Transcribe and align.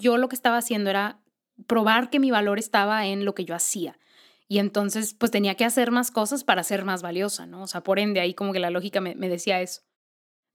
yo 0.00 0.16
lo 0.16 0.28
que 0.28 0.34
estaba 0.34 0.56
haciendo 0.56 0.90
era 0.90 1.20
probar 1.66 2.10
que 2.10 2.18
mi 2.18 2.30
valor 2.30 2.58
estaba 2.58 3.06
en 3.06 3.24
lo 3.24 3.34
que 3.34 3.44
yo 3.44 3.54
hacía. 3.54 3.98
Y 4.48 4.58
entonces, 4.58 5.14
pues 5.14 5.30
tenía 5.30 5.54
que 5.54 5.64
hacer 5.64 5.92
más 5.92 6.10
cosas 6.10 6.42
para 6.42 6.64
ser 6.64 6.84
más 6.84 7.02
valiosa, 7.02 7.46
¿no? 7.46 7.62
O 7.62 7.66
sea, 7.68 7.82
por 7.82 8.00
ende, 8.00 8.18
ahí 8.18 8.34
como 8.34 8.52
que 8.52 8.58
la 8.58 8.70
lógica 8.70 9.00
me, 9.00 9.14
decía 9.14 9.60
eso. 9.60 9.82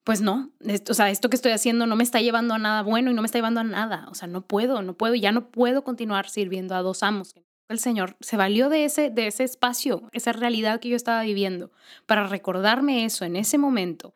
Pues 0.04 0.22
no, 0.22 0.52
o 0.90 0.94
sea, 0.94 1.10
esto 1.10 1.30
que 1.30 1.36
estoy 1.36 1.54
haciendo 1.54 1.88
no 1.88 1.96
me 1.96 2.04
está 2.04 2.22
llevando 2.22 2.54
a 2.54 2.60
nada 2.60 2.84
bueno 2.84 3.10
y 3.10 3.14
no 3.14 3.22
me 3.22 3.26
está 3.26 3.38
llevando 3.38 3.62
a 3.62 3.64
nada. 3.64 4.08
O 4.12 4.16
sea, 4.16 4.28
no 4.28 4.46
puedo, 4.46 4.82
no 4.82 4.96
puedo, 4.96 5.16
ya 5.16 5.32
no 5.32 5.50
puedo 5.50 5.84
continuar 5.84 6.30
sirviendo 6.30 6.76
a 6.76 6.82
dos 6.82 7.04
amos. 7.04 7.34
El 7.70 7.80
Señor 7.80 8.18
se 8.20 8.38
valió 8.38 8.70
de 8.70 8.86
ese, 8.86 9.10
de 9.10 9.28
ese 9.28 9.44
espacio, 9.44 10.10
esa 10.12 10.34
realidad 10.34 10.80
que 10.80 10.90
yo 10.90 10.96
estaba 10.96 11.24
viviendo, 11.24 11.72
para 12.06 12.28
recordarme 12.28 13.06
eso 13.06 13.26
en 13.26 13.36
ese 13.36 13.58
momento. 13.58 14.14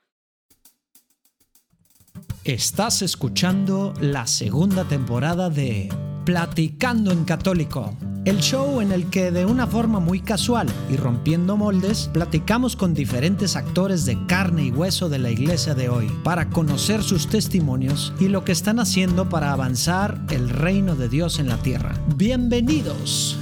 Estás 2.46 3.02
escuchando 3.02 3.94
la 4.00 4.26
segunda 4.26 4.86
temporada 4.86 5.50
de 5.50 5.90
Platicando 6.24 7.12
en 7.12 7.26
Católico, 7.26 7.94
el 8.24 8.38
show 8.38 8.80
en 8.80 8.94
el 8.94 9.10
que 9.10 9.30
de 9.32 9.46
una 9.46 9.68
forma 9.68 10.00
muy 10.00 10.22
casual 10.22 10.68
y 10.90 10.96
rompiendo 10.96 11.58
moldes, 11.58 12.10
platicamos 12.14 12.78
con 12.78 12.94
diferentes 12.94 13.58
actores 13.58 14.06
de 14.06 14.26
carne 14.26 14.64
y 14.64 14.72
hueso 14.72 15.10
de 15.10 15.20
la 15.20 15.32
iglesia 15.32 15.76
de 15.76 15.90
hoy 15.90 16.10
para 16.24 16.50
conocer 16.50 17.04
sus 17.04 17.28
testimonios 17.28 18.14
y 18.22 18.30
lo 18.30 18.46
que 18.46 18.54
están 18.54 18.80
haciendo 18.80 19.28
para 19.28 19.52
avanzar 19.52 20.22
el 20.30 20.50
reino 20.50 20.96
de 20.96 21.10
Dios 21.10 21.40
en 21.40 21.50
la 21.50 21.58
tierra. 21.58 21.94
Bienvenidos. 22.16 23.38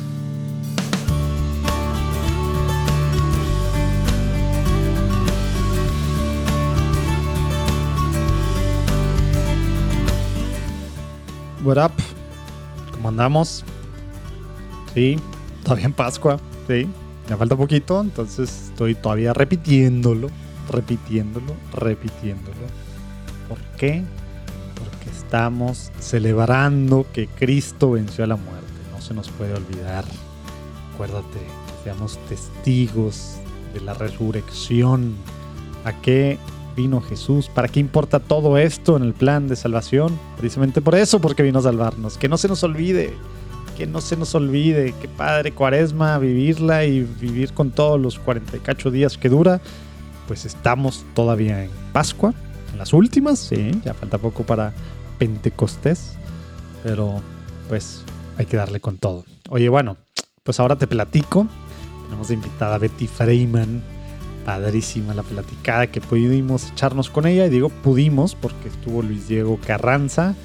What 11.67 11.83
up? 11.83 11.91
¿Cómo 12.93 13.09
andamos? 13.09 13.65
Sí, 14.93 15.19
todavía 15.63 15.87
en 15.87 15.91
Pascua, 15.91 16.39
sí. 16.65 16.87
Me 17.29 17.35
falta 17.35 17.57
poquito, 17.57 17.99
entonces 17.99 18.69
estoy 18.69 18.95
todavía 18.95 19.33
repitiéndolo, 19.33 20.29
repitiéndolo, 20.71 21.53
repitiéndolo. 21.73 22.55
¿Por 23.49 23.57
qué? 23.77 24.01
Porque 24.75 25.09
estamos 25.09 25.91
celebrando 25.99 27.05
que 27.11 27.27
Cristo 27.27 27.91
venció 27.91 28.23
a 28.23 28.27
la 28.27 28.37
muerte. 28.37 28.71
No 28.93 29.01
se 29.01 29.13
nos 29.13 29.27
puede 29.27 29.53
olvidar. 29.53 30.05
Acuérdate, 30.93 31.39
seamos 31.83 32.17
testigos 32.29 33.39
de 33.73 33.81
la 33.81 33.93
resurrección. 33.93 35.17
¿A 35.83 35.91
qué 36.01 36.39
vino 36.77 37.01
Jesús? 37.01 37.49
¿Para 37.49 37.67
qué 37.67 37.81
importa 37.81 38.19
todo 38.19 38.57
esto 38.57 38.95
en 38.95 39.03
el 39.03 39.13
plan 39.13 39.49
de 39.49 39.57
salvación? 39.57 40.17
Precisamente 40.37 40.79
por 40.79 40.95
eso, 40.95 41.19
porque 41.19 41.43
vino 41.43 41.59
a 41.59 41.63
salvarnos. 41.63 42.17
Que 42.17 42.29
no 42.29 42.37
se 42.37 42.47
nos 42.47 42.63
olvide, 42.63 43.13
que 43.75 43.87
no 43.87 43.99
se 43.99 44.15
nos 44.15 44.33
olvide, 44.35 44.93
que 45.01 45.09
padre 45.09 45.51
cuaresma, 45.51 46.17
vivirla 46.19 46.85
y 46.85 47.01
vivir 47.01 47.51
con 47.53 47.71
todos 47.71 47.99
los 47.99 48.19
48 48.19 48.91
días 48.91 49.17
que 49.17 49.27
dura. 49.27 49.59
Pues 50.27 50.45
estamos 50.45 51.03
todavía 51.15 51.63
en 51.63 51.71
Pascua, 51.91 52.33
en 52.71 52.77
las 52.77 52.93
últimas, 52.93 53.39
sí, 53.39 53.71
ya 53.83 53.93
falta 53.93 54.17
poco 54.17 54.43
para 54.43 54.73
Pentecostés, 55.17 56.13
pero 56.83 57.21
pues 57.69 58.03
hay 58.37 58.45
que 58.45 58.55
darle 58.55 58.79
con 58.79 58.97
todo. 58.97 59.25
Oye, 59.49 59.67
bueno, 59.69 59.97
pues 60.43 60.59
ahora 60.59 60.77
te 60.77 60.85
platico. 60.85 61.47
Tenemos 62.05 62.29
invitada 62.31 62.77
Betty 62.77 63.07
Freiman 63.07 63.81
padrísima 64.47 65.13
la 65.13 65.23
platicada 65.23 65.87
que 65.87 65.99
pudimos 65.99 66.71
echarnos 66.71 67.09
con 67.09 67.27
ella. 67.27 67.45
Y 67.45 67.49
digo 67.49 67.67
pudimos 67.67 68.33
porque 68.33 68.69
estuvo 68.69 69.01
Luis 69.01 69.27
Diego 69.27 69.59
Carranza, 69.67 70.35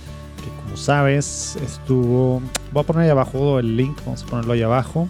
que 0.43 0.63
como 0.65 0.77
sabes 0.77 1.57
estuvo... 1.65 2.43
Voy 2.73 2.83
a 2.83 2.87
poner 2.87 3.05
ahí 3.05 3.11
abajo 3.11 3.61
el 3.61 3.77
link, 3.77 3.97
vamos 4.05 4.25
a 4.25 4.27
ponerlo 4.27 4.55
ahí 4.55 4.63
abajo. 4.63 5.09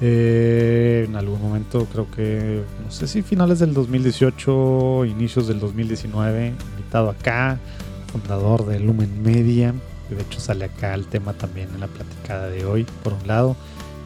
Eh, 0.00 1.04
en 1.06 1.16
algún 1.16 1.40
momento 1.42 1.86
creo 1.92 2.10
que, 2.10 2.62
no 2.82 2.90
sé 2.90 3.08
si 3.08 3.20
finales 3.20 3.58
del 3.58 3.74
2018, 3.74 5.04
inicios 5.04 5.46
del 5.46 5.60
2019, 5.60 6.54
invitado 6.78 7.10
acá, 7.10 7.58
fundador 8.10 8.64
de 8.64 8.80
Lumen 8.80 9.22
Media. 9.22 9.74
De 10.08 10.22
hecho 10.22 10.40
sale 10.40 10.64
acá 10.64 10.94
el 10.94 11.06
tema 11.08 11.34
también 11.34 11.68
en 11.74 11.80
la 11.80 11.88
platicada 11.88 12.48
de 12.48 12.64
hoy, 12.64 12.86
por 13.02 13.12
un 13.12 13.26
lado 13.26 13.54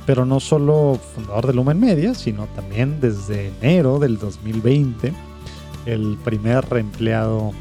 pero 0.08 0.24
no 0.24 0.40
solo 0.40 0.98
fundador 1.14 1.48
de 1.48 1.52
Lumen 1.52 1.78
Media, 1.78 2.14
sino 2.14 2.46
también 2.56 2.98
desde 2.98 3.48
enero 3.48 3.98
del 3.98 4.18
2020, 4.18 5.12
el 5.84 6.16
primer 6.24 6.64
empleado 6.78 7.52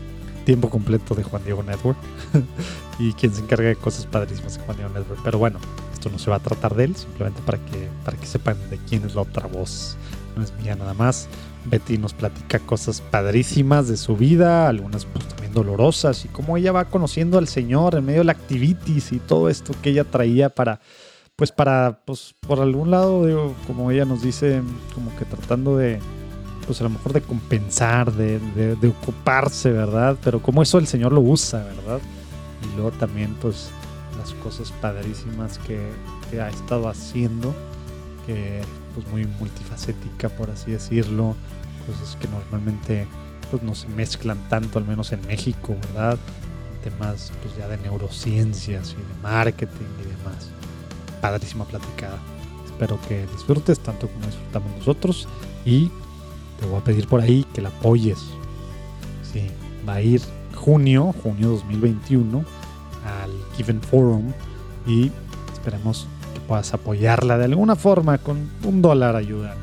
tiempo 0.46 0.70
completo 0.70 1.14
de 1.14 1.24
Juan 1.24 1.44
Diego 1.44 1.62
Network 1.62 1.98
y 3.00 3.12
quien 3.12 3.34
se 3.34 3.42
encarga 3.42 3.68
de 3.68 3.76
cosas 3.76 4.06
padrísimas 4.06 4.56
en 4.56 4.64
Juan 4.64 4.78
Diego 4.78 4.94
Network. 4.94 5.20
Pero 5.26 5.40
bueno, 5.40 5.60
esto 5.92 6.10
no 6.10 6.18
se 6.18 6.30
va 6.30 6.38
a 6.38 6.40
tratar 6.40 6.74
de 6.74 6.86
él, 6.86 6.96
simplemente 6.96 7.42
para 7.42 7.58
que, 7.58 7.90
para 8.06 8.16
que 8.16 8.26
sepan 8.26 8.56
de 8.70 8.78
quién 8.78 9.06
es 9.06 9.14
la 9.14 9.24
otra 9.24 9.46
voz. 9.48 9.98
No 10.38 10.42
es 10.42 10.54
mía 10.64 10.78
nada 10.78 10.94
más. 10.94 11.28
Betty 11.66 11.98
nos 11.98 12.14
platica 12.14 12.60
cosas 12.60 13.02
padrísimas 13.02 13.90
de 13.90 13.98
su 13.98 14.16
vida, 14.16 14.70
algunas 14.70 15.04
pues, 15.04 15.28
también 15.28 15.52
dolorosas, 15.52 16.24
y 16.24 16.30
cómo 16.30 16.56
ella 16.56 16.72
va 16.72 16.86
conociendo 16.86 17.40
al 17.40 17.50
Señor 17.50 17.96
en 17.96 18.06
medio 18.06 18.22
de 18.22 18.26
la 18.28 18.32
activities 18.32 19.12
y 19.12 19.20
todo 19.20 19.50
esto 19.50 19.74
que 19.82 19.90
ella 19.90 20.06
traía 20.06 20.48
para 20.48 20.80
pues 21.38 21.52
para, 21.52 22.02
pues 22.04 22.34
por 22.48 22.60
algún 22.60 22.90
lado, 22.90 23.28
digo, 23.28 23.54
como 23.68 23.92
ella 23.92 24.06
nos 24.06 24.24
dice, 24.24 24.64
como 24.96 25.16
que 25.18 25.26
tratando 25.26 25.78
de, 25.78 26.00
pues 26.66 26.82
a 26.82 26.86
lo 26.86 26.90
mejor 26.90 27.14
de 27.14 27.22
compensar, 27.22 28.12
de, 28.12 28.40
de, 28.40 28.88
ocuparse, 28.88 29.72
¿verdad? 29.72 30.18
Pero 30.24 30.42
como 30.42 30.64
eso 30.64 30.80
el 30.80 30.88
Señor 30.88 31.12
lo 31.14 31.22
usa, 31.22 31.64
¿verdad? 31.64 32.00
Y 32.64 32.76
luego 32.76 32.90
también, 32.98 33.36
pues, 33.40 33.70
las 34.18 34.34
cosas 34.44 34.72
padrísimas 34.82 35.60
que, 35.60 35.80
que 36.32 36.42
ha 36.42 36.50
estado 36.50 36.90
haciendo, 36.90 37.54
que 38.26 38.62
pues 38.96 39.08
muy 39.10 39.28
multifacética, 39.40 40.30
por 40.30 40.50
así 40.50 40.72
decirlo, 40.72 41.36
cosas 41.86 42.16
que 42.16 42.28
normalmente 42.30 43.06
pues 43.52 43.62
no 43.62 43.76
se 43.76 43.88
mezclan 43.90 44.40
tanto, 44.50 44.80
al 44.80 44.86
menos 44.86 45.12
en 45.12 45.22
México, 45.28 45.76
¿verdad? 45.94 46.18
Temas 46.84 47.32
pues 47.44 47.56
ya 47.56 47.68
de 47.68 47.78
neurociencias 47.78 48.94
y 48.94 48.96
de 48.96 49.22
marketing 49.22 49.86
y 50.04 50.18
demás 50.18 50.57
padrísima 51.22 51.66
platicada. 51.66 52.18
Espero 52.66 53.00
que 53.08 53.26
disfrutes 53.28 53.80
tanto 53.80 54.08
como 54.08 54.26
disfrutamos 54.26 54.72
nosotros 54.78 55.28
y 55.66 55.90
te 56.60 56.66
voy 56.66 56.80
a 56.80 56.84
pedir 56.84 57.08
por 57.08 57.22
ahí 57.22 57.46
que 57.54 57.62
la 57.62 57.70
apoyes. 57.70 58.20
Sí, 59.32 59.48
va 59.88 59.96
a 59.96 60.02
ir 60.02 60.22
junio, 60.56 61.14
junio 61.24 61.50
2021 61.50 62.44
al 63.06 63.32
Given 63.56 63.82
Forum 63.82 64.32
y 64.86 65.12
esperemos 65.54 66.08
que 66.34 66.40
puedas 66.42 66.74
apoyarla 66.74 67.38
de 67.38 67.46
alguna 67.46 67.76
forma 67.76 68.18
con 68.18 68.50
un 68.64 68.82
dólar 68.82 69.16
ayuda. 69.16 69.56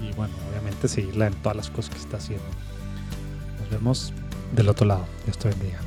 Y 0.00 0.14
bueno, 0.14 0.34
obviamente 0.50 0.88
seguirla 0.88 1.26
en 1.26 1.34
todas 1.34 1.56
las 1.56 1.70
cosas 1.70 1.94
que 1.94 2.00
está 2.00 2.18
haciendo. 2.18 2.44
Nos 3.60 3.70
vemos 3.70 4.12
del 4.54 4.68
otro 4.68 4.86
lado. 4.86 5.04
Dios 5.24 5.38
te 5.38 5.48
bendiga. 5.48 5.85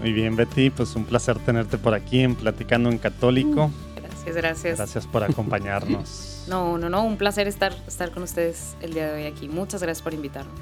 Muy 0.00 0.12
bien, 0.12 0.36
Betty, 0.36 0.70
pues 0.70 0.94
un 0.94 1.04
placer 1.04 1.38
tenerte 1.40 1.76
por 1.76 1.94
aquí 1.94 2.20
en 2.20 2.36
Platicando 2.36 2.88
en 2.88 2.98
Católico. 2.98 3.70
Gracias, 3.96 4.36
gracias. 4.36 4.78
Gracias 4.78 5.06
por 5.06 5.24
acompañarnos. 5.24 6.44
no, 6.48 6.78
no, 6.78 6.88
no, 6.88 7.04
un 7.04 7.16
placer 7.16 7.48
estar, 7.48 7.74
estar 7.86 8.10
con 8.12 8.22
ustedes 8.22 8.76
el 8.80 8.94
día 8.94 9.12
de 9.12 9.22
hoy 9.22 9.26
aquí. 9.26 9.48
Muchas 9.48 9.82
gracias 9.82 10.02
por 10.02 10.14
invitarme. 10.14 10.52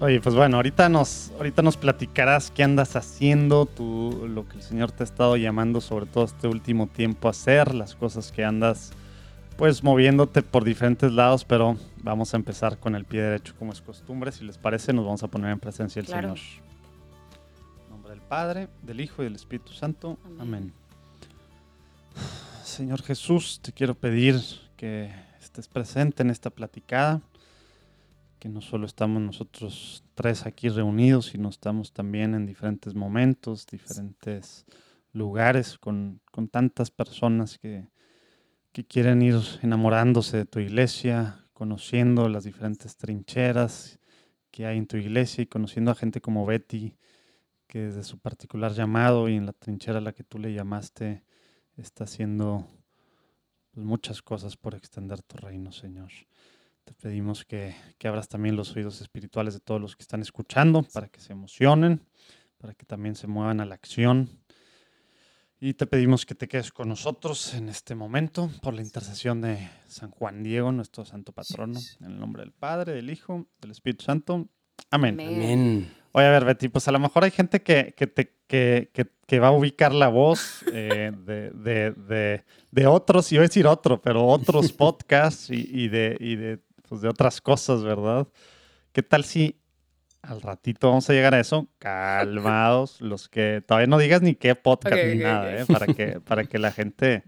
Oye, 0.00 0.20
pues 0.20 0.36
bueno, 0.36 0.58
ahorita 0.58 0.88
nos, 0.88 1.32
ahorita 1.38 1.60
nos 1.62 1.76
platicarás 1.76 2.52
qué 2.52 2.62
andas 2.62 2.94
haciendo, 2.94 3.66
tú, 3.66 4.28
lo 4.28 4.48
que 4.48 4.56
el 4.56 4.62
Señor 4.62 4.92
te 4.92 5.02
ha 5.02 5.04
estado 5.04 5.36
llamando 5.36 5.80
sobre 5.80 6.06
todo 6.06 6.24
este 6.24 6.46
último 6.46 6.86
tiempo 6.86 7.26
a 7.26 7.32
hacer, 7.32 7.74
las 7.74 7.96
cosas 7.96 8.30
que 8.30 8.44
andas 8.44 8.92
pues 9.56 9.82
moviéndote 9.82 10.42
por 10.42 10.62
diferentes 10.62 11.10
lados, 11.10 11.44
pero 11.44 11.76
vamos 12.04 12.32
a 12.32 12.36
empezar 12.36 12.78
con 12.78 12.94
el 12.94 13.04
pie 13.04 13.22
derecho 13.22 13.54
como 13.58 13.72
es 13.72 13.80
costumbre. 13.80 14.30
Si 14.30 14.44
les 14.44 14.56
parece, 14.56 14.92
nos 14.92 15.04
vamos 15.04 15.24
a 15.24 15.26
poner 15.26 15.50
en 15.50 15.58
presencia 15.58 16.00
del 16.00 16.08
Señor. 16.08 16.38
Padre, 18.28 18.68
del 18.82 19.00
Hijo 19.00 19.22
y 19.22 19.24
del 19.24 19.36
Espíritu 19.36 19.72
Santo. 19.72 20.18
Amén. 20.38 20.72
Señor 22.62 23.02
Jesús, 23.02 23.60
te 23.62 23.72
quiero 23.72 23.94
pedir 23.94 24.36
que 24.76 25.10
estés 25.40 25.66
presente 25.66 26.22
en 26.22 26.30
esta 26.30 26.50
platicada, 26.50 27.22
que 28.38 28.50
no 28.50 28.60
solo 28.60 28.86
estamos 28.86 29.22
nosotros 29.22 30.04
tres 30.14 30.44
aquí 30.44 30.68
reunidos, 30.68 31.26
sino 31.26 31.48
estamos 31.48 31.92
también 31.92 32.34
en 32.34 32.44
diferentes 32.44 32.94
momentos, 32.94 33.66
diferentes 33.66 34.66
lugares, 35.12 35.78
con, 35.78 36.20
tantas 36.52 36.90
personas 36.90 37.58
que, 37.58 37.88
que 38.72 38.84
quieren 38.84 39.22
ir 39.22 39.40
enamorándose 39.62 40.36
de 40.36 40.44
tu 40.44 40.60
iglesia, 40.60 41.46
conociendo 41.54 42.28
las 42.28 42.44
diferentes 42.44 42.96
trincheras 42.96 43.98
que 44.50 44.66
hay 44.66 44.76
en 44.76 44.86
tu 44.86 44.98
iglesia 44.98 45.42
y 45.42 45.46
conociendo 45.46 45.90
a 45.90 45.94
gente 45.94 46.20
como 46.20 46.44
Betty, 46.44 46.94
que 47.68 47.80
desde 47.80 48.02
su 48.02 48.18
particular 48.18 48.72
llamado 48.72 49.28
y 49.28 49.36
en 49.36 49.46
la 49.46 49.52
trinchera 49.52 49.98
a 49.98 50.00
la 50.00 50.12
que 50.12 50.24
tú 50.24 50.38
le 50.38 50.52
llamaste, 50.52 51.22
está 51.76 52.04
haciendo 52.04 52.66
pues, 53.72 53.86
muchas 53.86 54.22
cosas 54.22 54.56
por 54.56 54.74
extender 54.74 55.22
tu 55.22 55.36
reino, 55.36 55.70
Señor. 55.70 56.10
Te 56.84 56.94
pedimos 56.94 57.44
que, 57.44 57.76
que 57.98 58.08
abras 58.08 58.28
también 58.28 58.56
los 58.56 58.74
oídos 58.74 59.00
espirituales 59.02 59.54
de 59.54 59.60
todos 59.60 59.80
los 59.80 59.94
que 59.94 60.02
están 60.02 60.22
escuchando 60.22 60.82
para 60.82 61.08
que 61.08 61.20
se 61.20 61.32
emocionen, 61.32 62.00
para 62.56 62.74
que 62.74 62.86
también 62.86 63.14
se 63.14 63.26
muevan 63.26 63.60
a 63.60 63.66
la 63.66 63.74
acción. 63.74 64.30
Y 65.60 65.74
te 65.74 65.86
pedimos 65.86 66.24
que 66.24 66.34
te 66.34 66.48
quedes 66.48 66.72
con 66.72 66.88
nosotros 66.88 67.52
en 67.52 67.68
este 67.68 67.94
momento 67.94 68.50
por 68.62 68.74
la 68.74 68.80
intercesión 68.80 69.42
de 69.42 69.68
San 69.86 70.10
Juan 70.10 70.42
Diego, 70.42 70.72
nuestro 70.72 71.04
santo 71.04 71.32
patrono, 71.32 71.78
en 72.00 72.06
el 72.06 72.18
nombre 72.18 72.42
del 72.42 72.52
Padre, 72.52 72.94
del 72.94 73.10
Hijo, 73.10 73.46
del 73.60 73.72
Espíritu 73.72 74.04
Santo. 74.04 74.48
Amén. 74.90 75.20
Amén. 75.20 75.34
Amén. 75.34 75.97
Oye, 76.12 76.26
a 76.26 76.30
ver, 76.30 76.44
Betty, 76.44 76.68
pues 76.68 76.88
a 76.88 76.92
lo 76.92 76.98
mejor 76.98 77.24
hay 77.24 77.30
gente 77.30 77.62
que, 77.62 77.94
que, 77.96 78.06
te- 78.06 78.34
que, 78.46 78.90
que- 78.92 79.06
que 79.26 79.40
va 79.40 79.48
a 79.48 79.52
ubicar 79.52 79.92
la 79.92 80.08
voz 80.08 80.64
eh, 80.72 81.12
de, 81.26 81.50
de- 81.50 81.90
de- 81.92 82.44
de 82.70 82.86
otros, 82.86 83.30
iba 83.32 83.42
a 83.42 83.46
decir 83.46 83.66
otro, 83.66 84.00
pero 84.00 84.26
otros 84.26 84.72
podcasts 84.72 85.50
y, 85.50 85.68
y 85.70 85.88
de, 85.88 86.16
y 86.18 86.36
de, 86.36 86.58
pues 86.88 87.02
de 87.02 87.08
otras 87.08 87.40
cosas, 87.42 87.82
¿verdad? 87.84 88.26
¿Qué 88.92 89.02
tal 89.02 89.24
si 89.24 89.60
al 90.22 90.40
ratito 90.40 90.88
vamos 90.88 91.08
a 91.10 91.12
llegar 91.12 91.34
a 91.34 91.40
eso? 91.40 91.68
Calmados, 91.78 93.00
los 93.00 93.28
que 93.28 93.62
todavía 93.66 93.86
no 93.86 93.98
digas 93.98 94.22
ni 94.22 94.34
qué 94.34 94.54
podcast 94.54 94.94
ni 94.96 95.18
nada. 95.22 95.44
¿eh? 95.60 95.66
Para 95.66 95.86
que, 95.86 96.20
para 96.20 96.44
que 96.44 96.58
la 96.58 96.72
gente, 96.72 97.22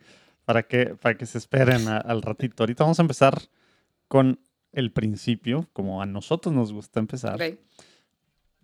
para 0.47 0.63
que, 0.63 0.87
para 0.97 1.17
que 1.17 1.27
se 1.27 1.37
esperen 1.39 1.87
a- 1.89 1.99
al 1.99 2.23
ratito. 2.23 2.63
Ahorita 2.63 2.85
vamos 2.85 2.99
a 2.99 3.03
empezar 3.03 3.39
con 4.09 4.41
el 4.73 4.91
principio, 4.93 5.69
como 5.73 6.01
a 6.03 6.07
nosotros 6.07 6.55
nos 6.55 6.73
gusta 6.73 6.99
empezar. 7.01 7.37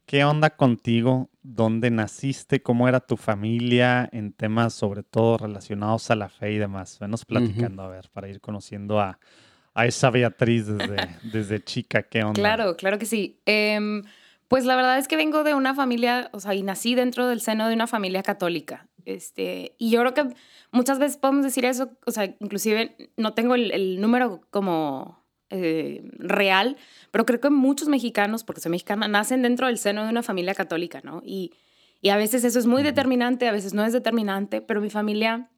¿Qué 0.06 0.24
onda 0.24 0.50
contigo? 0.50 1.30
¿Dónde 1.42 1.90
naciste? 1.90 2.62
¿Cómo 2.62 2.86
era 2.86 3.00
tu 3.00 3.16
familia 3.16 4.08
en 4.12 4.32
temas 4.32 4.72
sobre 4.72 5.02
todo 5.02 5.36
relacionados 5.36 6.12
a 6.12 6.14
la 6.14 6.28
fe 6.28 6.52
y 6.52 6.58
demás? 6.58 7.00
Venos 7.00 7.24
platicando, 7.24 7.82
a 7.82 7.88
ver, 7.88 8.08
para 8.12 8.28
ir 8.28 8.40
conociendo 8.40 9.00
a, 9.00 9.18
a 9.74 9.86
esa 9.86 10.10
Beatriz 10.10 10.68
desde, 10.68 10.96
desde 11.32 11.64
chica. 11.64 12.04
¿Qué 12.04 12.22
onda? 12.22 12.34
Claro, 12.34 12.76
claro 12.76 13.00
que 13.00 13.06
sí. 13.06 13.40
Em, 13.46 14.04
pues 14.46 14.64
la 14.64 14.76
verdad 14.76 14.96
es 14.96 15.08
que 15.08 15.16
vengo 15.16 15.42
de 15.42 15.54
una 15.54 15.74
familia, 15.74 16.30
o 16.32 16.38
sea, 16.38 16.54
y 16.54 16.62
nací 16.62 16.94
dentro 16.94 17.26
del 17.26 17.40
seno 17.40 17.66
de 17.66 17.74
una 17.74 17.88
familia 17.88 18.22
católica. 18.22 18.86
Este, 19.06 19.74
y 19.76 19.90
yo 19.90 20.00
creo 20.02 20.14
que 20.14 20.36
muchas 20.70 21.00
veces 21.00 21.16
podemos 21.16 21.44
decir 21.44 21.64
eso, 21.64 21.90
o 22.06 22.12
sea, 22.12 22.32
inclusive 22.38 23.10
no 23.16 23.34
tengo 23.34 23.56
el, 23.56 23.72
el 23.72 24.00
número 24.00 24.40
como 24.50 25.25
eh, 25.50 26.02
real, 26.18 26.76
pero 27.10 27.24
creo 27.26 27.40
que 27.40 27.50
muchos 27.50 27.88
mexicanos, 27.88 28.44
porque 28.44 28.60
soy 28.60 28.70
mexicana, 28.70 29.08
nacen 29.08 29.42
dentro 29.42 29.66
del 29.66 29.78
seno 29.78 30.04
de 30.04 30.10
una 30.10 30.22
familia 30.22 30.54
católica, 30.54 31.00
¿no? 31.04 31.22
Y, 31.24 31.52
y 32.00 32.10
a 32.10 32.16
veces 32.16 32.44
eso 32.44 32.58
es 32.58 32.66
muy 32.66 32.82
determinante, 32.82 33.48
a 33.48 33.52
veces 33.52 33.74
no 33.74 33.84
es 33.84 33.92
determinante, 33.92 34.60
pero 34.60 34.80
mi 34.80 34.90
familia 34.90 35.50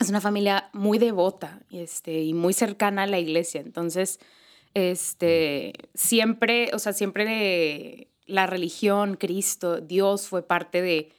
es 0.00 0.08
una 0.08 0.20
familia 0.20 0.70
muy 0.72 0.98
devota 0.98 1.60
y, 1.68 1.80
este, 1.80 2.22
y 2.22 2.34
muy 2.34 2.52
cercana 2.52 3.04
a 3.04 3.06
la 3.06 3.18
iglesia. 3.18 3.60
Entonces, 3.60 4.18
este, 4.74 5.72
siempre, 5.94 6.70
o 6.72 6.78
sea, 6.78 6.92
siempre 6.92 8.08
la 8.26 8.46
religión, 8.46 9.16
Cristo, 9.16 9.80
Dios 9.80 10.28
fue 10.28 10.46
parte 10.46 10.82
de 10.82 11.12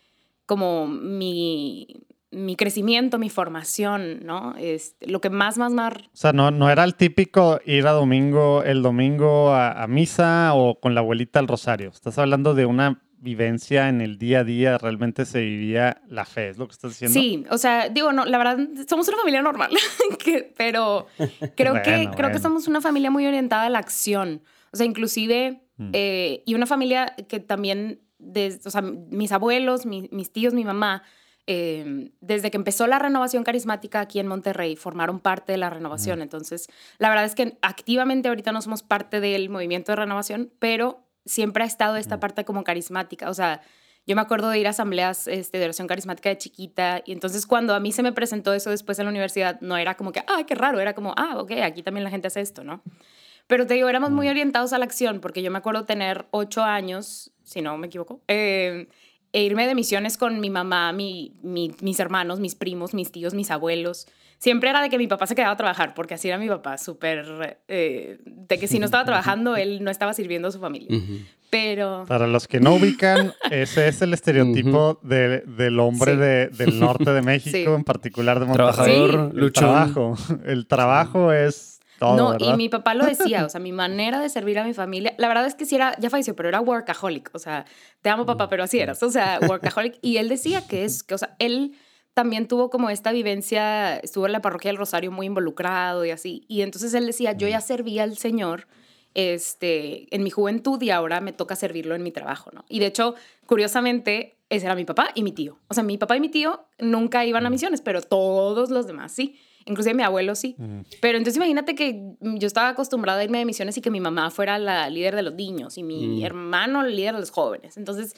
como 0.46 0.88
mi, 0.88 1.88
mi 2.36 2.56
crecimiento, 2.56 3.18
mi 3.18 3.30
formación, 3.30 4.20
¿no? 4.26 4.56
Este, 4.58 5.08
lo 5.08 5.22
que 5.22 5.30
más, 5.30 5.58
más, 5.58 5.74
más... 5.74 5.94
O 5.96 6.02
sea, 6.14 6.34
no, 6.34 6.52
no 6.52 6.70
era 6.70 6.84
el 6.84 6.96
típico 6.96 7.60
ir 7.66 7.88
a 7.88 7.92
domingo, 7.92 8.62
el 8.64 8.82
domingo 8.82 9.50
a, 9.52 9.82
a 9.84 9.88
misa 9.88 10.54
o 10.54 10.80
con 10.80 10.94
la 10.94 11.02
abuelita 11.02 11.40
al 11.40 11.48
rosario. 11.48 11.90
Estás 11.90 12.18
hablando 12.18 12.54
de 12.54 12.66
una 12.66 13.02
vivencia 13.18 13.90
en 13.90 14.02
el 14.02 14.18
día 14.20 14.40
a 14.42 14.44
día, 14.44 14.78
realmente 14.78 15.26
se 15.26 15.40
vivía 15.42 16.02
la 16.10 16.26
fe, 16.26 16.50
¿es 16.50 16.58
lo 16.58 16.68
que 16.68 16.74
estás 16.74 16.92
diciendo? 16.92 17.20
Sí, 17.20 17.44
o 17.50 17.58
sea, 17.58 17.90
digo, 17.90 18.12
no, 18.14 18.24
la 18.26 18.38
verdad, 18.38 18.60
somos 18.88 19.08
una 19.08 19.18
familia 19.18 19.42
normal, 19.42 19.72
que- 20.24 20.54
pero 20.56 21.08
creo, 21.56 21.82
que, 21.82 21.92
Bueno, 21.92 22.12
creo 22.12 22.28
que 22.30 22.34
bueno. 22.34 22.40
somos 22.40 22.68
una 22.68 22.82
familia 22.82 23.10
muy 23.10 23.26
orientada 23.26 23.64
a 23.66 23.70
la 23.70 23.80
acción. 23.80 24.42
O 24.72 24.78
sea, 24.78 24.86
inclusive, 24.86 25.62
Mm. 25.78 25.90
eh, 25.94 26.44
y 26.46 26.54
una 26.54 26.66
familia 26.68 27.16
que 27.28 27.40
también, 27.42 28.00
des- 28.18 28.66
o 28.66 28.70
sea, 28.70 28.82
mis 28.82 29.32
abuelos, 29.34 29.86
mi- 29.86 30.08
mis 30.12 30.32
tíos, 30.32 30.54
mi 30.54 30.64
mamá, 30.64 31.04
eh, 31.48 32.12
desde 32.22 32.50
que 32.50 32.58
empezó 32.58 32.88
la 32.88 33.00
renovación 33.00 33.44
carismática 33.44 34.00
aquí 34.00 34.20
en 34.20 34.28
Monterrey, 34.28 34.76
formaron 34.76 35.20
parte 35.20 35.52
de 35.52 35.58
la 35.58 35.70
renovación. 35.70 36.22
Entonces, 36.22 36.68
la 36.98 37.10
verdad 37.10 37.26
es 37.26 37.36
que 37.36 37.58
activamente 37.62 38.30
ahorita 38.30 38.52
no 38.52 38.62
somos 38.62 38.84
parte 38.84 39.20
del 39.20 39.50
movimiento 39.50 39.92
de 39.92 39.98
renovación, 39.98 40.52
pero 40.60 41.06
siempre 41.26 41.64
ha 41.64 41.68
estado 41.68 41.98
esta 41.98 42.20
parte 42.20 42.46
como 42.46 42.64
carismática. 42.64 43.30
O 43.30 43.34
sea, 43.34 43.62
yo 44.08 44.16
me 44.16 44.22
acuerdo 44.22 44.50
de 44.50 44.60
ir 44.60 44.68
a 44.68 44.72
asambleas 44.72 45.28
este, 45.28 45.58
de 45.58 45.66
oración 45.66 45.88
carismática 45.88 46.30
de 46.30 46.38
chiquita 46.38 47.02
y 47.06 47.12
entonces 47.12 47.48
cuando 47.48 47.74
a 47.74 47.80
mí 47.80 47.92
se 47.92 48.04
me 48.04 48.12
presentó 48.12 48.54
eso 48.54 48.70
después 48.70 49.00
en 49.00 49.06
la 49.06 49.12
universidad, 49.12 49.60
no 49.62 49.78
era 49.78 49.96
como 49.96 50.12
que, 50.12 50.22
ah, 50.28 50.44
qué 50.46 50.54
raro, 50.54 50.80
era 50.80 50.94
como, 50.94 51.14
ah, 51.18 51.38
ok, 51.38 51.52
aquí 51.64 51.82
también 51.82 52.04
la 52.04 52.12
gente 52.12 52.28
hace 52.28 52.42
esto, 52.42 52.64
¿no? 52.64 52.84
Pero 53.48 53.68
te 53.68 53.76
digo, 53.76 53.90
éramos 53.90 54.12
muy 54.12 54.30
orientados 54.30 54.74
a 54.74 54.80
la 54.80 54.86
acción 54.86 55.20
porque 55.22 55.42
yo 55.42 55.52
me 55.52 55.58
acuerdo 55.58 55.86
tener 55.86 56.28
ocho 56.32 56.64
años, 56.64 57.32
si 57.44 57.62
no 57.62 57.78
me 57.78 57.88
equivoco, 57.88 58.22
eh, 58.28 58.88
e 59.36 59.44
irme 59.44 59.68
de 59.68 59.76
misiones 59.76 60.18
con 60.18 60.40
mi 60.40 60.50
mamá, 60.50 60.94
mi, 60.94 61.34
mi- 61.44 61.72
mis 61.82 62.00
hermanos, 62.00 62.40
mis 62.40 62.56
primos, 62.56 62.94
mis 62.94 63.12
tíos, 63.12 63.34
mis 63.34 63.52
abuelos. 63.52 64.08
Siempre 64.38 64.70
era 64.70 64.82
de 64.82 64.90
que 64.90 64.98
mi 64.98 65.08
papá 65.08 65.28
se 65.28 65.36
quedaba 65.36 65.54
a 65.54 65.58
trabajar, 65.58 65.94
porque 65.94 66.14
así 66.14 66.28
era 66.30 66.38
mi 66.38 66.48
papá, 66.48 66.78
súper... 66.78 67.58
eh, 67.68 68.20
de 68.26 68.58
que 68.60 68.68
si 68.68 68.80
no 68.80 68.86
estaba 68.86 69.04
trabajando, 69.06 69.56
él 69.58 69.84
no 69.84 69.92
estaba 69.92 70.14
sirviendo 70.14 70.48
a 70.48 70.52
su 70.52 70.60
familia. 70.60 70.90
Pero... 71.50 72.04
Para 72.08 72.28
los 72.28 72.48
que 72.48 72.60
no 72.60 72.76
ubican, 72.76 73.34
ese 73.52 73.88
es 73.88 74.02
el 74.02 74.14
estereotipo 74.14 75.00
de- 75.04 75.42
del 75.42 75.80
hombre 75.80 76.14
Sí. 76.14 76.18
de- 76.18 76.48
del 76.50 76.80
norte 76.80 77.12
de 77.12 77.22
México, 77.32 77.52
Sí. 77.58 77.64
en 77.66 77.84
particular 77.84 78.40
de 78.40 78.46
Monterrey. 78.46 78.74
Trabajador, 78.74 79.32
El 79.34 79.40
luchón. 79.40 79.64
trabajo. 79.64 80.16
El 80.46 80.68
trabajo 80.68 81.32
es 81.32 81.75
todo, 82.06 82.16
no, 82.16 82.30
¿verdad? 82.32 82.54
y 82.54 82.58
mi 82.58 82.70
papá 82.70 82.94
lo 82.94 83.06
decía, 83.06 83.46
o 83.46 83.50
sea, 83.50 83.60
mi 83.60 83.72
manera 83.74 84.20
de 84.20 84.30
servir 84.30 84.60
a 84.60 84.64
mi 84.64 84.74
familia, 84.74 85.14
la 85.18 85.28
verdad 85.28 85.46
es 85.46 85.56
que 85.56 85.66
sí 85.66 85.76
era, 85.76 85.96
ya 86.00 86.10
falleció, 86.10 86.36
pero 86.36 86.50
era 86.50 86.62
workaholic, 86.62 87.30
o 87.34 87.40
sea, 87.40 87.66
te 88.02 88.10
amo 88.10 88.26
papá, 88.26 88.50
pero 88.50 88.64
así 88.64 88.80
eras, 88.80 89.02
o 89.04 89.12
sea, 89.12 89.40
workaholic. 89.48 89.98
Y 90.02 90.18
él 90.18 90.30
decía 90.30 90.66
que 90.68 90.86
es, 90.86 91.04
que, 91.04 91.16
o 91.16 91.18
sea, 91.18 91.36
él 91.40 91.76
también 92.14 92.48
tuvo 92.48 92.70
como 92.70 92.90
esta 92.90 93.12
vivencia, 93.12 93.98
estuvo 93.98 94.26
en 94.26 94.32
la 94.32 94.42
parroquia 94.42 94.70
del 94.70 94.78
Rosario 94.78 95.12
muy 95.12 95.28
involucrado 95.28 96.06
y 96.06 96.12
así, 96.12 96.46
y 96.48 96.62
entonces 96.62 96.94
él 96.94 97.06
decía, 97.06 97.34
yo 97.34 97.48
ya 97.48 97.62
servía 97.62 98.04
al 98.04 98.18
Señor 98.18 98.68
este, 99.16 100.14
en 100.14 100.24
mi 100.24 100.30
juventud 100.30 100.80
y 100.82 100.92
ahora 100.92 101.22
me 101.22 101.34
toca 101.34 101.56
servirlo 101.56 101.96
en 101.96 102.04
mi 102.04 102.12
trabajo, 102.12 102.52
¿no? 102.54 102.66
Y 102.70 102.80
de 102.80 102.88
hecho, 102.88 103.16
curiosamente, 103.46 104.38
ese 104.50 104.66
era 104.66 104.76
mi 104.76 104.86
papá 104.86 105.10
y 105.16 105.24
mi 105.24 105.32
tío. 105.32 105.58
O 105.70 105.74
sea, 105.74 105.84
mi 105.84 105.98
papá 105.98 106.18
y 106.18 106.20
mi 106.20 106.30
tío 106.30 106.68
nunca 106.78 107.26
iban 107.26 107.46
a 107.46 107.50
misiones, 107.50 107.82
pero 107.82 108.02
todos 108.02 108.70
los 108.70 108.86
demás 108.86 109.14
sí. 109.14 109.40
Inclusive 109.66 109.96
mi 109.96 110.04
abuelo 110.04 110.36
sí. 110.36 110.56
Mm. 110.58 110.82
Pero 111.02 111.18
entonces 111.18 111.38
imagínate 111.38 111.74
que 111.76 112.02
yo 112.22 112.48
estaba 112.48 112.70
acostumbrada 112.70 113.20
a 113.22 113.24
irme 113.24 113.40
de 113.40 113.46
misiones 113.46 113.76
y 113.78 113.82
que 113.82 113.90
mi 113.90 114.00
mamá 114.00 114.30
fuera 114.30 114.60
la 114.60 114.90
líder 114.90 115.16
de 115.16 115.24
los 115.24 115.34
niños 115.34 115.78
y 115.78 115.84
mi 115.84 116.20
Mm. 116.22 116.26
hermano 116.26 116.86
el 116.86 116.96
líder 116.96 117.16
de 117.16 117.20
los 117.22 117.32
jóvenes. 117.32 117.76
Entonces, 117.78 118.16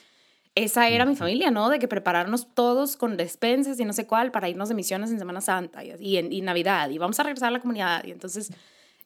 esa 0.56 0.90
era 0.90 1.06
mi 1.06 1.16
familia, 1.16 1.52
¿no? 1.52 1.70
De 1.70 1.78
que 1.80 1.88
prepararnos 1.88 2.48
todos 2.54 2.98
con 2.98 3.16
despensas 3.16 3.80
y 3.80 3.86
no 3.86 3.94
sé 3.94 4.08
cuál 4.08 4.32
para 4.32 4.50
irnos 4.50 4.70
de 4.70 4.76
misiones 4.76 5.12
en 5.12 5.20
Semana 5.20 5.40
Santa 5.40 5.86
y, 5.86 5.94
y 6.00 6.18
en 6.18 6.34
y 6.34 6.42
Navidad 6.42 6.90
y 6.90 6.98
vamos 6.98 7.20
a 7.20 7.24
regresar 7.24 7.50
a 7.50 7.52
la 7.52 7.60
comunidad. 7.62 8.04
Y 8.06 8.12
entonces 8.12 8.52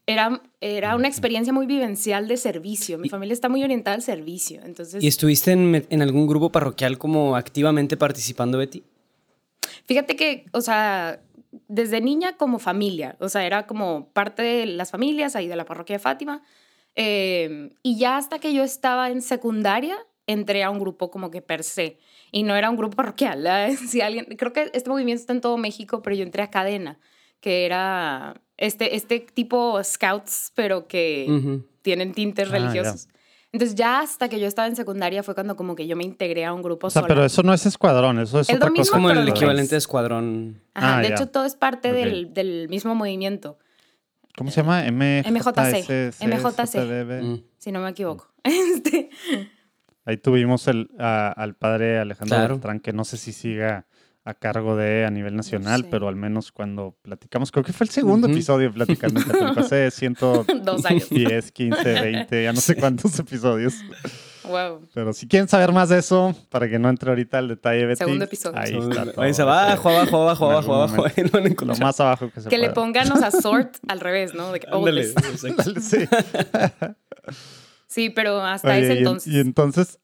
era, 0.07 0.41
era 0.61 0.95
una 0.95 1.07
experiencia 1.09 1.51
muy 1.53 1.65
vivencial 1.67 2.27
de 2.27 2.37
servicio. 2.37 2.97
Mi 2.97 3.09
familia 3.09 3.33
está 3.33 3.49
muy 3.49 3.63
orientada 3.63 3.95
al 3.95 4.01
servicio. 4.01 4.61
Entonces, 4.63 5.03
¿Y 5.03 5.07
estuviste 5.07 5.51
en, 5.51 5.85
en 5.89 6.01
algún 6.01 6.25
grupo 6.25 6.51
parroquial 6.51 6.97
como 6.97 7.35
activamente 7.35 7.97
participando, 7.97 8.57
Betty? 8.57 8.81
Fíjate 9.85 10.15
que, 10.15 10.45
o 10.53 10.61
sea, 10.61 11.19
desde 11.67 12.01
niña 12.01 12.37
como 12.37 12.59
familia, 12.59 13.15
o 13.19 13.27
sea, 13.29 13.45
era 13.45 13.67
como 13.67 14.09
parte 14.13 14.41
de 14.41 14.65
las 14.65 14.91
familias 14.91 15.35
ahí 15.35 15.47
de 15.47 15.55
la 15.55 15.65
parroquia 15.65 15.95
de 15.95 15.99
Fátima. 15.99 16.41
eh, 16.95 17.69
y 17.83 17.97
ya 17.97 18.17
hasta 18.17 18.39
que 18.39 18.53
yo 18.53 18.63
estaba 18.63 19.09
en 19.09 19.21
secundaria, 19.21 19.97
entré 20.27 20.63
a 20.63 20.69
un 20.69 20.79
grupo 20.79 21.09
como 21.11 21.29
que 21.31 21.41
per 21.41 21.63
se. 21.63 21.97
Y 22.31 22.43
no 22.43 22.55
era 22.55 22.69
un 22.69 22.77
grupo 22.77 22.95
parroquial. 22.95 23.43
¿verdad? 23.43 23.69
Si 23.89 24.01
alguien, 24.01 24.25
creo 24.37 24.53
que 24.53 24.71
este 24.73 24.89
movimiento 24.89 25.21
está 25.21 25.33
en 25.33 25.41
todo 25.41 25.57
México, 25.57 26.01
pero 26.01 26.15
yo 26.15 26.23
entré 26.23 26.43
a 26.43 26.49
Cadena, 26.49 26.99
que 27.41 27.65
era 27.65 28.39
este, 28.57 28.95
este 28.95 29.19
tipo 29.19 29.83
scouts, 29.83 30.51
pero 30.55 30.87
que 30.87 31.59
tienen 31.81 32.13
tintes 32.13 32.49
Ah, 32.49 32.51
religiosos. 32.51 33.07
Entonces 33.53 33.75
ya 33.75 33.99
hasta 33.99 34.29
que 34.29 34.39
yo 34.39 34.47
estaba 34.47 34.67
en 34.67 34.75
secundaria 34.77 35.23
fue 35.23 35.33
cuando 35.35 35.55
como 35.57 35.75
que 35.75 35.85
yo 35.85 35.95
me 35.97 36.05
integré 36.05 36.45
a 36.45 36.53
un 36.53 36.61
grupo 36.61 36.87
O 36.87 36.89
sea, 36.89 37.01
sola. 37.01 37.13
pero 37.13 37.25
eso 37.25 37.43
no 37.43 37.53
es 37.53 37.65
escuadrón, 37.65 38.19
eso 38.19 38.39
es 38.39 38.49
Es 38.49 38.55
otra 38.55 38.69
lo 38.69 38.75
Es 38.75 38.79
mismo, 38.79 38.91
cosa. 38.91 38.97
como 38.97 39.09
el 39.11 39.17
al 39.17 39.27
equivalente 39.27 39.71
de 39.75 39.77
escuadrón. 39.77 40.61
Ajá, 40.73 40.97
Ah, 40.97 41.01
de 41.01 41.09
ya. 41.09 41.15
hecho, 41.15 41.27
todo 41.27 41.43
es 41.45 41.55
parte 41.55 41.91
del, 41.91 42.33
del 42.33 42.69
mismo 42.69 42.95
movimiento, 42.95 43.57
¿Cómo 44.37 44.49
se 44.49 44.61
llama? 44.61 44.83
MJC. 44.89 45.27
MJC. 45.29 46.23
MJC. 46.25 47.21
Mm. 47.21 47.43
si 47.57 47.71
no 47.73 47.81
me 47.81 47.89
equivoco. 47.89 48.27
Este, 48.43 49.09
Ahí 50.05 50.15
tuvimos 50.17 50.67
el, 50.69 50.89
a- 50.97 51.31
al 51.31 51.53
padre 51.55 51.99
Alejandro 51.99 52.37
Claro. 52.37 52.53
Beltrán, 52.55 52.79
que 52.79 52.93
no 52.93 53.03
sé 53.03 53.17
si 53.17 53.33
siga 53.33 53.85
a 54.23 54.33
cargo 54.35 54.75
de 54.75 55.05
a 55.05 55.09
nivel 55.09 55.35
nacional, 55.35 55.81
sé. 55.81 55.87
pero 55.89 56.07
al 56.07 56.15
menos 56.15 56.51
cuando 56.51 56.95
platicamos, 57.01 57.51
creo 57.51 57.63
que 57.63 57.73
fue 57.73 57.85
el 57.85 57.89
segundo 57.91 58.27
Ujú. 58.27 58.35
episodio 58.35 58.67
de 58.67 58.73
Platicando 58.73 59.19
en 59.19 59.25
Católico, 59.27 59.59
hace 59.61 59.89
110, 59.89 60.63
Dos 60.63 60.85
años. 60.85 61.05
15, 61.05 61.83
20, 62.01 62.43
ya 62.43 62.53
no 62.53 62.61
sé 62.61 62.75
cuántos 62.75 63.17
episodios. 63.17 63.75
Wow. 64.43 64.87
Pero 64.93 65.13
si 65.13 65.27
quieren 65.27 65.47
saber 65.47 65.71
más 65.71 65.89
de 65.89 65.99
eso, 65.99 66.35
para 66.49 66.69
que 66.69 66.77
no 66.77 66.89
entre 66.89 67.09
ahorita 67.09 67.37
al 67.37 67.47
detalle, 67.47 67.85
Betty, 67.85 67.97
Segundo 67.99 68.25
episodio. 68.25 68.59
ahí 68.59 68.77
está 68.77 69.05
todo. 69.05 69.13
Váyanse 69.15 69.41
abajo, 69.43 69.89
abajo, 69.89 70.21
abajo, 70.21 70.45
abajo, 70.51 70.75
abajo. 70.75 71.05
ahí 71.17 71.23
lo 71.31 71.73
a 71.73 71.77
más 71.77 71.99
abajo 71.99 72.29
que 72.31 72.41
se 72.41 72.49
Que 72.49 72.57
le 72.57 72.65
pueda. 72.69 72.73
pongan, 72.73 73.11
o 73.11 73.15
sea, 73.17 73.31
sort 73.41 73.77
al 73.87 73.99
revés, 73.99 74.33
¿no? 74.33 74.51
De 74.51 74.59
que, 74.59 74.67
oh, 74.71 74.77
Ándale. 74.79 75.05
Sí. 75.79 75.97
Sí, 77.87 78.09
pero 78.09 78.41
hasta 78.41 78.69
Oye, 78.69 78.83
ese 78.83 78.93
y 78.93 78.97
entonces. 78.99 79.33
Y, 79.33 79.39
entonces, 79.39 79.99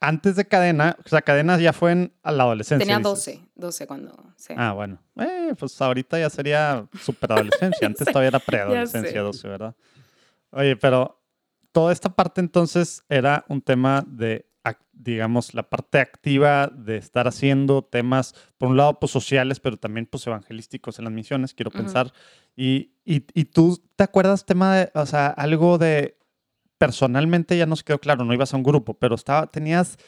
antes 0.00 0.36
de 0.36 0.46
Cadena, 0.46 0.96
o 1.04 1.08
sea, 1.08 1.22
Cadena 1.22 1.58
ya 1.58 1.72
fue 1.72 1.92
en 1.92 2.12
a 2.22 2.32
la 2.32 2.44
adolescencia. 2.44 2.86
Tenía 2.86 2.98
dices. 2.98 3.26
12, 3.26 3.48
12 3.54 3.86
cuando. 3.86 4.32
Sí. 4.36 4.54
Ah, 4.56 4.72
bueno. 4.72 5.00
Eh, 5.16 5.54
pues 5.58 5.80
ahorita 5.80 6.18
ya 6.18 6.30
sería 6.30 6.86
superadolescencia. 7.00 7.86
Antes 7.86 8.06
todavía 8.06 8.28
era 8.28 8.40
preadolescencia, 8.40 9.20
12, 9.22 9.48
¿verdad? 9.48 9.74
Oye, 10.50 10.76
pero 10.76 11.20
toda 11.72 11.92
esta 11.92 12.14
parte 12.14 12.40
entonces 12.40 13.04
era 13.08 13.44
un 13.48 13.60
tema 13.60 14.04
de, 14.06 14.46
digamos, 14.92 15.54
la 15.54 15.62
parte 15.68 15.98
activa 15.98 16.68
de 16.68 16.96
estar 16.96 17.28
haciendo 17.28 17.82
temas, 17.82 18.34
por 18.56 18.68
un 18.68 18.76
lado, 18.76 18.98
pues 18.98 19.12
sociales, 19.12 19.60
pero 19.60 19.76
también 19.76 20.06
pues 20.06 20.26
evangelísticos 20.26 20.98
en 20.98 21.04
las 21.04 21.12
misiones, 21.12 21.54
quiero 21.54 21.70
Ujú. 21.70 21.78
pensar. 21.78 22.12
Y, 22.56 22.92
y, 23.04 23.24
y 23.34 23.44
tú, 23.46 23.82
¿te 23.96 24.04
acuerdas 24.04 24.44
tema 24.44 24.76
de, 24.76 24.90
o 24.94 25.06
sea, 25.06 25.28
algo 25.28 25.78
de, 25.78 26.17
personalmente 26.78 27.56
ya 27.56 27.66
nos 27.66 27.82
quedó 27.82 27.98
claro, 27.98 28.24
no 28.24 28.32
ibas 28.32 28.54
a 28.54 28.56
un 28.56 28.62
grupo, 28.62 28.94
pero 28.94 29.14
estaba, 29.14 29.48
tenías, 29.48 29.98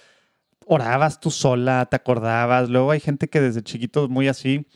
orabas 0.66 1.20
tú 1.20 1.30
sola, 1.30 1.86
te 1.90 1.96
acordabas, 1.96 2.70
luego 2.70 2.92
hay 2.92 3.00
gente 3.00 3.28
que 3.28 3.40
desde 3.40 3.62
chiquito 3.62 4.04
es 4.04 4.10
muy 4.10 4.28
así, 4.28 4.66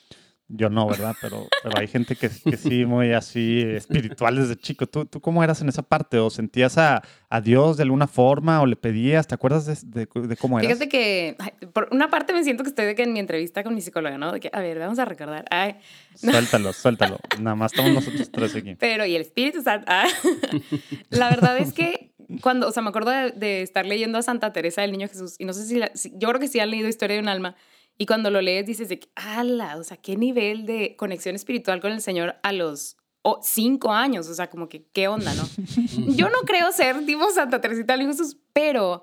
yo 0.48 0.68
no, 0.68 0.86
¿verdad? 0.86 1.16
Pero, 1.20 1.48
pero 1.62 1.78
hay 1.78 1.88
gente 1.88 2.16
que, 2.16 2.28
que 2.28 2.56
sí, 2.56 2.84
muy 2.84 3.12
así, 3.12 3.62
espiritual 3.62 4.36
desde 4.36 4.56
chico. 4.56 4.86
¿Tú, 4.86 5.06
¿Tú 5.06 5.20
cómo 5.20 5.42
eras 5.42 5.60
en 5.62 5.68
esa 5.70 5.82
parte? 5.82 6.18
¿O 6.18 6.28
sentías 6.30 6.76
a, 6.78 7.02
a 7.30 7.40
Dios 7.40 7.76
de 7.78 7.82
alguna 7.84 8.06
forma? 8.06 8.60
¿O 8.60 8.66
le 8.66 8.76
pedías? 8.76 9.26
¿Te 9.26 9.34
acuerdas 9.34 9.64
de, 9.66 10.04
de- 10.04 10.28
de 10.28 10.36
cómo 10.36 10.58
eras? 10.58 10.68
Fíjate 10.72 10.88
que, 10.88 11.36
ay, 11.38 11.52
por 11.72 11.88
una 11.92 12.10
parte 12.10 12.32
me 12.34 12.44
siento 12.44 12.62
que 12.62 12.68
estoy 12.68 12.84
de 12.86 12.94
que 12.94 13.02
en 13.04 13.12
mi 13.14 13.20
entrevista 13.20 13.64
con 13.64 13.74
mi 13.74 13.80
psicóloga, 13.80 14.18
¿no? 14.18 14.32
De 14.32 14.40
que, 14.40 14.50
a 14.52 14.60
ver, 14.60 14.78
vamos 14.78 14.98
a 14.98 15.04
recordar. 15.06 15.44
Ay, 15.50 15.76
Suéltalo, 16.14 16.72
suéltalo. 16.72 17.18
Nada 17.40 17.56
más 17.56 17.72
estamos 17.72 17.92
nosotros 17.92 18.30
tres 18.30 18.54
aquí. 18.54 18.74
pero 18.76 19.06
y 19.06 19.16
el 19.16 19.22
Espíritu 19.22 19.62
Santo. 19.62 19.86
Ah. 19.88 20.06
La 21.10 21.30
verdad 21.30 21.58
es 21.58 21.72
que 21.72 22.12
cuando, 22.40 22.68
o 22.68 22.72
sea, 22.72 22.82
me 22.82 22.88
acuerdo 22.90 23.10
de, 23.10 23.30
de 23.32 23.62
estar 23.62 23.86
leyendo 23.86 24.18
a 24.18 24.22
Santa 24.22 24.52
Teresa 24.52 24.82
del 24.82 24.92
Niño 24.92 25.08
Jesús, 25.08 25.36
y 25.38 25.44
no 25.44 25.52
sé 25.52 25.64
si, 25.66 25.76
la- 25.78 25.90
si- 25.94 26.12
yo 26.16 26.28
creo 26.28 26.40
que 26.40 26.48
sí 26.48 26.60
han 26.60 26.70
leído 26.70 26.88
Historia 26.88 27.16
de 27.16 27.22
un 27.22 27.28
alma, 27.28 27.54
y 27.98 28.06
cuando 28.06 28.30
lo 28.30 28.40
lees 28.40 28.66
dices 28.66 28.88
de 28.88 28.98
que, 28.98 29.08
ala, 29.14 29.76
o 29.76 29.84
sea, 29.84 29.96
qué 29.96 30.16
nivel 30.16 30.66
de 30.66 30.96
conexión 30.96 31.34
espiritual 31.34 31.80
con 31.80 31.92
el 31.92 32.00
Señor 32.00 32.36
a 32.42 32.52
los 32.52 32.96
oh, 33.26 33.40
cinco 33.42 33.92
años, 33.92 34.28
o 34.28 34.34
sea, 34.34 34.50
como 34.50 34.68
que, 34.68 34.84
qué 34.92 35.08
onda, 35.08 35.32
¿no? 35.34 35.48
Yo 36.14 36.28
no 36.28 36.40
creo 36.44 36.70
ser 36.72 37.06
tipo 37.06 37.30
Santa 37.30 37.60
Teresita 37.60 37.94
del 37.94 38.00
Niño 38.00 38.12
Jesús, 38.12 38.36
pero 38.52 39.00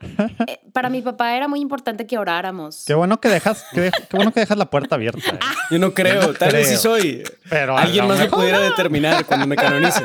eh, 0.47 0.59
para 0.73 0.89
mi 0.89 1.01
papá 1.01 1.35
era 1.35 1.47
muy 1.47 1.59
importante 1.59 2.05
que 2.05 2.17
oráramos. 2.19 2.83
Qué 2.85 2.93
bueno 2.93 3.19
que 3.19 3.29
dejas, 3.29 3.65
qué, 3.73 3.81
de- 3.81 3.91
qué 3.91 4.15
bueno 4.17 4.31
que 4.31 4.41
dejas 4.41 4.57
la 4.59 4.69
puerta 4.69 4.93
abierta. 4.95 5.27
¿eh? 5.31 5.39
Yo 5.71 5.79
no 5.79 5.93
creo, 5.95 6.33
tal 6.35 6.51
vez 6.51 6.67
sí 6.67 6.73
creo. 6.73 6.79
soy. 6.81 7.23
Pero 7.49 7.75
Alguien 7.77 8.07
más 8.07 8.19
mejor- 8.19 8.39
pudiera 8.41 8.59
determinar 8.59 9.25
cuando 9.25 9.47
me 9.47 9.55
canonicen. 9.55 10.03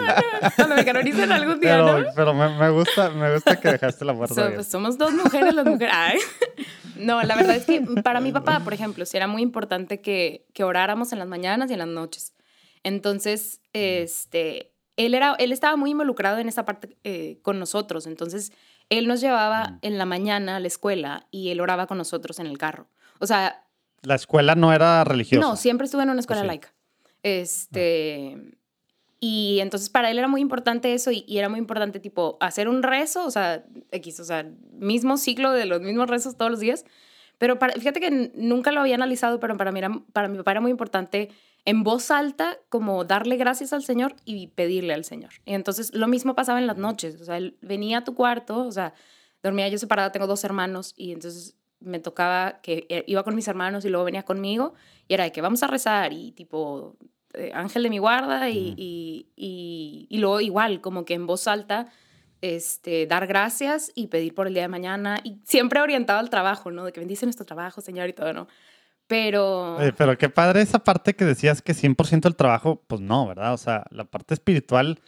Cuando 0.57 0.77
me 0.77 0.85
canonicen 0.87 1.31
algún 1.33 1.61
día, 1.61 1.73
Pero, 1.73 2.01
¿no? 2.01 2.07
pero 2.17 2.33
me, 2.35 2.59
me 2.59 2.71
gusta, 2.71 3.11
me 3.11 3.35
gusta 3.35 3.61
que 3.61 3.69
dejaste 3.73 4.05
la 4.07 4.15
puerta 4.15 4.35
So- 4.35 4.41
abierta. 4.41 4.57
pues 4.63 4.69
somos 4.69 4.97
dos 4.97 5.13
mujeres 5.13 5.55
las 5.55 5.67
mujeres. 5.67 5.93
Ay. 5.95 6.19
No, 6.99 7.23
la 7.23 7.37
verdad 7.37 7.57
es 7.57 7.65
que 7.67 7.81
para 8.03 8.21
mi 8.21 8.33
papá, 8.33 8.61
por 8.61 8.73
ejemplo, 8.75 9.05
sí 9.07 9.17
era 9.17 9.27
muy 9.27 9.43
importante 9.43 10.01
que, 10.01 10.47
que 10.53 10.65
oráramos 10.65 11.13
en 11.13 11.19
las 11.19 11.29
mañanas 11.29 11.71
y 11.71 11.75
en 11.75 11.79
las 11.81 11.89
noches. 11.89 12.33
Entonces, 12.83 13.61
este, 13.73 14.73
él, 14.97 15.15
era, 15.15 15.35
él 15.39 15.53
estaba 15.53 15.77
muy 15.77 15.91
involucrado 15.91 16.39
en 16.39 16.49
esa 16.49 16.65
parte 16.65 16.97
eh, 17.05 17.39
con 17.43 17.59
nosotros. 17.59 18.07
Entonces, 18.07 18.53
él 18.89 19.09
nos 19.09 19.21
llevaba 19.21 19.79
en 19.83 19.99
la 19.99 20.05
mañana 20.07 20.57
a 20.57 20.61
la 20.61 20.69
escuela 20.69 21.27
y 21.31 21.51
él 21.51 21.61
oraba 21.61 21.87
con 21.87 21.99
nosotros 21.99 22.39
en 22.39 22.47
el 22.47 22.59
carro. 22.59 22.89
O 23.19 23.27
sea, 23.27 23.65
La 24.03 24.15
escuela 24.15 24.55
no 24.55 24.73
era 24.73 25.03
religiosa. 25.05 25.47
no, 25.47 25.57
siempre 25.57 25.87
estuve 25.87 26.05
en 26.05 26.11
una 26.11 26.21
escuela 26.21 26.43
Sí. 26.43 26.47
laica. 26.47 26.73
Este. 27.23 28.37
Y 29.29 29.59
entonces 29.61 29.91
para 29.91 30.09
él 30.09 30.19
era 30.19 30.29
muy 30.29 30.41
importante 30.41 30.95
eso 30.95 31.11
y, 31.11 31.25
y 31.27 31.39
era 31.39 31.49
muy 31.49 31.59
importante, 31.59 31.99
tipo, 31.99 32.37
hacer 32.41 32.69
un 32.69 32.85
rezo, 32.85 33.27
o 33.27 33.31
sea, 33.33 33.65
X, 33.91 34.21
o 34.21 34.25
sea, 34.25 34.49
mismo 34.79 35.17
ciclo 35.17 35.51
de 35.51 35.67
los 35.67 35.81
mismos 35.81 36.09
rezos 36.09 36.37
todos 36.37 36.53
los 36.53 36.61
días. 36.61 36.85
Pero 37.37 37.59
para, 37.59 37.73
fíjate 37.73 37.99
que 37.99 38.31
nunca 38.37 38.71
lo 38.71 38.81
había 38.81 38.95
analizado, 38.95 39.41
pero 39.41 39.57
para 39.57 39.73
mí 39.73 39.81
era, 39.81 39.91
para 40.13 40.29
mi 40.29 40.39
papá 40.39 40.53
era 40.53 40.61
muy 40.61 40.71
importante 40.71 41.31
en 41.65 41.83
voz 41.83 42.13
alta, 42.13 42.57
como 42.69 43.05
darle 43.05 43.37
gracias 43.37 43.73
al 43.73 43.83
Señor 43.83 44.15
y 44.25 44.47
pedirle 44.47 44.95
al 44.95 45.05
Señor. 45.05 45.33
Y 45.45 45.55
entonces 45.55 45.93
lo 45.93 46.07
mismo 46.07 46.37
pasaba 46.37 46.61
en 46.61 46.69
las 46.69 46.77
noches, 46.77 47.21
o 47.21 47.25
sea, 47.25 47.37
él 47.37 47.59
venía 47.63 47.99
a 47.99 48.05
tu 48.05 48.15
cuarto, 48.15 48.65
o 48.65 48.71
sea, 48.71 48.95
dormía 49.43 49.67
yo 49.67 49.77
separada, 49.77 50.13
tengo 50.13 50.29
dos 50.29 50.45
hermanos 50.45 50.95
y 50.97 51.11
entonces 51.11 51.57
me 51.81 51.99
tocaba 51.99 52.61
que 52.63 52.87
eh, 52.89 53.03
iba 53.09 53.25
con 53.25 53.35
mis 53.35 53.49
hermanos 53.49 53.85
y 53.85 53.89
luego 53.89 54.05
venía 54.05 54.23
conmigo 54.23 54.75
y 55.09 55.15
era 55.15 55.25
de 55.25 55.33
que 55.33 55.41
vamos 55.41 55.65
a 55.65 55.67
rezar 55.67 56.13
y 56.13 56.31
tipo 56.31 56.97
eh, 57.37 57.51
ángel 57.55 57.83
de 57.85 57.91
mi 57.91 57.99
guarda 57.99 58.49
y, 58.49 58.75
y, 58.77 59.29
y, 59.37 60.07
y 60.11 60.19
luego 60.19 60.41
igual 60.41 60.81
como 60.81 61.05
que 61.05 61.15
en 61.15 61.27
voz 61.27 61.47
alta 61.49 61.87
este, 62.41 63.07
dar 63.07 63.27
gracias 63.27 63.91
y 63.95 64.09
pedir 64.09 64.35
por 64.35 64.47
el 64.47 64.55
día 64.55 64.63
de 64.65 64.69
mañana 64.69 65.19
y 65.25 65.41
siempre 65.45 65.81
orientado 65.81 66.19
al 66.19 66.31
trabajo, 66.31 66.71
¿no? 66.71 66.85
De 66.85 66.93
que 66.93 67.01
bendice 67.01 67.27
nuestro 67.27 67.47
trabajo, 67.47 67.81
Señor, 67.81 68.09
y 68.09 68.13
todo, 68.13 68.33
¿no? 68.33 68.47
Pero... 69.07 69.77
Oye, 69.77 69.93
pero 69.93 70.19
qué 70.19 70.29
padre 70.29 70.61
esa 70.63 70.81
parte 70.81 71.15
que 71.15 71.25
decías 71.25 71.63
que 71.63 71.73
100% 71.75 72.21
del 72.23 72.37
trabajo, 72.37 72.83
pues 72.87 73.01
no, 73.01 73.27
¿verdad? 73.27 73.55
O 73.55 73.57
sea, 73.57 73.85
la 73.91 74.05
parte 74.05 74.35
espiritual 74.35 75.01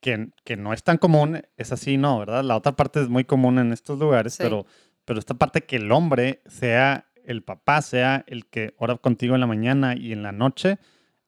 que, 0.00 0.28
que 0.44 0.56
no 0.56 0.72
es 0.72 0.82
tan 0.82 0.98
común 0.98 1.42
es 1.56 1.72
así, 1.72 1.96
no, 1.96 2.18
¿verdad? 2.18 2.44
La 2.44 2.56
otra 2.56 2.72
parte 2.72 3.00
es 3.00 3.08
muy 3.08 3.24
común 3.24 3.58
en 3.58 3.72
estos 3.72 3.98
lugares, 3.98 4.34
Sí. 4.34 4.42
pero, 4.42 4.66
pero 5.04 5.18
esta 5.18 5.34
parte 5.34 5.62
que 5.62 5.76
el 5.76 5.90
hombre 5.92 6.42
sea 6.46 7.06
el 7.24 7.42
papá, 7.42 7.80
sea 7.80 8.24
el 8.26 8.46
que 8.46 8.74
ora 8.76 8.96
contigo 8.96 9.34
en 9.34 9.40
la 9.40 9.46
mañana 9.46 9.94
y 9.96 10.12
en 10.12 10.22
la 10.22 10.32
noche, 10.32 10.78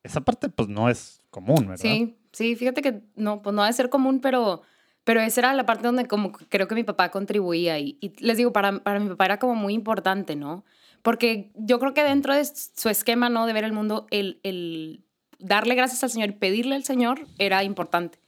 esa 0.07 0.21
parte 0.23 0.49
pues 0.49 0.69
no 0.69 0.89
es 0.89 1.21
común, 1.31 1.69
¿verdad? 1.69 1.83
Sí, 1.83 2.17
sí, 2.33 2.57
fíjate 2.57 2.83
que 2.83 3.03
no, 3.15 3.43
pues 3.43 3.55
no 3.55 3.63
ha 3.63 3.67
de 3.67 3.73
ser 3.73 3.91
común, 3.91 4.21
pero, 4.21 4.63
pero 5.05 5.21
esa 5.21 5.41
era 5.41 5.55
la 5.55 5.67
parte 5.67 5.87
donde 5.87 6.07
como 6.07 6.33
creo 6.33 6.69
que 6.69 6.75
mi 6.75 6.85
papá 6.85 7.11
contribuía 7.11 7.79
y, 7.79 7.99
y 8.01 8.13
les 8.25 8.37
digo, 8.37 8.53
para, 8.53 8.83
para 8.83 9.01
mi 9.01 9.09
papá 9.09 9.27
era 9.27 9.39
como 9.39 9.55
muy 9.55 9.75
importante, 9.75 10.37
¿no? 10.37 10.65
Porque 11.03 11.53
yo 11.55 11.79
creo 11.79 11.95
que 11.95 12.03
dentro 12.03 12.35
de 12.35 12.45
su 12.45 12.89
esquema, 12.89 13.29
¿no? 13.29 13.47
De 13.47 13.53
ver 13.53 13.65
el 13.65 13.73
mundo, 13.73 14.07
el, 14.11 14.41
el 14.43 15.05
darle 15.39 15.75
gracias 15.75 16.03
al 16.03 16.11
Señor 16.11 16.31
y 16.31 16.33
pedirle 16.33 16.75
al 16.75 16.85
Señor 16.85 17.27
era 17.39 17.63
importante. 17.63 18.19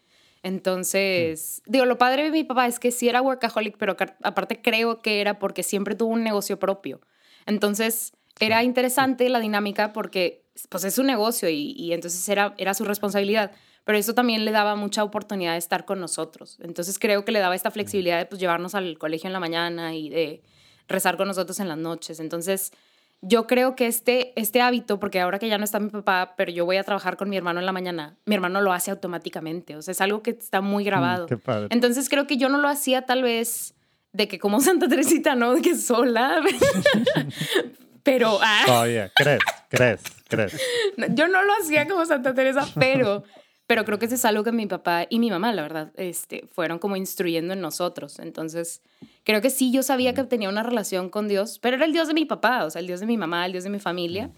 Entonces, 0.43 1.63
digo, 1.67 1.85
lo 1.85 1.99
padre 1.99 2.25
de 2.25 2.31
mi 2.31 2.45
papá 2.45 2.67
es 2.67 2.79
que 2.79 2.93
sí 2.93 3.09
era 3.09 3.23
workaholic, 3.23 3.77
pero 3.77 3.97
aparte 4.23 4.63
creo 4.63 5.01
que 5.03 5.21
era 5.21 5.39
porque 5.39 5.63
siempre 5.63 5.95
tuvo 5.95 6.13
un 6.13 6.23
negocio 6.23 6.59
propio. 6.59 7.01
Entonces, 7.47 8.13
era 8.41 8.63
interesante 8.63 9.29
la 9.29 9.41
dinámica 9.41 9.93
porque 9.93 10.45
pues 10.69 10.85
es 10.85 10.95
su 10.95 11.03
negocio 11.03 11.49
y, 11.49 11.73
y 11.73 11.93
entonces 11.93 12.29
era, 12.29 12.55
era 12.59 12.75
su 12.75 12.85
responsabilidad, 12.85 13.53
pero 13.85 13.97
eso 13.97 14.15
también 14.15 14.45
le 14.45 14.51
daba 14.51 14.75
mucha 14.75 15.05
oportunidad 15.05 15.53
de 15.53 15.59
estar 15.59 15.85
con 15.85 16.01
nosotros. 16.01 16.59
Entonces 16.61 16.99
creo 16.99 17.25
que 17.25 17.33
le 17.33 17.39
daba 17.39 17.55
esta 17.55 17.71
flexibilidad 17.71 18.19
de 18.19 18.27
pues, 18.27 18.41
llevarnos 18.41 18.75
al 18.75 18.99
colegio 18.99 19.29
en 19.29 19.33
la 19.33 19.41
mañana 19.41 19.95
y 19.95 20.11
de 20.11 20.43
rezar 20.89 21.17
con 21.17 21.29
nosotros 21.29 21.59
en 21.61 21.69
las 21.69 21.79
noches. 21.79 22.21
Entonces 22.21 22.73
yo 23.21 23.47
creo 23.47 23.75
que 23.77 23.87
este, 23.87 24.39
este 24.41 24.61
hábito, 24.61 25.01
porque 25.01 25.21
ahora 25.21 25.39
que 25.39 25.49
ya 25.49 25.59
no 25.59 25.65
está 25.65 25.81
mi 25.81 25.91
papá, 25.91 26.35
pero 26.37 26.53
yo 26.53 26.65
voy 26.65 26.77
a 26.77 26.85
trabajar 26.85 27.17
con 27.17 27.29
mi 27.29 27.37
hermano 27.37 27.61
en 27.61 27.67
la 27.67 27.73
mañana, 27.73 28.17
mi 28.27 28.35
hermano 28.35 28.61
lo 28.61 28.73
hace 28.73 28.91
automáticamente, 28.91 29.75
o 29.75 29.83
sea, 29.83 29.93
es 29.93 30.01
algo 30.01 30.23
que 30.23 30.31
está 30.31 30.61
muy 30.61 30.85
grabado. 30.85 31.25
Mm, 31.25 31.29
qué 31.29 31.37
padre. 31.37 31.69
Entonces 31.71 32.09
creo 32.09 32.27
que 32.27 32.37
yo 32.37 32.49
no 32.49 32.59
lo 32.59 32.69
hacía 32.69 33.07
tal 33.07 33.23
vez 33.23 33.75
de 34.13 34.29
que 34.29 34.39
como 34.39 34.61
Santa 34.61 34.89
Teresita, 34.89 35.35
¿no? 35.35 35.55
De 35.55 35.63
que 35.63 35.75
sola. 35.75 36.43
pero 38.03 38.39
ah, 38.43 38.63
Todavía, 38.67 39.11
crees, 39.15 39.41
crees, 39.69 40.03
crees. 40.29 40.61
no, 40.97 41.07
yo 41.15 41.29
no 41.29 41.43
lo 41.43 41.53
hacía 41.61 41.87
como 41.87 42.05
Santa 42.07 42.35
Teresa, 42.35 42.67
pero, 42.79 43.25
pero 43.67 43.85
creo 43.85 43.99
que 43.99 44.07
eso 44.07 44.15
es 44.15 44.25
algo 44.25 44.45
que 44.45 44.53
mi 44.53 44.67
papá 44.67 45.07
y 45.09 45.19
mi 45.19 45.31
mamá, 45.31 45.53
la 45.53 45.63
verdad, 45.63 45.93
este, 45.97 46.47
fueron 46.53 46.79
como 46.79 46.97
instruyendo 46.97 47.53
en 47.53 47.61
nosotros. 47.61 48.19
Entonces, 48.19 48.83
creo 49.25 49.41
que 49.41 49.51
sí, 49.51 49.73
yo 49.73 49.83
sabía 49.83 50.15
que 50.15 50.25
tenía 50.25 50.49
una 50.49 50.63
relación 50.63 51.11
con 51.11 51.29
Dios, 51.29 51.59
pero 51.59 51.77
era 51.77 51.85
el 51.85 51.93
Dios 51.93 52.09
de 52.09 52.15
mi 52.15 52.25
papá, 52.25 52.65
o 52.65 52.71
sea, 52.71 52.81
el 52.81 52.87
Dios 52.87 53.01
de 53.01 53.07
mi 53.07 53.17
mamá, 53.17 53.47
el 53.47 53.53
Dios 53.53 53.65
de 53.65 53.71
mi 53.71 53.79
familia. 53.79 54.31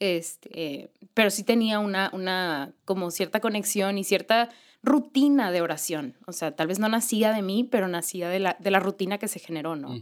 Este, 0.00 0.90
pero 1.14 1.30
sí 1.30 1.44
tenía 1.44 1.78
una, 1.78 2.10
una 2.12 2.72
como 2.84 3.10
cierta 3.10 3.40
conexión 3.40 3.96
y 3.96 4.04
cierta 4.04 4.50
rutina 4.82 5.50
de 5.50 5.62
oración. 5.62 6.14
O 6.26 6.32
sea, 6.32 6.54
tal 6.54 6.66
vez 6.66 6.78
no 6.78 6.88
nacía 6.88 7.32
de 7.32 7.42
mí, 7.42 7.64
pero 7.64 7.88
nacía 7.88 8.28
de 8.28 8.38
la, 8.38 8.56
de 8.60 8.70
la 8.70 8.80
rutina 8.80 9.18
que 9.18 9.28
se 9.28 9.38
generó, 9.38 9.76
¿no? 9.76 9.94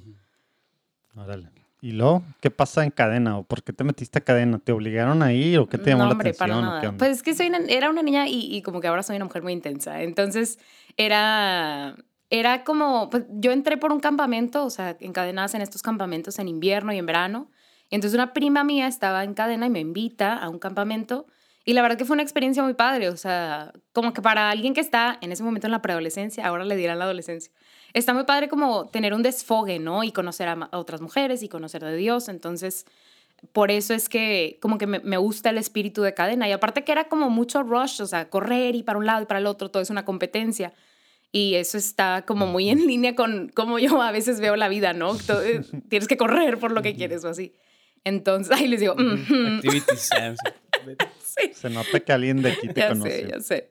Órale. 1.14 1.61
¿Y 1.84 1.90
luego 1.92 2.22
qué 2.40 2.50
pasa 2.52 2.84
en 2.84 2.92
cadena? 2.92 3.36
¿O 3.38 3.42
por 3.42 3.64
qué 3.64 3.72
te 3.72 3.82
metiste 3.82 4.18
a 4.20 4.22
cadena? 4.22 4.60
¿Te 4.60 4.70
obligaron 4.70 5.20
a 5.20 5.32
ir 5.32 5.58
o 5.58 5.68
qué 5.68 5.78
te 5.78 5.90
llamó 5.90 6.04
no, 6.04 6.08
la 6.10 6.12
hombre, 6.12 6.28
atención? 6.30 6.48
para 6.48 6.58
o 6.58 6.62
nada. 6.62 6.80
qué 6.80 6.86
onda? 6.86 6.98
Pues 6.98 7.10
es 7.16 7.22
que 7.24 7.34
soy 7.34 7.48
una- 7.48 7.58
era 7.68 7.90
una 7.90 8.02
niña 8.02 8.28
y, 8.28 8.54
y 8.54 8.62
como 8.62 8.80
que 8.80 8.86
ahora 8.86 9.02
soy 9.02 9.16
una 9.16 9.24
mujer 9.24 9.42
muy 9.42 9.52
intensa. 9.52 10.00
Entonces, 10.02 10.60
era, 10.96 11.96
era 12.30 12.62
como, 12.64 13.10
pues 13.10 13.24
yo 13.30 13.50
entré 13.50 13.76
por 13.78 13.92
un 13.92 13.98
campamento, 14.00 14.64
o 14.64 14.70
sea, 14.70 14.96
encadenadas 15.00 15.54
en 15.54 15.62
estos 15.62 15.82
campamentos 15.82 16.38
en 16.38 16.46
invierno 16.48 16.92
y 16.92 16.98
en 16.98 17.06
verano. 17.06 17.50
Entonces 17.90 18.14
una 18.14 18.32
prima 18.32 18.62
mía 18.64 18.86
estaba 18.86 19.24
en 19.24 19.34
cadena 19.34 19.66
y 19.66 19.70
me 19.70 19.80
invita 19.80 20.34
a 20.36 20.48
un 20.48 20.58
campamento. 20.60 21.26
Y 21.64 21.74
la 21.74 21.82
verdad 21.82 21.96
que 21.98 22.04
fue 22.04 22.14
una 22.14 22.22
experiencia 22.22 22.62
muy 22.62 22.74
padre. 22.74 23.08
O 23.08 23.16
sea, 23.16 23.72
como 23.92 24.12
que 24.12 24.22
para 24.22 24.50
alguien 24.50 24.72
que 24.72 24.80
está 24.80 25.18
en 25.20 25.30
ese 25.32 25.42
momento 25.42 25.66
en 25.66 25.72
la 25.72 25.82
preadolescencia, 25.82 26.46
ahora 26.46 26.64
le 26.64 26.74
dirán 26.76 26.98
la 26.98 27.04
adolescencia, 27.04 27.52
está 27.94 28.14
muy 28.14 28.24
padre 28.24 28.48
como 28.48 28.86
tener 28.88 29.14
un 29.14 29.22
desfogue, 29.22 29.78
¿no? 29.78 30.04
Y 30.04 30.12
conocer 30.12 30.48
a, 30.48 30.68
a 30.70 30.78
otras 30.78 31.00
mujeres 31.00 31.42
y 31.42 31.48
conocer 31.48 31.82
de 31.84 31.96
Dios. 31.96 32.28
Entonces, 32.28 32.86
por 33.52 33.70
eso 33.70 33.92
es 33.92 34.08
que 34.08 34.58
como 34.60 34.78
que 34.78 34.86
me, 34.86 35.00
me, 35.00 35.16
gusta 35.16 35.50
el 35.50 35.58
espíritu 35.58 36.02
de 36.02 36.14
cadena. 36.14 36.48
Y 36.48 36.52
aparte 36.52 36.84
que 36.84 36.92
era 36.92 37.08
como 37.08 37.28
mucho 37.28 37.62
rush, 37.62 38.00
o 38.00 38.06
sea, 38.06 38.30
correr 38.30 38.76
y 38.76 38.82
para 38.82 38.98
un 38.98 39.06
lado 39.06 39.22
y 39.22 39.26
para 39.26 39.40
el 39.40 39.46
otro, 39.46 39.70
todo 39.70 39.82
es 39.82 39.90
una 39.90 40.04
competencia. 40.04 40.72
Y 41.32 41.54
eso 41.54 41.78
está 41.78 42.24
como 42.26 42.46
muy 42.46 42.68
en 42.68 42.86
línea 42.86 43.14
con 43.14 43.48
cómo 43.54 43.78
yo 43.78 44.00
a 44.02 44.12
veces 44.12 44.38
veo 44.38 44.54
la 44.54 44.68
vida, 44.68 44.92
¿no? 44.92 45.16
Todo, 45.16 45.42
eh, 45.42 45.62
tienes 45.88 46.06
que 46.06 46.18
correr 46.18 46.58
por 46.58 46.72
lo 46.72 46.82
que 46.82 46.94
quieres 46.94 47.24
o 47.24 47.28
así. 47.28 47.54
Entonces, 48.04 48.52
ahí 48.56 48.68
les 48.68 48.80
digo, 48.80 48.94
mm 48.94 49.24
-hmm. 49.26 49.62
sí. 51.36 51.52
Se 51.54 51.70
nota 51.70 52.00
que 52.00 52.12
alguien 52.12 52.42
de 52.42 52.52
aquí 52.52 52.68
te 52.68 52.80
ya 52.80 52.88
conoce. 52.88 53.10
sé, 53.10 53.28
ya 53.30 53.40
sé. 53.40 53.70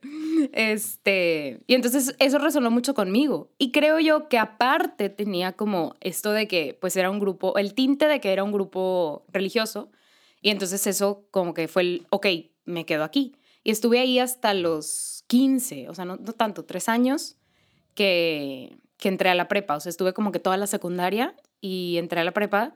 Este, 0.54 1.60
y 1.68 1.76
entonces 1.76 2.16
eso 2.20 2.40
resonó 2.40 2.72
mucho 2.72 2.94
conmigo. 2.94 3.52
Y 3.58 3.72
creo 3.72 4.00
yo 4.00 4.28
que 4.28 4.38
aparte 4.38 5.10
tenía 5.10 5.54
como 5.54 5.96
esto 6.02 6.32
de 6.32 6.48
que 6.48 6.78
pues 6.80 6.96
era 6.96 7.10
un 7.10 7.20
grupo, 7.20 7.58
el 7.58 7.74
tinte 7.74 8.08
de 8.08 8.20
que 8.20 8.34
era 8.34 8.44
un 8.44 8.52
grupo 8.52 9.26
religioso. 9.30 9.92
Y 10.42 10.50
entonces 10.50 10.88
eso 10.88 11.28
como 11.32 11.54
que 11.54 11.68
fue 11.68 11.84
el, 11.84 12.08
ok, 12.10 12.28
me 12.66 12.86
quedo 12.86 13.04
aquí. 13.04 13.36
Y 13.64 13.72
estuve 13.72 14.00
ahí 14.00 14.18
hasta 14.20 14.54
los 14.54 15.24
15, 15.28 15.90
o 15.90 15.94
sea, 15.94 16.06
no, 16.06 16.18
no 16.18 16.34
tanto, 16.34 16.66
tres 16.66 16.90
años 16.90 17.38
que, 17.94 18.78
que 18.98 19.10
entré 19.10 19.30
a 19.30 19.36
la 19.36 19.48
prepa. 19.48 19.76
O 19.76 19.80
sea, 19.80 19.92
estuve 19.92 20.14
como 20.14 20.32
que 20.32 20.40
toda 20.40 20.58
la 20.58 20.68
secundaria 20.68 21.36
y 21.60 21.98
entré 21.98 22.22
a 22.22 22.24
la 22.24 22.32
prepa 22.32 22.74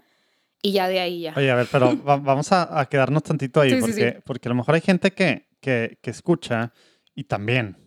y 0.61 0.71
ya 0.73 0.87
de 0.87 0.99
ahí 0.99 1.21
ya. 1.21 1.33
Oye, 1.35 1.51
a 1.51 1.55
ver, 1.55 1.67
pero 1.71 1.95
va, 2.07 2.17
vamos 2.17 2.51
a, 2.51 2.79
a, 2.79 2.85
quedarnos 2.87 3.23
tantito 3.23 3.61
ahí, 3.61 3.71
Sí, 3.71 3.75
sí, 3.75 3.81
porque, 3.81 4.11
sí. 4.15 4.21
porque 4.25 4.47
a 4.47 4.51
lo 4.51 4.55
mejor 4.55 4.75
hay 4.75 4.81
gente 4.81 5.11
que, 5.11 5.47
que, 5.59 5.99
que 6.01 6.11
escucha 6.11 6.73
y 7.13 7.25
también, 7.25 7.77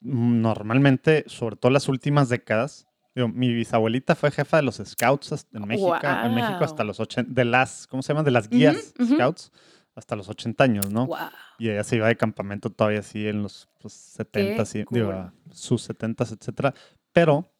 mm, 0.00 0.40
normalmente, 0.40 1.24
sobre 1.26 1.56
todo 1.56 1.70
las 1.70 1.88
últimas 1.88 2.28
décadas, 2.28 2.86
digo, 3.14 3.28
mi 3.28 3.52
bisabuelita 3.52 4.14
fue 4.14 4.30
jefa 4.30 4.56
de 4.56 4.62
los 4.64 4.76
scouts 4.84 5.46
en 5.52 5.66
México, 5.66 5.96
en 6.02 6.34
México 6.34 6.64
hasta 6.64 6.84
los 6.84 7.00
80, 7.00 7.32
de 7.32 7.44
las, 7.44 7.86
¿cómo 7.86 8.02
se 8.02 8.12
llama? 8.12 8.22
De 8.22 8.30
las 8.30 8.48
guías 8.48 8.94
ujú. 8.98 9.14
scouts 9.14 9.52
hasta 9.94 10.16
los 10.16 10.28
80 10.28 10.64
años, 10.64 10.90
¿no? 10.90 11.06
Wow. 11.06 11.18
Y 11.58 11.70
ella 11.70 11.84
se 11.84 11.96
iba 11.96 12.08
de 12.08 12.16
campamento 12.16 12.70
todavía 12.70 13.00
así 13.00 13.28
en 13.28 13.42
los 13.42 13.68
pues, 13.80 13.92
70, 13.92 14.64
Qué 14.64 14.84
digo, 14.90 15.06
cool. 15.06 15.14
a 15.14 15.32
sus 15.52 15.82
70, 15.82 16.24
etcétera. 16.24 16.74
Pero 17.12 17.52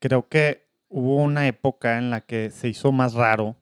creo 0.00 0.28
que 0.28 0.71
hubo 0.92 1.16
una 1.16 1.46
época 1.48 1.98
en 1.98 2.10
la 2.10 2.20
que 2.20 2.50
se 2.50 2.68
hizo 2.68 2.92
más 2.92 3.14
raro 3.14 3.56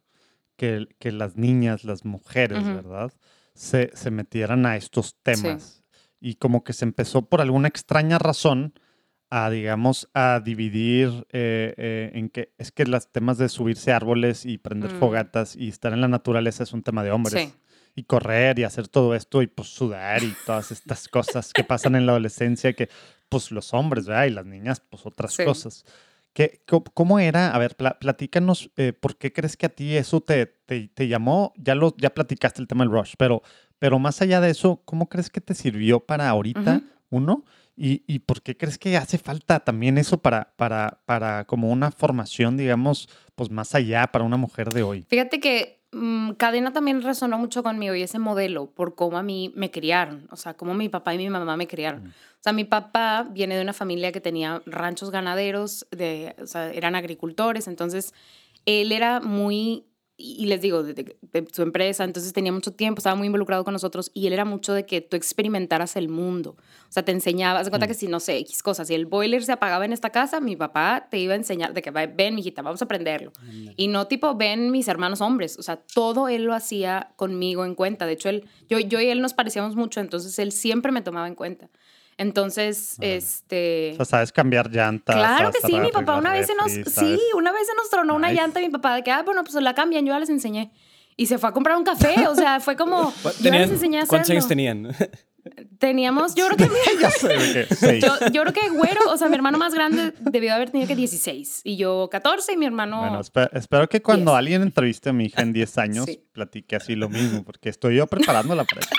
que, 0.56 0.87
que 0.99 1.12
las 1.12 1.37
niñas, 1.37 1.84
las 1.84 2.04
mujeres. 2.04 2.64
¿verdad? 2.64 3.12
Se, 3.54 3.90
se 3.94 4.10
metieran 4.10 4.66
a 4.66 4.76
estos 4.76 5.16
temas. 5.22 5.82
Y 6.20 6.34
como 6.34 6.64
que 6.64 6.72
se 6.72 6.84
empezó 6.84 7.22
por 7.28 7.40
alguna 7.40 7.68
extraña 7.68 8.18
razón 8.18 8.75
a, 9.30 9.49
digamos, 9.49 10.10
a 10.12 10.40
dividir 10.44 11.26
eh, 11.30 11.72
eh, 11.76 12.10
en 12.14 12.28
que 12.28 12.52
es 12.58 12.72
que 12.72 12.84
los 12.84 13.10
temas 13.12 13.38
de 13.38 13.49
subirse 13.49 13.92
a 13.92 13.96
árboles 13.96 14.44
y 14.44 14.58
prender 14.58 14.92
Mm. 14.92 14.99
fogatas 14.99 15.54
y 15.56 15.68
estar 15.68 15.92
en 15.92 16.00
la 16.00 16.08
naturaleza 16.08 16.64
es 16.64 16.72
un 16.72 16.82
tema 16.82 17.04
de 17.04 17.12
hombres 17.12 17.40
Sí. 17.40 17.54
y 17.94 18.02
correr 18.04 18.58
y 18.58 18.64
hacer 18.64 18.88
todo 18.88 19.14
esto 19.14 19.40
y 19.40 19.46
pues 19.46 19.68
sudar 19.68 20.22
y 20.25 20.34
todas 20.46 20.72
estas 20.72 21.06
cosas 21.08 21.52
que 21.52 21.62
pasan 21.64 21.94
en 21.94 22.06
la 22.06 22.12
adolescencia 22.12 22.72
que 22.72 22.88
pues 23.28 23.52
los 23.52 23.72
hombres, 23.72 24.06
¿verdad? 24.06 24.25
Y 24.26 24.30
las 24.30 24.46
niñas 24.46 24.80
pues 24.80 25.06
otras 25.06 25.32
Sí. 25.32 25.44
cosas. 25.44 25.84
¿Qué, 26.32 26.62
¿Cómo 26.94 27.18
era? 27.18 27.54
A 27.54 27.58
ver, 27.58 27.76
pla- 27.76 27.99
platícanos, 27.99 28.70
eh, 28.76 28.92
¿por 28.92 29.16
qué 29.16 29.32
crees 29.32 29.56
que 29.56 29.66
a 29.66 29.70
ti 29.70 29.96
eso 29.96 30.20
te, 30.20 30.46
te, 30.46 30.88
te 30.88 31.08
llamó? 31.08 31.52
Ya, 31.56 31.75
lo, 31.75 31.94
ya 31.99 32.10
platicaste 32.14 32.62
el 32.62 32.68
tema 32.68 32.84
del 32.84 32.92
rush, 32.92 33.14
pero, 33.18 33.42
pero 33.78 33.99
más 33.99 34.22
allá 34.22 34.40
de 34.40 34.50
eso, 34.50 34.82
¿cómo 34.84 35.08
crees 35.08 35.28
que 35.30 35.40
te 35.40 35.54
sirvió 35.54 36.00
para 36.00 36.28
ahorita, 36.28 36.82
uno? 37.10 37.44
¿Y, 37.76 38.04
¿Y 38.06 38.20
por 38.20 38.42
qué 38.42 38.56
crees 38.56 38.78
que 38.78 38.96
hace 38.96 39.16
falta 39.18 39.60
también 39.60 39.96
eso 39.99 40.18
para, 40.18 40.52
para, 40.56 41.00
para 41.06 41.46
como 41.46 41.70
una 41.70 41.90
formación, 41.90 42.56
digamos, 42.56 43.08
pues 43.34 43.50
más 43.50 43.75
allá 43.75 44.06
para 44.12 44.25
una 44.25 44.37
mujer 44.37 44.68
de 44.70 44.82
hoy? 44.82 45.06
Fíjate 45.08 45.40
que 45.40 45.79
mm, 45.92 46.32
Cadena 46.32 46.73
también 46.73 47.02
resonó 47.02 47.38
mucho 47.38 47.62
conmigo 47.62 47.94
y 47.94 48.02
ese 48.02 48.18
modelo 48.18 48.70
por 48.70 48.94
cómo 48.94 49.18
a 49.18 49.23
mí 49.23 49.52
me 49.54 49.70
criaron, 49.70 50.28
o 50.30 50.37
sea, 50.37 50.54
cómo 50.54 50.75
mi 50.75 50.88
papá 50.88 51.14
y 51.14 51.18
mi 51.18 51.30
mamá 51.30 51.56
me 51.56 51.66
criaron. 51.66 52.09
O 52.09 52.42
sea, 52.42 52.52
mi 52.52 52.64
papá 52.64 53.26
viene 53.30 53.56
de 53.56 53.62
una 53.62 53.73
familia 53.73 54.12
que 54.12 54.20
tenía 54.20 54.62
ranchos 54.66 55.11
ganaderos, 55.11 55.87
de, 55.90 56.35
o 56.40 56.47
sea, 56.47 56.73
eran 56.73 56.94
agricultores, 56.94 57.68
entonces 57.68 58.14
él 58.66 58.92
era 58.92 59.20
muy, 59.20 59.85
y 60.21 60.47
les 60.47 60.61
digo, 60.61 60.83
de, 60.83 60.95
de- 60.95 61.17
de 61.33 61.47
su 61.52 61.63
empresa, 61.63 62.04
entonces 62.04 62.33
tenía 62.33 62.52
mucho 62.52 62.73
tiempo, 62.73 62.99
estaba 63.00 63.17
muy 63.17 63.26
involucrado 63.26 63.65
con 63.65 63.73
nosotros 63.73 64.11
y 64.15 64.26
él 64.26 64.33
era 64.33 64.45
mucho 64.45 64.73
de 64.73 64.85
que 64.87 65.00
tú 65.00 65.17
experimentaras 65.17 65.97
el 65.97 66.09
mundo. 66.09 66.56
O 66.89 66.93
sea, 66.93 67.04
te 67.04 67.13
enseñaba, 67.13 67.63
de 67.63 67.71
cuenta 67.71 67.87
que 67.87 67.95
si, 67.95 68.06
no 68.09 68.21
sé, 68.21 68.37
X 68.39 68.63
cosas, 68.63 68.89
si 68.89 68.95
el 68.95 69.06
boiler 69.06 69.43
se 69.45 69.52
apagaba 69.52 69.85
en 69.85 69.93
esta 69.93 70.11
casa, 70.11 70.41
mi 70.41 70.56
papá 70.56 71.06
te 71.11 71.19
iba 71.19 71.33
a 71.35 71.37
enseñar 71.37 71.73
de 71.73 71.83
que, 71.83 71.91
"Va, 71.91 72.06
ven, 72.06 72.35
mijita, 72.35 72.63
vamos 72.63 72.83
a 72.83 72.85
aprenderlo. 72.85 73.33
Y 73.76 73.89
no 73.89 74.06
tipo, 74.09 74.35
ven 74.35 74.71
mis 74.71 74.89
hermanos 74.89 75.21
hombres. 75.21 75.59
O 75.59 75.63
sea, 75.63 75.76
todo 75.76 76.28
él 76.28 76.45
lo 76.45 76.54
hacía 76.54 77.13
conmigo 77.17 77.65
en 77.65 77.75
cuenta. 77.75 78.06
De 78.06 78.13
hecho, 78.13 78.28
él, 78.28 78.45
yo, 78.69 78.78
yo 78.80 79.00
y 79.00 79.06
él 79.06 79.21
nos 79.23 79.35
parecíamos 79.35 79.76
mucho, 79.76 80.00
entonces 80.00 80.39
él 80.39 80.52
siempre 80.52 80.93
me 80.93 81.02
tomaba 81.02 81.28
en 81.28 81.35
cuenta. 81.35 81.69
Entonces, 82.21 82.97
este... 83.00 83.93
O 83.95 83.97
sea, 83.97 84.04
sabes 84.04 84.30
cambiar 84.30 84.71
llantas. 84.71 85.17
Claro 85.17 85.50
que 85.52 85.67
sí, 85.67 85.80
mi 85.80 85.91
papá 85.91 86.17
una 86.17 86.33
vez 86.35 86.47
se 86.47 86.54
nos... 86.54 86.71
Sí, 86.71 87.19
una 87.35 87.50
vez 87.50 87.67
se 87.67 87.75
nos 87.75 87.89
tronó 87.89 88.15
una 88.15 88.30
llanta 88.30 88.61
y 88.61 88.67
mi 88.67 88.71
papá 88.71 88.95
de 88.95 89.02
que, 89.02 89.11
ah, 89.11 89.23
bueno, 89.23 89.43
pues 89.43 89.54
la 89.54 89.75
cambian, 89.75 90.04
yo 90.04 90.13
ya 90.13 90.19
les 90.21 90.28
enseñé. 90.28 90.71
Y 91.17 91.26
se 91.26 91.39
fue 91.39 91.49
a 91.49 91.52
comprar 91.52 91.78
un 91.78 91.85
café, 91.85 92.28
o 92.28 92.35
sea, 92.35 92.61
fue 92.61 92.76
como... 92.76 93.11
Yo 93.43 93.50
les 93.50 93.71
enseñé 93.71 94.00
a 94.00 94.06
¿Cuántos 94.06 94.28
años 94.30 94.47
tenían? 94.49 94.95
Teníamos, 95.78 96.35
yo 96.35 96.47
creo 96.49 96.56
que... 96.59 96.65
mi- 96.69 96.76
Ya 97.00 97.11
sé 97.11 97.67
seis. 97.75 98.04
yo, 98.04 98.13
yo 98.30 98.43
creo 98.43 98.52
que 98.52 98.69
güero, 98.69 99.00
o 99.11 99.17
sea, 99.17 99.28
mi 99.28 99.35
hermano 99.35 99.56
más 99.56 99.73
grande 99.73 100.13
debió 100.21 100.52
haber 100.54 100.69
tenido 100.71 100.87
que 100.89 100.95
16 100.97 101.63
y 101.65 101.76
yo 101.78 102.09
14 102.11 102.52
y 102.52 102.56
mi 102.59 102.67
hermano... 102.67 103.00
Bueno, 103.00 103.21
espe- 103.21 103.49
espero 103.54 103.89
que 103.89 104.02
cuando 104.02 104.35
alguien 104.37 104.61
entreviste 104.61 105.09
a 105.09 105.13
mi 105.15 105.25
hija 105.26 105.41
en 105.41 105.54
10 105.54 105.78
años, 105.78 106.04
Sí. 106.04 106.23
platique 106.33 106.76
así 106.76 106.95
lo 106.97 107.09
mismo, 107.09 107.43
porque 107.45 107.71
estoy 107.71 107.97
yo 107.97 108.06
preparándola 108.06 108.65
para 108.65 108.80
eso. 108.83 108.91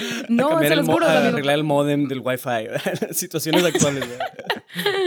no, 0.28 0.58
se 0.60 0.66
el 0.68 0.78
los 0.78 0.86
juro. 0.86 1.06
arreglar 1.06 1.54
el 1.56 1.64
modem 1.64 2.08
del 2.08 2.20
Wi-Fi. 2.20 2.68
Situaciones 3.12 3.64
actuales. 3.64 4.08
¿verdad? 4.08 4.26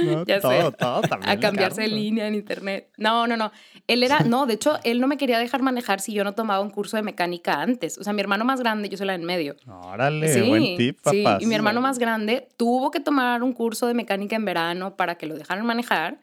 No, 0.04 0.25
Ya 0.25 0.39
todo, 0.39 0.71
sé. 0.71 0.78
todo 0.78 1.02
también. 1.02 1.30
a 1.32 1.39
cambiarse 1.39 1.82
de 1.82 1.88
línea 1.89 2.28
en 2.28 2.36
internet. 2.36 2.89
No, 2.97 3.28
no, 3.28 3.38
no. 3.38 3.52
Él 3.88 4.04
era, 4.04 4.19
no, 4.21 4.45
de 4.45 4.54
hecho, 4.56 4.80
él 4.84 4.99
no 4.99 5.08
me 5.08 5.17
quería 5.17 5.38
dejar 5.39 5.62
manejar 5.62 5.99
si 5.99 6.13
yo 6.13 6.23
no 6.23 6.34
tomaba 6.34 6.62
un 6.62 6.69
curso 6.69 6.97
de 6.97 7.04
mecánica 7.04 7.62
antes. 7.62 7.97
O 7.97 8.04
sea, 8.04 8.13
mi 8.13 8.21
hermano 8.21 8.45
más 8.45 8.60
grande, 8.60 8.89
yo 8.89 8.97
soy 8.97 9.08
la 9.08 9.15
en 9.15 9.25
medio. 9.25 9.56
Órale, 9.67 10.43
buen 10.47 10.78
tip, 10.78 10.97
sí. 11.10 11.23
papá. 11.23 11.38
Y 11.41 11.45
mi 11.45 11.56
hermano 11.56 11.82
más 11.82 11.99
grande 11.99 12.47
tuvo 12.58 12.91
que 12.91 12.99
tomar 12.99 13.43
un 13.43 13.54
curso 13.54 13.88
de 13.88 13.93
mecánica 13.93 14.36
en 14.36 14.45
verano 14.45 14.95
para 14.95 15.15
que 15.15 15.25
lo 15.28 15.36
dejaran 15.36 15.65
manejar. 15.65 16.17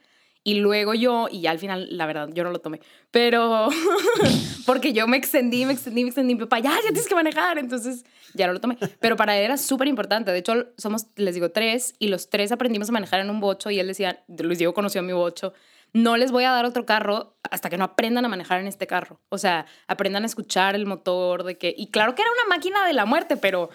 Y 0.46 0.60
luego 0.60 0.94
yo, 0.94 1.26
y 1.28 1.40
ya 1.40 1.50
al 1.50 1.58
final, 1.58 1.88
la 1.90 2.06
verdad, 2.06 2.28
yo 2.32 2.44
no 2.44 2.52
lo 2.52 2.60
tomé. 2.60 2.80
Pero 3.10 3.68
porque 4.64 4.92
yo 4.92 5.08
me 5.08 5.16
extendí, 5.16 5.66
me 5.66 5.72
extendí, 5.72 6.04
me 6.04 6.10
extendí. 6.10 6.36
Mi 6.36 6.40
papá, 6.42 6.60
ya, 6.60 6.70
ya 6.70 6.90
tienes 6.90 7.08
que 7.08 7.16
manejar. 7.16 7.58
Entonces 7.58 8.04
ya 8.32 8.46
no 8.46 8.52
lo 8.52 8.60
tomé. 8.60 8.78
Pero 9.00 9.16
para 9.16 9.36
él 9.36 9.44
era 9.44 9.56
súper 9.56 9.88
importante. 9.88 10.30
De 10.30 10.38
hecho, 10.38 10.68
somos, 10.76 11.06
les 11.16 11.34
digo, 11.34 11.50
tres. 11.50 11.96
Y 11.98 12.06
los 12.06 12.30
tres 12.30 12.52
aprendimos 12.52 12.88
a 12.90 12.92
manejar 12.92 13.18
en 13.18 13.28
un 13.28 13.40
bocho. 13.40 13.72
Y 13.72 13.80
él 13.80 13.88
decía, 13.88 14.22
Luis 14.28 14.58
Diego 14.58 14.72
conoció 14.72 15.02
mi 15.02 15.12
bocho. 15.12 15.52
No 15.92 16.16
les 16.16 16.30
voy 16.30 16.44
a 16.44 16.52
dar 16.52 16.64
otro 16.64 16.86
carro 16.86 17.36
hasta 17.50 17.68
que 17.68 17.76
no 17.76 17.82
aprendan 17.82 18.24
a 18.24 18.28
manejar 18.28 18.60
en 18.60 18.68
este 18.68 18.86
carro. 18.86 19.20
O 19.30 19.38
sea, 19.38 19.66
aprendan 19.88 20.22
a 20.22 20.26
escuchar 20.26 20.76
el 20.76 20.86
motor 20.86 21.42
de 21.42 21.58
que... 21.58 21.74
Y 21.76 21.88
claro 21.88 22.14
que 22.14 22.22
era 22.22 22.30
una 22.30 22.54
máquina 22.54 22.86
de 22.86 22.92
la 22.92 23.04
muerte, 23.04 23.36
pero, 23.36 23.70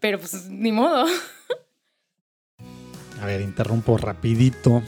pero 0.00 0.18
pues 0.18 0.48
ni 0.48 0.72
modo. 0.72 1.06
A 3.22 3.26
ver, 3.26 3.42
interrumpo 3.42 3.96
rapidito 3.96 4.82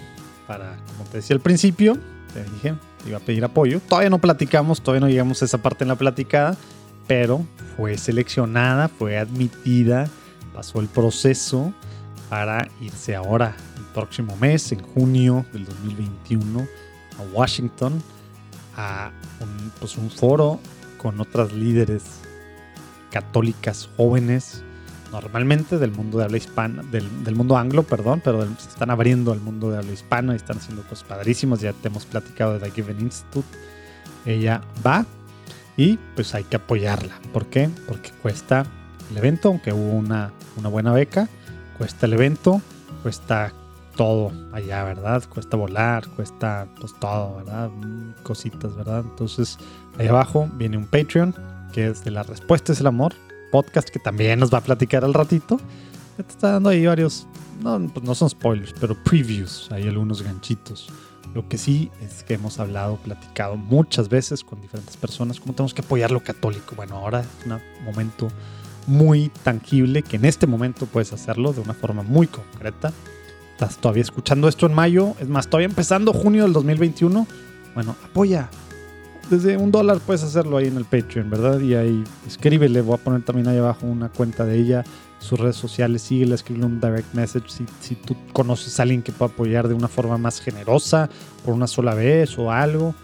para, 0.49 0.79
como 0.89 1.09
te 1.11 1.19
decía 1.19 1.37
al 1.37 1.43
principio, 1.43 1.97
te 2.33 2.43
dije, 2.43 2.75
iba 3.07 3.19
a 3.19 3.21
pedir 3.21 3.45
apoyo. 3.45 3.81
Todavía 3.81 4.11
no 4.11 4.19
platicamos, 4.19 4.81
todavía 4.81 5.07
no 5.07 5.09
llegamos 5.09 5.43
a 5.43 5.45
esa 5.45 5.59
parte 5.59 5.85
en 5.85 5.89
la 5.89 5.95
platicada, 5.97 6.57
pero 7.07 7.47
fue 7.77 7.97
seleccionada, 7.99 8.89
fue 8.89 9.19
admitida, 9.19 10.09
pasó 10.55 10.81
el 10.81 10.89
proceso 10.89 11.73
para 12.31 12.67
irse 12.81 13.15
ahora, 13.15 13.55
el 13.77 13.85
próximo 13.95 14.37
mes, 14.37 14.73
en 14.73 14.83
junio 14.83 15.45
del 15.53 15.67
2021, 15.67 16.67
a 17.19 17.23
Washington, 17.37 18.03
a 18.77 19.11
pues 19.79 19.97
un 19.97 20.11
foro 20.11 20.59
con 20.97 21.21
otras 21.21 21.53
líderes 21.53 22.03
católicas 23.11 23.89
jóvenes, 23.97 24.63
normalmente 25.13 25.79
del 25.79 25.93
mundo 25.93 26.19
de 26.19 26.25
habla 26.25 26.37
hispana, 26.37 26.83
del, 26.83 27.25
del 27.25 27.35
mundo 27.35 27.57
anglo, 27.57 27.83
perdón, 27.83 28.21
pero 28.23 28.43
se 28.59 28.69
están 28.69 28.91
abriendo 28.91 29.33
al 29.33 29.41
mundo 29.41 29.71
de 29.71 29.79
habla 29.79 29.93
hispana 29.93 30.33
y 30.33 30.37
están 30.37 30.59
haciendo 30.59 30.83
cosas 30.83 31.05
padrísimas. 31.05 31.61
Ya 31.61 31.73
te 31.73 31.89
hemos 31.89 32.07
platicado 32.07 32.55
de 32.55 32.61
The 32.61 32.71
Given 32.71 33.01
Institute. 33.01 33.49
Ella 34.27 34.61
va 34.87 35.07
y 35.77 35.99
pues 36.15 36.35
hay 36.35 36.45
que 36.45 36.57
apoyarla. 36.57 37.19
¿Por 37.33 37.47
qué? 37.47 37.71
Porque 37.87 38.11
cuesta 38.23 38.67
el 39.11 39.17
evento, 39.17 39.49
aunque 39.49 39.73
hubo 39.73 39.93
una, 39.93 40.33
una 40.57 40.69
buena 40.69 40.93
beca, 40.93 41.29
cuesta 41.79 42.07
el 42.07 42.13
evento, 42.15 42.61
cuesta 43.03 43.53
todo 43.97 44.33
allá, 44.53 44.85
¿verdad? 44.85 45.25
Cuesta 45.29 45.57
volar, 45.57 46.07
cuesta 46.09 46.69
pues 46.79 46.95
todo, 47.01 47.37
¿verdad? 47.37 47.71
Cositas, 48.23 48.77
¿verdad? 48.77 49.05
Entonces, 49.09 49.59
ahí 49.99 50.09
abajo 50.09 50.49
viene 50.55 50.77
un 50.77 50.87
Patreon, 50.87 51.35
que 51.73 51.89
es 51.89 52.05
de 52.05 52.11
La 52.11 52.23
Respuesta 52.23 52.73
es 52.73 52.81
el 52.81 52.87
Amor, 52.87 53.15
podcast 53.51 53.89
que 53.89 53.99
también 53.99 54.39
nos 54.39 54.53
va 54.53 54.59
a 54.59 54.63
platicar 54.63 55.05
al 55.05 55.15
ratito. 55.15 55.59
Te 56.17 56.23
está 56.23 56.53
dando 56.53 56.71
ahí 56.71 56.87
varios, 56.87 57.27
no, 57.63 57.79
pues 57.93 58.05
no 58.05 58.15
son 58.15 58.31
spoilers, 58.31 58.75
pero 58.81 58.95
previews, 59.05 59.69
hay 59.71 59.87
algunos 59.89 60.23
ganchitos. 60.23 60.89
Lo 61.35 61.49
que 61.49 61.59
sí 61.59 61.91
es 62.01 62.23
que 62.23 62.35
hemos 62.35 62.59
hablado, 62.59 62.97
platicado 62.97 63.57
muchas 63.57 64.09
veces 64.09 64.43
con 64.43 64.61
diferentes 64.61 64.97
personas 64.97 65.41
cómo 65.41 65.53
tenemos 65.53 65.75
que 65.75 65.83
apoyar 65.83 66.11
lo 66.11 66.23
católico. 66.23 66.75
Bueno, 66.75 66.97
ahora 66.97 67.21
es 67.21 67.27
un 67.47 67.85
momento 67.85 68.29
muy 68.87 69.31
tangible 69.45 70.03
que 70.03 70.17
en 70.17 70.25
este 70.25 70.47
momento 70.47 70.87
puedes 70.87 71.13
hacerlo 71.13 71.53
de 71.53 71.61
una 71.61 71.75
forma 71.75 72.03
muy 72.03 72.27
concreta. 72.27 72.93
Estás 73.53 73.79
todavía 73.79 74.03
escuchando 74.03 74.49
esto 74.49 74.67
en 74.67 74.75
mayo, 74.75 75.15
es 75.21 75.29
más, 75.29 75.49
todavía 75.49 75.69
empezando 75.69 76.13
junio 76.13 76.45
del 76.45 76.53
2021. 76.53 77.27
Bueno, 77.75 77.97
apoya. 78.05 78.49
Desde 79.31 79.59
un 79.59 79.71
dólar 79.71 80.01
puedes 80.01 80.23
hacerlo 80.23 80.57
ahí 80.57 80.69
en 80.69 80.79
el 80.79 80.87
Patreon, 80.87 81.29
¿verdad? 81.29 81.61
Y 81.61 81.75
ahí 81.75 82.03
escríbele, 82.27 82.81
voy 82.81 82.95
a 82.95 82.97
poner 82.97 83.23
también 83.23 83.47
ahí 83.49 83.59
abajo 83.59 83.87
una 83.87 84.09
cuenta 84.09 84.47
de 84.47 84.57
ella, 84.57 84.85
sus 85.19 85.39
redes 85.39 85.57
sociales, 85.57 86.01
síguele, 86.01 86.35
escríbele 86.35 86.65
un 86.65 86.81
direct 86.81 87.13
message 87.13 87.51
si, 87.51 87.67
si 87.81 87.95
tú 87.95 88.17
conoces 88.33 88.81
a 88.81 88.85
alguien 88.85 89.03
que 89.03 89.13
pueda 89.13 89.31
apoyar 89.31 89.69
de 89.69 89.75
una 89.75 89.89
forma 89.89 90.17
más 90.17 90.41
generosa, 90.41 91.11
por 91.45 91.53
una 91.53 91.67
sola 91.67 91.95
vez 91.95 92.39
o 92.39 92.51
algo. 92.51 92.95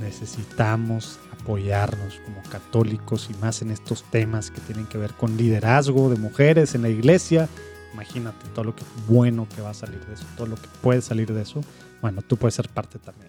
Necesitamos 0.00 1.18
apoyarnos 1.40 2.20
como 2.24 2.40
católicos 2.50 3.28
y 3.28 3.34
más 3.42 3.60
en 3.60 3.72
estos 3.72 4.04
temas 4.04 4.52
que 4.52 4.60
tienen 4.60 4.86
que 4.86 4.96
ver 4.96 5.14
con 5.14 5.36
liderazgo 5.36 6.08
de 6.08 6.16
mujeres 6.16 6.76
en 6.76 6.82
la 6.82 6.88
iglesia. 6.88 7.48
Imagínate 7.94 8.46
todo 8.54 8.66
lo 8.66 8.76
que 8.76 8.84
bueno 9.08 9.48
que 9.56 9.60
va 9.60 9.70
a 9.70 9.74
salir 9.74 10.04
de 10.06 10.14
eso, 10.14 10.24
todo 10.36 10.46
lo 10.46 10.54
que 10.54 10.68
puede 10.82 11.00
salir 11.00 11.32
de 11.32 11.42
eso. 11.42 11.62
Bueno, 12.00 12.22
tú 12.22 12.36
puedes 12.36 12.54
ser 12.54 12.68
parte 12.68 13.00
también. 13.00 13.27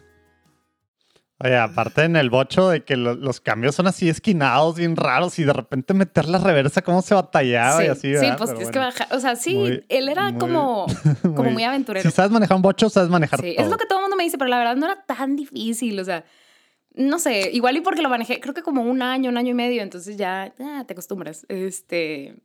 Oye, 1.42 1.56
aparte 1.58 2.04
en 2.04 2.18
el 2.18 2.30
bocho 2.30 2.70
de 2.70 2.84
que 2.84 2.98
lo- 2.98 3.16
los 3.16 3.40
cambios 3.40 3.74
son 3.76 3.88
así 3.88 4.10
esquinados, 4.10 4.76
bien 4.76 4.96
raros, 4.98 5.40
y 5.40 5.46
de 5.46 5.54
repente 5.54 5.94
meter 5.94 6.28
la 6.28 6.38
reversa, 6.38 6.82
cómo 6.82 7.02
se 7.02 7.16
batallaba 7.16 7.78
sí, 7.80 7.86
y 7.86 7.88
así, 7.88 8.02
sí, 8.02 8.10
¿verdad? 8.12 8.38
pues 8.38 8.50
Pero 8.50 8.58
tienes 8.58 8.74
que 8.74 8.80
bajar. 8.80 9.08
O 9.16 9.20
sea, 9.22 9.36
sí, 9.38 9.56
muy- 9.56 9.86
él 9.88 10.10
era 10.10 10.32
muy- 10.32 10.40
como, 10.40 10.86
como 11.36 11.52
muy 11.52 11.64
aventurero. 11.64 12.10
Si 12.10 12.14
sabes 12.14 12.32
manejar 12.32 12.58
un 12.58 12.62
bocho, 12.62 12.90
sabes 12.90 13.10
manejar 13.10 13.40
Sí, 13.40 13.54
todo. 13.56 13.66
es 13.66 13.72
lo 13.72 13.78
que 13.78 13.86
todo 13.86 14.00
el 14.00 14.04
mundo 14.04 14.18
me 14.18 14.24
dice, 14.26 14.38
pero 14.38 14.50
la 14.50 14.58
verdad 14.58 14.76
no 14.76 14.86
era 14.86 15.02
tan 15.06 15.38
difícil. 15.38 15.98
O 16.00 16.04
sea, 16.04 16.26
no 16.96 17.20
sé, 17.20 17.52
igual 17.54 17.78
y 17.78 17.82
porque 17.82 18.02
lo 18.02 18.10
manejé, 18.10 18.42
creo 18.42 18.54
que 18.54 18.62
como 18.62 18.82
un 18.82 19.02
año, 19.02 19.30
un 19.30 19.38
año 19.38 19.52
y 19.52 19.54
medio, 19.54 19.82
entonces 19.82 20.18
ya 20.18 20.54
ah, 20.60 20.84
te 20.86 20.92
acostumbras. 20.94 21.46
Este, 21.48 22.36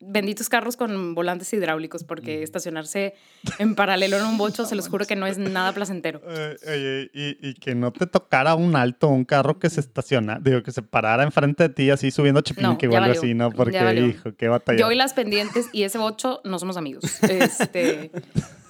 benditos 0.00 0.48
carros 0.48 0.76
con 0.76 1.14
volantes 1.14 1.52
hidráulicos, 1.52 2.04
Mm. 2.04 2.06
porque 2.06 2.42
estacionarse 2.42 3.14
en 3.58 3.74
paralelo 3.74 4.16
en 4.18 4.24
un 4.26 4.38
bocho, 4.38 4.64
se 4.64 4.74
los 4.76 4.88
juro 4.88 5.04
que 5.06 5.16
no 5.16 5.26
es 5.26 5.38
nada 5.38 5.72
placentero. 5.72 6.20
Eh, 6.28 6.56
oye, 6.66 7.10
y, 7.12 7.48
y 7.50 7.54
que 7.54 7.74
no 7.74 7.92
te 7.92 8.06
tocara 8.06 8.54
un 8.54 8.76
alto, 8.76 9.08
un 9.08 9.24
carro 9.24 9.58
que 9.58 9.70
se 9.70 9.80
estaciona, 9.80 10.38
digo, 10.40 10.62
que 10.62 10.70
se 10.70 10.82
parara 10.82 11.24
enfrente 11.24 11.64
de 11.64 11.68
ti 11.68 11.90
así 11.90 12.10
subiendo 12.10 12.40
chipín, 12.42 12.62
No, 12.64 12.78
que 12.78 12.86
ya 12.86 12.90
vuelve 12.90 13.08
valió, 13.08 13.20
así, 13.20 13.34
¿no? 13.34 13.50
Porque, 13.50 13.78
hijo, 14.06 14.34
qué 14.36 14.48
batalla. 14.48 14.78
Yo 14.78 14.90
y 14.92 14.96
las 14.96 15.14
pendientes 15.14 15.68
y 15.72 15.82
ese 15.82 15.98
bocho 15.98 16.40
no 16.44 16.58
somos 16.58 16.76
amigos. 16.76 17.04
Este, 17.22 18.10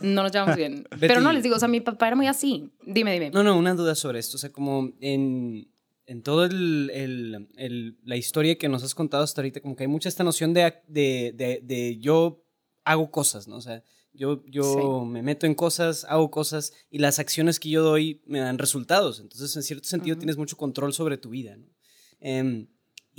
no 0.00 0.22
nos 0.22 0.32
llevamos 0.32 0.56
bien. 0.56 0.86
Pero 1.00 1.20
no 1.20 1.32
les 1.32 1.42
digo, 1.42 1.56
o 1.56 1.58
sea, 1.58 1.68
mi 1.68 1.80
papá 1.80 2.06
era 2.06 2.16
muy 2.16 2.26
así. 2.26 2.70
Dime, 2.86 3.12
dime. 3.12 3.30
No, 3.30 3.42
no, 3.42 3.56
una 3.58 3.74
duda 3.74 3.94
sobre 3.94 4.18
esto. 4.18 4.36
O 4.36 4.38
sea, 4.38 4.50
como 4.50 4.90
en, 5.00 5.68
en 6.08 6.22
todo 6.22 6.44
el, 6.44 6.90
el- 6.92 7.48
el- 7.56 7.98
la 8.04 8.16
historia 8.16 8.56
que 8.58 8.68
nos 8.68 8.82
has 8.82 8.94
contado 8.94 9.22
hasta 9.22 9.40
ahorita, 9.40 9.60
como 9.60 9.76
que 9.76 9.84
hay 9.84 9.88
mucha 9.88 10.08
esta 10.08 10.24
noción 10.24 10.54
de, 10.54 10.74
de, 10.88 11.32
de- 11.36 11.60
de 11.62 11.98
yo 11.98 12.44
hago 12.84 13.10
cosas, 13.10 13.46
¿no? 13.46 13.56
O 13.56 13.60
sea, 13.60 13.82
yo, 14.12 14.42
yo 14.46 15.04
me 15.04 15.22
meto 15.22 15.46
en 15.46 15.54
cosas, 15.54 16.04
hago 16.08 16.30
cosas 16.30 16.72
y 16.90 16.98
las 16.98 17.18
acciones 17.18 17.60
que 17.60 17.68
yo 17.70 17.82
doy 17.82 18.22
me 18.26 18.40
dan 18.40 18.58
resultados. 18.58 19.20
Entonces, 19.20 19.54
en 19.54 19.62
cierto 19.62 19.86
sentido, 19.88 20.16
tienes 20.18 20.36
mucho 20.38 20.56
control 20.56 20.92
sobre 20.92 21.18
tu 21.18 21.28
vida, 21.30 21.56
¿no? 21.56 21.66
Em, 22.20 22.66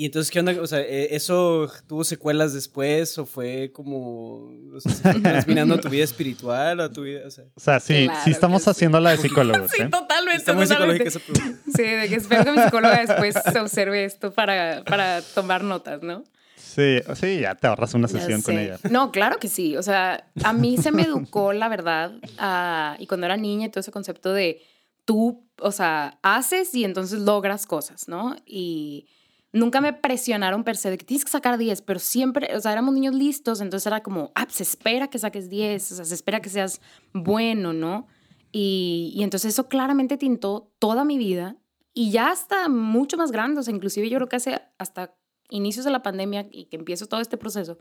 y 0.01 0.05
entonces, 0.05 0.31
¿qué 0.31 0.39
onda? 0.39 0.55
O 0.61 0.65
sea, 0.67 0.79
eh, 0.79 1.09
¿eso 1.15 1.69
tuvo 1.87 2.05
secuelas 2.05 2.53
después 2.53 3.17
o 3.17 3.25
fue 3.25 3.71
como, 3.73 4.49
o 4.73 4.79
sea, 4.79 4.91
se 4.95 5.01
fue 5.11 5.21
transminando 5.21 5.75
a 5.75 5.81
tu 5.81 5.89
vida 5.89 6.03
espiritual 6.05 6.79
o 6.79 6.83
a 6.83 6.89
tu 6.89 7.03
vida? 7.03 7.21
O 7.27 7.31
sea, 7.31 7.43
O 7.53 7.59
sea, 7.59 7.79
sí, 7.81 8.05
Claro 8.05 8.21
sí 8.23 8.31
estamos 8.31 8.63
sí. 8.63 8.69
haciendo 8.69 8.99
la 8.99 9.11
de 9.11 9.17
psicólogos, 9.17 9.69
Sí, 9.75 9.81
¿eh? 9.81 9.89
totalmente. 9.89 10.37
está 10.37 10.53
muy 10.53 10.65
totalmente. 10.67 11.09
psicológica 11.09 11.41
esa 11.41 11.49
pregunta. 11.49 11.71
Sí, 11.75 11.83
de 11.83 12.07
que 12.07 12.15
espero 12.15 12.45
que 12.45 12.51
mi 12.53 12.61
psicóloga 12.63 12.99
después 13.05 13.35
observe 13.61 14.05
esto 14.05 14.31
para, 14.31 14.83
para 14.85 15.21
tomar 15.21 15.63
notas, 15.65 16.01
¿no? 16.01 16.23
Sí, 16.55 16.99
sí, 17.15 17.39
ya 17.41 17.55
te 17.55 17.67
ahorras 17.67 17.93
una 17.93 18.07
sesión 18.07 18.41
con 18.41 18.55
sé. 18.55 18.63
ella. 18.63 18.79
No, 18.89 19.11
claro 19.11 19.37
que 19.39 19.49
sí. 19.49 19.75
O 19.75 19.83
sea, 19.83 20.25
a 20.43 20.53
mí 20.53 20.77
se 20.77 20.91
me 20.93 21.01
educó, 21.01 21.51
la 21.51 21.67
verdad, 21.67 22.13
a- 22.37 22.95
y 22.99 23.07
cuando 23.07 23.25
era 23.25 23.35
niña, 23.35 23.65
y 23.67 23.69
todo 23.69 23.81
ese 23.81 23.91
concepto 23.91 24.31
de 24.31 24.61
tú, 25.03 25.43
o 25.59 25.71
sea, 25.73 26.19
haces 26.21 26.73
y 26.73 26.85
entonces 26.85 27.19
logras 27.19 27.65
cosas, 27.65 28.07
¿no? 28.07 28.35
Y 28.45 29.07
nunca 29.51 29.81
me 29.81 29.93
presionaron 29.93 30.63
per 30.63 30.77
se 30.77 30.89
de 30.89 30.97
que 30.97 31.05
tienes 31.05 31.25
que 31.25 31.31
sacar 31.31 31.57
10, 31.57 31.81
pero 31.81 31.99
siempre, 31.99 32.55
o 32.55 32.61
sea, 32.61 32.71
éramos 32.71 32.93
niños 32.93 33.15
listos, 33.15 33.61
entonces 33.61 33.87
era 33.87 34.01
como, 34.01 34.31
ah, 34.35 34.47
se 34.49 34.63
espera 34.63 35.09
que 35.09 35.19
saques 35.19 35.49
10, 35.49 35.91
o 35.91 35.95
sea, 35.95 36.05
se 36.05 36.15
espera 36.15 36.41
que 36.41 36.49
seas 36.49 36.81
bueno, 37.13 37.73
¿no? 37.73 38.07
Y, 38.51 39.11
y 39.15 39.23
entonces 39.23 39.53
eso 39.53 39.67
claramente 39.67 40.17
tintó 40.17 40.71
toda 40.79 41.03
mi 41.03 41.17
vida 41.17 41.57
y 41.93 42.11
ya 42.11 42.31
hasta 42.31 42.69
mucho 42.69 43.17
más 43.17 43.31
grande, 43.31 43.59
o 43.59 43.63
sea, 43.63 43.73
inclusive 43.73 44.09
yo 44.09 44.17
creo 44.17 44.29
que 44.29 44.35
hace 44.35 44.61
hasta 44.77 45.15
inicios 45.49 45.85
de 45.85 45.91
la 45.91 46.03
pandemia 46.03 46.47
y 46.51 46.65
que 46.65 46.77
empiezo 46.77 47.07
todo 47.07 47.21
este 47.21 47.37
proceso, 47.37 47.79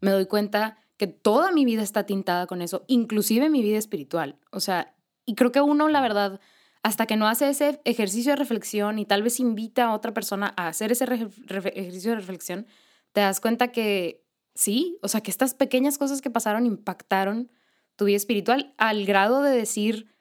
me 0.00 0.10
doy 0.10 0.26
cuenta 0.26 0.78
que 0.96 1.06
toda 1.06 1.52
mi 1.52 1.64
vida 1.64 1.82
está 1.82 2.04
tintada 2.04 2.46
con 2.46 2.62
eso, 2.62 2.84
inclusive 2.88 3.50
mi 3.50 3.62
vida 3.62 3.78
espiritual. 3.78 4.38
O 4.50 4.60
sea, 4.60 4.94
y 5.24 5.34
creo 5.34 5.52
que 5.52 5.60
uno, 5.60 5.88
la 5.88 6.00
verdad, 6.00 6.40
hasta 6.82 7.06
que 7.06 7.16
no 7.16 7.26
hace 7.28 7.48
ese 7.50 7.80
ejercicio 7.84 8.32
de 8.32 8.36
reflexión 8.36 8.98
y 8.98 9.04
tal 9.04 9.22
vez 9.22 9.40
invita 9.40 9.86
a 9.86 9.94
otra 9.94 10.12
persona 10.14 10.54
a 10.56 10.68
hacer 10.68 10.92
ese 10.92 11.04
ejercicio 11.04 12.10
de 12.10 12.16
reflexión, 12.16 12.66
te 13.12 13.20
das 13.20 13.40
cuenta 13.40 13.68
que 13.72 14.24
sí, 14.54 14.98
o 15.02 15.08
sea, 15.08 15.20
que 15.20 15.30
estas 15.30 15.54
pequeñas 15.54 15.98
cosas 15.98 16.20
que 16.20 16.30
pasaron 16.30 16.66
impactaron 16.66 17.50
tu 17.96 18.04
vida 18.04 18.16
espiritual 18.16 18.74
al 18.78 19.04
grado 19.06 19.42
de 19.42 19.50
decir, 19.56 20.14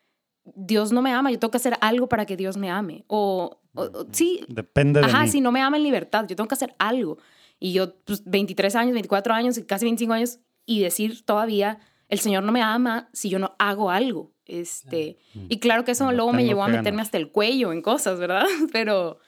Dios 0.55 0.91
no 0.91 1.01
me 1.01 1.11
ama, 1.13 1.31
yo 1.31 1.39
tengo 1.39 1.51
que 1.51 1.57
hacer 1.57 1.77
algo 1.81 2.07
para 2.09 2.25
que 2.25 2.37
Dios 2.37 2.57
me 2.57 2.69
ame. 2.71 3.03
O, 3.07 3.59
o- 3.75 3.81
o- 3.83 4.07
sí, 4.11 4.41
Depende 4.47 5.01
de 5.01 5.05
Ajá, 5.07 5.27
si 5.27 5.41
no 5.41 5.51
me 5.51 5.61
ama 5.61 5.77
en 5.77 5.83
libertad, 5.83 6.25
yo 6.27 6.35
tengo 6.35 6.47
que 6.47 6.55
hacer 6.55 6.73
algo. 6.79 7.17
Y 7.59 7.73
yo, 7.73 7.95
pues, 8.05 8.23
23 8.25 8.75
años, 8.75 8.93
24 8.93 9.33
años, 9.33 9.59
casi 9.67 9.85
25 9.85 10.13
años, 10.13 10.39
y 10.65 10.81
decir 10.81 11.23
todavía, 11.25 11.79
el 12.07 12.19
Señor 12.19 12.43
no 12.43 12.51
me 12.51 12.61
ama 12.61 13.09
si 13.13 13.29
yo 13.29 13.39
no 13.39 13.55
hago 13.59 13.89
algo. 13.91 14.31
Este, 14.47 15.17
y 15.49 15.59
claro 15.59 15.83
que 15.83 15.91
eso 15.91 16.11
luego 16.11 16.31
me 16.33 16.45
llevó 16.45 16.63
a 16.63 16.67
meterme 16.67 17.01
hasta 17.01 17.17
el 17.17 17.31
cuello 17.31 17.71
en 17.73 17.81
cosas, 17.81 18.19
¿verdad? 18.19 18.45
Pero, 18.71 19.19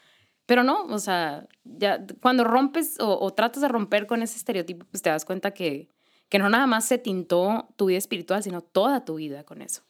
pero 0.46 0.64
no, 0.64 0.86
o 0.86 0.98
sea, 0.98 1.48
ya 1.64 2.04
cuando 2.22 2.44
rompes 2.44 3.00
o, 3.00 3.20
o 3.20 3.34
tratas 3.34 3.62
de 3.62 3.68
romper 3.68 4.08
con 4.08 4.24
ese 4.24 4.38
estereotipo, 4.38 4.86
pues 4.90 5.04
te 5.04 5.10
das 5.12 5.24
cuenta 5.24 5.52
que, 5.52 5.90
que 6.28 6.40
no 6.40 6.50
nada 6.50 6.66
más 6.66 6.86
se 6.86 6.98
tintó 6.98 7.68
tu 7.76 7.86
vida 7.88 7.98
espiritual, 8.00 8.42
sino 8.42 8.62
toda 8.62 9.06
tu 9.06 9.16
vida 9.16 9.44
con 9.44 9.62
eso. 9.62 9.84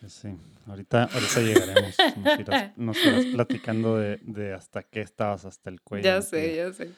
Pues 0.00 0.12
Sí, 0.12 0.28
ahorita, 0.66 1.04
ahorita 1.04 1.40
llegaremos. 1.40 1.96
Nos 2.16 2.38
irás, 2.40 2.76
nos 2.76 3.04
irás 3.04 3.26
platicando 3.26 3.96
de, 3.96 4.18
de 4.22 4.54
hasta 4.54 4.82
qué 4.82 5.00
estabas, 5.00 5.44
hasta 5.44 5.70
el 5.70 5.80
cuello. 5.82 6.04
ya 6.04 6.22
sé, 6.22 6.56
ya 6.56 6.72
sé. 6.72 6.90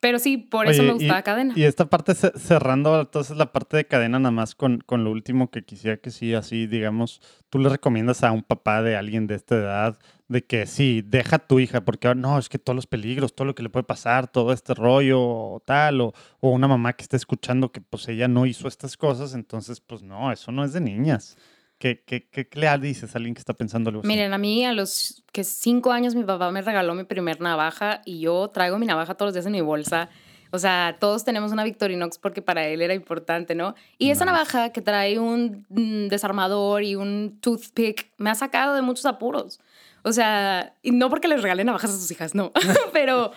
Pero 0.00 0.18
sí, 0.18 0.36
por 0.36 0.66
eso 0.68 0.82
Oye, 0.82 0.88
me 0.88 0.94
gustaba 0.94 1.20
y, 1.20 1.22
cadena. 1.22 1.54
Y 1.56 1.62
esta 1.64 1.86
parte 1.86 2.14
ce- 2.14 2.32
cerrando, 2.38 3.00
entonces 3.00 3.36
la 3.36 3.50
parte 3.52 3.76
de 3.78 3.86
cadena 3.86 4.18
nada 4.18 4.30
más 4.30 4.54
con, 4.54 4.78
con 4.84 5.04
lo 5.04 5.10
último 5.10 5.50
que 5.50 5.64
quisiera 5.64 5.96
que 5.96 6.10
sí, 6.10 6.34
así 6.34 6.66
digamos, 6.66 7.20
tú 7.48 7.58
le 7.58 7.68
recomiendas 7.70 8.22
a 8.22 8.30
un 8.30 8.42
papá 8.42 8.82
de 8.82 8.96
alguien 8.96 9.26
de 9.26 9.34
esta 9.36 9.56
edad 9.56 9.98
de 10.28 10.44
que 10.44 10.66
sí, 10.66 11.02
deja 11.06 11.36
a 11.36 11.46
tu 11.46 11.60
hija, 11.60 11.84
porque 11.84 12.14
no, 12.14 12.38
es 12.38 12.48
que 12.48 12.58
todos 12.58 12.74
los 12.74 12.86
peligros, 12.86 13.34
todo 13.34 13.46
lo 13.46 13.54
que 13.54 13.62
le 13.62 13.70
puede 13.70 13.84
pasar, 13.84 14.26
todo 14.28 14.52
este 14.52 14.74
rollo 14.74 15.20
o 15.20 15.60
tal, 15.64 16.00
o, 16.00 16.12
o 16.40 16.50
una 16.50 16.68
mamá 16.68 16.92
que 16.92 17.02
está 17.02 17.16
escuchando 17.16 17.72
que 17.72 17.80
pues 17.80 18.06
ella 18.08 18.28
no 18.28 18.44
hizo 18.44 18.68
estas 18.68 18.96
cosas, 18.96 19.34
entonces 19.34 19.80
pues 19.80 20.02
no, 20.02 20.30
eso 20.32 20.52
no 20.52 20.64
es 20.64 20.72
de 20.72 20.80
niñas. 20.80 21.36
¿Qué, 21.78 22.02
qué, 22.06 22.26
qué, 22.28 22.48
qué 22.48 22.58
le 22.58 22.78
dices 22.78 23.14
a 23.14 23.18
alguien 23.18 23.34
que 23.34 23.40
está 23.40 23.52
pensando 23.52 23.90
algo 23.90 24.00
así? 24.00 24.08
Miren, 24.08 24.32
a 24.32 24.38
mí 24.38 24.64
a 24.64 24.72
los 24.72 25.22
que 25.32 25.44
cinco 25.44 25.92
años 25.92 26.14
mi 26.14 26.24
papá 26.24 26.50
me 26.50 26.62
regaló 26.62 26.94
mi 26.94 27.04
primer 27.04 27.40
navaja 27.40 28.00
y 28.06 28.20
yo 28.20 28.48
traigo 28.48 28.78
mi 28.78 28.86
navaja 28.86 29.14
todos 29.14 29.28
los 29.28 29.34
días 29.34 29.46
en 29.46 29.52
mi 29.52 29.60
bolsa. 29.60 30.08
O 30.52 30.58
sea, 30.58 30.96
todos 30.98 31.24
tenemos 31.24 31.52
una 31.52 31.64
Victorinox 31.64 32.18
porque 32.18 32.40
para 32.40 32.66
él 32.66 32.80
era 32.80 32.94
importante, 32.94 33.54
¿no? 33.54 33.74
Y 33.98 34.10
esa 34.10 34.24
navaja 34.24 34.70
que 34.70 34.80
trae 34.80 35.18
un 35.18 35.66
mm, 35.68 36.08
desarmador 36.08 36.82
y 36.82 36.94
un 36.94 37.38
toothpick 37.42 38.10
me 38.16 38.30
ha 38.30 38.34
sacado 38.34 38.74
de 38.74 38.80
muchos 38.80 39.04
apuros. 39.04 39.60
O 40.02 40.12
sea, 40.12 40.72
y 40.82 40.92
no 40.92 41.10
porque 41.10 41.28
les 41.28 41.42
regalen 41.42 41.66
navajas 41.66 41.90
a 41.90 41.98
sus 41.98 42.10
hijas, 42.10 42.34
no, 42.34 42.52
pero 42.94 43.32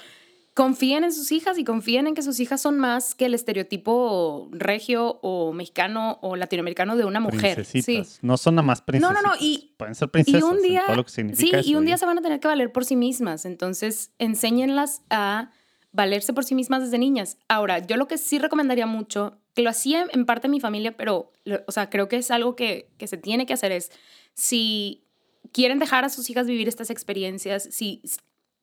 confíen 0.60 1.06
en 1.06 1.14
sus 1.14 1.32
hijas 1.32 1.58
y 1.58 1.64
confíen 1.64 2.06
en 2.08 2.16
que 2.16 2.22
sus 2.22 2.38
hijas 2.42 2.60
son 2.62 2.78
más 2.80 3.16
que 3.16 3.28
el 3.28 3.34
estereotipo 3.34 4.50
regio 4.52 5.18
o 5.22 5.54
mexicano 5.54 6.20
o 6.22 6.36
latinoamericano 6.36 6.98
de 6.98 7.06
una 7.06 7.22
mujer. 7.22 7.64
Sí. 7.64 8.04
No 8.22 8.36
son 8.36 8.56
nada 8.56 8.66
más 8.66 8.80
No, 8.80 8.86
princesas. 8.86 9.24
no, 9.24 9.30
no, 9.30 9.36
y- 9.40 9.74
Pueden 9.78 9.96
ser 9.96 10.10
princesas. 10.10 10.42
Y 10.42 10.44
un 10.44 10.58
en 10.58 10.62
día, 10.62 10.84
todo 10.86 10.98
lo 10.98 11.06
que 11.06 11.12
sí, 11.12 11.52
y 11.64 11.76
un 11.76 11.86
día 11.86 11.96
¿eh? 11.96 11.98
se 11.98 12.06
van 12.06 12.18
a 12.18 12.22
tener 12.22 12.42
que 12.42 12.50
valer 12.50 12.74
por 12.74 12.84
sí 12.84 12.98
mismas. 12.98 13.46
Entonces, 13.46 14.12
enséñenlas 14.20 15.02
a 15.10 15.50
valerse 15.94 16.34
por 16.34 16.44
sí 16.44 16.56
mismas 16.56 16.84
desde 16.84 16.98
niñas. 16.98 17.38
Ahora, 17.48 17.80
yo 17.80 17.96
lo 17.96 18.10
que 18.10 18.18
sí 18.18 18.38
recomendaría 18.38 18.86
mucho, 18.86 19.38
que 19.54 19.62
lo 19.62 19.70
hacía 19.70 20.08
en 20.12 20.26
parte 20.26 20.50
mi 20.50 20.60
familia, 20.60 20.98
pero, 20.98 21.32
o 21.68 21.72
sea, 21.72 21.90
creo 21.90 22.10
que 22.10 22.18
es 22.18 22.32
algo 22.32 22.58
que, 22.58 22.90
que 22.98 23.08
se 23.08 23.16
tiene 23.16 23.46
que 23.46 23.54
hacer, 23.54 23.72
es 23.72 23.92
si 24.34 25.06
quieren 25.54 25.80
dejar 25.80 26.04
a 26.04 26.10
sus 26.10 26.30
hijas 26.30 26.48
vivir 26.48 26.68
estas 26.68 26.90
experiencias, 26.90 27.64
si, 27.72 28.02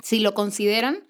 si 0.02 0.20
lo 0.20 0.35
consideran, 0.35 1.06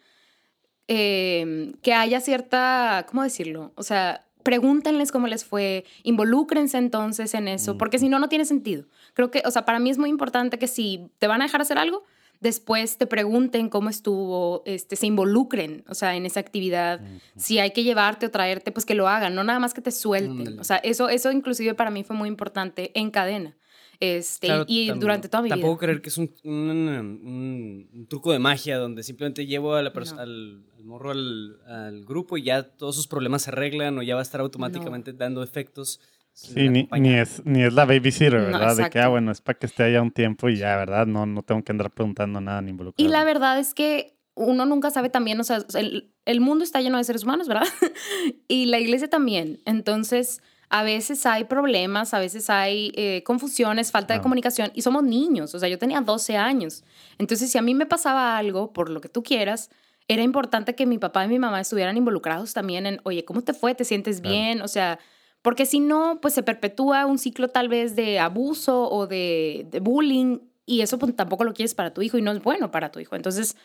eh, 0.89 1.73
que 1.83 1.95
haya 1.95 2.21
cierta, 2.21 3.07
¿cómo 3.09 3.23
decirlo? 3.23 3.73
O 3.75 3.83
sea, 3.83 4.25
pregúntenles 4.43 5.11
cómo 5.11 5.27
les 5.27 5.45
fue, 5.45 5.85
involúcrense 6.05 6.79
entonces 6.79 7.35
en 7.35 7.49
eso, 7.49 7.77
porque 7.77 7.99
si 7.99 8.09
no, 8.09 8.21
no 8.21 8.29
tiene 8.29 8.45
sentido. 8.45 8.85
Creo 9.13 9.31
que, 9.33 9.43
o 9.45 9.51
sea, 9.51 9.65
para 9.65 9.81
mí 9.81 9.91
es 9.91 9.99
muy 9.99 10.09
importante 10.09 10.57
que 10.59 10.69
si 10.69 11.11
te 11.19 11.27
van 11.27 11.43
a 11.43 11.47
dejar 11.47 11.63
hacer 11.63 11.79
algo, 11.79 12.05
después 12.41 12.97
te 12.97 13.09
pregunten 13.09 13.69
cómo 13.69 13.91
estuvo, 13.91 14.63
este, 14.65 14.95
se 14.95 15.07
involucren, 15.07 15.85
o 15.89 15.95
sea, 15.95 16.15
en 16.15 16.27
esa 16.27 16.39
actividad. 16.39 17.01
Si 17.37 17.59
hay 17.59 17.73
que 17.73 17.83
llevarte 17.83 18.27
o 18.27 18.31
traerte, 18.31 18.71
pues 18.71 18.87
que 18.87 18.95
lo 18.95 19.09
hagan, 19.09 19.35
no 19.35 19.43
nada 19.43 19.59
más 19.59 19.75
que 19.75 19.81
te 19.81 19.91
suelten. 19.91 20.61
O 20.61 20.65
sea, 20.65 20.77
eso, 20.77 21.09
eso 21.09 21.33
inclusive 21.33 21.75
para 21.75 21.91
mí 21.91 22.05
fue 22.05 22.15
muy 22.15 22.29
importante 22.29 22.93
en 22.95 23.11
cadena. 23.11 23.57
Este, 24.01 24.49
y 24.67 24.91
durante 24.91 25.29
toda 25.29 25.43
mi 25.43 25.49
vida. 25.49 25.57
Tampoco 25.57 25.79
creer 25.79 26.03
que 26.03 26.09
es 26.09 26.19
un, 26.19 26.33
un, 26.45 28.07
truco 28.09 28.33
de 28.33 28.39
magia 28.39 28.79
donde 28.79 29.03
simplemente 29.03 29.47
llevo 29.47 29.75
a 29.75 29.83
la 29.83 29.93
al, 30.19 30.65
morro 30.85 31.11
al, 31.11 32.05
grupo 32.05 32.37
y 32.37 32.45
ya 32.45 32.63
todos 32.63 32.95
sus 32.95 33.07
problemas 33.07 33.43
se 33.43 33.51
arreglan 33.51 33.99
o 33.99 34.03
ya 34.03 34.15
va 34.15 34.21
a 34.21 34.23
estar 34.23 34.41
automáticamente 34.41 35.13
dando 35.13 35.43
efectos. 35.43 36.01
Sí, 36.33 36.69
ni, 36.69 36.87
ni, 37.01 37.15
es, 37.15 37.41
ni 37.47 37.63
es 37.63 37.73
la 37.73 37.87
babysitter, 37.87 38.35
¿verdad? 38.35 38.77
de 38.77 38.91
que, 38.91 38.99
ah, 38.99 39.09
bueno, 39.09 39.33
es 39.33 39.41
para 39.41 39.59
que 39.59 39.65
esté 39.65 39.85
allá 39.85 40.03
un 40.03 40.11
tiempo 40.11 40.51
y 40.51 40.57
ya, 40.57 40.77
¿verdad? 40.77 41.07
No, 41.07 41.25
no 41.25 41.43
tengo 41.43 41.65
que 41.65 41.73
andar 41.73 41.91
preguntando 41.91 42.43
nada 42.43 42.61
ni 42.61 42.73
involucrado. 42.73 43.09
Y 43.09 43.11
la 43.11 43.25
verdad 43.25 43.59
es 43.59 43.73
que 43.73 44.19
uno 44.35 44.67
nunca 44.67 44.91
sabe 44.91 45.09
también, 45.09 45.41
o 45.41 45.45
sea, 45.45 45.65
el, 45.75 46.13
el 46.27 46.41
mundo 46.43 46.63
está 46.63 46.83
lleno 46.83 46.99
de 46.99 47.05
seres 47.05 47.25
humanos, 47.25 47.49
¿verdad? 47.49 47.67
y 48.49 48.67
la 48.67 48.79
iglesia 48.79 49.09
también. 49.09 49.61
Entonces, 49.65 50.43
a 50.69 50.83
veces 50.83 51.27
hay 51.27 51.45
problemas, 51.45 52.13
a 52.13 52.19
veces 52.19 52.51
hay 52.51 52.93
eh, 52.97 53.23
confusiones, 53.25 53.93
falta 53.93 54.15
de 54.15 54.21
comunicación 54.21 54.73
y 54.75 54.83
somos 54.83 55.05
niños, 55.05 55.55
o 55.55 55.59
sea, 55.59 55.69
yo 55.69 55.79
tenía 55.79 56.01
12 56.01 56.37
años. 56.37 56.85
Entonces, 57.19 57.51
si 57.51 57.59
a 57.59 57.63
mí 57.63 57.75
me 57.75 57.87
pasaba 57.87 58.37
algo, 58.37 58.73
por 58.73 58.91
lo 58.91 59.01
que 59.01 59.09
tú 59.09 59.23
quieras, 59.23 59.71
era 60.09 60.23
importante 60.23 60.75
que 60.75 60.87
mi 60.87 60.99
papá 60.99 61.25
y 61.25 61.29
mi 61.29 61.39
mamá 61.39 61.61
estuvieran 61.61 61.97
involucrados 61.97 62.53
también 62.53 62.87
en, 62.87 63.01
oye, 63.05 63.25
¿cómo 63.25 63.43
te 63.43 63.53
fue? 63.53 63.75
¿Te 63.75 63.85
sientes 63.85 64.21
bien? 64.21 64.61
O 64.61 64.69
sea, 64.69 64.99
porque 65.43 65.67
si 65.67 65.81
no, 65.81 66.21
pues 66.21 66.35
se 66.35 66.43
perpetúa 66.43 67.07
un 67.07 67.19
ciclo 67.19 67.49
tal 67.49 67.69
vez 67.69 67.95
de 67.95 68.19
abuso 68.19 68.89
o 68.91 69.07
de, 69.07 69.67
de 69.71 69.81
bullying 69.81 70.39
y 70.65 70.81
eso 70.81 70.99
pues, 70.99 71.15
tampoco 71.15 71.45
lo 71.45 71.55
quieres 71.55 71.75
para 71.75 71.95
tu 71.95 72.03
hijo 72.03 72.19
y 72.19 72.23
no 72.23 72.33
es 72.33 72.43
bueno 72.43 72.73
para 72.73 72.91
tu 72.91 72.99
hijo. 72.99 73.15
Entonces, 73.15 73.57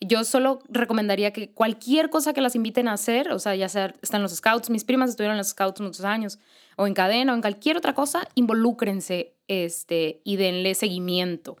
yo 0.00 0.24
solo 0.24 0.60
recomendaría 0.68 1.32
que 1.32 1.50
cualquier 1.50 2.10
cosa 2.10 2.32
que 2.32 2.40
las 2.40 2.54
inviten 2.54 2.88
a 2.88 2.92
hacer, 2.92 3.32
o 3.32 3.38
sea, 3.38 3.54
ya 3.54 3.68
sea 3.68 3.94
están 4.00 4.22
los 4.22 4.34
scouts, 4.34 4.70
mis 4.70 4.84
primas 4.84 5.10
estuvieron 5.10 5.34
en 5.34 5.38
los 5.38 5.48
scouts 5.48 5.80
muchos 5.80 6.04
años, 6.04 6.38
o 6.76 6.86
en 6.86 6.94
cadena, 6.94 7.32
o 7.32 7.34
en 7.34 7.40
cualquier 7.40 7.76
otra 7.76 7.94
cosa, 7.94 8.28
involúcrense 8.34 9.34
este, 9.48 10.20
y 10.24 10.36
denle 10.36 10.74
seguimiento. 10.74 11.56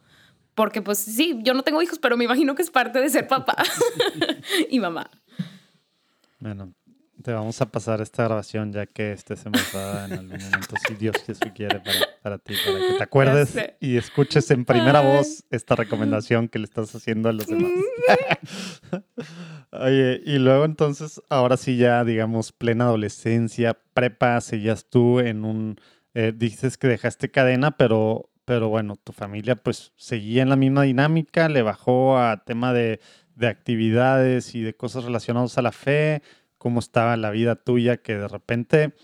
Porque 0.54 0.82
pues 0.82 0.98
sí, 0.98 1.38
yo 1.42 1.54
no 1.54 1.62
tengo 1.62 1.82
hijos, 1.82 1.98
pero 1.98 2.16
me 2.16 2.24
imagino 2.24 2.54
que 2.54 2.62
es 2.62 2.70
parte 2.70 3.00
de 3.00 3.08
ser 3.08 3.26
papá 3.26 3.56
y 4.70 4.78
mamá. 4.78 5.10
Bueno, 6.38 6.72
te 7.22 7.32
vamos 7.32 7.60
a 7.60 7.66
pasar 7.66 8.00
esta 8.00 8.24
grabación 8.24 8.72
ya 8.72 8.86
que 8.86 9.12
estés 9.12 9.44
embarazada 9.44 10.06
en 10.06 10.12
algún 10.12 10.38
momento, 10.38 10.74
si 10.86 10.94
Dios 10.94 11.16
Jesús 11.26 11.50
quiere, 11.54 11.80
para, 11.80 11.98
para, 12.22 12.38
ti, 12.38 12.54
para 12.64 12.78
que 12.78 12.94
te 12.96 13.02
acuerdes 13.02 13.56
y 13.80 13.96
escuches 13.96 14.50
en 14.50 14.64
primera 14.64 15.00
voz 15.00 15.44
esta 15.50 15.74
recomendación 15.74 16.48
que 16.48 16.58
le 16.58 16.64
estás 16.66 16.94
haciendo 16.94 17.28
a 17.28 17.32
los 17.32 17.46
demás. 17.46 17.70
Oye, 19.72 20.22
y 20.24 20.38
luego 20.38 20.64
entonces, 20.64 21.20
ahora 21.28 21.56
sí 21.56 21.76
ya, 21.76 22.04
digamos, 22.04 22.52
plena 22.52 22.84
adolescencia, 22.84 23.76
prepa, 23.94 24.40
seguías 24.40 24.86
tú 24.88 25.18
en 25.20 25.44
un, 25.44 25.80
eh, 26.14 26.32
dices 26.34 26.78
que 26.78 26.86
dejaste 26.86 27.30
cadena, 27.30 27.76
pero, 27.76 28.30
pero 28.44 28.68
bueno, 28.68 28.96
tu 28.96 29.12
familia 29.12 29.56
pues 29.56 29.92
seguía 29.96 30.42
en 30.42 30.50
la 30.50 30.56
misma 30.56 30.82
dinámica, 30.82 31.48
le 31.48 31.62
bajó 31.62 32.18
a 32.18 32.44
tema 32.44 32.72
de, 32.72 33.00
de 33.34 33.48
actividades 33.48 34.54
y 34.54 34.62
de 34.62 34.74
cosas 34.74 35.04
relacionadas 35.04 35.58
a 35.58 35.62
la 35.62 35.72
fe 35.72 36.22
cómo 36.58 36.80
estaba 36.80 37.16
la 37.16 37.30
vida 37.30 37.56
tuya, 37.56 37.96
que 37.98 38.16
de 38.16 38.28
repente, 38.28 38.94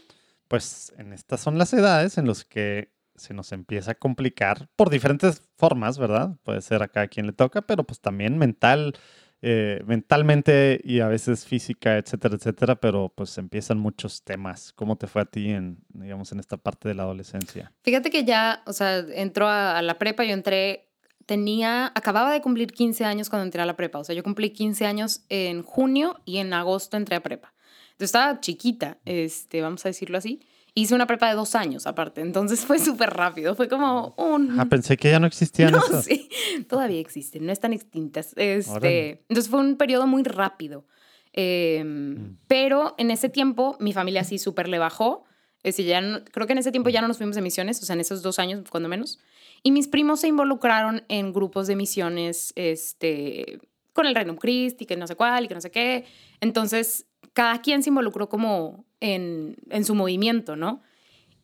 pues 0.49 0.93
en 0.99 1.13
estas 1.13 1.41
son 1.41 1.59
las 1.59 1.73
edades 1.73 2.19
en 2.19 2.27
las 2.27 2.45
que 2.45 2.93
se 3.17 3.35
nos 3.35 3.53
empieza 3.53 3.93
a 3.93 3.95
complicar 3.95 4.69
por 4.77 4.91
diferentes 4.91 5.43
formas, 5.57 5.99
¿verdad? 5.99 6.37
Puede 6.43 6.61
ser 6.61 6.83
a 6.83 6.89
cada 6.89 7.07
quien 7.09 7.27
le 7.27 7.33
toca, 7.33 7.63
pero 7.63 7.85
pues 7.85 8.01
también 8.01 8.39
mental, 8.39 8.95
eh, 9.41 9.83
mentalmente 9.87 10.81
y 10.83 11.01
a 11.01 11.07
veces 11.07 11.47
física, 11.47 11.97
etcétera, 11.97 12.35
etcétera, 12.35 12.75
pero 12.77 13.13
pues 13.15 13.39
empiezan 13.39 13.79
muchos 13.79 14.25
temas. 14.25 14.73
¿Cómo 14.73 14.97
te 14.97 15.07
fue 15.07 15.23
a 15.23 15.27
ti 15.27 15.51
en, 15.51 15.79
digamos, 15.91 16.33
en 16.33 16.41
esta 16.41 16.57
parte 16.57 16.89
de 16.89 16.95
la 16.95 17.05
adolescencia? 17.05 17.73
Fíjate 17.83 18.11
que 18.11 18.25
ya, 18.25 18.63
o 18.67 18.73
sea, 18.73 18.99
entró 18.99 19.49
a 19.49 19.81
la 19.83 19.99
prepa, 19.99 20.25
yo 20.25 20.33
entré 20.33 20.84
tenía, 21.27 21.93
acababa 21.95 22.33
de 22.33 22.41
cumplir 22.41 22.73
15 22.73 23.05
años 23.05 23.31
cuando 23.31 23.45
entré 23.45 23.63
a 23.63 23.67
la 23.67 23.77
prepa. 23.77 23.99
O 23.99 24.05
sea, 24.05 24.15
yo 24.15 24.23
cumplí 24.23 24.51
15 24.51 24.87
años 24.87 25.25
en 25.29 25.63
junio 25.63 26.21
y 26.25 26.39
en 26.39 26.53
agosto 26.53 26.97
entré 26.97 27.17
a 27.17 27.23
prepa. 27.23 27.55
Entonces 27.93 28.07
estaba 28.07 28.41
chiquita, 28.41 28.99
este, 29.05 29.61
vamos 29.63 29.85
a 29.87 29.89
decirlo 29.89 30.19
así. 30.19 30.41
Hice 30.75 30.97
una 30.97 31.07
prepa 31.07 31.29
de 31.29 31.37
dos 31.37 31.55
años 31.55 31.87
aparte, 31.87 32.21
entonces 32.21 32.65
fue 32.67 32.81
súper 32.81 33.11
rápido, 33.11 33.55
fue 33.55 33.69
como 33.69 34.15
un... 34.19 34.59
Ah, 34.59 34.67
pensé 34.67 34.97
que 34.97 35.11
ya 35.11 35.21
no 35.21 35.29
existían 35.29 35.71
no, 35.71 35.81
sí, 36.03 36.29
todavía 36.69 36.99
existen, 36.99 37.47
no 37.47 37.53
están 37.53 37.73
extintas. 37.73 38.33
Este, 38.37 39.25
entonces 39.29 39.49
fue 39.49 39.61
un 39.61 39.77
periodo 39.77 40.09
muy 40.09 40.25
rápido. 40.25 40.87
Em, 41.33 42.15
mm. 42.15 42.39
Pero 42.49 42.95
en 42.99 43.11
ese 43.11 43.29
tiempo 43.29 43.77
mi 43.79 43.93
familia 43.93 44.25
sí 44.25 44.39
súper 44.39 44.69
le 44.69 44.79
bajó. 44.79 45.25
Es 45.63 45.77
decir, 45.77 45.87
ya 45.87 46.25
creo 46.25 46.47
que 46.47 46.53
en 46.53 46.59
ese 46.59 46.73
tiempo 46.73 46.91
ya 46.91 47.01
no 47.01 47.09
nos 47.09 47.17
fuimos 47.17 47.37
de 47.37 47.43
misiones, 47.43 47.83
o 47.83 47.87
sea, 47.87 47.95
en 47.95 48.01
esos 48.01 48.23
dos 48.23 48.39
años, 48.39 48.69
cuando 48.71 48.89
menos. 48.89 49.19
Y 49.65 49.73
mis 49.73 49.89
primos 49.89 50.21
se 50.21 50.29
involucraron 50.29 51.03
en 51.09 51.33
grupos 51.33 51.67
de 51.67 51.75
misiones 51.75 52.53
este, 52.55 53.61
con 53.95 54.07
el 54.07 54.15
Reino 54.15 54.37
Christi, 54.37 54.85
que 54.85 54.97
no 54.97 55.07
sé 55.07 55.17
cuál 55.17 55.45
y 55.45 55.49
que 55.49 55.55
no 55.55 55.61
sé 55.63 55.71
qué. 55.71 56.05
Entonces, 56.41 57.07
cada 57.33 57.63
quien 57.63 57.83
se 57.83 57.89
involucró 57.89 58.29
como 58.29 58.85
en, 59.01 59.57
en 59.71 59.85
su 59.85 59.95
movimiento, 59.95 60.55
¿no? 60.55 60.83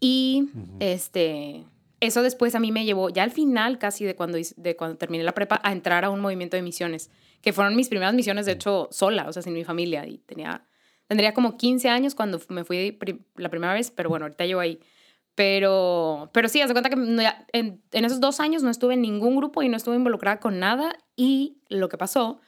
Y 0.01 0.51
este, 0.81 1.65
eso 2.01 2.23
después 2.23 2.55
a 2.55 2.61
mí 2.61 2.73
me 2.73 2.85
llevó, 2.85 3.11
ya 3.11 3.23
al 3.23 3.31
final 3.31 3.79
casi 3.79 4.05
de 4.05 4.17
cuando, 4.17 4.39
de 4.57 4.77
cuando 4.77 4.97
terminé 4.97 5.25
la 5.25 5.33
prepa, 5.33 5.61
a 5.63 5.73
entrar 5.73 6.05
a 6.05 6.11
un 6.11 6.21
movimiento 6.21 6.57
de 6.57 6.63
misiones, 6.63 7.11
que 7.43 7.53
fueron 7.53 7.77
mis 7.77 7.89
primeras 7.89 8.15
misiones, 8.15 8.47
de 8.47 8.53
hecho, 8.53 8.89
sola, 8.91 9.29
o 9.29 9.33
sea, 9.33 9.43
sin 9.43 9.55
mi 9.55 9.65
familia. 9.65 10.07
Y 10.07 10.19
tenía, 10.19 10.67
tendría 11.07 11.35
como 11.35 11.57
15 11.57 11.89
años 11.89 12.15
cuando 12.15 12.41
me 12.49 12.65
fui 12.65 12.99
la 13.37 13.49
primera 13.49 13.73
vez, 13.73 13.91
pero 13.91 14.09
bueno, 14.11 14.27
ahorita 14.27 14.45
llevo 14.45 14.61
ahí. 14.61 14.81
Pero, 15.41 16.29
pero 16.35 16.51
sí, 16.51 16.61
haz 16.61 16.69
de 16.69 16.75
cuenta 16.75 16.91
que 16.91 16.97
en, 16.97 17.81
en, 17.93 18.05
esos 18.05 18.21
dos 18.21 18.41
años 18.41 18.63
no 18.63 18.69
estuve 18.69 18.93
en 18.93 19.01
ningún 19.01 19.37
grupo 19.37 19.63
y 19.63 19.71
no 19.71 19.79
estuve 19.79 19.97
involucrada 19.97 20.39
con 20.39 20.59
nada. 20.59 20.93
Y 21.17 21.63
lo 21.71 21.89
que 21.89 21.97
pasó 21.97 22.43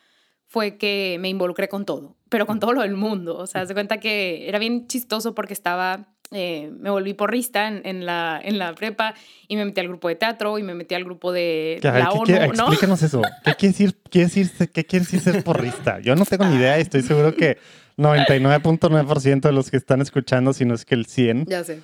fue 0.46 0.76
que 0.76 1.16
me 1.18 1.30
involucré 1.30 1.70
con 1.70 1.86
todo, 1.86 2.18
pero 2.28 2.46
con 2.46 2.60
todo 2.60 2.74
lo 2.74 2.82
del 2.82 2.94
mundo. 2.94 3.38
O 3.38 3.46
sea, 3.46 3.62
haz 3.62 3.68
de 3.68 3.74
cuenta 3.74 3.98
que 3.98 4.46
era 4.46 4.58
bien 4.58 4.88
chistoso 4.88 5.34
porque 5.34 5.54
estaba, 5.54 6.12
eh, 6.32 6.70
me 6.80 6.90
volví 6.90 7.14
porrista 7.14 7.66
en, 7.66 7.80
en, 7.86 8.04
la, 8.04 8.38
en 8.44 8.58
la 8.58 8.74
prepa 8.74 9.14
y 9.48 9.56
me 9.56 9.64
metí 9.64 9.80
al 9.80 9.88
grupo 9.88 10.08
de 10.08 10.16
teatro 10.16 10.58
y 10.58 10.62
me 10.62 10.74
metí 10.74 10.94
al 10.94 11.04
grupo 11.04 11.32
de 11.32 11.80
la 11.82 12.10
ONU, 12.10 12.26
¿no? 12.26 12.64
Explícanos 12.64 13.02
eso. 13.02 13.22
¿Qué 13.42 13.54
quiere 13.58 13.72
decir, 13.72 13.96
qué 14.10 14.18
decir, 14.18 14.50
qué 14.70 14.84
quiere 14.84 15.06
decir 15.06 15.20
ser 15.20 15.42
porrista? 15.42 15.98
Yo 16.00 16.14
no 16.14 16.26
tengo 16.26 16.44
ni 16.44 16.56
idea 16.56 16.76
y 16.76 16.82
estoy 16.82 17.00
seguro 17.00 17.34
que 17.34 17.56
99.9% 17.96 19.40
de 19.40 19.52
los 19.52 19.70
que 19.70 19.78
están 19.78 20.02
escuchando, 20.02 20.52
si 20.52 20.66
no 20.66 20.74
es 20.74 20.84
que 20.84 20.94
el 20.94 21.06
100%, 21.06 21.46
ya 21.48 21.64
sé 21.64 21.80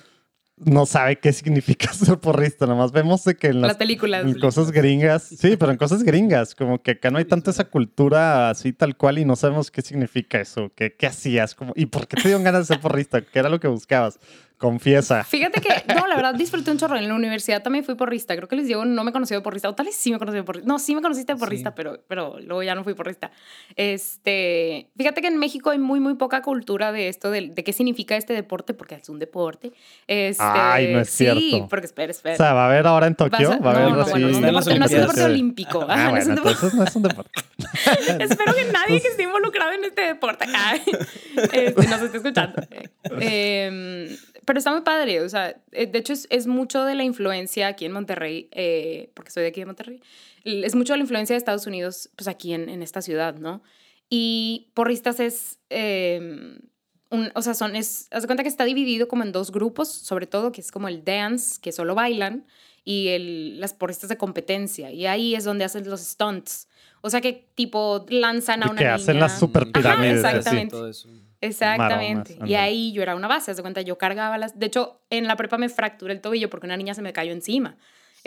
no 0.65 0.85
sabe 0.85 1.17
qué 1.17 1.33
significa 1.33 1.91
ser 1.93 2.19
porrista. 2.19 2.65
Nomás 2.65 2.91
vemos 2.91 3.23
que 3.39 3.47
en 3.47 3.61
las, 3.61 3.77
películas. 3.77 4.25
En 4.25 4.39
cosas 4.39 4.71
gringas. 4.71 5.23
Sí, 5.23 5.57
pero 5.57 5.71
en 5.71 5.77
cosas 5.77 6.03
gringas. 6.03 6.55
Como 6.55 6.81
que 6.81 6.91
acá 6.91 7.09
no 7.09 7.17
hay 7.17 7.25
tanta 7.25 7.51
esa 7.51 7.65
cultura 7.65 8.49
así 8.49 8.73
tal 8.73 8.95
cual 8.97 9.19
y 9.19 9.25
no 9.25 9.35
sabemos 9.35 9.71
qué 9.71 9.81
significa 9.81 10.39
eso. 10.39 10.71
¿Qué, 10.75 10.95
qué 10.95 11.07
hacías? 11.07 11.55
Como, 11.55 11.73
¿Y 11.75 11.87
por 11.87 12.07
qué 12.07 12.17
te 12.17 12.23
dieron 12.23 12.43
ganas 12.43 12.67
de 12.67 12.73
ser 12.75 12.81
porrista? 12.81 13.21
¿Qué 13.21 13.39
era 13.39 13.49
lo 13.49 13.59
que 13.59 13.67
buscabas? 13.67 14.19
Confiesa. 14.59 15.23
Fíjate 15.23 15.61
que, 15.61 15.69
no, 15.95 16.05
la 16.05 16.17
verdad 16.17 16.35
disfruté 16.35 16.69
un 16.69 16.77
chorro. 16.77 16.97
En 16.97 17.07
la 17.07 17.15
universidad 17.15 17.63
también 17.63 17.85
fui 17.85 17.95
porrista. 17.95 18.35
Creo 18.35 18.49
que 18.49 18.57
les 18.57 18.67
digo, 18.67 18.83
no 18.83 19.05
me 19.05 19.13
conocí 19.13 19.33
de 19.33 19.39
porrista. 19.39 19.69
O 19.69 19.73
tal 19.73 19.85
vez 19.85 19.95
sí 19.95 20.11
me 20.11 20.19
conocí 20.19 20.35
de 20.35 20.43
porrista. 20.43 20.67
No, 20.67 20.79
sí 20.79 20.93
me 20.95 21.01
conociste 21.01 21.33
de 21.33 21.39
porrista, 21.39 21.73
pero, 21.73 22.03
pero 22.09 22.37
luego 22.41 22.61
ya 22.61 22.75
no 22.75 22.83
fui 22.83 22.93
porrista. 22.93 23.31
Este, 23.77 24.89
fíjate 24.97 25.21
que 25.21 25.27
en 25.27 25.37
México 25.37 25.69
hay 25.69 25.79
muy, 25.79 26.01
muy 26.01 26.15
poca 26.15 26.41
cultura 26.41 26.91
de 26.91 27.07
esto, 27.07 27.31
de, 27.31 27.47
de 27.47 27.63
qué 27.63 27.71
significa 27.71 28.17
este 28.17 28.33
deporte, 28.33 28.73
porque 28.73 28.95
es 28.95 29.07
un 29.07 29.17
deporte. 29.17 29.71
Este, 30.07 30.43
Ay, 30.43 30.91
no 30.91 30.99
es 30.99 31.09
cierto. 31.09 31.39
Sí, 31.39 31.63
porque 31.69 31.85
espera, 31.85 32.11
espera. 32.11 32.33
O 32.35 32.37
sea, 32.37 32.53
¿va 32.53 32.63
a 32.63 32.67
haber 32.67 32.85
ahora 32.85 33.07
en 33.07 33.15
Tokio? 33.15 33.61
¿Va 33.61 33.71
a 33.71 33.75
haber 33.75 33.89
no, 33.91 33.95
no, 33.95 34.05
bueno, 34.07 34.27
no, 34.27 34.59
es 34.59 34.67
un 34.67 34.79
deporte 34.79 35.23
olímpico. 35.23 35.85
Ah, 35.87 36.09
bueno, 36.09 36.33
entonces 36.35 36.73
no 36.73 36.83
es 36.83 36.95
un 36.97 37.03
deporte. 37.03 37.31
Espero 38.19 38.53
que 38.53 38.65
nadie 38.73 38.99
que 38.99 39.07
esté 39.07 39.23
involucrado 39.23 39.71
en 39.71 39.85
este 39.85 40.01
deporte 40.01 40.45
Ay, 40.53 40.81
este, 41.53 41.87
nos 41.87 42.01
esté 42.01 42.17
escuchando. 42.17 42.61
Eh, 43.21 44.17
pero 44.49 44.57
está 44.57 44.71
muy 44.71 44.81
padre, 44.81 45.21
o 45.21 45.29
sea, 45.29 45.61
eh, 45.73 45.85
de 45.85 45.99
hecho 45.99 46.11
es, 46.11 46.25
es 46.31 46.47
mucho 46.47 46.83
de 46.83 46.95
la 46.95 47.03
influencia 47.03 47.67
aquí 47.67 47.85
en 47.85 47.91
Monterrey, 47.91 48.49
eh, 48.51 49.11
porque 49.13 49.29
soy 49.29 49.43
de 49.43 49.49
aquí 49.49 49.59
de 49.59 49.67
Monterrey, 49.67 50.01
es 50.43 50.73
mucho 50.73 50.93
de 50.93 50.97
la 50.97 51.03
influencia 51.03 51.35
de 51.35 51.37
Estados 51.37 51.67
Unidos, 51.67 52.09
pues 52.15 52.27
aquí 52.27 52.53
en, 52.53 52.67
en 52.67 52.81
esta 52.81 53.03
ciudad, 53.03 53.35
¿no? 53.35 53.61
Y 54.09 54.71
porristas 54.73 55.19
es, 55.19 55.59
eh, 55.69 56.19
un, 57.11 57.31
o 57.35 57.41
sea, 57.43 57.53
son, 57.53 57.75
es, 57.75 58.07
haz 58.09 58.23
de 58.23 58.27
cuenta 58.27 58.41
que 58.41 58.49
está 58.49 58.65
dividido 58.65 59.07
como 59.07 59.21
en 59.21 59.31
dos 59.31 59.51
grupos, 59.51 59.87
sobre 59.87 60.25
todo, 60.25 60.51
que 60.51 60.61
es 60.61 60.71
como 60.71 60.87
el 60.87 61.03
dance, 61.03 61.59
que 61.61 61.71
solo 61.71 61.93
bailan, 61.93 62.47
y 62.83 63.09
el, 63.09 63.59
las 63.59 63.75
porristas 63.75 64.09
de 64.09 64.17
competencia. 64.17 64.91
Y 64.91 65.05
ahí 65.05 65.35
es 65.35 65.43
donde 65.43 65.63
hacen 65.63 65.87
los 65.87 66.01
stunts. 66.01 66.67
O 67.01 67.11
sea, 67.11 67.21
que 67.21 67.51
tipo 67.53 68.03
lanzan 68.09 68.63
a 68.63 68.71
una 68.71 68.79
que 68.79 68.83
niña. 68.85 68.95
hacen 68.95 69.19
las 69.19 69.37
super 69.37 69.61
Ajá, 69.61 69.71
pirámides. 69.73 70.23
así. 70.23 70.37
exactamente. 70.37 70.71
Todo 70.71 70.89
eso. 70.89 71.07
Exactamente. 71.41 72.33
Maromas, 72.33 72.49
y 72.49 72.55
ahí 72.55 72.91
yo 72.91 73.01
era 73.01 73.15
una 73.15 73.27
base, 73.27 73.51
haz 73.51 73.57
de 73.57 73.63
cuenta, 73.63 73.81
yo 73.81 73.97
cargaba 73.97 74.37
las... 74.37 74.59
De 74.59 74.65
hecho, 74.65 75.01
en 75.09 75.27
la 75.27 75.35
prepa 75.35 75.57
me 75.57 75.69
fracturé 75.69 76.13
el 76.13 76.21
tobillo 76.21 76.49
porque 76.49 76.67
una 76.67 76.77
niña 76.77 76.93
se 76.93 77.01
me 77.01 77.13
cayó 77.13 77.31
encima. 77.31 77.77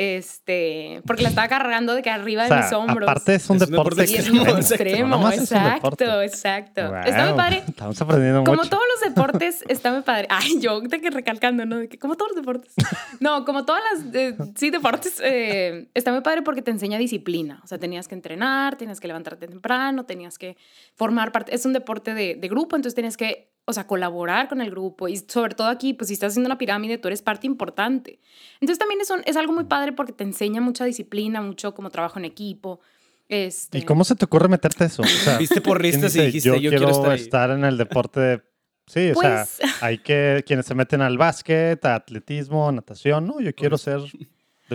Este, 0.02 1.00
porque 1.06 1.22
la 1.22 1.28
estaba 1.28 1.46
cargando 1.46 1.94
de 1.94 2.02
que 2.02 2.10
arriba 2.10 2.44
O 2.44 2.48
sea, 2.48 2.56
de 2.56 2.62
mis 2.64 2.72
hombros. 2.72 3.08
aparte 3.08 3.36
es 3.36 3.48
un 3.48 3.56
Es 3.56 3.62
un 3.62 3.70
deporte 3.70 4.02
deporte 4.02 4.12
y 4.12 4.60
es 4.60 4.70
extremo, 4.72 5.30
exacto. 5.30 6.22
es 6.22 6.32
exacto. 6.32 6.96
Está 7.04 7.26
muy 7.26 7.36
padre. 7.36 7.62
Estamos 7.68 8.00
aprendiendo 8.02 8.42
Como 8.42 8.56
mucho. 8.56 8.70
todos 8.70 8.82
los 8.92 9.14
deportes, 9.14 9.64
está 9.68 9.92
muy 9.92 10.02
padre. 10.02 10.26
Ay, 10.28 10.58
yo 10.60 10.80
de 10.80 11.00
que 11.00 11.10
recalcando, 11.10 11.64
¿no? 11.66 11.76
De 11.76 11.88
que 11.88 12.00
como 12.00 12.16
todos 12.16 12.32
los 12.32 12.36
deportes. 12.44 12.74
No, 13.20 13.44
como 13.44 13.64
todas 13.64 13.80
las, 13.92 14.14
eh, 14.14 14.36
sí, 14.56 14.70
deportes, 14.70 15.20
eh, 15.22 15.88
está 15.94 16.10
muy 16.10 16.22
padre 16.22 16.42
porque 16.42 16.62
te 16.62 16.72
enseña 16.72 16.98
disciplina. 16.98 17.60
O 17.62 17.68
sea, 17.68 17.78
tenías 17.78 18.08
que 18.08 18.16
entrenar, 18.16 18.76
tenías 18.76 18.98
que 18.98 19.06
levantarte 19.06 19.46
temprano, 19.46 20.04
tenías 20.04 20.36
que 20.36 20.56
formar 20.96 21.30
parte. 21.30 21.54
Es 21.54 21.64
un 21.64 21.72
deporte 21.72 22.14
de, 22.14 22.34
de 22.34 22.48
grupo, 22.48 22.74
entonces 22.74 22.96
tenías 22.96 23.16
que, 23.16 23.51
o 23.64 23.72
sea, 23.72 23.86
colaborar 23.86 24.48
con 24.48 24.60
el 24.60 24.70
grupo. 24.70 25.08
Y 25.08 25.16
sobre 25.16 25.54
todo 25.54 25.68
aquí, 25.68 25.94
pues 25.94 26.08
si 26.08 26.14
estás 26.14 26.32
haciendo 26.32 26.48
una 26.48 26.58
pirámide, 26.58 26.98
tú 26.98 27.08
eres 27.08 27.22
parte 27.22 27.46
importante. 27.46 28.18
Entonces 28.60 28.78
también 28.78 29.00
es, 29.00 29.10
un- 29.10 29.22
es 29.24 29.36
algo 29.36 29.52
muy 29.52 29.64
padre 29.64 29.92
porque 29.92 30.12
te 30.12 30.24
enseña 30.24 30.60
mucha 30.60 30.84
disciplina, 30.84 31.40
mucho 31.42 31.74
como 31.74 31.90
trabajo 31.90 32.18
en 32.18 32.24
equipo. 32.24 32.80
Este, 33.28 33.78
¿Y 33.78 33.82
cómo 33.82 34.04
se 34.04 34.14
te 34.16 34.24
ocurre 34.24 34.48
meterte 34.48 34.84
eso? 34.84 35.02
O 35.02 35.06
sea, 35.06 35.38
Viste 35.38 35.60
porristas 35.60 36.14
y 36.14 36.18
¿quién 36.18 36.26
dijiste, 36.26 36.48
yo, 36.48 36.54
yo 36.56 36.70
quiero, 36.70 36.86
quiero 36.86 37.12
estar 37.14 37.50
ahí"? 37.50 37.56
en 37.58 37.64
el 37.64 37.78
deporte 37.78 38.20
de... 38.20 38.42
Sí, 38.88 39.10
o 39.12 39.14
Pues- 39.14 39.48
sea, 39.48 39.68
hay 39.80 39.98
que... 39.98 40.42
Quienes 40.46 40.66
se 40.66 40.74
meten 40.74 41.00
al 41.00 41.16
básquet, 41.16 41.82
a 41.84 41.94
atletismo, 41.94 42.70
natación, 42.72 43.26
¿no? 43.26 43.40
Yo 43.40 43.54
quiero 43.54 43.78
ser 43.78 44.00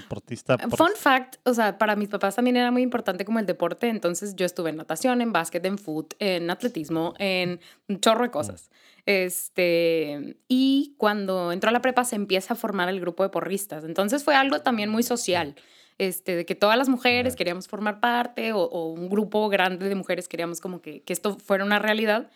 deportista. 0.01 0.57
por- 0.57 0.77
Fun 0.77 0.91
fact, 0.95 1.35
o 1.45 1.53
sea, 1.53 1.77
para 1.77 1.95
mis 1.95 2.09
papás 2.09 2.35
también 2.35 2.57
era 2.57 2.71
muy 2.71 2.81
importante 2.81 3.25
como 3.25 3.39
el 3.39 3.45
deporte, 3.45 3.87
entonces 3.89 4.35
yo 4.35 4.45
estuve 4.45 4.69
en 4.71 4.77
natación, 4.77 5.21
en 5.21 5.31
básquet, 5.33 5.63
en 5.65 5.77
foot, 5.77 6.13
en 6.19 6.49
atletismo, 6.49 7.13
en 7.19 7.59
un 7.87 7.99
chorro 7.99 8.23
de 8.23 8.31
cosas. 8.31 8.69
Este, 9.05 10.37
y 10.47 10.95
cuando 10.97 11.51
entró 11.51 11.69
a 11.69 11.73
la 11.73 11.81
prepa 11.81 12.03
se 12.03 12.15
empieza 12.15 12.53
a 12.53 12.57
formar 12.57 12.89
el 12.89 12.99
grupo 12.99 13.23
de 13.23 13.29
porristas, 13.29 13.83
entonces 13.83 14.23
fue 14.23 14.35
algo 14.35 14.61
también 14.61 14.89
muy 14.89 15.03
social. 15.03 15.55
Este, 15.99 16.35
de 16.35 16.45
que 16.45 16.53
todas 16.53 16.77
las 16.77 16.89
mujeres 16.89 17.35
queríamos 17.35 17.67
formar 17.67 17.99
parte 17.99 18.53
o, 18.53 18.59
o 18.61 18.91
un 18.93 19.09
grupo 19.09 19.49
grande 19.49 19.89
de 19.89 19.95
mujeres 19.95 20.27
queríamos 20.27 20.61
como 20.61 20.79
que, 20.79 21.01
que 21.01 21.11
esto 21.11 21.35
fuera 21.39 21.65
una 21.65 21.79
realidad. 21.79 22.29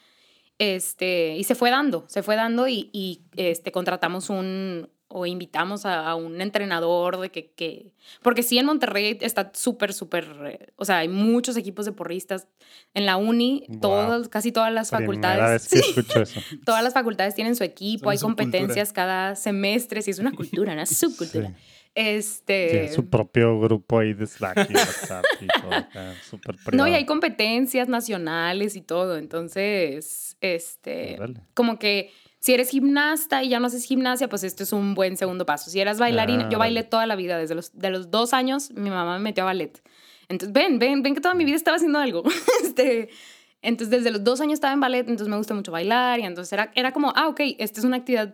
Este, 0.58 1.36
y 1.38 1.44
se 1.44 1.54
fue 1.54 1.70
dando, 1.70 2.06
se 2.08 2.24
fue 2.24 2.36
dando 2.36 2.68
y, 2.68 2.90
y, 2.92 3.22
este, 3.36 3.72
contratamos 3.72 4.32
un 4.32 4.90
o 5.14 5.26
invitamos 5.26 5.86
a, 5.86 6.08
a 6.10 6.16
un 6.16 6.42
entrenador 6.42 7.20
de 7.20 7.30
que, 7.32 7.52
que, 7.52 7.94
porque 8.22 8.44
sí 8.44 8.58
en 8.58 8.66
Monterrey 8.66 9.18
está 9.22 9.52
súper, 9.54 9.94
súper, 9.94 10.26
eh, 10.46 10.68
o 10.76 10.86
sea, 10.86 11.00
hay 11.00 11.08
muchos 11.10 11.58
equipos 11.58 11.86
de 11.86 11.92
porristas 11.92 12.48
en 12.94 13.06
la 13.06 13.18
uni, 13.18 13.66
Wow. 13.68 13.80
todas, 13.80 14.28
casi 14.30 14.52
todas 14.52 14.72
las 14.74 14.90
Primera 14.90 15.06
facultades, 15.08 15.52
vez 15.52 15.68
que 15.70 15.78
sí, 15.82 15.90
escucho 16.00 16.22
eso. 16.22 16.40
todas 16.66 16.84
las 16.84 16.94
facultades 16.94 17.36
tienen 17.36 17.56
su 17.56 17.64
equipo, 17.64 18.06
Son 18.06 18.12
hay 18.12 18.18
cultura. 18.18 18.36
competencias 18.52 18.94
cada 18.94 19.36
semestre, 19.36 20.02
sí 20.02 20.12
es 20.12 20.20
una 20.20 20.32
cultura, 20.32 20.74
una 20.74 20.86
subcultura. 20.86 21.50
Sí. 21.50 21.54
Este, 21.94 22.70
Tiene 22.72 22.94
su 22.94 23.10
propio 23.10 23.60
grupo 23.60 24.00
ahí 24.00 24.14
de 24.14 24.26
Slack 24.26 24.70
y 24.70 24.74
WhatsApp 24.74 25.26
y 25.42 25.48
todo 25.62 25.74
acá, 25.76 26.14
No, 26.72 26.88
y 26.88 26.94
hay 26.94 27.06
competencias 27.06 27.90
nacionales 27.90 28.78
y 28.78 28.82
todo. 28.82 29.18
Entonces, 29.18 30.38
este, 30.40 31.16
Órale. 31.18 31.42
como 31.54 31.78
que 31.80 32.12
si 32.42 32.56
eres 32.56 32.70
gimnasta 32.72 33.44
y 33.44 33.50
ya 33.50 33.60
no 33.60 33.68
haces 33.68 33.86
gimnasia, 33.86 34.28
pues 34.28 34.44
esto 34.44 34.64
es 34.64 34.74
un 34.74 34.96
buen 34.96 35.16
segundo 35.16 35.46
paso. 35.46 35.70
Si 35.70 35.80
eras 35.80 36.00
bailarina, 36.00 36.46
Ah, 36.46 36.50
yo 36.50 36.58
bailé 36.58 36.82
toda 36.82 37.06
la 37.06 37.16
vida, 37.16 37.38
desde 37.38 37.54
los, 37.54 37.78
de 37.78 37.92
los 37.92 38.10
dos 38.10 38.34
años, 38.34 38.72
mi 38.72 38.90
mamá 38.90 39.20
me 39.20 39.24
metió 39.26 39.44
a 39.44 39.46
ballet. 39.46 39.80
Entonces, 40.28 40.52
ven, 40.52 40.80
ven, 40.80 41.04
ven 41.04 41.14
que 41.14 41.22
toda 41.22 41.36
mi 41.36 41.46
vida 41.46 41.56
estaba 41.56 41.76
haciendo 41.78 42.00
algo. 42.00 42.24
este, 42.64 43.10
entonces, 43.62 43.96
desde 43.96 44.10
los 44.10 44.24
dos 44.24 44.42
años 44.42 44.54
estaba 44.54 44.74
en 44.74 44.80
ballet, 44.80 45.02
entonces 45.02 45.28
me 45.28 45.38
gusta 45.38 45.54
mucho 45.54 45.72
bailar 45.72 46.20
y 46.20 46.24
entonces 46.24 46.52
era, 46.52 46.72
era 46.74 46.92
como, 46.92 47.14
ah, 47.16 47.28
ok, 47.28 47.42
esta 47.60 47.80
es 47.80 47.86
una 47.86 47.98
actividad 47.98 48.34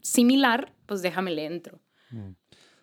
similar, 0.00 0.72
pues 0.86 1.02
déjame 1.02 1.30
le 1.30 1.44
entro. 1.44 1.78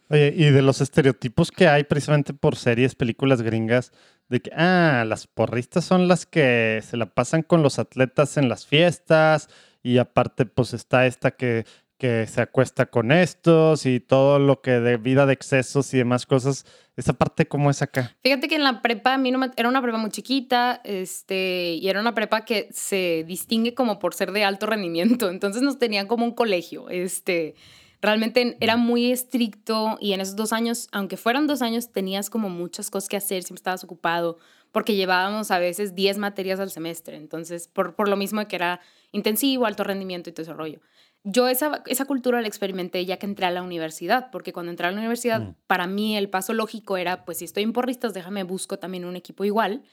Oye, 0.09 0.33
y 0.37 0.51
de 0.51 0.61
los 0.61 0.81
estereotipos 0.81 1.49
que 1.51 1.67
hay 1.67 1.83
precisamente 1.83 2.35
por 2.35 2.55
series, 2.55 2.93
películas 2.93 3.41
gringas, 3.41 3.91
de 4.27 4.39
que, 4.39 4.51
ah, 4.53 5.03
las 5.07 5.25
porristas 5.25 5.83
son 5.83 6.07
las 6.07 6.27
que 6.27 6.79
se 6.83 6.95
la 6.95 7.07
pasan 7.07 7.41
con 7.41 7.63
los 7.63 7.79
atletas 7.79 8.37
en 8.37 8.49
las 8.49 8.67
fiestas 8.67 9.49
y 9.83 9.97
aparte 9.97 10.45
pues 10.45 10.73
está 10.73 11.05
esta 11.05 11.31
que, 11.31 11.65
que 11.97 12.27
se 12.27 12.41
acuesta 12.41 12.85
con 12.87 13.11
estos 13.11 13.85
y 13.85 13.99
todo 13.99 14.39
lo 14.39 14.61
que 14.61 14.71
de 14.79 14.97
vida 14.97 15.25
de 15.25 15.33
excesos 15.33 15.93
y 15.93 15.97
demás 15.97 16.25
cosas. 16.25 16.65
Esa 16.95 17.13
parte, 17.13 17.47
¿cómo 17.47 17.69
es 17.69 17.81
acá? 17.81 18.15
Fíjate 18.23 18.47
que 18.47 18.55
en 18.55 18.63
la 18.63 18.81
prepa, 18.81 19.13
a 19.13 19.17
mí 19.17 19.31
no 19.31 19.37
me- 19.39 19.51
era 19.55 19.69
una 19.69 19.81
prepa 19.81 19.97
muy 19.97 20.09
chiquita, 20.09 20.81
este, 20.83 21.73
y 21.73 21.87
era 21.87 21.99
una 22.01 22.13
prepa 22.13 22.43
que 22.45 22.67
se 22.71 23.23
distingue 23.27 23.73
como 23.73 23.99
por 23.99 24.13
ser 24.13 24.31
de 24.33 24.43
alto 24.43 24.65
rendimiento, 24.65 25.29
entonces 25.29 25.61
nos 25.61 25.77
tenían 25.79 26.07
como 26.07 26.25
un 26.25 26.33
colegio, 26.33 26.89
este, 26.89 27.55
realmente 28.01 28.57
era 28.59 28.75
muy 28.77 29.11
estricto 29.11 29.97
y 29.99 30.13
en 30.13 30.21
esos 30.21 30.35
dos 30.35 30.51
años, 30.53 30.87
aunque 30.91 31.17
fueran 31.17 31.47
dos 31.47 31.61
años, 31.61 31.91
tenías 31.91 32.29
como 32.29 32.49
muchas 32.49 32.89
cosas 32.89 33.09
que 33.09 33.17
hacer, 33.17 33.43
siempre 33.43 33.59
estabas 33.59 33.83
ocupado, 33.83 34.37
porque 34.71 34.95
llevábamos 34.95 35.51
a 35.51 35.59
veces 35.59 35.95
10 35.95 36.17
materias 36.17 36.59
al 36.59 36.69
semestre, 36.71 37.17
entonces, 37.17 37.67
por, 37.67 37.95
por 37.95 38.07
lo 38.07 38.15
mismo 38.15 38.39
de 38.39 38.47
que 38.47 38.55
era 38.55 38.79
intensivo, 39.11 39.65
alto 39.65 39.83
rendimiento 39.83 40.29
y 40.29 40.33
todo 40.33 40.43
ese 40.43 40.53
rollo. 40.53 40.79
Yo 41.23 41.47
esa, 41.49 41.83
esa 41.87 42.05
cultura 42.05 42.39
la 42.39 42.47
experimenté 42.47 43.05
ya 43.05 43.17
que 43.17 43.25
entré 43.25 43.45
a 43.45 43.51
la 43.51 43.61
universidad, 43.61 44.29
porque 44.31 44.53
cuando 44.53 44.69
entré 44.71 44.87
a 44.87 44.91
la 44.91 44.97
universidad, 44.97 45.41
Mm. 45.41 45.55
para 45.67 45.85
mí 45.85 46.15
el 46.15 46.29
paso 46.29 46.53
lógico 46.53 46.95
era, 46.97 47.25
pues 47.25 47.39
si 47.39 47.45
estoy 47.45 47.63
en 47.63 47.73
porristas, 47.73 48.13
déjame 48.13 48.43
busco 48.43 48.79
también 48.79 49.03
un 49.05 49.15
equipo 49.15 49.43
igual. 49.43 49.83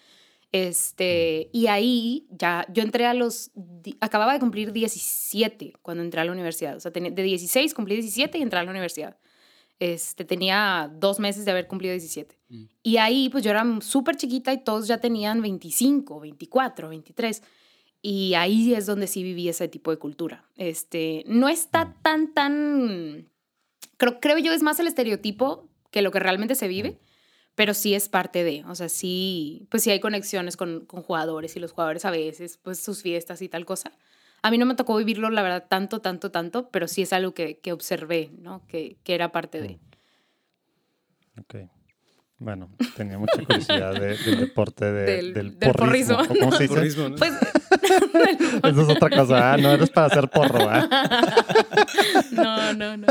Este, 0.53 1.51
y 1.53 1.67
ahí 1.67 2.27
ya, 2.31 2.65
yo 2.73 2.83
entré 2.83 3.07
a 3.07 3.15
los, 3.15 3.51
acababa 4.01 4.33
de 4.33 4.39
cumplir 4.39 4.73
17 4.73 5.73
cuando 5.83 6.05
entré 6.05 6.21
a 6.21 6.25
la 6.25 6.33
universidad. 6.33 6.77
O 6.77 6.81
sea, 6.81 6.91
de 6.93 7.11
16 7.11 7.75
cumplí 7.75 7.97
17 7.97 8.39
y 8.39 8.43
entré 8.43 8.61
a 8.61 8.63
la 8.63 8.71
universidad. 8.71 9.17
Este, 9.79 10.25
tenía 10.25 10.91
dos 10.95 11.19
meses 11.19 11.45
de 11.45 11.51
haber 11.51 11.67
cumplido 11.67 11.93
17. 11.93 12.39
Mm. 12.49 12.65
Y 12.83 12.97
ahí, 12.97 13.29
pues 13.29 13.45
yo 13.45 13.51
era 13.51 13.65
súper 13.81 14.17
chiquita 14.17 14.53
y 14.53 14.65
todos 14.65 14.89
ya 14.89 14.99
tenían 14.99 15.43
25, 15.43 16.21
24, 16.21 16.89
23. 16.89 17.43
Y 18.03 18.35
ahí 18.35 18.75
es 18.75 18.87
donde 18.87 19.07
sí 19.07 19.23
viví 19.23 19.49
ese 19.49 19.69
tipo 19.69 19.91
de 19.91 19.99
cultura. 19.99 20.45
Este, 20.57 21.25
no 21.27 21.49
está 21.49 21.95
tan, 22.03 22.33
tan... 22.33 23.29
Creo, 23.97 24.21
creo 24.21 24.39
yo 24.39 24.53
es 24.53 24.63
más 24.63 24.79
el 24.81 24.87
estereotipo 24.87 25.69
que 25.91 26.03
lo 26.03 26.11
que 26.11 26.21
realmente 26.21 26.55
se 26.55 26.69
vive, 26.69 26.99
pero 27.55 27.75
sí 27.75 27.95
es 27.95 28.09
parte 28.09 28.45
de, 28.45 28.65
o 28.67 28.75
sea, 28.75 28.89
sí, 28.89 29.67
pues 29.71 29.83
sí 29.83 29.91
hay 29.91 29.99
conexiones 29.99 30.57
con, 30.57 30.85
con 30.85 31.03
jugadores 31.03 31.57
y 31.57 31.61
los 31.61 31.73
jugadores 31.73 32.05
a 32.05 32.11
veces, 32.11 32.59
pues 32.59 32.79
sus 32.79 33.03
fiestas 33.03 33.41
y 33.43 33.49
tal 33.49 33.65
cosa. 33.65 33.93
A 34.47 34.51
mí 34.53 34.59
no 34.59 34.67
me 34.67 34.77
tocó 34.77 34.97
vivirlo, 34.97 35.29
la 35.31 35.43
verdad, 35.43 35.67
tanto, 35.69 36.01
tanto, 36.01 36.31
tanto, 36.31 36.71
pero 36.71 36.87
sí 36.87 37.03
es 37.03 37.13
algo 37.13 37.35
que, 37.35 37.59
que 37.59 37.73
observé, 37.73 38.31
¿no? 38.39 38.65
Que, 38.69 38.97
que 39.03 39.17
era 39.17 39.33
parte 39.33 39.61
de. 39.61 39.81
Ok. 41.37 41.69
Bueno, 42.39 42.69
tenía 42.97 43.19
mucha 43.19 43.43
curiosidad 43.43 43.95
de- 43.95 44.17
del 44.19 44.41
deporte 44.41 44.85
de- 44.93 45.05
Del- 45.05 45.35
del, 45.35 45.59
del 45.59 45.73
porrismo. 45.73 46.17
porrismo. 46.19 46.37
¿o 46.37 46.41
¿Cómo 46.41 46.53
se 46.53 46.63
dice? 46.65 46.75
Porrismo, 46.75 47.09
¿no? 47.09 47.17
Pues, 47.17 47.33
Eso 48.65 48.83
es 48.83 48.89
otra 48.91 49.09
cosa. 49.11 49.53
Ah, 49.55 49.57
no 49.57 49.71
eres 49.73 49.89
para 49.91 50.09
hacer 50.09 50.29
porro, 50.29 50.69
¿ah? 50.69 50.87
no, 52.33 52.73
no, 52.75 52.97
no. 52.97 53.07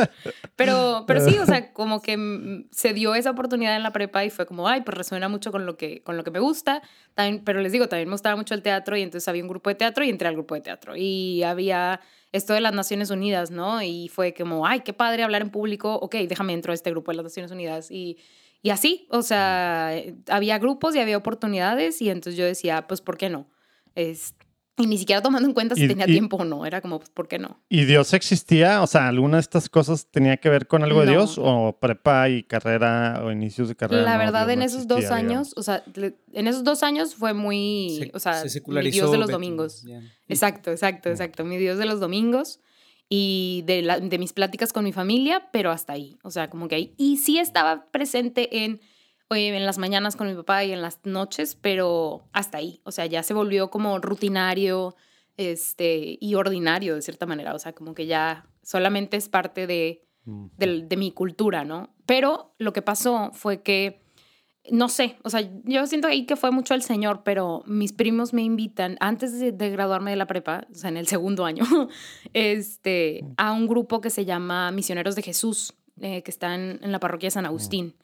Pero, 0.56 1.06
pero 1.08 1.22
sí, 1.22 1.38
o 1.40 1.46
sea, 1.46 1.74
como 1.74 2.02
que 2.02 2.66
se 2.72 2.94
dio 2.94 3.16
esa 3.16 3.32
oportunidad 3.32 3.76
en 3.76 3.84
la 3.84 3.92
prepa 3.92 4.24
y 4.26 4.30
fue 4.30 4.46
como, 4.46 4.68
ay, 4.68 4.82
pues 4.82 4.96
resuena 4.98 5.28
mucho 5.28 5.52
con 5.52 5.66
lo 5.66 5.76
que, 5.78 6.02
con 6.04 6.18
lo 6.18 6.24
que 6.24 6.32
me 6.32 6.40
gusta. 6.40 6.82
También, 7.16 7.44
pero 7.44 7.62
les 7.62 7.72
digo, 7.72 7.88
también 7.88 8.08
me 8.10 8.14
gustaba 8.14 8.36
mucho 8.36 8.54
el 8.54 8.62
teatro 8.62 8.96
y 8.98 9.02
entonces 9.02 9.28
había 9.28 9.42
un 9.44 9.50
grupo 9.50 9.70
de 9.70 9.76
teatro 9.76 10.04
y 10.04 10.10
entré 10.10 10.28
al 10.28 10.36
grupo 10.36 10.56
de 10.56 10.62
teatro. 10.62 10.96
Y 10.96 11.44
había 11.44 12.00
esto 12.32 12.54
de 12.54 12.62
las 12.62 12.74
Naciones 12.74 13.10
Unidas, 13.10 13.50
¿no? 13.50 13.82
Y 13.82 14.10
fue 14.10 14.34
como, 14.34 14.68
ay, 14.68 14.82
qué 14.82 14.94
padre 14.94 15.24
hablar 15.24 15.42
en 15.42 15.50
público. 15.50 15.96
Ok, 15.96 16.16
déjame 16.28 16.54
entro 16.54 16.72
a 16.72 16.76
este 16.76 16.92
grupo 16.92 17.12
de 17.12 17.18
las 17.18 17.24
Naciones 17.24 17.52
Unidas. 17.52 17.90
Y, 17.92 18.18
y 18.66 18.72
así, 18.72 19.06
o 19.12 19.22
sea, 19.22 19.94
había 20.28 20.58
grupos 20.58 20.96
y 20.96 21.00
había 21.00 21.18
oportunidades 21.18 22.02
y 22.02 22.10
entonces 22.10 22.36
yo 22.36 22.46
decía, 22.46 22.88
pues, 22.88 23.00
¿por 23.00 23.16
qué 23.16 23.30
no? 23.30 23.48
Es, 23.94 24.34
y 24.76 24.88
ni 24.88 24.98
siquiera 24.98 25.22
tomando 25.22 25.48
en 25.48 25.54
cuenta 25.54 25.76
si 25.76 25.84
Y- 25.86 25.88
tenía 25.88 26.06
y- 26.08 26.14
tiempo 26.14 26.38
o 26.38 26.46
no. 26.46 26.66
Era 26.66 26.82
como, 26.82 26.98
pues, 26.98 27.12
¿por 27.12 27.28
qué 27.28 27.38
no? 27.38 27.62
¿Y 27.70 27.86
Dios 27.86 28.12
existía? 28.16 28.82
O 28.82 28.88
sea, 28.88 29.08
¿alguna 29.08 29.38
de 29.38 29.42
estas 29.42 29.70
cosas 29.70 30.08
tenía 30.10 30.38
que 30.38 30.50
ver 30.50 30.66
con 30.66 30.82
algo 30.84 31.02
de 31.02 31.06
No. 31.06 31.12
Dios? 31.12 31.36
¿O 31.38 31.78
prepa 31.80 32.28
y 32.30 32.42
carrera 32.42 33.22
o 33.24 33.32
inicios 33.32 33.68
de 33.70 33.76
carrera? 33.76 34.02
La 34.02 34.14
no, 34.14 34.18
verdad, 34.18 34.48
Dios 34.48 34.54
en 34.54 34.60
no 34.60 34.66
esos 34.66 34.88
dos 34.88 35.06
años, 35.12 35.28
digamos? 35.52 35.54
o 35.58 35.62
sea, 35.64 35.84
en 36.34 36.48
esos 36.48 36.64
dos 36.64 36.82
años 36.82 37.14
fue 37.14 37.36
muy, 37.36 38.00
Se- 38.00 38.12
o 38.16 38.20
sea, 38.20 38.34
se 38.50 38.62
mi 38.66 38.90
Dios 38.90 39.12
de 39.12 39.18
los 39.20 39.30
domingos. 39.30 39.86
Exacto, 40.28 40.72
exacto, 40.72 41.10
exacto. 41.10 41.46
Mi 41.46 41.58
Dios 41.58 41.78
de 41.78 41.86
los 41.86 42.00
domingos 42.00 42.60
y 43.10 43.64
de, 43.66 43.82
la- 43.82 44.00
de 44.00 44.18
mis 44.18 44.34
pláticas 44.34 44.74
con 44.74 44.84
mi 44.84 44.92
familia, 44.94 45.50
pero 45.52 45.72
hasta 45.72 45.94
ahí. 45.94 46.18
O 46.24 46.32
sea, 46.32 46.50
como 46.50 46.68
que 46.68 46.76
ahí. 46.76 46.94
Y 46.98 47.18
sí 47.18 47.38
estaba 47.40 47.86
presente 47.92 48.64
en 48.64 48.82
oye, 49.28 49.56
en 49.56 49.66
las 49.66 49.80
mañanas 49.80 50.16
con 50.16 50.28
mi 50.28 50.36
papá 50.36 50.64
y 50.64 50.72
en 50.72 50.84
las 50.84 51.00
noches, 51.04 51.56
pero 51.60 52.28
hasta 52.32 52.60
ahí. 52.60 52.80
O 52.84 52.92
sea, 52.92 53.08
ya 53.08 53.24
se 53.24 53.34
volvió 53.34 53.70
como 53.72 53.98
rutinario 53.98 54.96
este, 55.38 56.18
y 56.22 56.36
ordinario 56.36 56.96
de 56.96 57.02
cierta 57.02 57.26
manera. 57.26 57.54
O 57.56 57.60
sea, 57.60 57.74
como 57.74 57.94
que 57.96 58.06
ya 58.06 58.48
solamente 58.62 59.18
es 59.18 59.28
parte 59.30 59.66
de, 59.68 60.04
de 60.26 60.98
mi 60.98 61.12
cultura, 61.12 61.64
¿no? 61.66 61.94
Pero 62.06 62.54
lo 62.60 62.72
que 62.74 62.82
pasó 62.84 63.32
fue 63.34 63.62
que, 63.64 64.05
no 64.72 64.90
sé, 64.90 65.18
o 65.24 65.30
sea, 65.30 65.48
yo 65.64 65.86
siento 65.88 66.08
ahí 66.08 66.26
que 66.26 66.36
fue 66.36 66.52
mucho 66.52 66.74
el 66.74 66.82
Señor, 66.82 67.22
pero 67.24 67.64
mis 67.68 67.94
primos 67.94 68.34
me 68.34 68.42
invitan, 68.42 68.98
antes 69.00 69.40
de, 69.40 69.52
de 69.52 69.70
graduarme 69.70 70.12
de 70.12 70.18
la 70.18 70.26
prepa, 70.28 70.66
o 70.72 70.76
sea, 70.76 70.90
en 70.90 70.98
el 70.98 71.08
segundo 71.08 71.46
año, 71.46 71.64
este, 72.34 73.24
a 73.38 73.52
un 73.54 73.68
grupo 73.68 74.02
que 74.02 74.10
se 74.10 74.26
llama 74.26 74.72
Misioneros 74.72 75.16
de 75.16 75.22
Jesús, 75.22 75.74
eh, 76.02 76.22
que 76.24 76.32
está 76.32 76.56
en, 76.56 76.80
en 76.82 76.92
la 76.92 77.00
parroquia 77.00 77.28
de 77.28 77.32
San 77.32 77.46
Agustín. 77.46 77.96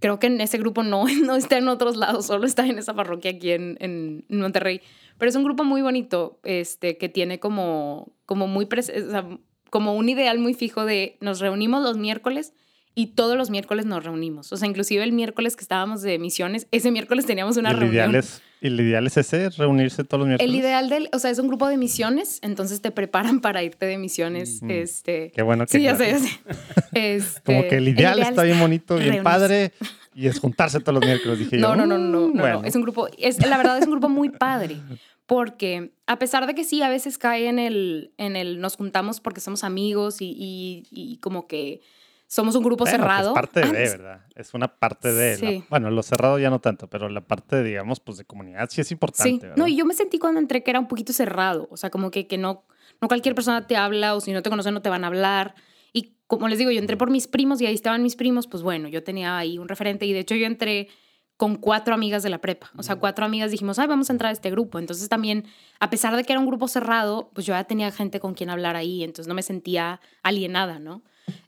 Creo 0.00 0.18
que 0.18 0.26
en 0.28 0.40
ese 0.40 0.56
grupo 0.58 0.82
no, 0.82 1.04
no 1.24 1.36
está 1.36 1.58
en 1.58 1.68
otros 1.68 1.96
lados, 1.96 2.26
solo 2.26 2.46
está 2.46 2.66
en 2.66 2.78
esa 2.78 2.94
parroquia 2.94 3.32
aquí 3.32 3.50
en, 3.50 3.76
en 3.80 4.24
Monterrey. 4.28 4.80
Pero 5.18 5.28
es 5.28 5.36
un 5.36 5.44
grupo 5.44 5.64
muy 5.64 5.82
bonito, 5.82 6.38
este, 6.44 6.96
que 6.98 7.08
tiene 7.08 7.38
como, 7.40 8.12
como 8.24 8.46
muy, 8.46 8.64
pres- 8.66 8.90
o 9.06 9.10
sea, 9.10 9.26
como 9.70 9.94
un 9.94 10.08
ideal 10.08 10.38
muy 10.38 10.54
fijo 10.54 10.84
de 10.84 11.18
nos 11.20 11.40
reunimos 11.40 11.82
los 11.82 11.98
miércoles 11.98 12.54
y 12.98 13.08
todos 13.08 13.36
los 13.36 13.50
miércoles 13.50 13.84
nos 13.86 14.02
reunimos. 14.02 14.50
O 14.52 14.56
sea, 14.56 14.66
inclusive 14.66 15.04
el 15.04 15.12
miércoles 15.12 15.54
que 15.54 15.60
estábamos 15.62 16.00
de 16.02 16.18
misiones, 16.18 16.66
ese 16.72 16.90
miércoles 16.90 17.26
teníamos 17.26 17.56
una 17.58 17.68
¿Y 17.70 17.72
el, 17.74 17.78
reunión. 17.78 17.94
ideal 17.94 18.14
es, 18.16 18.42
y 18.62 18.66
el 18.68 18.80
ideal 18.80 19.06
es 19.06 19.16
ese, 19.18 19.50
reunirse 19.50 20.02
todos 20.02 20.20
los 20.20 20.28
miércoles. 20.28 20.50
El 20.50 20.58
ideal 20.58 20.88
del, 20.88 21.08
o 21.12 21.18
sea, 21.18 21.30
es 21.30 21.38
un 21.38 21.46
grupo 21.46 21.68
de 21.68 21.76
misiones, 21.76 22.38
entonces 22.42 22.80
te 22.80 22.90
preparan 22.90 23.40
para 23.40 23.62
irte 23.62 23.84
de 23.86 23.98
misiones, 23.98 24.62
Mm. 24.62 24.70
este. 24.70 25.30
Qué 25.36 25.42
bueno 25.42 25.66
que 25.66 25.76
Sí, 25.76 25.82
ya 25.84 25.94
sé, 25.94 26.10
ya 26.10 26.18
sé. 26.18 26.30
Este, 26.94 27.40
Como 27.42 27.68
que 27.68 27.76
el 27.76 27.88
ideal, 27.88 28.18
está 28.18 28.42
bien 28.44 28.58
bonito, 28.58 28.94
bien 28.94 29.06
reunirse. 29.08 29.24
padre, 29.24 29.72
y 30.14 30.26
es 30.28 30.38
juntarse 30.40 30.80
todos 30.80 30.94
los 30.94 31.04
miércoles. 31.04 31.38
Dije 31.38 31.58
No, 31.58 31.74
yo, 31.74 31.76
no, 31.76 31.86
no, 31.86 31.98
no, 31.98 32.08
no, 32.08 32.28
"Mm, 32.28 32.34
no, 32.34 32.40
bueno". 32.42 32.62
Es 32.64 32.74
un 32.74 32.80
grupo, 32.82 33.08
es, 33.18 33.44
la 33.46 33.58
verdad 33.58 33.76
es 33.78 33.84
un 33.84 33.90
grupo 33.92 34.08
muy 34.08 34.30
padre. 34.30 34.78
Porque 35.26 35.90
a 36.06 36.18
pesar 36.18 36.46
de 36.46 36.54
que 36.54 36.62
sí, 36.64 36.82
a 36.82 36.88
veces 36.88 37.18
cae 37.18 37.48
en 37.48 37.58
el, 37.58 38.12
en 38.16 38.36
el 38.36 38.60
nos 38.60 38.76
juntamos 38.76 39.20
porque 39.20 39.40
somos 39.40 39.64
amigos 39.64 40.22
y, 40.22 40.26
y, 40.38 40.84
y 40.92 41.16
como 41.18 41.46
que 41.48 41.80
somos 42.26 42.56
un 42.56 42.64
grupo 42.64 42.84
Bueno, 42.84 42.98
cerrado. 42.98 43.28
Es 43.30 43.34
parte 43.34 43.60
de, 43.60 43.66
Antes- 43.66 43.92
¿verdad? 43.98 44.20
Es 44.34 44.54
una 44.54 44.68
parte 44.78 45.12
de. 45.12 45.38
la- 45.38 45.48
Sí. 45.48 45.64
bueno, 45.70 45.90
lo 45.90 46.02
cerrado 46.02 46.38
ya 46.38 46.50
no 46.50 46.60
tanto, 46.60 46.88
pero 46.88 47.08
la 47.08 47.20
parte, 47.20 47.62
digamos, 47.62 48.00
pues 48.00 48.18
de 48.18 48.24
comunidad 48.24 48.68
sí 48.70 48.80
es 48.80 48.90
importante. 48.90 49.30
Sí, 49.30 49.38
¿verdad? 49.40 49.56
no, 49.56 49.66
y 49.66 49.76
yo 49.76 49.84
me 49.86 49.94
sentí 49.94 50.18
cuando 50.18 50.40
entré 50.40 50.62
que 50.62 50.70
era 50.70 50.80
un 50.80 50.88
poquito 50.88 51.12
cerrado, 51.12 51.68
o 51.70 51.76
sea, 51.76 51.90
como 51.90 52.10
que, 52.10 52.26
que 52.26 52.38
no, 52.38 52.64
no 53.00 53.08
cualquier 53.08 53.34
persona 53.34 53.66
te 53.66 53.76
habla 53.76 54.14
o 54.14 54.20
si 54.20 54.32
no 54.32 54.42
te 54.42 54.50
conocen 54.50 54.74
no 54.74 54.82
te 54.82 54.88
van 54.90 55.04
a 55.04 55.06
hablar. 55.08 55.54
Y 55.92 56.16
como 56.26 56.48
les 56.48 56.58
digo, 56.58 56.70
yo 56.70 56.78
entré 56.80 56.96
por 56.96 57.10
mis 57.10 57.28
primos 57.28 57.60
y 57.60 57.66
ahí 57.66 57.74
estaban 57.74 58.02
mis 58.02 58.16
primos, 58.16 58.46
pues 58.48 58.62
bueno, 58.62 58.88
yo 58.88 59.02
tenía 59.04 59.38
ahí 59.38 59.58
un 59.58 59.68
referente 59.68 60.04
y 60.06 60.12
de 60.12 60.20
hecho 60.20 60.34
yo 60.34 60.46
entré 60.46 60.88
con 61.38 61.56
cuatro 61.56 61.94
amigas 61.94 62.22
de 62.22 62.30
la 62.30 62.38
prepa, 62.40 62.70
o 62.78 62.82
sea, 62.82 62.96
cuatro 62.96 63.26
amigas 63.26 63.50
dijimos, 63.50 63.78
ay, 63.78 63.86
vamos 63.86 64.08
a 64.08 64.14
entrar 64.14 64.30
a 64.30 64.32
este 64.32 64.50
grupo. 64.50 64.78
Entonces 64.78 65.08
también, 65.10 65.44
a 65.80 65.90
pesar 65.90 66.16
de 66.16 66.24
que 66.24 66.32
era 66.32 66.40
un 66.40 66.46
grupo 66.46 66.66
cerrado, 66.66 67.30
pues 67.34 67.44
yo 67.46 67.52
ya 67.52 67.64
tenía 67.64 67.90
gente 67.92 68.20
con 68.20 68.32
quien 68.34 68.48
hablar 68.48 68.74
ahí, 68.74 69.04
entonces 69.04 69.28
no 69.28 69.34
me 69.34 69.42
sentía 69.42 70.00
alienada, 70.22 70.78
¿no? 70.78 71.02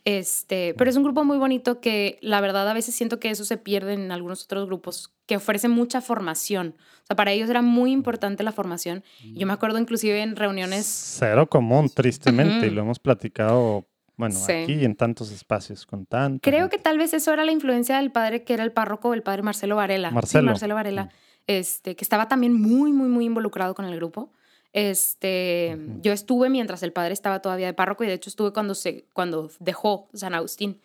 Este, 0.05 0.75
pero 0.77 0.91
es 0.91 0.97
un 0.97 1.03
grupo 1.05 1.25
muy 1.25 1.39
bonito 1.39 1.81
que 1.81 2.19
la 2.23 2.41
verdad 2.41 2.69
a 2.69 2.73
veces 2.75 2.95
siento 2.95 3.21
que 3.21 3.31
eso 3.31 3.45
se 3.45 3.57
pierde 3.59 3.95
en 3.95 4.11
algunos 4.13 4.45
otros 4.45 4.67
grupos 4.67 5.13
que 5.27 5.37
ofrecen 5.37 5.71
mucha 5.71 6.01
formación. 6.01 6.75
O 7.03 7.07
sea, 7.07 7.17
para 7.17 7.33
ellos 7.33 7.51
era 7.51 7.63
muy 7.63 7.93
importante 7.93 8.43
la 8.43 8.53
formación. 8.53 9.05
Y 9.23 9.39
Yo 9.39 9.47
me 9.47 9.53
acuerdo 9.53 9.79
inclusive 9.79 10.23
en 10.23 10.37
reuniones, 10.37 10.87
Cero 10.87 11.49
común, 11.49 11.91
tristemente, 11.95 12.67
y 12.67 12.71
lo 12.71 12.81
hemos 12.83 12.99
platicado, 12.99 13.87
bueno, 14.17 14.35
Sí. 14.35 14.53
aquí 14.53 14.73
y 14.75 14.85
en 14.85 14.95
tantos 14.97 15.31
espacios 15.31 15.85
con 15.87 16.07
tanto. 16.07 16.41
creo 16.49 16.69
que 16.71 16.79
tal 16.79 16.99
vez 16.99 17.13
eso 17.15 17.33
era 17.33 17.45
la 17.45 17.53
influencia 17.53 17.99
del 17.99 18.11
padre 18.11 18.45
que 18.45 18.55
era 18.55 18.65
el 18.65 18.73
párroco, 18.73 19.15
el 19.15 19.23
padre 19.23 19.43
Marcelo 19.43 19.77
Varela. 19.77 20.09
Sí, 20.09 20.15
Marcelo. 20.15 20.47
Marcelo 20.47 20.75
Varela, 20.75 21.11
este, 21.47 21.95
que 21.97 22.05
estaba 22.05 22.29
también 22.29 22.53
muy, 22.55 22.93
muy, 22.93 23.09
muy 23.09 23.27
involucrado 23.27 23.75
con 23.75 23.85
el 23.85 23.95
grupo. 23.97 24.33
Este, 24.73 25.77
yo 26.03 26.13
estuve 26.13 26.51
mientras 26.51 26.83
el 26.83 26.93
padre 26.93 27.13
estaba 27.13 27.41
todavía 27.41 27.67
de 27.67 27.75
párroco 27.75 28.05
y 28.05 28.07
de 28.07 28.15
hecho 28.15 28.31
estuve 28.31 28.53
cuando 28.53 28.75
se, 28.75 29.05
cuando 29.13 29.51
dejó 29.61 30.09
San 30.15 30.35
Agustín. 30.35 30.79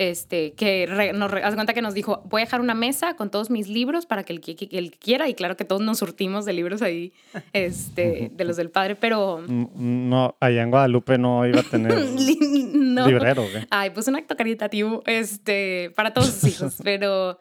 Este, 0.00 0.52
que 0.52 0.86
re- 0.86 1.12
nos 1.12 1.28
de 1.32 1.40
cuenta 1.40 1.74
que 1.74 1.82
nos 1.82 1.92
dijo, 1.92 2.22
voy 2.26 2.42
a 2.42 2.44
dejar 2.44 2.60
una 2.60 2.74
mesa 2.74 3.14
con 3.16 3.30
todos 3.32 3.50
mis 3.50 3.66
libros 3.68 4.06
para 4.06 4.22
que 4.22 4.32
el 4.32 4.40
que, 4.40 4.54
que- 4.54 4.78
el 4.78 4.92
quiera, 4.92 5.28
y 5.28 5.34
claro 5.34 5.56
que 5.56 5.64
todos 5.64 5.82
nos 5.82 5.98
surtimos 5.98 6.44
de 6.44 6.52
libros 6.52 6.82
ahí, 6.82 7.12
este, 7.52 8.30
de 8.32 8.44
los 8.44 8.56
del 8.56 8.70
padre, 8.70 8.94
pero 8.94 9.42
No, 9.48 10.36
allá 10.38 10.62
en 10.62 10.70
Guadalupe 10.70 11.18
no 11.18 11.44
iba 11.48 11.58
a 11.58 11.62
tener 11.64 11.92
no. 12.72 13.08
librero, 13.08 13.42
¿qué? 13.52 13.66
Ay, 13.70 13.90
pues 13.90 14.06
un 14.06 14.14
acto 14.14 14.36
caritativo, 14.36 15.02
este, 15.04 15.90
para 15.96 16.14
todos 16.14 16.28
sus 16.28 16.44
hijos, 16.44 16.76
pero, 16.84 17.40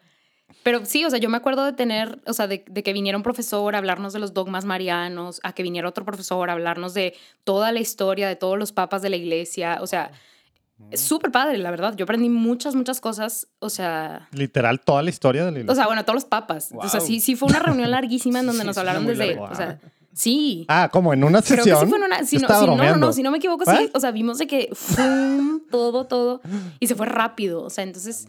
pero 0.68 0.84
sí, 0.86 1.05
o 1.05 1.09
sea, 1.09 1.18
yo 1.18 1.30
me 1.30 1.38
acuerdo 1.38 1.63
de 1.63 1.72
tener, 1.72 2.20
o 2.28 2.34
sea, 2.34 2.45
de, 2.47 2.65
de 2.70 2.84
que 2.84 2.91
viniera 2.91 3.18
un 3.18 3.24
profesor 3.24 3.74
a 3.74 3.78
hablarnos 3.78 4.11
de 4.11 4.20
los 4.20 4.34
dogmas 4.34 4.65
marianos, 4.65 5.39
a 5.43 5.53
que 5.53 5.63
viniera 5.63 5.88
otro 5.88 6.03
profesor 6.03 6.49
a 6.49 6.53
hablarnos 6.53 6.93
de 6.93 7.13
toda 7.45 7.72
la 7.72 7.80
historia, 7.80 8.28
de 8.28 8.36
todos 8.36 8.57
los 8.59 8.74
papas 8.74 9.01
de 9.01 9.09
la 9.09 9.15
iglesia, 9.15 9.78
o 9.80 9.88
sea, 9.88 10.11
es 10.91 10.99
súper 10.99 11.32
padre, 11.32 11.57
la 11.57 11.72
verdad. 11.72 11.95
Yo 11.95 12.03
aprendí 12.03 12.28
muchas, 12.28 12.76
muchas 12.76 12.99
cosas, 12.99 13.47
o 13.59 13.70
sea, 13.70 14.28
Literal, 14.34 14.82
toda 14.82 15.03
la 15.03 15.09
historia 15.09 15.45
de 15.45 15.51
la 15.51 15.57
o 15.57 15.61
iglesia. 15.61 15.76
sea, 15.76 15.86
bueno, 15.88 16.03
todos 16.03 16.15
los 16.15 16.26
papas. 16.26 16.72
O 16.76 16.89
sea, 16.89 16.99
Wow. 16.99 17.07
sí, 17.07 17.22
sí 17.22 17.36
fue 17.38 17.47
una 17.47 17.59
reunión 17.59 17.89
larguísima 17.89 18.39
en 18.41 18.47
donde 18.47 18.61
Sí, 18.63 18.68
nos 18.68 18.78
hablaron 18.78 19.05
desde, 19.07 19.39
o 19.39 19.55
sea, 19.55 19.80
sí. 20.13 20.65
ah, 20.68 20.89
como 20.91 21.13
en 21.13 21.24
una 21.24 21.41
Creo 21.41 21.63
sesión. 21.63 21.80
que 21.80 21.86
sí 21.86 21.89
fue 21.89 21.97
en 21.97 22.03
una. 22.03 22.18
Si 22.26 22.38
no, 22.39 22.47
si, 22.47 22.65
no, 22.68 22.76
no, 22.76 22.95
no, 22.97 23.13
si 23.13 23.24
no 23.24 23.32
me 23.32 23.38
equivoco, 23.38 23.63
sí. 23.65 23.89
O 23.93 23.99
sea, 24.01 24.11
vimos 24.11 24.38
de 24.38 24.47
que 24.47 24.70
¡fum! 24.74 25.61
todo, 25.72 26.05
todo. 26.07 26.41
Y 26.80 26.88
se 26.88 26.95
fue 26.95 27.05
rápido. 27.05 27.63
O 27.63 27.70
sea, 27.70 27.84
entonces, 27.86 28.28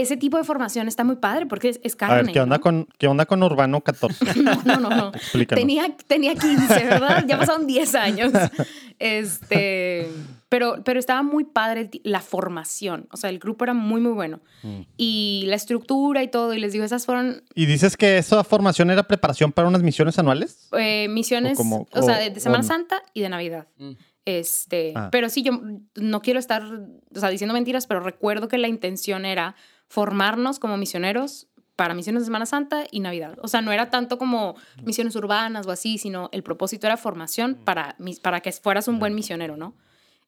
ese 0.00 0.16
tipo 0.16 0.36
de 0.36 0.44
formación 0.44 0.88
está 0.88 1.04
muy 1.04 1.16
padre 1.16 1.46
porque 1.46 1.68
es, 1.70 1.80
es 1.82 1.94
A 1.94 1.96
carne. 1.98 2.22
ver, 2.24 2.32
¿qué 2.32 2.40
onda, 2.40 2.56
¿no? 2.56 2.62
con, 2.62 2.88
¿qué 2.98 3.06
onda 3.08 3.26
con 3.26 3.42
Urbano 3.42 3.80
14? 3.80 4.24
No, 4.42 4.54
no, 4.64 4.80
no. 4.80 4.90
no. 4.90 5.08
Explícanos. 5.14 5.60
Tenía, 5.60 5.96
tenía 6.06 6.34
15, 6.34 6.84
¿verdad? 6.84 7.24
Ya 7.26 7.38
pasaron 7.38 7.66
10 7.66 7.94
años. 7.94 8.32
Este, 8.98 10.08
pero, 10.48 10.82
pero 10.84 10.98
estaba 10.98 11.22
muy 11.22 11.44
padre 11.44 11.90
la 12.02 12.20
formación. 12.20 13.08
O 13.12 13.16
sea, 13.16 13.30
el 13.30 13.38
grupo 13.38 13.64
era 13.64 13.74
muy, 13.74 14.00
muy 14.00 14.12
bueno. 14.12 14.40
Mm. 14.62 14.80
Y 14.96 15.44
la 15.48 15.56
estructura 15.56 16.22
y 16.22 16.28
todo. 16.28 16.54
Y 16.54 16.58
les 16.60 16.72
digo, 16.72 16.84
esas 16.84 17.04
fueron 17.04 17.42
¿Y 17.54 17.66
dices 17.66 17.96
que 17.96 18.18
esa 18.18 18.42
formación 18.44 18.90
era 18.90 19.02
preparación 19.06 19.52
para 19.52 19.68
unas 19.68 19.82
misiones 19.82 20.18
anuales? 20.18 20.68
eh, 20.78 21.08
misiones, 21.08 21.54
O 21.54 21.62
como- 21.62 21.86
o 21.92 22.02
sea, 22.02 22.16
o- 22.16 22.20
de, 22.20 22.30
de 22.30 22.40
Semana 22.40 22.64
o- 22.64 22.66
Santa 22.66 23.02
y 23.12 23.20
de 23.20 23.28
Navidad. 23.28 23.66
Mm. 23.78 23.92
Este, 24.24 24.92
Ah. 24.96 25.08
pero 25.12 25.28
sí, 25.28 25.42
yo 25.42 25.60
no 25.94 26.20
quiero 26.22 26.40
estar, 26.40 26.62
o 26.64 27.20
sea, 27.20 27.28
diciendo 27.28 27.54
mentiras, 27.54 27.86
pero 27.86 28.00
recuerdo 28.00 28.48
que 28.48 28.58
la 28.58 28.66
intención 28.68 29.24
era 29.24 29.54
formarnos 29.88 30.58
como 30.58 30.76
misioneros 30.76 31.48
para 31.76 31.92
misiones 31.94 32.22
de 32.22 32.26
Semana 32.26 32.46
Santa 32.46 32.86
y 32.90 33.00
Navidad. 33.00 33.36
O 33.42 33.48
sea, 33.48 33.60
no 33.60 33.70
era 33.70 33.90
tanto 33.90 34.16
como 34.18 34.56
misiones 34.82 35.14
urbanas 35.16 35.66
o 35.66 35.70
así, 35.70 35.98
sino 35.98 36.30
el 36.32 36.42
propósito 36.42 36.86
era 36.86 36.96
formación 36.96 37.54
para, 37.54 37.94
mis- 37.98 38.18
para 38.20 38.40
que 38.40 38.50
fueras 38.52 38.88
un 38.88 38.98
buen 38.98 39.14
misionero, 39.14 39.56
¿no? 39.56 39.74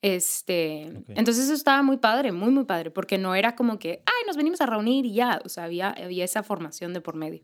Este, 0.03 0.83
entonces 1.09 1.45
eso 1.45 1.55
estaba 1.55 1.83
muy 1.83 1.97
padre, 1.97 2.33
muy, 2.33 2.51
muy 2.51 2.65
padre, 2.65 2.91
porque 2.91 3.19
no 3.19 3.35
era 3.35 3.57
como 3.57 3.79
que, 3.79 4.03
ay, 4.07 4.27
nos 4.27 4.37
venimos 4.37 4.61
a 4.61 4.67
reunir 4.67 5.05
y 5.07 5.15
ya, 5.15 5.41
o 5.45 5.49
sea, 5.49 5.65
había, 5.65 5.91
había 5.91 6.25
esa 6.25 6.43
formación 6.43 6.93
de 6.93 7.01
por 7.01 7.17
medio. 7.17 7.43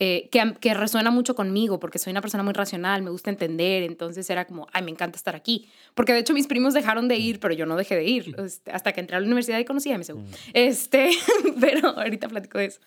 Eh, 0.00 0.28
que, 0.30 0.54
que 0.60 0.74
resuena 0.74 1.10
mucho 1.10 1.34
conmigo 1.34 1.80
porque 1.80 1.98
soy 1.98 2.12
una 2.12 2.20
persona 2.20 2.44
muy 2.44 2.52
racional, 2.52 3.02
me 3.02 3.10
gusta 3.10 3.30
entender, 3.30 3.82
entonces 3.82 4.30
era 4.30 4.46
como, 4.46 4.68
ay, 4.72 4.84
me 4.84 4.92
encanta 4.92 5.16
estar 5.16 5.34
aquí. 5.34 5.68
Porque 5.94 6.12
de 6.12 6.20
hecho 6.20 6.34
mis 6.34 6.46
primos 6.46 6.72
dejaron 6.72 7.08
de 7.08 7.16
ir, 7.16 7.40
pero 7.40 7.52
yo 7.52 7.66
no 7.66 7.74
dejé 7.74 7.96
de 7.96 8.04
ir, 8.04 8.36
este, 8.38 8.70
hasta 8.70 8.92
que 8.92 9.00
entré 9.00 9.16
a 9.16 9.20
la 9.20 9.26
universidad 9.26 9.58
y 9.58 9.64
conocí 9.64 9.90
a 9.90 9.98
MSU. 9.98 10.22
Este, 10.52 11.10
pero 11.60 11.88
ahorita 11.88 12.28
platico 12.28 12.58
de 12.58 12.66
eso. 12.66 12.80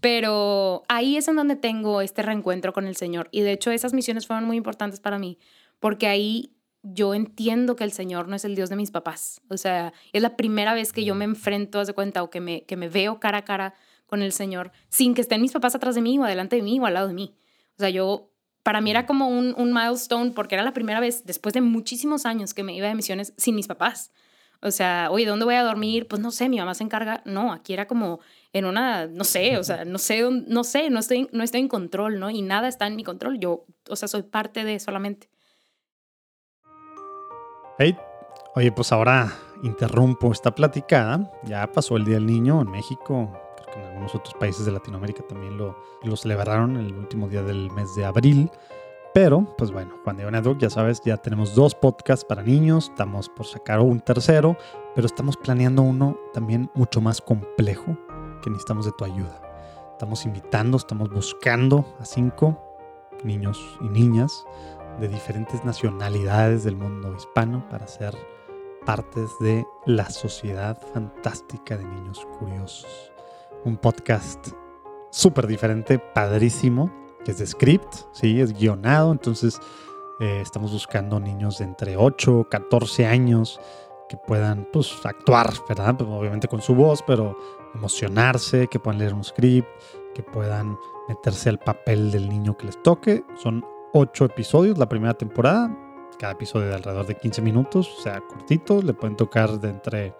Pero 0.00 0.84
ahí 0.88 1.16
es 1.16 1.26
en 1.26 1.34
donde 1.34 1.56
tengo 1.56 2.00
este 2.00 2.22
reencuentro 2.22 2.72
con 2.72 2.86
el 2.86 2.94
Señor. 2.94 3.28
Y 3.32 3.40
de 3.40 3.50
hecho 3.50 3.72
esas 3.72 3.92
misiones 3.92 4.26
fueron 4.26 4.44
muy 4.44 4.56
importantes 4.56 5.00
para 5.00 5.18
mí, 5.18 5.38
porque 5.80 6.06
ahí 6.06 6.52
yo 6.84 7.14
entiendo 7.14 7.74
que 7.74 7.82
el 7.82 7.90
Señor 7.90 8.28
no 8.28 8.36
es 8.36 8.44
el 8.44 8.54
Dios 8.54 8.70
de 8.70 8.76
mis 8.76 8.92
papás. 8.92 9.40
O 9.48 9.56
sea, 9.56 9.92
es 10.12 10.22
la 10.22 10.36
primera 10.36 10.74
vez 10.74 10.92
que 10.92 11.04
yo 11.04 11.16
me 11.16 11.24
enfrento, 11.24 11.80
haz 11.80 11.88
de 11.88 11.94
cuenta, 11.94 12.22
o 12.22 12.30
que 12.30 12.40
me, 12.40 12.62
que 12.62 12.76
me 12.76 12.88
veo 12.88 13.18
cara 13.18 13.38
a 13.38 13.44
cara 13.44 13.74
con 14.14 14.22
el 14.22 14.30
Señor, 14.30 14.70
sin 14.90 15.12
que 15.12 15.22
estén 15.22 15.42
mis 15.42 15.50
papás 15.50 15.74
atrás 15.74 15.96
de 15.96 16.00
mí 16.00 16.16
o 16.20 16.24
adelante 16.24 16.54
de 16.54 16.62
mí 16.62 16.78
o 16.78 16.86
al 16.86 16.94
lado 16.94 17.08
de 17.08 17.14
mí. 17.14 17.34
O 17.76 17.80
sea, 17.80 17.90
yo, 17.90 18.30
para 18.62 18.80
mí 18.80 18.92
era 18.92 19.06
como 19.06 19.26
un, 19.26 19.56
un 19.58 19.72
milestone 19.72 20.30
porque 20.30 20.54
era 20.54 20.62
la 20.62 20.72
primera 20.72 21.00
vez, 21.00 21.24
después 21.26 21.52
de 21.52 21.60
muchísimos 21.60 22.24
años, 22.26 22.54
que 22.54 22.62
me 22.62 22.76
iba 22.76 22.86
de 22.86 22.94
misiones 22.94 23.34
sin 23.36 23.56
mis 23.56 23.66
papás. 23.66 24.12
O 24.62 24.70
sea, 24.70 25.08
oye, 25.10 25.26
¿dónde 25.26 25.44
voy 25.44 25.56
a 25.56 25.64
dormir? 25.64 26.06
Pues 26.06 26.22
no 26.22 26.30
sé, 26.30 26.48
mi 26.48 26.58
mamá 26.58 26.74
se 26.74 26.84
encarga. 26.84 27.22
No, 27.24 27.52
aquí 27.52 27.72
era 27.72 27.88
como 27.88 28.20
en 28.52 28.66
una, 28.66 29.08
no 29.08 29.24
sé, 29.24 29.58
o 29.58 29.64
sea, 29.64 29.84
no 29.84 29.98
sé, 29.98 30.30
no 30.30 30.62
sé, 30.62 30.90
no 30.90 31.00
estoy, 31.00 31.28
no 31.32 31.42
estoy 31.42 31.62
en 31.62 31.68
control, 31.68 32.20
¿no? 32.20 32.30
Y 32.30 32.40
nada 32.40 32.68
está 32.68 32.86
en 32.86 32.94
mi 32.94 33.02
control. 33.02 33.40
Yo, 33.40 33.66
o 33.90 33.96
sea, 33.96 34.06
soy 34.06 34.22
parte 34.22 34.62
de 34.62 34.78
solamente. 34.78 35.28
Hey, 37.80 37.96
oye, 38.54 38.70
pues 38.70 38.92
ahora 38.92 39.32
interrumpo 39.64 40.30
esta 40.30 40.54
platicada. 40.54 41.32
Ya 41.42 41.66
pasó 41.72 41.96
el 41.96 42.04
Día 42.04 42.14
del 42.14 42.26
Niño 42.26 42.62
en 42.62 42.70
México. 42.70 43.43
Algunos 43.94 44.16
otros 44.16 44.34
países 44.34 44.66
de 44.66 44.72
Latinoamérica 44.72 45.22
también 45.28 45.56
lo, 45.56 45.78
lo 46.02 46.16
celebraron 46.16 46.76
el 46.76 46.92
último 46.94 47.28
día 47.28 47.42
del 47.42 47.70
mes 47.70 47.94
de 47.94 48.04
abril. 48.04 48.50
Pero, 49.14 49.46
pues 49.56 49.70
bueno, 49.70 49.94
Juan 50.02 50.16
Diego 50.16 50.32
Network, 50.32 50.58
ya 50.58 50.68
sabes, 50.68 51.00
ya 51.04 51.16
tenemos 51.16 51.54
dos 51.54 51.76
podcasts 51.76 52.24
para 52.24 52.42
niños. 52.42 52.88
Estamos 52.90 53.28
por 53.28 53.46
sacar 53.46 53.78
un 53.78 54.00
tercero, 54.00 54.56
pero 54.96 55.06
estamos 55.06 55.36
planeando 55.36 55.82
uno 55.82 56.18
también 56.32 56.68
mucho 56.74 57.00
más 57.00 57.20
complejo 57.20 57.96
que 58.42 58.50
necesitamos 58.50 58.86
de 58.86 58.92
tu 58.98 59.04
ayuda. 59.04 59.40
Estamos 59.92 60.26
invitando, 60.26 60.76
estamos 60.76 61.08
buscando 61.10 61.84
a 62.00 62.04
cinco 62.04 62.58
niños 63.22 63.78
y 63.80 63.88
niñas 63.88 64.44
de 64.98 65.06
diferentes 65.06 65.64
nacionalidades 65.64 66.64
del 66.64 66.74
mundo 66.74 67.14
hispano 67.14 67.64
para 67.68 67.86
ser 67.86 68.16
partes 68.84 69.30
de 69.38 69.64
la 69.86 70.10
sociedad 70.10 70.76
fantástica 70.92 71.76
de 71.76 71.84
niños 71.84 72.26
curiosos. 72.40 73.13
Un 73.64 73.78
podcast 73.78 74.48
súper 75.10 75.46
diferente, 75.46 75.98
padrísimo, 75.98 76.92
que 77.24 77.30
es 77.30 77.38
de 77.38 77.46
script, 77.46 77.94
sí, 78.12 78.40
es 78.40 78.52
guionado, 78.52 79.12
entonces 79.12 79.58
eh, 80.20 80.40
estamos 80.42 80.72
buscando 80.72 81.18
niños 81.18 81.58
de 81.58 81.64
entre 81.64 81.96
8, 81.96 82.48
14 82.50 83.06
años 83.06 83.60
que 84.08 84.16
puedan 84.16 84.68
pues 84.72 84.94
actuar, 85.04 85.52
¿verdad? 85.68 85.96
Pues, 85.96 86.08
obviamente 86.10 86.48
con 86.48 86.60
su 86.60 86.74
voz, 86.74 87.02
pero 87.06 87.38
emocionarse, 87.74 88.68
que 88.68 88.78
puedan 88.78 88.98
leer 88.98 89.14
un 89.14 89.24
script, 89.24 89.68
que 90.14 90.22
puedan 90.22 90.78
meterse 91.08 91.48
al 91.48 91.58
papel 91.58 92.10
del 92.10 92.28
niño 92.28 92.56
que 92.56 92.66
les 92.66 92.82
toque. 92.82 93.24
Son 93.36 93.64
ocho 93.92 94.26
episodios 94.26 94.78
la 94.78 94.88
primera 94.88 95.14
temporada, 95.14 95.74
cada 96.18 96.32
episodio 96.32 96.68
de 96.68 96.74
alrededor 96.74 97.06
de 97.06 97.16
15 97.16 97.42
minutos, 97.42 97.92
o 97.98 98.02
sea, 98.02 98.20
cortito, 98.20 98.82
le 98.82 98.94
pueden 98.94 99.16
tocar 99.16 99.58
de 99.60 99.70
entre, 99.70 100.14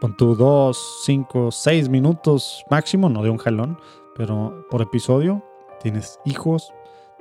pon 0.00 0.16
tú, 0.16 0.34
2, 0.34 1.02
5, 1.04 1.50
6 1.50 1.88
minutos 1.88 2.64
máximo, 2.70 3.08
no 3.08 3.22
de 3.22 3.30
un 3.30 3.38
jalón, 3.38 3.78
pero 4.14 4.66
por 4.70 4.82
episodio 4.82 5.42
tienes 5.80 6.20
hijos, 6.24 6.72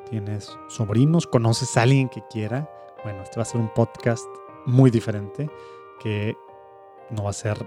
tienes 0.10 0.58
sobrinos, 0.70 1.28
conoces 1.28 1.76
a 1.78 1.84
alguien 1.84 2.10
que 2.10 2.24
quiera. 2.30 2.70
Bueno, 3.04 3.24
este 3.24 3.38
va 3.38 3.44
a 3.44 3.46
ser 3.46 3.60
un 3.60 3.74
podcast 3.74 4.26
muy 4.66 4.92
diferente 4.92 5.50
que 6.00 6.36
no 7.10 7.24
va 7.24 7.30
a 7.32 7.34
ser 7.34 7.58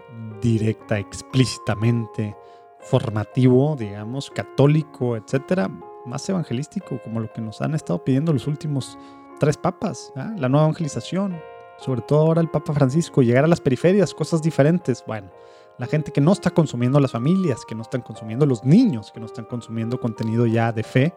directa, 0.41 0.99
explícitamente 0.99 2.37
formativo, 2.81 3.77
digamos, 3.77 4.31
católico, 4.31 5.17
etcétera, 5.17 5.69
más 6.05 6.29
evangelístico, 6.29 7.01
como 7.03 7.21
lo 7.21 7.33
que 7.33 7.41
nos 7.41 7.61
han 7.61 7.75
estado 7.75 8.03
pidiendo 8.05 8.33
los 8.33 8.47
últimos 8.47 8.99
tres 9.39 9.57
papas, 9.57 10.13
¿ah? 10.17 10.33
la 10.37 10.49
nueva 10.49 10.67
evangelización, 10.67 11.39
sobre 11.79 12.03
todo 12.03 12.21
ahora 12.21 12.41
el 12.41 12.51
Papa 12.51 12.73
Francisco, 12.73 13.23
llegar 13.23 13.45
a 13.45 13.49
las 13.49 13.61
periferias, 13.61 14.15
cosas 14.15 14.43
diferentes. 14.43 15.05
Bueno, 15.07 15.31
la 15.79 15.87
gente 15.87 16.13
que 16.13 16.21
no 16.21 16.33
está 16.33 16.51
consumiendo 16.51 17.01
las 17.01 17.13
familias, 17.13 17.65
que 17.67 17.75
no 17.75 17.83
están 17.83 18.03
consumiendo 18.03 18.47
los 18.47 18.65
niños, 18.65 19.13
que 19.13 19.21
no 19.21 19.27
están 19.27 19.45
consumiendo 19.45 20.01
contenido 20.01 20.47
ya 20.47 20.73
de 20.73 20.83
fe, 20.83 21.15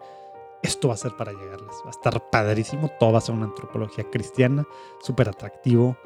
esto 0.62 0.88
va 0.88 0.94
a 0.94 0.98
ser 0.98 1.16
para 1.16 1.32
llegarles. 1.32 1.76
Va 1.84 1.88
a 1.88 1.90
estar 1.90 2.30
padrísimo, 2.30 2.90
todo 3.00 3.12
va 3.12 3.18
a 3.18 3.22
ser 3.22 3.34
una 3.34 3.46
antropología 3.46 4.04
cristiana, 4.10 4.66
súper 5.00 5.28
atractivo 5.28 5.96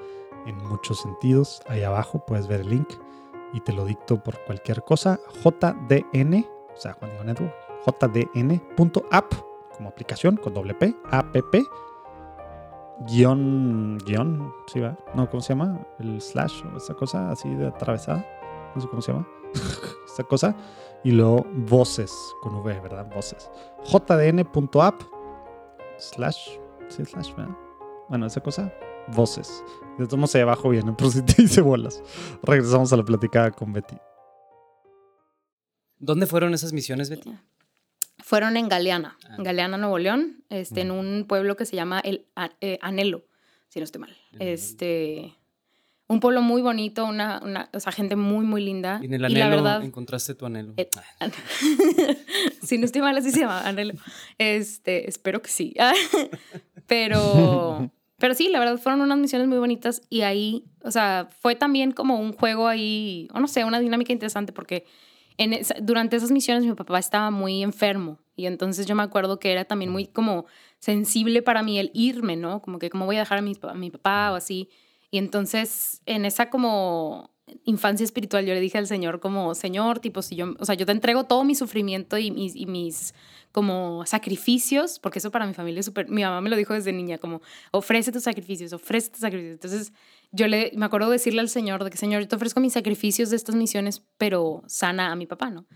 en 0.46 0.56
muchos 0.68 1.00
sentidos. 1.00 1.62
Ahí 1.66 1.82
abajo 1.82 2.24
puedes 2.24 2.46
ver 2.46 2.60
el 2.60 2.70
link 2.70 2.88
y 3.52 3.60
te 3.60 3.72
lo 3.72 3.84
dicto 3.84 4.22
por 4.22 4.38
cualquier 4.44 4.82
cosa. 4.82 5.18
JDN, 5.42 6.46
o 6.72 6.76
sea, 6.76 6.92
Juan 6.94 7.10
Diego 7.10 7.24
Network, 7.24 7.54
jdn.app 7.84 9.34
como 9.76 9.88
aplicación 9.88 10.36
con 10.36 10.54
doble 10.54 10.74
P, 10.74 10.94
app, 11.10 11.34
guion, 13.00 13.98
guion, 14.04 14.52
¿sí 14.66 14.80
va? 14.80 14.96
No, 15.14 15.28
¿cómo 15.28 15.40
se 15.40 15.50
llama? 15.50 15.86
El 15.98 16.20
slash 16.20 16.62
o 16.72 16.76
esa 16.76 16.94
cosa 16.94 17.30
así 17.30 17.48
de 17.54 17.66
atravesada. 17.66 18.26
No 18.74 18.80
sé 18.80 18.88
cómo 18.88 19.02
se 19.02 19.12
llama. 19.12 19.28
esa 20.12 20.24
cosa. 20.24 20.56
Y 21.02 21.10
luego 21.10 21.44
voces 21.52 22.12
con 22.42 22.54
V, 22.54 22.80
¿verdad? 22.80 23.10
Voces. 23.14 23.50
jdn.app 23.84 25.02
slash, 25.98 26.58
sí, 26.88 27.04
slash, 27.04 27.34
¿verdad? 27.34 27.56
Bueno, 28.08 28.26
esa 28.26 28.40
cosa, 28.40 28.72
voces. 29.08 29.64
De 29.98 30.06
todos 30.06 30.18
modos, 30.18 30.34
ahí 30.34 30.42
abajo 30.42 30.70
viene, 30.70 30.92
por 30.92 31.10
si 31.10 31.22
te 31.22 31.42
dice 31.42 31.60
bolas. 31.60 32.02
Regresamos 32.42 32.92
a 32.92 32.96
la 32.96 33.04
platicada 33.04 33.50
con 33.50 33.72
Betty. 33.72 33.96
¿Dónde 35.98 36.26
fueron 36.26 36.54
esas 36.54 36.72
misiones, 36.72 37.10
Betty? 37.10 37.38
Fueron 38.24 38.56
en 38.56 38.70
Galeana, 38.70 39.18
Ah. 39.28 39.34
en 39.36 39.44
Galeana, 39.44 39.76
Nuevo 39.76 39.98
León, 39.98 40.44
este, 40.48 40.80
en 40.80 40.90
un 40.92 41.26
pueblo 41.28 41.56
que 41.56 41.66
se 41.66 41.76
llama 41.76 42.00
El 42.00 42.24
eh, 42.62 42.78
Anhelo, 42.80 43.26
si 43.68 43.80
no 43.80 43.84
estoy 43.84 44.00
mal. 44.00 44.16
Este, 44.38 45.34
un 46.06 46.20
pueblo 46.20 46.40
muy 46.40 46.62
bonito, 46.62 47.04
una, 47.04 47.38
una, 47.44 47.68
o 47.74 47.80
sea, 47.80 47.92
gente 47.92 48.16
muy, 48.16 48.46
muy 48.46 48.64
linda. 48.64 48.98
Y 49.02 49.06
en 49.06 49.12
el 49.12 49.20
y 49.20 49.24
anhelo 49.26 49.40
la 49.40 49.48
verdad, 49.50 49.84
encontraste 49.84 50.34
tu 50.34 50.46
anhelo. 50.46 50.72
Eh, 50.78 50.88
Ah, 51.20 51.28
si 52.62 52.78
no 52.78 52.86
estoy 52.86 53.02
mal, 53.02 53.14
así 53.14 53.30
se 53.30 53.40
llama, 53.40 53.60
Anhelo. 53.60 53.92
Este, 54.38 55.06
espero 55.06 55.42
que 55.42 55.50
sí. 55.50 55.74
pero, 56.86 57.90
pero 58.16 58.32
sí, 58.34 58.48
la 58.48 58.58
verdad, 58.58 58.78
fueron 58.78 59.02
unas 59.02 59.18
misiones 59.18 59.48
muy 59.48 59.58
bonitas 59.58 60.00
y 60.08 60.22
ahí, 60.22 60.64
o 60.82 60.90
sea, 60.90 61.28
fue 61.40 61.56
también 61.56 61.92
como 61.92 62.18
un 62.18 62.32
juego 62.32 62.68
ahí, 62.68 63.28
o 63.34 63.40
no 63.40 63.48
sé, 63.48 63.64
una 63.64 63.80
dinámica 63.80 64.14
interesante 64.14 64.54
porque 64.54 64.86
durante 65.82 66.16
esas 66.16 66.30
misiones 66.30 66.64
mi 66.64 66.74
papá 66.74 66.98
estaba 66.98 67.30
muy 67.30 67.62
enfermo 67.62 68.18
y 68.36 68.46
entonces 68.46 68.86
yo 68.86 68.94
me 68.94 69.02
acuerdo 69.02 69.38
que 69.38 69.52
era 69.52 69.64
también 69.64 69.90
muy 69.90 70.06
como 70.06 70.46
sensible 70.78 71.42
para 71.42 71.62
mí 71.62 71.78
el 71.78 71.90
irme, 71.94 72.36
¿no? 72.36 72.60
Como 72.62 72.78
que 72.78 72.90
cómo 72.90 73.06
voy 73.06 73.16
a 73.16 73.20
dejar 73.20 73.38
a 73.38 73.42
mi, 73.42 73.56
a 73.62 73.74
mi 73.74 73.90
papá 73.90 74.32
o 74.32 74.36
así. 74.36 74.68
Y 75.10 75.18
entonces 75.18 76.02
en 76.06 76.24
esa 76.24 76.50
como 76.50 77.30
infancia 77.64 78.04
espiritual 78.04 78.44
yo 78.46 78.54
le 78.54 78.60
dije 78.60 78.78
al 78.78 78.86
Señor 78.86 79.20
como, 79.20 79.54
Señor, 79.54 80.00
tipo, 80.00 80.22
si 80.22 80.36
yo, 80.36 80.54
o 80.58 80.64
sea, 80.64 80.74
yo 80.74 80.86
te 80.86 80.92
entrego 80.92 81.24
todo 81.24 81.44
mi 81.44 81.54
sufrimiento 81.54 82.18
y 82.18 82.30
mis, 82.30 82.56
y 82.56 82.66
mis 82.66 83.14
como 83.52 84.04
sacrificios, 84.06 84.98
porque 84.98 85.20
eso 85.20 85.30
para 85.30 85.46
mi 85.46 85.54
familia 85.54 85.80
es 85.80 85.86
súper, 85.86 86.08
mi 86.08 86.22
mamá 86.22 86.40
me 86.40 86.50
lo 86.50 86.56
dijo 86.56 86.74
desde 86.74 86.92
niña, 86.92 87.18
como, 87.18 87.40
ofrece 87.70 88.10
tus 88.10 88.24
sacrificios, 88.24 88.72
ofrece 88.72 89.10
tus 89.10 89.20
sacrificios. 89.20 89.54
Entonces 89.54 89.92
yo 90.34 90.48
le, 90.48 90.72
me 90.74 90.84
acuerdo 90.84 91.10
decirle 91.10 91.40
al 91.40 91.48
Señor 91.48 91.84
de 91.84 91.90
que, 91.90 91.96
Señor, 91.96 92.20
yo 92.22 92.28
te 92.28 92.34
ofrezco 92.34 92.58
mis 92.58 92.72
sacrificios 92.72 93.30
de 93.30 93.36
estas 93.36 93.54
misiones, 93.54 94.02
pero 94.18 94.62
sana 94.66 95.12
a 95.12 95.16
mi 95.16 95.26
papá, 95.26 95.48
¿no? 95.50 95.66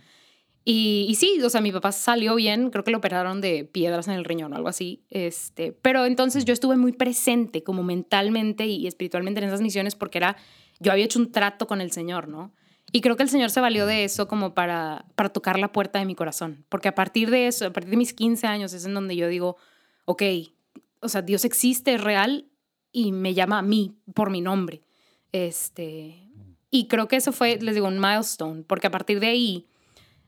Y, 0.65 1.07
y 1.09 1.15
sí, 1.15 1.41
o 1.43 1.49
sea, 1.49 1.61
mi 1.61 1.71
papá 1.71 1.93
salió 1.93 2.35
bien, 2.35 2.71
creo 2.71 2.83
que 2.83 2.91
lo 2.91 2.99
operaron 2.99 3.41
de 3.41 3.65
piedras 3.65 4.09
en 4.09 4.15
el 4.15 4.25
riñón 4.25 4.53
o 4.53 4.57
algo 4.57 4.69
así, 4.69 5.05
este, 5.11 5.73
pero 5.73 6.07
entonces 6.07 6.45
yo 6.45 6.53
estuve 6.53 6.77
muy 6.77 6.93
presente 6.93 7.63
como 7.63 7.85
mentalmente 7.85 8.67
y 8.67 8.87
espiritualmente 8.87 9.41
en 9.41 9.47
esas 9.47 9.63
misiones 9.63 9.95
porque 9.95 10.19
era, 10.19 10.37
yo 10.81 10.91
había 10.91 11.05
hecho 11.05 11.21
un 11.21 11.31
trato 11.31 11.69
con 11.69 11.81
el 11.81 11.93
Señor, 11.93 12.27
¿no? 12.29 12.53
Y 12.91 13.01
creo 13.01 13.17
que 13.17 13.23
el 13.23 13.29
Señor 13.29 13.51
se 13.51 13.61
valió 13.61 13.87
de 13.87 14.05
eso 14.05 14.27
como 14.27 14.55
para, 14.55 15.07
para 15.15 15.29
tocar 15.29 15.59
la 15.59 15.73
puerta 15.73 16.01
de 16.01 16.05
mi 16.05 16.17
corazón, 16.17 16.65
porque 16.69 16.89
a 16.89 16.95
partir 16.95 17.31
de 17.31 17.47
eso, 17.47 17.67
a 17.67 17.73
partir 17.73 17.91
de 17.91 17.97
mis 17.97 18.13
15 18.13 18.47
años 18.49 18.73
es 18.73 18.85
en 18.85 18.95
donde 18.95 19.15
yo 19.15 19.29
digo, 19.29 19.57
ok, 20.05 20.23
o 21.01 21.09
sea, 21.09 21.23
Dios 21.23 21.45
existe, 21.45 21.95
es 21.95 22.01
real 22.03 22.47
y 22.93 23.13
me 23.13 23.35
llama 23.35 23.59
a 23.59 23.63
mí 23.63 23.97
por 24.15 24.31
mi 24.31 24.41
nombre. 24.41 24.83
Este, 25.33 26.29
y 26.71 26.89
creo 26.89 27.09
que 27.09 27.17
eso 27.17 27.33
fue, 27.33 27.59
les 27.61 27.75
digo, 27.75 27.89
un 27.89 28.01
milestone, 28.01 28.63
porque 28.63 28.87
a 28.87 28.91
partir 28.91 29.21
de 29.21 29.29
ahí 29.29 29.67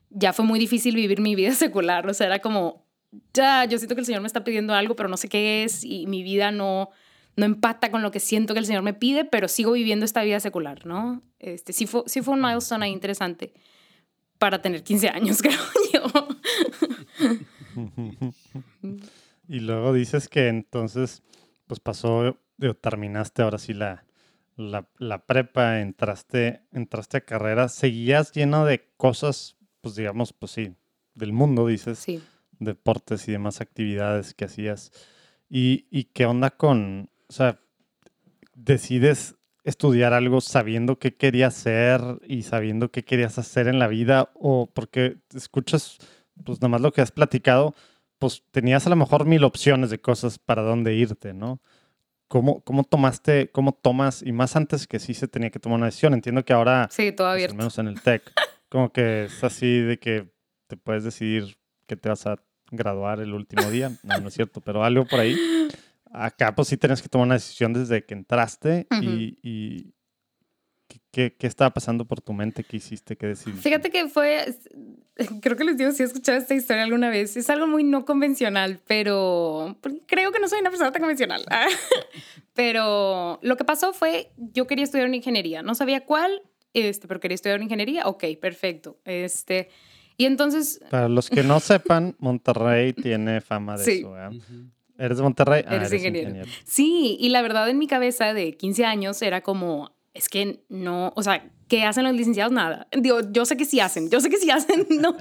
ya 0.09 0.33
fue 0.33 0.45
muy 0.45 0.59
difícil 0.59 0.95
vivir 0.95 1.21
mi 1.21 1.35
vida 1.35 1.51
secular. 1.55 2.07
O 2.07 2.13
sea, 2.13 2.27
era 2.27 2.39
como, 2.39 2.85
ya, 3.33 3.65
yo 3.65 3.77
siento 3.77 3.95
que 3.95 4.01
el 4.01 4.05
Señor 4.05 4.21
me 4.21 4.27
está 4.27 4.43
pidiendo 4.43 4.73
algo, 4.73 4.95
pero 4.95 5.09
no 5.09 5.17
sé 5.17 5.27
qué 5.29 5.63
es 5.63 5.83
y 5.83 6.07
mi 6.07 6.23
vida 6.23 6.51
no, 6.51 6.89
no 7.35 7.45
empata 7.45 7.91
con 7.91 8.01
lo 8.01 8.11
que 8.11 8.19
siento 8.19 8.53
que 8.53 8.59
el 8.59 8.65
Señor 8.65 8.83
me 8.83 8.93
pide, 8.93 9.25
pero 9.25 9.47
sigo 9.47 9.71
viviendo 9.71 10.05
esta 10.05 10.23
vida 10.23 10.39
secular, 10.39 10.85
¿no? 10.85 11.21
Este, 11.39 11.73
sí, 11.73 11.87
fue, 11.87 12.03
sí 12.05 12.21
fue 12.21 12.33
un 12.33 12.41
milestone 12.41 12.85
ahí 12.85 12.91
interesante 12.91 13.53
para 14.37 14.61
tener 14.61 14.83
15 14.83 15.09
años, 15.09 15.41
creo 15.43 15.59
yo. 15.93 16.27
Y 19.47 19.59
luego 19.59 19.91
dices 19.91 20.29
que 20.29 20.47
entonces, 20.47 21.23
pues 21.67 21.81
pasó, 21.81 22.37
digo, 22.61 22.75
terminaste 22.75 23.41
ahora 23.41 23.57
sí 23.57 23.73
la, 23.73 24.05
la, 24.55 24.87
la 24.97 25.25
prepa, 25.25 25.81
entraste, 25.81 26.61
entraste 26.71 27.17
a 27.17 27.21
carrera, 27.21 27.67
seguías 27.67 28.31
lleno 28.31 28.65
de 28.65 28.87
cosas, 28.97 29.57
pues 29.81 29.95
digamos, 29.95 30.31
pues 30.31 30.51
sí, 30.53 30.75
del 31.15 31.33
mundo, 31.33 31.67
dices, 31.67 31.99
Sí. 31.99 32.21
deportes 32.59 33.27
y 33.27 33.31
demás 33.33 33.59
actividades 33.61 34.33
que 34.33 34.45
hacías. 34.45 34.91
¿Y, 35.49 35.87
y 35.89 36.05
qué 36.05 36.25
onda 36.25 36.51
con, 36.51 37.09
o 37.27 37.33
sea, 37.33 37.59
decides 38.55 39.35
estudiar 39.63 40.13
algo 40.13 40.41
sabiendo 40.41 40.97
qué 40.97 41.15
querías 41.15 41.57
hacer 41.57 42.01
y 42.27 42.43
sabiendo 42.43 42.91
qué 42.91 43.03
querías 43.03 43.37
hacer 43.37 43.67
en 43.67 43.79
la 43.79 43.87
vida 43.87 44.31
o 44.35 44.67
porque 44.73 45.17
escuchas, 45.35 45.97
pues 46.43 46.59
nada 46.61 46.69
más 46.69 46.81
lo 46.81 46.91
que 46.91 47.01
has 47.01 47.11
platicado, 47.11 47.75
pues 48.17 48.43
tenías 48.51 48.87
a 48.87 48.89
lo 48.89 48.95
mejor 48.95 49.25
mil 49.25 49.43
opciones 49.43 49.89
de 49.89 49.99
cosas 49.99 50.39
para 50.39 50.61
dónde 50.61 50.95
irte, 50.95 51.33
¿no? 51.33 51.59
¿Cómo, 52.31 52.61
cómo 52.61 52.85
tomaste, 52.85 53.49
cómo 53.51 53.73
tomas, 53.73 54.23
y 54.25 54.31
más 54.31 54.55
antes 54.55 54.87
que 54.87 54.99
sí 54.99 55.13
se 55.13 55.27
tenía 55.27 55.49
que 55.49 55.59
tomar 55.59 55.75
una 55.79 55.87
decisión? 55.87 56.13
Entiendo 56.13 56.45
que 56.45 56.53
ahora, 56.53 56.87
Sí, 56.89 57.11
todo 57.11 57.27
pues, 57.27 57.33
abierto. 57.33 57.51
al 57.51 57.57
menos 57.57 57.77
en 57.77 57.87
el 57.87 58.01
TEC, 58.01 58.21
como 58.69 58.89
que 58.93 59.25
es 59.25 59.43
así 59.43 59.79
de 59.81 59.99
que 59.99 60.31
te 60.67 60.77
puedes 60.77 61.03
decidir 61.03 61.57
que 61.87 61.97
te 61.97 62.07
vas 62.07 62.25
a 62.27 62.37
graduar 62.71 63.19
el 63.19 63.33
último 63.33 63.69
día. 63.69 63.91
No, 64.03 64.17
no 64.21 64.29
es 64.29 64.33
cierto, 64.33 64.61
pero 64.61 64.81
algo 64.85 65.03
por 65.03 65.19
ahí. 65.19 65.35
Acá 66.09 66.55
pues 66.55 66.69
sí 66.69 66.77
tenías 66.77 67.01
que 67.01 67.09
tomar 67.09 67.25
una 67.27 67.35
decisión 67.35 67.73
desde 67.73 68.05
que 68.05 68.13
entraste 68.13 68.87
Ujú. 68.89 69.03
y, 69.03 69.37
y 69.43 69.93
¿qué- 71.11 71.35
¿qué, 71.37 71.47
estaba 71.47 71.69
pasando 71.71 72.05
por 72.05 72.21
tu 72.21 72.33
mente? 72.33 72.63
¿Qué 72.63 72.77
hiciste? 72.77 73.15
¿Qué 73.17 73.27
decidiste? 73.27 73.61
Fíjate 73.61 73.89
que 73.89 74.07
fue, 74.07 74.45
creo 75.41 75.55
que 75.57 75.63
les 75.63 75.77
digo 75.77 75.91
si 75.91 76.03
he 76.03 76.05
escuchado 76.05 76.37
esta 76.37 76.53
historia 76.55 76.83
alguna 76.83 77.09
vez, 77.09 77.35
es 77.37 77.49
algo 77.49 77.67
muy 77.67 77.83
no 77.83 78.05
convencional, 78.05 78.79
pero 78.87 79.77
creo 80.07 80.31
que 80.31 80.39
no 80.39 80.47
soy 80.47 80.59
una 80.61 80.69
persona 80.69 80.91
tan 80.91 81.01
convencional. 81.01 81.43
pero 82.53 83.39
lo 83.41 83.57
que 83.57 83.63
pasó 83.63 83.93
fue, 83.93 84.31
yo 84.37 84.67
quería 84.67 84.83
estudiar 84.83 85.07
una 85.07 85.15
ingeniería, 85.17 85.61
no 85.63 85.75
sabía 85.75 86.05
cuál, 86.05 86.41
este, 86.73 87.07
pero 87.07 87.19
quería 87.19 87.35
estudiar 87.35 87.57
una 87.57 87.65
ingeniería, 87.65 88.07
ok, 88.07 88.23
perfecto. 88.39 88.97
Este, 89.05 89.69
Y 90.17 90.25
entonces... 90.25 90.81
Para 90.89 91.09
los 91.09 91.29
que 91.29 91.43
no 91.43 91.59
sepan, 91.59 92.15
Monterrey 92.19 92.93
tiene 92.93 93.41
fama 93.41 93.77
de 93.77 93.83
Sí. 93.85 93.91
eso. 93.99 94.11
¿verdad? 94.11 94.33
¿Eres 94.97 95.17
de 95.17 95.23
Monterrey? 95.23 95.63
Ah, 95.67 95.75
Eres 95.75 95.91
ingeniero. 95.93 96.45
Sí, 96.63 97.17
y 97.19 97.29
la 97.29 97.41
verdad 97.41 97.67
en 97.69 97.79
mi 97.79 97.87
cabeza 97.87 98.33
de 98.35 98.55
15 98.55 98.85
años 98.85 99.21
era 99.23 99.41
como, 99.41 99.95
es 100.13 100.27
que 100.29 100.63
no, 100.69 101.13
o 101.15 101.23
sea, 101.23 101.49
¿qué 101.69 101.83
hacen 101.85 102.03
los 102.03 102.13
licenciados? 102.13 102.51
Nada. 102.51 102.87
Digo, 102.97 103.19
yo 103.31 103.45
sé 103.45 103.55
que 103.55 103.63
sí 103.65 103.79
hacen, 103.79 104.09
yo 104.09 104.19
sé 104.19 104.29
que 104.29 104.37
sí 104.37 104.49
hacen, 104.49 104.85
no, 105.01 105.15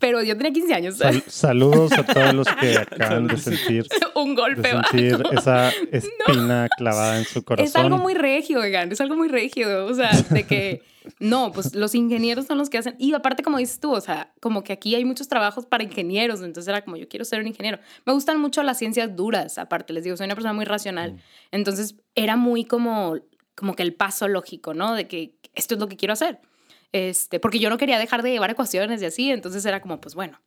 pero 0.00 0.22
yo 0.22 0.36
tenía 0.36 0.52
15 0.52 0.74
años. 0.74 0.96
Sal- 0.96 1.22
saludos 1.28 1.92
a 1.92 2.04
todos 2.04 2.34
los 2.34 2.48
que 2.48 2.76
acaban 2.78 3.28
de 3.28 3.36
sentir, 3.38 3.86
Un 4.14 4.34
de 4.34 4.40
golpe. 4.42 4.74
¿va? 4.74 4.82
sentir 4.84 5.22
Como- 5.22 5.38
esa 5.38 5.70
espina 5.92 6.68
clavada 6.76 7.18
en 7.18 7.24
su 7.24 7.44
corazón. 7.44 7.66
Es 7.66 7.76
algo 7.76 7.98
muy 7.98 8.14
regio, 8.14 8.60
oigan, 8.60 8.90
es 8.90 9.00
algo 9.00 9.16
muy 9.16 9.28
regio, 9.28 9.86
o 9.86 9.94
sea, 9.94 10.10
de 10.30 10.44
que 10.44 10.82
no, 11.18 11.50
pues 11.52 11.74
los 11.74 11.94
ingenieros 11.96 12.46
son 12.46 12.58
los 12.58 12.70
que 12.70 12.78
hacen, 12.78 12.94
y 12.98 13.12
aparte 13.12 13.42
como 13.42 13.58
dices 13.58 13.80
tú, 13.80 13.92
o 13.92 14.00
sea, 14.00 14.32
como 14.40 14.62
que 14.62 14.72
aquí 14.72 14.94
hay 14.94 15.04
muchos 15.04 15.26
trabajos 15.28 15.66
para 15.66 15.82
ingenieros, 15.82 16.42
entonces 16.42 16.68
era 16.68 16.82
como 16.84 16.96
yo 16.96 17.08
quiero 17.08 17.24
ser 17.24 17.40
un 17.40 17.48
ingeniero. 17.48 17.78
Me 18.06 18.12
gustan 18.12 18.40
mucho 18.40 18.62
las 18.62 18.78
ciencias 18.78 19.14
duras, 19.16 19.58
aparte, 19.58 19.92
les 19.92 20.04
digo, 20.04 20.16
soy 20.16 20.26
una 20.26 20.34
persona 20.36 20.52
muy 20.52 20.64
racional, 20.64 21.20
entonces 21.50 21.96
era 22.14 22.36
muy 22.36 22.64
como, 22.64 23.16
como 23.62 23.76
que 23.76 23.84
el 23.84 23.94
paso 23.94 24.26
lógico, 24.26 24.74
¿no? 24.74 24.92
De 24.92 25.06
que 25.06 25.36
esto 25.54 25.74
es 25.74 25.80
lo 25.80 25.86
que 25.86 25.96
quiero 25.96 26.14
hacer, 26.14 26.40
este, 26.90 27.38
porque 27.38 27.60
yo 27.60 27.70
no 27.70 27.78
quería 27.78 27.96
dejar 27.96 28.24
de 28.24 28.32
llevar 28.32 28.50
ecuaciones 28.50 29.00
y 29.00 29.04
así, 29.04 29.30
entonces 29.30 29.64
era 29.64 29.80
como, 29.80 30.00
pues 30.00 30.16
bueno. 30.16 30.40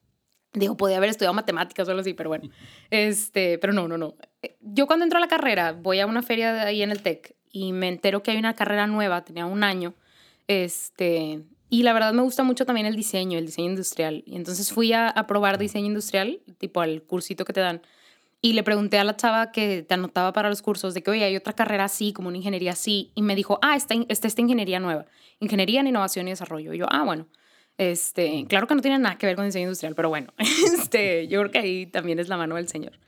Digo, 0.51 0.75
podía 0.75 0.97
haber 0.97 1.09
estudiado 1.09 1.33
matemáticas 1.33 1.87
o 1.87 1.91
algo 1.91 2.01
así, 2.01 2.13
pero 2.13 2.29
bueno. 2.29 2.49
Este, 2.89 3.57
pero 3.57 3.71
no, 3.71 3.87
no, 3.87 3.97
no. 3.97 4.15
Eh, 4.41 4.57
Yo 4.59 4.85
cuando 4.85 5.05
entro 5.05 5.15
a 5.17 5.21
la 5.21 5.29
carrera, 5.29 5.71
voy 5.71 6.01
a 6.01 6.05
una 6.05 6.23
feria 6.23 6.51
de 6.51 6.59
ahí 6.59 6.81
en 6.81 6.91
el 6.91 7.01
TEC 7.01 7.37
y 7.53 7.71
me 7.71 7.87
entero 7.87 8.21
que 8.21 8.31
hay 8.31 8.37
una 8.37 8.53
carrera 8.53 8.85
nueva, 8.85 9.23
tenía 9.23 9.45
un 9.45 9.63
año. 9.63 9.93
Este, 10.47 11.41
y 11.69 11.83
la 11.83 11.93
verdad 11.93 12.11
me 12.11 12.21
gusta 12.21 12.43
mucho 12.43 12.65
también 12.65 12.85
el 12.85 12.97
diseño, 12.97 13.39
el 13.39 13.45
diseño 13.45 13.69
industrial. 13.69 14.23
Y 14.25 14.35
entonces 14.35 14.73
fui 14.73 14.91
a, 14.91 15.07
a 15.07 15.25
probar 15.25 15.57
diseño 15.57 15.87
industrial, 15.87 16.41
tipo 16.57 16.81
al 16.81 17.01
cursito 17.03 17.45
que 17.45 17.53
te 17.53 17.61
dan. 17.61 17.81
Y 18.45 18.53
le 18.53 18.61
pregunté 18.61 18.99
a 18.99 19.03
la 19.03 19.15
chava 19.15 19.51
que 19.51 19.81
te 19.81 19.95
anotaba 19.95 20.31
para 20.31 20.49
los 20.49 20.61
cursos 20.61 20.93
de 20.93 21.01
que, 21.01 21.09
oye, 21.09 21.23
hay 21.23 21.35
otra 21.35 21.53
carrera 21.53 21.85
así, 21.85 22.13
como 22.13 22.27
una 22.27 22.37
ingeniería 22.37 22.73
así. 22.73 23.11
Y 23.15 23.23
me 23.23 23.35
dijo, 23.35 23.57
ah, 23.63 23.75
está, 23.75 23.95
está 24.07 24.27
esta 24.27 24.39
ingeniería 24.39 24.79
nueva. 24.79 25.07
Ingeniería 25.39 25.79
en 25.79 25.87
innovación 25.87 26.27
y 26.27 26.29
desarrollo. 26.29 26.71
Y 26.71 26.77
yo, 26.77 26.85
ah, 26.91 27.03
bueno. 27.03 27.25
Este, 27.79 28.45
claro 28.47 28.67
que 28.67 28.75
no 28.75 28.83
tiene 28.83 28.99
nada 28.99 29.17
que 29.17 29.25
ver 29.25 29.35
con 29.35 29.45
diseño 29.45 29.63
industrial, 29.63 29.95
pero 29.95 30.09
bueno, 30.09 30.31
este, 30.37 31.27
yo 31.27 31.39
creo 31.39 31.51
que 31.51 31.57
ahí 31.57 31.85
también 31.87 32.19
es 32.19 32.27
la 32.27 32.37
mano 32.37 32.53
del 32.53 32.67
Señor. 32.67 32.99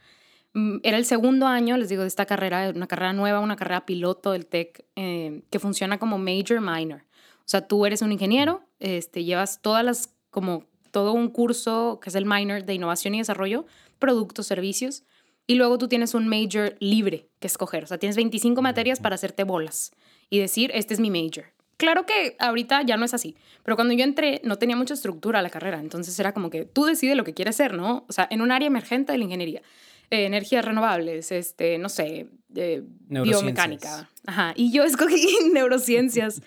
Mm, 0.54 0.78
Era 0.82 0.98
el 0.98 1.06
segundo 1.06 1.46
año, 1.46 1.78
les 1.78 1.90
digo, 1.90 2.02
de 2.02 2.08
esta 2.08 2.26
carrera, 2.26 2.72
una 2.76 2.88
carrera 2.88 3.14
nueva, 3.14 3.40
una 3.40 3.58
carrera 3.58 3.86
piloto 3.86 4.32
del 4.32 4.48
TEC, 4.48 4.86
eh, 4.96 5.44
que 5.52 5.60
funciona 5.60 6.00
como 6.00 6.18
major 6.18 6.62
minor. 6.62 7.04
O 7.42 7.46
sea, 7.46 7.68
tú 7.68 7.86
eres 7.86 8.02
un 8.02 8.12
ingeniero, 8.12 8.64
este, 8.80 9.24
llevas 9.24 9.62
todas 9.62 9.86
las, 9.86 10.16
como 10.32 10.66
todo 10.90 11.14
un 11.14 11.30
curso 11.30 12.00
que 12.02 12.10
es 12.10 12.16
el 12.16 12.26
minor 12.26 12.64
de 12.64 12.74
innovación 12.74 13.14
y 13.14 13.20
desarrollo, 13.20 13.68
productos, 14.00 14.48
servicios, 14.48 15.04
y 15.48 15.56
luego 15.56 15.78
tú 15.78 15.88
tienes 15.88 16.14
un 16.14 16.28
major 16.28 16.76
libre 16.80 17.30
que 17.39 17.48
escoger. 17.48 17.86
O 17.86 17.88
sea, 17.88 17.98
tienes 17.98 18.18
25 18.18 18.62
materias 18.62 19.00
para 19.00 19.16
hacerte 19.16 19.45
bolas 19.45 19.91
y 20.30 20.39
decir, 20.39 20.72
este 20.74 20.93
es 20.93 21.00
mi 21.00 21.10
major. 21.10 21.45
Claro 21.78 22.06
que 22.06 22.36
ahorita 22.39 22.82
ya 22.82 22.98
no 22.98 23.06
es 23.06 23.14
así, 23.14 23.36
pero 23.64 23.76
cuando 23.76 23.93
yo 23.93 24.04
entré 24.04 24.41
no 24.43 24.58
tenía 24.58 24.76
mucha 24.76 24.95
estructura 24.95 25.43
la 25.43 25.52
carrera, 25.52 25.80
entonces 25.80 26.20
era 26.20 26.34
como 26.34 26.50
que 26.50 26.66
tú 26.66 26.86
decides 26.86 27.16
lo 27.16 27.24
que 27.24 27.36
quieres 27.36 27.56
ser, 27.56 27.74
¿no? 27.74 28.04
O 28.10 28.14
sea, 28.14 28.28
en 28.32 28.41
un 28.41 28.52
área 28.52 28.66
emergente 28.66 29.12
de 29.12 29.20
la 29.20 29.24
ingeniería, 29.24 29.62
eh, 30.10 30.26
energías 30.26 30.66
renovables, 30.66 31.32
este, 31.32 31.78
no 31.78 31.89
sé, 31.89 32.30
eh, 32.56 32.82
biomecánica. 33.08 34.10
Ajá, 34.26 34.54
y 34.56 34.72
yo 34.72 34.84
escogí 34.86 35.28
neurociencias, 35.54 36.41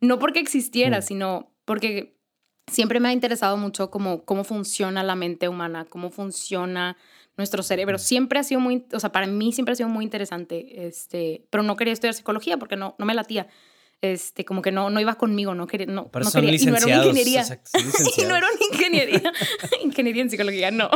no 0.00 0.20
porque 0.20 0.38
existiera, 0.38 1.02
sino 1.02 1.50
porque 1.64 2.16
siempre 2.70 3.00
me 3.00 3.08
ha 3.08 3.12
interesado 3.12 3.56
mucho 3.56 3.90
cómo, 3.90 4.24
cómo 4.24 4.44
funciona 4.44 5.02
la 5.02 5.16
mente 5.16 5.48
humana, 5.48 5.84
cómo 5.88 6.10
funciona 6.10 6.96
nuestro 7.36 7.62
cerebro. 7.62 7.98
Siempre 7.98 8.38
ha 8.38 8.42
sido 8.42 8.60
muy, 8.60 8.86
o 8.92 9.00
sea, 9.00 9.12
para 9.12 9.26
mí 9.26 9.52
siempre 9.52 9.72
ha 9.72 9.76
sido 9.76 9.88
muy 9.88 10.04
interesante, 10.04 10.86
este, 10.86 11.46
pero 11.50 11.62
no 11.62 11.76
quería 11.76 11.92
estudiar 11.92 12.14
psicología 12.14 12.56
porque 12.56 12.76
no, 12.76 12.94
no 12.98 13.06
me 13.06 13.14
latía. 13.14 13.48
Este, 14.02 14.44
como 14.44 14.60
que 14.60 14.72
no, 14.72 14.90
no 14.90 15.00
iba 15.00 15.14
conmigo, 15.14 15.54
no 15.54 15.66
quería, 15.66 15.86
no, 15.86 16.08
Por 16.08 16.20
eso 16.20 16.38
no 16.38 16.44
quería, 16.44 16.60
y 16.60 16.66
no 16.66 16.76
era 16.76 16.86
una 16.86 16.96
ingeniería. 16.96 17.40
exacto, 17.40 17.70
Y 18.18 18.24
no 18.24 18.36
era 18.36 18.46
una 18.46 18.66
ingeniería, 18.70 19.32
ingeniería 19.82 20.22
en 20.22 20.30
psicología, 20.30 20.70
no. 20.70 20.90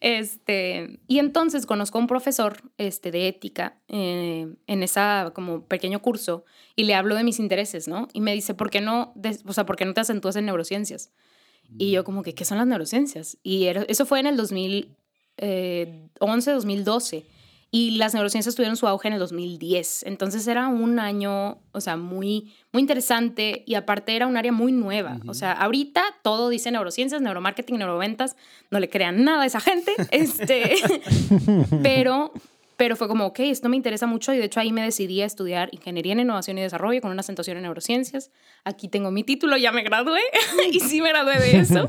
Este, 0.00 0.98
y 1.06 1.18
entonces 1.18 1.66
conozco 1.66 1.98
a 1.98 2.00
un 2.00 2.06
profesor 2.06 2.56
este, 2.78 3.10
de 3.10 3.28
ética 3.28 3.82
eh, 3.88 4.48
en 4.66 4.82
esa 4.82 5.32
como 5.34 5.66
pequeño 5.66 6.00
curso 6.00 6.46
y 6.74 6.84
le 6.84 6.94
hablo 6.94 7.16
de 7.16 7.22
mis 7.22 7.38
intereses, 7.38 7.86
¿no? 7.86 8.08
Y 8.14 8.22
me 8.22 8.32
dice, 8.32 8.54
¿por 8.54 8.70
qué 8.70 8.80
no, 8.80 9.14
o 9.44 9.52
sea, 9.52 9.66
¿por 9.66 9.76
qué 9.76 9.84
no 9.84 9.92
te 9.92 10.00
acentúas 10.00 10.34
en 10.36 10.46
neurociencias? 10.46 11.12
Y 11.78 11.90
yo 11.92 12.04
como 12.04 12.22
que, 12.22 12.34
¿qué 12.34 12.44
son 12.44 12.58
las 12.58 12.66
neurociencias? 12.66 13.38
Y 13.42 13.66
eso 13.66 14.06
fue 14.06 14.20
en 14.20 14.26
el 14.26 14.36
2011, 15.38 16.50
2012. 16.52 17.26
Y 17.74 17.92
las 17.92 18.12
neurociencias 18.12 18.54
tuvieron 18.54 18.76
su 18.76 18.86
auge 18.86 19.08
en 19.08 19.14
el 19.14 19.18
2010. 19.18 20.02
Entonces 20.02 20.46
era 20.46 20.68
un 20.68 20.98
año, 20.98 21.58
o 21.72 21.80
sea, 21.80 21.96
muy, 21.96 22.52
muy 22.70 22.82
interesante 22.82 23.64
y 23.66 23.76
aparte 23.76 24.14
era 24.14 24.26
un 24.26 24.36
área 24.36 24.52
muy 24.52 24.72
nueva. 24.72 25.18
O 25.26 25.32
sea, 25.32 25.52
ahorita 25.52 26.02
todo 26.22 26.50
dice 26.50 26.70
neurociencias, 26.70 27.22
neuromarketing, 27.22 27.78
neuroventas. 27.78 28.36
No 28.70 28.78
le 28.78 28.90
crean 28.90 29.24
nada 29.24 29.44
a 29.44 29.46
esa 29.46 29.60
gente. 29.60 29.90
Este, 30.10 30.74
pero, 31.82 32.34
pero 32.76 32.94
fue 32.94 33.08
como, 33.08 33.24
ok, 33.24 33.40
esto 33.40 33.70
me 33.70 33.76
interesa 33.76 34.06
mucho 34.06 34.34
y 34.34 34.36
de 34.36 34.44
hecho 34.44 34.60
ahí 34.60 34.70
me 34.70 34.82
decidí 34.82 35.22
a 35.22 35.24
estudiar 35.24 35.70
ingeniería 35.72 36.12
en 36.12 36.20
innovación 36.20 36.58
y 36.58 36.60
desarrollo 36.60 37.00
con 37.00 37.10
una 37.10 37.20
acentuación 37.20 37.56
en 37.56 37.62
neurociencias. 37.62 38.30
Aquí 38.64 38.88
tengo 38.88 39.10
mi 39.10 39.24
título, 39.24 39.56
ya 39.56 39.72
me 39.72 39.82
gradué 39.82 40.20
y 40.70 40.80
sí 40.80 41.00
me 41.00 41.08
gradué 41.08 41.38
de 41.38 41.60
eso. 41.60 41.88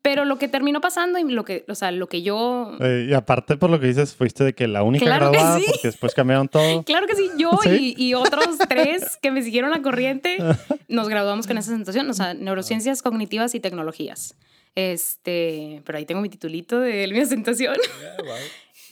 Pero 0.00 0.24
lo 0.24 0.38
que 0.38 0.48
terminó 0.48 0.80
pasando 0.80 1.18
y 1.18 1.24
lo 1.24 1.44
que, 1.44 1.64
o 1.68 1.74
sea, 1.74 1.90
lo 1.90 2.06
que 2.06 2.22
yo 2.22 2.76
Eh, 2.80 3.08
y 3.10 3.14
aparte 3.14 3.56
por 3.56 3.68
lo 3.68 3.80
que 3.80 3.88
dices, 3.88 4.14
fuiste 4.14 4.44
de 4.44 4.54
que 4.54 4.68
la 4.68 4.82
única 4.82 5.04
Claro 5.04 5.30
que 5.30 5.38
graduada, 5.38 5.58
sí. 5.58 5.64
porque 5.66 5.88
después 5.88 6.14
cambiaron 6.14 6.48
todo. 6.48 6.82
Claro 6.84 7.06
que 7.06 7.16
sí, 7.16 7.30
yo 7.36 7.50
¿Sí? 7.62 7.94
Y, 7.96 8.08
y 8.08 8.14
otros 8.14 8.58
tres 8.68 9.18
que 9.20 9.30
me 9.30 9.42
siguieron 9.42 9.70
la 9.70 9.82
corriente 9.82 10.38
nos 10.88 11.08
graduamos 11.08 11.46
con 11.46 11.58
esa 11.58 11.70
sensación, 11.72 12.08
o 12.08 12.14
sea, 12.14 12.34
neurociencias 12.34 13.02
cognitivas 13.02 13.54
y 13.54 13.60
tecnologías. 13.60 14.36
Este, 14.74 15.82
pero 15.84 15.98
ahí 15.98 16.06
tengo 16.06 16.20
mi 16.20 16.28
titulito 16.28 16.78
de 16.78 17.08
mi 17.12 17.18
asentación. 17.18 17.76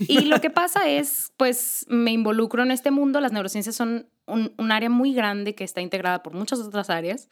Y 0.00 0.22
lo 0.22 0.40
que 0.40 0.50
pasa 0.50 0.88
es, 0.88 1.32
pues 1.36 1.86
me 1.88 2.10
involucro 2.10 2.62
en 2.62 2.70
este 2.70 2.90
mundo, 2.90 3.20
las 3.20 3.32
neurociencias 3.32 3.76
son 3.76 4.08
un, 4.26 4.52
un 4.58 4.72
área 4.72 4.90
muy 4.90 5.14
grande 5.14 5.54
que 5.54 5.64
está 5.64 5.80
integrada 5.80 6.22
por 6.22 6.34
muchas 6.34 6.58
otras 6.58 6.90
áreas, 6.90 7.28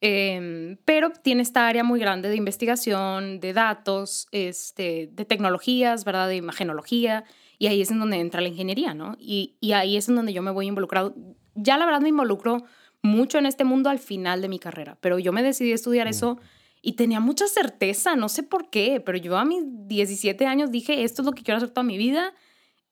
eh, 0.00 0.78
pero 0.84 1.10
tiene 1.10 1.42
esta 1.42 1.68
área 1.68 1.84
muy 1.84 2.00
grande 2.00 2.28
de 2.28 2.36
investigación, 2.36 3.40
de 3.40 3.52
datos, 3.52 4.26
este, 4.32 5.10
de 5.12 5.24
tecnologías, 5.24 6.04
¿verdad? 6.04 6.28
De 6.28 6.36
imagenología, 6.36 7.24
y 7.58 7.66
ahí 7.66 7.82
es 7.82 7.90
en 7.90 8.00
donde 8.00 8.18
entra 8.18 8.40
la 8.40 8.48
ingeniería, 8.48 8.94
¿no? 8.94 9.16
Y, 9.18 9.56
y 9.60 9.72
ahí 9.72 9.96
es 9.96 10.08
en 10.08 10.16
donde 10.16 10.32
yo 10.32 10.42
me 10.42 10.50
voy 10.50 10.66
involucrado. 10.66 11.14
Ya 11.54 11.76
la 11.76 11.84
verdad 11.84 12.00
me 12.00 12.08
involucro 12.08 12.64
mucho 13.02 13.38
en 13.38 13.46
este 13.46 13.64
mundo 13.64 13.90
al 13.90 13.98
final 13.98 14.40
de 14.40 14.48
mi 14.48 14.58
carrera, 14.58 14.96
pero 15.00 15.18
yo 15.18 15.32
me 15.32 15.42
decidí 15.42 15.72
a 15.72 15.74
estudiar 15.74 16.06
eso 16.06 16.38
y 16.82 16.94
tenía 16.94 17.20
mucha 17.20 17.46
certeza, 17.46 18.16
no 18.16 18.28
sé 18.28 18.42
por 18.42 18.70
qué, 18.70 19.02
pero 19.04 19.18
yo 19.18 19.36
a 19.36 19.44
mis 19.44 19.62
17 19.66 20.46
años 20.46 20.70
dije, 20.70 21.04
esto 21.04 21.22
es 21.22 21.26
lo 21.26 21.32
que 21.32 21.42
quiero 21.42 21.58
hacer 21.58 21.70
toda 21.70 21.84
mi 21.84 21.98
vida. 21.98 22.32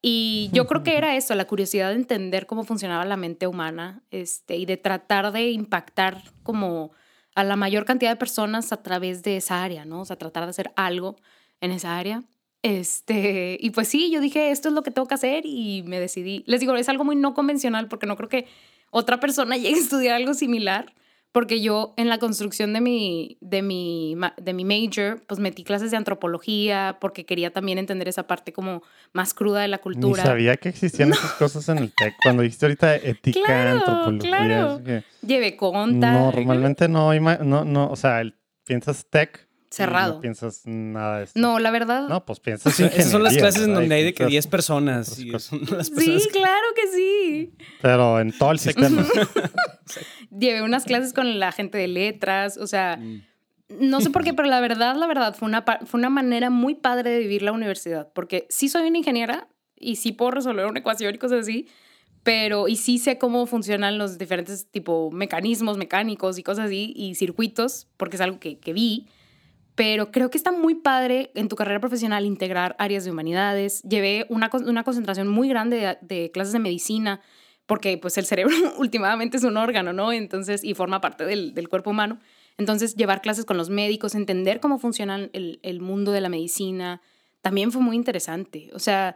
Y 0.00 0.50
yo 0.52 0.66
creo 0.66 0.82
que 0.82 0.96
era 0.96 1.16
eso, 1.16 1.34
la 1.34 1.46
curiosidad 1.46 1.88
de 1.88 1.96
entender 1.96 2.46
cómo 2.46 2.64
funcionaba 2.64 3.04
la 3.04 3.16
mente 3.16 3.46
humana 3.46 4.02
este, 4.10 4.56
y 4.56 4.64
de 4.64 4.76
tratar 4.76 5.32
de 5.32 5.50
impactar 5.50 6.22
como 6.44 6.92
a 7.34 7.44
la 7.44 7.56
mayor 7.56 7.84
cantidad 7.84 8.10
de 8.10 8.16
personas 8.16 8.72
a 8.72 8.82
través 8.82 9.22
de 9.22 9.36
esa 9.36 9.62
área, 9.62 9.84
¿no? 9.84 10.00
O 10.00 10.04
sea, 10.04 10.16
tratar 10.16 10.44
de 10.44 10.50
hacer 10.50 10.72
algo 10.76 11.16
en 11.60 11.72
esa 11.72 11.98
área. 11.98 12.22
Este, 12.62 13.56
y 13.60 13.70
pues 13.70 13.88
sí, 13.88 14.10
yo 14.10 14.20
dije, 14.20 14.50
esto 14.50 14.68
es 14.68 14.74
lo 14.74 14.82
que 14.82 14.90
tengo 14.90 15.06
que 15.06 15.14
hacer 15.14 15.44
y 15.46 15.82
me 15.84 16.00
decidí. 16.00 16.42
Les 16.46 16.60
digo, 16.60 16.74
es 16.76 16.88
algo 16.88 17.04
muy 17.04 17.16
no 17.16 17.34
convencional 17.34 17.88
porque 17.88 18.06
no 18.06 18.16
creo 18.16 18.28
que 18.28 18.46
otra 18.90 19.20
persona 19.20 19.56
llegue 19.58 19.76
a 19.76 19.82
estudiar 19.82 20.14
algo 20.14 20.34
similar, 20.34 20.94
porque 21.32 21.60
yo 21.60 21.94
en 21.96 22.08
la 22.08 22.18
construcción 22.18 22.72
de 22.72 22.80
mi, 22.80 23.38
de 23.40 23.62
mi, 23.62 24.16
de 24.40 24.52
mi 24.52 24.64
major, 24.64 25.22
pues 25.26 25.38
metí 25.40 25.62
clases 25.64 25.90
de 25.90 25.96
antropología 25.96 26.96
porque 27.00 27.24
quería 27.26 27.52
también 27.52 27.78
entender 27.78 28.08
esa 28.08 28.26
parte 28.26 28.52
como 28.52 28.82
más 29.12 29.34
cruda 29.34 29.60
de 29.60 29.68
la 29.68 29.76
Ni 29.76 29.82
cultura. 29.82 30.22
sabía 30.22 30.56
que 30.56 30.68
existían 30.70 31.10
esas 31.12 31.32
cosas 31.34 31.68
en 31.68 31.78
el 31.78 31.92
TEC. 31.94 32.14
Cuando 32.22 32.42
dijiste 32.42 32.66
ahorita 32.66 32.96
ética, 32.96 33.40
Claro, 33.44 33.78
antropología. 33.78 34.30
claro. 34.30 34.80
Llevé 35.26 35.56
conta. 35.56 36.12
Normalmente 36.12 36.88
no, 36.88 37.12
no, 37.18 37.64
no, 37.64 37.90
o 37.90 37.96
sea, 37.96 38.20
el- 38.20 38.34
piensas 38.64 39.06
TEC. 39.08 39.47
Cerrado. 39.70 40.14
No 40.14 40.20
piensas 40.20 40.62
nada 40.64 41.18
de 41.18 41.24
esto. 41.24 41.38
No, 41.38 41.58
la 41.58 41.70
verdad. 41.70 42.08
No, 42.08 42.24
pues 42.24 42.40
piensas 42.40 42.78
Esas 42.80 43.10
son 43.10 43.22
las 43.22 43.36
clases 43.36 43.64
en 43.64 43.74
donde 43.74 43.94
hay 43.94 44.04
de 44.04 44.12
que 44.14 44.24
piensas- 44.24 44.30
10 44.30 44.46
personas. 44.46 45.18
Y 45.18 45.30
son 45.38 45.60
las 45.70 45.90
personas 45.90 46.22
Sí, 46.22 46.28
que- 46.32 46.38
claro 46.38 46.66
que 46.74 46.96
sí. 46.96 47.52
Pero 47.82 48.18
en 48.20 48.32
todo 48.36 48.52
el 48.52 48.58
sistema. 48.58 49.04
Llevé 50.36 50.62
unas 50.62 50.84
clases 50.84 51.12
con 51.12 51.38
la 51.38 51.52
gente 51.52 51.78
de 51.78 51.88
letras, 51.88 52.56
o 52.58 52.66
sea, 52.66 52.96
Mm. 52.98 53.22
no 53.80 54.00
sé 54.00 54.10
por 54.10 54.24
qué, 54.24 54.34
pero 54.34 54.48
la 54.48 54.60
verdad, 54.60 54.96
la 54.96 55.06
verdad, 55.06 55.34
fue 55.34 55.48
una, 55.48 55.62
fue 55.86 55.98
una 55.98 56.10
manera 56.10 56.50
muy 56.50 56.74
padre 56.74 57.10
de 57.10 57.18
vivir 57.18 57.42
la 57.42 57.52
universidad, 57.52 58.10
porque 58.14 58.46
sí 58.50 58.68
soy 58.68 58.88
una 58.88 58.98
ingeniera 58.98 59.48
y 59.76 59.96
sí 59.96 60.12
puedo 60.12 60.30
resolver 60.32 60.66
una 60.66 60.80
ecuación 60.80 61.14
y 61.14 61.18
cosas 61.18 61.40
así, 61.40 61.66
pero 62.22 62.68
y 62.68 62.76
sí 62.76 62.98
sé 62.98 63.16
cómo 63.18 63.46
funcionan 63.46 63.96
los 63.98 64.18
diferentes 64.18 64.70
tipo 64.70 65.10
mecanismos 65.10 65.76
mecánicos 65.78 66.38
y 66.38 66.42
cosas 66.42 66.66
así, 66.66 66.92
y 66.96 67.14
circuitos, 67.14 67.88
porque 67.96 68.16
es 68.16 68.20
algo 68.22 68.38
que, 68.40 68.58
que 68.58 68.72
vi, 68.72 69.06
pero 69.78 70.10
creo 70.10 70.28
que 70.28 70.36
está 70.36 70.50
muy 70.50 70.74
padre 70.74 71.30
en 71.36 71.46
tu 71.46 71.54
carrera 71.54 71.78
profesional 71.78 72.26
integrar 72.26 72.74
áreas 72.80 73.04
de 73.04 73.12
humanidades. 73.12 73.80
Llevé 73.82 74.26
una, 74.28 74.50
una 74.66 74.82
concentración 74.82 75.28
muy 75.28 75.48
grande 75.48 75.76
de, 75.76 75.98
de, 76.02 76.32
clases 76.32 76.52
de 76.52 76.58
medicina, 76.58 77.20
porque 77.64 77.96
pues 77.96 78.18
el 78.18 78.26
cerebro 78.26 78.56
últimamente 78.78 79.36
es 79.36 79.44
un 79.44 79.56
órgano, 79.56 79.92
¿no? 79.92 80.10
Entonces, 80.12 80.64
y 80.64 80.74
forma 80.74 81.00
parte 81.00 81.24
del, 81.24 81.54
del, 81.54 81.68
cuerpo 81.68 81.90
humano. 81.90 82.18
Entonces, 82.56 82.96
llevar 82.96 83.22
clases 83.22 83.44
con 83.44 83.56
los 83.56 83.70
médicos, 83.70 84.16
entender 84.16 84.58
cómo 84.58 84.80
funciona 84.80 85.28
el, 85.32 85.60
el 85.62 85.80
mundo 85.80 86.10
de 86.10 86.22
la 86.22 86.28
medicina, 86.28 87.00
también 87.40 87.70
fue 87.70 87.80
muy 87.80 87.94
interesante. 87.94 88.70
O 88.74 88.80
sea, 88.80 89.14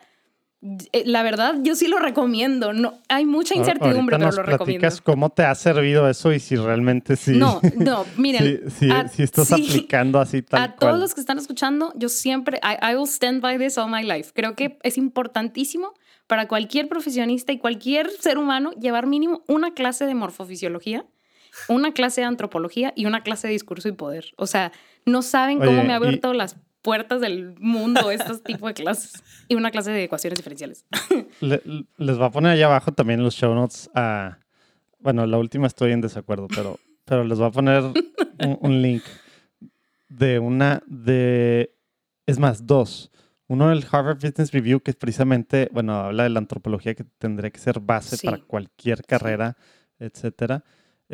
la 1.04 1.24
verdad, 1.24 1.56
yo 1.62 1.74
sí 1.74 1.88
lo 1.88 1.98
recomiendo. 1.98 2.72
No, 2.72 2.94
hay 3.08 3.26
mucha 3.26 3.56
incertidumbre, 3.56 4.16
pero 4.16 4.30
lo 4.30 4.42
recomiendo. 4.44 4.88
cómo 5.02 5.30
te 5.30 5.42
ha 5.42 5.54
servido 5.56 6.08
eso 6.08 6.32
y 6.32 6.38
si 6.38 6.54
realmente 6.54 7.16
sí. 7.16 7.32
No, 7.32 7.60
no, 7.76 8.06
miren. 8.16 8.70
si, 8.70 8.88
si, 9.12 9.22
estás 9.24 9.52
aplicando 9.52 10.20
así 10.20 10.40
tal 10.42 10.62
A 10.62 10.76
todos 10.76 11.00
los 11.00 11.14
que 11.14 11.20
están 11.20 11.38
escuchando, 11.38 11.92
yo 11.96 12.08
siempre, 12.08 12.60
I, 12.62 12.94
will 12.94 13.08
stand 13.08 13.40
by 13.40 13.58
this 13.58 13.76
all 13.76 13.90
my 13.90 14.04
life. 14.04 14.30
Creo 14.34 14.54
que 14.54 14.78
es 14.84 14.98
importantísimo 14.98 15.94
para 16.28 16.46
cualquier 16.46 16.88
profesionista 16.88 17.52
y 17.52 17.58
cualquier 17.58 18.08
ser 18.10 18.38
humano 18.38 18.70
llevar 18.72 19.06
mínimo 19.06 19.42
una 19.48 19.74
clase 19.74 20.06
de 20.06 20.14
morfofisiología, 20.14 21.04
una 21.68 21.92
clase 21.92 22.20
de 22.20 22.28
antropología 22.28 22.92
y 22.94 23.06
una 23.06 23.24
clase 23.24 23.48
de 23.48 23.54
discurso 23.54 23.88
y 23.88 23.92
poder. 23.92 24.26
O 24.36 24.46
sea, 24.46 24.70
no 25.06 25.22
saben 25.22 25.58
cómo 25.58 25.82
me 25.82 25.92
ha 25.92 25.96
abierto 25.96 26.32
las 26.32 26.56
puertas 26.82 27.20
del 27.20 27.54
mundo 27.58 28.10
estos 28.10 28.42
tipos 28.42 28.68
de 28.68 28.74
clases. 28.74 29.12
Y 29.48 29.54
una 29.54 29.70
clase 29.70 29.90
de 29.90 30.04
ecuaciones 30.04 30.38
diferenciales. 30.38 30.84
les 31.40 32.18
voy 32.18 32.26
a 32.26 32.30
poner 32.30 32.52
allá 32.52 32.66
abajo 32.66 32.92
también 32.92 33.22
los 33.22 33.34
show 33.34 33.54
notes 33.54 33.88
a... 33.94 34.38
Bueno, 34.98 35.26
la 35.26 35.38
última 35.38 35.66
estoy 35.66 35.92
en 35.92 36.00
desacuerdo, 36.00 36.46
pero, 36.54 36.78
pero 37.04 37.24
les 37.24 37.38
voy 37.38 37.48
a 37.48 37.50
poner 37.50 37.82
un, 38.60 38.82
link 38.82 39.02
de 40.08 40.38
una 40.38 40.82
de... 40.86 41.74
Es 42.26 42.38
más, 42.38 42.66
dos. 42.66 43.10
Uno 43.48 43.70
del 43.70 43.84
Harvard 43.90 44.18
Business 44.20 44.52
Review, 44.52 44.80
que 44.80 44.92
es 44.92 44.96
precisamente, 44.96 45.68
bueno, 45.72 45.94
habla 45.94 46.22
de 46.22 46.30
la 46.30 46.38
antropología 46.38 46.94
que 46.94 47.04
tendría 47.04 47.50
que 47.50 47.58
ser 47.58 47.80
base 47.80 48.16
para 48.24 48.38
cualquier 48.38 49.02
carrera, 49.04 49.56
etcétera. 49.98 50.62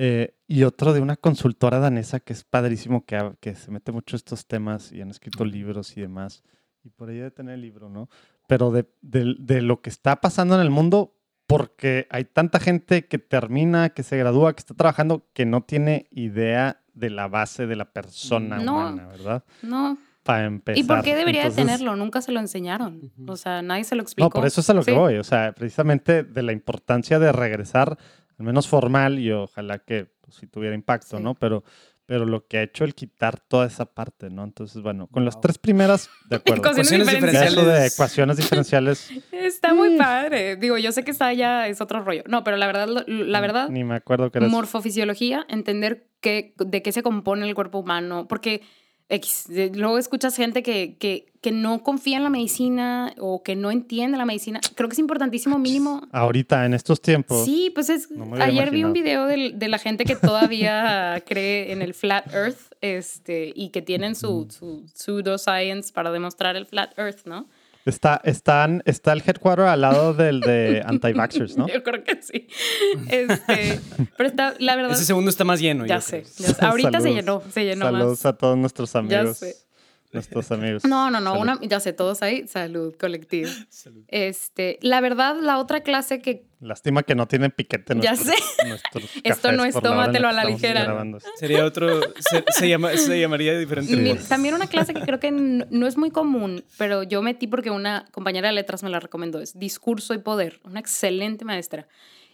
Eh, 0.01 0.37
y 0.47 0.63
otro 0.63 0.93
de 0.93 1.01
una 1.01 1.17
consultora 1.17 1.81
danesa 1.81 2.21
que 2.21 2.33
es 2.33 2.45
padrísimo, 2.45 3.05
que, 3.05 3.33
que 3.41 3.57
se 3.57 3.73
mete 3.73 3.91
mucho 3.91 4.15
en 4.15 4.19
estos 4.19 4.47
temas 4.47 4.93
y 4.93 5.01
han 5.03 5.11
escrito 5.11 5.45
libros 5.45 5.97
y 5.97 6.01
demás. 6.01 6.45
Y 6.85 6.91
por 6.91 7.09
ahí 7.09 7.17
debe 7.17 7.33
tener 7.33 7.55
el 7.55 7.63
libro, 7.63 7.89
¿no? 7.89 8.09
Pero 8.47 8.71
de, 8.71 8.87
de, 9.03 9.35
de, 9.41 9.61
lo 9.61 9.83
que 9.83 9.91
está 9.91 10.21
pasando 10.21 10.55
en 10.55 10.61
el 10.61 10.71
mundo, 10.71 11.17
porque 11.49 12.07
hay 12.11 12.27
tanta 12.27 12.61
gente 12.61 13.07
que 13.07 13.19
termina, 13.19 13.89
que 13.89 14.05
se 14.05 14.17
gradúa, 14.17 14.53
que 14.53 14.61
está 14.61 14.75
trabajando, 14.75 15.27
que 15.33 15.47
no 15.47 15.63
tiene 15.63 16.07
idea 16.13 16.81
de 16.95 17.11
la 17.11 17.27
base 17.27 17.67
de 17.67 17.75
la 17.75 17.91
persona 17.91 18.61
humana, 18.61 19.09
¿verdad? 19.09 19.45
No. 19.63 19.99
Para 20.23 20.45
empezar. 20.45 20.79
¿Y 20.79 20.87
por 20.87 21.03
qué 21.03 21.17
debería 21.17 21.43
de 21.43 21.51
tenerlo? 21.51 21.97
Nunca 21.97 22.23
se 22.23 22.31
lo 22.31 22.39
enseñaron. 22.39 23.11
O 23.27 23.37
sea, 23.37 23.63
nadie 23.63 23.83
se 23.83 23.97
lo 23.97 24.03
explicó. 24.03 24.27
No, 24.27 24.31
por 24.31 24.47
eso 24.47 24.61
es 24.61 24.71
a 24.71 24.75
lo 24.75 24.85
que 24.85 24.93
voy. 24.93 25.17
O 25.17 25.25
sea, 25.25 25.53
precisamente 25.53 26.23
de 26.23 26.43
la 26.43 26.53
importancia 26.53 27.19
de 27.19 27.33
regresar 27.33 27.99
al 28.39 28.47
menos 28.47 28.69
formal 28.69 29.19
y 29.19 29.31
ojalá 29.33 29.79
que 29.79 30.07
pues, 30.21 30.37
si 30.37 30.47
tuviera 30.47 30.75
impacto, 30.75 31.19
¿no? 31.19 31.35
Pero, 31.35 31.65
pero 32.07 32.25
lo 32.25 32.47
que 32.47 32.59
ha 32.59 32.63
hecho 32.63 32.85
el 32.85 32.95
quitar 32.95 33.41
toda 33.41 33.67
esa 33.67 33.85
parte, 33.85 34.31
¿no? 34.31 34.45
Entonces, 34.45 34.81
bueno, 34.81 35.09
con 35.09 35.25
las 35.25 35.41
tres 35.41 35.59
primeras, 35.59 36.09
de 36.31 36.37
acuerdo. 36.37 36.71
ecuaciones 36.71 37.09
diferenciales. 37.09 37.67
de 37.67 37.87
ecuaciones 37.87 38.37
diferenciales. 38.37 39.11
Está 39.33 39.75
muy 39.75 39.97
padre. 39.97 40.57
Digo, 40.57 40.79
yo 40.79 40.93
sé 40.93 41.05
que 41.05 41.11
está 41.11 41.33
ya, 41.33 41.67
es 41.67 41.81
otro 41.81 42.03
rollo. 42.03 42.23
No, 42.27 42.45
pero 42.45 42.57
la 42.57 42.67
verdad, 42.67 42.89
la 43.07 43.41
verdad. 43.41 43.69
Ni 43.69 43.85
me 43.85 43.97
acuerdo 43.97 44.31
que 44.31 44.39
era. 44.39 44.49
Morfofisiología, 44.49 45.45
entender 45.49 46.07
qué, 46.21 46.55
de 46.59 46.83
qué 46.83 46.93
se 46.93 47.03
compone 47.03 47.47
el 47.49 47.55
cuerpo 47.55 47.79
humano, 47.79 48.29
porque 48.29 48.63
Luego 49.75 49.97
escuchas 49.97 50.37
gente 50.37 50.63
que, 50.63 50.97
que, 50.99 51.33
que, 51.41 51.51
no 51.51 51.83
confía 51.83 52.19
en 52.19 52.25
la 52.25 52.29
medicina 52.29 53.15
o 53.19 53.43
que 53.43 53.57
no 53.57 53.71
entiende 53.71 54.19
la 54.19 54.27
medicina. 54.27 54.61
Creo 54.75 54.89
que 54.89 54.93
es 54.93 54.99
importantísimo 54.99 55.59
mínimo. 55.59 56.03
Ahorita, 56.13 56.67
en 56.67 56.75
estos 56.75 57.01
tiempos. 57.01 57.45
Sí, 57.45 57.71
pues 57.75 57.89
es. 57.89 58.09
ayer 58.39 58.71
vi 58.71 58.85
un 58.85 58.93
video 58.93 59.25
de, 59.27 59.53
de, 59.55 59.69
la 59.69 59.79
gente 59.79 60.05
que 60.05 60.15
todavía 60.15 61.23
cree 61.27 61.73
en 61.73 61.81
el 61.81 61.95
flat 61.95 62.33
earth 62.35 62.75
este, 62.83 63.53
y 63.55 63.71
que 63.71 63.81
tienen 63.81 64.15
su, 64.15 64.47
su 64.51 64.85
pseudoscience 64.93 65.91
para 65.91 66.11
demostrar 66.11 66.57
el 66.57 66.67
flat 66.67 66.97
earth, 66.99 67.25
¿no? 67.25 67.47
Está, 67.89 68.21
están, 68.25 68.83
está 68.85 69.13
el 69.13 69.23
headquarter 69.27 69.67
al 69.67 69.81
lado 69.81 70.15
del 70.15 70.41
de 70.41 70.83
anti-vaxxers, 70.85 71.57
¿no? 71.57 71.67
Yo 71.73 71.83
creo 71.83 72.05
que 72.05 72.21
sí. 72.23 72.49
Este, 73.09 73.81
pero 74.17 74.29
está, 74.29 74.55
la 74.59 74.77
verdad. 74.77 74.93
Ese 74.93 75.05
segundo 75.05 75.31
está 75.31 75.45
más 75.45 75.61
lleno. 75.61 75.87
Ya, 75.87 76.01
sé, 76.01 76.25
Ahorita 76.61 77.01
se 77.01 77.13
llenó, 77.13 77.43
se 77.51 77.65
llenó 77.65 77.87
Saludos 77.87 78.27
a 78.27 78.33
todos 78.35 78.57
nuestros 78.57 78.95
amigos. 78.95 79.41
Ya 79.41 79.47
sé. 79.47 79.68
Nuestros 80.13 80.51
amigos. 80.53 80.85
No, 80.85 81.11
no, 81.11 81.21
no, 81.21 81.39
una, 81.39 81.59
ya 81.63 81.81
sé, 81.81 81.93
todos 81.93 82.23
ahí, 82.23 82.47
salud 82.47 82.95
colectiva. 82.99 83.51
Salud. 83.69 84.05
Este, 84.09 84.79
la 84.81 85.01
verdad, 85.01 85.37
la 85.41 85.59
otra 85.59 85.83
clase 85.83 86.21
que 86.21 86.49
Lástima 86.61 87.05
que 87.05 87.15
no 87.15 87.29
tienen 87.29 87.53
piquete. 87.53 87.95
Ya 88.01 88.17
sé. 88.17 88.35
Esto 89.25 89.53
no 89.53 89.65
es 89.65 89.75
tómatelo 89.75 90.29
a 90.29 90.33
la 90.33 90.45
ligera. 90.45 91.05
Sería 91.37 91.65
otro, 91.65 92.01
se, 92.49 92.69
llama, 92.69 92.97
se, 92.97 93.21
llamaría 93.21 93.57
diferente. 93.57 94.19
también 94.29 94.55
una 94.55 94.67
clase 94.67 94.93
que 94.93 95.03
creo 95.03 95.21
que 95.21 95.31
no 95.31 95.87
es 95.87 95.97
muy 95.97 96.11
común, 96.11 96.65
pero 96.77 97.05
yo 97.05 97.23
metí 97.23 97.47
porque 97.47 97.71
una 97.71 98.07
compañera 98.11 98.49
de 98.49 98.55
letras 98.55 98.83
me 98.83 98.91
la 98.91 98.99
recomendó, 98.99 99.41
es 99.41 99.57
Discurso 99.57 100.15
y 100.15 100.19
Poder, 100.19 100.61
una 100.65 100.81
excelente 100.81 101.45
maestra. 101.45 101.87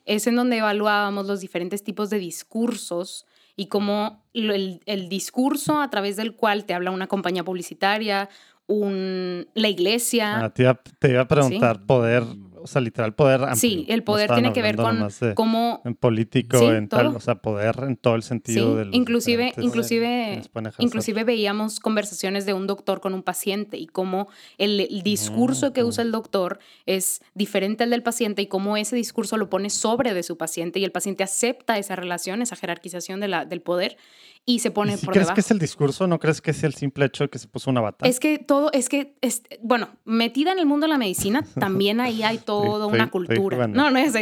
Es 0.06 0.26
en 0.26 0.36
donde 0.36 0.56
evaluábamos 0.58 1.26
los 1.26 1.40
diferentes 1.40 1.82
tipos 1.82 2.08
de 2.08 2.18
discursos 2.18 3.26
y 3.56 3.66
cómo 3.66 4.22
el, 4.32 4.80
el 4.86 5.08
discurso 5.08 5.80
a 5.80 5.90
través 5.90 6.16
del 6.16 6.34
cual 6.34 6.64
te 6.64 6.74
habla 6.74 6.90
una 6.90 7.06
compañía 7.06 7.44
publicitaria, 7.44 8.28
un, 8.66 9.46
la 9.54 9.68
iglesia. 9.68 10.44
Ah, 10.44 10.50
te, 10.50 10.62
iba, 10.62 11.20
a 11.20 11.28
preguntar, 11.28 11.84
poder 11.86 12.24
o 12.64 12.66
sea, 12.66 12.80
literal 12.80 13.14
poder 13.14 13.42
amplio. 13.42 13.56
Sí, 13.56 13.84
el 13.90 14.02
poder 14.02 14.32
tiene 14.32 14.54
que 14.54 14.62
ver 14.62 14.76
con 14.76 15.08
cómo... 15.34 15.82
En 15.84 15.94
político, 15.94 16.72
en 16.72 16.88
tal, 16.88 17.08
o 17.08 17.20
sea, 17.20 17.34
poder 17.34 17.76
en 17.86 17.96
todo 17.96 18.14
el 18.14 18.22
sentido 18.22 18.82
sí, 18.82 18.88
inclusive, 18.92 19.52
inclusive, 19.58 20.42
inclusive 20.78 21.24
veíamos 21.24 21.78
conversaciones 21.78 22.46
de 22.46 22.54
un 22.54 22.66
doctor 22.66 23.02
con 23.02 23.12
un 23.12 23.22
paciente 23.22 23.76
y 23.76 23.86
cómo 23.86 24.28
el, 24.56 24.88
discurso 25.04 25.74
que 25.74 25.84
usa 25.84 26.02
el 26.02 26.10
doctor 26.10 26.58
es 26.86 27.20
diferente 27.34 27.84
al 27.84 27.90
del 27.90 28.02
paciente 28.02 28.40
y 28.40 28.46
cómo 28.46 28.78
ese 28.78 28.96
discurso 28.96 29.36
lo 29.36 29.50
pone 29.50 29.68
sobre 29.68 30.14
de 30.14 30.22
su 30.22 30.38
paciente 30.38 30.78
y 30.78 30.84
el 30.84 30.92
paciente 30.92 31.22
acepta 31.22 31.76
esa 31.76 31.96
relación, 31.96 32.40
esa 32.40 32.56
jerarquización 32.56 33.20
de 33.20 33.28
la, 33.28 33.44
del 33.44 33.60
poder 33.60 33.98
y 34.46 34.58
se 34.58 34.70
pone 34.70 34.96
si 34.96 35.06
por 35.06 35.14
crees 35.14 35.30
que 35.30 35.40
es 35.40 35.50
el 35.50 35.58
discurso? 35.58 36.06
¿No 36.06 36.18
crees 36.18 36.40
que 36.40 36.50
es 36.50 36.62
el 36.64 36.74
simple 36.74 37.06
hecho 37.06 37.24
de 37.24 37.30
que 37.30 37.38
se 37.38 37.48
puso 37.48 37.70
una 37.70 37.80
bata? 37.80 38.06
Es 38.06 38.20
que 38.20 38.38
todo, 38.38 38.70
es 38.72 38.88
que, 38.88 39.16
es, 39.20 39.42
bueno, 39.62 39.88
metida 40.04 40.52
en 40.52 40.58
el 40.58 40.66
mundo 40.66 40.84
de 40.84 40.92
la 40.92 40.98
medicina, 40.98 41.44
también 41.58 42.00
ahí 42.00 42.22
hay 42.22 42.38
toda 42.38 42.86
una 42.86 43.10
cultura. 43.10 43.66
no, 43.66 43.90
no 43.90 43.98
es 43.98 44.12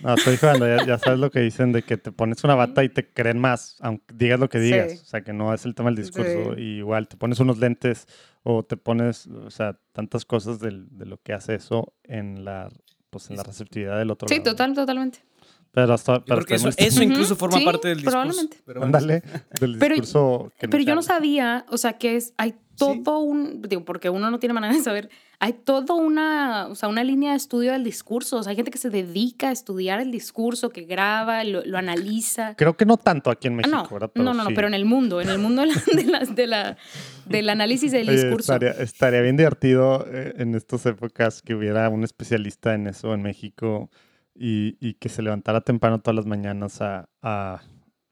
No, 0.00 0.14
estoy 0.14 0.36
jugando, 0.36 0.66
ya, 0.84 0.98
sabes 0.98 1.18
lo 1.18 1.30
que 1.30 1.40
dicen 1.40 1.72
de 1.72 1.82
que 1.82 1.96
te 1.96 2.12
pones 2.12 2.44
una 2.44 2.54
bata 2.54 2.84
y 2.84 2.88
te 2.88 3.08
creen 3.08 3.38
más, 3.38 3.76
aunque 3.80 4.14
digas 4.14 4.38
lo 4.38 4.48
que 4.48 4.60
digas. 4.60 5.00
O 5.02 5.04
sea, 5.04 5.22
que 5.22 5.32
no 5.32 5.52
es 5.52 5.64
el 5.64 5.74
tema 5.74 5.90
del 5.90 5.96
discurso. 5.96 6.56
igual 6.58 7.08
te 7.08 7.16
pones 7.16 7.40
unos 7.40 7.58
lentes 7.58 8.06
o 8.44 8.62
te 8.62 8.76
pones, 8.76 9.26
o 9.26 9.50
sea, 9.50 9.78
tantas 9.92 10.24
cosas 10.24 10.60
de, 10.60 10.70
lo 10.70 11.16
que 11.18 11.32
hace 11.32 11.54
eso 11.54 11.92
en 12.04 12.44
la, 12.44 12.68
pues, 13.10 13.30
en 13.30 13.36
la 13.36 13.42
receptividad 13.42 13.98
del 13.98 14.10
otro 14.10 14.28
sí, 14.28 14.34
lado. 14.34 14.44
Sí, 14.44 14.50
total, 14.50 14.74
totalmente. 14.74 15.31
Pero 15.72 15.94
hasta. 15.94 16.22
Pero 16.24 16.42
eso, 16.48 16.68
eso, 16.76 17.02
incluso 17.02 17.34
forma 17.34 17.58
parte 17.64 17.88
del 17.88 17.98
discurso. 17.98 18.18
Probablemente. 18.18 18.58
Pero 18.64 18.84
Ándale, 18.84 19.22
del 19.58 19.78
discurso. 19.78 20.52
Pero, 20.60 20.70
pero 20.70 20.82
yo 20.84 20.94
no 20.94 21.02
sabía, 21.02 21.64
o 21.70 21.78
sea, 21.78 21.94
que 21.94 22.16
es, 22.16 22.34
hay 22.36 22.54
todo 22.76 23.20
un. 23.20 23.62
Digo, 23.62 23.84
porque 23.84 24.10
uno 24.10 24.30
no 24.30 24.38
tiene 24.38 24.52
manera 24.52 24.74
de 24.74 24.80
saber. 24.80 25.08
Hay 25.38 25.54
toda 25.54 25.94
una, 25.94 26.68
o 26.68 26.74
sea, 26.74 26.88
una 26.88 27.02
línea 27.02 27.30
de 27.30 27.36
estudio 27.38 27.72
del 27.72 27.84
discurso. 27.84 28.36
O 28.36 28.42
sea, 28.42 28.50
hay 28.50 28.56
gente 28.56 28.70
que 28.70 28.78
se 28.78 28.90
dedica 28.90 29.48
a 29.48 29.52
estudiar 29.52 30.00
el 30.00 30.10
discurso, 30.10 30.70
que 30.70 30.82
graba, 30.82 31.42
lo, 31.42 31.64
lo 31.64 31.78
analiza. 31.78 32.54
Creo 32.54 32.76
que 32.76 32.84
no 32.84 32.96
tanto 32.98 33.30
aquí 33.30 33.48
en 33.48 33.56
México, 33.56 33.74
no, 33.76 33.88
¿verdad? 33.88 34.10
no, 34.14 34.34
no, 34.34 34.44
no, 34.44 34.50
pero 34.54 34.68
en 34.68 34.74
el 34.74 34.84
mundo, 34.84 35.20
en 35.20 35.30
el 35.30 35.38
mundo 35.38 35.62
de 35.62 36.04
la, 36.04 36.20
de 36.26 36.46
la, 36.46 36.76
del 37.24 37.48
análisis 37.48 37.90
del 37.90 38.06
discurso. 38.06 38.52
Estaría, 38.52 38.70
estaría 38.82 39.20
bien 39.22 39.36
divertido 39.36 40.06
eh, 40.06 40.34
en 40.36 40.54
estas 40.54 40.84
épocas 40.86 41.40
que 41.40 41.54
hubiera 41.54 41.88
un 41.88 42.04
especialista 42.04 42.74
en 42.74 42.88
eso 42.88 43.14
en 43.14 43.22
México 43.22 43.90
y, 44.34 44.76
y, 44.80 44.94
que 44.94 45.08
se 45.08 45.22
levantara 45.22 45.60
temprano 45.60 46.00
todas 46.00 46.16
las 46.16 46.26
mañanas 46.26 46.80
a, 46.80 47.08
a 47.22 47.62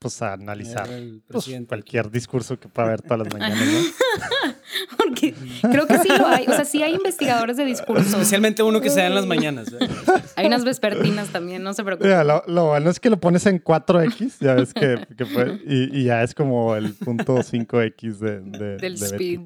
pues 0.01 0.23
a 0.23 0.33
analizar 0.33 0.89
pues, 1.29 1.51
cualquier 1.69 2.11
discurso 2.11 2.59
que 2.59 2.69
pueda 2.69 2.89
haber 2.89 3.03
todas 3.03 3.19
las 3.19 3.35
mañanas. 3.35 3.59
¿no? 3.67 4.55
Porque 4.97 5.35
creo 5.61 5.87
que 5.87 5.99
sí 5.99 6.09
lo 6.09 6.27
hay. 6.27 6.47
O 6.47 6.53
sea, 6.53 6.65
sí 6.65 6.83
hay 6.83 6.95
investigadores 6.95 7.59
de 7.59 7.67
discurso. 7.67 8.03
Especialmente 8.03 8.63
uno 8.63 8.81
que 8.81 8.89
se 8.89 9.01
da 9.01 9.09
en 9.09 9.15
las 9.15 9.27
mañanas. 9.27 9.69
Hay 10.37 10.47
unas 10.47 10.65
vespertinas 10.65 11.29
también, 11.29 11.63
no 11.63 11.75
se 11.75 11.85
preocupen. 11.85 12.27
lo, 12.27 12.67
bueno 12.69 12.89
es 12.89 12.99
que 12.99 13.11
lo 13.11 13.21
pones 13.21 13.45
en 13.45 13.63
4X, 13.63 14.37
ya 14.41 14.55
ves 14.55 14.73
que, 14.73 15.07
que 15.19 15.27
fue, 15.27 15.61
y, 15.67 16.01
y, 16.01 16.05
ya 16.05 16.23
es 16.23 16.35
como 16.35 16.77
el 16.77 16.95
punto 16.95 17.37
5X 17.37 18.19
de, 18.19 18.41
de, 18.41 18.77
del 18.79 18.95
speed. 18.95 19.41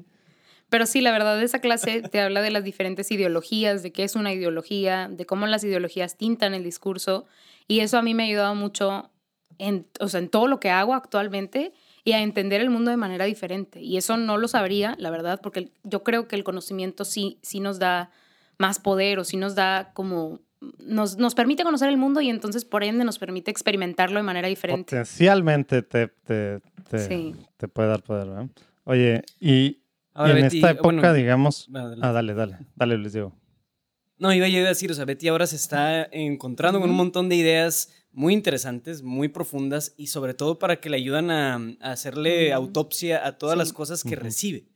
Pero 0.69 0.85
sí, 0.85 1.01
la 1.01 1.11
verdad, 1.11 1.41
esa 1.41 1.59
clase 1.59 2.01
te 2.01 2.19
habla 2.19 2.41
de 2.41 2.51
las 2.51 2.63
diferentes 2.63 3.11
ideologías, 3.11 3.83
de 3.83 3.91
qué 3.91 4.03
es 4.03 4.15
una 4.15 4.33
ideología, 4.33 5.07
de 5.09 5.25
cómo 5.25 5.45
las 5.47 5.63
ideologías 5.63 6.17
tintan 6.17 6.53
el 6.53 6.63
discurso. 6.63 7.25
Y 7.67 7.79
eso 7.79 7.97
a 7.97 8.01
mí 8.01 8.13
me 8.13 8.23
ha 8.23 8.25
ayudado 8.27 8.55
mucho 8.55 9.11
en, 9.57 9.87
o 9.99 10.07
sea, 10.07 10.19
en 10.19 10.29
todo 10.29 10.47
lo 10.47 10.59
que 10.59 10.69
hago 10.69 10.93
actualmente 10.93 11.71
y 12.03 12.13
a 12.13 12.21
entender 12.21 12.61
el 12.61 12.69
mundo 12.69 12.91
de 12.91 12.97
manera 12.97 13.25
diferente. 13.25 13.81
Y 13.81 13.97
eso 13.97 14.17
no 14.17 14.37
lo 14.37 14.47
sabría, 14.47 14.95
la 14.99 15.09
verdad, 15.09 15.39
porque 15.41 15.71
yo 15.83 16.03
creo 16.03 16.27
que 16.27 16.35
el 16.35 16.43
conocimiento 16.43 17.05
sí, 17.05 17.39
sí 17.41 17.59
nos 17.59 17.79
da 17.79 18.11
más 18.57 18.79
poder 18.79 19.19
o 19.19 19.23
sí 19.23 19.37
nos 19.37 19.55
da 19.55 19.91
como 19.93 20.39
nos, 20.79 21.17
nos, 21.17 21.35
permite 21.35 21.63
conocer 21.63 21.89
el 21.89 21.97
mundo 21.97 22.21
y 22.21 22.29
entonces 22.29 22.65
por 22.65 22.83
ende 22.83 23.03
nos 23.03 23.19
permite 23.19 23.51
experimentarlo 23.51 24.17
de 24.17 24.23
manera 24.23 24.47
diferente. 24.47 24.95
Potencialmente 24.95 25.81
te, 25.83 26.07
te, 26.07 26.59
te, 26.89 27.67
puede 27.67 27.89
dar 27.89 28.01
poder, 28.01 28.27
¿verdad? 28.27 28.47
Oye, 28.85 29.21
y, 29.39 29.79
en 30.15 30.37
esta 30.37 30.71
época, 30.71 31.13
digamos... 31.13 31.67
dale. 31.69 31.97
Ah, 32.01 32.11
dale, 32.11 32.33
dale, 32.33 32.57
dale, 32.75 32.97
Luis 32.97 33.13
Diego. 33.13 33.35
No, 34.17 34.33
iba 34.33 34.47
yo 34.47 34.59
a 34.63 34.69
decir, 34.69 34.91
o 34.91 34.93
sea, 34.93 35.05
Betty 35.05 35.27
ahora 35.27 35.45
se 35.45 35.57
está 35.57 36.07
encontrando 36.11 36.79
con 36.79 36.89
un 36.89 36.95
montón 36.95 37.27
de 37.27 37.35
ideas 37.35 37.91
muy 38.13 38.33
interesantes, 38.33 39.03
muy 39.03 39.27
profundas 39.27 39.93
y 39.97 40.07
sobre 40.07 40.33
todo 40.33 40.57
para 40.57 40.79
que 40.79 40.89
le 40.89 40.95
ayudan 40.95 41.29
a, 41.31 41.55
hacerle 41.81 42.53
autopsia 42.53 43.27
a 43.27 43.37
todas 43.37 43.57
las 43.57 43.73
cosas 43.73 44.03
que 44.03 44.15
recibe. 44.15 44.69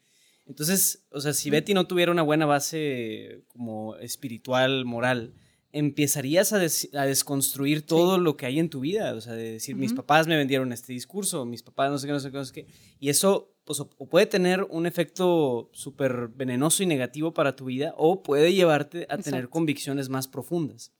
Entonces, 0.45 1.07
o 1.11 1.21
sea, 1.21 1.33
si 1.33 1.49
Betty 1.49 1.73
no 1.73 1.87
tuviera 1.87 2.11
una 2.11 2.23
buena 2.23 2.45
base 2.45 3.45
como 3.47 3.95
espiritual, 3.97 4.83
moral, 4.83 5.33
empezarías 5.71 6.51
a, 6.53 6.59
desconstruir 7.05 7.85
todo 7.85 8.17
lo 8.17 8.35
que 8.35 8.45
hay 8.45 8.59
en 8.59 8.69
tu 8.69 8.79
vida. 8.79 9.13
O 9.13 9.21
sea, 9.21 9.33
de 9.33 9.53
decir, 9.53 9.75
mis 9.75 9.93
papás 9.93 10.27
me 10.27 10.35
vendieron 10.35 10.73
este 10.73 10.91
discurso, 10.91 11.45
mis 11.45 11.63
papás 11.63 11.91
no 11.91 11.97
sé 11.97 12.07
qué, 12.07 12.13
no 12.13 12.19
sé 12.19 12.31
qué, 12.31 12.37
no 12.37 12.45
sé 12.45 12.53
qué. 12.53 12.67
Y 12.99 13.09
eso 13.09 13.53
pues, 13.69 13.83
puede 14.09 14.25
tener 14.25 14.65
un 14.71 14.87
efecto 14.87 15.69
súper 15.73 16.29
venenoso 16.29 16.81
y 16.81 16.87
negativo 16.87 17.35
para 17.35 17.55
tu 17.55 17.65
vida 17.65 17.93
o 17.97 18.23
puede 18.23 18.51
llevarte 18.51 19.05
a 19.11 19.19
tener 19.19 19.47
convicciones 19.47 20.09
más 20.09 20.27
profundas. 20.27 20.91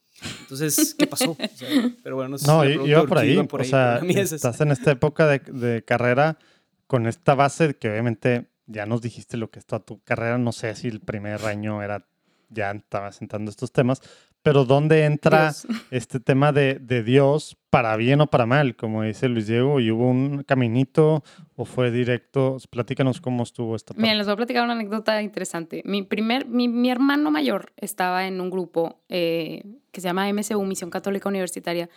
Entonces, 0.42 0.94
¿qué 0.94 1.08
pasó? 1.08 1.36
pero 2.04 2.18
bueno, 2.18 2.30
no 2.30 2.38
sé 2.38 2.46
no, 2.46 2.64
iba 2.64 3.08
por 3.08 3.18
ahí. 3.18 3.36
o 3.36 3.64
sea, 3.64 3.98
estás 3.98 4.62
en 4.62 4.70
esta 4.70 4.92
época 4.92 5.26
de, 5.26 5.40
de, 5.40 5.84
carrera 5.84 6.38
con 6.86 7.08
esta 7.08 7.34
base 7.34 7.76
que 7.76 7.90
obviamente 7.90 8.52
ya 8.68 8.86
nos 8.86 9.02
dijiste 9.02 9.36
lo 9.38 9.50
que 9.50 9.58
es 9.58 9.66
toda 9.66 9.80
tu 9.84 10.04
carrera. 10.04 10.38
No 10.38 10.52
sé 10.52 10.76
si 10.76 10.90
el 10.90 11.00
primer 11.00 11.44
año 11.46 11.82
era 11.82 12.06
ya 12.50 12.70
estaba 12.70 13.12
sentando 13.12 13.50
estos 13.50 13.72
temas, 13.72 14.02
pero 14.42 14.66
¿dónde 14.66 15.06
entra 15.06 15.54
este 15.92 16.20
tema 16.20 16.52
de, 16.52 16.76
de, 16.76 17.04
Dios 17.04 17.58
para 17.70 17.96
bien 17.98 18.22
o 18.22 18.28
para 18.28 18.46
mal? 18.46 18.76
Como 18.76 19.04
dice 19.04 19.28
Luis 19.28 19.48
Diego, 19.48 19.80
¿y 19.80 19.92
hubo 19.92 20.08
un 20.10 20.44
caminito 20.44 21.24
o 21.56 21.66
fue 21.66 21.92
directo? 21.92 22.58
Platícanos 22.70 23.22
cómo 23.22 23.44
estuvo 23.44 23.76
esta 23.76 23.94
parte. 23.94 24.02
Mira, 24.02 24.16
les 24.16 24.26
voy 24.28 24.34
a 24.34 24.38
platicar 24.38 24.64
una 24.64 24.74
anécdota 24.74 25.22
interesante. 25.22 25.82
Mi, 25.86 26.04
primer, 26.04 26.48
mi, 26.48 26.68
mi 26.68 26.90
hermano 26.90 27.32
mayor 27.32 27.74
estaba 27.78 28.28
en 28.28 28.40
un 28.40 28.50
grupo 28.50 29.02
eh, 29.10 29.64
que 29.92 30.02
se 30.02 30.08
llama 30.08 30.32
MCU, 30.32 30.64
Misión 30.64 30.90
Católica 30.90 31.30
Universitaria, 31.30 31.90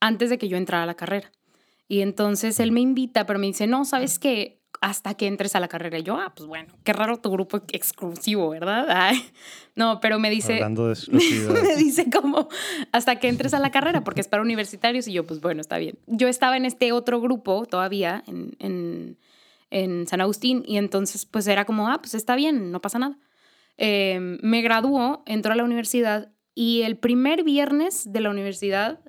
antes 0.00 0.30
de 0.30 0.38
que 0.38 0.48
yo 0.48 0.56
entrara 0.56 0.84
a 0.84 0.86
la 0.86 0.94
carrera. 0.94 1.30
Y 1.88 2.02
entonces 2.02 2.60
él 2.60 2.70
me 2.70 2.80
invita, 2.80 3.24
pero 3.26 3.38
me 3.38 3.46
dice, 3.46 3.66
no, 3.66 3.84
¿sabes 3.86 4.18
qué? 4.18 4.57
Hasta 4.80 5.14
que 5.14 5.26
entres 5.26 5.54
a 5.56 5.60
la 5.60 5.68
carrera. 5.68 5.98
Y 5.98 6.02
yo, 6.02 6.16
ah, 6.16 6.32
pues 6.34 6.46
bueno, 6.46 6.72
qué 6.84 6.92
raro 6.92 7.18
tu 7.18 7.30
grupo 7.30 7.62
exclusivo, 7.72 8.50
¿verdad? 8.50 9.12
no, 9.74 10.00
pero 10.00 10.18
me 10.18 10.30
dice... 10.30 10.54
Hablando 10.54 10.88
de 10.88 10.96
me 11.10 11.76
dice 11.76 12.08
como, 12.10 12.48
hasta 12.92 13.16
que 13.16 13.28
entres 13.28 13.54
a 13.54 13.58
la 13.58 13.70
carrera, 13.70 14.04
porque 14.04 14.20
es 14.20 14.28
para 14.28 14.42
universitarios. 14.42 15.08
Y 15.08 15.12
yo, 15.12 15.26
pues 15.26 15.40
bueno, 15.40 15.60
está 15.60 15.78
bien. 15.78 15.98
Yo 16.06 16.28
estaba 16.28 16.56
en 16.56 16.64
este 16.64 16.92
otro 16.92 17.20
grupo 17.20 17.66
todavía, 17.66 18.22
en, 18.26 18.56
en, 18.58 19.18
en 19.70 20.06
San 20.06 20.20
Agustín, 20.20 20.62
y 20.66 20.76
entonces 20.76 21.26
pues 21.26 21.46
era 21.46 21.64
como, 21.64 21.88
ah, 21.88 21.98
pues 22.00 22.14
está 22.14 22.36
bien, 22.36 22.70
no 22.70 22.80
pasa 22.80 22.98
nada. 22.98 23.18
Em, 23.76 24.38
me 24.42 24.60
graduó, 24.62 25.22
entró 25.26 25.52
a 25.52 25.56
la 25.56 25.64
universidad, 25.64 26.32
y 26.54 26.82
el 26.82 26.98
primer 26.98 27.44
viernes 27.44 28.12
de 28.12 28.20
la 28.20 28.30
universidad 28.30 29.00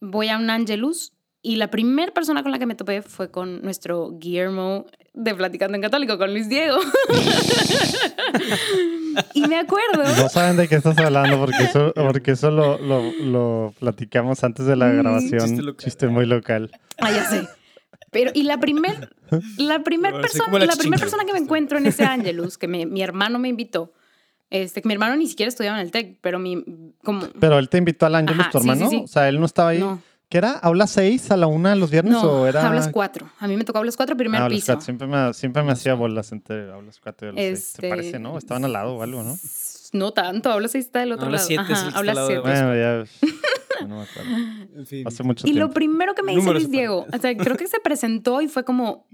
voy 0.00 0.28
a 0.28 0.38
un 0.38 0.50
Angelus 0.50 1.12
y 1.42 1.56
la 1.56 1.70
primera 1.70 2.12
persona 2.12 2.42
con 2.42 2.52
la 2.52 2.58
que 2.58 2.66
me 2.66 2.74
topé 2.74 3.02
fue 3.02 3.30
con 3.30 3.62
nuestro 3.62 4.12
Guillermo 4.12 4.86
de 5.12 5.34
Platicando 5.34 5.74
en 5.74 5.82
Católico, 5.82 6.16
con 6.16 6.32
Luis 6.32 6.48
Diego. 6.48 6.78
y 9.34 9.46
me 9.46 9.58
acuerdo. 9.58 10.04
No 10.16 10.28
saben 10.28 10.56
de 10.56 10.68
qué 10.68 10.76
estás 10.76 10.96
hablando 10.98 11.38
porque 11.38 11.64
eso, 11.64 11.92
porque 11.94 12.30
eso 12.32 12.50
lo, 12.50 12.78
lo, 12.78 13.74
platicamos 13.78 14.42
antes 14.44 14.66
de 14.66 14.76
la 14.76 14.86
mm, 14.86 14.98
grabación. 14.98 15.76
Chiste, 15.76 16.08
muy 16.08 16.26
local. 16.26 16.70
Ah, 16.98 17.10
ya 17.10 17.24
sé. 17.24 17.48
Pero, 18.10 18.30
y 18.34 18.44
la 18.44 18.58
primera 18.58 19.10
la 19.56 19.82
primer 19.82 20.12
persona, 20.20 20.58
la 20.58 20.76
primera 20.76 21.00
persona 21.00 21.24
que 21.24 21.32
me 21.32 21.40
encuentro 21.40 21.78
en 21.78 21.86
ese 21.86 22.04
Angelus, 22.04 22.56
que 22.56 22.68
mi 22.68 23.02
hermano 23.02 23.38
me 23.38 23.48
invitó, 23.48 23.92
este, 24.52 24.82
mi 24.84 24.92
hermano 24.92 25.16
ni 25.16 25.26
siquiera 25.26 25.48
estudiaba 25.48 25.80
en 25.80 25.86
el 25.86 25.90
TEC, 25.90 26.18
pero 26.20 26.38
mi, 26.38 26.62
como... 27.02 27.26
Pero 27.40 27.58
él 27.58 27.70
te 27.70 27.78
invitó 27.78 28.04
al 28.04 28.16
Angelus, 28.16 28.50
tu 28.50 28.58
hermano, 28.58 28.90
o 29.02 29.06
sea, 29.06 29.26
él 29.30 29.40
no 29.40 29.46
estaba 29.46 29.70
ahí. 29.70 29.78
No. 29.78 30.02
¿Qué 30.32 30.38
era? 30.38 30.52
¿Aula 30.52 30.86
6 30.86 31.30
a 31.30 31.36
la 31.36 31.46
1 31.46 31.74
los 31.74 31.90
viernes 31.90 32.14
no, 32.14 32.22
o 32.22 32.46
era...? 32.46 32.66
aulas 32.66 32.88
4. 32.88 33.28
A 33.38 33.46
mí 33.46 33.54
me 33.54 33.64
tocó 33.64 33.80
aulas 33.80 33.98
4, 33.98 34.16
primer 34.16 34.40
ah, 34.40 34.48
piso. 34.48 34.80
Siempre 34.80 35.06
me, 35.06 35.34
siempre 35.34 35.62
me 35.62 35.72
hacía 35.72 35.92
bolas 35.92 36.32
entre 36.32 36.72
aulas 36.72 36.98
4 37.02 37.26
y 37.26 37.30
aulas 37.32 37.44
6. 37.44 37.52
¿Te 37.52 37.52
este, 37.52 37.88
parece, 37.90 38.18
no? 38.18 38.38
Estaban 38.38 38.64
al 38.64 38.72
lado 38.72 38.94
o 38.94 39.02
algo, 39.02 39.22
¿no? 39.22 39.36
No 39.92 40.12
tanto, 40.12 40.50
aulas 40.50 40.70
6 40.70 40.86
está 40.86 41.00
del 41.00 41.12
otro 41.12 41.28
lado. 41.28 41.44
7 41.46 41.60
Ajá, 41.60 41.76
sí 41.76 41.90
aulas 41.94 42.18
7. 42.26 42.40
Bueno, 42.40 42.74
ya... 42.74 43.04
No 43.86 43.96
me 43.98 44.02
acuerdo. 44.04 44.30
En 44.74 44.86
fin. 44.86 45.06
Hace 45.06 45.22
mucho 45.22 45.46
y 45.46 45.52
tiempo. 45.52 45.68
lo 45.68 45.74
primero 45.74 46.14
que 46.14 46.22
me 46.22 46.34
dice 46.34 46.50
Luis 46.50 46.70
Diego, 46.70 47.04
o 47.12 47.18
sea, 47.18 47.36
creo 47.36 47.58
que 47.58 47.68
se 47.68 47.78
presentó 47.80 48.40
y 48.40 48.48
fue 48.48 48.64
como... 48.64 49.06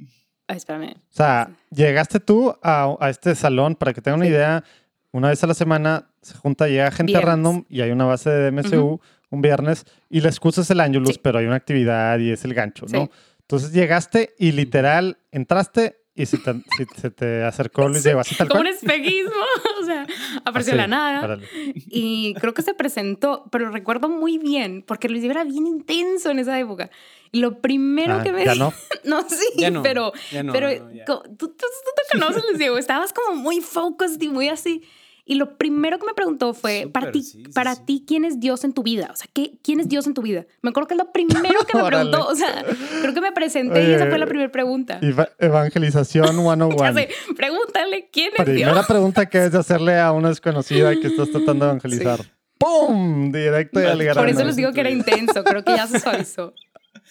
Ay, 0.46 0.58
espérame. 0.58 0.92
O 0.92 1.16
sea, 1.16 1.50
llegaste 1.72 2.20
tú 2.20 2.54
a, 2.62 2.94
a 3.00 3.10
este 3.10 3.34
salón, 3.34 3.74
para 3.74 3.92
que 3.92 4.00
tengan 4.00 4.20
una 4.20 4.28
idea, 4.28 4.62
una 5.10 5.30
vez 5.30 5.42
a 5.42 5.48
la 5.48 5.54
semana 5.54 6.10
se 6.22 6.34
junta, 6.34 6.68
llega 6.68 6.92
gente 6.92 7.20
random 7.20 7.64
y 7.68 7.80
hay 7.80 7.90
una 7.90 8.04
base 8.04 8.30
de 8.30 8.52
MSU 8.52 9.00
un 9.30 9.42
viernes 9.42 9.84
y 10.08 10.20
la 10.20 10.28
excusa 10.28 10.62
es 10.62 10.70
el 10.70 10.80
Angelus, 10.80 11.18
pero 11.18 11.38
hay 11.38 11.46
una 11.46 11.56
actividad 11.56 12.18
y 12.18 12.30
es 12.30 12.44
el 12.44 12.54
gancho, 12.54 12.86
¿no? 12.90 13.10
Entonces 13.40 13.72
llegaste 13.72 14.34
y 14.38 14.52
literal 14.52 15.18
entraste 15.32 15.98
y 16.18 16.26
se 16.26 16.36
te, 16.38 16.52
se 16.96 17.10
te 17.10 17.44
acercó 17.44 17.88
Luis 17.88 18.02
Diego, 18.02 18.18
así 18.18 18.34
tal 18.34 18.48
Como 18.48 18.62
un 18.62 18.66
espejismo, 18.66 19.30
o 19.80 19.84
sea, 19.86 20.04
apareció 20.44 20.74
la 20.74 20.88
nada. 20.88 21.38
Y 21.74 22.34
creo 22.40 22.54
que 22.54 22.62
se 22.62 22.74
presentó, 22.74 23.44
pero 23.52 23.70
recuerdo 23.70 24.08
muy 24.08 24.36
bien, 24.36 24.82
porque 24.84 25.08
Luis 25.08 25.22
Diego 25.22 25.38
era 25.38 25.44
bien 25.44 25.68
intenso 25.68 26.30
en 26.30 26.40
esa 26.40 26.58
época. 26.58 26.90
Y 27.30 27.38
lo 27.38 27.60
primero 27.60 28.14
ah, 28.14 28.22
que 28.24 28.32
me... 28.32 28.44
¿Ya 28.44 28.56
no? 28.56 28.74
no, 29.04 29.28
sí, 29.28 29.64
pero, 29.84 30.12
pero 30.32 30.70
tú, 31.06 31.22
tú, 31.38 31.54
te 31.56 32.18
conoces, 32.18 32.42
Luis 32.46 32.58
Diego, 32.58 32.78
estabas 32.78 33.12
como 33.12 33.36
muy 33.36 33.60
focused 33.60 34.20
y 34.20 34.28
muy 34.28 34.48
así. 34.48 34.82
Y 35.30 35.34
lo 35.34 35.58
primero 35.58 35.98
que 35.98 36.06
me 36.06 36.14
preguntó 36.14 36.54
fue, 36.54 36.88
para, 36.90 37.12
ti, 37.12 37.22
para 37.54 37.76
ti, 37.76 38.02
¿quién 38.06 38.24
es 38.24 38.40
Dios 38.40 38.64
en 38.64 38.72
tu 38.72 38.82
vida? 38.82 39.10
O 39.12 39.16
sea, 39.16 39.28
¿qué, 39.30 39.58
¿quién 39.62 39.78
es 39.78 39.86
Dios 39.86 40.06
en 40.06 40.14
tu 40.14 40.22
vida? 40.22 40.46
Me 40.62 40.70
acuerdo 40.70 40.88
que 40.88 40.94
es 40.94 40.98
lo 40.98 41.12
primero 41.12 41.60
que 41.66 41.76
me 41.76 41.84
preguntó. 41.86 42.26
O 42.26 42.34
sea, 42.34 42.64
creo 43.02 43.12
que 43.12 43.20
me 43.20 43.32
presenté 43.32 43.90
y 43.90 43.92
esa 43.92 44.06
fue 44.06 44.18
la 44.18 44.24
primera 44.24 44.50
pregunta. 44.50 44.98
Evangelización 45.38 46.28
101. 46.28 46.70
ya 46.78 46.94
sé, 46.94 47.10
pregúntale, 47.36 48.08
¿quién 48.10 48.32
es 48.38 48.46
Dios? 48.46 48.70
Primera 48.70 48.86
pregunta 48.86 49.26
que 49.26 49.44
es 49.44 49.54
hacerle 49.54 50.00
a 50.00 50.12
una 50.12 50.30
desconocida 50.30 50.94
que 50.96 51.08
estás 51.08 51.30
tratando 51.30 51.66
de 51.66 51.70
evangelizar. 51.72 52.20
¡Pum! 52.56 53.30
Directo 53.30 53.82
y 53.82 53.84
al 53.84 54.02
grano. 54.02 54.20
Por 54.22 54.30
eso 54.30 54.44
les 54.44 54.56
digo 54.56 54.72
que 54.72 54.80
era 54.80 54.90
intenso. 54.90 55.44
Creo 55.44 55.62
que 55.62 55.76
ya 55.76 55.86
se 55.86 56.00
suavizó. 56.00 56.54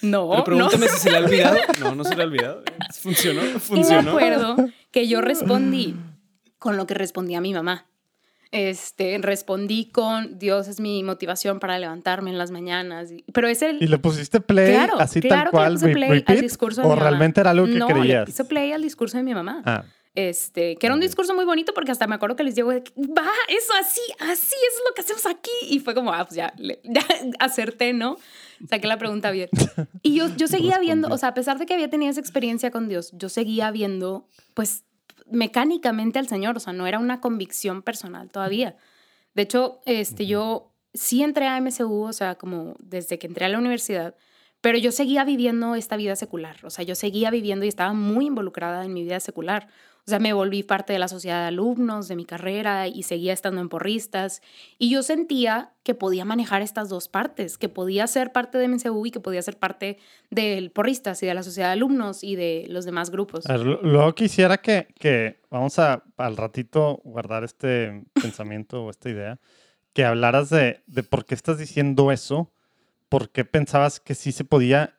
No. 0.01 0.32
Pero 0.32 0.43
pregúntame 0.43 0.88
si 0.88 0.97
se 0.97 1.11
le 1.11 1.18
ha 1.18 1.20
olvidado. 1.20 1.57
No, 1.80 1.93
no 1.93 2.03
se 2.03 2.15
le 2.15 2.24
ha 2.24 2.26
olvidado. 2.26 2.63
Funcionó, 2.99 3.41
funcionó. 3.59 4.01
Y 4.01 4.03
me 4.05 4.09
acuerdo 4.09 4.55
que 4.89 5.07
yo 5.07 5.22
respondí 5.22 5.95
con 6.57 6.78
lo 6.78 6.88
que 6.88 6.95
respondía 6.95 7.41
mi 7.41 7.53
mamá. 7.53 7.86
Este, 8.52 9.18
respondí 9.22 9.89
con 9.91 10.39
Dios 10.39 10.68
es 10.68 10.80
mi 10.80 11.04
motivación 11.04 11.60
para 11.60 11.78
levantarme 11.80 12.30
en 12.30 12.38
las 12.38 12.52
mañanas. 12.52 13.10
Pero 13.34 13.48
es 13.48 13.62
el. 13.62 13.82
¿Y 13.82 13.88
le 13.88 13.98
pusiste 13.98 14.39
play 14.39 14.76
así 14.98 15.22
tal 15.22 15.50
cual? 15.50 15.80
Que 15.80 15.89
play 15.89 16.24
al 16.26 16.41
discurso 16.41 16.82
de 16.82 16.88
¿O 16.88 16.95
realmente 16.95 17.41
era 17.41 17.52
algo 17.52 17.66
que 17.66 17.74
no, 17.74 17.88
creías? 17.88 18.22
Le 18.22 18.26
puse 18.26 18.45
play 18.45 18.72
al 18.72 18.82
discurso 18.82 19.18
de 19.18 19.24
mi 19.24 19.34
mamá. 19.34 19.62
Ah. 19.66 19.84
Este, 20.18 20.78
que 20.78 20.88
era 20.88 20.95
un 20.95 21.00
discurso 21.00 21.36
muy 21.36 21.45
bonito 21.45 21.76
porque 21.76 21.91
hasta 21.91 22.08
me 22.08 22.16
acuerdo 22.16 22.36
que 22.36 22.43
les 22.43 22.56
digo, 22.56 22.70
va, 22.70 23.32
eso 23.50 23.74
así, 23.80 24.02
así 24.20 24.56
es 24.56 24.82
lo 24.88 24.95
que 24.95 25.02
hacemos 25.02 25.28
aquí. 25.28 25.52
Y 25.70 25.78
fue 25.78 25.93
como, 25.93 26.12
ah, 26.12 26.26
pues 26.26 26.36
ya, 26.36 26.54
ya 26.58 27.06
acerté, 27.39 27.93
¿no? 27.93 28.18
Saqué 28.68 28.88
la 28.88 28.98
pregunta 28.98 29.30
bien. 29.30 29.48
Y 30.02 30.16
yo, 30.16 30.36
yo 30.36 30.48
seguía 30.48 30.80
viendo, 30.80 31.10
o 31.10 31.20
sea, 31.20 31.30
a 31.30 31.34
pesar 31.36 31.60
de 31.60 31.68
que 31.68 31.76
había 31.76 31.91
tenido 31.91 32.10
esa 32.10 32.20
experiencia 32.20 32.72
con 32.72 32.88
Dios, 32.88 33.12
yo 33.14 33.30
seguía 33.30 33.70
viendo, 33.70 34.26
pues, 34.56 34.86
mecánicamente 35.32 36.19
al 36.19 36.28
Señor, 36.28 36.57
o 36.57 36.59
sea, 36.59 36.73
no 36.73 36.88
era 36.88 36.99
una 36.99 37.21
convicción 37.21 37.82
personal 37.82 38.30
todavía. 38.30 38.75
De 39.34 39.43
hecho, 39.43 39.82
este, 39.86 40.25
yo 40.25 40.73
sí 40.93 41.23
entré 41.23 41.47
a 41.47 41.59
MSU, 41.61 42.03
o 42.03 42.13
sea, 42.13 42.36
como 42.36 42.75
desde 42.80 43.19
que 43.19 43.28
entré 43.28 43.45
a 43.45 43.49
la 43.49 43.59
universidad, 43.59 44.15
pero 44.61 44.78
yo 44.78 44.91
seguía 44.91 45.23
viviendo 45.23 45.75
esta 45.75 45.97
vida 45.97 46.15
secular, 46.15 46.57
o 46.63 46.69
sea, 46.69 46.84
yo 46.84 46.95
seguía 46.95 47.30
viviendo 47.30 47.65
y 47.65 47.67
estaba 47.67 47.93
muy 47.93 48.25
involucrada 48.25 48.84
en 48.84 48.93
mi 48.93 49.03
vida 49.03 49.19
secular. 49.19 49.67
O 50.08 50.10
sea, 50.10 50.20
me 50.20 50.32
volví 50.32 50.64
parte 50.64 50.93
de 50.93 50.99
la 50.99 51.10
sociedad 51.10 51.41
de 51.41 51.47
alumnos 51.47 52.08
de 52.08 52.16
mi 52.16 52.24
carrera 52.24 52.88
y 52.88 53.03
seguía 53.03 53.34
estando 53.34 53.60
en 53.60 53.68
porristas. 53.68 54.41
Y 54.78 54.89
yo 54.89 55.03
sentía 55.03 55.74
que 55.84 55.95
podía 55.95 56.24
manejar 56.24 56.62
estas 56.62 56.88
dos 56.88 57.10
partes, 57.10 57.58
que 57.58 57.68
podía 57.68 58.08
ser 58.08 58.32
parte 58.32 58.58
de 58.58 58.70
MCU 58.70 59.05
y 59.05 59.12
que 59.12 59.20
podía 59.20 59.41
ser 59.41 59.58
parte 59.60 59.97
del 60.30 60.72
porristas 60.72 61.22
y 61.24 61.26
de 61.26 61.34
la 61.34 61.43
sociedad 61.43 61.68
de 61.68 61.74
alumnos 61.74 62.24
y 62.24 62.38
de 62.38 62.68
los 62.70 62.86
demás 62.86 63.10
grupos. 63.10 63.43
luego 63.49 64.16
quisiera 64.16 64.60
que, 64.60 64.88
que 64.97 65.41
vamos 65.51 65.78
a 65.78 66.05
al 66.16 66.38
ratito 66.38 67.01
guardar 67.03 67.43
este 67.43 68.05
pensamiento 68.14 68.86
o 68.86 68.89
esta 68.89 69.10
idea, 69.10 69.39
que 69.91 70.05
hablaras 70.05 70.49
de, 70.49 70.84
de 70.88 71.03
por 71.03 71.26
qué 71.26 71.36
estás 71.36 71.58
diciendo 71.58 72.14
eso, 72.14 72.53
por 73.10 73.30
qué 73.30 73.43
pensabas 73.43 73.99
que 73.99 74.16
sí 74.16 74.32
se 74.32 74.45
podía 74.45 74.97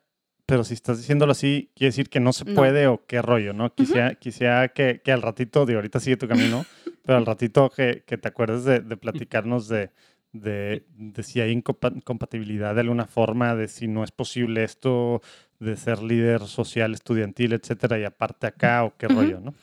pero 0.49 0.63
si 0.63 0.73
estás 0.73 0.97
diciéndolo 0.97 1.31
así, 1.33 1.69
quiere 1.75 1.89
decir 1.89 2.09
que 2.09 2.19
no 2.19 2.33
se 2.33 2.43
No. 2.45 2.55
puede 2.55 2.87
o 2.87 3.05
qué 3.05 3.21
rollo, 3.21 3.53
¿no? 3.53 3.73
Quisiera, 3.73 4.15
quisiera 4.15 4.67
que, 4.69 5.01
que 5.03 5.11
al 5.11 5.21
ratito, 5.21 5.65
de 5.65 5.75
ahorita 5.75 5.99
sigue 5.99 6.17
tu 6.17 6.27
camino, 6.27 6.65
pero 7.05 7.17
al 7.17 7.25
ratito 7.25 7.69
que, 7.69 8.03
que 8.05 8.17
te 8.17 8.27
acuerdes 8.27 8.63
de, 8.65 8.79
de 8.79 8.97
platicarnos 8.97 9.67
de, 9.67 9.91
de, 10.33 10.83
de 10.95 11.23
si 11.23 11.39
hay 11.41 11.51
incompa- 11.55 11.95
incompatibilidad 11.95 12.73
de 12.75 12.81
alguna 12.81 13.05
forma, 13.05 13.55
de 13.55 13.67
si 13.67 13.87
no 13.87 14.03
es 14.03 14.11
posible 14.11 14.63
esto 14.63 15.21
de 15.59 15.75
ser 15.75 16.01
líder 16.01 16.41
social, 16.41 16.93
estudiantil, 16.93 17.53
etcétera, 17.53 17.99
y 17.99 18.03
aparte 18.05 18.47
acá 18.47 18.83
o 18.85 18.93
qué 18.97 19.07
rollo, 19.09 19.41
¿no? 19.41 19.53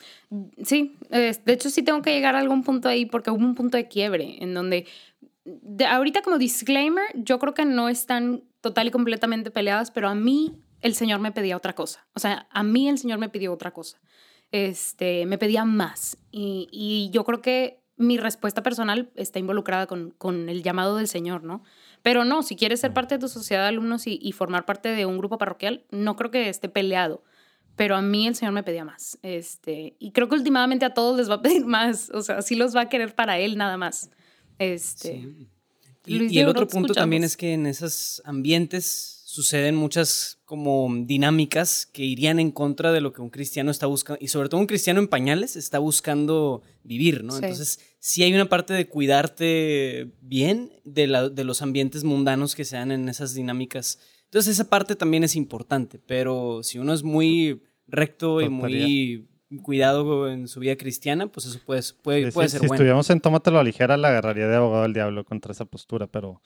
Sí, 0.63 0.97
de 1.11 1.53
hecho 1.53 1.71
sí 1.71 1.83
tengo 1.83 2.03
que 2.03 2.13
llegar 2.13 2.37
a 2.37 2.41
algún 2.41 2.63
punto 2.63 2.89
ahí 2.89 3.07
porque 3.07 3.31
hubo 3.31 3.45
un 3.45 3.55
punto 3.55 3.77
de 3.79 3.89
quiebre 3.89 4.37
en 4.43 4.53
donde 4.55 4.87
de- 5.45 5.87
ahorita 5.87 6.21
como 6.23 6.37
disclaimer, 6.39 7.05
yo 7.15 7.39
creo 7.39 7.55
que 7.55 7.65
no 7.65 7.89
están 7.89 8.43
total 8.61 8.89
y 8.89 8.91
completamente 8.91 9.51
peleadas, 9.51 9.91
pero 9.91 10.09
a 10.09 10.15
mí 10.15 10.59
el 10.87 10.95
Señor 10.95 11.21
me 11.21 11.33
pedía 11.33 11.57
otra 11.57 11.75
cosa. 11.75 12.07
O 12.15 12.21
sea, 12.21 12.49
a 12.51 12.63
mí 12.63 12.89
el 12.89 12.99
Señor 12.99 13.19
me 13.19 13.29
pidió 13.29 13.53
otra 13.53 13.73
cosa. 13.73 14.01
Este, 14.53 15.27
me 15.27 15.39
pedía 15.39 15.65
más. 15.65 16.17
Y, 16.31 16.69
y 16.71 17.11
yo 17.13 17.25
creo 17.25 17.43
que 17.43 17.83
mi 17.97 18.19
respuesta 18.19 18.63
personal 18.63 19.11
está 19.15 19.39
involucrada 19.39 19.87
con, 19.87 20.11
con 20.13 20.49
el 20.49 20.63
llamado 20.63 20.97
del 20.97 21.09
Señor, 21.09 21.45
¿no? 21.45 21.63
Pero 22.03 22.25
no, 22.25 22.43
si 22.43 22.57
quieres 22.57 22.81
ser 22.81 22.93
parte 22.93 23.17
de 23.17 23.21
tu 23.21 23.29
sociedad 23.29 23.63
de 23.63 23.69
alumnos 23.69 24.07
y, 24.07 24.19
y 24.23 24.33
formar 24.33 24.65
parte 24.65 24.91
de 24.91 25.07
un 25.07 25.19
grupo 25.19 25.39
parroquial, 25.39 25.85
no 25.91 26.17
creo 26.17 26.31
que 26.31 26.49
esté 26.49 26.69
peleado 26.69 27.23
pero 27.77 27.95
a 27.95 28.03
mí 28.03 28.27
el 28.27 28.35
Señor 28.35 28.55
me 28.55 28.63
pedía 28.63 28.85
más. 28.85 29.19
Este, 29.23 29.97
y 29.99 30.13
creo 30.13 30.29
que 30.29 30.35
últimamente 30.35 30.85
a 30.85 30.95
todos 30.95 31.17
les 31.17 31.31
va 31.31 31.35
a 31.35 31.43
pedir 31.43 31.67
más, 31.67 32.11
o 32.11 32.23
sea, 32.23 32.43
sí 32.43 32.57
los 32.57 32.75
va 32.75 32.83
a 32.83 32.89
querer 32.89 33.15
para 33.15 33.39
Él 33.39 33.57
nada 33.57 33.77
más. 33.77 34.11
Este, 34.59 35.21
Sí. 35.21 35.49
Y, 36.09 36.19
Luis 36.19 36.33
y 36.33 36.39
el 36.39 36.47
otro 36.47 36.69
punto 36.69 36.95
también 36.95 37.25
es 37.25 37.37
que 37.37 37.53
en 37.53 37.67
esos 37.67 38.23
ambientes 38.25 39.16
suceden 39.37 39.77
muchas 39.77 40.41
como 40.45 40.89
dinámicas 41.05 41.87
que 41.87 42.03
irían 42.05 42.41
en 42.41 42.51
contra 42.51 42.91
de 42.93 43.01
lo 43.01 43.13
que 43.13 43.21
un 43.23 43.31
cristiano 43.31 43.71
está 43.71 43.87
buscando, 43.87 44.19
y 44.23 44.29
sobre 44.29 44.49
todo 44.49 44.61
un 44.61 44.67
cristiano 44.67 44.99
en 45.01 45.09
pañales 45.09 45.55
está 45.57 45.79
buscando 45.79 46.63
vivir, 46.83 47.23
¿no? 47.23 47.33
Sí. 47.33 47.41
Entonces, 47.43 47.81
sí 48.01 48.23
hay 48.23 48.33
una 48.35 48.49
parte 48.49 48.73
de 48.75 48.87
cuidarte 48.89 50.11
bien 50.21 50.71
de, 50.85 51.07
la- 51.07 51.29
de 51.29 51.45
los 51.45 51.63
ambientes 51.63 52.03
mundanos 52.05 52.55
que 52.55 52.65
se 52.65 52.77
dan 52.77 52.91
en 52.93 53.09
esas 53.09 53.35
dinámicas. 53.35 53.99
Entonces, 54.25 54.53
esa 54.55 54.69
parte 54.69 54.97
también 54.97 55.23
es 55.25 55.37
importante, 55.37 55.99
pero 55.99 56.63
si 56.63 56.79
uno 56.79 56.93
es 56.93 57.03
muy 57.03 57.63
recto 57.87 58.41
y 58.41 58.49
muy 58.49 59.29
cuidado 59.63 60.29
en 60.29 60.49
su 60.49 60.59
vida 60.61 60.77
cristiana, 60.77 61.29
pues 61.29 61.47
eso 61.47 61.61
puede, 61.65 61.83
puede, 62.03 62.27
Sí, 62.27 62.31
puede 62.33 62.49
sí, 62.49 62.53
ser 62.53 62.61
si 62.63 62.67
bueno. 62.67 62.75
estuviéramos 62.79 63.11
en 63.11 63.21
Tómatelo 63.21 63.59
a 63.61 63.65
ligera, 63.65 63.97
la 63.97 64.09
agarraría 64.09 64.49
de 64.49 64.57
abogado 64.57 64.83
del 64.83 64.93
diablo 64.93 65.25
contra 65.25 65.53
esa 65.53 65.65
postura, 65.67 66.07
pero, 66.09 66.41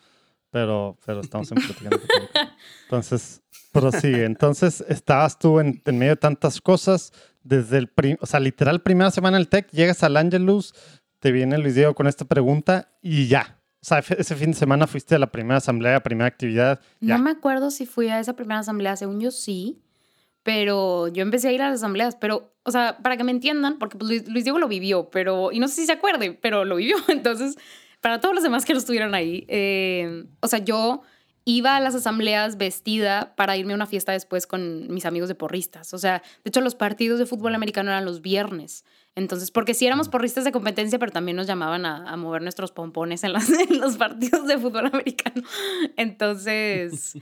pero, 0.51 0.99
pero 1.05 1.21
estamos 1.21 1.51
en. 1.53 1.59
Entonces, 2.85 3.43
prosigue. 3.73 4.25
Entonces, 4.25 4.85
estabas 4.89 5.39
tú 5.39 5.61
en, 5.61 5.81
en 5.85 5.99
medio 5.99 6.13
de 6.13 6.17
tantas 6.17 6.61
cosas, 6.61 7.13
desde 7.43 7.79
el, 7.79 7.89
prim- 7.89 8.17
o 8.21 8.27
sea, 8.27 8.41
literal, 8.41 8.83
primera 8.83 9.11
semana 9.11 9.37
del 9.39 9.49
TEC, 9.49 9.71
llegas 9.71 10.03
al 10.03 10.17
Angelus, 10.17 10.75
te 11.21 11.33
viene 11.33 11.59
Luis 11.59 11.75
Diego 11.75 11.95
con 11.95 12.07
esta 12.07 12.25
pregunta 12.25 12.89
y 13.03 13.27
ya. 13.29 13.59
O 13.83 13.85
sea, 13.85 13.99
ese 14.01 14.35
fin 14.37 14.51
de 14.51 14.57
semana 14.59 14.87
fuiste 14.87 15.15
a 15.15 15.19
la 15.19 15.31
primera 15.33 15.57
asamblea, 15.57 16.03
primera 16.03 16.27
actividad, 16.29 16.81
ya. 17.01 17.17
no 17.17 17.25
me 17.25 17.31
acuerdo 17.31 17.71
si 17.71 17.87
fui 17.87 18.09
a 18.09 18.21
esa 18.21 18.35
primera 18.35 18.61
asamblea, 18.61 18.95
según 18.97 19.21
yo 19.21 19.31
sí, 19.31 19.81
pero 20.43 21.09
yo 21.09 21.23
empecé 21.23 21.49
a 21.49 21.53
ir 21.53 21.63
a 21.63 21.71
las 21.71 21.77
asambleas, 21.81 22.17
pero, 22.17 22.53
o 22.65 22.71
sea, 22.71 22.99
para 23.03 23.17
que 23.17 23.25
me 23.25 23.31
entiendan, 23.31 23.79
porque 23.79 23.97
pues, 23.97 24.09
Luis, 24.11 24.29
Luis 24.29 24.45
Diego 24.45 24.59
lo 24.59 24.69
vivió, 24.69 25.09
pero, 25.11 25.51
y 25.53 25.61
no 25.61 25.69
sé 25.69 25.77
si 25.77 25.87
se 25.87 25.93
acuerde, 25.93 26.39
pero 26.43 26.67
lo 26.67 26.77
vivió, 26.77 26.97
entonces, 27.09 27.57
para 28.01 28.21
todos 28.21 28.35
los 28.35 28.43
demás 28.45 28.65
que 28.65 28.73
no 28.73 28.79
estuvieron 28.79 29.15
ahí, 29.15 29.45
eh, 29.49 30.25
o 30.41 30.49
sea, 30.49 30.59
yo 30.61 31.03
iba 31.47 31.75
a 31.77 31.81
las 31.81 31.95
asambleas 31.95 32.59
vestida 32.59 33.35
para 33.35 33.57
irme 33.57 33.73
a 33.73 33.77
una 33.77 33.87
fiesta 33.87 34.13
después 34.13 34.47
con 34.47 34.93
mis 34.93 35.07
amigos 35.07 35.29
de 35.29 35.35
porristas. 35.35 35.93
O 35.95 35.99
sea, 35.99 36.23
de 36.45 36.49
hecho 36.51 36.61
los 36.61 36.75
partidos 36.75 37.19
de 37.19 37.27
fútbol 37.27 37.55
americano 37.55 37.91
eran 37.91 38.05
los 38.05 38.21
viernes. 38.21 38.85
Entonces, 39.17 39.51
porque 39.51 39.75
sí 39.75 39.87
éramos 39.87 40.09
porristas 40.09 40.45
de 40.45 40.53
competencia, 40.53 40.99
pero 40.99 41.11
también 41.11 41.37
nos 41.37 41.47
llamaban 41.49 41.85
a, 41.87 42.09
a 42.09 42.17
mover 42.17 42.43
nuestros 42.43 42.71
pompones 42.73 43.25
en, 43.25 43.33
las- 43.33 43.51
en 43.71 43.81
los 43.81 43.97
partidos 43.97 44.47
de 44.47 44.59
fútbol 44.59 44.87
americano. 44.87 45.43
Entonces, 45.97 47.15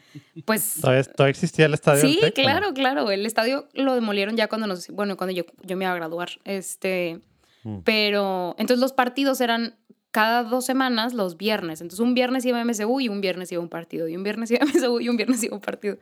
pues... 0.44 0.74
¿Todavía, 0.80 1.04
todavía 1.04 1.30
existía 1.30 1.66
el 1.66 1.74
estadio 1.74 2.00
Sí, 2.02 2.18
TEC, 2.20 2.34
o 2.38 2.40
no? 2.40 2.44
claro, 2.44 2.74
claro. 2.74 3.10
El 3.10 3.24
estadio 3.26 3.68
lo 3.74 3.94
demolieron 3.94 4.36
ya 4.36 4.48
cuando 4.48 4.66
nos, 4.66 4.88
bueno, 4.88 5.16
cuando 5.16 5.34
yo, 5.34 5.44
yo 5.62 5.76
me 5.76 5.84
iba 5.84 5.92
a 5.92 5.96
graduar. 5.96 6.30
Este, 6.44 7.20
Mm. 7.64 7.80
pero 7.84 8.54
entonces 8.56 8.80
los 8.80 8.92
partidos 8.92 9.40
eran 9.40 9.74
cada 10.18 10.42
dos 10.42 10.64
semanas 10.66 11.14
los 11.14 11.36
viernes. 11.36 11.80
Entonces 11.80 12.00
un 12.00 12.14
viernes 12.14 12.44
iba 12.44 12.60
a 12.60 12.64
MSU 12.64 13.00
y 13.00 13.08
un 13.08 13.20
viernes 13.20 13.52
iba 13.52 13.60
a 13.60 13.62
un 13.62 13.68
partido. 13.68 14.08
Y 14.08 14.16
un 14.16 14.24
viernes 14.24 14.50
iba 14.50 14.60
a 14.62 14.66
MSU 14.66 14.98
y 15.00 15.08
un 15.08 15.16
viernes 15.16 15.42
iba 15.44 15.52
a 15.54 15.56
un 15.56 15.60
partido. 15.62 15.96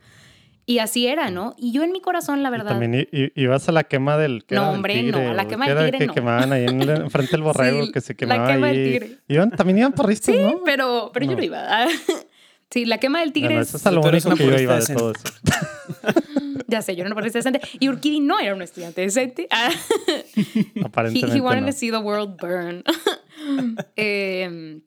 Y 0.65 0.79
así 0.79 1.05
era, 1.07 1.29
¿no? 1.29 1.53
Y 1.57 1.71
yo 1.71 1.83
en 1.83 1.91
mi 1.91 2.01
corazón, 2.01 2.41
la 2.41 2.49
Y 2.49 2.51
verdad. 2.51 2.71
también 2.71 2.95
i- 2.95 3.07
i- 3.17 3.31
ibas 3.35 3.69
a 3.69 3.71
la 3.71 3.83
quema 3.83 4.17
del 4.17 4.43
que 4.43 4.55
No, 4.55 4.61
era 4.61 4.67
del 4.69 4.75
hombre, 4.77 4.93
tigre, 4.95 5.23
no, 5.25 5.31
a 5.31 5.33
la 5.35 5.47
quema 5.47 5.65
que 5.65 5.73
del 5.75 5.83
tigre 5.85 5.97
que 5.99 6.05
no. 6.07 6.13
quemaban 6.15 6.51
ahí 6.51 6.65
en, 6.65 6.81
el- 6.81 6.89
enfrente 6.89 7.31
del 7.31 7.41
borrego 7.43 7.85
Sí, 7.85 7.91
que 7.91 8.01
se 8.01 8.13
la 8.13 8.17
quemaba 8.17 8.47
quema 8.53 8.67
del 8.67 8.75
ahí. 8.77 8.83
tigre. 8.99 9.17
Iban, 9.27 9.51
también 9.51 9.77
iban 9.77 9.93
porristas, 9.93 10.33
Sí, 10.35 10.41
¿no? 10.41 10.61
pero, 10.65 11.11
pero 11.13 11.25
yo 11.25 11.31
No. 11.33 11.37
no 11.37 11.43
iba. 11.43 11.85
Sí, 12.69 12.83
la 12.85 12.97
quema 12.97 13.21
del 13.21 13.31
tigre 13.31 13.47
Bueno, 13.49 13.61
eso 13.61 13.77
es 13.77 13.85
a 13.87 13.91
lo 13.91 14.01
único 14.01 14.35
que 14.35 14.45
yo 14.45 14.59
iba 14.59 14.77
de 14.79 14.93
todo 14.93 15.11
eso. 15.11 15.23
Ya 16.67 16.81
sé, 16.81 16.95
yo 16.95 17.03
no 17.03 17.15
una 17.15 17.21
decente. 17.21 17.61
Y 17.79 17.87
Urquidi 17.89 18.19
no 18.19 18.39
era 18.39 18.53
un 18.53 18.61
estudiante 18.61 19.01
decente. 19.01 19.47
Ah. 19.59 19.71
he, 20.35 20.83
Aparentemente 20.83 21.37
he 21.37 21.41
wanted 21.41 21.61
no. 21.61 21.67
to 21.67 21.73
see 21.73 21.89
the 21.89 21.97
world 21.97 22.37
burn. 22.39 22.83
Eh, 23.95 24.81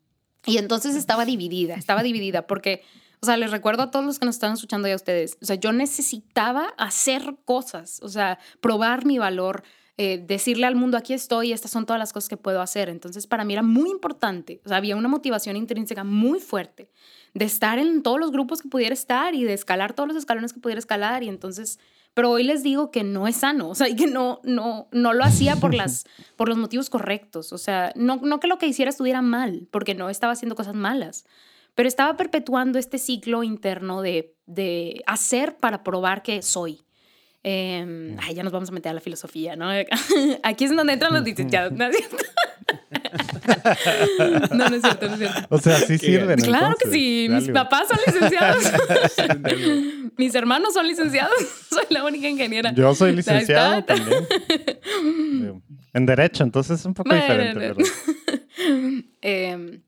y 0.47 0.59
entonces 0.59 0.97
estaba 0.97 1.25
dividida, 1.25 1.75
estaba 1.75 2.03
dividida 2.03 2.47
porque, 2.47 2.83
o 3.21 3.27
sea, 3.27 3.37
les 3.37 3.51
recuerdo 3.51 3.85
a 3.85 3.91
todos 3.91 4.05
los 4.05 4.19
que 4.19 4.27
nos 4.27 4.37
están 4.37 4.53
escuchando 4.53 4.89
y 4.89 4.91
a 4.91 4.97
ustedes, 4.97 5.39
o 5.41 5.47
sea, 5.47 5.57
yo 5.57 5.73
necesitaba 5.73 6.75
hacer 6.77 7.37
cosas, 7.45 8.01
o 8.03 8.09
sea, 8.09 8.39
probar 8.61 9.07
mi 9.07 9.19
valor, 9.19 9.63
eh, 9.97 10.23
decirle 10.27 10.67
al 10.67 10.77
mundo, 10.77 10.97
aquí 10.97 11.15
estoy, 11.15 11.53
estas 11.53 11.71
son 11.71 11.87
todas 11.87 11.99
las 11.99 12.13
cosas 12.13 12.29
que 12.29 12.37
puedo 12.37 12.61
hacer. 12.61 12.89
Entonces, 12.89 13.27
para 13.27 13.45
mí 13.45 13.53
era 13.53 13.63
muy 13.63 13.91
importante, 13.91 14.61
o 14.65 14.69
sea, 14.69 14.79
había 14.79 14.97
una 14.97 15.09
motivación 15.09 15.57
intrínseca 15.57 16.05
muy 16.05 16.41
fuerte 16.41 16.91
de 17.35 17.45
estar 17.45 17.79
en 17.79 18.03
todos 18.03 18.19
los 18.19 18.33
grupos 18.33 18.63
que 18.63 18.69
pudiera 18.69 18.93
estar 18.93 19.35
y 19.35 19.45
de 19.45 19.55
escalar 19.55 19.93
todos 19.93 20.09
los 20.09 20.17
escalones 20.17 20.53
que 20.53 20.61
pudiera 20.61 20.79
escalar 20.79 21.23
y 21.23 21.29
entonces 21.29 21.79
pero 22.15 22.31
hoy 22.31 22.43
les 22.43 22.63
digo 22.63 22.91
que 22.91 23.05
no 23.05 23.29
es 23.29 23.37
sano, 23.37 23.69
o 23.69 23.75
sea, 23.75 23.89
y 23.89 23.95
que 23.95 24.07
no, 24.07 24.41
no, 24.43 24.89
no 24.91 25.13
lo 25.13 25.25
hacía 25.25 25.57
por, 25.57 25.75
las, 25.75 26.05
por 26.37 26.49
los 26.49 26.59
motivos 26.59 26.91
correctos, 26.91 27.53
o 27.53 27.59
sea, 27.59 27.93
no, 27.95 28.17
no 28.17 28.41
que 28.41 28.49
lo 28.49 28.59
que 28.59 28.67
hiciera 28.67 28.91
estuviera 28.91 29.23
mal, 29.23 29.69
porque 29.71 29.95
no 29.95 30.11
estaba 30.11 30.33
haciendo 30.33 30.57
cosas 30.57 30.75
malas, 30.75 31.25
pero 31.75 31.89
estaba 31.89 32.17
perpetuando 32.17 32.79
este 32.79 32.99
ciclo 32.99 33.43
interno 33.45 34.03
de, 34.03 34.35
de 34.47 35.03
hacer 35.07 35.57
para 35.57 35.85
probar 35.85 36.23
que 36.23 36.43
soy. 36.43 36.83
Eh, 37.43 38.17
ay, 38.21 38.35
ya 38.35 38.43
nos 38.43 38.53
vamos 38.53 38.69
a 38.69 38.73
meter 38.73 38.91
a 38.91 38.95
la 38.95 39.01
filosofía, 39.01 39.57
¿no? 39.57 39.71
Aquí 40.43 40.65
es 40.65 40.77
donde 40.77 40.93
entran 40.93 41.15
los 41.15 41.23
licenciados, 41.23 41.73
¿no 41.73 41.87
es 41.87 41.97
cierto? 41.97 42.17
No, 44.53 44.69
no 44.69 44.77
es 44.77 44.83
cierto, 44.83 45.07
no 45.09 45.13
es 45.15 45.19
cierto. 45.19 45.47
O 45.51 45.59
sea, 45.59 45.77
sí 45.79 45.99
sirven. 45.99 46.39
Claro 46.41 46.75
que 46.83 46.91
sí, 46.91 47.27
mis 47.31 47.47
Dale. 47.47 47.53
papás 47.53 47.89
son 47.89 47.99
licenciados. 48.07 48.65
mis 50.17 50.35
hermanos 50.35 50.75
son 50.75 50.87
licenciados. 50.87 51.33
Soy 51.71 51.85
la 51.91 52.05
única 52.05 52.29
ingeniera. 52.29 52.73
Yo 52.75 52.95
soy 52.95 53.15
licenciado 53.15 53.85
también. 53.85 54.25
En 55.93 56.07
Derecho, 56.07 56.45
entonces 56.45 56.79
es 56.81 56.87
un 56.87 56.95
poco 56.95 57.13
diferente. 57.13 57.55
pero- 57.59 57.77
Eh, 59.23 59.81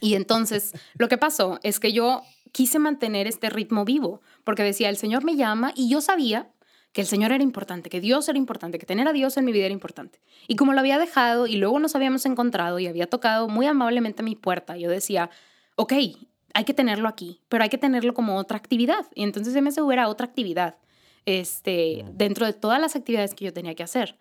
y 0.00 0.14
entonces, 0.14 0.72
lo 0.98 1.08
que 1.08 1.16
pasó 1.16 1.58
es 1.62 1.80
que 1.80 1.92
yo 1.92 2.22
quise 2.52 2.78
mantener 2.78 3.26
este 3.26 3.48
ritmo 3.50 3.84
vivo, 3.86 4.20
porque 4.44 4.62
decía, 4.62 4.88
el 4.90 4.96
Señor 4.98 5.24
me 5.24 5.36
llama 5.36 5.72
y 5.74 5.88
yo 5.88 6.00
sabía 6.02 6.48
que 6.96 7.02
el 7.02 7.06
Señor 7.06 7.30
era 7.30 7.42
importante, 7.42 7.90
que 7.90 8.00
Dios 8.00 8.26
era 8.26 8.38
importante, 8.38 8.78
que 8.78 8.86
tener 8.86 9.06
a 9.06 9.12
Dios 9.12 9.36
en 9.36 9.44
mi 9.44 9.52
vida 9.52 9.66
era 9.66 9.74
importante. 9.74 10.18
Y 10.48 10.56
como 10.56 10.72
lo 10.72 10.80
había 10.80 10.98
dejado 10.98 11.46
y 11.46 11.56
luego 11.56 11.78
nos 11.78 11.94
habíamos 11.94 12.24
encontrado 12.24 12.78
y 12.78 12.86
había 12.86 13.06
tocado 13.06 13.48
muy 13.48 13.66
amablemente 13.66 14.22
mi 14.22 14.34
puerta, 14.34 14.78
yo 14.78 14.88
decía, 14.88 15.28
ok, 15.74 15.92
hay 16.54 16.64
que 16.64 16.72
tenerlo 16.72 17.06
aquí, 17.06 17.42
pero 17.50 17.64
hay 17.64 17.68
que 17.68 17.76
tenerlo 17.76 18.14
como 18.14 18.38
otra 18.38 18.56
actividad. 18.56 19.04
Y 19.14 19.24
entonces 19.24 19.62
MSU 19.62 19.92
era 19.92 20.08
otra 20.08 20.24
actividad 20.24 20.76
este, 21.26 22.06
dentro 22.14 22.46
de 22.46 22.54
todas 22.54 22.80
las 22.80 22.96
actividades 22.96 23.34
que 23.34 23.44
yo 23.44 23.52
tenía 23.52 23.74
que 23.74 23.82
hacer. 23.82 24.16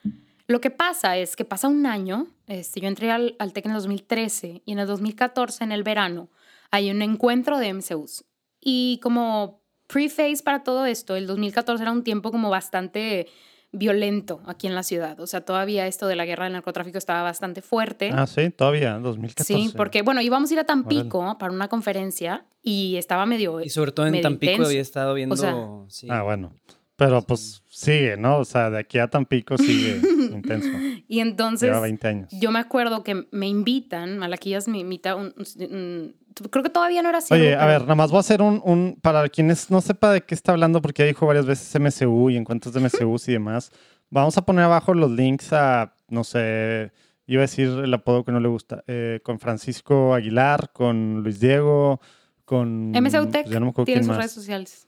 Lo 0.45 0.59
que 0.59 0.69
pasa 0.69 1.15
es 1.15 1.37
que 1.37 1.45
pasa 1.45 1.69
un 1.69 1.85
año, 1.85 2.27
este, 2.47 2.81
yo 2.81 2.89
entré 2.89 3.09
al, 3.09 3.37
al 3.39 3.53
TEC 3.53 3.67
en 3.67 3.71
el 3.71 3.77
2013 3.77 4.63
y 4.65 4.71
en 4.73 4.79
el 4.79 4.87
2014, 4.87 5.63
en 5.63 5.71
el 5.71 5.83
verano, 5.83 6.27
hay 6.71 6.91
un 6.91 7.01
encuentro 7.01 7.57
de 7.57 7.73
MCUs. 7.73 8.25
Y 8.59 8.99
como 9.01 9.61
preface 9.87 10.41
para 10.43 10.63
todo 10.63 10.85
esto, 10.85 11.15
el 11.15 11.27
2014 11.27 11.83
era 11.83 11.91
un 11.91 12.03
tiempo 12.03 12.31
como 12.31 12.49
bastante 12.49 13.27
violento 13.71 14.41
aquí 14.45 14.67
en 14.67 14.75
la 14.75 14.83
ciudad. 14.83 15.19
O 15.19 15.27
sea, 15.27 15.41
todavía 15.41 15.85
esto 15.87 16.07
de 16.07 16.15
la 16.15 16.25
guerra 16.25 16.45
del 16.45 16.53
narcotráfico 16.53 16.97
estaba 16.97 17.23
bastante 17.23 17.61
fuerte. 17.61 18.09
Ah, 18.13 18.25
sí, 18.25 18.49
todavía, 18.49 18.97
2014. 18.99 19.53
Sí, 19.53 19.73
porque 19.75 20.01
bueno, 20.01 20.21
íbamos 20.21 20.49
a 20.49 20.53
ir 20.53 20.59
a 20.59 20.63
Tampico 20.63 21.37
para 21.37 21.51
una 21.51 21.67
conferencia 21.67 22.45
y 22.63 22.95
estaba 22.95 23.25
medio... 23.25 23.61
Y 23.61 23.69
sobre 23.69 23.91
todo 23.91 24.07
en 24.07 24.21
Tampico 24.21 24.51
intenso. 24.51 24.69
había 24.69 24.81
estado 24.81 25.13
viendo. 25.13 25.35
sea, 25.35 25.55
sí. 25.89 26.07
Ah, 26.09 26.23
bueno. 26.23 26.53
Pero 26.95 27.21
pues 27.21 27.61
sigue, 27.77 28.15
¿no? 28.17 28.37
O 28.39 28.45
sea, 28.45 28.69
de 28.69 28.79
aquí 28.79 28.97
a 28.99 29.07
Tampico 29.09 29.57
sigue 29.57 29.99
intenso. 30.31 30.69
Y 31.07 31.19
entonces... 31.19 31.67
Lleva 31.67 31.81
20 31.81 32.07
años. 32.07 32.29
Yo 32.31 32.51
me 32.51 32.59
acuerdo 32.59 33.03
que 33.03 33.27
me 33.31 33.47
invitan, 33.47 34.17
Malaquillas 34.17 34.67
me 34.67 34.79
invita, 34.79 35.15
un- 35.15 35.33
un- 35.59 36.15
creo 36.51 36.63
que 36.63 36.69
todavía 36.69 37.01
no 37.01 37.09
era 37.09 37.21
cierto. 37.21 37.41
Oye, 37.43 37.55
a 37.55 37.65
ver, 37.65 37.81
nada 37.81 37.95
más 37.95 38.11
voy 38.11 38.17
a 38.17 38.19
hacer 38.21 38.41
un, 38.41 38.61
un, 38.63 38.97
para 39.01 39.27
quienes 39.29 39.69
no 39.71 39.81
sepa 39.81 40.11
de 40.13 40.21
qué 40.21 40.35
está 40.35 40.53
hablando, 40.53 40.81
porque 40.81 41.03
ya 41.03 41.07
dijo 41.07 41.25
varias 41.27 41.45
veces 41.45 41.79
MSU 41.79 42.29
y 42.29 42.37
encuentros 42.37 42.73
de 42.73 42.79
MSU 42.79 43.17
y 43.27 43.31
demás, 43.33 43.71
vamos 44.09 44.37
a 44.37 44.45
poner 44.45 44.63
abajo 44.65 44.93
los 44.93 45.11
links 45.11 45.51
a, 45.53 45.93
no 46.07 46.23
sé, 46.23 46.91
iba 47.27 47.41
a 47.41 47.47
decir 47.47 47.67
el 47.69 47.93
apodo 47.93 48.23
que 48.23 48.31
no 48.31 48.39
le 48.39 48.47
gusta, 48.47 48.83
eh, 48.87 49.19
con 49.23 49.39
Francisco 49.39 50.13
Aguilar, 50.13 50.71
con 50.73 51.23
Luis 51.23 51.39
Diego, 51.39 51.99
con... 52.45 52.91
MSU 52.91 53.27
Tech 53.31 53.43
pues 53.43 53.53
ya 53.53 53.59
no 53.59 53.73
tiene 53.83 54.01
sus 54.01 54.07
más. 54.09 54.17
redes 54.17 54.31
sociales. 54.31 54.87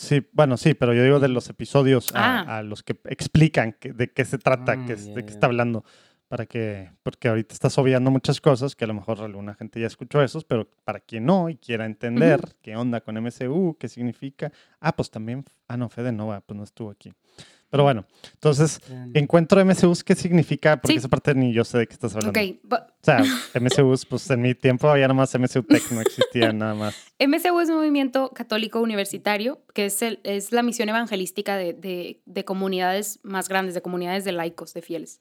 Sí, 0.00 0.24
bueno, 0.32 0.56
sí, 0.56 0.74
pero 0.74 0.94
yo 0.94 1.02
digo 1.02 1.18
de 1.18 1.26
los 1.26 1.48
episodios 1.48 2.14
a, 2.14 2.38
Ah. 2.40 2.58
a 2.58 2.62
los 2.62 2.84
que 2.84 2.96
explican 3.06 3.72
que- 3.72 3.92
de 3.92 4.12
qué 4.12 4.24
se 4.24 4.38
trata, 4.38 4.72
Ah, 4.72 4.86
que 4.86 4.94
de 4.94 5.24
qué 5.24 5.32
está 5.32 5.46
hablando, 5.48 5.84
para 6.28 6.46
que, 6.46 6.90
porque 7.02 7.26
ahorita 7.26 7.52
estás 7.52 7.76
obviando 7.78 8.10
muchas 8.12 8.40
cosas 8.40 8.76
que 8.76 8.84
a 8.84 8.86
lo 8.86 8.94
mejor 8.94 9.20
alguna 9.20 9.54
gente 9.54 9.80
ya 9.80 9.88
escuchó 9.88 10.22
esos, 10.22 10.44
pero 10.44 10.68
para 10.84 11.00
quien 11.00 11.26
no 11.26 11.48
y 11.48 11.56
quiera 11.56 11.84
entender 11.84 12.40
qué 12.62 12.76
onda 12.76 13.00
con 13.00 13.16
MCU, 13.16 13.76
qué 13.76 13.88
significa, 13.88 14.52
ah, 14.78 14.94
pues 14.94 15.10
también, 15.10 15.44
ah, 15.66 15.76
no, 15.76 15.88
Fede 15.88 16.12
Nova, 16.12 16.42
pues 16.42 16.56
no 16.56 16.62
estuvo 16.62 16.90
aquí. 16.92 17.12
Pero 17.70 17.82
bueno, 17.82 18.06
entonces, 18.32 18.80
encuentro 19.12 19.60
MCUs, 19.62 20.02
¿qué 20.02 20.14
significa? 20.14 20.80
Porque 20.80 20.94
Sí. 20.94 20.98
esa 20.98 21.08
parte 21.08 21.34
ni 21.34 21.52
yo 21.52 21.64
sé 21.64 21.76
de 21.78 21.86
qué 21.86 21.92
estás 21.92 22.14
hablando. 22.16 22.30
Ok, 22.40 22.46
bu- 22.64 22.80
O 22.82 22.94
sea, 23.02 23.22
MCUs, 23.60 24.06
pues 24.06 24.30
en 24.30 24.40
mi 24.40 24.54
tiempo 24.54 24.88
había 24.88 25.06
nada 25.06 25.14
más 25.14 25.34
MCU 25.34 25.62
Tech, 25.64 25.82
no 25.92 26.00
existía 26.00 26.52
nada 26.52 26.74
más. 26.74 26.94
MSU 27.18 27.60
es 27.60 27.68
un 27.68 27.76
movimiento 27.76 28.30
católico 28.30 28.80
universitario, 28.80 29.60
que 29.74 29.86
es, 29.86 30.00
el, 30.02 30.20
es 30.24 30.50
la 30.52 30.62
misión 30.62 30.88
evangelística 30.88 31.56
de, 31.56 31.74
de- 31.74 32.22
de 32.24 32.44
comunidades 32.44 33.20
más 33.22 33.48
grandes, 33.50 33.74
de 33.74 33.82
comunidades 33.82 34.24
de 34.24 34.32
laicos, 34.32 34.72
de 34.72 34.80
fieles. 34.82 35.20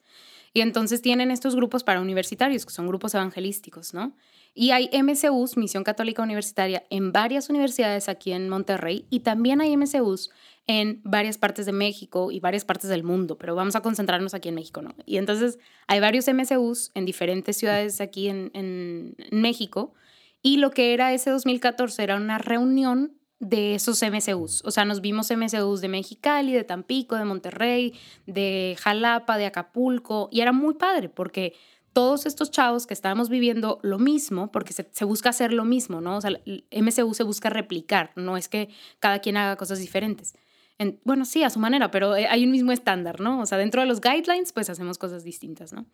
Y 0.53 0.61
entonces 0.61 1.01
tienen 1.01 1.31
estos 1.31 1.55
grupos 1.55 1.83
para 1.83 1.99
universitarios, 2.01 2.65
que 2.65 2.71
son 2.73 2.87
grupos 2.87 3.13
evangelísticos, 3.13 3.93
¿no? 3.93 4.15
Y 4.53 4.71
hay 4.71 4.89
MCUs, 4.91 5.55
Misión 5.57 5.83
Católica 5.83 6.23
Universitaria, 6.23 6.83
en 6.89 7.11
varias 7.11 7.49
universidades 7.49 8.09
aquí 8.09 8.31
en 8.31 8.49
Monterrey, 8.49 9.05
y 9.11 9.19
también 9.19 9.61
hay 9.61 9.75
MCUs 9.77 10.31
en 10.67 11.01
varias 11.05 11.37
partes 11.37 11.65
de 11.65 11.71
México 11.71 12.29
y 12.31 12.39
varias 12.41 12.65
partes 12.65 12.89
del 12.89 13.03
mundo, 13.03 13.37
pero 13.37 13.55
vamos 13.55 13.75
a 13.77 13.81
concentrarnos 13.81 14.33
aquí 14.33 14.49
en 14.49 14.55
México, 14.55 14.81
¿no? 14.81 14.93
Y 15.05 15.17
entonces 15.17 15.59
hay 15.87 15.99
varios 16.01 16.27
MCUs 16.27 16.91
en 16.93 17.05
diferentes 17.05 17.55
ciudades 17.57 18.01
aquí 18.01 18.27
en, 18.27 18.51
en- 18.53 19.15
en 19.17 19.41
México, 19.41 19.93
y 20.41 20.57
lo 20.57 20.71
que 20.71 20.93
era 20.93 21.13
ese 21.13 21.29
2014 21.31 22.03
era 22.03 22.15
una 22.17 22.37
reunión 22.37 23.13
de 23.39 23.75
esos 23.75 24.01
MCUs. 24.01 24.63
O 24.65 24.71
sea, 24.71 24.83
nos 24.83 24.99
vimos 25.01 25.29
MCUs 25.31 25.79
de 25.81 25.87
Mexicali, 25.87 26.53
de 26.53 26.63
Tampico, 26.63 27.15
de 27.15 27.25
Monterrey, 27.25 27.93
de 28.25 28.75
Jalapa, 28.79 29.37
de 29.37 29.45
Acapulco, 29.45 30.27
y 30.31 30.41
era 30.41 30.51
muy 30.51 30.73
padre 30.73 31.07
porque 31.09 31.53
todos 31.93 32.25
estos 32.25 32.51
chavos 32.51 32.85
que 32.87 32.93
estábamos 32.93 33.29
viviendo 33.29 33.79
lo 33.83 33.97
mismo, 33.99 34.51
porque 34.51 34.73
se, 34.73 34.87
se 34.91 35.05
busca 35.05 35.29
hacer 35.29 35.51
lo 35.53 35.65
mismo, 35.65 36.01
¿no? 36.01 36.17
O 36.17 36.21
sea, 36.21 36.31
el 36.45 36.65
MCU 36.71 37.13
se 37.13 37.23
busca 37.23 37.49
replicar, 37.49 38.11
no 38.15 38.37
es 38.37 38.47
que 38.49 38.69
cada 38.99 39.19
quien 39.19 39.37
haga 39.37 39.55
cosas 39.55 39.79
diferentes. 39.79 40.35
En- 40.79 40.99
bueno, 41.03 41.25
sí, 41.25 41.43
a 41.43 41.49
su 41.49 41.59
manera, 41.59 41.89
pero 41.91 42.15
eh, 42.15 42.27
hay 42.27 42.43
un 42.45 42.51
mismo 42.51 42.71
estándar, 42.71 43.19
¿no? 43.19 43.41
O 43.41 43.45
sea, 43.45 43.57
dentro 43.57 43.81
de 43.81 43.87
los 43.87 43.99
guidelines, 44.01 44.53
pues 44.53 44.69
hacemos 44.69 44.97
cosas 44.97 45.23
distintas, 45.23 45.73
¿no? 45.73 45.85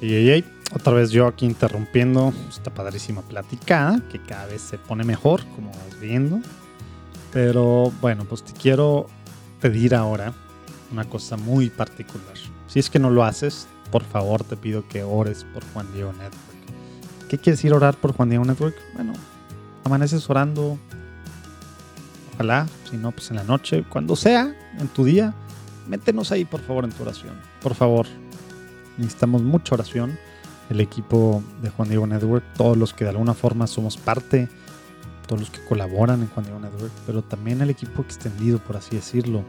Y 0.00 0.14
ey, 0.14 0.30
ey, 0.30 0.44
otra 0.74 0.92
vez 0.92 1.10
yo 1.10 1.26
aquí 1.26 1.44
interrumpiendo 1.46 2.32
esta 2.48 2.72
padrísima 2.72 3.22
platicada, 3.22 4.00
que 4.10 4.18
cada 4.22 4.46
vez 4.46 4.62
se 4.62 4.78
pone 4.78 5.04
mejor, 5.04 5.44
como 5.54 5.70
vas 5.70 6.00
viendo. 6.00 6.40
Pero 7.32 7.92
bueno, 8.00 8.24
pues 8.24 8.42
te 8.44 8.52
quiero 8.52 9.06
pedir 9.60 9.94
ahora 9.94 10.32
una 10.92 11.04
cosa 11.04 11.36
muy 11.36 11.68
particular. 11.70 12.34
Si 12.66 12.78
es 12.78 12.90
que 12.90 12.98
no 12.98 13.10
lo 13.10 13.24
haces, 13.24 13.68
por 13.92 14.02
favor 14.02 14.42
te 14.44 14.56
pido 14.56 14.88
que 14.88 15.02
ores 15.02 15.44
por 15.52 15.64
Juan 15.72 15.92
Diego 15.92 16.12
Network. 16.12 16.40
¿Qué 17.28 17.38
quieres 17.38 17.64
ir 17.64 17.72
a 17.72 17.76
orar 17.76 17.96
por 17.96 18.12
Juan 18.12 18.30
Diego 18.30 18.44
Network? 18.44 18.76
Bueno, 18.94 19.12
amaneces 19.84 20.28
orando. 20.30 20.78
Ojalá, 22.40 22.66
si 22.90 22.96
no, 22.96 23.12
pues 23.12 23.30
en 23.30 23.36
la 23.36 23.44
noche, 23.44 23.84
cuando 23.86 24.16
sea, 24.16 24.56
en 24.78 24.88
tu 24.88 25.04
día, 25.04 25.34
métenos 25.86 26.32
ahí 26.32 26.46
por 26.46 26.62
favor 26.62 26.84
en 26.84 26.90
tu 26.90 27.02
oración. 27.02 27.34
Por 27.60 27.74
favor, 27.74 28.06
necesitamos 28.96 29.42
mucha 29.42 29.74
oración. 29.74 30.18
El 30.70 30.80
equipo 30.80 31.42
de 31.60 31.68
Juan 31.68 31.90
Diego 31.90 32.06
Network, 32.06 32.42
todos 32.56 32.78
los 32.78 32.94
que 32.94 33.04
de 33.04 33.10
alguna 33.10 33.34
forma 33.34 33.66
somos 33.66 33.98
parte, 33.98 34.48
todos 35.26 35.38
los 35.38 35.50
que 35.50 35.62
colaboran 35.66 36.22
en 36.22 36.28
Juan 36.28 36.46
Diego 36.46 36.60
Network, 36.60 36.92
pero 37.04 37.20
también 37.20 37.60
el 37.60 37.68
equipo 37.68 38.00
extendido, 38.00 38.58
por 38.58 38.78
así 38.78 38.96
decirlo, 38.96 39.44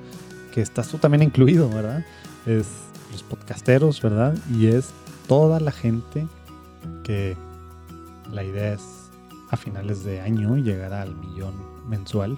que 0.53 0.59
estás 0.59 0.89
tú 0.89 0.97
también 0.97 1.23
incluido, 1.23 1.69
¿verdad? 1.69 2.05
Es 2.45 2.67
los 3.13 3.23
podcasteros, 3.23 4.01
¿verdad? 4.01 4.37
Y 4.53 4.67
es 4.67 4.89
toda 5.29 5.61
la 5.61 5.71
gente 5.71 6.27
que 7.05 7.37
la 8.29 8.43
idea 8.43 8.73
es 8.73 8.81
a 9.49 9.55
finales 9.55 10.03
de 10.03 10.19
año 10.19 10.57
llegar 10.57 10.91
al 10.91 11.15
millón 11.15 11.53
mensual, 11.87 12.37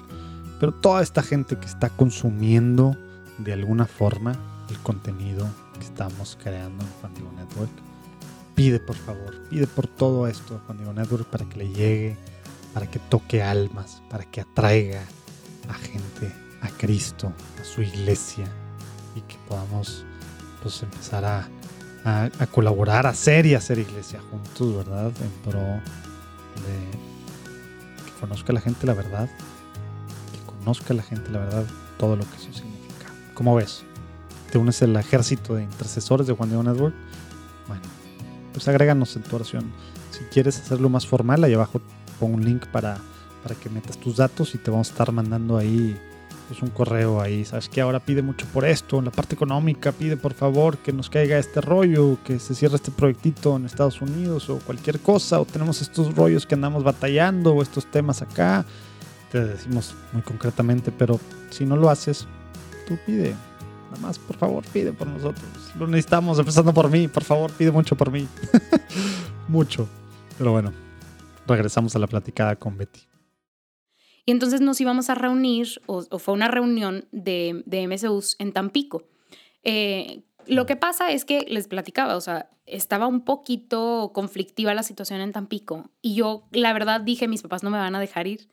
pero 0.60 0.72
toda 0.74 1.02
esta 1.02 1.22
gente 1.24 1.58
que 1.58 1.66
está 1.66 1.90
consumiendo 1.90 2.96
de 3.40 3.54
alguna 3.54 3.86
forma 3.86 4.34
el 4.70 4.78
contenido 4.80 5.48
que 5.78 5.86
estamos 5.86 6.38
creando 6.42 6.84
en 6.84 6.92
Juan 7.02 7.14
Diego 7.14 7.32
Network. 7.34 7.72
Pide 8.56 8.80
por 8.80 8.96
favor, 8.96 9.42
pide 9.50 9.66
por 9.68 9.88
todo 9.88 10.28
esto 10.28 10.56
a 10.56 10.60
Juan 10.66 10.78
Diego 10.78 10.94
Network 10.94 11.26
para 11.28 11.46
que 11.46 11.58
le 11.58 11.70
llegue, 11.70 12.18
para 12.74 12.90
que 12.90 13.00
toque 13.00 13.42
almas, 13.42 14.02
para 14.10 14.26
que 14.26 14.42
atraiga 14.42 15.02
a 15.70 15.74
gente 15.74 16.32
a 16.62 16.70
Cristo, 16.70 17.34
a 17.62 17.66
su 17.66 17.82
iglesia 17.82 18.46
y 19.16 19.22
que 19.22 19.38
podamos 19.48 20.06
pues 20.62 20.82
empezar 20.84 21.26
a, 21.26 21.48
a- 22.06 22.30
colaborar, 22.48 23.06
a 23.08 23.10
hacer 23.10 23.46
y 23.46 23.56
hacer 23.56 23.80
iglesia 23.80 24.22
juntos, 24.32 24.76
¿verdad? 24.78 25.12
En 25.22 25.52
pro 25.52 25.60
de 25.60 25.82
que 28.06 28.20
conozca 28.20 28.54
la 28.54 28.62
gente 28.62 28.86
la 28.86 28.94
verdad, 28.94 29.28
conozca 30.64 30.94
la 30.94 31.04
gente 31.04 31.30
la 31.30 31.40
verdad, 31.40 31.66
todo 31.98 32.16
lo 32.16 32.24
que 32.24 32.36
eso 32.38 32.54
significa. 32.54 33.12
¿Cómo 33.34 33.56
ves? 33.56 33.84
¿Te 34.52 34.58
unes 34.58 34.82
al 34.82 34.96
ejército 34.96 35.56
de 35.56 35.64
intercesores 35.64 36.26
de 36.26 36.34
Juan 36.34 36.50
Diego 36.50 36.64
Network? 36.64 36.96
Bueno, 37.68 37.84
pues 38.54 38.68
agréganos 38.68 39.16
en 39.16 39.24
tu 39.24 39.36
oración. 39.36 39.72
Si 40.12 40.24
quieres 40.26 40.60
hacerlo 40.60 40.90
más 40.90 41.06
formal, 41.06 41.44
ahí 41.44 41.54
abajo 41.54 41.82
pongo 42.20 42.36
un 42.36 42.46
link 42.46 42.68
para, 42.68 42.98
para 43.42 43.56
que 43.56 43.70
metas 43.70 43.98
tus 43.98 44.18
datos 44.18 44.56
y 44.56 44.58
te 44.58 44.72
vamos 44.72 44.90
a 44.90 44.92
estar 44.92 45.12
mandando 45.12 45.58
ahí 45.58 46.00
pues 46.48 46.62
un 46.62 46.70
correo 46.70 47.20
ahí. 47.20 47.44
Sabes 47.46 47.68
que 47.68 47.82
ahora 47.82 48.00
pide 48.00 48.22
mucho 48.22 48.46
por 48.54 48.66
esto, 48.66 49.00
en 49.00 49.06
la 49.06 49.12
parte 49.12 49.36
económica, 49.36 49.92
pide 49.92 50.18
por 50.18 50.34
favor 50.34 50.78
que 50.78 50.94
nos 50.94 51.10
caiga 51.10 51.38
este 51.38 51.60
rollo, 51.60 52.18
que 52.24 52.40
se 52.40 52.56
cierre 52.56 52.76
este 52.76 52.92
proyectito 52.92 53.56
en 53.58 53.66
Estados 53.66 54.02
Unidos 54.02 54.50
o 54.50 54.60
cualquier 54.60 55.00
cosa, 55.00 55.42
o 55.42 55.46
tenemos 55.46 55.82
estos 55.82 56.16
rollos 56.16 56.46
que 56.46 56.56
andamos 56.56 56.84
batallando 56.84 57.54
o 57.54 57.62
estos 57.62 57.86
temas 57.86 58.22
acá. 58.22 58.66
Te 59.34 59.44
decimos 59.44 59.96
muy 60.12 60.22
concretamente, 60.22 60.92
pero 60.92 61.20
si 61.50 61.66
no 61.66 61.76
lo 61.76 61.90
haces, 61.90 62.28
tú 62.88 63.00
pide. 63.04 63.32
Nada 63.90 64.00
más, 64.00 64.20
por 64.20 64.38
favor, 64.38 64.64
pide 64.72 64.94
por 64.94 65.08
nosotros. 65.08 65.44
Lo 65.76 65.88
necesitamos, 65.88 66.38
empezando 66.38 66.72
por 66.72 66.88
mí. 66.92 67.08
Por 67.08 67.24
favor, 67.24 67.52
pide 67.52 67.72
mucho 67.72 67.96
por 67.96 68.12
mí. 68.12 68.28
mucho. 69.48 69.90
Pero 70.38 70.52
bueno, 70.52 70.72
regresamos 71.48 71.96
a 71.96 72.00
la 72.00 72.06
platicada 72.06 72.56
con 72.58 72.78
Betty. 72.78 73.00
Y 74.28 74.32
entonces 74.32 74.62
nos 74.62 74.80
íbamos 74.80 75.10
a 75.10 75.16
reunir, 75.16 75.82
o, 75.88 76.04
fue 76.20 76.36
una 76.36 76.48
reunión 76.48 77.06
de, 77.12 77.64
de 77.66 77.88
MSUs 77.88 78.36
en 78.38 78.54
Tampico. 78.54 79.08
Eh, 79.64 80.22
lo 80.46 80.68
que 80.68 80.76
pasa 80.76 81.12
es 81.12 81.26
que 81.26 81.48
les 81.50 81.68
platicaba, 81.68 82.18
o 82.18 82.22
sea, 82.22 82.52
estaba 82.68 83.08
un 83.08 83.26
poquito 83.26 84.12
conflictiva 84.14 84.76
la 84.76 84.84
situación 84.84 85.22
en 85.22 85.32
Tampico 85.32 85.90
y 86.04 86.14
yo, 86.14 86.44
la 86.52 86.72
verdad, 86.72 87.02
dije, 87.02 87.28
mis 87.28 87.42
papás 87.42 87.64
no 87.64 87.72
me 87.72 87.80
van 87.80 87.96
a 87.96 88.00
dejar 88.00 88.28
ir. 88.28 88.48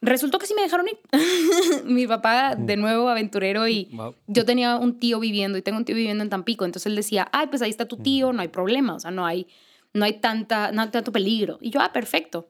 Resultó 0.00 0.38
que 0.38 0.46
sí 0.46 0.54
me 0.54 0.62
dejaron 0.62 0.86
ir. 0.88 0.98
Mi 1.84 2.06
papá, 2.06 2.54
de 2.54 2.76
nuevo, 2.76 3.08
aventurero 3.08 3.66
y 3.66 3.88
Wow. 3.92 4.14
yo 4.28 4.44
tenía 4.44 4.76
un 4.76 4.98
tío 5.00 5.18
viviendo 5.18 5.58
y 5.58 5.62
tengo 5.62 5.78
un 5.78 5.84
tío 5.84 5.96
viviendo 5.96 6.22
en 6.22 6.30
Tampico, 6.30 6.64
entonces 6.64 6.86
él 6.86 6.96
decía, 6.96 7.28
ay, 7.32 7.48
pues 7.48 7.62
ahí 7.62 7.70
está 7.70 7.86
tu 7.86 7.96
tío, 7.96 8.32
no 8.32 8.40
hay 8.42 8.48
problema, 8.48 8.94
o 8.94 9.00
sea, 9.00 9.10
no 9.10 9.26
hay, 9.26 9.46
no 9.94 10.04
hay, 10.04 10.20
tanta, 10.20 10.70
no 10.72 10.82
hay 10.82 10.88
tanto 10.88 11.10
peligro. 11.12 11.58
Y 11.60 11.70
yo, 11.70 11.80
ah, 11.80 11.92
perfecto. 11.92 12.48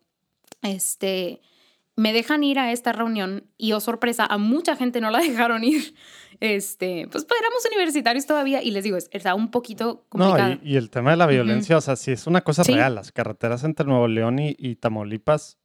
Este, 0.63 1.41
me 1.97 2.13
dejan 2.13 2.45
ir 2.45 2.59
a 2.59 2.73
esta 2.73 2.93
reunión 2.93 3.45
y, 3.57 3.73
oh 3.73 3.81
sorpresa, 3.81 4.27
a 4.27 4.39
mucha 4.39 4.77
gente 4.77 5.01
no 5.01 5.11
la 5.11 5.19
dejaron 5.21 5.65
ir. 5.65 5.95
Este, 6.41 7.09
pues, 7.11 7.25
pues 7.25 7.41
éramos 7.41 7.65
universitarios 7.67 8.27
todavía 8.27 8.63
y 8.63 8.71
les 8.71 8.85
digo, 8.85 8.97
es- 8.97 9.09
estaba 9.13 9.35
un 9.35 9.51
poquito 9.51 10.05
complicado. 10.09 10.55
No, 10.57 10.61
y, 10.63 10.73
y 10.75 10.77
el 10.77 10.91
tema 10.91 11.11
de 11.13 11.17
la 11.17 11.27
violencia, 11.27 11.77
o 11.77 11.81
sea, 11.81 11.97
sí 11.97 12.13
es 12.13 12.27
una 12.27 12.43
cosa 12.43 12.63
Sí. 12.63 12.75
real. 12.75 12.95
Las 12.95 13.11
carreteras 13.11 13.65
entre 13.65 13.87
Nuevo 13.87 14.07
León 14.07 14.39
y, 14.39 14.55
y 14.59 14.77
Tamaulipas 14.77 15.59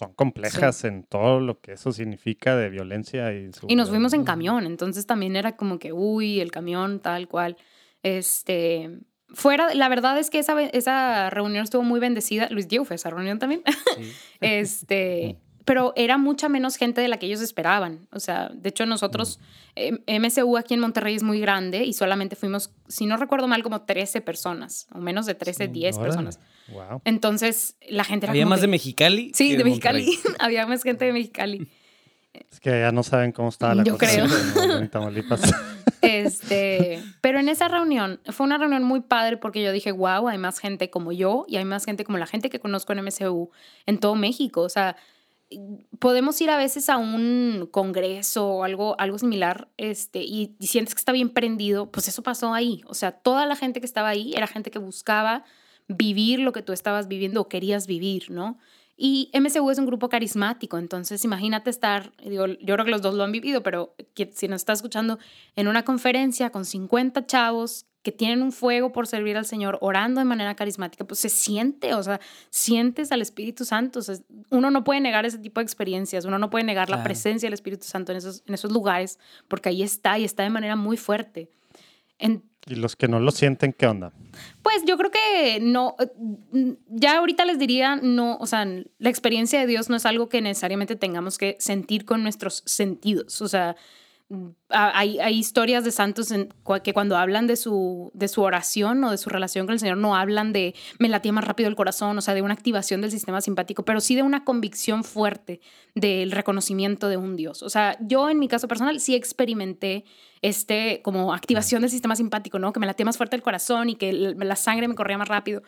son 0.00 0.14
complejas 0.14 0.84
en 0.84 1.02
todo 1.02 1.40
lo 1.40 1.60
que 1.60 1.72
eso 1.72 1.92
significa 1.92 2.56
de 2.56 2.70
violencia 2.70 3.34
y 3.34 3.50
Y 3.68 3.76
nos 3.76 3.90
fuimos 3.90 4.14
en 4.14 4.24
camión, 4.24 4.64
entonces 4.64 5.06
también 5.06 5.36
era 5.36 5.56
como 5.56 5.78
que, 5.78 5.92
uy, 5.92 6.40
el 6.40 6.50
camión, 6.50 7.00
tal 7.00 7.28
cual. 7.28 7.58
Este, 8.02 8.98
fuera, 9.28 9.74
la 9.74 9.90
verdad 9.90 10.18
es 10.18 10.30
que 10.30 10.38
esa, 10.38 10.58
esa 10.62 11.28
reunión 11.28 11.64
estuvo 11.64 11.82
muy 11.82 12.00
bendecida. 12.00 12.48
Luis 12.50 12.66
Diego 12.66 12.86
fue 12.86 12.94
a 12.94 12.96
esa 12.96 13.10
reunión 13.10 13.38
también. 13.38 13.62
Sí. 13.98 14.10
este, 14.40 15.38
pero 15.66 15.92
era 15.96 16.16
mucha 16.16 16.48
menos 16.48 16.76
gente 16.76 17.02
de 17.02 17.08
la 17.08 17.18
que 17.18 17.26
ellos 17.26 17.42
esperaban. 17.42 18.08
O 18.10 18.20
sea, 18.20 18.48
de 18.54 18.70
hecho 18.70 18.86
nosotros, 18.86 19.38
eh, 19.76 19.98
MSU 20.18 20.56
aquí 20.56 20.72
en 20.72 20.80
Monterrey 20.80 21.14
es 21.14 21.22
muy 21.22 21.40
grande 21.40 21.84
y 21.84 21.92
solamente 21.92 22.36
fuimos, 22.36 22.72
si 22.88 23.04
no 23.04 23.18
recuerdo 23.18 23.48
mal, 23.48 23.62
como 23.62 23.82
13 23.82 24.22
personas, 24.22 24.86
o 24.94 24.98
menos 24.98 25.26
de 25.26 25.34
13, 25.34 25.68
10 25.68 25.96
Órale. 25.96 26.08
personas. 26.08 26.40
Wow. 26.72 27.02
Entonces 27.04 27.76
la 27.88 28.04
gente 28.04 28.26
era 28.26 28.32
Había 28.32 28.44
como 28.44 28.50
más 28.50 28.58
que- 28.60 28.66
de 28.66 28.68
Mexicali. 28.70 29.32
Sí, 29.34 29.50
que 29.50 29.56
de 29.58 29.64
Mexicali. 29.64 30.18
Había 30.38 30.66
más 30.66 30.82
gente 30.82 31.04
de 31.04 31.12
Mexicali. 31.12 31.68
Es 32.32 32.60
que 32.60 32.70
ya 32.70 32.92
no 32.92 33.02
saben 33.02 33.32
cómo 33.32 33.48
estaba 33.48 33.74
la 33.74 33.82
Yo 33.84 33.98
cosa 33.98 34.06
creo. 34.12 34.64
en- 34.64 34.82
en 34.82 34.88
Tamaulipas. 34.90 35.40
Este, 36.02 37.02
pero 37.20 37.38
en 37.40 37.48
esa 37.50 37.68
reunión 37.68 38.20
fue 38.26 38.46
una 38.46 38.56
reunión 38.56 38.82
muy 38.84 39.00
padre 39.00 39.36
porque 39.36 39.62
yo 39.62 39.70
dije, 39.70 39.92
wow, 39.92 40.28
hay 40.28 40.38
más 40.38 40.58
gente 40.58 40.88
como 40.88 41.12
yo 41.12 41.44
y 41.46 41.56
hay 41.56 41.64
más 41.66 41.84
gente 41.84 42.04
como 42.04 42.16
la 42.16 42.26
gente 42.26 42.48
que 42.48 42.58
conozco 42.58 42.92
en 42.94 43.00
MSU 43.04 43.50
en 43.84 43.98
todo 43.98 44.14
México. 44.14 44.62
O 44.62 44.68
sea, 44.70 44.96
podemos 45.98 46.40
ir 46.40 46.48
a 46.50 46.56
veces 46.56 46.88
a 46.88 46.96
un 46.96 47.68
congreso 47.70 48.48
o 48.48 48.64
algo, 48.64 48.98
algo 48.98 49.18
similar 49.18 49.68
este, 49.76 50.20
y, 50.22 50.56
y 50.58 50.66
sientes 50.68 50.94
que 50.94 51.00
está 51.00 51.12
bien 51.12 51.28
prendido, 51.30 51.90
pues 51.90 52.08
eso 52.08 52.22
pasó 52.22 52.54
ahí. 52.54 52.80
O 52.86 52.94
sea, 52.94 53.12
toda 53.12 53.44
la 53.46 53.56
gente 53.56 53.80
que 53.80 53.86
estaba 53.86 54.08
ahí 54.08 54.32
era 54.34 54.46
gente 54.46 54.70
que 54.70 54.78
buscaba 54.78 55.44
vivir 55.96 56.38
lo 56.40 56.52
que 56.52 56.62
tú 56.62 56.72
estabas 56.72 57.08
viviendo 57.08 57.40
o 57.40 57.48
querías 57.48 57.86
vivir, 57.86 58.30
¿no? 58.30 58.58
Y 58.96 59.30
MSU 59.32 59.70
es 59.70 59.78
un 59.78 59.86
grupo 59.86 60.08
carismático, 60.10 60.76
entonces 60.76 61.24
imagínate 61.24 61.70
estar, 61.70 62.12
digo, 62.22 62.46
yo 62.46 62.74
creo 62.74 62.84
que 62.84 62.90
los 62.90 63.00
dos 63.00 63.14
lo 63.14 63.24
han 63.24 63.32
vivido, 63.32 63.62
pero 63.62 63.94
que, 64.14 64.30
si 64.34 64.46
nos 64.46 64.60
está 64.60 64.74
escuchando 64.74 65.18
en 65.56 65.68
una 65.68 65.84
conferencia 65.86 66.50
con 66.50 66.66
50 66.66 67.26
chavos 67.26 67.86
que 68.02 68.12
tienen 68.12 68.42
un 68.42 68.52
fuego 68.52 68.92
por 68.92 69.06
servir 69.06 69.36
al 69.38 69.46
Señor, 69.46 69.78
orando 69.80 70.20
de 70.20 70.26
manera 70.26 70.54
carismática, 70.54 71.04
pues 71.06 71.18
se 71.20 71.28
siente, 71.30 71.94
o 71.94 72.02
sea, 72.02 72.20
sientes 72.50 73.10
al 73.12 73.20
Espíritu 73.22 73.64
Santo. 73.66 73.98
O 73.98 74.02
sea, 74.02 74.16
uno 74.50 74.70
no 74.70 74.84
puede 74.84 75.00
negar 75.00 75.26
ese 75.26 75.38
tipo 75.38 75.60
de 75.60 75.64
experiencias, 75.64 76.24
uno 76.24 76.38
no 76.38 76.48
puede 76.50 76.64
negar 76.64 76.88
la 76.88 76.96
presencia 77.04 77.46
del 77.46 77.54
Espíritu 77.54 77.84
Santo 77.86 78.12
en 78.12 78.18
esos, 78.18 78.42
en 78.46 78.54
esos 78.54 78.70
lugares, 78.72 79.18
porque 79.48 79.68
ahí 79.70 79.82
está 79.82 80.18
y 80.18 80.24
está 80.24 80.42
de 80.44 80.50
manera 80.50 80.76
muy 80.76 80.96
fuerte. 80.96 81.50
En- 82.18 82.42
y 82.66 82.74
los 82.74 82.96
que 82.96 83.08
no 83.08 83.20
lo 83.20 83.30
sienten, 83.30 83.72
¿qué 83.72 83.86
onda? 83.86 84.12
pues 84.62 84.84
yo 84.86 84.96
creo 84.96 85.10
que 85.10 85.58
no, 85.60 85.96
eh, 85.98 86.76
ya 86.88 87.18
ahorita 87.18 87.44
les 87.44 87.58
diría, 87.58 87.96
no, 87.96 88.36
o 88.36 88.46
sea, 88.46 88.64
la 88.64 89.10
experiencia 89.10 89.60
de 89.60 89.66
Dios 89.66 89.88
no 89.88 89.96
es 89.96 90.06
algo 90.06 90.28
que 90.28 90.40
necesariamente 90.40 90.96
tengamos 90.96 91.38
que 91.38 91.56
sentir 91.58 92.04
con 92.04 92.22
nuestros 92.22 92.62
sentidos, 92.66 93.40
o 93.42 93.48
sea, 93.48 93.76
hay, 94.68 95.18
hay 95.18 95.38
historias 95.38 95.82
de 95.82 95.90
santos 95.90 96.30
en 96.30 96.54
que 96.84 96.92
cuando 96.92 97.16
hablan 97.16 97.48
de 97.48 97.56
su, 97.56 98.12
de 98.14 98.28
su 98.28 98.42
oración 98.42 99.02
o 99.02 99.10
de 99.10 99.18
su 99.18 99.28
relación 99.28 99.66
con 99.66 99.72
el 99.72 99.80
Señor 99.80 99.96
no 99.96 100.14
hablan 100.14 100.52
de 100.52 100.74
me 101.00 101.08
latía 101.08 101.32
más 101.32 101.44
rápido 101.44 101.68
el 101.68 101.74
corazón, 101.74 102.16
o 102.16 102.20
sea, 102.20 102.34
de 102.34 102.42
una 102.42 102.54
activación 102.54 103.00
del 103.00 103.10
sistema 103.10 103.40
simpático, 103.40 103.84
pero 103.84 104.00
sí 104.00 104.14
de 104.14 104.22
una 104.22 104.44
convicción 104.44 105.02
fuerte 105.02 105.60
del 105.96 106.30
reconocimiento 106.30 107.08
de 107.08 107.16
un 107.16 107.34
Dios. 107.36 107.62
O 107.64 107.70
sea, 107.70 107.96
yo 108.00 108.30
en 108.30 108.38
mi 108.38 108.46
caso 108.46 108.68
personal 108.68 109.00
sí 109.00 109.16
experimenté 109.16 110.04
este 110.42 111.02
como 111.02 111.34
activación 111.34 111.82
del 111.82 111.90
sistema 111.90 112.14
simpático, 112.14 112.60
¿no? 112.60 112.72
Que 112.72 112.80
me 112.80 112.86
latía 112.86 113.06
más 113.06 113.16
fuerte 113.16 113.34
el 113.34 113.42
corazón 113.42 113.90
y 113.90 113.96
que 113.96 114.12
la 114.12 114.56
sangre 114.56 114.86
me 114.86 114.94
corría 114.94 115.18
más 115.18 115.28
rápido, 115.28 115.62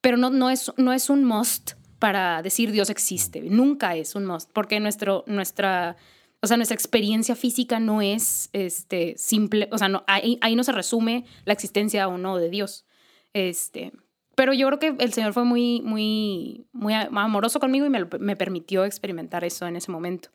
pero 0.00 0.16
no, 0.16 0.30
no, 0.30 0.48
es, 0.48 0.72
no 0.78 0.94
es 0.94 1.10
un 1.10 1.24
must 1.24 1.72
para 1.98 2.40
decir 2.42 2.72
Dios 2.72 2.88
existe, 2.88 3.42
nunca 3.42 3.96
es 3.96 4.14
un 4.14 4.24
must, 4.24 4.50
porque 4.52 4.80
nuestro, 4.80 5.24
nuestra 5.26 5.96
o 6.40 6.46
sea, 6.46 6.56
nuestra 6.56 6.74
experiencia 6.74 7.34
física 7.34 7.80
no 7.80 8.00
es 8.02 8.48
este, 8.52 9.14
simple, 9.16 9.68
o 9.72 9.78
sea, 9.78 9.88
no, 9.88 10.04
ahí, 10.06 10.38
ahí 10.40 10.54
no 10.56 10.64
se 10.64 10.72
resume 10.72 11.24
la 11.44 11.52
existencia 11.52 12.06
o 12.08 12.16
no 12.18 12.36
de 12.36 12.48
Dios. 12.50 12.86
Este, 13.32 13.92
pero 14.34 14.52
yo 14.52 14.66
creo 14.68 14.78
que 14.78 14.94
el 15.04 15.12
Señor 15.12 15.32
fue 15.32 15.44
muy, 15.44 15.80
muy, 15.82 16.66
muy 16.72 16.94
amoroso 16.94 17.58
conmigo 17.60 17.86
y 17.86 17.90
me, 17.90 18.04
me 18.20 18.36
permitió 18.36 18.84
experimentar 18.84 19.44
eso 19.44 19.66
en 19.66 19.76
ese 19.76 19.90
momento. 19.90 20.30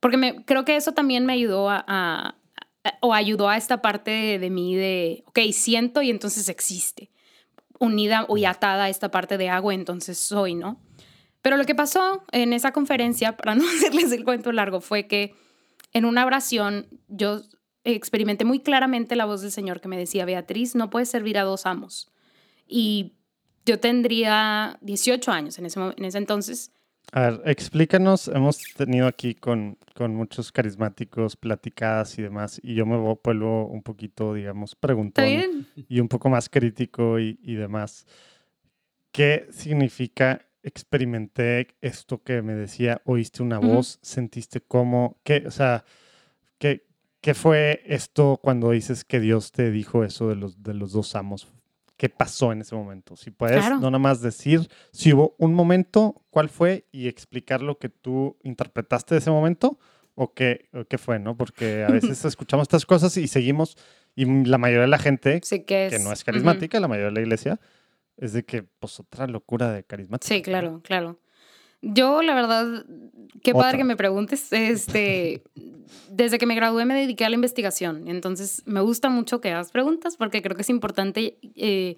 Porque 0.00 0.16
me, 0.16 0.44
creo 0.44 0.64
que 0.64 0.76
eso 0.76 0.92
también 0.92 1.24
me 1.26 1.32
ayudó 1.34 1.70
a, 1.70 1.84
a- 1.86 2.36
a- 2.84 2.98
o 3.00 3.14
ayudó 3.14 3.48
a 3.48 3.56
esta 3.56 3.80
parte 3.82 4.10
de, 4.10 4.38
de 4.38 4.50
mí 4.50 4.74
de, 4.74 5.22
ok, 5.26 5.38
siento 5.52 6.02
y 6.02 6.10
entonces 6.10 6.48
existe. 6.48 7.10
Unida 7.78 8.26
y 8.34 8.44
atada 8.46 8.84
a 8.84 8.88
esta 8.88 9.10
parte 9.10 9.38
de 9.38 9.48
agua, 9.48 9.74
entonces 9.74 10.18
soy, 10.18 10.54
¿no? 10.54 10.80
Pero 11.46 11.58
lo 11.58 11.64
que 11.64 11.76
pasó 11.76 12.24
en 12.32 12.52
esa 12.52 12.72
conferencia, 12.72 13.36
para 13.36 13.54
no 13.54 13.62
hacerles 13.76 14.10
el 14.10 14.24
cuento 14.24 14.50
largo, 14.50 14.80
fue 14.80 15.06
que 15.06 15.32
en 15.92 16.04
una 16.04 16.26
oración 16.26 16.88
yo 17.06 17.40
experimenté 17.84 18.44
muy 18.44 18.58
claramente 18.58 19.14
la 19.14 19.26
voz 19.26 19.42
del 19.42 19.52
Señor 19.52 19.80
que 19.80 19.86
me 19.86 19.96
decía, 19.96 20.24
Beatriz, 20.24 20.74
no 20.74 20.90
puedes 20.90 21.08
servir 21.08 21.38
a 21.38 21.44
dos 21.44 21.64
amos. 21.64 22.10
Y 22.66 23.12
yo 23.64 23.78
tendría 23.78 24.76
18 24.80 25.30
años 25.30 25.56
en 25.60 25.66
ese, 25.66 25.78
en 25.96 26.04
ese 26.04 26.18
entonces. 26.18 26.72
A 27.12 27.20
ver, 27.30 27.42
explícanos, 27.44 28.26
hemos 28.26 28.58
tenido 28.76 29.06
aquí 29.06 29.36
con, 29.36 29.78
con 29.94 30.16
muchos 30.16 30.50
carismáticos 30.50 31.36
platicadas 31.36 32.18
y 32.18 32.22
demás, 32.22 32.60
y 32.60 32.74
yo 32.74 32.86
me 32.86 32.96
vo- 32.96 33.20
vuelvo 33.22 33.68
un 33.68 33.84
poquito, 33.84 34.34
digamos, 34.34 34.70
¿Está 34.72 34.80
preguntón 34.80 35.68
y 35.88 36.00
un 36.00 36.08
poco 36.08 36.28
más 36.28 36.48
crítico 36.48 37.20
y, 37.20 37.38
y 37.40 37.54
demás. 37.54 38.04
¿Qué 39.12 39.46
significa 39.52 40.45
experimenté 40.66 41.68
esto 41.80 42.22
que 42.22 42.42
me 42.42 42.54
decía, 42.54 43.00
oíste 43.04 43.42
una 43.42 43.58
voz, 43.58 43.98
sentiste 44.02 44.60
cómo, 44.60 45.18
qué, 45.22 45.44
o 45.46 45.50
sea, 45.50 45.84
qué, 46.58 46.86
qué 47.20 47.34
fue 47.34 47.82
esto 47.86 48.38
cuando 48.42 48.70
dices 48.70 49.04
que 49.04 49.20
Dios 49.20 49.52
te 49.52 49.70
dijo 49.70 50.04
eso 50.04 50.28
de 50.28 50.36
los, 50.36 50.62
de 50.62 50.74
los 50.74 50.92
dos 50.92 51.14
amos? 51.16 51.48
¿Qué 51.96 52.08
pasó 52.10 52.52
en 52.52 52.60
ese 52.60 52.74
momento? 52.74 53.16
Si 53.16 53.30
puedes, 53.30 53.56
Claro. 53.58 53.76
no 53.76 53.90
nada 53.90 53.98
más 53.98 54.20
decir 54.20 54.68
si 54.92 55.12
hubo 55.14 55.34
un 55.38 55.54
momento, 55.54 56.22
cuál 56.30 56.48
fue 56.50 56.84
y 56.92 57.08
explicar 57.08 57.62
lo 57.62 57.78
que 57.78 57.88
tú 57.88 58.36
interpretaste 58.42 59.14
de 59.14 59.20
ese 59.20 59.30
momento 59.30 59.78
o 60.14 60.34
qué, 60.34 60.68
o 60.74 60.84
qué 60.84 60.98
fue, 60.98 61.18
¿no? 61.18 61.36
Porque 61.36 61.84
a 61.84 61.88
veces 61.90 62.22
escuchamos 62.24 62.64
estas 62.64 62.84
cosas 62.84 63.16
y 63.16 63.28
seguimos 63.28 63.76
y 64.14 64.24
la 64.44 64.58
mayoría 64.58 64.82
de 64.82 64.88
la 64.88 64.98
gente 64.98 65.40
Sí, 65.42 65.60
que 65.60 65.86
es. 65.86 65.92
que 65.94 65.98
no 65.98 66.12
es 66.12 66.22
carismática, 66.24 66.80
la 66.80 66.88
mayoría 66.88 67.08
de 67.08 67.14
la 67.14 67.20
iglesia, 67.20 67.60
es 68.16 68.32
de 68.32 68.44
que, 68.44 68.62
pues, 68.62 68.98
otra 69.00 69.26
locura 69.26 69.72
de 69.72 69.84
carismática. 69.84 70.34
Sí, 70.34 70.42
claro, 70.42 70.80
claro. 70.82 71.20
Yo, 71.82 72.22
la 72.22 72.34
verdad, 72.34 72.84
qué 73.42 73.52
padre 73.52 73.78
que 73.78 73.84
me 73.84 73.96
preguntes. 73.96 74.52
Este, 74.52 75.42
desde 76.10 76.38
que 76.38 76.46
me 76.46 76.54
gradué 76.54 76.84
me 76.84 76.94
dediqué 76.94 77.24
a 77.24 77.28
la 77.28 77.34
investigación. 77.34 78.08
Entonces, 78.08 78.62
me 78.66 78.80
gusta 78.80 79.08
mucho 79.10 79.40
que 79.40 79.50
hagas 79.52 79.70
preguntas 79.70 80.16
porque 80.16 80.42
creo 80.42 80.56
que 80.56 80.62
es 80.62 80.70
importante, 80.70 81.38
eh, 81.54 81.96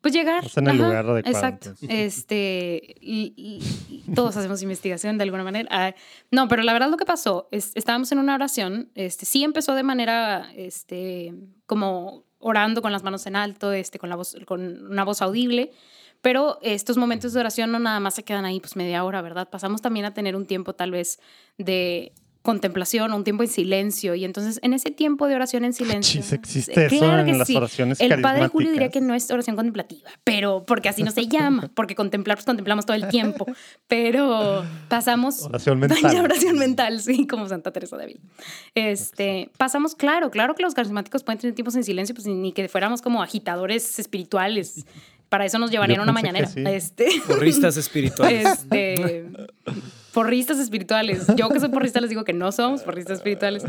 pues, 0.00 0.14
llegar. 0.14 0.44
En 0.56 0.68
el 0.68 0.76
Ajá, 0.76 0.86
lugar 0.86 1.06
adecuado, 1.10 1.36
Exacto. 1.36 1.68
entonces. 1.70 1.88
Este, 1.90 2.94
y- 3.00 3.34
y- 3.36 4.04
y 4.08 4.14
todos 4.14 4.36
hacemos 4.36 4.62
investigación 4.62 5.18
de 5.18 5.24
alguna 5.24 5.42
manera. 5.42 5.68
Ah, 5.72 5.94
no, 6.30 6.46
pero 6.48 6.62
la 6.62 6.72
verdad 6.72 6.88
lo 6.90 6.96
que 6.96 7.04
pasó 7.04 7.48
es, 7.50 7.72
estábamos 7.74 8.12
en 8.12 8.20
una 8.20 8.36
oración. 8.36 8.90
Este, 8.94 9.26
sí 9.26 9.42
empezó 9.42 9.74
de 9.74 9.82
manera, 9.82 10.50
este, 10.54 11.34
como 11.66 12.24
orando 12.38 12.82
con 12.82 12.92
las 12.92 13.02
manos 13.02 13.26
en 13.26 13.36
alto, 13.36 13.72
este, 13.72 13.98
con 13.98 14.08
la 14.08 14.16
voz, 14.16 14.36
con 14.46 14.86
una 14.90 15.04
voz 15.04 15.22
audible. 15.22 15.72
Pero 16.22 16.58
estos 16.62 16.96
momentos 16.96 17.32
de 17.32 17.40
oración 17.40 17.70
no 17.70 17.78
nada 17.78 18.00
más 18.00 18.14
se 18.14 18.24
quedan 18.24 18.44
ahí, 18.44 18.60
pues 18.60 18.74
media 18.76 19.04
hora, 19.04 19.22
¿verdad? 19.22 19.48
Pasamos 19.48 19.82
también 19.82 20.06
a 20.06 20.14
tener 20.14 20.34
un 20.34 20.46
tiempo 20.46 20.74
tal 20.74 20.90
vez 20.90 21.20
de 21.58 22.12
contemplación 22.46 23.12
o 23.12 23.16
un 23.16 23.24
tiempo 23.24 23.42
en 23.42 23.48
silencio. 23.48 24.14
Y 24.14 24.24
entonces 24.24 24.60
en 24.62 24.72
ese 24.72 24.92
tiempo 24.92 25.26
de 25.26 25.34
oración 25.34 25.64
en 25.64 25.72
silencio... 25.72 26.20
Chis, 26.20 26.32
existe 26.32 26.86
eso 26.86 26.98
Claro 26.98 27.22
en 27.22 27.26
que 27.26 27.32
las 27.32 27.48
sí. 27.48 27.56
oraciones 27.56 28.00
El 28.00 28.20
padre 28.22 28.46
Julio 28.46 28.70
diría 28.70 28.88
que 28.88 29.00
no 29.00 29.14
es 29.14 29.28
oración 29.32 29.56
contemplativa, 29.56 30.08
pero 30.22 30.62
porque 30.64 30.88
así 30.88 31.02
no 31.02 31.10
se 31.10 31.26
llama, 31.26 31.68
porque 31.74 31.96
contemplar, 31.96 32.36
pues 32.36 32.46
contemplamos 32.46 32.86
todo 32.86 32.96
el 32.96 33.08
tiempo. 33.08 33.46
Pero 33.88 34.64
pasamos... 34.88 35.42
Oración 35.42 35.80
mental. 35.80 36.24
oración 36.24 36.56
mental, 36.56 37.00
sí, 37.00 37.26
como 37.26 37.48
Santa 37.48 37.72
Teresa 37.72 37.96
de 37.96 38.04
Ávila. 38.04 38.20
Este, 38.76 39.50
pasamos, 39.58 39.96
claro, 39.96 40.30
claro 40.30 40.54
que 40.54 40.62
los 40.62 40.74
carismáticos 40.74 41.24
pueden 41.24 41.40
tener 41.40 41.54
tiempos 41.56 41.74
en 41.74 41.82
silencio, 41.82 42.14
pues 42.14 42.28
ni 42.28 42.52
que 42.52 42.68
fuéramos 42.68 43.02
como 43.02 43.24
agitadores 43.24 43.98
espirituales. 43.98 44.86
Para 45.28 45.44
eso 45.44 45.58
nos 45.58 45.72
llevarían 45.72 45.98
a 45.98 46.02
una 46.04 46.12
mañanera. 46.12 46.46
sí. 46.46 46.62
Este, 46.64 47.08
Porristas 47.26 47.76
espirituales. 47.76 48.46
este, 48.46 49.26
porristas 50.16 50.58
espirituales. 50.58 51.26
Yo 51.36 51.50
que 51.50 51.60
soy 51.60 51.68
porrista 51.68 52.00
les 52.00 52.08
digo 52.08 52.24
que 52.24 52.32
no 52.32 52.50
somos 52.50 52.80
porristas 52.80 53.18
espirituales. 53.18 53.64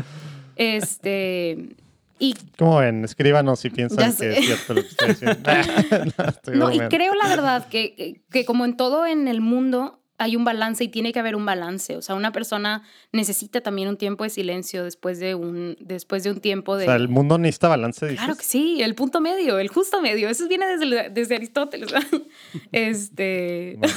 Este, 0.56 1.76
y 2.18 2.34
¿Cómo 2.56 2.78
ven? 2.78 3.04
Escríbanos 3.04 3.60
si 3.60 3.68
piensan 3.68 4.16
que 4.16 4.30
es 4.30 4.46
cierto 4.46 4.72
lo 4.72 4.80
que 4.80 4.88
estoy 4.88 5.08
diciendo. 5.08 5.50
no, 6.54 6.72
y 6.72 6.78
creo 6.88 7.12
la 7.22 7.28
verdad 7.28 7.68
que, 7.68 8.22
que, 8.30 8.46
como 8.46 8.64
en 8.64 8.78
todo 8.78 9.06
en 9.06 9.28
el 9.28 9.42
mundo 9.42 10.00
hay 10.16 10.36
un 10.36 10.44
balance 10.46 10.82
y 10.82 10.88
tiene 10.88 11.12
que 11.12 11.18
haber 11.18 11.36
un 11.36 11.44
balance. 11.44 11.98
O 11.98 12.00
sea, 12.00 12.14
una 12.14 12.32
persona 12.32 12.82
necesita 13.12 13.60
también 13.60 13.88
un 13.88 13.98
tiempo 13.98 14.24
de 14.24 14.30
silencio 14.30 14.84
después 14.84 15.20
de 15.20 15.34
un, 15.34 15.76
después 15.80 16.24
de 16.24 16.30
un 16.30 16.40
tiempo 16.40 16.72
O 16.72 16.76
de... 16.76 16.86
sea, 16.86 16.96
el 16.96 17.10
mundo 17.10 17.36
necesita 17.36 17.68
balance, 17.68 18.06
dices. 18.06 18.20
Claro 18.20 18.38
que 18.38 18.44
sí, 18.44 18.80
el 18.82 18.94
punto 18.94 19.20
medio, 19.20 19.58
el 19.58 19.68
justo 19.68 20.00
medio. 20.00 20.30
Eso 20.30 20.48
viene 20.48 20.66
desde, 20.66 21.10
desde 21.10 21.36
Aristóteles. 21.36 21.92
este... 22.72 23.74
Bueno, 23.78 23.94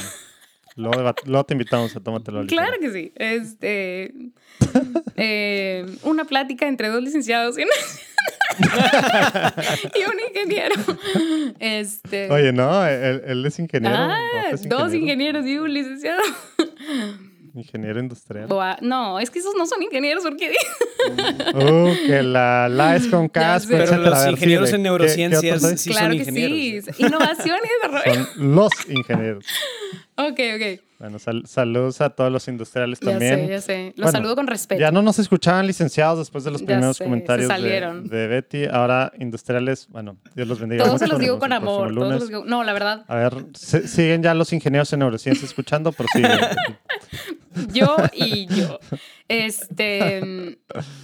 luego, 0.76 1.14
te 1.44 1.54
invitamos 1.54 1.94
a 1.96 2.00
ligero. 2.42 2.62
Claro 2.62 2.80
que 2.80 2.90
sí. 2.92 3.12
Este, 3.16 4.14
eh, 5.16 5.86
una 6.02 6.24
plática 6.24 6.66
entre 6.68 6.88
dos 6.88 7.02
licenciados 7.02 7.58
y, 7.58 7.62
una- 7.62 7.72
y 9.94 10.02
un 10.04 10.20
ingeniero. 10.28 10.74
Este, 11.58 12.30
Oye, 12.30 12.52
no, 12.52 12.86
él, 12.86 13.22
él 13.26 13.46
es 13.46 13.58
ingeniero. 13.58 13.96
ah, 13.98 14.18
es 14.52 14.68
dos 14.68 14.94
ingeniero. 14.94 15.38
ingenieros 15.40 15.46
y 15.46 15.58
un 15.58 15.72
licenciado. 15.74 16.22
Ingeniero 17.54 18.00
industrial. 18.00 18.46
Boa- 18.46 18.78
No, 18.80 19.18
es 19.18 19.30
que 19.30 19.38
esos 19.40 19.54
no 19.56 19.66
son 19.66 19.82
ingenieros, 19.82 20.22
porque 20.24 20.52
Uh, 21.54 21.92
que 22.06 22.22
la, 22.22 22.68
la 22.68 22.96
es 22.96 23.06
con 23.08 23.28
sé. 23.28 23.66
Pero 23.68 23.96
los 23.98 24.26
ingenieros 24.26 24.68
en 24.70 24.76
¿Qué- 24.76 24.76
qué 24.76 24.82
neurociencias 24.82 25.64
hay? 25.64 25.76
sí 25.78 25.90
claro 25.90 26.06
son 26.14 26.16
que 26.24 26.30
ingenieros. 26.30 26.96
sí. 26.96 27.02
Innovación 27.02 27.58
y 27.64 27.88
desarrollo. 27.88 28.26
Son 28.36 28.54
los 28.56 28.70
ingenieros. 28.88 29.44
Ok, 30.16 30.40
ok. 30.56 30.80
Bueno, 31.02 31.18
sal- 31.18 31.42
saludos 31.48 32.00
a 32.00 32.10
todos 32.10 32.30
los 32.30 32.46
industriales 32.46 33.00
Ya 33.00 33.10
también. 33.10 33.40
sé, 33.40 33.48
ya 33.48 33.60
sé. 33.60 33.86
Los 33.96 34.04
Bueno, 34.04 34.18
saludo 34.18 34.36
con 34.36 34.46
respeto. 34.46 34.80
Ya 34.80 34.92
no 34.92 35.02
nos 35.02 35.18
escuchaban 35.18 35.66
licenciados 35.66 36.20
después 36.20 36.44
de 36.44 36.52
los 36.52 36.62
primeros 36.62 36.96
sé, 36.96 37.02
comentarios 37.02 37.48
de, 37.48 37.90
de 38.08 38.26
Betty. 38.28 38.66
Ahora 38.66 39.12
industriales, 39.18 39.88
bueno, 39.88 40.16
Dios 40.36 40.46
los 40.46 40.60
bendiga. 40.60 40.84
Todos 40.84 41.00
se 41.00 41.08
los 41.08 41.18
digo 41.18 41.40
con 41.40 41.52
amor. 41.52 41.92
Todos 41.92 42.08
los 42.20 42.28
digo- 42.28 42.44
No, 42.44 42.62
la 42.62 42.72
verdad, 42.72 43.04
A 43.08 43.16
ver, 43.16 43.46
siguen 43.52 44.22
ya 44.22 44.32
los 44.34 44.52
ingenieros 44.52 44.92
en 44.92 45.00
neurociencia 45.00 45.44
escuchando, 45.44 45.90
pero 45.90 46.08
siguen. 46.12 46.30
yo 47.74 47.96
y 48.12 48.46
yo. 48.46 48.78
Este. 49.26 50.56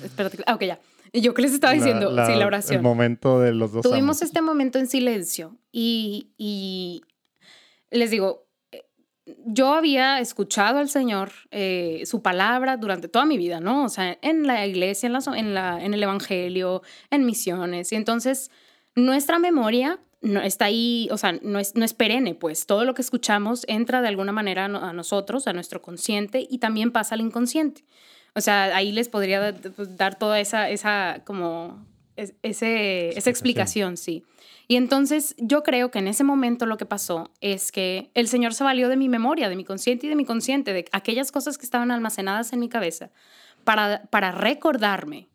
Espérate. 0.05 0.39
Ah, 0.47 0.55
ok, 0.55 0.63
ya. 0.63 0.79
¿Y 1.13 1.23
yo 1.23 1.35
qué 1.35 1.43
les 1.43 1.55
estaba 1.55 1.73
diciendo? 1.73 2.11
sí, 2.25 2.35
la 2.37 2.47
oración. 2.47 2.77
El 2.77 2.83
momento 2.83 3.41
de 3.41 3.53
los 3.53 3.73
dos. 3.73 3.83
Tuvimos 3.83 4.19
amos. 4.19 4.23
este 4.23 4.43
momento 4.43 4.79
en 4.79 4.87
silencio 4.87 5.57
y, 5.73 6.31
y 6.39 7.03
les 7.91 8.13
digo, 8.13 8.47
yo 9.45 9.75
había 9.75 10.21
escuchado 10.21 10.79
al 10.79 10.89
Señor 10.89 11.31
eh, 11.51 12.03
su 12.07 12.23
palabra 12.23 12.77
durante 12.77 13.09
toda 13.09 13.25
mi 13.25 13.39
vida, 13.39 13.61
¿no? 13.61 13.85
O 13.85 13.89
sea, 13.89 14.19
en 14.23 14.47
la 14.47 14.67
iglesia, 14.67 15.07
en, 15.07 15.13
la, 15.13 15.21
en, 15.37 15.55
la, 15.55 15.85
en 15.85 15.95
el 15.95 16.03
Evangelio, 16.03 16.83
en 17.11 17.25
misiones. 17.27 17.93
Y 17.93 17.97
entonces 17.97 18.51
nuestra 18.95 19.39
memoria 19.39 19.99
no 20.21 20.41
está 20.41 20.65
ahí, 20.65 21.09
o 21.13 21.17
sea, 21.19 21.33
no 21.43 21.59
es, 21.61 21.75
no 21.77 21.85
es 21.85 21.95
perenne, 21.95 22.35
pues 22.35 22.67
todo 22.67 22.85
lo 22.85 22.95
que 22.95 23.03
escuchamos 23.03 23.65
entra 23.69 24.03
de 24.03 24.09
alguna 24.09 24.33
manera 24.33 24.65
a, 24.65 24.69
no- 24.69 24.83
a 24.85 24.93
nosotros, 24.93 25.47
a 25.47 25.53
nuestro 25.53 25.81
consciente 25.81 26.47
y 26.51 26.59
también 26.59 26.91
pasa 26.91 27.15
al 27.15 27.21
inconsciente. 27.21 27.85
O 28.35 28.41
sea, 28.41 28.65
ahí 28.77 28.91
les 28.93 29.09
podría 29.09 29.55
pues, 29.77 29.97
dar 29.97 30.19
toda 30.19 30.41
esa, 30.41 30.71
esa 30.71 31.23
como, 31.25 31.87
es- 32.17 32.35
ese, 32.43 33.11
esa 33.17 33.31
explicación, 33.31 33.97
sí. 33.97 34.25
Y 34.71 34.77
entonces 34.77 35.35
yo 35.39 35.63
creo 35.63 35.91
que 35.91 35.99
en 35.99 36.09
ese 36.09 36.25
momento 36.25 36.67
lo 36.67 36.77
que 36.77 36.85
pasó 36.85 37.33
es 37.41 37.73
que 37.73 38.11
el 38.15 38.29
Señor 38.29 38.53
se 38.53 38.65
valió 38.65 38.89
de 38.91 38.99
mi 38.99 39.09
memoria, 39.09 39.49
de 39.49 39.57
mi 39.57 39.65
consciente 39.65 40.07
y 40.07 40.11
de 40.11 40.15
mi 40.17 40.27
consciente, 40.27 40.75
de 40.75 40.85
aquellas 40.93 41.33
cosas 41.33 41.57
que 41.57 41.65
estaban 41.65 41.91
almacenadas 41.91 42.53
en 42.53 42.61
mi 42.61 42.69
cabeza, 42.69 43.11
para, 43.65 44.03
para 44.11 44.31
recordarme. 44.31 45.29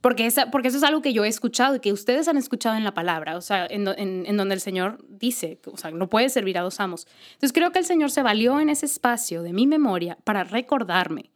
Porque, 0.00 0.26
esa, 0.26 0.50
porque 0.50 0.68
eso 0.68 0.78
es 0.78 0.82
algo 0.84 1.00
que 1.02 1.12
yo 1.12 1.22
he 1.24 1.28
escuchado 1.28 1.76
y 1.76 1.80
que 1.80 1.92
ustedes 1.92 2.26
han 2.28 2.36
escuchado 2.38 2.74
en 2.76 2.82
la 2.82 2.92
palabra, 2.94 3.36
o 3.36 3.40
sea, 3.42 3.66
en, 3.66 3.86
en- 3.86 4.24
en 4.26 4.36
donde 4.36 4.54
el 4.54 4.60
Señor 4.60 4.98
dice, 5.08 5.60
o 5.66 5.76
sea, 5.76 5.90
no 5.92 6.08
puede 6.08 6.28
servir 6.30 6.56
a 6.58 6.62
dos 6.62 6.80
amos. 6.80 7.06
Entonces 7.34 7.52
creo 7.52 7.70
que 7.72 7.78
el 7.78 7.84
Señor 7.84 8.10
se 8.10 8.22
valió 8.22 8.58
en 8.58 8.68
ese 8.70 8.86
espacio 8.86 9.42
de 9.42 9.52
mi 9.52 9.66
memoria 9.68 10.18
para 10.24 10.42
recordarme, 10.44 11.30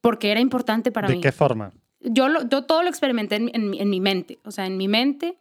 porque 0.00 0.30
era 0.30 0.40
importante 0.40 0.90
para 0.92 1.08
¿De 1.08 1.16
mí. 1.16 1.20
qué 1.20 1.32
forma? 1.32 1.72
Yo, 2.00 2.28
lo- 2.28 2.48
yo 2.48 2.64
todo 2.64 2.82
lo 2.82 2.88
experimenté 2.88 3.34
en, 3.36 3.50
en 3.52 3.90
mi 3.90 4.00
mente, 4.00 4.38
o 4.44 4.52
sea, 4.52 4.64
en 4.66 4.76
mi 4.78 4.88
mente 4.88 5.36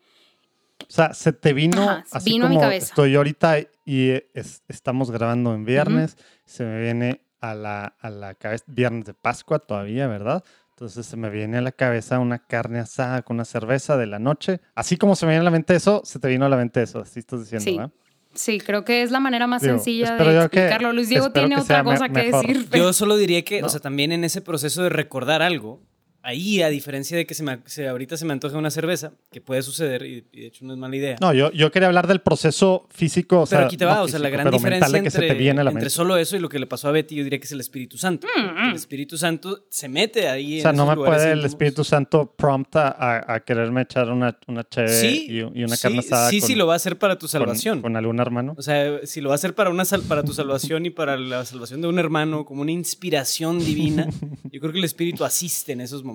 O 0.92 0.94
sea, 0.94 1.14
se 1.14 1.32
te 1.32 1.54
vino 1.54 1.84
Ajá, 1.84 2.04
así 2.12 2.32
vino 2.32 2.48
a 2.48 2.50
mi 2.50 2.60
cabeza. 2.60 2.88
estoy 2.88 3.16
ahorita 3.16 3.60
y 3.86 4.10
es- 4.34 4.62
estamos 4.68 5.10
grabando 5.10 5.54
en 5.56 5.64
viernes. 5.64 6.18
Se 6.44 6.66
me 6.66 6.82
viene 6.82 7.22
a 7.40 7.56
la, 7.56 7.96
a 8.00 8.10
la 8.10 8.36
cabeza, 8.36 8.66
viernes 8.68 9.06
de 9.06 9.14
Pascua 9.14 9.60
todavía, 9.60 10.08
¿verdad? 10.08 10.44
Entonces 10.72 11.06
se 11.06 11.16
me 11.16 11.30
viene 11.30 11.60
a 11.60 11.62
la 11.62 11.72
cabeza 11.72 12.20
una 12.20 12.40
carne 12.40 12.80
asada 12.80 13.22
con 13.22 13.38
una 13.38 13.46
cerveza 13.46 13.96
de 13.96 14.06
la 14.08 14.20
noche. 14.20 14.60
Así 14.76 14.98
como 14.98 15.16
se 15.16 15.26
me 15.26 15.32
viene 15.32 15.42
a 15.42 15.46
la 15.46 15.52
mente 15.52 15.76
eso, 15.76 16.02
se 16.04 16.20
te 16.20 16.28
vino 16.28 16.46
a 16.46 16.50
la 16.50 16.58
mente 16.58 16.82
eso. 16.82 17.00
Así 17.00 17.20
estás 17.20 17.40
diciendo, 17.42 17.64
Sí. 17.64 17.78
¿verdad? 17.78 17.92
Sí, 18.34 18.60
creo 18.60 18.84
que 18.84 19.02
es 19.04 19.12
la 19.12 19.20
manera 19.22 19.48
más 19.48 19.62
Digo, 19.62 19.76
sencilla 19.76 20.16
de 20.18 20.26
yo 20.26 20.50
que- 20.50 20.60
explicarlo. 20.60 20.92
Luis 20.92 21.08
Diego 21.10 21.32
tiene 21.32 21.58
otra 21.58 21.84
me- 21.84 21.92
cosa 21.92 22.10
que 22.10 22.24
mejor. 22.24 22.46
decir. 22.48 22.70
Yo 22.74 22.92
solo 22.92 23.16
diría 23.16 23.44
que, 23.46 23.62
¿No? 23.62 23.68
o 23.68 23.70
sea, 23.70 23.80
también 23.80 24.12
en 24.12 24.24
ese 24.26 24.42
proceso 24.42 24.84
de 24.84 24.90
recordar 24.90 25.42
algo, 25.42 25.82
ahí, 26.24 26.62
a 26.62 26.70
diferencia 26.70 27.18
de 27.18 27.26
que 27.26 27.34
se 27.34 27.44
me, 27.44 27.60
se- 27.66 27.88
ahorita 27.88 28.18
se 28.18 28.26
me 28.26 28.34
antoje 28.34 28.56
una 28.56 28.70
cerveza, 28.72 29.14
que 29.32 29.42
puede 29.42 29.62
suceder 29.62 30.04
y, 30.06 30.26
y 30.32 30.42
de 30.42 30.48
hecho 30.48 30.66
no 30.66 30.74
es 30.74 30.80
mala 30.80 30.96
idea. 30.96 31.16
No, 31.22 31.34
yo, 31.34 31.52
yo 31.52 31.72
quería 31.72 31.88
hablar 31.88 32.08
del 32.08 32.22
proceso 32.22 32.88
físico. 32.90 33.42
O 33.42 33.46
pero 33.48 33.62
sea, 33.62 33.66
aquí 33.68 33.78
te 33.78 33.86
va, 33.86 33.96
no 33.96 34.04
o 34.04 34.08
sea, 34.08 34.20
la 34.20 34.26
físico, 34.30 34.34
gran 34.34 34.46
pero 34.48 34.58
diferencia 34.58 34.98
entre, 34.98 35.12
se 35.12 35.20
te 35.20 35.34
viene 35.34 35.62
a 35.62 35.64
la 35.64 35.72
entre 35.72 35.90
solo 35.90 36.18
eso 36.18 36.36
y 36.36 36.40
lo 36.40 36.50
que 36.50 36.60
le 36.60 36.68
pasó 36.68 36.88
a 36.88 36.92
Betty, 36.92 37.16
yo 37.16 37.24
diría 37.24 37.40
que 37.40 37.46
es 37.46 37.52
el 37.52 37.60
Espíritu 37.60 37.98
Santo. 37.98 38.28
Mm, 38.36 38.70
El 38.70 38.76
Espíritu 38.76 39.18
Santo 39.18 39.66
se 39.70 39.88
mete 39.90 40.28
ahí. 40.28 40.60
O 40.60 40.62
sea, 40.62 40.72
en 40.72 40.78
no 40.78 40.86
me 40.88 40.96
puede 40.96 41.32
el. 41.32 41.46
Espíritu 41.46 41.84
Santo 41.84 42.34
prompta 42.38 42.90
a, 42.90 43.34
a 43.36 43.40
quererme 43.42 43.82
echar 43.82 44.10
una, 44.10 44.38
una 44.48 44.64
chévere 44.68 44.94
Sí, 44.94 45.26
y, 45.30 45.60
y 45.60 45.64
una 45.64 45.76
sí, 45.76 45.82
carne 45.82 46.00
asada 46.00 46.30
sí, 46.30 46.40
con, 46.40 46.48
sí 46.48 46.56
lo 46.56 46.68
va 46.68 46.74
a 46.74 46.76
hacer 46.78 46.98
para 46.98 47.16
tu 47.16 47.22
con- 47.26 47.30
salvación. 47.30 47.82
con 47.82 47.96
algún 47.96 48.20
hermano. 48.20 48.56
O 48.58 48.62
sea, 48.62 49.00
si 49.06 49.22
lo 49.22 49.30
va 49.30 49.36
a 49.36 49.38
hacer 49.38 49.56
para, 49.56 49.70
una 49.70 49.86
sal- 49.86 50.02
para 50.04 50.24
tu 50.24 50.34
salvación 50.34 50.86
y 50.86 50.90
para 50.92 51.18
la 51.18 51.46
salvación 51.46 51.82
de 51.82 51.88
un 51.88 51.98
hermano, 52.00 52.46
como 52.46 52.62
una 52.62 52.72
inspiración 52.72 53.60
divina, 53.60 54.08
yo 54.52 54.60
creo 54.60 54.72
que 54.72 54.78
el 54.80 54.86
Espíritu 54.86 55.24
asiste 55.26 55.72
en 55.72 55.82
esos 55.82 56.04
momentos. 56.04 56.11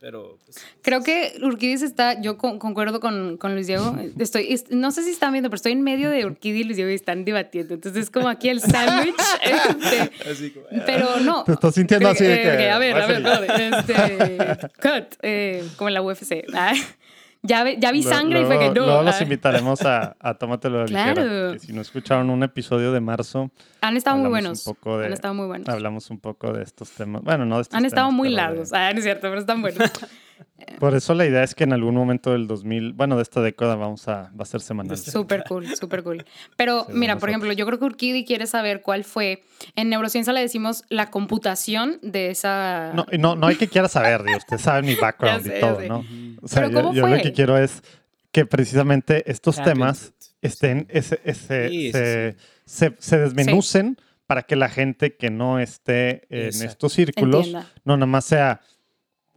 Pero 0.00 0.38
pues, 0.44 0.58
Creo 0.82 1.02
que 1.02 1.38
Urquidis 1.42 1.82
está, 1.82 2.20
yo 2.20 2.36
con- 2.38 2.58
concuerdo 2.58 3.00
con, 3.00 3.36
con 3.36 3.54
Luis 3.54 3.66
Diego. 3.66 3.96
Estoy, 4.18 4.52
es- 4.52 4.70
no 4.70 4.90
sé 4.90 5.02
si 5.04 5.10
están 5.10 5.32
viendo, 5.32 5.48
pero 5.50 5.56
estoy 5.56 5.72
en 5.72 5.82
medio 5.82 6.10
de 6.10 6.24
Urquidis 6.26 6.60
y 6.60 6.64
Luis 6.64 6.76
Diego 6.76 6.90
y 6.90 6.94
están 6.94 7.24
debatiendo. 7.24 7.74
Entonces 7.74 8.04
es 8.04 8.10
como 8.10 8.28
aquí 8.28 8.48
el 8.48 8.60
sándwich. 8.60 9.14
este, 9.42 10.30
así 10.30 10.50
como, 10.50 10.66
pero 10.86 11.20
no. 11.20 11.44
Te 11.44 11.52
estás 11.52 11.74
sintiendo 11.74 12.08
así 12.08 12.24
de 12.24 12.34
Eh, 12.54 12.56
que, 12.58 12.70
a 12.70 12.78
ver, 12.78 12.96
a 12.96 13.06
ver, 13.06 13.16
espérate, 13.18 13.68
este, 13.78 14.68
cut, 14.82 15.14
eh, 15.22 15.64
como 15.76 15.88
en 15.88 15.94
la 15.94 16.02
UFC. 16.02 16.44
Ya, 17.42 17.64
ya 17.78 17.92
vi 17.92 18.02
sangre 18.02 18.42
y 18.42 18.44
fue 18.46 18.58
que 18.58 18.68
no. 18.68 18.74
Luego 18.86 19.02
los 19.02 19.20
ah. 19.20 19.22
invitaremos 19.22 19.82
a, 19.82 20.16
a 20.18 20.34
Tómatelo 20.34 20.78
de 20.80 20.88
ligera, 20.88 21.14
Claro. 21.14 21.52
que 21.52 21.58
si 21.60 21.72
no 21.72 21.80
escucharon 21.80 22.30
un 22.30 22.42
episodio 22.42 22.90
de 22.92 23.00
marzo, 23.00 23.50
Han 23.80 23.96
estado 23.96 24.16
muy 24.16 24.28
buenos. 24.28 24.66
un 24.66 24.74
poco 24.74 24.98
de- 24.98 25.06
Han 25.06 25.12
estado 25.12 25.34
muy 25.34 25.46
buenos. 25.46 25.68
hablamos 25.68 26.10
un 26.10 26.18
poco 26.18 26.52
de 26.52 26.64
estos 26.64 26.90
temas. 26.90 27.22
Bueno, 27.22 27.46
no 27.46 27.56
de 27.56 27.62
estos 27.62 27.76
Han 27.78 27.84
estado 27.84 28.10
muy 28.10 28.30
de- 28.30 28.34
largos. 28.36 28.72
Ah, 28.72 28.90
no 28.92 28.98
es 28.98 29.04
cierto, 29.04 29.22
pero 29.28 29.38
están 29.40 29.62
buenos. 29.62 29.78
Por 30.78 30.94
eso 30.94 31.14
la 31.14 31.26
idea 31.26 31.42
es 31.42 31.54
que 31.54 31.64
en 31.64 31.72
algún 31.72 31.94
momento 31.94 32.32
del 32.32 32.46
2000, 32.46 32.92
bueno, 32.92 33.16
de 33.16 33.22
esta 33.22 33.40
década 33.40 33.74
vamos 33.76 34.06
a, 34.08 34.30
va 34.38 34.42
a 34.42 34.44
ser 34.44 34.60
semanal. 34.60 34.96
Súper 34.96 35.44
cool, 35.48 35.74
súper 35.76 36.02
cool. 36.02 36.24
Pero 36.56 36.84
Sí, 36.86 36.92
mira, 36.94 37.16
por 37.18 37.28
a- 37.28 37.32
ejemplo, 37.32 37.52
yo 37.52 37.66
creo 37.66 37.78
que 37.78 37.84
Urquidi 37.86 38.24
quiere 38.24 38.46
saber 38.46 38.82
cuál 38.82 39.04
fue. 39.04 39.42
En 39.76 39.88
neurociencia 39.88 40.32
le 40.32 40.40
decimos 40.40 40.84
la 40.88 41.10
computación 41.10 41.98
de 42.02 42.30
esa. 42.30 42.92
No, 42.94 43.06
no, 43.18 43.34
no 43.36 43.46
hay 43.46 43.56
que 43.56 43.68
quiera 43.68 43.88
saber, 43.88 44.22
digo, 44.24 44.38
ustedes 44.38 44.62
saben 44.62 44.84
mi 44.86 44.94
background 45.00 45.44
sé, 45.44 45.56
y 45.58 45.60
todo. 45.60 45.80
¿no? 45.82 46.04
O 46.42 46.48
sea, 46.48 46.62
Pero 46.62 46.70
yo, 46.72 46.82
¿cómo 46.82 46.94
yo 46.94 47.06
lo 47.08 47.22
que 47.22 47.32
quiero 47.32 47.56
es 47.58 47.82
que 48.32 48.44
precisamente 48.46 49.30
estos 49.30 49.58
Happened. 49.58 49.74
temas 49.74 50.12
estén, 50.42 50.86
ese, 50.90 51.20
ese- 51.24 51.68
Sí, 51.68 51.86
sí, 51.86 51.92
se, 51.92 52.36
se- 52.66 52.94
se 52.98 53.18
desmenucen 53.18 53.96
para 54.26 54.42
que 54.42 54.56
la 54.56 54.68
gente 54.68 55.16
que 55.16 55.30
no 55.30 55.58
esté 55.58 56.26
en 56.28 56.46
Exacto. 56.48 56.66
estos 56.70 56.92
círculos 56.92 57.46
Entienda. 57.46 57.66
no 57.84 57.96
nada 57.96 58.06
más 58.06 58.26
sea 58.26 58.60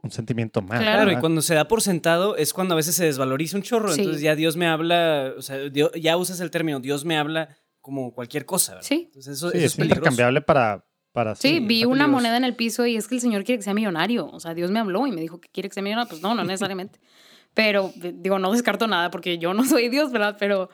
un 0.04 0.12
sentimiento 0.12 0.62
más. 0.62 0.80
Claro, 0.80 0.84
Claro, 0.84 1.04
y 1.04 1.06
¿verdad? 1.08 1.20
cuando 1.22 1.42
se 1.42 1.54
da 1.56 1.68
por 1.68 1.82
sentado 1.82 2.36
es 2.36 2.54
cuando 2.54 2.74
a 2.74 2.78
veces 2.78 2.96
se 2.96 3.06
desvaloriza 3.06 3.58
un 3.58 3.64
chorro. 3.64 3.92
Sí. 3.94 4.02
Entonces 4.02 4.22
ya 4.22 4.36
Dios 4.36 4.58
me 4.58 4.68
habla, 4.68 5.34
o 5.38 5.42
sea, 5.42 5.58
Dio- 5.70 5.92
ya 5.94 6.18
usas 6.18 6.40
el 6.40 6.50
término 6.52 6.80
Dios 6.80 7.06
me 7.06 7.18
habla 7.18 7.50
como 7.82 8.14
cualquier 8.14 8.46
cosa. 8.46 8.74
¿verdad? 8.74 8.88
Sí. 8.88 9.04
Entonces 9.08 9.38
eso, 9.38 9.52
Sí, 9.52 9.58
eso 9.58 9.66
es 9.66 9.74
es 9.78 9.80
intercambiable 9.80 10.42
para, 10.42 10.86
para 11.12 11.36
Sí, 11.36 11.48
sí, 11.48 11.60
vi 11.60 11.84
una 11.86 12.06
peligroso. 12.06 12.08
moneda 12.12 12.38
en 12.38 12.44
el 12.46 12.56
piso 12.56 12.86
y 12.86 12.96
es 12.96 13.08
que 13.08 13.16
el 13.16 13.22
señor 13.22 13.44
quiere 13.44 13.60
que 13.60 13.64
sea 13.64 13.74
millonario. 13.74 14.28
O 14.28 14.40
sea, 14.40 14.54
Dios 14.54 14.72
me 14.72 14.80
habló 14.80 15.06
y 15.08 15.12
me 15.12 15.22
dijo 15.22 15.40
que 15.40 15.50
quiere 15.50 15.70
que 15.70 15.74
sea 15.74 15.84
millonario. 15.84 16.10
Pues 16.10 16.22
no, 16.22 16.34
no 16.36 16.44
necesariamente. 16.44 17.00
Pero 17.54 17.92
digo, 17.96 18.40
no 18.40 18.52
descarto 18.52 18.88
nada 18.88 19.12
porque 19.12 19.38
yo 19.38 19.54
no 19.54 19.66
soy 19.66 19.90
Dios, 19.90 20.12
¿verdad? 20.12 20.38
Pero, 20.40 20.70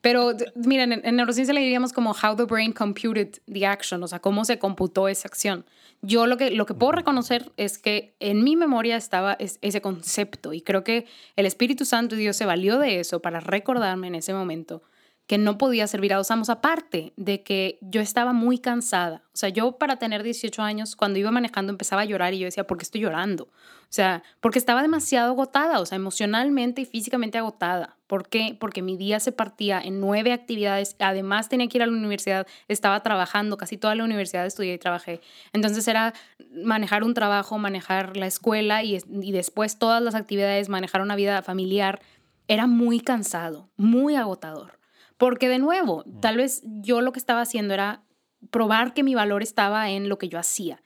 pero 0.00 0.32
miren, 0.54 0.92
en, 0.92 1.00
en 1.04 1.16
neurociencia 1.16 1.52
le 1.52 1.60
diríamos 1.60 1.92
como 1.92 2.12
how 2.12 2.36
the 2.36 2.44
brain 2.44 2.72
computed 2.72 3.34
the 3.52 3.66
action, 3.66 4.02
o 4.02 4.06
sea, 4.08 4.20
cómo 4.20 4.44
se 4.44 4.58
computó 4.58 5.08
esa 5.08 5.26
acción. 5.28 5.66
Yo 6.02 6.26
lo 6.26 6.36
que, 6.38 6.50
lo 6.50 6.64
que 6.64 6.74
puedo 6.74 6.92
reconocer 6.92 7.52
es 7.58 7.76
que 7.78 8.14
en 8.20 8.42
mi 8.42 8.56
memoria 8.56 8.96
estaba 8.96 9.34
es- 9.34 9.58
ese 9.60 9.82
concepto 9.82 10.52
y 10.54 10.62
creo 10.62 10.82
que 10.82 11.06
el 11.36 11.44
Espíritu 11.46 11.84
Santo 11.84 12.14
y 12.14 12.18
Dios 12.18 12.36
se 12.36 12.46
valió 12.46 12.78
de 12.78 13.00
eso 13.00 13.20
para 13.20 13.40
recordarme 13.40 14.06
en 14.06 14.14
ese 14.14 14.32
momento 14.32 14.82
que 15.26 15.38
no 15.38 15.58
podía 15.58 15.86
servir 15.86 16.12
a 16.12 16.16
dos 16.16 16.30
amos, 16.32 16.50
aparte 16.50 17.12
de 17.16 17.42
que 17.44 17.78
yo 17.82 18.00
estaba 18.00 18.32
muy 18.32 18.58
cansada. 18.58 19.22
O 19.32 19.36
sea, 19.36 19.48
yo 19.48 19.72
para 19.78 19.96
tener 19.96 20.24
18 20.24 20.60
años, 20.62 20.96
cuando 20.96 21.20
iba 21.20 21.30
manejando 21.30 21.70
empezaba 21.70 22.02
a 22.02 22.04
llorar 22.04 22.34
y 22.34 22.40
yo 22.40 22.46
decía, 22.46 22.66
¿por 22.66 22.78
qué 22.78 22.82
estoy 22.82 23.02
llorando? 23.02 23.48
O 23.90 23.92
sea, 23.92 24.22
porque 24.38 24.60
estaba 24.60 24.82
demasiado 24.82 25.32
agotada, 25.32 25.80
o 25.80 25.84
sea, 25.84 25.96
emocionalmente 25.96 26.82
y 26.82 26.84
físicamente 26.84 27.38
agotada. 27.38 27.96
¿Por 28.06 28.28
qué? 28.28 28.56
Porque 28.58 28.82
mi 28.82 28.96
día 28.96 29.18
se 29.18 29.32
partía 29.32 29.80
en 29.80 29.98
nueve 29.98 30.32
actividades, 30.32 30.94
además 31.00 31.48
tenía 31.48 31.66
que 31.66 31.78
ir 31.78 31.82
a 31.82 31.86
la 31.86 31.92
universidad, 31.92 32.46
estaba 32.68 33.02
trabajando, 33.02 33.56
casi 33.56 33.78
toda 33.78 33.96
la 33.96 34.04
universidad 34.04 34.46
estudié 34.46 34.74
y 34.74 34.78
trabajé. 34.78 35.20
Entonces 35.52 35.88
era 35.88 36.14
manejar 36.54 37.02
un 37.02 37.14
trabajo, 37.14 37.58
manejar 37.58 38.16
la 38.16 38.28
escuela 38.28 38.84
y, 38.84 38.98
y 39.10 39.32
después 39.32 39.76
todas 39.76 40.00
las 40.00 40.14
actividades, 40.14 40.68
manejar 40.68 41.02
una 41.02 41.16
vida 41.16 41.42
familiar. 41.42 42.00
Era 42.46 42.68
muy 42.68 43.00
cansado, 43.00 43.70
muy 43.76 44.14
agotador. 44.14 44.78
Porque 45.16 45.48
de 45.48 45.58
nuevo, 45.58 46.04
tal 46.20 46.36
vez 46.36 46.62
yo 46.64 47.00
lo 47.00 47.10
que 47.10 47.18
estaba 47.18 47.40
haciendo 47.40 47.74
era 47.74 48.04
probar 48.52 48.94
que 48.94 49.02
mi 49.02 49.16
valor 49.16 49.42
estaba 49.42 49.90
en 49.90 50.08
lo 50.08 50.16
que 50.16 50.28
yo 50.28 50.38
hacía. 50.38 50.80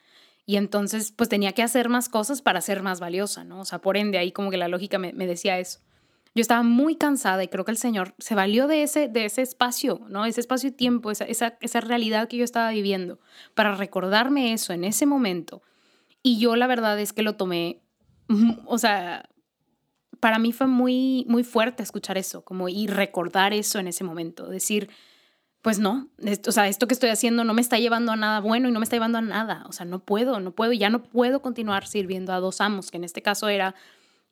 Y 0.46 0.56
entonces, 0.56 1.12
pues 1.12 1.28
tenía 1.28 1.52
que 1.52 1.62
hacer 1.62 1.88
más 1.88 2.08
cosas 2.08 2.42
para 2.42 2.60
ser 2.60 2.82
más 2.82 3.00
valiosa, 3.00 3.44
¿no? 3.44 3.60
O 3.60 3.64
sea, 3.64 3.80
por 3.80 3.96
ende, 3.96 4.18
ahí 4.18 4.30
como 4.32 4.50
que 4.50 4.58
la 4.58 4.68
lógica 4.68 4.98
me, 4.98 5.12
me 5.12 5.26
decía 5.26 5.58
eso. 5.58 5.80
yo 6.34 6.40
estaba 6.40 6.62
muy 6.62 6.96
cansada 6.96 7.44
y 7.44 7.48
creo 7.48 7.64
que 7.64 7.70
el 7.70 7.78
Señor 7.78 8.14
se 8.18 8.34
valió 8.34 8.66
de 8.66 8.82
ese, 8.82 9.08
de 9.08 9.24
ese 9.24 9.40
espacio, 9.42 10.00
¿no? 10.08 10.26
Ese 10.26 10.40
espacio 10.40 10.68
y 10.70 10.72
tiempo, 10.72 11.10
esa, 11.10 11.24
esa, 11.24 11.56
esa 11.60 11.80
realidad 11.80 12.28
que 12.28 12.36
yo 12.36 12.44
estaba 12.44 12.70
viviendo, 12.70 13.20
para 13.54 13.74
recordarme 13.74 14.52
eso 14.52 14.72
en 14.72 14.84
ese 14.84 15.06
momento. 15.06 15.62
Y 16.22 16.38
yo 16.38 16.56
la 16.56 16.66
verdad 16.66 16.98
es 16.98 17.12
que 17.12 17.22
lo 17.22 17.36
tomé, 17.36 17.82
o 18.66 18.78
sea, 18.78 19.28
para 20.18 20.38
mí 20.38 20.52
fue 20.52 20.66
muy, 20.66 21.24
muy 21.28 21.44
fuerte 21.44 21.82
escuchar 21.82 22.18
eso, 22.18 22.44
como 22.44 22.68
y 22.68 22.86
recordar 22.86 23.52
eso 23.52 23.78
en 23.78 23.86
ese 23.88 24.04
momento, 24.04 24.48
decir, 24.48 24.90
pues 25.64 25.78
no, 25.78 26.08
esto, 26.22 26.50
o 26.50 26.52
sea, 26.52 26.68
esto 26.68 26.86
que 26.86 26.92
estoy 26.92 27.08
haciendo 27.08 27.42
no 27.42 27.54
me 27.54 27.62
está 27.62 27.78
llevando 27.78 28.12
a 28.12 28.16
nada 28.16 28.40
bueno 28.40 28.68
y 28.68 28.72
no 28.72 28.80
me 28.80 28.84
está 28.84 28.96
llevando 28.96 29.16
a 29.16 29.22
nada, 29.22 29.64
o 29.66 29.72
sea, 29.72 29.86
no 29.86 29.98
puedo, 29.98 30.38
no 30.38 30.50
puedo, 30.50 30.74
ya 30.74 30.90
no 30.90 31.02
puedo 31.02 31.40
continuar 31.40 31.86
sirviendo 31.86 32.34
a 32.34 32.38
dos 32.40 32.60
amos, 32.60 32.90
que 32.90 32.98
en 32.98 33.04
este 33.04 33.22
caso 33.22 33.48
era 33.48 33.74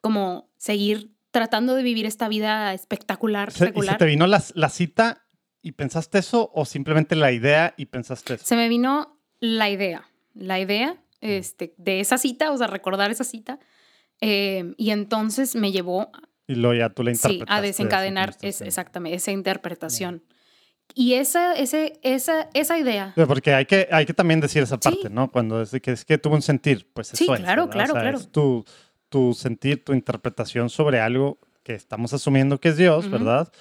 como 0.03 0.51
seguir 0.59 1.11
tratando 1.31 1.75
de 1.75 1.83
vivir 1.83 2.05
esta 2.05 2.29
vida 2.29 2.75
espectacular, 2.75 3.51
Se- 3.51 3.65
¿Y 3.65 3.67
secular. 3.69 3.95
se 3.95 3.99
te 4.01 4.05
vino 4.05 4.27
la, 4.27 4.43
la 4.53 4.69
cita 4.69 5.25
y 5.63 5.73
pensaste 5.73 6.19
eso 6.19 6.51
o 6.55 6.67
simplemente 6.67 7.17
la 7.17 7.33
idea 7.33 7.73
y 7.79 7.87
pensaste 7.87 8.35
eso? 8.35 8.45
Se 8.45 8.55
me 8.55 8.69
vino 8.69 9.19
la 9.41 9.71
idea, 9.71 10.07
la 10.35 10.61
idea 10.61 10.99
este, 11.23 11.73
de 11.79 12.01
esa 12.01 12.19
cita, 12.19 12.53
o 12.53 12.59
sea, 12.59 12.67
recordar 12.67 13.11
esa 13.11 13.25
cita, 13.25 13.59
eh, 14.21 14.75
y 14.77 14.91
entonces 14.91 15.55
me 15.57 15.73
llevó 15.73 16.11
Y 16.47 16.57
luego 16.57 16.75
ya 16.75 16.91
tú 16.91 17.03
la 17.05 17.15
sí, 17.15 17.17
interpretaste. 17.25 17.59
a 17.59 17.63
desencadenar 17.63 18.37
es, 18.43 18.61
exactamente 18.61 19.17
esa 19.17 19.31
interpretación. 19.33 20.23
Y 20.95 21.15
esa, 21.15 21.55
ese, 21.55 21.99
esa, 22.03 22.49
esa 22.55 22.79
idea. 22.79 23.15
Porque 23.27 23.55
hay 23.55 23.67
que, 23.67 23.89
hay 23.91 24.05
que 24.07 24.15
también 24.15 24.41
decir 24.41 24.63
esa 24.63 24.77
Sí. 24.77 24.81
parte, 24.91 25.11
¿no? 25.11 25.31
Cuando 25.31 25.63
es 25.63 25.71
que 25.81 25.93
es 25.93 26.05
que 26.05 26.19
tuvo 26.19 26.35
un 26.35 26.43
sentir, 26.43 26.89
pues 26.93 27.09
eso 27.13 27.17
Sí, 27.25 27.31
es. 27.33 27.41
claro, 27.41 27.67
¿verdad? 27.67 27.73
claro, 27.73 27.91
O 27.93 27.95
sea, 27.95 28.03
claro. 28.03 28.19
Es 28.19 28.29
tu, 28.31 28.65
tu 29.09 29.35
sentir, 29.35 29.85
tu 29.85 29.93
interpretación 29.93 30.69
sobre 30.71 31.01
algo 31.01 31.39
que 31.63 31.75
estamos 31.75 32.13
asumiendo 32.13 32.59
que 32.61 32.71
es 32.71 32.77
Dios, 32.77 33.05
Ujú. 33.07 33.13
¿verdad? 33.13 33.53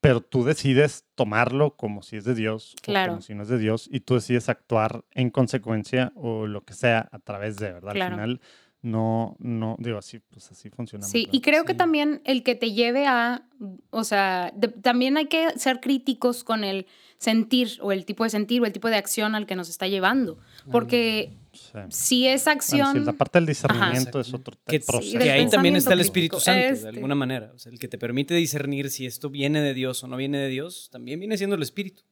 Pero 0.00 0.20
tú 0.20 0.42
decides 0.44 1.04
tomarlo 1.14 1.76
como 1.76 2.02
si 2.02 2.16
es 2.16 2.24
de 2.24 2.34
Dios 2.34 2.74
Claro. 2.82 3.12
o 3.12 3.14
como 3.16 3.22
si 3.22 3.34
no 3.34 3.42
es 3.42 3.48
de 3.48 3.58
Dios 3.58 3.88
y 3.90 4.00
tú 4.00 4.14
decides 4.14 4.48
actuar 4.48 5.04
en 5.12 5.30
consecuencia 5.30 6.12
o 6.16 6.46
lo 6.46 6.62
que 6.64 6.74
sea 6.74 7.08
a 7.12 7.18
través 7.20 7.56
de, 7.56 7.72
¿verdad? 7.72 7.92
Claro. 7.92 8.14
Al 8.14 8.20
final 8.20 8.40
no, 8.82 9.36
no, 9.38 9.76
digo 9.78 9.98
así, 9.98 10.18
pues 10.18 10.50
así 10.50 10.68
funciona. 10.70 11.06
Sí, 11.06 11.28
y 11.30 11.40
creo 11.40 11.64
que 11.64 11.74
también 11.74 12.20
el 12.24 12.42
que 12.42 12.54
te 12.56 12.72
lleve 12.72 13.06
a, 13.06 13.46
o 13.90 14.02
sea, 14.04 14.52
de- 14.56 14.68
también 14.68 15.16
hay 15.16 15.26
que 15.26 15.50
ser 15.58 15.80
críticos 15.80 16.42
con 16.44 16.64
el 16.64 16.86
sentir 17.18 17.78
o 17.80 17.92
el 17.92 18.04
tipo 18.04 18.24
de 18.24 18.30
sentir 18.30 18.60
o 18.60 18.66
el 18.66 18.72
tipo 18.72 18.88
de 18.88 18.96
acción 18.96 19.34
al 19.36 19.46
que 19.46 19.54
nos 19.54 19.68
está 19.68 19.86
llevando. 19.86 20.38
Porque 20.70 21.32
Sí. 21.52 21.78
si 21.90 22.26
esa 22.26 22.50
Bueno, 22.50 22.58
acción... 22.60 22.92
sí, 22.94 23.04
la 23.04 23.12
parte 23.12 23.38
del 23.38 23.46
discernimiento 23.46 24.18
es 24.18 24.34
otro 24.34 24.56
Que, 24.66 24.80
proceso. 24.80 25.18
que 25.18 25.30
ahí 25.30 25.48
también 25.48 25.76
está 25.76 25.92
el 25.92 26.00
Espíritu 26.00 26.36
crítico. 26.36 26.40
Santo, 26.44 26.66
Este. 26.74 26.82
de 26.82 26.88
alguna 26.88 27.14
manera. 27.14 27.52
O 27.54 27.58
sea, 27.58 27.70
el 27.70 27.78
que 27.78 27.86
te 27.88 27.98
permite 27.98 28.34
discernir 28.34 28.90
si 28.90 29.06
esto 29.06 29.30
viene 29.30 29.60
de 29.60 29.74
Dios 29.74 30.02
o 30.02 30.08
no 30.08 30.16
viene 30.16 30.38
de 30.38 30.48
Dios, 30.48 30.88
también 30.90 31.20
viene 31.20 31.36
siendo 31.36 31.54
el 31.54 31.62
Espíritu. 31.62 32.02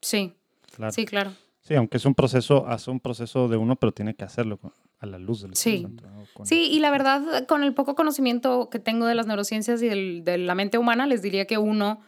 Sí, 0.00 0.32
Claro. 0.74 0.92
sí, 0.92 1.04
claro. 1.04 1.32
Sí, 1.60 1.74
aunque 1.74 1.96
es 1.96 2.04
un 2.06 2.14
proceso, 2.14 2.66
hace 2.68 2.90
un 2.90 3.00
proceso 3.00 3.48
de 3.48 3.56
uno, 3.56 3.76
pero 3.76 3.92
tiene 3.92 4.14
que 4.14 4.24
hacerlo 4.24 4.56
con- 4.58 4.72
a 4.98 5.06
la 5.06 5.18
luz 5.18 5.42
del 5.42 5.54
Sí. 5.54 5.74
Espíritu 5.76 6.02
Santo, 6.02 6.16
¿no? 6.20 6.26
Con- 6.32 6.46
Sí, 6.46 6.68
y 6.72 6.78
la 6.80 6.90
verdad, 6.90 7.46
con 7.46 7.62
el 7.62 7.74
poco 7.74 7.94
conocimiento 7.94 8.70
que 8.70 8.78
tengo 8.78 9.06
de 9.06 9.14
las 9.14 9.26
neurociencias 9.26 9.82
y 9.82 9.88
del- 9.88 10.24
de 10.24 10.38
la 10.38 10.54
mente 10.54 10.78
humana, 10.78 11.06
les 11.06 11.20
diría 11.22 11.46
que 11.46 11.58
uno 11.58 12.00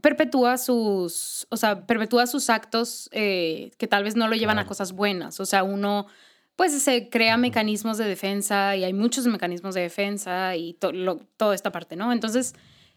perpetúa 0.00 0.56
sus, 0.58 1.46
o 1.50 1.56
sea, 1.56 1.86
perpetúa 1.86 2.26
sus 2.26 2.48
actos 2.50 3.08
eh, 3.12 3.72
que 3.78 3.86
tal 3.86 4.04
vez 4.04 4.16
no 4.16 4.28
lo 4.28 4.34
llevan 4.36 4.58
a 4.58 4.66
cosas 4.66 4.92
buenas. 4.92 5.38
O 5.40 5.44
sea, 5.46 5.62
uno, 5.64 6.06
pues 6.56 6.72
se 6.82 7.10
crea 7.10 7.36
mecanismos 7.36 7.98
de 7.98 8.06
defensa 8.06 8.74
y 8.76 8.84
hay 8.84 8.92
muchos 8.94 9.26
mecanismos 9.26 9.74
de 9.74 9.82
defensa 9.82 10.56
y 10.56 10.74
to- 10.74 10.92
lo- 10.92 11.20
toda 11.36 11.54
esta 11.54 11.70
parte, 11.72 11.96
¿no? 11.96 12.12
Entonces, 12.12 12.54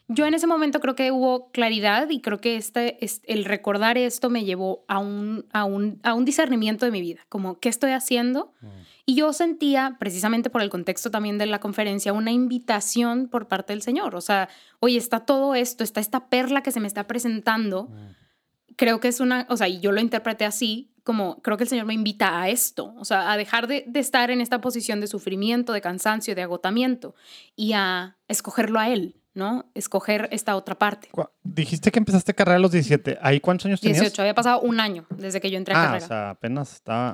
yo 0.08 0.26
en 0.26 0.34
ese 0.36 0.46
momento 0.48 0.80
creo 0.80 0.96
que 0.96 1.12
hubo 1.12 1.52
claridad 1.52 2.10
y 2.10 2.22
creo 2.22 2.40
que 2.40 2.56
este, 2.58 3.04
es- 3.04 3.22
el 3.26 3.44
recordar 3.46 3.98
esto 3.98 4.30
me 4.30 4.46
llevó 4.46 4.86
a 4.88 5.00
un, 5.00 5.46
a, 5.52 5.64
un, 5.66 6.00
a 6.04 6.14
un 6.14 6.26
discernimiento 6.26 6.86
de 6.86 6.92
mi 6.92 7.02
vida, 7.02 7.22
como 7.30 7.60
qué 7.60 7.70
estoy 7.70 7.92
haciendo. 7.92 8.54
Mm. 8.62 8.68
Y 9.08 9.16
yo 9.16 9.34
sentía, 9.34 9.98
precisamente 10.00 10.50
por 10.50 10.62
el 10.62 10.70
contexto 10.70 11.12
también 11.12 11.38
de 11.38 11.46
la 11.46 11.60
conferencia, 11.60 12.14
una 12.14 12.32
invitación 12.32 13.28
por 13.28 13.48
parte 13.48 13.74
del 13.74 13.82
Señor. 13.82 14.16
O 14.16 14.22
sea, 14.22 14.50
oye, 14.80 14.98
está 14.98 15.22
todo 15.26 15.54
esto, 15.56 15.84
está 15.84 16.00
esta 16.00 16.28
perla 16.30 16.62
que 16.64 16.72
se 16.72 16.80
me 16.80 16.88
está 16.88 17.06
presentando. 17.08 17.86
Mm. 17.86 18.76
Creo 18.78 19.00
que 19.00 19.08
es 19.08 19.20
una, 19.20 19.46
o 19.50 19.58
sea, 19.58 19.68
y 19.68 19.80
yo 19.80 19.92
lo 19.92 20.02
interpreté 20.02 20.44
así, 20.46 20.92
como 21.04 21.42
creo 21.44 21.56
que 21.58 21.64
el 21.64 21.70
Señor 21.70 21.86
me 21.86 21.94
invita 21.94 22.42
a 22.42 22.50
esto, 22.50 22.94
o 22.98 23.06
sea, 23.06 23.32
a 23.32 23.38
dejar 23.38 23.68
de, 23.68 23.86
de 23.88 24.00
estar 24.00 24.32
en 24.32 24.42
esta 24.42 24.60
posición 24.60 25.00
de 25.00 25.08
sufrimiento, 25.08 25.72
de 25.72 25.82
cansancio, 25.82 26.34
de 26.36 26.42
agotamiento 26.42 27.14
y 27.56 27.74
a 27.74 28.18
escogerlo 28.28 28.80
a 28.80 28.90
Él, 28.90 29.16
¿no? 29.36 29.70
Escoger 29.76 30.28
esta 30.32 30.56
otra 30.56 30.76
parte. 30.76 31.10
Dijiste 31.44 31.92
que 31.92 32.00
empezaste 32.00 32.34
carrera 32.34 32.56
a 32.56 32.60
los 32.60 32.72
17. 32.72 33.20
¿Ahí 33.22 33.40
cuántos 33.40 33.68
años 33.68 33.82
tenías? 33.82 34.00
18, 34.00 34.22
había 34.22 34.34
pasado 34.34 34.62
un 34.62 34.80
año 34.80 35.06
desde 35.10 35.40
que 35.42 35.52
yo 35.52 35.58
entré 35.58 35.76
a 35.76 35.78
Ah, 35.78 35.84
o 35.84 35.88
carrera. 35.88 36.08
sea, 36.08 36.30
apenas 36.32 36.74
estaba. 36.74 37.14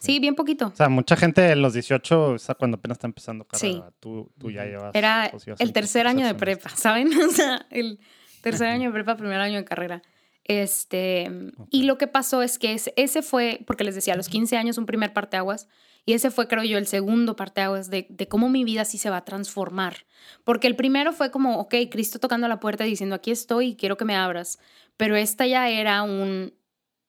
Sí, 0.00 0.18
bien 0.18 0.34
poquito. 0.34 0.68
O 0.68 0.74
sea, 0.76 0.88
mucha 0.88 1.14
gente 1.16 1.50
en 1.52 1.62
los 1.62 1.72
18, 1.74 2.30
o 2.32 2.38
sea, 2.38 2.54
cuando 2.56 2.78
apenas 2.78 2.96
está 2.96 3.06
empezando 3.06 3.44
carrera, 3.46 3.84
Sí. 3.88 3.94
tú, 4.00 4.32
tú 4.38 4.50
ya 4.50 4.64
llevas. 4.64 4.94
Era 4.94 5.28
pues, 5.30 5.46
el 5.60 5.72
tercer 5.72 6.06
año 6.06 6.26
de 6.26 6.34
prepa, 6.34 6.70
¿saben? 6.70 7.08
O 7.28 7.30
sea, 7.30 7.66
el 7.70 8.00
tercer 8.40 8.66
año 8.68 8.88
de 8.88 8.94
prepa, 8.94 9.16
primer 9.16 9.38
año 9.40 9.56
de 9.58 9.64
carrera. 9.64 10.02
Este, 10.44 11.30
Y 11.70 11.84
lo 11.84 11.96
que 11.98 12.06
pasó 12.06 12.42
es 12.42 12.58
que 12.58 12.72
ese, 12.72 12.92
ese 12.96 13.22
fue, 13.22 13.60
porque 13.66 13.84
les 13.84 13.94
decía, 13.94 14.14
a 14.14 14.16
los 14.16 14.28
15 14.28 14.56
años 14.56 14.78
un 14.78 14.86
primer 14.86 15.12
parteaguas, 15.12 15.68
y 16.06 16.12
ese 16.14 16.30
fue, 16.30 16.48
creo 16.48 16.64
yo, 16.64 16.78
el 16.78 16.86
segundo 16.86 17.36
parteaguas 17.36 17.90
de, 17.90 18.06
de 18.08 18.28
cómo 18.28 18.48
mi 18.48 18.64
vida 18.64 18.84
sí 18.84 18.98
se 18.98 19.10
va 19.10 19.18
a 19.18 19.24
transformar. 19.24 20.06
Porque 20.44 20.66
el 20.66 20.76
primero 20.76 21.12
fue 21.12 21.30
como, 21.30 21.58
ok, 21.60 21.74
Cristo 21.90 22.18
tocando 22.18 22.48
la 22.48 22.60
puerta 22.60 22.86
y 22.86 22.90
diciendo, 22.90 23.14
aquí 23.16 23.30
estoy 23.30 23.68
y 23.68 23.76
quiero 23.76 23.96
que 23.96 24.04
me 24.04 24.16
abras. 24.16 24.58
Pero 24.96 25.16
esta 25.16 25.46
ya 25.46 25.68
era 25.68 26.02
un 26.02 26.52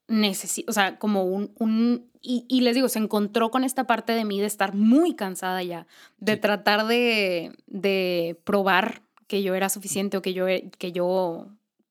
necesito, 0.08 0.70
o 0.70 0.74
sea, 0.74 1.00
como 1.00 1.24
un, 1.24 1.54
un 1.58 2.10
y, 2.22 2.46
y 2.50 2.62
les 2.62 2.76
digo, 2.76 2.90
se 2.90 3.00
encontró 3.00 3.50
con 3.50 3.64
esta 3.64 3.88
parte 3.88 4.12
de 4.14 4.26
mí 4.26 4.40
de 4.40 4.46
estar 4.46 4.76
muy 4.76 5.16
cansada 5.16 5.64
ya, 5.64 5.88
de 6.20 6.34
Sí. 6.36 6.40
tratar 6.42 6.86
de, 6.86 7.54
de 7.68 8.40
probar 8.44 9.02
que 9.28 9.42
yo 9.42 9.56
era 9.56 9.70
suficiente 9.70 10.18
o 10.18 10.22
que 10.22 10.34
yo, 10.34 10.46
que 10.78 10.92
yo, 10.92 11.48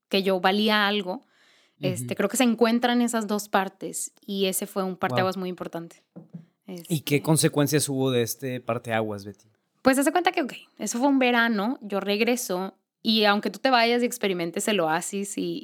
que 0.09 0.23
yo 0.23 0.39
valía 0.41 0.87
algo. 0.87 1.23
Este, 1.81 2.09
Ujú. 2.13 2.15
creo 2.17 2.29
que 2.29 2.37
se 2.37 2.45
encuentran 2.45 3.01
esas 3.01 3.27
dos 3.27 3.49
partes 3.49 4.13
y 4.27 4.45
ese 4.47 4.67
fue 4.67 4.83
un 4.85 4.97
parteaguas 4.97 5.39
muy 5.39 5.49
importante. 5.49 6.03
¿Y 6.89 7.01
qué 7.01 7.17
Este, 7.17 7.23
consecuencias 7.23 7.89
hubo 7.89 8.11
de 8.11 8.23
este 8.23 8.61
parteaguas, 8.61 9.25
Betty? 9.25 9.49
Pues 9.83 9.99
hace 9.99 10.13
cuenta 10.13 10.33
que, 10.33 10.43
ok, 10.43 10.53
eso 10.79 10.99
fue 10.99 11.09
un 11.09 11.19
verano, 11.19 11.79
yo 11.83 12.01
regreso 12.01 12.75
y 13.03 13.25
aunque 13.25 13.49
tú 13.51 13.59
te 13.61 13.71
vayas 13.71 14.03
y 14.03 14.07
experimentes 14.07 14.69
el 14.69 14.79
oasis 14.81 15.39
y, 15.39 15.59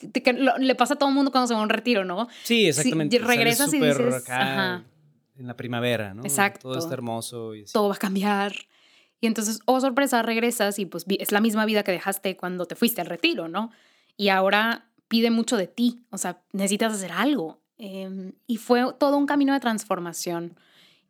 y 0.00 0.08
te- 0.12 0.22
que 0.22 0.32
lo- 0.32 0.56
le 0.56 0.74
pasa 0.74 0.94
a 0.94 0.96
todo 0.96 1.10
el 1.10 1.14
mundo 1.14 1.30
cuando 1.30 1.46
se 1.48 1.54
va 1.54 1.60
a 1.60 1.62
un 1.62 1.68
retiro, 1.68 2.04
¿no? 2.06 2.28
Sí, 2.42 2.66
exactamente. 2.66 3.16
Sales 3.18 3.28
regresas 3.36 3.74
y 3.74 3.80
dices, 3.80 4.14
acá 4.14 4.40
ajá. 4.78 4.84
en 5.36 5.46
la 5.46 5.56
primavera, 5.56 6.14
¿no? 6.14 6.22
Exacto. 6.22 6.70
Todo 6.70 6.78
está 6.78 6.94
hermoso 6.94 7.54
y 7.54 7.64
así. 7.64 7.72
todo 7.74 7.88
va 7.90 7.96
a 7.96 7.98
cambiar. 7.98 8.54
Y 9.20 9.26
entonces, 9.26 9.60
oh 9.66 9.78
sorpresa, 9.80 10.22
regresas 10.22 10.78
y 10.78 10.86
pues 10.86 11.04
es 11.08 11.32
la 11.32 11.40
misma 11.40 11.66
vida 11.66 11.82
que 11.82 11.92
dejaste 11.92 12.36
cuando 12.38 12.64
te 12.66 12.76
fuiste 12.76 13.00
al 13.02 13.06
retiro, 13.08 13.48
¿no? 13.48 13.70
Y 14.16 14.28
ahora 14.30 14.90
pide 15.08 15.30
mucho 15.30 15.56
de 15.58 15.66
ti, 15.66 16.06
o 16.10 16.16
sea, 16.18 16.42
necesitas 16.52 16.94
hacer 16.94 17.12
algo. 17.12 17.60
Em, 17.78 18.32
y 18.46 18.56
fue 18.58 18.84
todo 18.98 19.16
un 19.16 19.26
camino 19.26 19.52
de 19.52 19.60
transformación. 19.60 20.56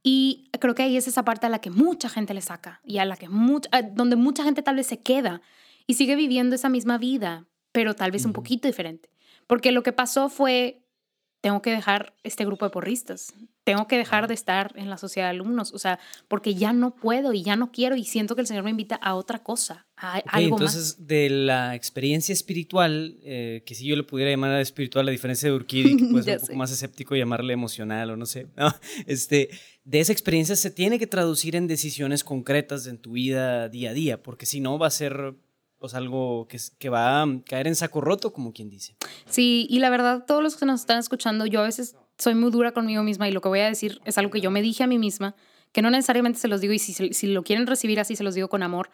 Y 0.03 0.51
creo 0.61 0.75
que 0.75 0.83
ahí 0.83 0.97
es 0.97 1.09
esa 1.09 1.25
parte 1.25 1.47
a 1.47 1.51
la 1.51 1.61
que 1.61 1.71
mucha 1.71 2.09
gente 2.09 2.35
le 2.35 2.41
saca 2.41 2.81
y 2.85 2.99
a 2.99 3.05
la 3.05 3.17
que 3.17 3.29
mucha, 3.29 3.69
a- 3.73 3.83
donde 3.83 4.17
mucha 4.17 4.45
gente 4.45 4.63
tal 4.63 4.77
vez 4.77 4.87
se 4.87 5.01
queda 5.01 5.41
y 5.87 5.95
sigue 5.95 6.17
viviendo 6.17 6.55
esa 6.55 6.69
misma 6.69 6.99
vida, 6.99 7.47
pero 7.73 7.95
tal 7.95 8.11
vez 8.11 8.25
un 8.25 8.33
poquito 8.33 8.69
diferente. 8.69 9.11
Porque 9.47 9.73
lo 9.73 9.83
que 9.83 9.93
pasó 9.93 10.29
fue, 10.29 10.83
tengo 11.41 11.61
que 11.63 11.71
dejar 11.71 12.15
este 12.23 12.45
grupo 12.47 12.65
de 12.65 12.71
porristas, 12.71 13.35
tengo 13.65 13.87
que 13.87 13.99
dejar 13.99 14.29
de 14.29 14.35
estar 14.35 14.73
en 14.77 14.89
la 14.91 14.97
sociedad 14.99 15.27
de 15.29 15.33
alumnos, 15.37 15.73
o 15.75 15.79
sea, 15.79 15.99
porque 16.29 16.55
ya 16.55 16.73
no 16.73 16.95
puedo 16.95 17.33
y 17.35 17.43
ya 17.43 17.57
no 17.57 17.71
quiero 17.73 17.97
y 17.97 18.05
siento 18.05 18.35
que 18.35 18.41
el 18.43 18.47
Señor 18.47 18.65
me 18.65 18.71
invita 18.71 18.95
a 18.97 19.15
otra 19.15 19.41
cosa, 19.43 19.84
a 19.97 20.19
Ok, 20.19 20.25
algo 20.27 20.57
entonces, 20.57 21.07
de 21.07 21.31
la 21.31 21.75
experiencia 21.75 22.33
espiritual, 22.33 23.19
eh, 23.23 23.63
que 23.65 23.75
si 23.75 23.87
yo 23.87 23.97
le 23.97 24.03
pudiera 24.03 24.31
llamar 24.31 24.61
espiritual, 24.61 25.09
a 25.09 25.11
diferencia 25.11 25.49
de 25.49 25.55
Urquidi, 25.55 25.97
que 25.97 26.05
puede 26.11 26.25
ser 26.25 26.35
un 26.35 26.41
poco 26.41 26.53
sé. 26.53 26.57
más 26.57 26.73
escéptico 26.73 27.15
llamarle 27.15 27.53
emocional 27.53 28.11
o 28.11 28.17
no 28.17 28.27
sé, 28.27 28.49
¿no? 28.57 28.75
este, 29.07 29.51
de 29.85 30.01
esa 30.01 30.13
experiencia 30.13 30.57
se 30.57 30.71
tiene 30.71 30.99
que 30.99 31.07
traducir 31.07 31.57
en 31.57 31.67
decisiones 31.67 32.25
concretas 32.25 32.87
en 32.87 32.99
tu 32.99 33.13
vida 33.13 33.69
día 33.69 33.91
a 33.91 33.95
día, 33.95 34.23
porque 34.23 34.47
si 34.47 34.61
no 34.61 34.79
va 34.79 34.89
a 34.89 34.91
ser 34.91 35.35
pues, 35.85 35.93
algo 35.93 36.49
que, 36.49 36.59
que 36.79 36.89
va 36.89 37.23
a 37.23 37.27
caer 37.45 37.67
en 37.67 37.77
saco 37.77 38.01
roto, 38.01 38.33
como 38.33 38.55
quien 38.55 38.71
dice. 38.71 38.97
más. 38.99 39.13
Sí, 39.29 39.67
y 39.69 39.81
la 39.81 39.91
verdad, 39.91 40.25
todos 40.27 40.43
los 40.43 40.57
que 40.57 40.65
nos 40.65 40.81
están 40.81 40.99
escuchando, 40.99 41.45
yo 41.45 41.61
a 41.61 41.65
veces 41.65 41.95
soy 42.17 42.35
muy 42.35 42.51
dura 42.51 42.73
conmigo 42.73 43.03
misma 43.03 43.29
y 43.29 43.33
lo 43.33 43.43
que 43.43 43.49
voy 43.49 43.61
a 43.61 43.69
decir 43.69 44.01
es 44.07 44.17
algo 44.17 44.31
que 44.31 44.41
yo 44.41 44.51
me 44.51 44.63
dije 44.63 44.83
a 44.83 44.87
mí 44.87 44.99
misma, 44.99 45.37
que 45.73 45.83
no 45.83 45.91
necesariamente 45.91 46.39
se 46.39 46.49
los 46.49 46.63
digo 46.63 46.73
y 46.73 46.79
si, 46.79 46.95
si 47.13 47.27
lo 47.27 47.43
quieren 47.43 47.67
recibir 47.67 48.01
así, 48.01 48.17
se 48.17 48.25
los 48.25 48.35
digo 48.35 48.49
con 48.49 48.63
amor. 48.63 48.89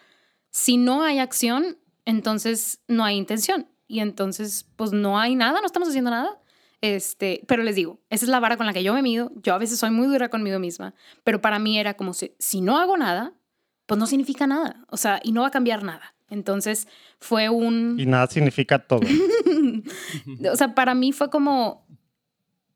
Si 0.51 0.77
no 0.77 1.03
hay 1.03 1.19
acción, 1.19 1.79
entonces 2.05 2.81
no 2.89 3.05
hay 3.05 3.17
intención. 3.17 3.67
Y 3.87 4.01
entonces, 4.01 4.69
pues 4.77 4.93
no 4.93 5.19
hay 5.19 5.35
nada, 5.35 5.61
no 5.61 5.67
estamos 5.67 5.89
haciendo 5.89 6.11
nada. 6.11 6.39
Este, 6.81 7.43
pero 7.47 7.63
les 7.63 7.75
digo, 7.75 8.01
esa 8.09 8.25
es 8.25 8.31
la 8.31 8.41
vara 8.41 8.57
con 8.57 8.67
la 8.67 8.73
que 8.73 8.83
yo 8.83 8.95
me 8.95 9.03
mido. 9.03 9.33
Yo 9.43 9.55
a 9.55 9.59
veces 9.59 9.79
soy 9.79 9.91
muy 9.91 10.07
dura 10.07 10.29
conmigo 10.29 10.59
misma, 10.59 10.95
pero 11.25 11.41
para 11.41 11.59
mí 11.59 11.79
era 11.79 11.95
como 11.95 12.15
si, 12.15 12.35
si 12.39 12.61
no 12.61 12.79
hago 12.79 12.97
nada, 12.97 13.35
pues 13.87 13.99
no 13.99 14.07
significa 14.07 14.47
nada. 14.47 14.85
O 14.89 14.97
sea, 14.97 15.21
y 15.23 15.33
no 15.33 15.43
va 15.43 15.49
a 15.49 15.51
cambiar 15.51 15.83
nada. 15.83 16.15
Entonces 16.31 16.87
fue 17.19 17.49
un... 17.49 17.97
Y 17.99 18.07
nada 18.07 18.29
significa 18.29 18.79
todo. 18.79 19.01
o 20.53 20.57
sea, 20.57 20.75
para 20.75 20.95
mí 20.95 21.13
fue 21.13 21.29
como, 21.29 21.87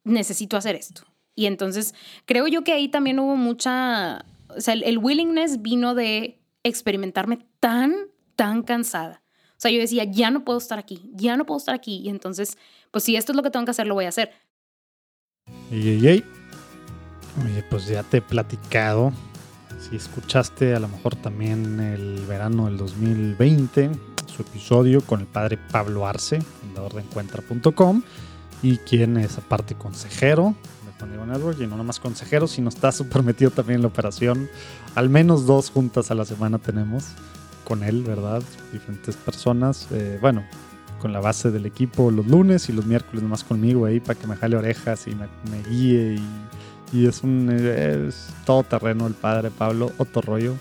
necesito 0.02 0.56
hacer 0.56 0.74
esto. 0.74 1.02
Y 1.34 1.46
entonces 1.46 1.94
creo 2.26 2.46
yo 2.46 2.62
que 2.64 2.72
ahí 2.72 2.88
también 2.88 3.18
hubo 3.18 3.36
mucha, 3.36 4.24
o 4.48 4.60
sea, 4.60 4.74
el, 4.74 4.98
willingness 4.98 5.62
vino 5.62 5.94
de 5.94 6.40
experimentarme 6.62 7.46
tan, 7.64 7.94
tan 8.36 8.62
cansada. 8.62 9.22
O 9.52 9.56
sea, 9.56 9.70
yo 9.70 9.80
decía, 9.80 10.04
ya 10.04 10.30
no 10.30 10.44
puedo 10.44 10.58
estar 10.58 10.78
aquí, 10.78 11.10
ya 11.14 11.38
no 11.38 11.46
puedo 11.46 11.56
estar 11.56 11.74
aquí. 11.74 11.96
Y 12.04 12.10
entonces, 12.10 12.58
pues 12.90 13.04
si 13.04 13.16
esto 13.16 13.32
es 13.32 13.36
lo 13.36 13.42
que 13.42 13.48
tengo 13.48 13.64
que 13.64 13.70
hacer, 13.70 13.86
lo 13.86 13.94
voy 13.94 14.04
a 14.04 14.10
hacer. 14.10 14.32
Y, 15.70 15.88
Oye, 17.42 17.64
pues 17.70 17.86
ya 17.86 18.02
te 18.02 18.18
he 18.18 18.20
platicado. 18.20 19.14
Si 19.80 19.96
escuchaste 19.96 20.74
a 20.74 20.78
lo 20.78 20.88
mejor 20.88 21.16
también 21.16 21.80
el 21.80 22.26
verano 22.26 22.66
del 22.66 22.76
2020, 22.76 23.92
su 24.26 24.42
episodio 24.42 25.00
con 25.00 25.20
el 25.20 25.26
padre 25.26 25.56
Pablo 25.56 26.06
Arce, 26.06 26.42
fundador 26.42 26.92
de 26.92 27.00
encuentra.com, 27.00 28.02
y 28.62 28.76
quien 28.76 29.16
es 29.16 29.38
aparte 29.38 29.74
consejero 29.74 30.54
y 31.58 31.66
no 31.66 31.84
más 31.84 32.00
consejero, 32.00 32.46
sino 32.46 32.68
está 32.68 32.92
súper 32.92 33.22
metido 33.22 33.50
también 33.50 33.76
en 33.76 33.82
la 33.82 33.88
operación. 33.88 34.48
Al 34.94 35.08
menos 35.08 35.46
dos 35.46 35.70
juntas 35.70 36.10
a 36.10 36.14
la 36.14 36.24
semana 36.24 36.58
tenemos 36.58 37.04
con 37.64 37.82
él, 37.82 38.02
¿verdad? 38.02 38.42
Diferentes 38.72 39.16
personas. 39.16 39.88
Eh, 39.90 40.18
bueno, 40.20 40.44
con 41.04 41.12
la 41.12 41.20
base 41.20 41.50
del 41.50 41.66
equipo 41.66 42.10
los 42.10 42.26
lunes 42.26 42.70
y 42.70 42.72
los 42.72 42.86
miércoles 42.86 43.22
nomás 43.22 43.44
conmigo 43.44 43.84
ahí 43.84 44.00
para 44.00 44.18
que 44.18 44.26
me 44.26 44.36
jale 44.36 44.56
orejas 44.56 45.06
y 45.06 45.14
me, 45.14 45.28
guíe. 45.68 46.18
Y, 46.92 47.06
es 47.06 47.22
un 47.22 47.50
es 47.50 48.28
todo 48.46 48.62
terreno 48.62 49.06
el 49.06 49.14
padre 49.14 49.50
Pablo, 49.50 49.92
otro 49.98 50.22
rollo. 50.22 50.54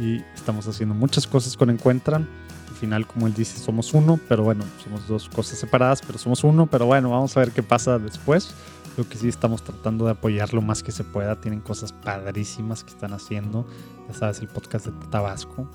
Y 0.00 0.22
estamos 0.34 0.66
haciendo 0.66 0.94
muchas 0.94 1.26
cosas 1.26 1.56
con 1.56 1.68
Encuentran. 1.68 2.28
Al 2.68 2.74
final, 2.76 3.06
como 3.06 3.26
él 3.26 3.34
dice, 3.34 3.58
somos 3.58 3.92
uno, 3.92 4.18
pero 4.28 4.44
bueno, 4.44 4.64
somos 4.82 5.06
dos 5.06 5.28
cosas 5.28 5.58
separadas, 5.58 6.00
pero 6.06 6.18
somos 6.18 6.42
uno. 6.44 6.66
Pero 6.66 6.86
bueno, 6.86 7.10
vamos 7.10 7.36
a 7.36 7.40
ver 7.40 7.50
qué 7.50 7.62
pasa 7.62 7.98
después. 7.98 8.54
Lo 8.96 9.08
que 9.08 9.18
sí 9.18 9.28
estamos 9.28 9.62
tratando 9.62 10.06
de 10.06 10.12
apoyar 10.12 10.54
lo 10.54 10.62
más 10.62 10.82
que 10.82 10.92
se 10.92 11.04
pueda. 11.04 11.40
Tienen 11.40 11.60
cosas 11.60 11.92
padrísimas 11.92 12.82
que 12.82 12.92
están 12.92 13.12
haciendo. 13.12 13.66
Ya 14.08 14.14
sabes, 14.14 14.40
el 14.40 14.48
podcast 14.48 14.86
de 14.86 14.92
Tabasco, 15.10 15.68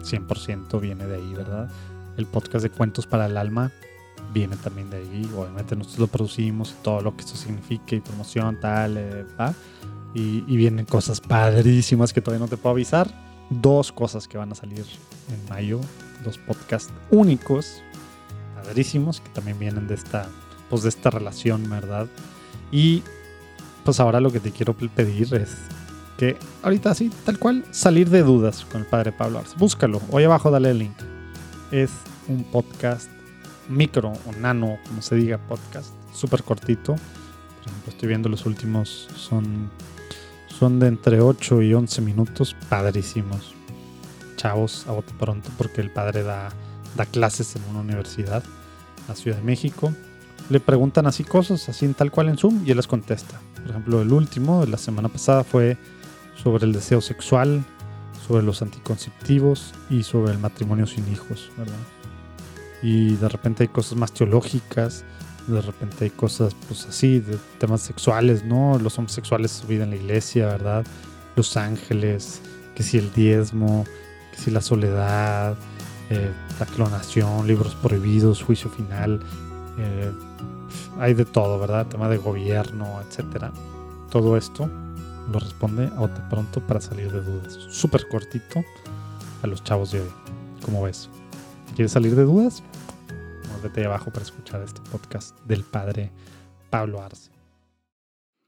100% 0.00 0.80
viene 0.80 1.06
de 1.06 1.16
ahí, 1.16 1.34
¿verdad? 1.34 1.70
El 2.16 2.26
podcast 2.26 2.62
de 2.62 2.70
Cuentos 2.70 3.06
para 3.06 3.26
el 3.26 3.36
Alma 3.36 3.70
viene 4.32 4.56
también 4.56 4.90
de 4.90 4.98
ahí. 4.98 5.30
Obviamente 5.36 5.76
nosotros 5.76 5.98
lo 6.00 6.06
producimos 6.08 6.72
y 6.72 6.82
todo 6.82 7.00
lo 7.00 7.16
que 7.16 7.24
eso 7.24 7.36
significa 7.36 7.94
y 7.94 8.00
promoción, 8.00 8.58
tal, 8.60 8.96
eh, 8.96 9.24
Y, 10.14 10.44
y, 10.46 10.56
vienen 10.56 10.86
cosas 10.86 11.20
padrísimas 11.20 12.12
que 12.12 12.20
todavía 12.20 12.44
no 12.44 12.48
te 12.48 12.56
puedo 12.56 12.74
avisar. 12.74 13.08
Dos 13.50 13.92
cosas 13.92 14.26
que 14.26 14.38
van 14.38 14.52
a 14.52 14.54
salir 14.54 14.84
en 15.30 15.48
mayo. 15.48 15.80
Dos 16.24 16.38
podcasts 16.38 16.92
únicos, 17.10 17.82
padrísimos, 18.54 19.20
que 19.20 19.28
también 19.30 19.58
vienen 19.58 19.86
de 19.86 19.94
esta, 19.94 20.28
pues 20.70 20.82
de 20.82 20.88
esta 20.88 21.10
relación, 21.10 21.68
¿verdad? 21.70 22.08
Y 22.72 23.02
pues 23.84 24.00
ahora 24.00 24.20
lo 24.20 24.30
que 24.30 24.40
te 24.40 24.50
quiero 24.50 24.74
pedir 24.74 25.32
es 25.34 25.56
que 26.18 26.36
ahorita 26.62 26.94
sí, 26.94 27.10
tal 27.24 27.38
cual, 27.38 27.64
salir 27.70 28.10
de 28.10 28.22
dudas 28.22 28.66
con 28.70 28.82
el 28.82 28.86
padre 28.86 29.12
Pablo 29.12 29.38
Arce. 29.38 29.54
Búscalo, 29.56 30.02
hoy 30.10 30.24
abajo 30.24 30.50
dale 30.50 30.72
el 30.72 30.80
link. 30.80 30.96
Es 31.70 31.90
un 32.26 32.42
podcast 32.44 33.08
micro 33.68 34.12
o 34.12 34.32
nano, 34.40 34.78
como 34.88 35.00
se 35.00 35.14
diga, 35.14 35.38
podcast, 35.38 35.92
súper 36.12 36.42
cortito. 36.42 36.94
Por 36.94 37.68
ejemplo, 37.68 37.92
estoy 37.92 38.08
viendo 38.08 38.28
los 38.28 38.46
últimos, 38.46 39.08
son, 39.14 39.70
son 40.48 40.80
de 40.80 40.88
entre 40.88 41.20
8 41.20 41.62
y 41.62 41.72
11 41.72 42.02
minutos, 42.02 42.56
padrísimos. 42.68 43.54
Chavos, 44.36 44.86
a 44.88 44.92
bote 44.92 45.12
pronto, 45.18 45.50
porque 45.56 45.80
el 45.80 45.92
padre 45.92 46.24
da, 46.24 46.50
da 46.96 47.06
clases 47.06 47.54
en 47.54 47.62
una 47.70 47.80
universidad, 47.80 48.42
la 49.06 49.14
Ciudad 49.14 49.36
de 49.36 49.44
México 49.44 49.92
le 50.50 50.60
preguntan 50.60 51.06
así 51.06 51.24
cosas, 51.24 51.68
así 51.68 51.84
en 51.84 51.94
tal 51.94 52.10
cual 52.10 52.28
en 52.28 52.38
Zoom, 52.38 52.62
y 52.64 52.70
él 52.70 52.76
les 52.76 52.86
contesta. 52.86 53.40
Por 53.60 53.70
ejemplo, 53.70 54.02
el 54.02 54.12
último 54.12 54.64
de 54.64 54.68
la 54.68 54.78
semana 54.78 55.08
pasada 55.08 55.44
fue 55.44 55.76
sobre 56.42 56.64
el 56.64 56.72
deseo 56.72 57.00
sexual, 57.00 57.64
sobre 58.26 58.42
los 58.42 58.62
anticonceptivos 58.62 59.74
y 59.90 60.02
sobre 60.02 60.32
el 60.32 60.38
matrimonio 60.38 60.86
sin 60.86 61.10
hijos, 61.10 61.50
¿verdad? 61.56 61.74
Y 62.82 63.16
de 63.16 63.28
repente 63.28 63.64
hay 63.64 63.68
cosas 63.68 63.98
más 63.98 64.12
teológicas, 64.12 65.04
de 65.46 65.60
repente 65.60 66.04
hay 66.04 66.10
cosas 66.10 66.54
pues 66.66 66.86
así, 66.86 67.20
de 67.20 67.38
temas 67.58 67.80
sexuales, 67.80 68.44
¿no? 68.44 68.78
Los 68.78 68.98
homosexuales 68.98 69.50
su 69.50 69.66
vida 69.66 69.84
en 69.84 69.90
la 69.90 69.96
iglesia, 69.96 70.46
¿verdad? 70.46 70.86
Los 71.36 71.56
ángeles, 71.56 72.40
que 72.74 72.82
si 72.82 72.98
el 72.98 73.12
diezmo, 73.12 73.84
que 74.32 74.38
si 74.38 74.50
la 74.50 74.60
soledad, 74.60 75.56
eh, 76.10 76.30
la 76.60 76.66
clonación, 76.66 77.46
libros 77.46 77.74
prohibidos, 77.76 78.42
juicio 78.42 78.70
final, 78.70 79.20
eh, 79.78 80.12
hay 80.98 81.14
de 81.14 81.24
todo, 81.24 81.58
¿verdad? 81.58 81.86
Tema 81.86 82.08
de 82.08 82.18
gobierno, 82.18 83.00
etcétera. 83.08 83.52
Todo 84.10 84.36
esto 84.36 84.70
lo 85.30 85.38
responde 85.38 85.86
a 85.86 86.00
Ote 86.00 86.20
Pronto 86.30 86.66
para 86.66 86.80
salir 86.80 87.12
de 87.12 87.20
dudas. 87.20 87.54
Súper 87.70 88.08
cortito 88.08 88.64
a 89.42 89.46
los 89.46 89.62
chavos 89.62 89.92
de 89.92 90.00
hoy. 90.00 90.10
¿Cómo 90.62 90.82
ves? 90.82 91.08
¿Quieres 91.74 91.92
salir 91.92 92.14
de 92.14 92.24
dudas? 92.24 92.62
Vete 93.62 93.80
ahí 93.80 93.86
abajo 93.86 94.10
para 94.10 94.24
escuchar 94.24 94.62
este 94.62 94.80
podcast 94.90 95.38
del 95.40 95.64
padre 95.64 96.12
Pablo 96.70 97.02
Arce. 97.02 97.30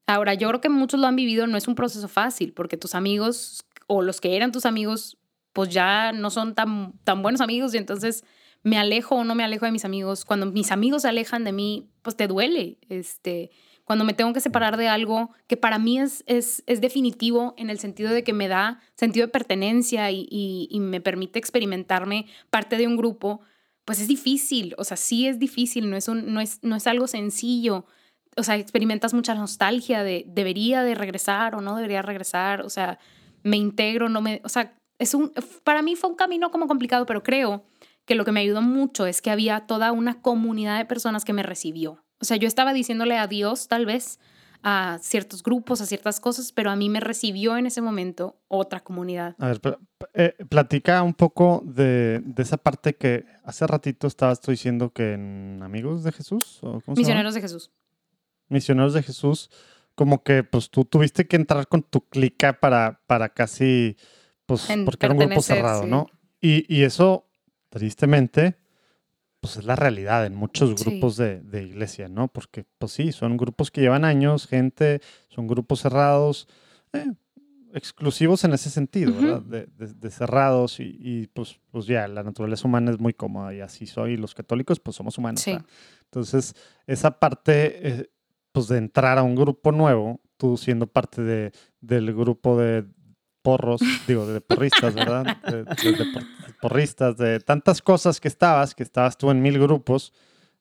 Ahora, 0.07 0.35
yo 0.35 0.49
creo 0.49 0.61
que 0.61 0.69
muchos 0.69 1.01
lo 1.01 1.07
han 1.07 1.17
vivido, 1.17 1.47
no 1.47 1.57
es 1.57 1.69
un 1.69 1.75
proceso 1.75 2.09
fácil, 2.09 2.53
porque 2.53 2.77
tus 2.77 2.95
amigos 2.95 3.65
o 3.87 4.03
los 4.03 4.21
que 4.21 4.37
eran 4.37 4.53
tus 4.53 4.67
amigos, 4.67 5.19
pues 5.53 5.69
ya 5.71 6.13
no 6.13 6.31
son 6.31 6.55
tan, 6.55 6.95
tan 7.05 7.23
buenos 7.23 7.41
amigos 7.41 7.75
y 7.75 7.79
entonces 7.79 8.25
me 8.63 8.79
alejo 8.79 9.17
o 9.17 9.25
no 9.25 9.35
me 9.35 9.45
alejo 9.45 9.67
de 9.67 9.73
mis 9.73 9.85
amigos, 9.85 10.25
cuando 10.25 10.47
mis 10.47 10.71
amigos 10.71 11.03
se 11.03 11.09
alejan 11.09 11.45
de 11.45 11.53
mí, 11.53 11.91
pues 12.03 12.17
te 12.17 12.29
duele. 12.29 12.79
Este, 12.89 13.51
cuando 13.91 14.05
me 14.05 14.15
tengo 14.15 14.33
que 14.33 14.41
separar 14.41 14.77
de 14.77 14.87
algo 14.87 15.33
que 15.49 15.57
para 15.57 15.81
mí 15.81 15.99
es, 15.99 16.23
es, 16.29 16.63
es 16.69 16.81
definitivo 16.81 17.55
en 17.57 17.71
el 17.71 17.81
sentido 17.81 18.13
de 18.13 18.23
que 18.23 18.33
me 18.33 18.47
da 18.47 18.79
sentido 18.95 19.27
de 19.27 19.33
pertenencia 19.33 20.13
y, 20.13 20.29
y, 20.31 20.79
me 20.79 21.01
permite 21.01 21.41
experimentarme 21.41 22.27
parte 22.51 22.77
de 22.77 22.87
un 22.87 22.97
grupo, 22.97 23.41
pues 23.85 23.99
es 23.99 24.07
difícil, 24.07 24.77
o 24.79 24.85
sea, 24.85 24.97
sí 24.97 25.27
es 25.27 25.41
difícil, 25.41 25.91
no 25.91 25.97
es, 25.97 26.07
un, 26.07 26.33
no 26.33 26.41
es, 26.41 26.61
no 26.63 26.77
es 26.77 26.87
algo 26.87 27.09
sencillo. 27.09 27.85
O 28.37 28.45
sea, 28.45 28.55
experimentas 28.55 29.13
mucha 29.13 29.35
nostalgia 29.35 30.05
de 30.05 30.23
debería 30.25 30.85
de 30.85 30.95
regresar 30.95 31.57
o 31.57 31.61
no 31.61 31.75
debería 31.75 32.03
regresar, 32.03 32.61
o 32.61 32.71
sea, 32.71 33.01
me 33.43 33.57
integro, 33.57 34.09
no 34.09 34.21
me, 34.21 34.41
o 34.45 34.49
sea, 34.49 34.73
es 35.01 35.15
un, 35.15 35.33
para 35.65 35.83
mí 35.83 35.97
fue 35.97 36.11
un 36.11 36.17
camino 36.17 36.53
como 36.53 36.69
complicado, 36.69 37.07
pero 37.07 37.25
creo 37.25 37.65
que 38.07 38.15
lo 38.15 38.25
que 38.25 38.31
me 38.31 38.39
ayudó 38.39 38.63
mucho 38.63 39.07
es 39.07 39.21
que 39.21 39.33
había 39.33 39.67
toda 39.67 39.91
una 39.91 40.23
comunidad 40.23 40.79
de 40.79 40.85
personas 40.85 41.25
que 41.25 41.33
me 41.33 41.43
recibió. 41.43 42.05
O 42.21 42.25
sea, 42.25 42.37
yo 42.37 42.47
estaba 42.49 42.73
diciéndole 42.73 43.17
adiós 43.17 43.69
tal 43.69 43.87
vez 43.87 44.19
a 44.63 44.99
ciertos 45.01 45.43
grupos, 45.43 45.81
a 45.81 45.87
ciertas 45.87 46.21
cosas, 46.21 46.53
pero 46.53 46.71
a 46.71 46.77
mí 46.77 46.89
me 46.89 47.01
recibió 47.01 47.57
en 47.57 47.67
ese 47.67 47.81
momento 47.81 48.37
otra 48.49 48.81
comunidad. 48.81 49.35
A 49.39 49.49
ver, 49.49 49.61
eh, 50.13 50.35
platica 50.49 51.03
un 51.03 51.15
poco 51.15 51.63
de, 51.65 52.23
esa 52.37 52.59
parte 52.59 52.95
que 52.95 53.25
hace 53.45 53.67
ratito 53.67 54.07
estabas 54.07 54.41
tú 54.41 54.51
diciendo 54.51 54.93
que 54.93 55.15
en 55.15 55.63
Amigos 55.63 56.05
de 56.05 56.13
Jesús. 56.13 56.59
¿o 56.63 56.81
Misioneros 56.89 57.35
de 57.35 57.41
Jesús. 57.41 57.71
Misioneros 58.49 58.93
de 58.95 59.03
Jesús, 59.03 59.51
como 59.95 60.23
que 60.23 60.43
pues 60.43 60.71
tú 60.71 60.85
tuviste 60.85 61.27
que 61.27 61.37
entrar 61.37 61.67
con 61.69 61.83
tu 61.83 62.07
clica 62.09 62.61
para, 62.61 63.01
para 63.07 63.31
casi, 63.31 63.97
pues, 64.45 64.69
porque 64.85 65.07
era 65.07 65.15
un 65.15 65.21
grupo 65.21 65.41
cerrado, 65.41 65.87
¿no? 65.87 66.07
Y, 66.41 66.67
y 66.75 66.83
eso 66.83 67.29
tristemente, 67.71 68.59
pues 69.41 69.57
es 69.57 69.65
la 69.65 69.75
realidad 69.75 70.27
en 70.27 70.35
muchos 70.35 70.75
grupos 70.83 71.17
de, 71.17 71.43
iglesia, 71.53 72.09
¿no? 72.09 72.29
Porque, 72.29 72.65
pues 72.79 72.93
sí, 72.93 73.13
son 73.13 73.37
grupos 73.37 73.71
que 73.71 73.81
llevan 73.81 74.05
años, 74.05 74.47
gente, 74.47 75.01
son 75.29 75.47
grupos 75.47 75.81
cerrados, 75.81 76.47
eh, 76.93 77.13
exclusivos 77.73 78.45
en 78.45 78.53
ese 78.53 78.69
sentido, 78.69 79.13
¿verdad? 79.15 79.43
De, 79.43 80.11
cerrados 80.11 80.79
y, 80.79 81.29
pues, 81.33 81.59
pues 81.71 81.87
ya, 81.87 82.07
la 82.07 82.23
naturaleza 82.23 82.69
humana 82.69 82.91
es 82.91 82.99
muy 82.99 83.15
cómoda 83.15 83.55
y 83.55 83.61
así 83.61 83.87
soy. 83.87 84.17
Los 84.17 84.35
católicos, 84.35 84.79
pues 84.79 84.97
somos 84.97 85.17
humanos. 85.17 85.47
Entonces, 86.05 86.55
esa 86.87 87.19
parte, 87.19 87.89
eh, 87.89 88.11
pues 88.53 88.69
de 88.69 88.79
entrar 88.79 89.17
a 89.17 89.23
un 89.23 89.37
grupo 89.37 89.73
nuevo, 89.73 90.21
tú 90.37 90.57
siendo 90.57 90.87
parte 90.87 91.23
de, 91.23 91.53
del 91.81 92.13
grupo 92.15 92.59
de, 92.59 92.85
porros, 93.43 93.81
digo, 94.07 94.27
de 94.27 94.41
porristas, 94.41 94.95
¿verdad? 94.95 95.37
De, 95.43 95.65
porristas, 96.61 97.17
de 97.17 97.41
tantas 97.41 97.83
cosas 97.83 98.21
que 98.21 98.29
estabas, 98.29 98.75
que 98.75 98.83
estabas 98.83 99.17
tú 99.17 99.31
en 99.31 99.43
mil 99.43 99.59
grupos, 99.59 100.13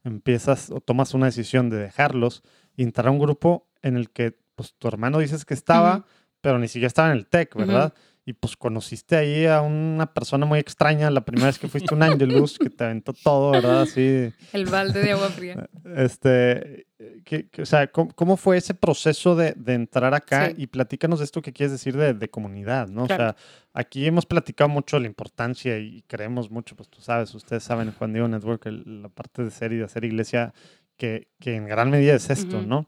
empiezas 0.03 0.69
o 0.71 0.81
tomas 0.81 1.13
una 1.13 1.27
decisión 1.27 1.69
de 1.69 1.77
dejarlos 1.77 2.43
y 2.75 2.83
entrar 2.83 3.07
a 3.07 3.11
un 3.11 3.19
grupo 3.19 3.67
en 3.81 3.97
el 3.97 4.09
que 4.09 4.37
pues 4.55 4.73
tu 4.77 4.87
hermano 4.87 5.19
dices 5.19 5.45
que 5.45 5.53
estaba, 5.53 6.05
pero 6.41 6.59
ni 6.59 6.67
siquiera 6.67 6.87
estaba 6.87 7.11
en 7.11 7.17
el 7.17 7.27
TEC, 7.27 7.55
¿verdad? 7.55 7.93
Y 8.25 8.33
pues 8.33 8.57
conociste 8.57 9.15
ahí 9.15 9.45
a 9.45 9.61
una 9.61 10.13
persona 10.13 10.45
muy 10.45 10.59
extraña 10.59 11.09
la 11.09 11.25
primera 11.25 11.47
vez 11.47 11.57
que 11.57 11.67
fuiste 11.67 11.93
un 11.93 12.03
Angelus 12.03 12.59
que 12.59 12.69
te 12.69 12.83
aventó 12.83 13.13
todo, 13.13 13.51
¿verdad? 13.51 13.81
Así. 13.81 14.31
El 14.53 14.65
balde 14.65 15.01
de 15.01 15.11
agua 15.13 15.29
fría. 15.29 15.69
Este, 15.95 16.87
que, 17.23 17.47
que- 17.49 17.61
o 17.61 17.65
sea, 17.65 17.87
¿cómo, 17.87 18.11
cómo 18.13 18.35
fue 18.37 18.57
ese 18.57 18.73
proceso 18.73 19.35
de, 19.35 19.53
de 19.55 19.73
entrar 19.73 20.13
acá? 20.13 20.47
Sí. 20.47 20.55
Y 20.57 20.67
platícanos 20.67 21.19
de 21.19 21.25
esto 21.25 21.41
que 21.41 21.53
quieres 21.53 21.71
decir 21.71 21.95
de, 21.95 22.13
de 22.13 22.29
comunidad, 22.29 22.87
¿no? 22.89 23.07
Claro. 23.07 23.23
O 23.23 23.27
sea, 23.27 23.35
aquí 23.73 24.05
hemos 24.05 24.25
platicado 24.25 24.69
mucho 24.69 24.97
de 24.97 25.01
la 25.01 25.07
importancia 25.07 25.77
y 25.79 26.01
creemos 26.07 26.51
mucho, 26.51 26.75
pues 26.75 26.89
tú 26.89 27.01
sabes, 27.01 27.33
ustedes 27.33 27.63
saben 27.63 27.87
en 27.87 27.93
Juan 27.93 28.11
Diego 28.13 28.27
Network, 28.27 28.65
el- 28.65 29.01
la 29.03 29.09
parte 29.09 29.43
de 29.43 29.51
ser 29.51 29.71
y 29.73 29.77
de 29.77 29.85
hacer 29.85 30.03
iglesia, 30.03 30.53
que, 30.97 31.29
que 31.39 31.55
en 31.55 31.65
gran 31.67 31.89
medida 31.89 32.13
es 32.15 32.29
esto, 32.29 32.57
Ujú. 32.57 32.67
¿no? 32.67 32.85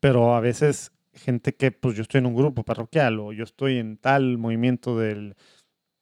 Pero 0.00 0.34
a 0.34 0.40
veces 0.40 0.92
gente 1.14 1.54
que, 1.54 1.70
pues 1.72 1.96
yo 1.96 2.02
estoy 2.02 2.18
en 2.18 2.26
un 2.26 2.34
grupo 2.34 2.64
parroquial 2.64 3.18
o 3.20 3.32
yo 3.32 3.44
estoy 3.44 3.78
en 3.78 3.96
tal 3.96 4.36
movimiento 4.36 4.98
del... 4.98 5.36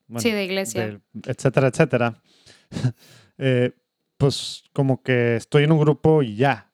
bueno, 0.09 0.21
sí, 0.23 0.33
de 0.33 0.45
iglesia. 0.45 0.87
del- 0.87 1.03
etcétera, 1.25 1.69
etcétera. 1.69 2.23
eh, 3.39 3.73
pues 4.17 4.65
como 4.73 5.03
que 5.03 5.37
estoy 5.37 5.65
en 5.65 5.73
un 5.73 5.79
grupo 5.81 6.23
y 6.25 6.35
ya. 6.37 6.72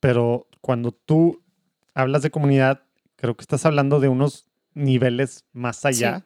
Pero 0.00 0.48
cuando 0.60 0.92
tú 0.92 1.42
hablas 1.94 2.22
de 2.22 2.30
comunidad, 2.30 2.82
creo 3.16 3.36
que 3.36 3.42
estás 3.42 3.66
hablando 3.66 4.00
de 4.00 4.08
unos 4.08 4.46
niveles 4.74 5.44
más 5.52 5.84
allá. 5.84 6.24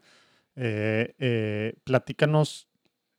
Eh, 0.57 1.15
eh, 1.19 1.75
platícanos 1.85 2.69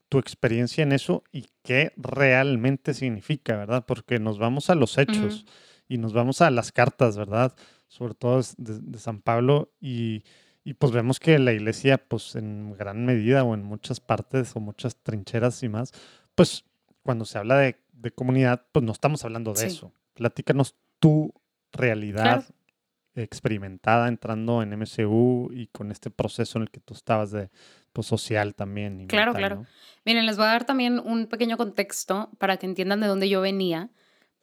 tu 0.08 0.20
experiencia 0.20 0.84
en 0.84 0.92
eso 0.94 1.24
y 1.32 1.48
qué 1.64 1.92
realmente 1.98 2.94
significa, 2.94 3.58
¿verdad? 3.58 3.86
Porque 3.86 4.20
nos 4.20 4.38
vamos 4.40 4.70
a 4.70 4.76
los 4.76 4.98
hechos 4.98 5.46
y 5.90 5.98
nos 5.98 6.14
vamos 6.14 6.42
a 6.42 6.50
las 6.52 6.72
cartas, 6.72 7.18
¿verdad? 7.18 7.54
Sobre 7.88 8.14
todo 8.14 8.40
de, 8.58 8.80
de 8.80 9.00
San 9.00 9.22
Pablo 9.22 9.74
y, 9.82 10.24
y 10.64 10.76
pues 10.76 10.92
vemos 10.94 11.20
que 11.20 11.38
la 11.40 11.52
iglesia, 11.52 11.98
pues 11.98 12.36
en 12.36 12.74
gran 12.78 13.06
medida 13.06 13.44
o 13.44 13.54
en 13.54 13.64
muchas 13.64 14.00
partes 14.00 14.56
o 14.56 14.60
muchas 14.60 14.96
trincheras 14.96 15.62
y 15.64 15.70
más, 15.70 15.92
pues 16.36 16.64
cuando 17.04 17.26
se 17.26 17.38
habla 17.38 17.58
de, 17.58 17.78
de 17.94 18.12
comunidad, 18.12 18.66
pues 18.72 18.86
no 18.86 18.92
estamos 18.92 19.26
hablando 19.26 19.54
de 19.54 19.62
Sí. 19.62 19.68
eso. 19.68 19.92
Platícanos 20.16 20.76
tu 21.00 21.34
realidad 21.72 22.24
Claro. 22.44 22.44
experimentada 23.16 24.08
entrando 24.08 24.62
en 24.62 24.74
MCU 24.74 25.50
y 25.54 25.68
con 25.68 25.92
este 25.92 26.10
proceso 26.10 26.58
en 26.58 26.64
el 26.64 26.72
que 26.72 26.80
tú 26.82 26.94
estabas 26.94 27.32
de 27.32 27.50
pues, 27.94 28.08
social 28.08 28.56
también. 28.56 29.02
y 29.02 29.08
Claro, 29.08 29.34
mental, 29.34 29.42
claro. 29.50 29.56
¿no? 29.62 29.68
Miren, 30.06 30.26
les 30.26 30.36
voy 30.38 30.46
a 30.46 30.50
dar 30.50 30.66
también 30.66 31.00
un 31.00 31.28
pequeño 31.28 31.56
contexto 31.58 32.30
para 32.40 32.58
que 32.58 32.66
entiendan 32.66 33.00
de 33.00 33.08
dónde 33.08 33.30
yo 33.30 33.40
venía. 33.42 33.90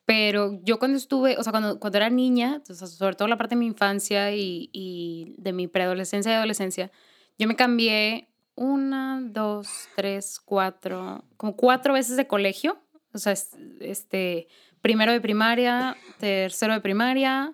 Pero 0.05 0.59
yo 0.65 0.79
cuando 0.79 0.97
estuve, 0.99 1.37
o 1.39 1.43
sea, 1.43 1.53
cuando, 1.53 1.79
cuando 1.79 1.99
era 1.99 2.11
niña, 2.11 2.61
sea, 2.65 2.75
sobre 2.87 3.15
todo 3.15 3.29
la 3.29 3.37
parte 3.39 3.55
de 3.55 3.61
mi 3.61 3.67
infancia 3.67 4.35
y, 4.35 4.69
y 4.73 5.35
de 5.39 5.53
mi 5.53 5.69
preadolescencia 5.69 6.33
y 6.33 6.35
adolescencia, 6.35 6.91
yo 7.39 7.47
me 7.47 7.55
cambié 7.57 8.29
una, 8.57 9.21
dos, 9.23 9.89
tres, 9.95 10.41
cuatro, 10.45 11.25
como 11.37 11.57
cuatro 11.57 11.95
veces 11.95 12.17
de 12.17 12.27
colegio. 12.27 12.81
O 13.13 13.19
sea, 13.19 13.33
es- 13.33 13.57
este, 13.81 14.49
primero 14.83 15.13
de 15.13 15.21
primaria, 15.21 15.97
tercero 16.19 16.75
de 16.75 16.81
primaria, 16.81 17.53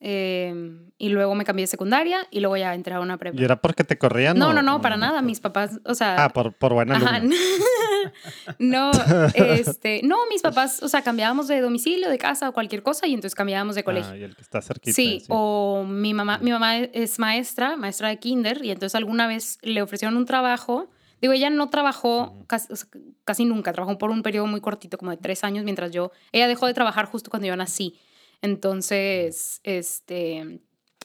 eh, 0.00 0.54
y 0.96 1.08
luego 1.08 1.34
me 1.34 1.44
cambié 1.44 1.64
de 1.64 1.66
secundaria 1.68 2.20
y 2.30 2.38
luego 2.38 2.56
ya 2.56 2.72
entré 2.74 2.94
a 2.94 3.00
una 3.00 3.16
prepa. 3.16 3.40
¿Y 3.40 3.44
era 3.44 3.60
porque 3.60 3.82
te 3.82 3.98
corrían? 3.98 4.38
No, 4.38 4.50
o- 4.50 4.52
no, 4.52 4.62
no, 4.62 4.80
para 4.80 4.96
nada. 4.96 5.22
Mis 5.22 5.40
papás, 5.40 5.80
o 5.84 5.94
sea, 5.94 6.24
Ah, 6.24 6.28
por, 6.32 6.52
por 6.52 6.72
buena 6.74 6.94
Ajá. 6.96 7.20
no, 8.58 8.92
este, 9.34 10.00
no, 10.04 10.16
mis 10.30 10.42
papás, 10.42 10.82
o 10.82 10.88
sea, 10.88 11.02
cambiábamos 11.02 11.48
de 11.48 11.60
domicilio, 11.60 12.08
de 12.10 12.18
casa 12.18 12.48
o 12.48 12.52
cualquier 12.52 12.82
cosa 12.82 13.06
y 13.06 13.14
entonces 13.14 13.34
cambiábamos 13.34 13.74
de 13.74 13.84
colegio. 13.84 14.12
Ah, 14.12 14.16
y 14.16 14.22
el 14.22 14.36
que 14.36 14.42
está 14.42 14.60
cerquita. 14.62 14.94
sí, 14.94 15.24
o 15.28 15.84
mi 15.86 16.14
mamá, 16.14 16.38
mi 16.42 16.50
mamá 16.52 16.78
es 16.78 17.18
maestra, 17.18 17.76
maestra 17.76 18.08
de 18.08 18.18
kinder 18.18 18.64
y 18.64 18.70
entonces 18.70 18.94
alguna 18.94 19.26
vez 19.26 19.58
le 19.62 19.82
ofrecieron 19.82 20.16
un 20.16 20.26
trabajo. 20.26 20.90
Digo, 21.20 21.32
ella 21.32 21.50
no 21.50 21.68
trabajó 21.70 22.44
casi, 22.46 22.72
o 22.72 22.76
sea, 22.76 22.88
casi 23.24 23.44
nunca, 23.44 23.72
trabajó 23.72 23.98
por 23.98 24.10
un 24.10 24.22
periodo 24.22 24.46
muy 24.46 24.60
cortito, 24.60 24.98
como 24.98 25.10
de 25.10 25.16
tres 25.16 25.44
años, 25.44 25.64
mientras 25.64 25.90
yo, 25.90 26.12
ella 26.32 26.48
dejó 26.48 26.66
de 26.66 26.74
trabajar 26.74 27.06
justo 27.06 27.30
cuando 27.30 27.48
yo 27.48 27.56
nací. 27.56 27.98
Entonces, 28.40 29.60
este, 29.64 30.60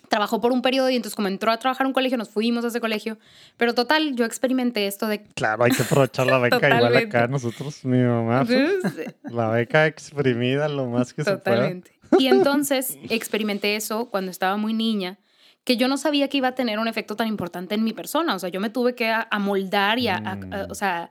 trabajó 0.10 0.40
por 0.40 0.52
un 0.52 0.62
periodo 0.62 0.90
y 0.92 0.96
entonces 0.96 1.16
como 1.16 1.28
entró 1.28 1.52
a 1.52 1.58
trabajar 1.58 1.86
en 1.86 1.88
un 1.88 1.94
colegio, 1.94 2.18
nos 2.18 2.30
fuimos 2.30 2.64
a 2.64 2.68
ese 2.68 2.80
colegio. 2.80 3.18
Pero 3.58 3.74
total, 3.74 4.16
yo 4.16 4.26
experimenté 4.26 4.86
esto 4.86 5.08
de... 5.08 5.24
Claro, 5.24 5.64
hay 5.64 5.72
que 5.72 5.82
aprovechar 5.82 6.28
la 6.28 6.38
beca 6.40 6.76
igual 6.78 6.96
acá 6.96 7.28
nosotros, 7.28 7.84
mi 7.84 7.98
mamá. 7.98 8.46
pues, 8.46 8.84
la 9.24 9.50
beca 9.50 9.88
exprimida 9.88 10.70
lo 10.70 10.86
más 10.88 11.14
que 11.14 11.24
se 11.24 11.38
pueda. 11.38 11.74
Y 12.20 12.28
entonces 12.28 12.98
experimenté 13.10 13.76
eso 13.76 14.10
cuando 14.12 14.30
estaba 14.30 14.56
muy 14.56 14.74
niña, 14.74 15.18
que 15.64 15.78
yo 15.78 15.88
no 15.88 15.98
sabía 15.98 16.28
que 16.28 16.38
iba 16.38 16.50
a 16.50 16.56
tener 16.56 16.80
un 16.80 16.88
efecto 16.88 17.16
tan 17.16 17.28
importante 17.28 17.76
en 17.76 17.84
mi 17.84 17.94
persona. 17.94 18.36
O 18.36 18.40
sea, 18.40 18.50
yo 18.50 18.60
me 18.60 18.70
tuve 18.70 18.96
que 18.96 19.14
amoldar 19.32 19.98
y, 20.00 20.08
a, 20.10 20.16
a- 20.18 20.32
a- 20.32 20.36
Mm. 20.36 20.72
o 20.72 20.76
sea, 20.76 21.10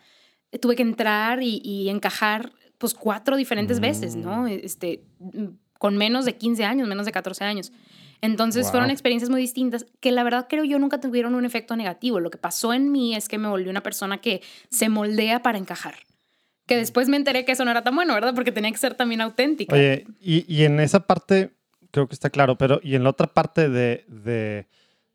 tuve 0.60 0.76
que 0.76 0.82
entrar 0.82 1.42
y, 1.42 1.60
y 1.64 1.88
encajar 1.88 2.52
pues 2.78 2.94
cuatro 2.94 3.36
diferentes 3.36 3.80
veces, 3.80 4.16
¿no? 4.16 4.42
Mm. 4.42 4.48
Este, 4.48 5.04
mm, 5.20 5.44
con 5.78 5.96
menos 5.96 6.24
de 6.24 6.36
15 6.36 6.64
años, 6.64 6.86
menos 6.88 7.06
de 7.06 7.12
14 7.12 7.44
años. 7.44 7.72
Entonces 8.20 8.70
fueron 8.70 8.90
experiencias 8.90 9.30
muy 9.30 9.40
distintas 9.40 9.84
que 9.98 10.12
la 10.12 10.22
verdad 10.22 10.46
creo 10.48 10.62
yo 10.62 10.78
nunca 10.78 11.00
tuvieron 11.00 11.34
un 11.34 11.44
efecto 11.44 11.74
negativo. 11.74 12.20
Lo 12.20 12.30
que 12.30 12.38
pasó 12.38 12.72
en 12.72 12.92
mí 12.92 13.16
es 13.16 13.28
que 13.28 13.36
me 13.38 13.48
volví 13.48 13.68
una 13.68 13.82
persona 13.82 14.18
que 14.20 14.42
se 14.70 14.88
moldea 14.88 15.42
para 15.42 15.58
encajar. 15.58 15.94
Que 16.66 16.76
después 16.76 17.08
me 17.08 17.16
enteré 17.16 17.44
que 17.44 17.50
eso 17.52 17.64
no 17.64 17.72
era 17.72 17.82
tan 17.82 17.96
bueno, 17.96 18.14
¿verdad? 18.14 18.32
Porque 18.32 18.52
tenía 18.52 18.70
que 18.70 18.78
ser 18.78 18.94
también 18.94 19.20
auténtica. 19.22 19.74
Oye, 19.74 20.06
y, 20.20 20.44
y 20.46 20.62
en 20.64 20.78
esa 20.78 21.00
parte 21.04 21.50
creo 21.92 22.08
que 22.08 22.14
está 22.14 22.30
claro, 22.30 22.58
pero 22.58 22.80
y 22.82 22.96
en 22.96 23.04
la 23.04 23.10
otra 23.10 23.28
parte 23.28 23.68
de, 23.68 24.04
de, 24.08 24.66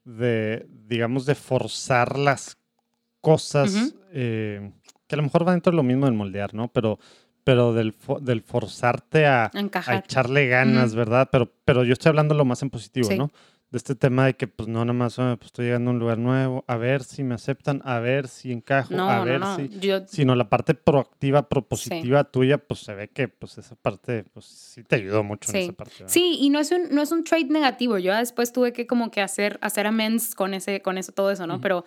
de, 0.06 0.66
digamos, 0.88 1.26
de 1.26 1.36
forzar 1.36 2.18
las 2.18 2.58
cosas, 3.20 3.94
eh, 4.14 4.72
que 5.08 5.16
a 5.16 5.18
lo 5.18 5.24
mejor 5.24 5.46
va 5.46 5.52
dentro 5.52 5.72
de 5.72 5.76
lo 5.76 5.84
mismo 5.84 6.06
del 6.06 6.14
moldear, 6.14 6.54
¿no? 6.54 6.70
Pero, 6.70 7.00
pero 7.44 7.74
del, 7.74 7.94
del 8.22 8.42
forzarte 8.42 9.26
a, 9.26 9.52
echarle 10.04 10.48
ganas. 10.48 10.96
¿verdad? 10.96 11.28
Pero, 11.32 11.52
pero 11.66 11.84
yo 11.84 11.94
estoy 11.94 12.10
hablando 12.10 12.36
lo 12.36 12.46
más 12.46 12.62
en 12.62 12.70
positivo, 12.70 13.10
Sí. 13.10 13.18
¿no? 13.18 13.32
De 13.70 13.78
este 13.78 13.96
tema 13.96 14.26
de 14.26 14.34
que, 14.36 14.48
pues, 14.48 14.70
no 14.70 14.80
nada 14.86 14.94
más, 14.98 15.20
ah, 15.20 15.36
pues, 15.38 15.48
estoy 15.48 15.66
llegando 15.66 15.92
a 15.92 15.94
un 15.94 16.00
lugar 16.00 16.18
nuevo, 16.18 16.64
a 16.68 16.78
ver 16.78 17.04
si 17.04 17.22
me 17.24 17.36
aceptan, 17.36 17.82
a 17.84 18.00
ver 18.00 18.30
si 18.30 18.54
encajo, 18.54 18.94
No, 18.94 19.10
a 19.10 19.18
no, 19.18 19.26
ver 19.26 19.40
no. 19.42 19.56
si... 19.58 19.68
Yo, 19.80 20.08
Sino 20.08 20.36
la 20.36 20.48
parte 20.50 20.74
proactiva, 20.74 21.50
propositiva 21.50 22.24
tuya, 22.24 22.60
pues 22.60 22.80
se 22.80 22.94
ve 22.96 23.10
que, 23.10 23.28
pues, 23.28 23.58
esa 23.58 23.76
parte, 23.76 24.24
pues, 24.34 24.46
sí 24.46 24.84
te 24.84 24.96
ayudó 24.96 25.22
mucho 25.24 25.52
en 25.52 25.58
Sí. 25.58 25.64
esa 25.66 25.74
parte. 25.74 25.94
¿verdad? 26.00 26.14
sí, 26.14 26.38
y 26.40 26.50
no 26.50 26.60
es 26.62 26.72
un, 26.72 26.90
no 26.92 27.02
es 27.02 27.12
un 27.12 27.26
trait 27.26 27.50
negativo. 27.50 27.98
Yo 27.98 28.16
después 28.16 28.54
tuve 28.54 28.72
que 28.72 28.88
como 28.88 29.12
que 29.12 29.20
hacer, 29.20 29.60
hacer 29.62 29.86
amends 29.86 30.34
con, 30.34 30.54
ese, 30.54 30.82
con 30.82 30.98
eso, 30.98 31.12
todo 31.12 31.30
eso, 31.30 31.46
¿no? 31.46 31.60
Pero, 31.60 31.84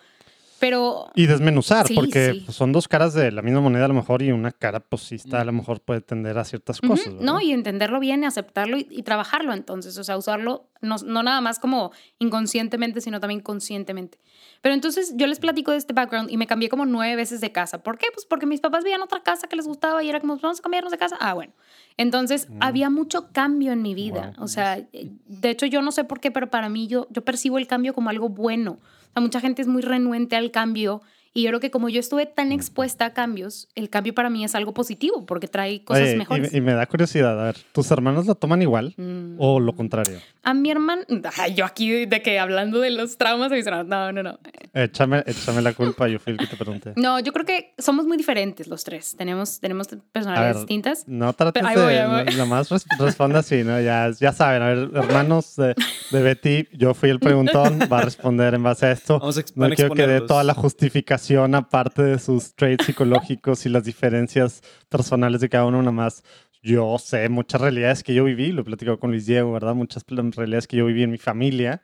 pero 0.61 1.09
Y 1.15 1.25
desmenuzar, 1.25 1.85
Sí, 1.87 1.93
porque 1.95 2.31
sí. 2.35 2.41
pues, 2.45 2.55
son 2.55 2.71
dos 2.71 2.87
caras 2.87 3.13
de 3.13 3.31
la 3.31 3.41
misma 3.41 3.59
moneda 3.59 3.83
a 3.83 3.87
lo 3.89 3.93
mejor 3.93 4.21
y 4.21 4.31
una 4.31 4.51
cara, 4.51 4.79
pues 4.79 5.01
sí 5.01 5.15
está, 5.15 5.41
a 5.41 5.43
lo 5.43 5.51
mejor 5.51 5.81
puede 5.81 5.99
tender 5.99 6.37
a 6.37 6.45
ciertas 6.45 6.79
cosas. 6.79 7.13
No, 7.15 7.33
¿verdad? 7.33 7.41
y 7.41 7.51
entenderlo 7.51 7.99
bien, 7.99 8.23
y 8.23 8.27
aceptarlo 8.27 8.77
y, 8.77 8.87
y 8.89 9.03
trabajarlo 9.03 9.53
entonces, 9.53 9.97
o 9.97 10.03
sea, 10.05 10.15
usarlo 10.17 10.69
no, 10.81 10.95
no 11.05 11.21
nada 11.21 11.41
más 11.41 11.59
como 11.59 11.91
inconscientemente, 12.19 13.01
sino 13.01 13.19
también 13.19 13.41
conscientemente. 13.41 14.17
Pero 14.61 14.73
entonces 14.73 15.13
yo 15.15 15.27
les 15.27 15.39
platico 15.39 15.71
de 15.71 15.77
este 15.77 15.93
background 15.93 16.31
y 16.31 16.37
me 16.37 16.47
cambié 16.47 16.69
como 16.69 16.85
nueve 16.85 17.15
veces 17.15 17.41
de 17.41 17.51
casa. 17.51 17.83
¿Por 17.83 17.97
qué? 17.97 18.07
Pues 18.13 18.25
porque 18.25 18.45
mis 18.45 18.61
papás 18.61 18.83
veían 18.83 19.01
otra 19.01 19.21
casa 19.21 19.47
que 19.47 19.55
les 19.55 19.67
gustaba 19.67 20.03
y 20.03 20.09
era 20.09 20.19
como, 20.19 20.37
vamos 20.37 20.59
a 20.59 20.61
cambiarnos 20.63 20.91
de 20.91 20.97
casa. 20.97 21.17
Ah, 21.19 21.33
bueno. 21.33 21.53
Entonces 21.97 22.47
Mm. 22.49 22.57
había 22.61 22.89
mucho 22.89 23.31
cambio 23.31 23.71
en 23.73 23.81
mi 23.81 23.93
vida. 23.95 24.33
Wow. 24.37 24.45
O 24.45 24.47
sea, 24.47 24.77
eh, 24.77 25.11
de 25.27 25.49
hecho 25.49 25.65
yo 25.65 25.81
no 25.81 25.91
sé 25.91 26.03
por 26.03 26.19
qué, 26.19 26.31
pero 26.31 26.49
para 26.49 26.69
mí 26.69 26.87
yo, 26.87 27.07
yo 27.11 27.23
percibo 27.23 27.57
el 27.57 27.67
cambio 27.67 27.93
como 27.93 28.09
algo 28.09 28.29
bueno. 28.29 28.77
O 29.11 29.13
sea, 29.13 29.21
mucha 29.21 29.41
gente 29.41 29.61
es 29.61 29.67
muy 29.67 29.81
renuente 29.81 30.37
al 30.37 30.51
cambio 30.51 31.01
y 31.33 31.43
yo 31.43 31.49
creo 31.49 31.59
que 31.59 31.71
como 31.71 31.89
yo 31.89 31.99
estuve 31.99 32.25
tan 32.25 32.51
expuesta 32.51 33.05
a 33.05 33.13
cambios, 33.13 33.67
el 33.75 33.89
cambio 33.89 34.13
para 34.13 34.29
mí 34.29 34.43
es 34.43 34.53
algo 34.55 34.73
positivo 34.73 35.25
porque 35.25 35.47
trae 35.47 35.83
cosas 35.83 36.03
Oye, 36.03 36.15
mejores. 36.17 36.53
Y, 36.53 36.61
me 36.61 36.73
da 36.73 36.85
curiosidad, 36.85 37.39
a 37.39 37.45
ver, 37.45 37.55
¿tus 37.71 37.89
hermanos 37.91 38.25
lo 38.25 38.35
toman 38.35 38.61
igual 38.61 38.93
Mm. 38.97 39.35
o 39.37 39.59
lo 39.59 39.73
contrario? 39.75 40.19
A 40.43 40.53
mi 40.53 40.71
hermano, 40.71 41.03
ay, 41.37 41.53
yo 41.55 41.65
aquí 41.65 42.05
de, 42.05 42.21
que 42.21 42.39
hablando 42.39 42.79
de 42.79 42.89
los 42.91 43.17
traumas 43.17 43.49
de 43.51 43.57
mis 43.57 43.65
hermanos, 43.67 43.87
no, 43.87 44.11
no, 44.11 44.23
no. 44.23 44.39
Échame, 44.73 45.23
échame 45.25 45.61
la 45.61 45.73
culpa, 45.73 46.07
yo 46.07 46.19
fui 46.19 46.33
el 46.33 46.39
que 46.39 46.47
te 46.47 46.55
pregunté. 46.57 46.93
No, 47.01 47.19
yo 47.19 47.31
creo 47.33 47.45
que 47.45 47.73
somos 47.77 48.05
muy 48.05 48.17
diferentes 48.17 48.67
los 48.67 48.83
tres. 48.83 49.15
Tenemos, 49.17 49.59
tenemos 49.59 49.87
personalidades 50.11 50.57
distintas. 50.57 51.07
No 51.07 51.33
trates 51.33 51.63
voy, 51.63 51.75
de, 51.93 51.99
ahí 52.01 52.23
voy. 52.25 52.33
no- 52.33 52.37
nomás 52.39 52.69
res- 52.69 52.85
responde 52.99 53.39
así, 53.39 53.63
¿no? 53.63 53.79
Ya, 53.81 54.09
ya 54.19 54.33
saben, 54.33 54.61
a 54.61 54.67
ver, 54.67 54.89
hermanos 54.93 55.55
de, 55.55 55.75
de 56.11 56.21
Betty, 56.21 56.67
yo 56.73 56.93
fui 56.93 57.09
el 57.09 57.19
preguntón, 57.19 57.79
va 57.91 57.99
a 57.99 58.01
responder 58.01 58.53
en 58.53 58.63
base 58.63 58.85
a 58.87 58.91
esto. 58.91 59.19
Vamos 59.19 59.37
a 59.37 59.43
No 59.55 59.69
quiero 59.69 59.93
que 59.95 60.05
dé 60.07 60.21
toda 60.21 60.43
la 60.43 60.53
justificación 60.53 61.20
aparte 61.55 62.01
de 62.03 62.19
sus 62.19 62.53
traits 62.55 62.85
psicológicos 62.85 63.65
y 63.65 63.69
las 63.69 63.83
diferencias 63.83 64.61
personales 64.89 65.41
de 65.41 65.49
cada 65.49 65.65
uno 65.65 65.79
nada 65.79 65.91
más. 65.91 66.23
Yo 66.63 66.97
sé 66.99 67.27
muchas 67.29 67.59
realidades 67.61 68.03
que 68.03 68.13
yo 68.13 68.23
viví, 68.23 68.51
lo 68.51 68.61
he 68.61 68.65
platicado 68.65 68.99
con 68.99 69.09
Luis 69.11 69.25
Diego, 69.25 69.51
¿verdad? 69.51 69.73
Muchas 69.73 70.03
realidades 70.07 70.67
que 70.67 70.77
yo 70.77 70.85
viví 70.85 71.01
en 71.03 71.11
mi 71.11 71.17
familia, 71.17 71.81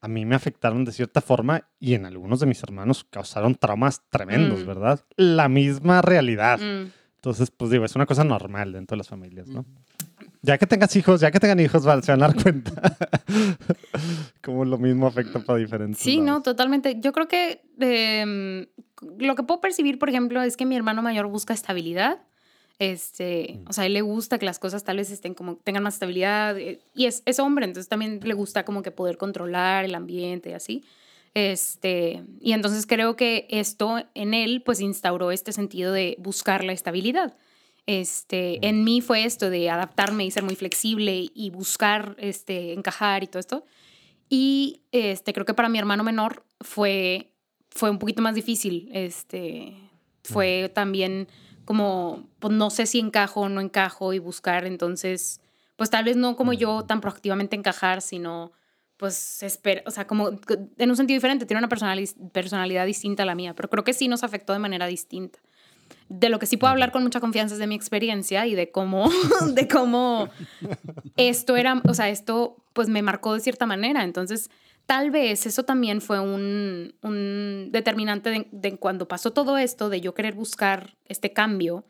a 0.00 0.08
mí 0.08 0.24
me 0.26 0.34
afectaron 0.36 0.84
de 0.84 0.92
cierta 0.92 1.20
forma 1.20 1.66
y 1.80 1.94
en 1.94 2.04
algunos 2.06 2.40
de 2.40 2.46
mis 2.46 2.62
hermanos 2.62 3.04
causaron 3.08 3.54
traumas 3.54 4.02
tremendos, 4.10 4.64
Mm. 4.64 4.66
¿verdad? 4.66 5.00
La 5.16 5.48
misma 5.48 6.02
realidad. 6.02 6.58
Mm. 6.60 6.90
Entonces, 7.16 7.50
pues 7.50 7.70
digo, 7.70 7.84
es 7.84 7.96
una 7.96 8.06
cosa 8.06 8.22
normal 8.22 8.72
dentro 8.72 8.94
de 8.94 8.98
las 8.98 9.08
familias, 9.08 9.48
¿no? 9.48 9.64
Ya 10.42 10.56
que 10.56 10.66
tengas 10.66 10.94
hijos, 10.96 11.20
ya 11.20 11.30
que 11.30 11.40
tengan 11.40 11.58
hijos, 11.60 11.84
van- 11.84 12.02
se 12.02 12.12
van 12.12 12.22
a 12.22 12.28
dar 12.28 12.42
cuenta 12.42 12.72
cómo 14.42 14.64
lo 14.64 14.78
mismo 14.78 15.06
afecta 15.06 15.40
para 15.40 15.58
diferentes. 15.58 16.00
Sí, 16.00 16.20
no, 16.20 16.42
totalmente. 16.42 16.96
Yo 17.00 17.12
creo 17.12 17.28
que 17.28 17.60
em, 17.80 18.66
lo 19.18 19.34
que 19.34 19.42
puedo 19.42 19.60
percibir, 19.60 19.98
por 19.98 20.08
ejemplo, 20.08 20.42
es 20.42 20.56
que 20.56 20.66
mi 20.66 20.76
hermano 20.76 21.02
mayor 21.02 21.26
busca 21.26 21.54
estabilidad. 21.54 22.18
Este, 22.78 23.58
o 23.66 23.72
sea, 23.72 23.82
a 23.82 23.86
él 23.86 23.94
le 23.94 24.02
gusta 24.02 24.38
que 24.38 24.46
las 24.46 24.60
cosas 24.60 24.84
tal 24.84 24.98
vez 24.98 25.10
estén 25.10 25.34
como, 25.34 25.56
tengan 25.56 25.82
más 25.82 25.94
estabilidad. 25.94 26.56
eh, 26.56 26.78
Y 26.94 27.06
es, 27.06 27.22
es 27.26 27.40
hombre, 27.40 27.64
entonces 27.64 27.88
también 27.88 28.20
le 28.22 28.34
gusta 28.34 28.64
como 28.64 28.82
que 28.82 28.92
poder 28.92 29.16
controlar 29.18 29.84
el 29.84 29.94
ambiente 29.96 30.50
y 30.50 30.52
así. 30.52 30.84
Este, 31.34 32.22
y 32.40 32.52
entonces 32.52 32.86
creo 32.86 33.16
que 33.16 33.46
esto 33.50 33.98
en 34.14 34.32
él 34.34 34.62
pues 34.64 34.80
instauró 34.80 35.30
este 35.32 35.52
sentido 35.52 35.92
de 35.92 36.16
buscar 36.18 36.62
la 36.64 36.72
estabilidad. 36.72 37.34
Este, 37.88 38.66
en 38.68 38.84
mí 38.84 39.00
fue 39.00 39.24
esto 39.24 39.48
de 39.48 39.70
adaptarme 39.70 40.26
y 40.26 40.30
ser 40.30 40.42
muy 40.42 40.56
flexible 40.56 41.30
y 41.32 41.48
buscar 41.48 42.16
este, 42.18 42.74
encajar 42.74 43.24
y 43.24 43.28
todo 43.28 43.40
esto. 43.40 43.64
Y 44.28 44.82
este, 44.92 45.32
creo 45.32 45.46
que 45.46 45.54
para 45.54 45.70
mi 45.70 45.78
hermano 45.78 46.04
menor 46.04 46.44
fue, 46.60 47.32
fue 47.70 47.88
un 47.88 47.98
poquito 47.98 48.20
más 48.20 48.34
difícil. 48.34 48.90
Este, 48.92 49.74
fue 50.22 50.70
también 50.74 51.28
como, 51.64 52.28
pues 52.40 52.52
no 52.52 52.68
sé 52.68 52.84
si 52.84 52.98
encajo 52.98 53.40
o 53.40 53.48
no 53.48 53.62
encajo 53.62 54.12
y 54.12 54.18
buscar, 54.18 54.66
entonces, 54.66 55.40
pues 55.76 55.88
tal 55.88 56.04
vez 56.04 56.16
no 56.18 56.36
como 56.36 56.52
yo 56.52 56.84
tan 56.84 57.00
proactivamente 57.00 57.56
encajar, 57.56 58.02
sino 58.02 58.52
pues 58.98 59.42
espera, 59.42 59.82
o 59.86 59.90
sea, 59.90 60.06
como 60.06 60.30
en 60.76 60.90
un 60.90 60.96
sentido 60.96 61.16
diferente, 61.16 61.46
tiene 61.46 61.58
una 61.58 61.68
personali- 61.70 62.30
personalidad 62.32 62.84
distinta 62.84 63.22
a 63.22 63.26
la 63.26 63.34
mía, 63.34 63.54
pero 63.54 63.70
creo 63.70 63.84
que 63.84 63.94
sí 63.94 64.08
nos 64.08 64.24
afectó 64.24 64.52
de 64.52 64.58
manera 64.58 64.86
distinta. 64.86 65.38
De 66.08 66.28
lo 66.28 66.38
que 66.38 66.46
sí 66.46 66.56
puedo 66.56 66.70
hablar 66.70 66.90
con 66.90 67.02
mucha 67.02 67.20
confianza 67.20 67.54
es 67.54 67.58
de 67.58 67.66
mi 67.66 67.74
experiencia 67.74 68.46
y 68.46 68.54
de 68.54 68.70
cómo, 68.70 69.10
de 69.54 69.68
cómo 69.68 70.28
esto 71.16 71.56
era, 71.56 71.82
o 71.86 71.94
sea, 71.94 72.08
esto 72.08 72.56
pues 72.72 72.88
me 72.88 73.02
marcó 73.02 73.34
de 73.34 73.40
cierta 73.40 73.66
manera. 73.66 74.04
Entonces, 74.04 74.50
tal 74.86 75.10
vez 75.10 75.44
eso 75.46 75.64
también 75.64 76.00
fue 76.00 76.20
un, 76.20 76.94
un 77.02 77.68
determinante 77.70 78.30
de, 78.30 78.48
de 78.50 78.76
cuando 78.78 79.06
pasó 79.06 79.32
todo 79.32 79.58
esto, 79.58 79.90
de 79.90 80.00
yo 80.00 80.14
querer 80.14 80.34
buscar 80.34 80.96
este 81.04 81.32
cambio, 81.32 81.84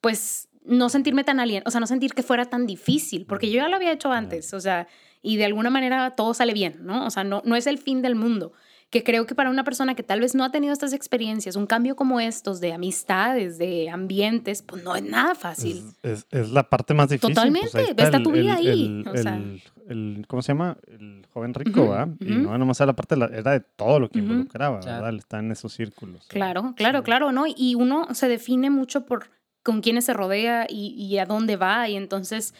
pues 0.00 0.48
no 0.64 0.88
sentirme 0.88 1.24
tan 1.24 1.40
alien, 1.40 1.62
o 1.66 1.70
sea, 1.70 1.80
no 1.80 1.86
sentir 1.86 2.12
que 2.12 2.22
fuera 2.22 2.46
tan 2.46 2.66
difícil, 2.66 3.26
porque 3.26 3.50
yo 3.50 3.56
ya 3.56 3.68
lo 3.68 3.76
había 3.76 3.92
hecho 3.92 4.12
antes, 4.12 4.52
o 4.52 4.60
sea, 4.60 4.88
y 5.22 5.36
de 5.36 5.44
alguna 5.44 5.70
manera 5.70 6.10
todo 6.16 6.34
sale 6.34 6.52
bien, 6.52 6.78
¿no? 6.80 7.06
O 7.06 7.10
sea, 7.10 7.24
no, 7.24 7.42
no 7.44 7.56
es 7.56 7.66
el 7.66 7.78
fin 7.78 8.02
del 8.02 8.14
mundo. 8.14 8.52
Que 8.90 9.04
creo 9.04 9.24
que 9.24 9.36
para 9.36 9.50
una 9.50 9.62
persona 9.62 9.94
que 9.94 10.02
tal 10.02 10.18
vez 10.20 10.34
no 10.34 10.42
ha 10.42 10.50
tenido 10.50 10.72
estas 10.72 10.92
experiencias, 10.92 11.54
un 11.54 11.66
cambio 11.66 11.94
como 11.94 12.18
estos 12.18 12.60
de 12.60 12.72
amistades, 12.72 13.56
de 13.56 13.88
ambientes, 13.88 14.62
pues 14.62 14.82
no 14.82 14.96
es 14.96 15.04
nada 15.04 15.36
fácil. 15.36 15.84
Es, 16.02 16.10
es- 16.12 16.26
es 16.30 16.50
la 16.50 16.68
parte 16.68 16.92
más 16.92 17.08
difícil. 17.08 17.34
pues, 17.34 17.36
Totalmente, 17.70 18.02
está 18.02 18.20
tu 18.20 18.32
vida 18.32 18.58
el, 18.58 18.66
ahí, 18.68 18.84
el- 18.86 19.08
o 19.08 19.16
sea. 19.16 19.36
el- 19.36 19.62
el- 19.88 20.24
¿Cómo 20.26 20.42
se 20.42 20.48
llama? 20.52 20.76
El 20.88 21.24
joven 21.32 21.54
rico, 21.54 21.88
¿verdad? 21.88 22.08
Y 22.20 22.30
no 22.32 22.58
nomás 22.58 22.80
era 22.80 22.86
la 22.86 22.92
parte, 22.96 23.14
de 23.14 23.20
la- 23.20 23.26
era 23.26 23.52
de 23.52 23.60
todo 23.60 24.00
lo 24.00 24.08
que 24.10 24.18
Ujú. 24.18 24.28
involucraba. 24.28 24.80
¿verdad? 24.80 25.14
Está 25.14 25.38
en 25.38 25.52
esos 25.52 25.72
círculos. 25.72 26.26
Claro, 26.26 26.74
claro, 26.76 27.04
claro, 27.04 27.30
¿no? 27.30 27.44
Y 27.46 27.76
uno 27.76 28.12
se 28.14 28.26
define 28.28 28.70
mucho 28.70 29.06
por 29.06 29.30
con 29.62 29.82
quiénes 29.82 30.06
se 30.06 30.14
rodea 30.14 30.66
y, 30.68 30.94
y 30.96 31.18
a 31.18 31.26
dónde 31.26 31.54
va. 31.56 31.88
Y 31.88 31.94
entonces, 31.94 32.54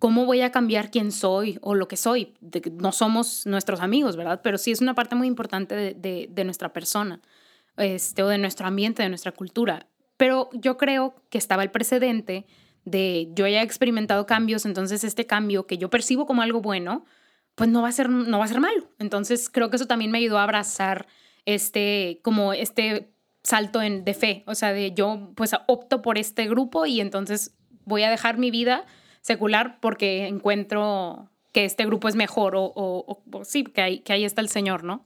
¿cómo 0.00 0.24
voy 0.26 0.40
a 0.40 0.50
cambiar 0.50 0.90
quién 0.90 1.12
soy 1.12 1.58
o 1.62 1.76
lo 1.76 1.86
que 1.86 1.96
soy? 1.96 2.34
De 2.40 2.60
no 2.74 2.90
somos 2.90 3.46
nuestros 3.46 3.80
amigos, 3.80 4.16
¿verdad? 4.16 4.40
Pero 4.42 4.58
sí 4.58 4.72
es 4.72 4.80
una 4.80 4.94
parte 4.94 5.14
muy 5.14 5.28
importante 5.28 5.76
de, 5.76 5.94
de- 5.94 6.26
de 6.28 6.44
nuestra 6.44 6.72
persona, 6.72 7.20
este, 7.76 8.24
o 8.24 8.28
de 8.28 8.38
nuestro 8.38 8.66
ambiente, 8.66 9.04
de 9.04 9.08
nuestra 9.08 9.30
cultura. 9.30 9.86
Pero 10.16 10.50
yo 10.52 10.76
creo 10.76 11.14
que 11.30 11.38
estaba 11.38 11.62
el 11.62 11.70
precedente 11.70 12.46
de 12.84 13.28
yo 13.34 13.46
ya 13.46 13.60
he 13.60 13.64
experimentado 13.64 14.26
cambios, 14.26 14.66
entonces 14.66 15.04
este 15.04 15.26
cambio 15.26 15.66
que 15.66 15.78
yo 15.78 15.88
percibo 15.90 16.26
como 16.26 16.42
algo 16.42 16.60
bueno, 16.60 17.04
pues 17.54 17.68
no 17.70 17.82
va 17.82 17.88
a 17.88 17.92
ser, 17.92 18.08
no 18.10 18.38
va 18.38 18.46
a 18.46 18.48
ser 18.48 18.60
malo. 18.60 18.88
Entonces 18.98 19.48
creo 19.50 19.70
que 19.70 19.76
eso 19.76 19.86
también 19.86 20.10
me 20.10 20.18
ayudó 20.18 20.38
a 20.38 20.42
abrazar 20.44 21.06
este, 21.44 22.20
como 22.22 22.52
este 22.52 23.10
salto 23.42 23.80
en, 23.82 24.04
de 24.04 24.14
fe, 24.14 24.44
o 24.46 24.54
sea, 24.54 24.72
de 24.72 24.92
yo 24.92 25.30
pues 25.34 25.52
opto 25.68 26.02
por 26.02 26.18
este 26.18 26.46
grupo 26.48 26.86
y 26.86 27.00
entonces 27.00 27.54
voy 27.84 28.02
a 28.02 28.10
dejar 28.10 28.36
mi 28.38 28.50
vida 28.50 28.84
secular 29.20 29.78
porque 29.80 30.26
encuentro 30.26 31.28
que 31.52 31.64
este 31.64 31.84
grupo 31.86 32.08
es 32.08 32.14
mejor 32.16 32.54
o, 32.56 32.62
o- 32.74 33.22
o- 33.32 33.44
sí, 33.44 33.64
que 33.64 33.80
ahí, 33.82 33.98
que 34.00 34.12
ahí 34.12 34.24
está 34.24 34.40
el 34.40 34.48
Señor, 34.48 34.84
¿no? 34.84 35.04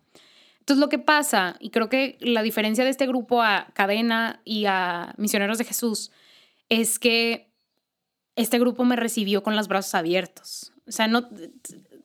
Entonces 0.60 0.80
lo 0.80 0.88
que 0.88 0.98
pasa, 0.98 1.56
y 1.60 1.70
creo 1.70 1.88
que 1.88 2.16
la 2.20 2.42
diferencia 2.42 2.84
de 2.84 2.90
este 2.90 3.06
grupo 3.06 3.42
a 3.42 3.68
Cadena 3.74 4.40
y 4.44 4.64
a 4.66 5.14
Misioneros 5.18 5.58
de 5.58 5.64
Jesús 5.64 6.10
es 6.68 6.98
que 6.98 7.50
este 8.36 8.58
grupo 8.58 8.84
me 8.84 8.96
recibió 8.96 9.42
con 9.42 9.56
los 9.56 9.68
brazos 9.68 9.94
abiertos. 9.94 10.72
O 10.86 10.92
sea, 10.92 11.06
no, 11.06 11.28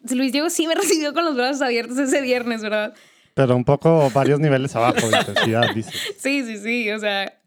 Luis 0.10 0.31
Diego 0.31 0.49
sí 0.49 0.68
me 0.68 0.76
recibió 0.76 1.14
con 1.14 1.26
los 1.26 1.36
brazos 1.36 1.61
abiertos 1.61 1.98
ese 1.98 2.22
viernes, 2.22 2.61
¿verdad? 2.61 2.94
Pero 3.34 3.56
un 3.56 3.64
poco 3.65 4.10
varios 4.11 4.40
niveles 4.40 4.76
abajo 4.76 5.07
de 5.10 5.18
intensidad, 5.18 5.73
dices. 5.73 5.94
Sí, 6.18 6.44
sí, 6.44 6.57
sí. 6.57 6.91
O 6.91 6.99
sea, 6.99 7.38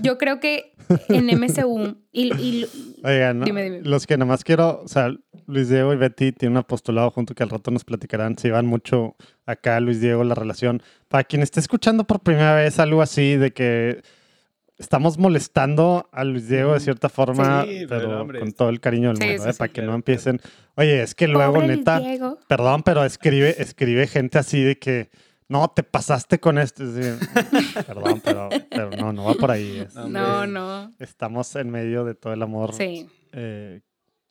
yo 0.00 0.16
creo 0.18 0.40
que 0.40 0.73
en 1.08 1.26
MSU 1.38 1.96
y, 2.12 2.34
y- 2.34 2.66
Oigan, 3.02 3.38
¿no? 3.40 3.44
Dime, 3.44 3.62
dime. 3.64 3.80
los 3.82 4.06
que 4.06 4.16
nomás 4.16 4.44
quiero, 4.44 4.82
o 4.84 4.88
sea, 4.88 5.14
Luis 5.46 5.68
Diego 5.68 5.92
y 5.92 5.96
Betty 5.96 6.32
tienen 6.32 6.52
un 6.52 6.58
apostolado 6.58 7.10
junto 7.10 7.34
que 7.34 7.42
al 7.42 7.50
rato 7.50 7.70
nos 7.70 7.84
platicarán, 7.84 8.38
se 8.38 8.48
llevan 8.48 8.66
mucho 8.66 9.16
acá, 9.46 9.78
Luis 9.80 10.00
Diego, 10.00 10.24
la 10.24 10.34
relación. 10.34 10.82
Para 11.08 11.24
quien 11.24 11.42
esté 11.42 11.60
escuchando 11.60 12.04
por 12.04 12.20
primera 12.20 12.54
vez 12.54 12.78
algo 12.78 13.02
así 13.02 13.36
de 13.36 13.52
que 13.52 14.02
estamos 14.78 15.18
molestando 15.18 16.08
a 16.12 16.24
Luis 16.24 16.48
Diego 16.48 16.74
de 16.74 16.80
cierta 16.80 17.08
forma, 17.08 17.64
Sí, 17.64 17.84
pero, 17.88 18.00
pero 18.08 18.20
hombre, 18.22 18.40
con 18.40 18.52
todo 18.52 18.70
el 18.70 18.80
cariño 18.80 19.08
del 19.08 19.18
Sí, 19.18 19.24
mundo, 19.28 19.42
sí, 19.44 19.48
¿eh? 19.48 19.52
sí, 19.52 19.58
para 19.58 19.68
que 19.68 19.74
claro, 19.74 19.90
no 19.90 19.94
empiecen, 19.96 20.40
oye, 20.76 21.02
es 21.02 21.14
que 21.14 21.28
luego, 21.28 21.54
Pobre 21.54 21.66
Luis 21.68 21.78
neta, 21.78 22.00
Diego. 22.00 22.38
perdón, 22.48 22.82
pero 22.82 23.04
escribe, 23.04 23.54
escribe 23.62 24.06
gente 24.06 24.38
así 24.38 24.60
de 24.62 24.78
que, 24.78 25.10
no, 25.48 25.68
te 25.68 25.82
pasaste 25.82 26.40
con 26.40 26.58
esto. 26.58 26.84
Perdón, 27.86 28.20
pero, 28.24 28.48
pero 28.70 28.90
no, 28.90 29.12
no 29.12 29.24
va 29.24 29.34
por 29.34 29.50
ahí. 29.50 29.78
es- 29.80 29.94
No, 29.94 30.08
No, 30.08 30.44
es- 30.44 30.50
no. 30.50 30.92
Estamos 30.98 31.54
en 31.56 31.70
medio 31.70 32.04
de 32.04 32.14
todo 32.14 32.32
el 32.32 32.42
amor 32.42 32.72
Sí, 32.74 33.06
eh, 33.32 33.80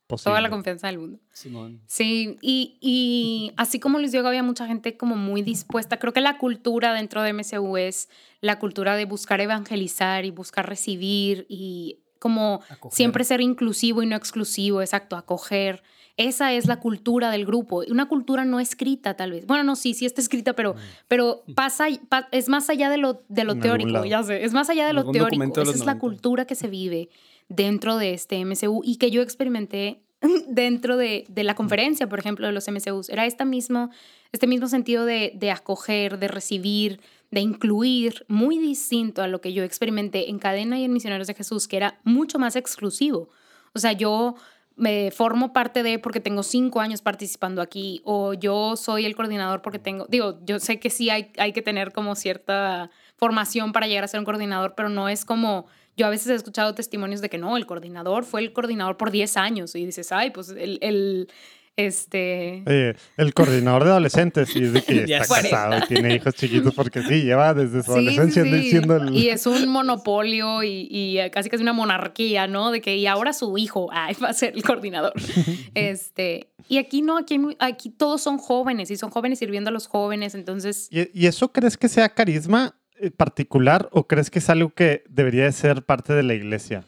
posible. 0.07 0.31
toda 0.31 0.41
la 0.41 0.49
confianza 0.49 0.87
del 0.87 0.99
mundo. 0.99 1.19
Simón. 1.31 1.81
Sí, 1.87 2.37
y, 2.41 2.77
y 2.81 3.53
así 3.57 3.79
como 3.79 3.99
Luis 3.99 4.11
Diego, 4.11 4.27
había 4.27 4.43
mucha 4.43 4.67
gente 4.67 4.97
como 4.97 5.15
muy 5.15 5.41
dispuesta. 5.41 5.97
Creo 5.97 6.13
que 6.13 6.21
la 6.21 6.37
cultura 6.37 6.93
dentro 6.93 7.21
de 7.21 7.33
MSU 7.33 7.77
es 7.77 8.09
la 8.41 8.59
cultura 8.59 8.95
de 8.95 9.05
buscar 9.05 9.39
evangelizar 9.41 10.25
y 10.25 10.31
buscar 10.31 10.67
recibir 10.67 11.45
y 11.49 12.02
como 12.23 12.61
Acoger. 12.69 12.95
siempre 12.95 13.23
ser 13.25 13.41
inclusivo 13.41 14.01
y 14.01 14.05
no 14.05 14.15
exclusivo, 14.15 14.81
exacto, 14.81 15.17
acoger. 15.17 15.83
Esa 16.15 16.53
es 16.53 16.67
la 16.67 16.79
cultura 16.79 17.31
del 17.31 17.45
grupo. 17.45 17.83
Una 17.89 18.07
cultura 18.07 18.45
no 18.45 18.59
escrita, 18.61 19.15
tal 19.15 19.31
vez. 19.31 19.45
Bueno, 19.45 19.63
no, 19.65 19.75
sí, 19.75 19.93
sí 19.93 20.05
está 20.05 20.21
escrita, 20.21 20.53
pero, 20.53 20.75
pero 21.07 21.43
pasa, 21.55 21.87
pa- 22.07 22.29
es 22.31 22.47
más 22.49 22.69
allá 22.69 22.89
de 22.89 22.97
lo, 22.97 23.23
de 23.29 23.43
lo 23.43 23.53
En 23.53 23.59
teórico, 23.61 24.05
ya 24.05 24.23
sé. 24.23 24.45
Es 24.45 24.53
más 24.53 24.69
allá 24.69 24.85
de 24.87 24.93
lo 24.93 25.09
teórico. 25.11 25.43
de 25.43 25.61
Esa 25.63 25.71
es 25.71 25.79
la 25.79 25.95
90. 25.95 25.99
cultura 25.99 26.45
que 26.45 26.55
se 26.55 26.67
vive 26.67 27.09
dentro 27.49 27.97
de 27.97 28.13
este 28.13 28.39
MCU 28.45 28.81
y 28.85 28.97
que 28.97 29.09
yo 29.11 29.21
experimenté 29.23 30.01
dentro 30.47 30.97
de, 30.97 31.25
de 31.29 31.43
la 31.43 31.55
conferencia, 31.55 32.07
por 32.07 32.19
ejemplo, 32.19 32.45
de 32.47 32.53
los 32.53 32.67
MCUs. 32.69 33.09
Era 33.09 33.25
esta 33.25 33.43
mismo, 33.43 33.89
este 34.31 34.45
mismo 34.47 34.67
sentido 34.67 35.05
de, 35.05 35.33
de 35.35 35.49
acoger, 35.51 36.19
de 36.19 36.27
recibir, 36.27 37.01
de 37.33 37.39
incluir, 37.39 38.25
muy 38.27 38.59
distinto 38.59 39.23
a 39.23 39.27
lo 39.27 39.41
que 39.41 39.53
yo 39.53 39.63
experimenté 39.63 40.29
en 40.29 40.37
Cadena 40.37 40.77
y 40.77 40.83
en 40.83 40.93
Misioneros 40.93 41.25
de 41.25 41.33
Jesús, 41.33 41.67
que 41.67 41.77
era 41.77 41.99
mucho 42.03 42.37
más 42.37 42.55
exclusivo. 42.55 43.29
O 43.73 43.79
sea, 43.79 43.93
yo 43.93 44.35
me 44.75 45.09
formo 45.09 45.51
parte 45.51 45.81
de 45.81 45.97
porque 45.97 46.19
tengo 46.19 46.43
cinco 46.43 46.79
años 46.79 47.01
participando 47.01 47.63
aquí 47.63 48.01
o 48.05 48.35
yo 48.35 48.75
soy 48.75 49.05
el 49.05 49.15
coordinador 49.15 49.63
porque 49.63 49.79
tengo, 49.79 50.05
digo, 50.09 50.39
yo 50.45 50.59
sé 50.59 50.79
que 50.79 50.91
sí 50.91 51.09
hay, 51.09 51.31
hay 51.39 51.53
que 51.53 51.63
tener 51.63 51.91
como 51.91 52.13
cierta 52.13 52.91
formación 53.17 53.71
para 53.71 53.87
llegar 53.87 54.03
a 54.03 54.07
ser 54.07 54.19
un 54.19 54.25
coordinador, 54.25 54.75
pero 54.75 54.89
no 54.89 55.09
es 55.09 55.25
como, 55.25 55.65
yo 55.97 56.05
a 56.05 56.11
veces 56.11 56.27
he 56.27 56.35
escuchado 56.35 56.75
testimonios 56.75 57.21
de 57.21 57.29
que 57.29 57.39
no, 57.39 57.57
el 57.57 57.65
coordinador 57.65 58.25
fue 58.25 58.41
el 58.41 58.53
coordinador 58.53 58.95
por 58.97 59.09
10 59.09 59.37
años 59.37 59.73
y 59.73 59.87
dices, 59.87 60.11
ay, 60.11 60.29
pues 60.29 60.49
el, 60.49 60.77
el 60.81 61.29
este... 61.75 62.63
Oye, 62.67 62.95
el 63.17 63.33
coordinador 63.33 63.83
de 63.83 63.89
adolescentes 63.91 64.55
y 64.55 64.63
es 64.63 64.73
de 64.73 64.83
que 64.83 65.05
Ya 65.07 65.17
está 65.19 65.41
casado 65.41 65.77
y 65.79 65.87
tiene 65.87 66.15
hijos 66.15 66.33
chiquitos 66.35 66.73
porque 66.73 67.01
sí, 67.03 67.23
lleva 67.23 67.53
desde 67.53 67.81
su 67.83 67.93
Sí, 67.93 67.99
sí, 67.99 68.07
adolescencia 68.19 68.43
sí. 68.43 68.69
siendo 68.69 68.97
el... 68.97 69.15
Y 69.15 69.29
es 69.29 69.45
un 69.47 69.67
monopolio 69.69 70.61
y, 70.63 70.87
y 70.89 71.17
casi 71.31 71.49
casi 71.49 71.63
una 71.63 71.73
monarquía, 71.73 72.47
¿no? 72.47 72.71
De 72.71 72.79
que 72.81 72.95
y 72.97 73.07
ahora 73.07 73.33
su 73.33 73.57
hijo 73.57 73.89
ay, 73.91 74.15
va 74.23 74.29
a 74.29 74.33
ser 74.33 74.53
el 74.55 74.63
coordinador. 74.63 75.13
este, 75.75 76.49
y 76.69 76.77
aquí 76.77 77.01
no, 77.01 77.17
aquí, 77.17 77.33
hay 77.35 77.39
muy- 77.39 77.57
aquí 77.59 77.89
todos 77.89 78.21
son 78.21 78.37
jóvenes 78.37 78.91
y 78.91 78.97
son 78.97 79.09
jóvenes 79.09 79.39
sirviendo 79.39 79.69
a 79.69 79.73
los 79.73 79.87
jóvenes, 79.87 80.35
entonces 80.35 80.87
¿Y, 80.91 81.09
y 81.19 81.27
eso 81.27 81.51
crees 81.51 81.77
que 81.77 81.89
sea 81.89 82.09
carisma 82.09 82.75
eh, 82.99 83.09
particular 83.11 83.89
o 83.91 84.07
crees 84.07 84.29
que 84.29 84.39
es 84.39 84.49
algo 84.49 84.69
que 84.69 85.03
debería 85.09 85.45
de 85.45 85.51
ser 85.51 85.83
parte 85.83 86.13
de 86.13 86.23
la 86.23 86.33
iglesia? 86.35 86.83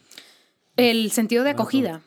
el 0.76 1.10
sentido 1.10 1.42
de 1.42 1.50
acogida 1.50 2.02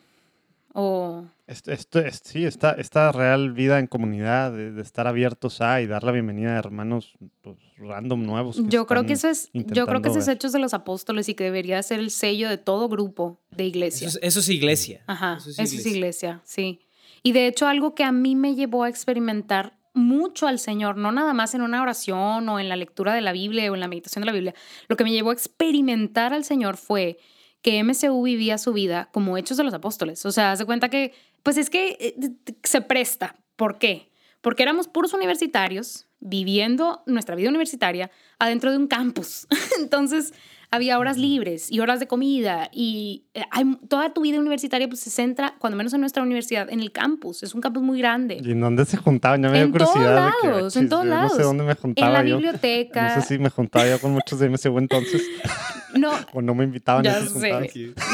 o 0.72 1.24
Esto, 1.50 1.72
esto 1.72 1.98
es- 1.98 2.20
sí, 2.24 2.44
esta, 2.44 2.72
esta 2.72 3.10
real 3.12 3.52
vida 3.52 3.78
en 3.80 3.86
comunidad, 3.88 4.52
de, 4.52 4.70
de 4.72 4.82
estar 4.82 5.06
abiertos 5.06 5.60
a 5.60 5.80
y 5.80 5.86
dar 5.86 6.04
la 6.04 6.12
bienvenida 6.12 6.54
a 6.54 6.58
hermanos 6.58 7.14
pues, 7.42 7.56
random 7.76 8.24
nuevos. 8.24 8.60
yo 8.68 8.86
creo 8.86 9.04
que 9.04 9.14
eso 9.14 9.28
es 9.28 9.50
yo 9.52 9.86
creo 9.86 10.00
que 10.00 10.08
eso 10.10 10.18
es 10.20 10.26
ver. 10.26 10.36
hechos 10.36 10.52
de 10.52 10.60
los 10.60 10.74
apóstoles 10.74 11.28
y 11.28 11.34
que 11.34 11.42
debería 11.44 11.82
ser 11.82 11.98
el 11.98 12.10
sello 12.10 12.48
de 12.48 12.56
todo 12.58 12.88
grupo 12.88 13.40
de 13.50 13.64
iglesia. 13.66 14.06
Eso 14.08 14.18
es, 14.18 14.24
eso 14.28 14.40
es 14.40 14.48
iglesia. 14.48 15.02
Ajá, 15.08 15.38
Eso 15.38 15.50
eso 15.50 15.62
es 15.62 15.72
es, 15.72 15.74
iglesia. 15.74 15.96
iglesia. 15.98 16.42
sí. 16.44 16.80
Y 17.22 17.32
de 17.32 17.46
hecho 17.48 17.66
algo 17.66 17.94
que 17.94 18.04
a 18.04 18.12
mí 18.12 18.34
me 18.36 18.54
llevó 18.54 18.84
a 18.84 18.88
experimentar 18.88 19.76
mucho 19.92 20.46
al 20.46 20.58
Señor, 20.60 20.96
no 20.96 21.10
nada 21.10 21.34
más 21.34 21.54
en 21.54 21.62
una 21.62 21.82
oración 21.82 22.48
o 22.48 22.60
en 22.60 22.68
la 22.68 22.76
lectura 22.76 23.12
de 23.12 23.20
la 23.22 23.32
Biblia 23.32 23.70
o 23.70 23.74
en 23.74 23.80
la 23.80 23.88
meditación 23.88 24.22
de 24.22 24.26
la 24.26 24.32
Biblia, 24.32 24.54
lo 24.88 24.96
que 24.96 25.02
me 25.04 25.10
llevó 25.10 25.30
a 25.30 25.32
experimentar 25.34 26.32
al 26.32 26.44
Señor 26.44 26.76
fue 26.76 27.18
que 27.62 27.82
MCU 27.84 28.22
vivía 28.22 28.56
su 28.56 28.72
vida 28.72 29.10
como 29.12 29.36
Hechos 29.36 29.58
de 29.58 29.64
los 29.64 29.74
Apóstoles. 29.74 30.24
O 30.24 30.32
sea, 30.32 30.52
hace 30.52 30.64
cuenta 30.64 30.88
que, 30.88 31.12
pues 31.42 31.56
es 31.56 31.70
que 31.70 31.96
eh, 32.00 32.14
se 32.62 32.80
presta. 32.80 33.36
¿Por 33.56 33.78
qué? 33.78 34.10
Porque 34.40 34.62
éramos 34.62 34.88
puros 34.88 35.12
universitarios 35.12 36.06
viviendo 36.20 37.02
nuestra 37.06 37.34
vida 37.34 37.48
universitaria 37.48 38.10
adentro 38.38 38.70
de 38.70 38.78
un 38.78 38.86
campus. 38.86 39.46
Entonces, 39.78 40.32
había 40.70 40.98
horas 40.98 41.16
libres 41.16 41.70
y 41.70 41.80
horas 41.80 41.98
de 41.98 42.06
comida 42.06 42.68
y 42.72 43.24
eh, 43.34 43.42
hay, 43.50 43.76
toda 43.88 44.12
tu 44.12 44.22
vida 44.22 44.38
universitaria 44.38 44.88
pues, 44.88 45.00
se 45.00 45.10
centra, 45.10 45.54
cuando 45.58 45.76
menos 45.76 45.92
en 45.94 46.00
nuestra 46.00 46.22
universidad, 46.22 46.70
en 46.70 46.80
el 46.80 46.92
campus. 46.92 47.42
Es 47.42 47.54
un 47.54 47.60
campus 47.60 47.82
muy 47.82 47.98
grande. 47.98 48.40
¿Y 48.42 48.52
en 48.52 48.60
dónde 48.60 48.84
se 48.84 48.96
juntaban? 48.96 49.42
Ya 49.42 49.48
me 49.48 49.56
dio 49.56 49.64
En 49.66 49.72
curiosidad. 49.72 50.30
todos 50.30 50.32
de 50.34 50.40
que, 50.40 50.48
lados, 50.48 50.76
en 50.76 50.88
todos 50.88 51.06
lados. 51.06 51.32
No 51.32 51.36
sé 51.36 51.42
dónde 51.42 51.64
me 51.64 51.70
En 51.72 51.76
juntaba 51.76 52.10
la 52.12 52.24
yo. 52.24 52.36
biblioteca. 52.36 53.16
No 53.16 53.22
sé 53.22 53.28
si 53.28 53.38
me 53.38 53.50
juntaba 53.50 53.88
yo 53.88 54.00
con 54.00 54.12
muchos 54.12 54.38
de 54.38 54.48
MSU 54.48 54.78
entonces 54.78 55.22
No, 55.96 56.12
o 56.32 56.42
no 56.42 56.54
me 56.54 56.64
invitaban 56.64 57.06
a 57.06 57.20
Ya 57.20 57.26
sé. 57.26 57.52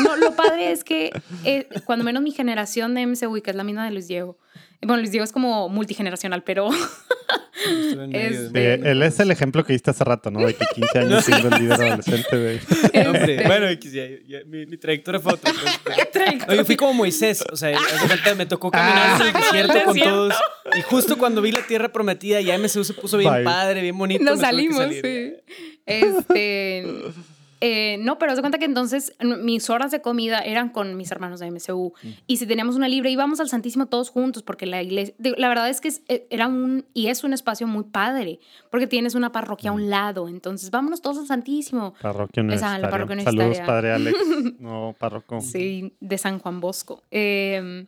No, 0.02 0.16
lo 0.16 0.34
padre 0.34 0.72
es 0.72 0.82
que 0.84 1.10
eh, 1.44 1.68
cuando 1.84 2.04
menos 2.04 2.22
mi 2.22 2.30
generación 2.30 2.94
de 2.94 3.06
MCU, 3.06 3.40
que 3.42 3.50
es 3.50 3.56
la 3.56 3.64
misma 3.64 3.84
de 3.84 3.90
Luis 3.90 4.08
Diego, 4.08 4.38
bueno, 4.82 4.98
Luis 4.98 5.10
Diego 5.10 5.24
es 5.24 5.32
como 5.32 5.68
multigeneracional, 5.68 6.42
pero 6.42 6.68
él 8.12 9.02
es 9.02 9.20
el 9.20 9.30
ejemplo 9.30 9.64
que 9.64 9.72
diste 9.72 9.90
hace 9.90 10.04
rato, 10.04 10.30
¿no? 10.30 10.40
De 10.46 10.54
que 10.54 10.64
15 10.74 10.98
años 10.98 11.24
siendo 11.24 11.48
el 11.54 11.62
líder 11.62 11.80
adolescente 11.82 12.36
de... 12.36 12.60
No, 13.04 13.14
Este- 13.14 13.42
bueno, 13.46 13.68
X, 13.68 13.92
ya- 13.92 14.06
ya, 14.26 14.38
mi, 14.46 14.66
mi 14.66 14.76
trayectoria 14.76 15.20
fue 15.20 15.34
otra. 15.34 15.52
pues, 15.52 16.10
Trayectoria. 16.12 16.46
Oye, 16.54 16.64
fui 16.64 16.76
como 16.76 16.92
Moisés, 16.94 17.44
o 17.50 17.56
sea, 17.56 17.76
me 18.36 18.46
tocó 18.46 18.70
caminar 18.70 19.20
en 19.20 19.26
el 19.28 19.34
Ah, 19.34 19.38
desierto 19.40 19.84
con 19.84 19.98
todos. 19.98 20.34
Y 20.78 20.82
justo 20.82 21.18
cuando 21.18 21.40
vi 21.42 21.52
la 21.52 21.62
tierra 21.66 21.90
prometida, 21.92 22.40
ya 22.40 22.58
MSU 22.58 22.84
se 22.84 22.94
puso 22.94 23.18
bien 23.18 23.32
Bye. 23.32 23.44
padre, 23.44 23.82
bien 23.82 23.96
bonito. 23.96 24.22
nos 24.24 24.40
salimos, 24.40 24.84
sí. 25.02 25.34
Este, 25.86 26.84
eh, 27.60 27.96
no, 28.00 28.18
pero 28.18 28.32
haz 28.32 28.36
de 28.36 28.42
cuenta 28.42 28.58
que 28.58 28.64
entonces 28.64 29.12
mis 29.20 29.70
horas 29.70 29.90
de 29.90 30.00
comida 30.00 30.40
eran 30.40 30.68
con 30.68 30.96
mis 30.96 31.10
hermanos 31.10 31.40
de 31.40 31.50
MCU. 31.50 31.94
Y 32.26 32.36
si 32.36 32.46
teníamos 32.46 32.76
una 32.76 32.88
libre, 32.88 33.10
íbamos 33.10 33.40
al 33.40 33.48
Santísimo 33.48 33.86
todos 33.86 34.10
juntos, 34.10 34.42
porque 34.42 34.66
la 34.66 34.82
iglesia, 34.82 35.14
la 35.18 35.48
verdad 35.48 35.68
es 35.68 35.80
que 35.80 35.92
eh, 36.08 36.26
era 36.30 36.48
un, 36.48 36.84
y 36.92 37.08
es 37.08 37.24
un 37.24 37.32
espacio 37.32 37.66
muy 37.66 37.84
padre, 37.84 38.40
porque 38.70 38.86
tienes 38.86 39.14
una 39.14 39.32
parroquia 39.32 39.70
a 39.70 39.72
un 39.72 39.88
lado. 39.88 40.28
Entonces, 40.28 40.70
vámonos 40.70 41.00
todos 41.00 41.18
al 41.18 41.26
Santísimo. 41.26 41.94
Parroquia 42.00 42.44
Esa, 42.52 42.78
la 42.78 42.90
parroquia 42.90 43.20
Saludos, 43.20 43.60
padre 43.60 43.92
Alex. 43.92 44.18
No, 44.58 44.94
párroco. 44.98 45.40
Sí, 45.40 45.94
de 46.00 46.18
San 46.18 46.38
Juan 46.38 46.60
Bosco. 46.60 47.02
Eh, 47.10 47.86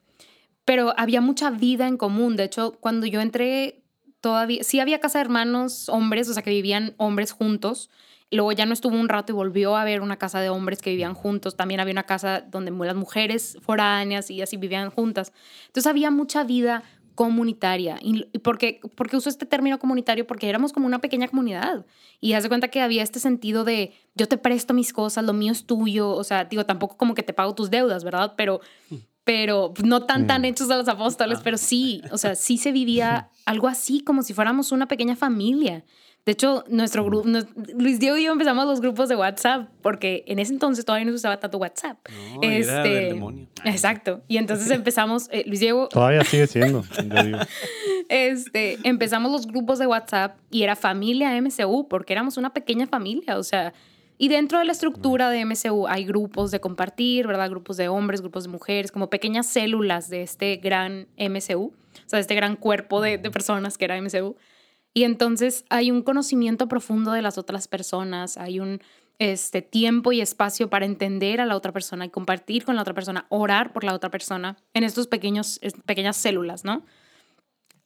pero 0.68 0.92
había 0.98 1.22
mucha 1.22 1.50
vida 1.50 1.88
en 1.88 1.96
común. 1.96 2.36
De 2.36 2.44
hecho, 2.44 2.76
cuando 2.78 3.06
yo 3.06 3.22
entré, 3.22 3.80
todavía, 4.20 4.62
sí 4.62 4.80
había 4.80 5.00
casa 5.00 5.18
de 5.18 5.24
hermanos 5.24 5.88
hombres, 5.88 6.28
o 6.28 6.34
sea, 6.34 6.42
que 6.42 6.50
vivían 6.50 6.92
hombres 6.98 7.32
juntos. 7.32 7.88
Luego 8.30 8.52
ya 8.52 8.66
no 8.66 8.74
estuvo 8.74 8.96
un 8.96 9.08
rato 9.08 9.32
y 9.32 9.34
volvió 9.34 9.76
a 9.76 9.82
haber 9.82 10.02
una 10.02 10.16
casa 10.16 10.40
de 10.40 10.50
hombres 10.50 10.82
que 10.82 10.90
vivían 10.90 11.14
juntos. 11.14 11.56
También 11.56 11.80
había 11.80 11.92
una 11.92 12.02
casa 12.02 12.42
donde 12.42 12.70
las 12.70 12.96
mujeres 12.96 13.56
foráneas 13.62 14.30
y 14.30 14.42
así 14.42 14.56
vivían 14.56 14.90
juntas. 14.90 15.32
Entonces 15.66 15.88
había 15.88 16.10
mucha 16.10 16.44
vida 16.44 16.82
comunitaria. 17.18 17.98
¿Y 18.00 18.22
por 18.38 18.58
qué, 18.58 18.80
por 18.94 19.10
qué 19.10 19.16
uso 19.16 19.28
este 19.28 19.44
término 19.44 19.80
comunitario? 19.80 20.24
Porque 20.24 20.48
éramos 20.48 20.72
como 20.72 20.86
una 20.86 21.00
pequeña 21.00 21.26
comunidad. 21.26 21.84
Y 22.20 22.34
haz 22.34 22.44
de 22.44 22.48
cuenta 22.48 22.68
que 22.68 22.80
había 22.80 23.02
este 23.02 23.18
sentido 23.18 23.64
de 23.64 23.92
yo 24.14 24.28
te 24.28 24.38
presto 24.38 24.72
mis 24.72 24.92
cosas, 24.92 25.24
lo 25.24 25.32
mío 25.32 25.50
es 25.50 25.64
tuyo. 25.64 26.10
O 26.10 26.22
sea, 26.22 26.44
digo, 26.44 26.64
tampoco 26.64 26.96
como 26.96 27.14
que 27.14 27.24
te 27.24 27.32
pago 27.32 27.56
tus 27.56 27.70
deudas, 27.70 28.04
¿verdad? 28.04 28.34
Pero, 28.36 28.60
pero 29.24 29.74
no 29.82 30.04
tan, 30.04 30.28
tan 30.28 30.44
hechos 30.44 30.68
de 30.68 30.76
los 30.76 30.86
apóstoles, 30.86 31.40
pero 31.42 31.58
sí, 31.58 32.02
o 32.12 32.18
sea, 32.18 32.36
sí 32.36 32.56
se 32.56 32.70
vivía 32.70 33.30
algo 33.46 33.66
así, 33.66 34.00
como 34.00 34.22
si 34.22 34.32
fuéramos 34.32 34.70
una 34.70 34.86
pequeña 34.86 35.16
familia. 35.16 35.84
De 36.24 36.32
hecho, 36.32 36.62
nuestro 36.68 37.04
grupo, 37.04 37.26
Luis 37.78 37.98
Diego 38.00 38.18
y 38.18 38.24
yo 38.24 38.32
empezamos 38.32 38.66
los 38.66 38.82
grupos 38.82 39.08
de 39.08 39.16
WhatsApp, 39.16 39.70
porque 39.80 40.24
en 40.26 40.38
ese 40.38 40.52
entonces 40.52 40.84
todavía 40.84 41.06
no 41.06 41.12
se 41.12 41.16
usaba 41.16 41.40
tanto 41.40 41.56
WhatsApp. 41.56 41.96
No, 42.34 42.42
era 42.42 42.82
del 42.82 43.14
demonio. 43.14 43.48
Exacto. 43.64 44.20
Y 44.28 44.36
entonces 44.36 44.70
empezamos, 44.70 45.28
eh, 45.32 45.44
Luis 45.46 45.60
Diego, 45.60 45.88
Todavía 45.90 46.22
sigue 46.24 46.46
siendo, 46.46 46.84
digo. 47.02 47.38
este, 48.10 48.78
empezamos 48.84 49.32
los 49.32 49.46
grupos 49.46 49.78
de 49.78 49.86
WhatsApp 49.86 50.36
y 50.50 50.64
era 50.64 50.76
familia 50.76 51.30
MCU, 51.40 51.88
porque 51.88 52.12
éramos 52.12 52.36
una 52.36 52.52
pequeña 52.52 52.86
familia, 52.86 53.38
o 53.38 53.42
sea, 53.42 53.72
y 54.18 54.28
dentro 54.28 54.58
de 54.58 54.64
la 54.64 54.72
estructura 54.72 55.30
de 55.30 55.44
MCU 55.46 55.86
hay 55.86 56.04
grupos 56.04 56.50
de 56.50 56.60
compartir, 56.60 57.26
¿verdad? 57.26 57.48
Grupos 57.48 57.76
de 57.76 57.88
hombres, 57.88 58.20
grupos 58.20 58.44
de 58.44 58.50
mujeres, 58.50 58.90
como 58.90 59.08
pequeñas 59.08 59.46
células 59.46 60.10
de 60.10 60.22
este 60.22 60.56
gran 60.56 61.06
MCU, 61.16 61.66
o 61.68 62.08
sea, 62.08 62.18
de 62.18 62.20
este 62.20 62.34
gran 62.34 62.56
cuerpo 62.56 63.00
de, 63.00 63.16
de 63.16 63.30
personas 63.30 63.78
que 63.78 63.84
era 63.84 63.98
MCU. 63.98 64.36
Y 64.98 65.04
entonces 65.04 65.64
hay 65.70 65.92
un 65.92 66.02
conocimiento 66.02 66.66
profundo 66.66 67.12
de 67.12 67.22
las 67.22 67.38
otras 67.38 67.68
personas, 67.68 68.36
hay 68.36 68.58
un 68.58 68.80
este, 69.20 69.62
tiempo 69.62 70.10
y 70.10 70.20
espacio 70.20 70.70
para 70.70 70.86
entender 70.86 71.40
a 71.40 71.46
la 71.46 71.54
otra 71.54 71.70
persona 71.70 72.06
y 72.06 72.08
compartir 72.08 72.64
con 72.64 72.74
la 72.74 72.82
otra 72.82 72.94
persona, 72.94 73.24
orar 73.28 73.72
por 73.72 73.84
la 73.84 73.94
otra 73.94 74.10
persona 74.10 74.56
en 74.74 74.82
estos 74.82 75.06
pequeños, 75.06 75.60
pequeñas 75.86 76.16
células, 76.16 76.64
¿no? 76.64 76.84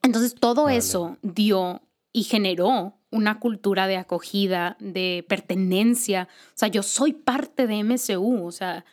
Entonces 0.02 0.34
todo 0.34 0.64
Vale. 0.64 0.78
eso 0.78 1.18
dio 1.20 1.82
y 2.14 2.22
generó 2.22 2.94
una 3.10 3.40
cultura 3.40 3.86
de 3.86 3.98
acogida, 3.98 4.78
de 4.80 5.26
pertenencia. 5.28 6.28
O 6.46 6.54
sea, 6.54 6.68
yo 6.68 6.82
soy 6.82 7.12
parte 7.12 7.66
de 7.66 7.84
MCU, 7.84 8.42
o 8.42 8.52
sea, 8.52 8.86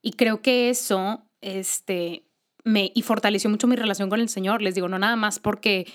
y 0.00 0.12
creo 0.12 0.40
que 0.40 0.70
eso, 0.70 1.26
este, 1.42 2.24
me, 2.64 2.90
y 2.94 3.02
fortaleció 3.02 3.50
mucho 3.50 3.66
mi 3.66 3.76
relación 3.76 4.08
con 4.08 4.20
el 4.20 4.30
Señor. 4.30 4.62
Les 4.62 4.74
digo, 4.74 4.88
no 4.88 4.98
nada 4.98 5.16
más 5.16 5.38
porque 5.40 5.86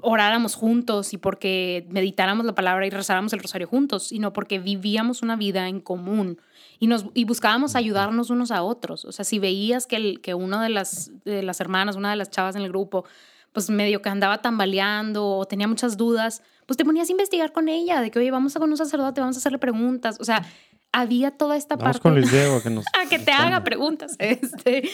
oráramos 0.00 0.54
juntos 0.54 1.12
y 1.12 1.18
porque 1.18 1.86
meditáramos 1.90 2.46
la 2.46 2.54
palabra 2.54 2.86
y 2.86 2.90
rezáramos 2.90 3.32
el 3.32 3.40
rosario 3.40 3.66
juntos, 3.66 4.08
sino 4.08 4.32
porque 4.32 4.58
vivíamos 4.58 5.22
una 5.22 5.36
vida 5.36 5.68
en 5.68 5.80
común 5.80 6.38
y, 6.78 6.86
nos, 6.86 7.06
y 7.14 7.24
buscábamos 7.24 7.76
ayudarnos 7.76 8.30
unos 8.30 8.50
a 8.50 8.62
otros. 8.62 9.04
O 9.04 9.12
sea, 9.12 9.24
si 9.24 9.38
veías 9.38 9.86
que, 9.86 9.96
el, 9.96 10.20
que 10.20 10.34
una 10.34 10.62
de 10.62 10.68
las, 10.68 11.10
de 11.24 11.42
las 11.42 11.60
hermanas, 11.60 11.96
una 11.96 12.10
de 12.10 12.16
las 12.16 12.30
chavas 12.30 12.56
en 12.56 12.62
el 12.62 12.68
grupo, 12.68 13.04
pues 13.52 13.70
medio 13.70 14.02
que 14.02 14.08
andaba 14.08 14.42
tambaleando 14.42 15.26
o 15.26 15.44
tenía 15.46 15.68
muchas 15.68 15.96
dudas, 15.96 16.42
pues 16.66 16.76
te 16.76 16.84
ponías 16.84 17.08
a 17.08 17.12
investigar 17.12 17.52
con 17.52 17.68
ella, 17.68 18.00
de 18.00 18.10
que, 18.10 18.18
oye, 18.18 18.30
vamos 18.30 18.56
a 18.56 18.60
con 18.60 18.70
un 18.70 18.76
sacerdote, 18.76 19.20
vamos 19.20 19.36
a 19.36 19.38
hacerle 19.38 19.58
preguntas. 19.58 20.18
O 20.20 20.24
sea, 20.24 20.44
había 20.92 21.30
toda 21.32 21.56
esta 21.56 21.76
Vamos 21.76 21.84
parte... 21.84 22.00
con 22.00 22.14
Luis 22.14 22.30
Diego 22.30 22.62
que 22.62 22.70
nos... 22.70 22.84
a 23.00 23.08
que 23.08 23.18
te 23.18 23.32
haga 23.32 23.64
preguntas. 23.64 24.16
Este, 24.18 24.88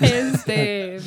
este, 0.00 0.98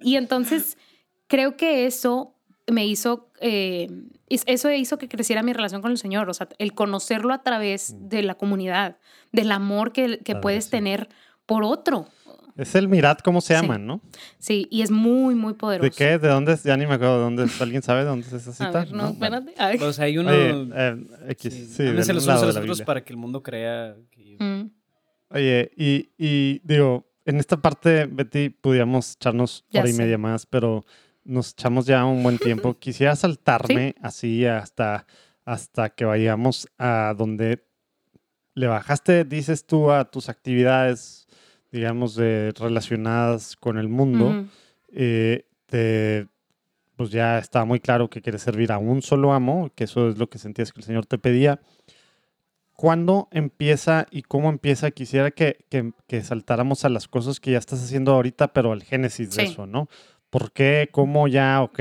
y 0.00 0.16
entonces 0.16 0.78
creo 1.26 1.56
que 1.56 1.86
eso 1.86 2.34
me 2.72 2.86
hizo, 2.86 3.30
eh, 3.40 3.88
es- 4.28 4.44
eso 4.46 4.70
hizo 4.70 4.98
que 4.98 5.08
creciera 5.08 5.42
mi 5.42 5.52
relación 5.52 5.82
con 5.82 5.90
el 5.90 5.98
Señor, 5.98 6.28
o 6.30 6.34
sea, 6.34 6.48
el 6.58 6.74
conocerlo 6.74 7.32
a 7.34 7.42
través 7.42 7.94
de 7.98 8.22
la 8.22 8.34
comunidad, 8.34 8.96
del 9.32 9.52
amor 9.52 9.92
que, 9.92 10.18
que 10.18 10.24
Claro, 10.24 10.40
puedes 10.40 10.64
sí. 10.64 10.70
tener 10.70 11.08
por 11.46 11.64
otro. 11.64 12.06
Es 12.56 12.74
el 12.74 12.88
Mirad, 12.88 13.18
¿cómo 13.18 13.40
se 13.40 13.54
Sí. 13.54 13.60
llaman, 13.62 13.86
no? 13.86 14.00
Sí, 14.38 14.66
y 14.70 14.82
es 14.82 14.90
muy, 14.90 15.34
muy 15.34 15.54
poderoso. 15.54 15.84
¿De 15.88 15.90
qué? 15.96 16.18
¿De 16.18 16.28
dónde? 16.28 16.52
es? 16.52 16.62
Ya 16.64 16.76
ni 16.76 16.86
me 16.86 16.94
acuerdo 16.94 17.16
de 17.16 17.22
dónde. 17.24 17.44
es. 17.44 17.60
¿Alguien 17.60 17.80
sabe 17.82 18.00
de 18.00 18.06
dónde 18.06 18.26
es 18.26 18.32
esa 18.34 18.50
A 18.50 18.54
cita? 18.54 18.70
ver, 18.80 18.92
no, 18.92 19.14
Vale. 19.14 19.36
espérate. 19.36 19.54
Ay. 19.56 19.78
O 19.80 19.92
sea, 19.92 20.04
hay 20.04 20.18
uno. 20.18 20.30
Oye, 20.30 20.68
eh, 20.74 20.96
X, 21.30 21.54
sí, 21.54 21.66
sí, 21.66 21.82
los 21.84 22.08
unos 22.08 22.28
a 22.28 22.46
los 22.46 22.56
otros 22.56 22.82
para 22.82 23.02
que 23.02 23.12
el 23.12 23.16
mundo 23.16 23.42
crea 23.42 23.96
que. 24.10 24.36
Mm, 24.38 24.70
Oye, 25.32 25.70
y, 25.76 26.10
y 26.18 26.60
digo, 26.64 27.06
en 27.24 27.36
esta 27.36 27.56
parte, 27.56 28.06
Betty, 28.06 28.50
pudiéramos 28.50 29.14
echarnos 29.14 29.64
Ya 29.70 29.80
hora 29.80 29.88
y 29.88 29.92
sé. 29.92 30.02
media 30.02 30.18
más, 30.18 30.44
pero 30.44 30.84
nos 31.24 31.50
echamos 31.52 31.86
ya 31.86 32.04
un 32.04 32.22
buen 32.22 32.38
tiempo. 32.38 32.74
Quisiera 32.78 33.14
saltarme 33.16 33.94
así 34.02 34.46
hasta, 34.46 35.06
hasta 35.44 35.90
que 35.90 36.04
vayamos 36.04 36.68
a 36.78 37.14
donde 37.16 37.64
le 38.54 38.66
bajaste, 38.66 39.24
dices 39.24 39.64
tú, 39.66 39.90
a 39.92 40.10
tus 40.10 40.28
actividades, 40.28 41.26
digamos, 41.70 42.14
de, 42.16 42.52
relacionadas 42.58 43.56
con 43.56 43.78
el 43.78 43.88
mundo. 43.88 44.32
eh, 44.92 45.46
te- 45.66 46.26
pues 46.96 47.10
ya 47.10 47.38
está 47.38 47.64
muy 47.64 47.80
claro 47.80 48.10
que 48.10 48.20
quieres 48.20 48.42
servir 48.42 48.72
a 48.72 48.78
un 48.78 49.00
solo 49.02 49.32
amo, 49.32 49.70
que 49.74 49.84
eso 49.84 50.08
es 50.10 50.18
lo 50.18 50.28
que 50.28 50.38
sentías 50.38 50.70
que 50.72 50.80
el 50.80 50.84
Señor 50.84 51.06
te 51.06 51.16
pedía. 51.16 51.60
¿Cuándo 52.72 53.28
empieza 53.30 54.06
y 54.10 54.22
cómo 54.22 54.48
empieza? 54.48 54.90
Quisiera 54.90 55.30
que, 55.30 55.58
que- 55.68 55.92
que 56.06 56.22
saltáramos 56.22 56.84
a 56.84 56.88
las 56.88 57.08
cosas 57.08 57.38
que 57.38 57.52
ya 57.52 57.58
estás 57.58 57.82
haciendo 57.82 58.12
ahorita, 58.12 58.52
pero 58.52 58.72
al 58.72 58.82
génesis 58.82 59.30
de 59.30 59.42
eso, 59.50 59.66
¿no? 59.66 59.88
¿Por 60.30 60.52
qué? 60.52 60.88
¿Cómo 60.92 61.28
ya? 61.28 61.62
Ok, 61.62 61.80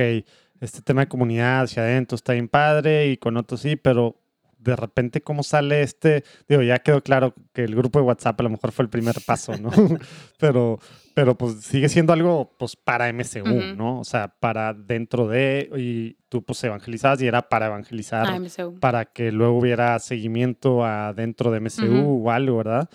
este 0.60 0.82
tema 0.82 1.02
de 1.02 1.08
comunidad 1.08 1.62
hacia 1.62 1.84
adentro 1.84 2.16
está 2.16 2.34
bien 2.34 2.48
padre 2.48 3.08
y 3.08 3.18
con 3.18 3.38
otros 3.38 3.62
sí, 3.62 3.76
pero 3.76 4.18
de 4.58 4.76
repente 4.76 5.22
cómo 5.22 5.42
sale 5.42 5.82
este, 5.82 6.24
digo, 6.48 6.62
ya 6.62 6.80
quedó 6.80 7.02
claro 7.02 7.34
que 7.54 7.64
el 7.64 7.76
grupo 7.76 8.00
de 8.00 8.06
WhatsApp 8.06 8.40
a 8.40 8.44
lo 8.44 8.50
mejor 8.50 8.72
fue 8.72 8.84
el 8.84 8.90
primer 8.90 9.16
paso, 9.26 9.54
¿no? 9.58 9.70
pero, 10.38 10.80
pero 11.14 11.38
pues 11.38 11.62
sigue 11.62 11.88
siendo 11.90 12.12
algo 12.14 12.52
pues 12.58 12.76
para 12.76 13.08
MSU, 13.14 13.44
Ujú. 13.44 13.76
¿no? 13.76 14.00
O 14.00 14.04
sea, 14.04 14.28
para 14.40 14.74
dentro 14.74 15.28
de, 15.28 15.70
y 15.78 16.18
tú 16.28 16.44
pues 16.44 16.62
evangelizabas 16.64 17.22
y 17.22 17.28
era 17.28 17.48
para 17.48 17.68
evangelizar, 17.68 18.28
sé. 18.50 18.66
para 18.82 19.06
que 19.06 19.32
luego 19.32 19.58
hubiera 19.58 19.98
seguimiento 20.00 20.84
a 20.84 21.14
dentro 21.14 21.52
de 21.52 21.62
MSU 21.62 21.86
Ujú. 21.86 22.28
o 22.28 22.32
algo, 22.32 22.58
¿verdad? 22.58 22.90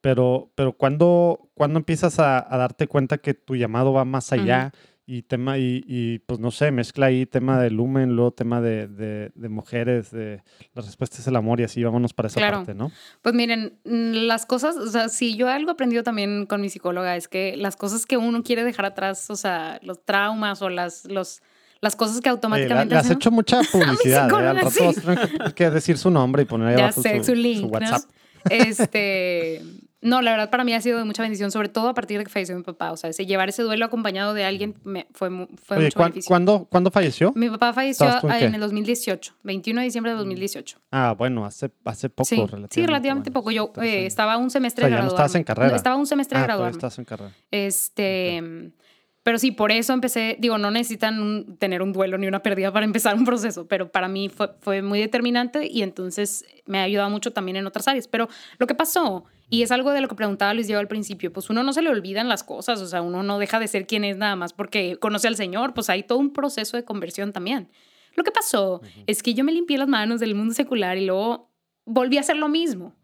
Pero, 0.00 0.50
pero 0.54 0.72
¿cuándo, 0.72 1.50
cuándo 1.52 1.78
empiezas 1.78 2.18
a, 2.18 2.38
a 2.38 2.56
darte 2.56 2.86
cuenta 2.86 3.18
que 3.18 3.34
tu 3.34 3.56
llamado 3.56 3.92
va 3.92 4.06
más 4.06 4.32
allá 4.32 4.72
y 5.06 5.22
tema, 5.22 5.58
y, 5.58 5.82
y, 5.88 6.20
pues 6.20 6.38
no 6.38 6.50
sé, 6.52 6.70
mezcla 6.70 7.06
ahí 7.06 7.26
tema 7.26 7.60
de 7.60 7.70
lumen, 7.70 8.14
luego 8.14 8.30
tema 8.32 8.60
de, 8.60 8.86
de, 8.86 9.32
de 9.34 9.48
mujeres, 9.48 10.10
de 10.12 10.42
la 10.72 10.82
respuesta 10.82 11.18
es 11.18 11.26
el 11.26 11.34
amor 11.34 11.58
y 11.60 11.64
así 11.64 11.82
vámonos 11.82 12.12
para 12.14 12.28
esa 12.28 12.38
Claro. 12.38 12.58
parte, 12.58 12.74
¿no? 12.74 12.92
Pues 13.22 13.34
miren, 13.34 13.78
mm, 13.84 14.26
las 14.26 14.46
cosas, 14.46 14.76
o 14.76 14.86
sea, 14.86 15.08
si 15.08 15.36
yo 15.36 15.48
algo 15.48 15.70
he 15.70 15.72
aprendido 15.72 16.02
también 16.04 16.46
con 16.46 16.60
mi 16.60 16.68
psicóloga 16.68 17.16
es 17.16 17.26
que 17.26 17.56
las 17.56 17.74
cosas 17.74 18.06
que 18.06 18.16
uno 18.18 18.42
quiere 18.44 18.62
dejar 18.62 18.84
atrás, 18.86 19.28
o 19.30 19.36
sea, 19.36 19.80
los 19.82 20.04
traumas 20.04 20.62
o 20.62 20.68
las, 20.68 21.04
los, 21.06 21.42
las 21.80 21.96
cosas 21.96 22.20
que 22.20 22.28
automáticamente 22.28 22.94
le 22.94 22.98
has 23.00 23.06
hacen- 23.06 23.16
hecho 23.16 23.30
mucha 23.32 23.62
publicidad, 23.72 24.30
¿eh? 24.30 24.46
Al 24.46 24.56
rato 24.56 24.70
sí. 24.70 24.84
vas 24.84 24.98
a 24.98 25.00
tener 25.00 25.54
que- 25.54 25.70
decir 25.70 25.98
su 25.98 26.10
nombre 26.10 26.42
y 26.42 26.44
poner 26.44 26.68
ahí 26.68 26.76
ya 26.76 26.84
abajo 26.84 27.02
sé, 27.02 27.18
su, 27.18 27.24
su 27.24 27.34
link, 27.34 27.56
su 27.62 27.66
¿no? 27.66 27.72
WhatsApp. 27.72 28.02
Este, 28.48 29.62
no, 30.02 30.22
la 30.22 30.30
verdad 30.30 30.50
para 30.50 30.64
mí 30.64 30.72
ha 30.72 30.80
sido 30.80 30.98
de 30.98 31.04
mucha 31.04 31.22
bendición, 31.22 31.50
sobre 31.50 31.68
todo 31.68 31.88
a 31.88 31.94
partir 31.94 32.16
de 32.18 32.24
que 32.24 32.30
falleció 32.30 32.56
mi 32.56 32.62
papá. 32.62 32.90
O 32.92 32.96
sea, 32.96 33.10
ese, 33.10 33.26
llevar 33.26 33.48
ese 33.50 33.62
duelo 33.62 33.84
acompañado 33.84 34.32
de 34.34 34.44
alguien 34.44 34.74
me- 34.82 35.06
fue, 35.12 35.28
fue 35.62 35.76
Oye, 35.76 35.86
mucho 35.86 35.96
¿cuán- 35.96 36.10
beneficio. 36.10 36.28
¿cuándo, 36.28 36.66
¿cuándo 36.70 36.90
falleció? 36.90 37.32
Mi 37.36 37.50
papá 37.50 37.72
falleció 37.74 38.06
¿Estabas 38.06 38.22
tú 38.22 38.44
en 38.44 38.54
el 38.54 38.60
2018, 38.60 39.34
21 39.42 39.80
de 39.80 39.84
diciembre 39.84 40.12
de 40.12 40.18
2018. 40.18 40.78
Ah, 40.90 41.14
bueno, 41.18 41.44
hace, 41.44 41.70
hace 41.84 42.08
poco 42.08 42.24
sí, 42.24 42.36
relativamente. 42.36 42.74
sí, 42.74 42.86
relativamente 42.86 43.30
bueno, 43.30 43.40
poco. 43.40 43.50
Yo 43.50 43.72
eh, 43.82 44.06
estaba 44.06 44.36
un 44.38 44.50
semestre 44.50 44.86
O 44.86 44.88
sea, 44.88 44.96
ya 44.96 45.02
no 45.02 45.08
estabas 45.08 45.34
en 45.34 45.44
carrera. 45.44 45.76
Estaba 45.76 45.96
un 45.96 46.06
semestre 46.06 46.38
Ah, 46.38 46.42
graduarme. 46.44 46.72
estás 46.76 46.98
en 46.98 47.04
carrera. 47.04 47.32
Este, 47.50 48.72
pero 49.22 49.38
sí, 49.38 49.50
por 49.50 49.70
eso 49.70 49.92
empecé, 49.92 50.36
digo, 50.40 50.56
no 50.56 50.70
necesitan 50.70 51.20
un- 51.20 51.56
tener 51.58 51.82
un 51.82 51.92
duelo 51.92 52.16
ni 52.16 52.26
una 52.26 52.42
pérdida 52.42 52.72
para 52.72 52.86
empezar 52.86 53.14
un 53.14 53.24
proceso, 53.24 53.66
pero 53.68 53.90
para 53.92 54.08
mí 54.08 54.28
fue, 54.30 54.50
fue 54.60 54.80
muy 54.82 54.98
determinante 54.98 55.66
y 55.66 55.82
entonces 55.82 56.44
me 56.66 56.78
ha 56.78 56.84
ayudado 56.84 57.10
mucho 57.10 57.32
también 57.32 57.56
en 57.56 57.66
otras 57.66 57.86
áreas. 57.86 58.08
Pero 58.08 58.28
lo 58.58 58.66
que 58.66 58.74
pasó, 58.74 59.24
y 59.50 59.62
es 59.62 59.72
algo 59.72 59.90
de 59.90 60.00
lo 60.00 60.08
que 60.08 60.14
preguntaba 60.14 60.54
Luis 60.54 60.68
Diego 60.68 60.80
al 60.80 60.88
principio, 60.88 61.32
pues 61.32 61.50
uno 61.50 61.62
no 61.62 61.72
se 61.72 61.82
le 61.82 61.90
olvidan 61.90 62.28
las 62.28 62.44
cosas, 62.44 62.80
o 62.80 62.86
sea, 62.86 63.02
uno 63.02 63.22
no 63.22 63.38
deja 63.38 63.58
de 63.58 63.68
ser 63.68 63.86
quien 63.86 64.04
es 64.04 64.16
nada 64.16 64.36
más 64.36 64.52
porque 64.52 64.96
conoce 64.96 65.28
al 65.28 65.36
Señor, 65.36 65.74
pues 65.74 65.90
hay 65.90 66.04
todo 66.04 66.18
un 66.18 66.32
proceso 66.32 66.76
de 66.76 66.84
conversión 66.84 67.32
también. 67.32 67.68
Lo 68.14 68.24
que 68.24 68.30
pasó 68.30 68.80
es 69.06 69.22
que 69.22 69.34
yo 69.34 69.44
me 69.44 69.52
limpié 69.52 69.78
las 69.78 69.88
manos 69.88 70.20
del 70.20 70.34
mundo 70.34 70.54
secular 70.54 70.96
y 70.98 71.06
luego 71.06 71.52
volví 71.84 72.16
a 72.16 72.20
hacer 72.20 72.36
lo 72.36 72.48
mismo. 72.48 72.94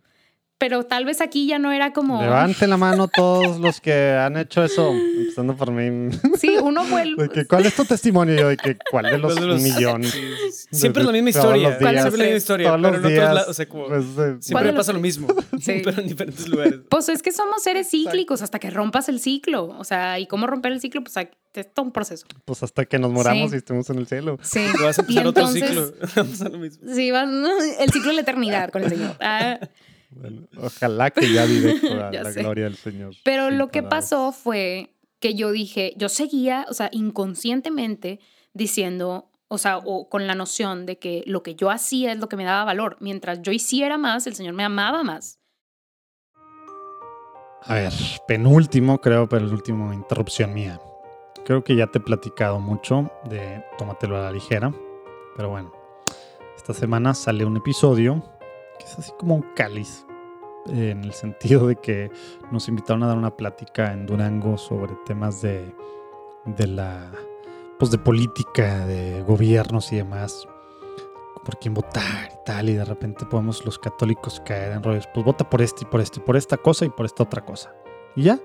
Pero 0.59 0.85
tal 0.85 1.05
vez 1.05 1.21
aquí 1.21 1.47
ya 1.47 1.59
no 1.59 1.71
era 1.71 1.93
como... 1.93 2.23
Levanten 2.23 2.71
la 2.71 2.79
mano 2.79 3.09
todos 3.15 3.61
los 3.61 3.79
que 3.83 4.13
han 4.13 4.39
hecho 4.39 4.65
eso, 4.65 4.91
empezando 4.93 5.55
por 5.55 5.71
mí. 5.71 6.11
Sí, 6.39 6.57
uno 6.63 6.83
vuelve... 6.87 7.29
¿Cuál 7.49 7.67
es 7.67 7.75
tu 7.77 7.85
testimonio? 7.85 8.35
Yo 8.53 8.57
que, 8.57 8.79
¿Cuál 8.91 9.05
de 9.05 9.19
los, 9.19 9.35
¿Cuál 9.35 9.45
de 9.49 9.53
los- 9.53 9.63
millones? 9.63 10.11
Sí, 10.13 10.19
sí, 10.21 10.51
sí. 10.71 10.77
Siempre 10.81 11.03
es 11.03 11.07
la 11.07 11.13
misma 11.13 11.29
historia. 11.31 11.69
días. 11.69 11.79
Siempre 11.79 11.99
es 11.99 12.05
la 12.19 12.25
misma 12.25 12.37
historia. 12.39 12.67
Todos 12.69 12.81
pero 12.81 12.89
los 12.91 12.91
en 12.93 12.97
otros 13.05 13.13
días, 13.13 13.35
lados, 13.35 13.49
o 13.51 13.53
sea, 13.55 13.69
como, 13.69 13.87
pues, 13.89 14.01
eh, 14.05 14.37
siempre 14.41 14.53
¿Cuál 14.53 14.75
pasa 14.75 14.93
lo 14.95 15.01
mismo, 15.01 15.29
Sí. 15.61 15.81
pero 15.85 16.01
en 16.01 16.09
diferentes 16.09 16.49
lugares. 16.49 16.81
Pues 16.89 17.09
es 17.11 17.23
que 17.23 17.33
somos 17.33 17.63
seres 17.63 17.91
cíclicos 17.91 18.41
hasta 18.41 18.59
que 18.59 18.71
rompas 18.71 19.11
el 19.11 19.21
ciclo. 19.21 19.67
O 19.79 19.85
sea, 19.85 20.19
¿y 20.19 20.27
cómo 20.27 20.47
romper 20.47 20.73
el 20.73 20.81
ciclo? 20.81 21.03
Pues 21.03 21.17
hay- 21.19 21.29
es 21.53 21.73
todo 21.73 21.85
un 21.87 21.93
proceso. 21.93 22.27
pues 22.47 22.63
hasta 22.63 22.85
que 22.87 22.99
nos 22.99 23.11
moramos 23.13 23.51
Sí. 23.51 23.57
y 23.57 23.59
estemos 23.59 23.89
en 23.91 23.99
el 23.99 24.07
cielo. 24.07 24.39
Sí. 24.43 24.61
Y 24.61 24.83
vas 24.83 24.99
a 24.99 25.03
Y 25.03 25.19
empezar 25.19 25.27
otro 25.27 25.47
ciclo. 25.49 25.93
Va 26.17 26.47
a 26.47 26.49
lo 26.51 26.59
mismo. 26.59 26.89
Sí, 26.95 27.11
vas- 27.11 27.29
el 27.79 27.91
ciclo 27.93 28.09
de 28.09 28.15
la 28.17 28.21
eternidad 28.23 28.71
con 28.71 28.83
el 28.85 28.89
Señor. 28.91 29.17
Ah, 29.21 29.59
Bueno, 30.21 30.49
ojalá 30.59 31.11
que 31.11 31.33
ya 31.33 31.47
directo 31.47 31.93
a 32.03 32.11
Ya 32.13 32.23
la 32.23 32.33
sé. 32.33 32.41
gloria 32.43 32.65
del 32.65 32.77
Señor. 32.77 33.15
pero 33.25 33.51
lo 33.51 33.69
que 33.69 33.83
parar. 33.83 34.01
pasó 34.01 34.33
fue 34.33 34.95
que 35.21 35.35
yo 35.35 35.51
dije, 35.51 35.95
yo 35.97 36.09
seguía, 36.09 36.67
o 36.69 36.75
sea, 36.75 36.89
inconscientemente 36.93 38.21
diciendo, 38.55 39.31
o 39.49 39.59
sea, 39.59 39.79
o 39.79 40.09
con 40.09 40.27
la 40.27 40.35
noción 40.35 40.87
de 40.87 40.99
que 40.99 41.23
lo 41.27 41.43
que 41.43 41.55
yo 41.55 41.71
hacía 41.71 42.13
es 42.13 42.19
lo 42.19 42.29
que 42.29 42.37
me 42.37 42.45
daba 42.45 42.65
valor. 42.65 42.97
Mientras 43.01 43.43
yo 43.43 43.53
hiciera 43.53 43.99
más, 43.99 44.27
el 44.27 44.35
Señor 44.35 44.55
me 44.55 44.65
amaba 44.65 45.03
más. 45.03 45.39
A 47.63 47.75
ver, 47.75 47.93
penúltimo, 48.29 49.01
creo, 49.01 49.29
pero 49.29 49.45
el 49.45 49.53
último 49.53 49.93
interrupción 49.93 50.55
mía. 50.55 50.81
Creo 51.45 51.63
que 51.65 51.75
ya 51.77 51.87
te 51.89 51.99
he 51.99 52.01
platicado 52.01 52.61
mucho 52.61 53.11
de 53.29 53.65
Tómatelo 53.79 54.17
a 54.17 54.21
la 54.23 54.33
ligera, 54.33 54.73
pero 55.37 55.49
bueno, 55.51 55.73
esta 56.57 56.73
semana 56.75 57.15
sale 57.15 57.45
un 57.45 57.57
episodio 57.57 58.23
que 58.79 58.85
es 58.85 58.99
así 58.99 59.13
como 59.19 59.35
un 59.37 59.43
cáliz, 59.55 60.06
en 60.69 61.05
el 61.05 61.13
sentido 61.13 61.67
de 61.67 61.77
que 61.77 62.11
nos 62.51 62.69
invitaron 62.69 63.03
a 63.03 63.09
dar 63.09 63.17
una 63.19 63.37
plática 63.37 63.93
en 63.93 64.07
Durango 64.07 64.59
sobre 64.59 64.93
temas 65.07 65.43
de, 65.43 65.75
de 66.45 66.67
la, 66.67 67.11
pues 67.79 67.91
de 67.91 67.99
política, 67.99 68.87
de 68.87 69.23
gobiernos 69.23 69.93
y 69.93 69.97
demás, 69.97 70.47
por 71.45 71.59
quién 71.59 71.75
votar 71.75 72.31
y 72.33 72.45
tal, 72.45 72.69
y 72.69 72.75
de 72.75 72.85
repente 72.85 73.25
podemos 73.27 73.65
los 73.65 73.79
católicos 73.79 74.43
caer 74.45 74.73
en 74.73 74.83
rollos, 74.83 75.09
pues 75.15 75.25
vota 75.25 75.49
por 75.49 75.63
este 75.63 75.85
y 75.85 75.87
por 75.87 76.01
este, 76.01 76.21
por 76.21 76.37
esta 76.37 76.57
cosa 76.57 76.85
y 76.85 76.89
por 76.89 77.07
esta 77.07 77.23
otra 77.23 77.45
cosa. 77.45 77.73
Y 78.17 78.25
ya. 78.25 78.41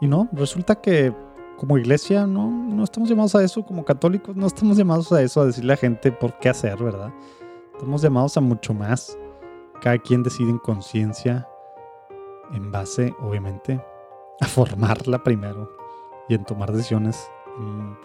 Y 0.00 0.06
no, 0.06 0.28
resulta 0.32 0.80
que 0.80 1.14
como 1.56 1.78
iglesia 1.78 2.26
no, 2.26 2.50
no 2.50 2.84
estamos 2.84 3.08
llamados 3.08 3.34
a 3.34 3.42
eso, 3.42 3.64
como 3.64 3.84
católicos 3.84 4.36
no 4.36 4.46
estamos 4.46 4.76
llamados 4.76 5.10
a 5.12 5.22
eso, 5.22 5.40
a 5.40 5.46
decirle 5.46 5.72
a 5.72 5.76
gente 5.76 6.12
por 6.12 6.38
qué 6.38 6.50
hacer, 6.50 6.82
¿verdad? 6.82 7.12
Estamos 7.72 8.02
llamados 8.02 8.36
a 8.36 8.40
mucho 8.40 8.74
más. 8.74 9.18
Cada 9.80 9.98
quien 9.98 10.22
decide 10.22 10.50
en 10.50 10.58
conciencia, 10.58 11.48
en 12.52 12.70
base, 12.70 13.14
obviamente, 13.20 13.84
a 14.40 14.46
formarla 14.46 15.22
primero 15.22 15.70
y 16.28 16.34
en 16.34 16.44
tomar 16.44 16.72
decisiones 16.72 17.30
en 17.58 17.96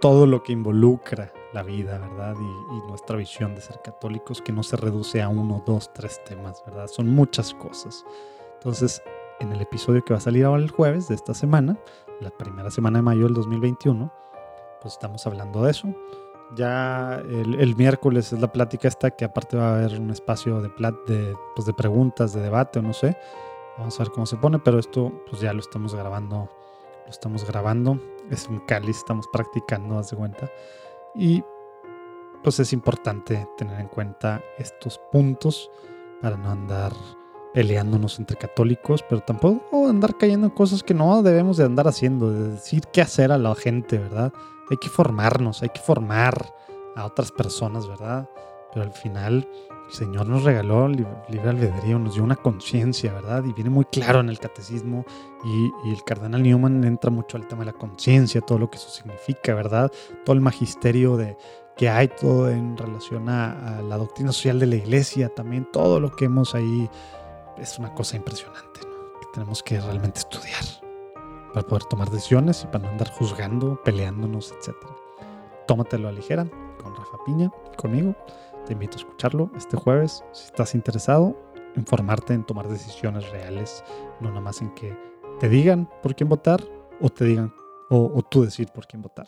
todo 0.00 0.26
lo 0.26 0.42
que 0.42 0.52
involucra 0.52 1.32
la 1.52 1.62
vida, 1.62 1.98
¿verdad? 1.98 2.34
Y, 2.40 2.76
y 2.76 2.88
nuestra 2.88 3.16
visión 3.16 3.54
de 3.54 3.60
ser 3.60 3.80
católicos, 3.82 4.40
que 4.40 4.52
no 4.52 4.62
se 4.62 4.76
reduce 4.76 5.20
a 5.20 5.28
uno, 5.28 5.62
dos, 5.66 5.92
tres 5.92 6.22
temas, 6.24 6.62
¿verdad? 6.64 6.86
Son 6.86 7.08
muchas 7.08 7.52
cosas. 7.54 8.04
Entonces, 8.54 9.02
en 9.40 9.52
el 9.52 9.60
episodio 9.60 10.04
que 10.04 10.12
va 10.12 10.18
a 10.18 10.22
salir 10.22 10.44
ahora 10.44 10.62
el 10.62 10.70
jueves 10.70 11.08
de 11.08 11.14
esta 11.14 11.34
semana, 11.34 11.78
la 12.20 12.30
primera 12.30 12.70
semana 12.70 12.98
de 12.98 13.02
mayo 13.02 13.24
del 13.24 13.34
2021, 13.34 14.12
pues 14.80 14.94
estamos 14.94 15.26
hablando 15.26 15.62
de 15.62 15.70
eso. 15.70 15.88
Ya 16.56 17.22
el, 17.28 17.76
miércoles 17.76 18.32
es 18.32 18.40
la 18.40 18.50
plática 18.50 18.88
esta, 18.88 19.10
que 19.10 19.24
aparte 19.24 19.56
va 19.56 19.70
a 19.70 19.78
haber 19.78 20.00
un 20.00 20.10
espacio 20.10 20.60
de, 20.60 20.68
de, 21.06 21.36
pues 21.54 21.66
de 21.66 21.72
preguntas, 21.72 22.32
de 22.32 22.40
debate 22.40 22.80
o 22.80 22.82
no 22.82 22.92
sé. 22.92 23.16
Vamos 23.78 23.98
a 23.98 24.02
ver 24.02 24.12
cómo 24.12 24.26
se 24.26 24.36
pone, 24.36 24.58
pero 24.58 24.78
esto 24.78 25.12
pues 25.28 25.40
ya 25.40 25.52
lo 25.52 25.60
estamos 25.60 25.94
grabando. 25.94 26.48
Lo 27.04 27.10
estamos 27.10 27.46
grabando. 27.46 27.98
Es 28.30 28.48
un 28.48 28.58
cáliz, 28.60 28.98
estamos 28.98 29.26
practicando, 29.32 29.98
haz 29.98 30.10
de 30.10 30.16
cuenta. 30.16 30.50
Y 31.14 31.42
pues 32.42 32.58
es 32.58 32.72
importante 32.72 33.46
tener 33.56 33.80
en 33.80 33.88
cuenta 33.88 34.42
estos 34.58 34.98
puntos 35.12 35.70
para 36.20 36.36
no 36.36 36.50
andar 36.50 36.92
peleándonos 37.52 38.18
entre 38.18 38.36
católicos, 38.36 39.04
pero 39.08 39.20
tampoco 39.20 39.88
andar 39.88 40.16
cayendo 40.16 40.46
en 40.46 40.52
cosas 40.52 40.82
que 40.82 40.94
no 40.94 41.22
debemos 41.22 41.56
de 41.56 41.64
andar 41.64 41.88
haciendo, 41.88 42.30
de 42.30 42.50
decir 42.50 42.84
qué 42.92 43.02
hacer 43.02 43.32
a 43.32 43.38
la 43.38 43.54
gente, 43.54 43.98
¿verdad? 43.98 44.32
Hay 44.70 44.76
que 44.76 44.88
formarnos, 44.88 45.62
hay 45.62 45.70
que 45.70 45.80
formar 45.80 46.54
a 46.96 47.04
otras 47.04 47.32
personas, 47.32 47.86
¿verdad? 47.88 48.28
Pero 48.72 48.84
al 48.84 48.92
final 48.92 49.48
el 49.88 49.92
Señor 49.92 50.26
nos 50.28 50.44
regaló 50.44 50.86
libre, 50.86 51.48
albedrío, 51.48 51.98
nos 51.98 52.14
dio 52.14 52.22
una 52.22 52.36
conciencia, 52.36 53.12
¿verdad? 53.12 53.44
Y 53.44 53.52
viene 53.52 53.70
muy 53.70 53.84
claro 53.84 54.20
en 54.20 54.28
el 54.28 54.38
catecismo 54.38 55.04
y, 55.44 55.70
y 55.88 55.92
el 55.92 56.04
cardenal 56.04 56.42
Newman 56.42 56.84
entra 56.84 57.10
mucho 57.10 57.36
al 57.36 57.48
tema 57.48 57.60
de 57.60 57.72
la 57.72 57.78
conciencia, 57.78 58.40
todo 58.40 58.58
lo 58.58 58.70
que 58.70 58.76
eso 58.76 58.88
significa, 58.88 59.54
¿verdad? 59.54 59.90
Todo 60.24 60.34
el 60.34 60.40
magisterio 60.40 61.16
de 61.16 61.36
que 61.76 61.88
hay 61.88 62.08
todo 62.08 62.48
en 62.50 62.76
relación 62.76 63.28
a, 63.28 63.78
a 63.78 63.82
la 63.82 63.96
doctrina 63.96 64.32
social 64.32 64.60
de 64.60 64.66
la 64.66 64.76
iglesia, 64.76 65.28
también 65.30 65.66
todo 65.72 65.98
lo 65.98 66.14
que 66.14 66.26
hemos 66.26 66.54
ahí 66.54 66.88
es 67.58 67.78
una 67.78 67.92
cosa 67.94 68.16
impresionante, 68.16 68.80
¿no? 68.84 69.18
Que 69.20 69.26
tenemos 69.32 69.62
que 69.62 69.80
realmente 69.80 70.20
estudiar 70.20 70.79
para 71.52 71.66
poder 71.66 71.84
tomar 71.84 72.10
decisiones 72.10 72.64
y 72.64 72.66
para 72.66 72.84
no 72.84 72.90
andar 72.90 73.10
juzgando, 73.10 73.80
peleándonos, 73.84 74.52
etc. 74.52 74.76
Tómatelo 75.66 76.08
a 76.08 76.12
ligera 76.12 76.46
con 76.82 76.94
Rafa 76.94 77.18
Piña, 77.24 77.50
conmigo. 77.76 78.14
Te 78.66 78.72
invito 78.72 78.96
a 78.96 79.00
escucharlo 79.00 79.50
este 79.56 79.76
jueves. 79.76 80.24
Si 80.32 80.46
estás 80.46 80.74
interesado, 80.74 81.36
informarte 81.76 82.34
en 82.34 82.44
tomar 82.44 82.68
decisiones 82.68 83.28
reales, 83.30 83.84
no 84.20 84.28
nada 84.28 84.40
más 84.40 84.60
en 84.60 84.74
que 84.74 84.96
te 85.38 85.48
digan 85.48 85.88
por 86.02 86.14
quién 86.14 86.28
votar 86.28 86.62
o 87.00 87.08
te 87.08 87.24
digan 87.24 87.52
o 87.88 88.22
tú 88.22 88.44
decir 88.44 88.68
por 88.72 88.86
quién 88.86 89.02
votar. 89.02 89.26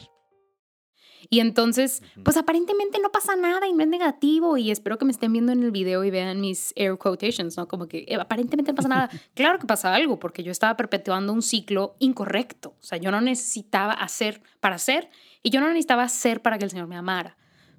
Y 1.30 1.40
entonces, 1.40 2.02
pues 2.24 2.36
aparentemente 2.36 2.98
no 3.00 3.10
pasa 3.10 3.36
nada 3.36 3.66
y 3.66 3.72
no 3.72 3.82
es 3.82 3.88
negativo 3.88 4.56
y 4.56 4.70
espero 4.70 4.98
que 4.98 5.04
me 5.04 5.12
estén 5.12 5.32
viendo 5.32 5.52
en 5.52 5.62
el 5.62 5.70
video 5.70 6.04
y 6.04 6.10
vean 6.10 6.40
mis 6.40 6.72
air 6.76 6.96
quotations, 6.98 7.56
¿no? 7.56 7.68
Como 7.68 7.88
que 7.88 8.04
eh, 8.08 8.16
aparentemente 8.16 8.72
no 8.72 8.76
pasa 8.76 8.88
nada. 8.88 9.10
Claro 9.34 9.58
que 9.58 9.66
pasa 9.66 9.94
algo 9.94 10.18
porque 10.18 10.42
yo 10.42 10.52
estaba 10.52 10.76
perpetuando 10.76 11.32
un 11.32 11.42
ciclo 11.42 11.96
incorrecto. 11.98 12.70
O 12.80 12.82
sea, 12.82 12.98
yo 12.98 13.10
no 13.10 13.20
necesitaba 13.20 13.92
hacer 13.92 14.42
para 14.60 14.76
hacer 14.76 15.10
y 15.42 15.50
yo 15.50 15.60
no 15.60 15.68
necesitaba 15.68 16.02
hacer 16.02 16.42
para 16.42 16.58
que 16.58 16.64
el 16.64 16.70
Señor 16.70 16.86
me 16.86 16.96
amara. 16.96 17.36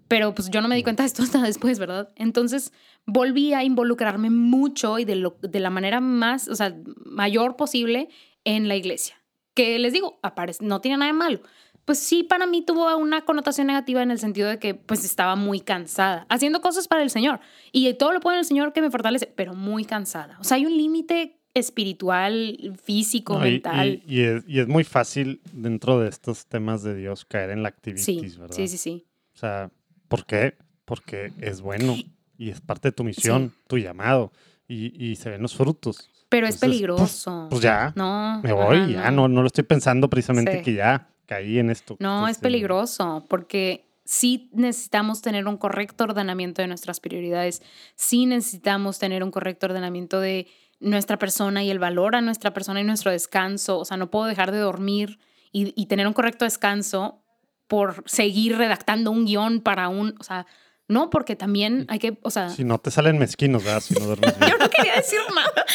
Pero 0.07 0.35
pues 0.35 0.49
yo 0.49 0.61
no 0.61 0.67
me 0.67 0.75
di 0.75 0.83
cuenta 0.83 1.03
de 1.03 1.07
esto 1.07 1.23
hasta 1.23 1.41
después, 1.41 1.79
¿verdad? 1.79 2.09
Entonces 2.15 2.71
volví 3.05 3.53
a 3.53 3.63
involucrarme 3.63 4.29
mucho 4.29 4.99
y 4.99 5.05
de, 5.05 5.15
lo, 5.15 5.37
de 5.41 5.59
la 5.59 5.69
manera 5.69 5.99
más, 5.99 6.47
o 6.47 6.55
sea, 6.55 6.75
mayor 7.05 7.55
posible 7.55 8.09
en 8.43 8.67
la 8.67 8.75
iglesia. 8.75 9.15
Que 9.53 9.77
les 9.77 9.93
digo, 9.93 10.19
aparece, 10.23 10.63
no 10.65 10.81
tiene 10.81 10.97
nada 10.97 11.11
de 11.11 11.17
malo 11.17 11.41
pues 11.85 11.99
sí, 11.99 12.23
para 12.23 12.45
mí 12.45 12.61
tuvo 12.65 12.95
una 12.97 13.25
connotación 13.25 13.67
negativa 13.67 14.01
en 14.01 14.11
el 14.11 14.19
sentido 14.19 14.47
de 14.49 14.57
que 14.59 14.73
pues 14.75 15.03
estaba 15.03 15.35
muy 15.35 15.59
cansada, 15.59 16.25
haciendo 16.29 16.61
cosas 16.61 16.87
para 16.87 17.03
el 17.03 17.09
Señor. 17.09 17.39
Y 17.71 17.93
todo 17.95 18.13
lo 18.13 18.19
puedo 18.19 18.35
en 18.35 18.39
el 18.39 18.45
Señor 18.45 18.71
que 18.73 18.81
me 18.81 18.89
fortalece, 18.91 19.27
pero 19.35 19.53
muy 19.53 19.83
cansada. 19.85 20.37
O 20.39 20.43
sea, 20.43 20.55
hay 20.57 20.65
un 20.65 20.75
límite 20.77 21.39
espiritual, 21.53 22.73
físico, 22.83 23.33
No, 23.35 23.39
mental. 23.41 24.01
Y, 24.07 24.19
y 24.19 24.21
es, 24.21 24.43
y 24.47 24.59
es 24.59 24.67
muy 24.67 24.83
fácil 24.83 25.41
dentro 25.51 25.99
de 25.99 26.09
estos 26.09 26.45
temas 26.47 26.83
de 26.83 26.95
Dios 26.95 27.25
caer 27.25 27.49
en 27.51 27.63
la 27.63 27.69
activitis, 27.69 28.05
sí, 28.05 28.37
¿verdad? 28.39 28.55
sí, 28.55 28.67
sí, 28.67 28.77
sí. 28.77 29.05
O 29.35 29.37
sea, 29.37 29.69
¿por 30.07 30.25
qué? 30.25 30.55
Porque 30.85 31.31
es 31.41 31.61
bueno 31.61 31.95
y 32.37 32.49
es 32.49 32.61
parte 32.61 32.89
de 32.89 32.91
tu 32.93 33.03
misión, 33.03 33.53
tu 33.67 33.77
llamado 33.77 34.31
y, 34.67 34.93
y 35.11 35.15
se 35.17 35.29
ven 35.29 35.41
los 35.41 35.55
frutos. 35.55 36.09
Pero 36.29 36.47
es 36.47 36.55
Entonces, 36.55 36.59
pues- 36.59 36.69
peligroso. 36.71 37.47
Pues 37.49 37.61
ya, 37.61 37.93
no. 37.95 38.41
me 38.41 38.53
voy, 38.53 38.77
ajá, 38.77 38.87
ya, 38.91 39.11
no, 39.11 39.27
no 39.27 39.41
lo 39.41 39.47
estoy 39.47 39.63
pensando 39.63 40.09
precisamente 40.09 40.57
Sí. 40.57 40.63
que 40.63 40.73
ya 40.73 41.09
caí 41.33 41.59
en 41.59 41.69
esto. 41.69 41.95
No, 41.99 42.27
es 42.27 42.37
peligroso 42.37 43.25
porque 43.29 43.85
sí 44.05 44.49
necesitamos 44.53 45.21
tener 45.21 45.47
un 45.47 45.57
correcto 45.57 46.03
ordenamiento 46.03 46.61
de 46.61 46.67
nuestras 46.67 46.99
prioridades, 46.99 47.61
sí 47.95 48.25
necesitamos 48.25 48.99
tener 48.99 49.23
un 49.23 49.31
correcto 49.31 49.67
ordenamiento 49.67 50.19
de 50.19 50.47
nuestra 50.79 51.17
persona 51.17 51.63
y 51.63 51.71
el 51.71 51.79
valor 51.79 52.15
a 52.15 52.21
nuestra 52.21 52.53
persona 52.53 52.81
y 52.81 52.83
nuestro 52.83 53.11
descanso. 53.11 53.79
O 53.79 53.85
sea, 53.85 53.97
no 53.97 54.11
puedo 54.11 54.25
dejar 54.25 54.51
de 54.51 54.57
dormir 54.57 55.19
y, 55.51 55.73
y 55.81 55.85
tener 55.85 56.07
un 56.07 56.13
correcto 56.13 56.45
descanso 56.45 57.23
por 57.67 58.03
seguir 58.05 58.57
redactando 58.57 59.09
un 59.11 59.25
guion 59.25 59.61
para 59.61 59.87
un, 59.87 60.15
o 60.19 60.23
sea, 60.23 60.45
no, 60.87 61.09
porque 61.09 61.35
también 61.35 61.85
hay 61.89 61.99
que, 61.99 62.17
o 62.21 62.29
sea, 62.29 62.49
Si 62.49 62.63
no 62.63 62.77
te 62.77 62.91
salen 62.91 63.17
mezquinos, 63.17 63.63
¿verdad? 63.63 63.79
Si 63.81 63.93
no 63.93 64.01
duermes 64.01 64.37
bien. 64.39 64.51
yo 64.51 64.57
no 64.57 64.69
quería 64.69 64.95
decir 64.95 65.19
nada. 65.33 65.65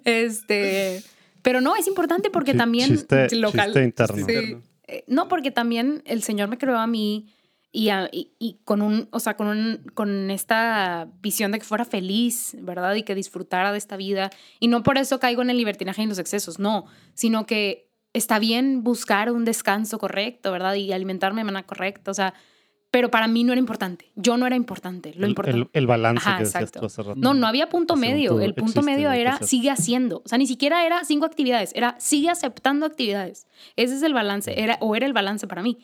este, 0.04 1.02
pero 1.42 1.60
no, 1.60 1.76
es 1.76 1.86
importante 1.86 2.30
porque 2.30 2.52
Chi- 2.52 2.58
también 2.58 2.90
chiste- 2.90 3.34
local. 3.36 3.66
chiste 3.66 3.84
interno. 3.84 4.26
Sí. 4.26 4.56
Eh, 4.86 5.04
No, 5.06 5.28
porque 5.28 5.50
también 5.50 6.02
el 6.06 6.22
Señor 6.22 6.48
me 6.48 6.56
creó 6.58 6.78
a 6.78 6.86
mí 6.86 7.26
y, 7.70 7.90
a- 7.90 8.08
y- 8.10 8.32
y 8.38 8.60
con 8.64 8.80
un, 8.80 9.08
o 9.10 9.20
sea, 9.20 9.36
con 9.36 9.46
un, 9.48 9.84
con 9.94 10.30
esta 10.30 11.08
visión 11.20 11.52
de 11.52 11.58
que 11.58 11.64
fuera 11.64 11.84
feliz, 11.84 12.56
¿verdad? 12.60 12.94
Y 12.94 13.02
que 13.02 13.14
disfrutara 13.14 13.70
de 13.72 13.78
esta 13.78 13.96
vida. 13.98 14.30
Y 14.60 14.68
no 14.68 14.82
por 14.82 14.96
eso 14.96 15.20
caigo 15.20 15.42
en 15.42 15.50
el 15.50 15.58
libertinaje 15.58 16.00
y 16.00 16.04
en 16.04 16.08
los 16.08 16.18
excesos, 16.18 16.58
no, 16.58 16.86
sino 17.14 17.44
que 17.44 17.90
está 18.14 18.38
bien 18.38 18.82
buscar 18.82 19.30
un 19.30 19.44
descanso 19.44 19.98
correcto, 19.98 20.50
¿verdad? 20.50 20.74
Y 20.74 20.92
alimentarme 20.92 21.42
de 21.42 21.44
manera 21.44 21.66
correcta, 21.66 22.10
o 22.10 22.14
sea, 22.14 22.32
pero 22.90 23.10
para 23.10 23.28
mí 23.28 23.44
no 23.44 23.52
era 23.52 23.58
importante. 23.60 24.10
Yo 24.16 24.36
no 24.36 24.46
era 24.46 24.56
importante. 24.56 25.12
Lo 25.14 25.24
El, 25.24 25.30
importante. 25.32 25.58
el- 25.60 25.68
el 25.72 25.86
balance 25.86 26.26
Ajá, 26.28 26.38
que 26.38 26.44
decías 26.44 26.72
tú 26.72 26.86
hace 26.86 27.02
rato. 27.02 27.14
No, 27.20 27.34
no 27.34 27.46
había 27.46 27.68
punto 27.68 27.96
medio. 27.96 28.40
El 28.40 28.54
punto 28.54 28.82
medio 28.82 29.10
era 29.12 29.38
sigue 29.42 29.70
haciendo. 29.70 30.22
O 30.24 30.28
sea, 30.28 30.38
ni 30.38 30.46
siquiera 30.46 30.86
era 30.86 31.04
cinco 31.04 31.26
actividades, 31.26 31.72
era 31.74 31.96
sigue 31.98 32.30
aceptando 32.30 32.86
actividades. 32.86 33.46
Ese 33.76 33.94
es 33.96 34.02
el 34.02 34.14
balance, 34.14 34.60
era, 34.62 34.78
o 34.80 34.96
era 34.96 35.06
el 35.06 35.12
balance 35.12 35.46
para 35.46 35.62
mí. 35.62 35.78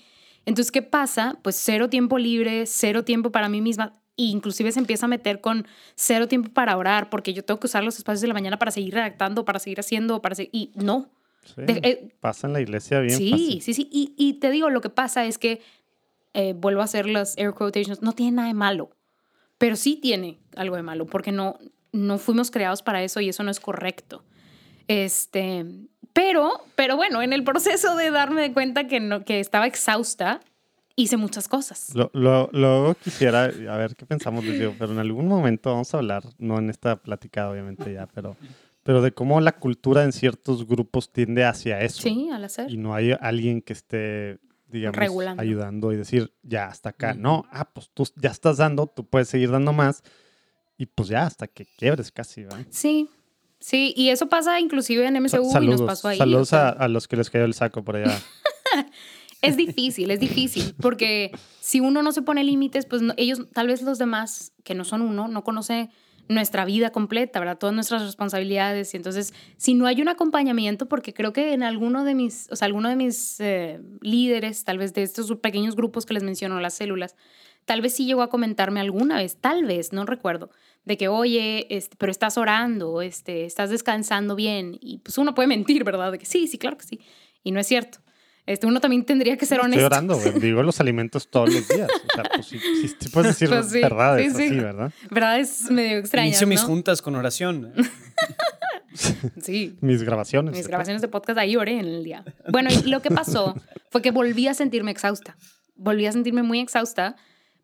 Entonces, 0.46 0.70
¿qué 0.72 0.82
pasa? 0.82 1.38
Pues 1.42 1.56
cero 1.56 1.88
tiempo 1.88 2.18
libre, 2.18 2.64
cero 2.66 3.04
tiempo 3.04 3.30
para 3.30 3.48
mí 3.48 3.60
misma. 3.60 3.92
E 4.16 4.24
inclusive 4.24 4.70
se 4.72 4.78
empieza 4.78 5.06
a 5.06 5.08
meter 5.08 5.40
con 5.40 5.66
cero 5.96 6.28
tiempo 6.28 6.50
para 6.52 6.76
orar, 6.76 7.10
porque 7.10 7.32
yo 7.34 7.44
tengo 7.44 7.58
que 7.60 7.66
usar 7.66 7.82
los 7.82 7.96
espacios 7.98 8.20
de 8.20 8.28
la 8.28 8.34
mañana 8.34 8.58
para 8.58 8.70
seguir 8.70 8.94
redactando, 8.94 9.44
para 9.44 9.58
seguir 9.58 9.80
haciendo, 9.80 10.22
para 10.22 10.34
seguir... 10.36 10.50
Y 10.52 10.70
no. 10.74 11.08
Sí, 11.44 11.62
De- 11.62 11.80
eh, 11.82 12.08
pasa 12.20 12.46
en 12.46 12.52
la 12.52 12.60
iglesia 12.60 13.00
bien 13.00 13.16
sí, 13.18 13.30
fácil. 13.30 13.62
sí, 13.62 13.74
sí. 13.74 13.88
Y, 13.90 14.14
y 14.16 14.34
te 14.34 14.50
digo, 14.50 14.70
lo 14.70 14.80
que 14.80 14.88
pasa 14.88 15.24
es 15.24 15.36
que, 15.38 15.60
eh, 16.34 16.52
vuelvo 16.56 16.80
a 16.82 16.84
hacer 16.84 17.06
las 17.08 17.36
air 17.38 17.52
quotations, 17.54 18.02
no 18.02 18.12
tiene 18.12 18.32
nada 18.32 18.48
de 18.48 18.54
malo, 18.54 18.90
pero 19.58 19.76
sí 19.76 19.96
tiene 19.96 20.38
algo 20.56 20.76
de 20.76 20.82
malo, 20.82 21.06
porque 21.06 21.32
no, 21.32 21.58
no 21.92 22.18
fuimos 22.18 22.50
creados 22.50 22.82
para 22.82 23.02
eso 23.02 23.20
y 23.20 23.28
eso 23.30 23.42
no 23.42 23.50
es 23.50 23.60
correcto. 23.60 24.24
Este, 24.88 25.64
pero, 26.12 26.60
pero 26.76 26.96
bueno, 26.96 27.22
en 27.22 27.32
el 27.32 27.44
proceso 27.44 27.96
de 27.96 28.10
darme 28.10 28.42
de 28.42 28.52
cuenta 28.52 28.86
que, 28.86 29.00
no, 29.00 29.24
que 29.24 29.40
estaba 29.40 29.66
exhausta, 29.66 30.40
hice 30.96 31.16
muchas 31.16 31.48
cosas. 31.48 31.94
Lo, 31.94 32.10
lo- 32.12 32.50
luego 32.52 32.94
quisiera, 32.96 33.44
a 33.44 33.76
ver 33.76 33.96
qué 33.96 34.06
pensamos, 34.06 34.44
digo, 34.44 34.74
pero 34.78 34.92
en 34.92 34.98
algún 34.98 35.26
momento 35.26 35.70
vamos 35.70 35.92
a 35.94 35.98
hablar, 35.98 36.22
no 36.38 36.58
en 36.58 36.70
esta 36.70 36.96
plática 36.96 37.48
obviamente 37.50 37.92
ya, 37.92 38.06
pero, 38.06 38.36
pero 38.82 39.00
de 39.02 39.12
cómo 39.12 39.40
la 39.40 39.52
cultura 39.52 40.04
en 40.04 40.12
ciertos 40.12 40.66
grupos 40.66 41.10
tiende 41.12 41.44
hacia 41.44 41.80
eso. 41.80 42.02
Sí, 42.02 42.28
al 42.30 42.44
hacer. 42.44 42.70
Y 42.70 42.76
no 42.76 42.94
hay 42.94 43.12
alguien 43.20 43.62
que 43.62 43.72
esté, 43.72 44.38
digamos, 44.66 44.98
Regulando. 44.98 45.42
ayudando 45.42 45.92
y 45.92 45.96
decir, 45.96 46.32
ya, 46.42 46.66
hasta 46.66 46.90
acá. 46.90 47.14
No, 47.14 47.44
ah, 47.50 47.70
pues 47.72 47.90
tú 47.94 48.06
ya 48.16 48.30
estás 48.30 48.56
dando, 48.58 48.86
tú 48.86 49.06
puedes 49.06 49.28
seguir 49.28 49.50
dando 49.50 49.72
más 49.72 50.02
y 50.76 50.86
pues 50.86 51.08
ya, 51.08 51.24
hasta 51.26 51.46
que 51.46 51.66
quiebres 51.78 52.10
casi, 52.10 52.44
¿va? 52.44 52.58
Sí, 52.70 53.08
sí, 53.60 53.92
y 53.96 54.08
eso 54.08 54.28
pasa 54.28 54.58
inclusive 54.60 55.06
en 55.06 55.16
MCU 55.16 55.62
y 55.62 55.66
nos 55.68 55.82
pasó 55.82 56.08
ahí. 56.08 56.18
saludos 56.18 56.52
a, 56.52 56.68
a 56.70 56.88
los 56.88 57.06
que 57.08 57.16
les 57.16 57.30
cayó 57.30 57.44
el 57.44 57.54
saco 57.54 57.84
por 57.84 57.96
allá. 57.96 58.18
Es 59.42 59.58
difícil, 59.58 60.10
es 60.10 60.20
difícil, 60.20 60.74
porque 60.80 61.30
si 61.60 61.80
uno 61.80 62.02
no 62.02 62.12
se 62.12 62.22
pone 62.22 62.42
límites, 62.42 62.86
pues 62.86 63.02
no- 63.02 63.12
ellos, 63.18 63.46
tal 63.52 63.66
vez 63.66 63.82
los 63.82 63.98
demás, 63.98 64.52
que 64.64 64.74
no 64.74 64.84
son 64.84 65.02
uno, 65.02 65.28
no 65.28 65.44
conocen 65.44 65.90
nuestra 66.28 66.64
vida 66.64 66.90
completa, 66.90 67.38
¿verdad? 67.38 67.58
Todas 67.58 67.74
nuestras 67.74 68.02
responsabilidades. 68.02 68.94
Y 68.94 68.96
entonces, 68.96 69.34
si 69.56 69.74
no 69.74 69.86
hay 69.86 70.00
un 70.00 70.08
acompañamiento, 70.08 70.86
porque 70.86 71.12
creo 71.12 71.32
que 71.32 71.52
en 71.52 71.62
alguno 71.62 72.04
de 72.04 72.14
mis, 72.14 72.48
o 72.50 72.56
sea, 72.56 72.66
alguno 72.66 72.88
de 72.88 72.96
mis 72.96 73.40
eh, 73.40 73.80
líderes, 74.00 74.64
tal 74.64 74.78
vez 74.78 74.94
de 74.94 75.02
estos 75.02 75.34
pequeños 75.36 75.76
grupos 75.76 76.06
que 76.06 76.14
les 76.14 76.22
menciono, 76.22 76.60
las 76.60 76.74
células, 76.74 77.16
tal 77.64 77.80
vez 77.80 77.94
sí 77.94 78.06
llegó 78.06 78.22
a 78.22 78.30
comentarme 78.30 78.80
alguna 78.80 79.16
vez, 79.16 79.36
tal 79.36 79.64
vez, 79.64 79.92
no 79.92 80.04
recuerdo, 80.06 80.50
de 80.84 80.96
que, 80.96 81.08
oye, 81.08 81.66
este, 81.74 81.96
pero 81.96 82.12
estás 82.12 82.36
orando, 82.38 83.02
este, 83.02 83.44
estás 83.44 83.70
descansando 83.70 84.36
bien. 84.36 84.78
Y 84.80 84.98
pues 84.98 85.18
uno 85.18 85.34
puede 85.34 85.48
mentir, 85.48 85.84
¿verdad? 85.84 86.12
De 86.12 86.18
que 86.18 86.26
sí, 86.26 86.46
sí, 86.46 86.58
claro 86.58 86.76
que 86.76 86.84
sí. 86.84 87.00
Y 87.42 87.52
no 87.52 87.60
es 87.60 87.66
cierto. 87.66 88.03
Este, 88.46 88.66
uno 88.66 88.78
también 88.80 89.04
tendría 89.04 89.36
que 89.38 89.46
ser 89.46 89.56
Estoy 89.56 89.68
honesto. 89.72 89.86
orando, 89.86 90.16
güey. 90.18 90.32
Digo 90.40 90.62
los 90.62 90.78
alimentos 90.80 91.28
todos 91.28 91.52
los 91.52 91.66
días. 91.66 91.88
O 91.90 92.14
sea, 92.14 92.24
pues 92.34 92.46
sí- 92.46 92.58
sí 92.98 93.08
puedes 93.08 93.32
decir 93.32 93.48
Pues 93.48 93.70
sí, 93.70 93.80
verdades 93.80 94.32
sí, 94.32 94.38
sí. 94.38 94.44
así, 94.46 94.56
¿verdad? 94.56 94.92
¿Verdad? 95.10 95.40
Es 95.40 95.70
medio 95.70 95.98
extraño. 95.98 96.28
Inicio 96.28 96.46
mis 96.46 96.60
¿no? 96.60 96.66
juntas 96.66 97.00
con 97.02 97.14
oración. 97.16 97.72
Sí, 99.42 99.76
Mis 99.80 100.04
grabaciones. 100.04 100.54
mis 100.54 100.68
grabaciones 100.68 101.02
de 101.02 101.08
podcast 101.08 101.36
ahí 101.38 101.56
oré 101.56 101.72
en 101.80 101.86
el 101.86 102.04
día. 102.04 102.24
Bueno, 102.52 102.70
y 102.70 102.88
lo 102.88 103.02
que 103.02 103.10
pasó 103.10 103.56
fue 103.90 104.02
que 104.02 104.12
volví 104.12 104.46
a 104.46 104.54
sentirme 104.54 104.92
exhausta. 104.92 105.36
Volví 105.74 106.06
a 106.06 106.12
sentirme 106.12 106.44
muy 106.44 106.60
exhausta, 106.60 107.16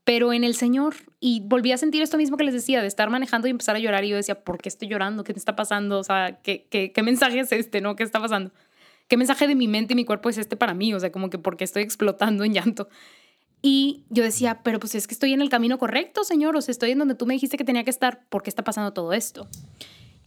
pero 0.03 0.33
en 0.33 0.43
el 0.43 0.57
Señor. 0.57 0.95
Y 1.21 1.43
volví 1.45 1.71
a 1.71 1.79
sentir 1.79 2.03
esto 2.03 2.17
mismo 2.17 2.37
que 2.37 2.43
les 2.43 2.53
decía, 2.55 2.83
de 2.83 2.89
estar 2.89 3.09
manejando 3.11 3.47
y 3.47 3.53
empezar 3.53 3.77
a 3.77 3.79
llorar. 3.79 4.03
Y 4.05 4.09
yo 4.09 4.17
decía, 4.17 4.43
¿por 4.43 4.59
qué 4.59 4.69
estoy 4.69 4.89
llorando? 4.89 5.23
¿Qué 5.23 5.33
me 5.33 5.39
está 5.39 5.55
pasando? 5.55 6.01
O 6.01 6.05
sea, 6.05 6.41
¿qué, 6.43 6.67
qué, 6.69 6.91
qué 6.91 7.03
mensaje 7.05 7.39
es 7.39 7.53
este? 7.53 7.81
¿No? 7.81 7.95
¿Qué 7.95 8.03
está 8.03 8.21
pasando? 8.21 8.51
¿Qué 9.11 9.17
mensaje 9.17 9.49
de 9.49 9.57
mi 9.57 9.67
mente 9.67 9.95
y 9.95 9.97
mi 9.97 10.05
cuerpo 10.05 10.29
es 10.29 10.39
este 10.39 10.57
para 10.57 10.73
mí? 10.73 10.95
O 10.95 11.01
sea, 11.01 11.11
como 11.11 11.31
que 11.31 11.39
porque 11.39 11.65
estoy 11.65 11.83
explotando 11.83 12.45
en 12.45 12.55
llanto. 12.55 12.89
Y 13.61 14.05
yo 14.09 14.23
decía, 14.23 14.63
pero 14.63 14.79
pues 14.79 14.95
es 14.95 15.09
que 15.09 15.15
estoy 15.15 15.33
en 15.33 15.43
el 15.43 15.49
camino 15.49 15.79
correcto, 15.79 16.23
Señor. 16.23 16.57
O 16.57 16.61
sea, 16.61 16.71
estoy 16.71 16.93
en 16.93 16.99
donde 16.99 17.17
tú 17.17 17.27
me 17.27 17.35
dijiste 17.35 17.57
que 17.57 17.65
tenía 17.65 17.83
que 17.83 17.91
estar. 17.91 18.25
¿Por 18.29 18.45
qué 18.45 18.51
está 18.51 18.63
pasando 18.63 18.93
todo 18.93 19.13
esto? 19.13 19.49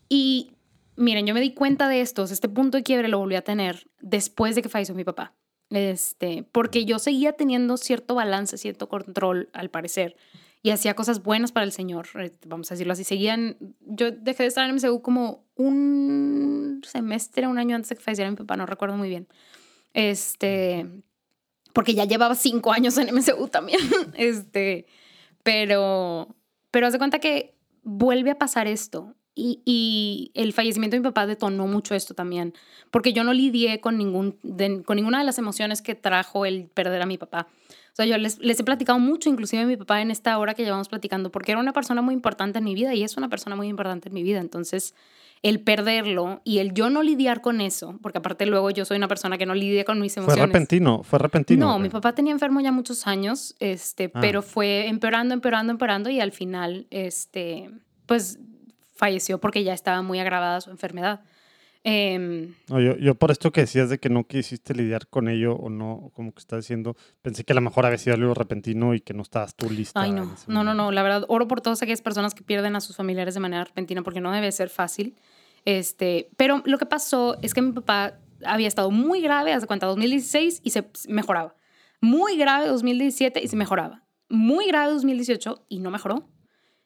Y 0.10 0.52
miren, 0.98 1.26
yo 1.26 1.34
me 1.34 1.40
di 1.40 1.54
cuenta 1.54 1.88
de 1.88 2.02
esto, 2.02 2.24
o 2.24 2.28
sea, 2.28 2.34
este 2.34 2.50
punto 2.50 2.78
de 2.78 2.84
quiebre 2.84 3.08
lo 3.08 3.20
volví 3.20 3.36
a 3.36 3.42
tener 3.42 3.88
después 4.02 4.54
de 4.54 4.62
que 4.62 4.68
falleció 4.68 4.94
mi 4.96 5.06
papá. 5.06 5.34
Este, 5.70 6.44
porque 6.52 6.84
yo 6.84 7.00
seguía 7.00 7.32
teniendo 7.34 7.78
cierto 7.78 8.16
balance, 8.16 8.58
cierto 8.58 8.90
control, 8.90 9.50
al 9.54 9.70
parecer, 9.70 10.18
y 10.66 10.70
hacía 10.70 10.96
cosas 10.96 11.22
buenas 11.22 11.52
para 11.52 11.66
el 11.66 11.74
Señor, 11.74 12.08
eh, 12.18 12.32
vamos 12.48 12.72
a 12.72 12.76
decirlo 12.76 12.94
así. 12.94 13.04
Seguían, 13.04 13.58
yo 13.82 14.12
dejé 14.12 14.44
de 14.44 14.48
estar 14.48 14.68
en 14.68 14.74
MCU 14.76 15.02
como 15.02 15.44
un 15.56 16.82
semestre, 16.88 17.48
un 17.48 17.60
año 17.60 17.76
antes 17.76 17.90
de 17.90 17.98
que 17.98 18.02
falleciera 18.02 18.32
mi 18.32 18.38
papá, 18.38 18.56
no 18.56 18.66
recuerdo 18.66 18.96
muy 18.96 19.10
bien. 19.10 19.28
Este, 19.94 20.88
porque 21.74 21.94
ya 21.94 22.06
llevaba 22.06 22.34
cinco 22.36 22.72
años 22.72 22.98
en 22.98 23.14
MCU 23.14 23.50
también. 23.50 23.82
Este, 24.16 24.86
pero, 25.44 26.34
pero 26.72 26.88
haz 26.88 26.94
de 26.94 27.00
cuenta 27.00 27.20
que 27.20 27.56
vuelve 27.84 28.32
a 28.32 28.38
pasar 28.38 28.66
esto. 28.68 29.14
Y, 29.36 29.62
y 29.66 30.32
el 30.36 30.54
fallecimiento 30.54 30.96
de 30.96 31.02
mi 31.02 31.06
papá 31.06 31.26
detonó 31.26 31.68
mucho 31.68 31.96
esto 31.96 32.14
también, 32.14 32.54
porque 32.92 33.14
yo 33.14 33.24
no 33.24 33.34
lidié 33.34 33.82
con, 33.82 33.98
ningún, 33.98 34.38
con 34.86 34.96
ninguna 34.96 35.18
de 35.18 35.26
las 35.26 35.40
emociones 35.40 35.82
que 35.82 35.96
trajo 35.96 36.46
el 36.46 36.68
perder 36.68 37.02
a 37.02 37.08
mi 37.08 37.18
papá. 37.18 37.48
O 37.94 37.96
sea, 37.96 38.06
yo 38.06 38.18
les, 38.18 38.40
les 38.40 38.60
he 38.60 38.64
platicado 38.64 38.98
mucho, 38.98 39.30
inclusive 39.30 39.62
a 39.62 39.66
mi 39.68 39.78
papá 39.78 40.02
en 40.02 40.10
esta 40.10 40.36
hora 40.40 40.56
que 40.56 40.64
llevamos 40.64 40.90
platicando, 40.90 41.32
porque 41.32 41.52
era 41.52 41.62
una 41.62 41.74
persona 41.74 42.02
muy 42.02 42.16
importante 42.16 42.58
en 42.58 42.66
mi 42.66 42.74
vida 42.74 42.94
y 42.96 43.04
es 43.04 43.18
una 43.18 43.30
persona 43.30 43.56
muy 43.56 43.68
importante 43.68 44.10
en 44.10 44.16
mi 44.16 44.24
vida. 44.24 44.40
Entonces, 44.40 44.96
el 45.44 45.60
perderlo 45.60 46.42
y 46.44 46.58
el 46.58 46.74
yo 46.74 46.90
no 46.90 47.04
lidiar 47.04 47.42
con 47.42 47.62
eso, 47.62 48.00
porque 48.02 48.18
aparte 48.18 48.48
luego 48.48 48.72
yo 48.72 48.84
soy 48.86 48.98
una 48.98 49.08
persona 49.08 49.38
que 49.38 49.46
no 49.46 49.54
lidia 49.54 49.84
con 49.86 50.00
mis 50.02 50.14
Fue 50.16 50.24
emociones. 50.24 50.48
repentino, 50.48 51.04
fue 51.04 51.20
repentino. 51.20 51.68
No, 51.68 51.78
mi 51.80 51.90
papá 51.90 52.16
tenía 52.16 52.32
enfermo 52.34 52.62
ya 52.62 52.72
muchos 52.72 53.06
años, 53.06 53.56
este, 53.60 54.10
Ah. 54.14 54.20
pero 54.22 54.42
fue 54.42 54.88
empeorando, 54.88 55.36
empeorando, 55.36 55.72
empeorando 55.72 56.10
y 56.10 56.20
al 56.20 56.32
final, 56.32 56.88
este, 56.90 57.70
pues 58.08 58.40
falleció 58.96 59.40
porque 59.40 59.64
ya 59.64 59.74
estaba 59.74 60.02
muy 60.02 60.18
agravada 60.20 60.62
su 60.62 60.72
enfermedad. 60.72 61.22
Em, 61.86 62.54
No, 62.70 62.80
yo, 62.80 62.96
yo 62.96 63.16
por 63.16 63.32
esto 63.32 63.52
que 63.52 63.62
decías 63.62 63.90
de 63.90 64.00
que 64.00 64.10
no 64.10 64.26
quisiste 64.26 64.74
lidiar 64.74 65.08
con 65.08 65.28
ello 65.28 65.56
o 65.56 65.70
no, 65.70 66.12
como 66.14 66.34
que 66.34 66.40
estás 66.40 66.60
diciendo, 66.64 66.96
pensé 67.22 67.44
que 67.44 67.52
a 67.52 67.56
lo 67.56 67.62
mejor 67.62 67.86
había 67.86 67.98
sido 67.98 68.16
algo 68.16 68.34
repentino 68.34 68.94
y 68.94 69.02
que 69.02 69.14
no 69.14 69.22
estabas 69.22 69.56
tú 69.56 69.70
lista. 69.70 70.02
ay, 70.02 70.12
no, 70.12 70.34
no, 70.48 70.64
no, 70.64 70.74
no, 70.74 70.92
la 70.92 71.04
verdad, 71.04 71.26
oro 71.28 71.48
por 71.48 71.60
todas 71.60 71.82
aquellas 71.82 72.02
personas 72.02 72.34
que 72.34 72.44
pierden 72.44 72.76
a 72.76 72.82
sus 72.82 72.96
familiares 72.96 73.34
de 73.34 73.42
manera 73.42 73.66
repentina 73.66 74.02
porque 74.02 74.22
no 74.22 74.32
debe 74.32 74.52
ser 74.52 74.70
fácil. 74.70 75.18
Este, 75.66 76.30
pero 76.38 76.62
lo 76.66 76.78
que 76.78 76.86
pasó 76.86 77.38
es 77.42 77.54
que 77.54 77.62
mi 77.62 77.72
papá 77.74 78.18
había 78.46 78.68
estado 78.68 78.90
muy 78.92 79.22
grave, 79.22 79.54
hace 79.54 79.68
cuenta, 79.68 79.86
2016 79.88 80.62
y 80.64 80.70
se 80.70 80.86
mejoraba. 81.10 81.56
Muy 82.02 82.38
grave 82.38 82.68
2017 82.68 83.42
y 83.44 83.48
se 83.48 83.56
mejoraba. 83.56 84.04
Muy 84.30 84.68
grave 84.68 84.94
2018 84.94 85.66
y 85.70 85.80
no 85.80 85.92
mejoró. 85.92 86.30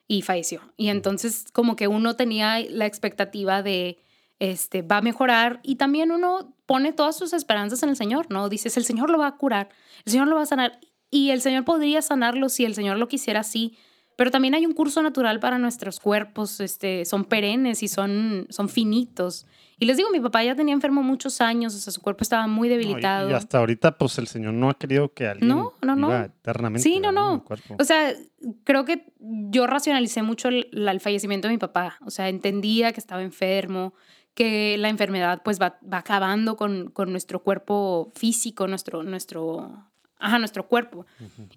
y 0.07 0.21
falleció. 0.21 0.61
Y 0.77 0.87
entonces 0.87 1.45
como 1.51 1.75
que 1.75 1.87
uno 1.87 2.15
tenía 2.15 2.59
la 2.69 2.85
expectativa 2.85 3.61
de, 3.61 3.97
este, 4.39 4.81
va 4.81 4.97
a 4.97 5.01
mejorar 5.01 5.59
y 5.63 5.75
también 5.75 6.11
uno 6.11 6.53
pone 6.65 6.93
todas 6.93 7.17
sus 7.17 7.33
esperanzas 7.33 7.81
en 7.83 7.89
el 7.89 7.95
Señor, 7.95 8.27
¿no? 8.29 8.49
Dices, 8.49 8.77
el 8.77 8.85
Señor 8.85 9.09
lo 9.09 9.17
va 9.17 9.27
a 9.27 9.37
curar, 9.37 9.69
el 10.05 10.11
Señor 10.11 10.27
lo 10.27 10.35
va 10.35 10.43
a 10.43 10.47
sanar 10.47 10.79
y 11.09 11.31
el 11.31 11.41
Señor 11.41 11.65
podría 11.65 12.01
sanarlo 12.01 12.49
si 12.49 12.65
el 12.65 12.75
Señor 12.75 12.97
lo 12.97 13.07
quisiera 13.07 13.41
así. 13.41 13.77
Pero 14.17 14.31
también 14.31 14.55
hay 14.55 14.65
un 14.65 14.73
curso 14.73 15.03
natural 15.03 15.39
para 15.39 15.59
nuestros 15.59 15.99
cuerpos, 15.99 16.59
este, 16.59 17.05
son 17.05 17.25
perennes 17.25 17.83
y 17.83 17.87
son, 17.87 18.47
son 18.49 18.67
finitos. 18.67 19.45
Y 19.79 19.85
les 19.85 19.95
digo, 19.95 20.09
mi 20.09 20.19
papá 20.19 20.43
ya 20.43 20.55
tenía 20.55 20.73
enfermo 20.73 21.03
muchos 21.03 21.39
años, 21.39 21.75
o 21.75 21.77
sea, 21.77 21.93
su 21.93 22.01
cuerpo 22.01 22.23
estaba 22.23 22.47
muy 22.47 22.67
debilitado. 22.67 23.29
y, 23.29 23.33
hasta 23.33 23.59
ahorita, 23.59 23.95
pues 23.99 24.17
el 24.17 24.25
Señor 24.25 24.55
no 24.55 24.71
ha 24.71 24.73
querido 24.73 25.13
que 25.13 25.27
alguien 25.27 25.49
no, 25.49 25.73
no, 25.83 25.95
no. 25.95 26.15
eternamente. 26.15 26.81
Sí, 26.81 26.99
no, 26.99 27.11
no. 27.11 27.45
O 27.77 27.83
sea, 27.83 28.15
creo 28.63 28.85
que 28.85 29.05
yo 29.19 29.67
racionalicé 29.67 30.23
mucho 30.23 30.47
el, 30.47 30.67
el, 30.71 30.99
fallecimiento 30.99 31.47
de 31.47 31.53
mi 31.53 31.59
papá. 31.59 31.99
O 32.03 32.09
sea, 32.09 32.27
entendía 32.27 32.91
que 32.91 32.99
estaba 32.99 33.21
enfermo, 33.21 33.93
que 34.37 34.77
la 34.77 34.87
enfermedad 34.87 35.41
pues 35.43 35.59
va, 35.59 35.79
va 35.91 35.97
acabando 35.97 36.55
con, 36.55 36.91
con, 36.91 37.11
nuestro 37.11 37.41
cuerpo 37.43 38.13
físico, 38.15 38.67
nuestro, 38.67 39.03
nuestro, 39.03 39.83
ajá, 40.19 40.39
nuestro 40.39 40.67
cuerpo. 40.67 41.05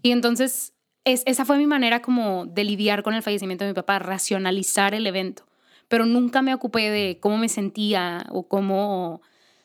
Y 0.03 0.11
entonces 0.11 0.73
es, 1.05 1.23
esa 1.27 1.45
fue 1.45 1.59
mi 1.59 1.67
manera 1.67 2.01
como 2.01 2.47
de 2.47 2.65
lidiar 2.65 3.03
con 3.03 3.15
el 3.15 3.23
fallecimiento 3.23 3.65
de 3.65 3.71
mi 3.71 3.75
papá, 3.75 3.99
racionalizar 3.99 4.95
el 4.95 5.07
evento 5.07 5.45
pero 5.91 6.07
nunca 6.07 6.41
me 6.41 6.55
ocupé 6.55 6.89
de 6.89 7.19
cómo 7.19 7.37
me 7.37 7.49
sentía 7.49 8.25
o 8.31 8.47
cómo, 8.47 9.23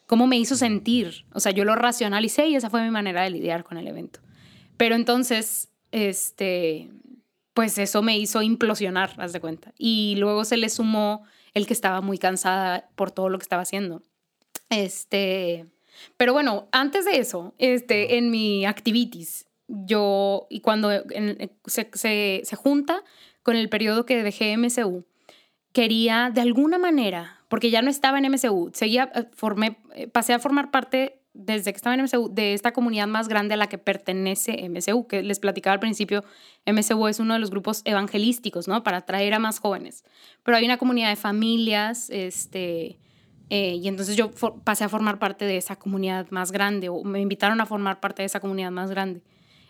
cómo 0.07 0.25
me 0.25 0.39
hizo 0.39 0.55
sentir. 0.55 1.23
O 1.33 1.39
sea, 1.39 1.51
yo 1.51 1.65
lo 1.65 1.75
racionalicé 1.75 2.47
y 2.47 2.55
esa 2.55 2.71
fue 2.71 2.81
mi 2.81 2.89
manera 2.89 3.21
de 3.21 3.29
lidiar 3.29 3.63
con 3.63 3.77
el 3.77 3.87
evento. 3.87 4.21
Pero 4.75 4.95
entonces, 4.95 5.69
este, 5.91 6.89
pues 7.53 7.77
eso 7.77 8.01
me 8.01 8.17
hizo 8.17 8.41
implosionar, 8.41 9.13
haz 9.19 9.33
de 9.33 9.39
cuenta. 9.39 9.71
Y 9.77 10.15
luego 10.17 10.45
se 10.45 10.57
le 10.57 10.69
sumó 10.69 11.21
el 11.56 11.65
que 11.65 11.73
estaba 11.73 12.02
muy 12.02 12.19
cansada 12.19 12.90
por 12.95 13.10
todo 13.10 13.30
lo 13.30 13.40
que 13.40 13.44
estaba 13.44 13.64
haciendo. 13.64 14.03
Este, 14.69 15.65
pero 16.18 16.34
bueno, 16.34 16.68
antes 16.72 17.06
de 17.06 17.18
eso, 17.18 17.56
este, 17.57 18.18
en 18.18 18.30
mi 18.30 18.65
activities, 18.65 19.48
yo, 19.68 20.45
y 20.52 20.60
cuando 20.60 20.91
se, 21.65 21.90
se, 21.94 22.41
se 22.44 22.56
junta 22.56 23.03
con 23.41 23.56
el 23.56 23.69
periodo 23.69 24.06
que 24.06 24.22
dejé 24.22 24.56
MCU, 24.57 25.06
quería 25.72 26.30
de 26.34 26.41
alguna 26.41 26.77
manera, 26.77 27.41
porque 27.48 27.72
ya 27.72 27.82
no 27.82 27.90
estaba 27.90 28.19
en 28.19 28.32
MCU, 28.32 28.72
seguía, 28.73 29.11
eh, 29.15 29.26
formé, 29.34 29.77
eh, 29.94 30.07
pasé 30.07 30.34
a 30.34 30.40
formar 30.40 30.72
parte 30.72 31.22
desde 31.35 31.71
que 31.71 31.75
estaba 31.75 31.95
en 31.95 32.01
MCU 32.03 32.33
de 32.33 32.53
esta 32.53 32.71
comunidad 32.71 33.07
más 33.07 33.27
grande 33.27 33.53
a 33.53 33.57
la 33.57 33.67
que 33.67 33.77
pertenece 33.77 34.69
MCU, 34.69 35.05
que 35.05 35.21
les 35.21 35.39
platicaba 35.39 35.73
al 35.73 35.79
principio, 35.79 36.23
MCU 36.65 37.07
es 37.07 37.19
uno 37.19 37.33
de 37.33 37.39
los 37.39 37.51
grupos 37.51 37.81
evangelísticos, 37.85 38.67
¿no? 38.67 38.83
Para 38.83 38.97
atraer 38.97 39.33
a 39.33 39.39
más 39.39 39.59
jóvenes. 39.59 40.05
Pero 40.43 40.57
hay 40.57 40.65
una 40.65 40.77
comunidad 40.77 41.09
de 41.09 41.17
familias, 41.17 42.09
este, 42.09 42.97
eh, 43.49 43.75
y 43.75 43.87
entonces 43.87 44.15
yo 44.15 44.31
pasé 44.63 44.85
a 44.85 44.89
formar 44.89 45.19
parte 45.19 45.45
de 45.45 45.57
esa 45.57 45.75
comunidad 45.75 46.27
más 46.31 46.51
grande, 46.51 46.89
o 46.89 47.03
me 47.03 47.19
invitaron 47.19 47.59
a 47.59 47.65
formar 47.65 47.99
parte 47.99 48.21
de 48.21 48.27
esa 48.27 48.39
comunidad 48.39 48.71
más 48.71 48.89
grande. 48.89 49.21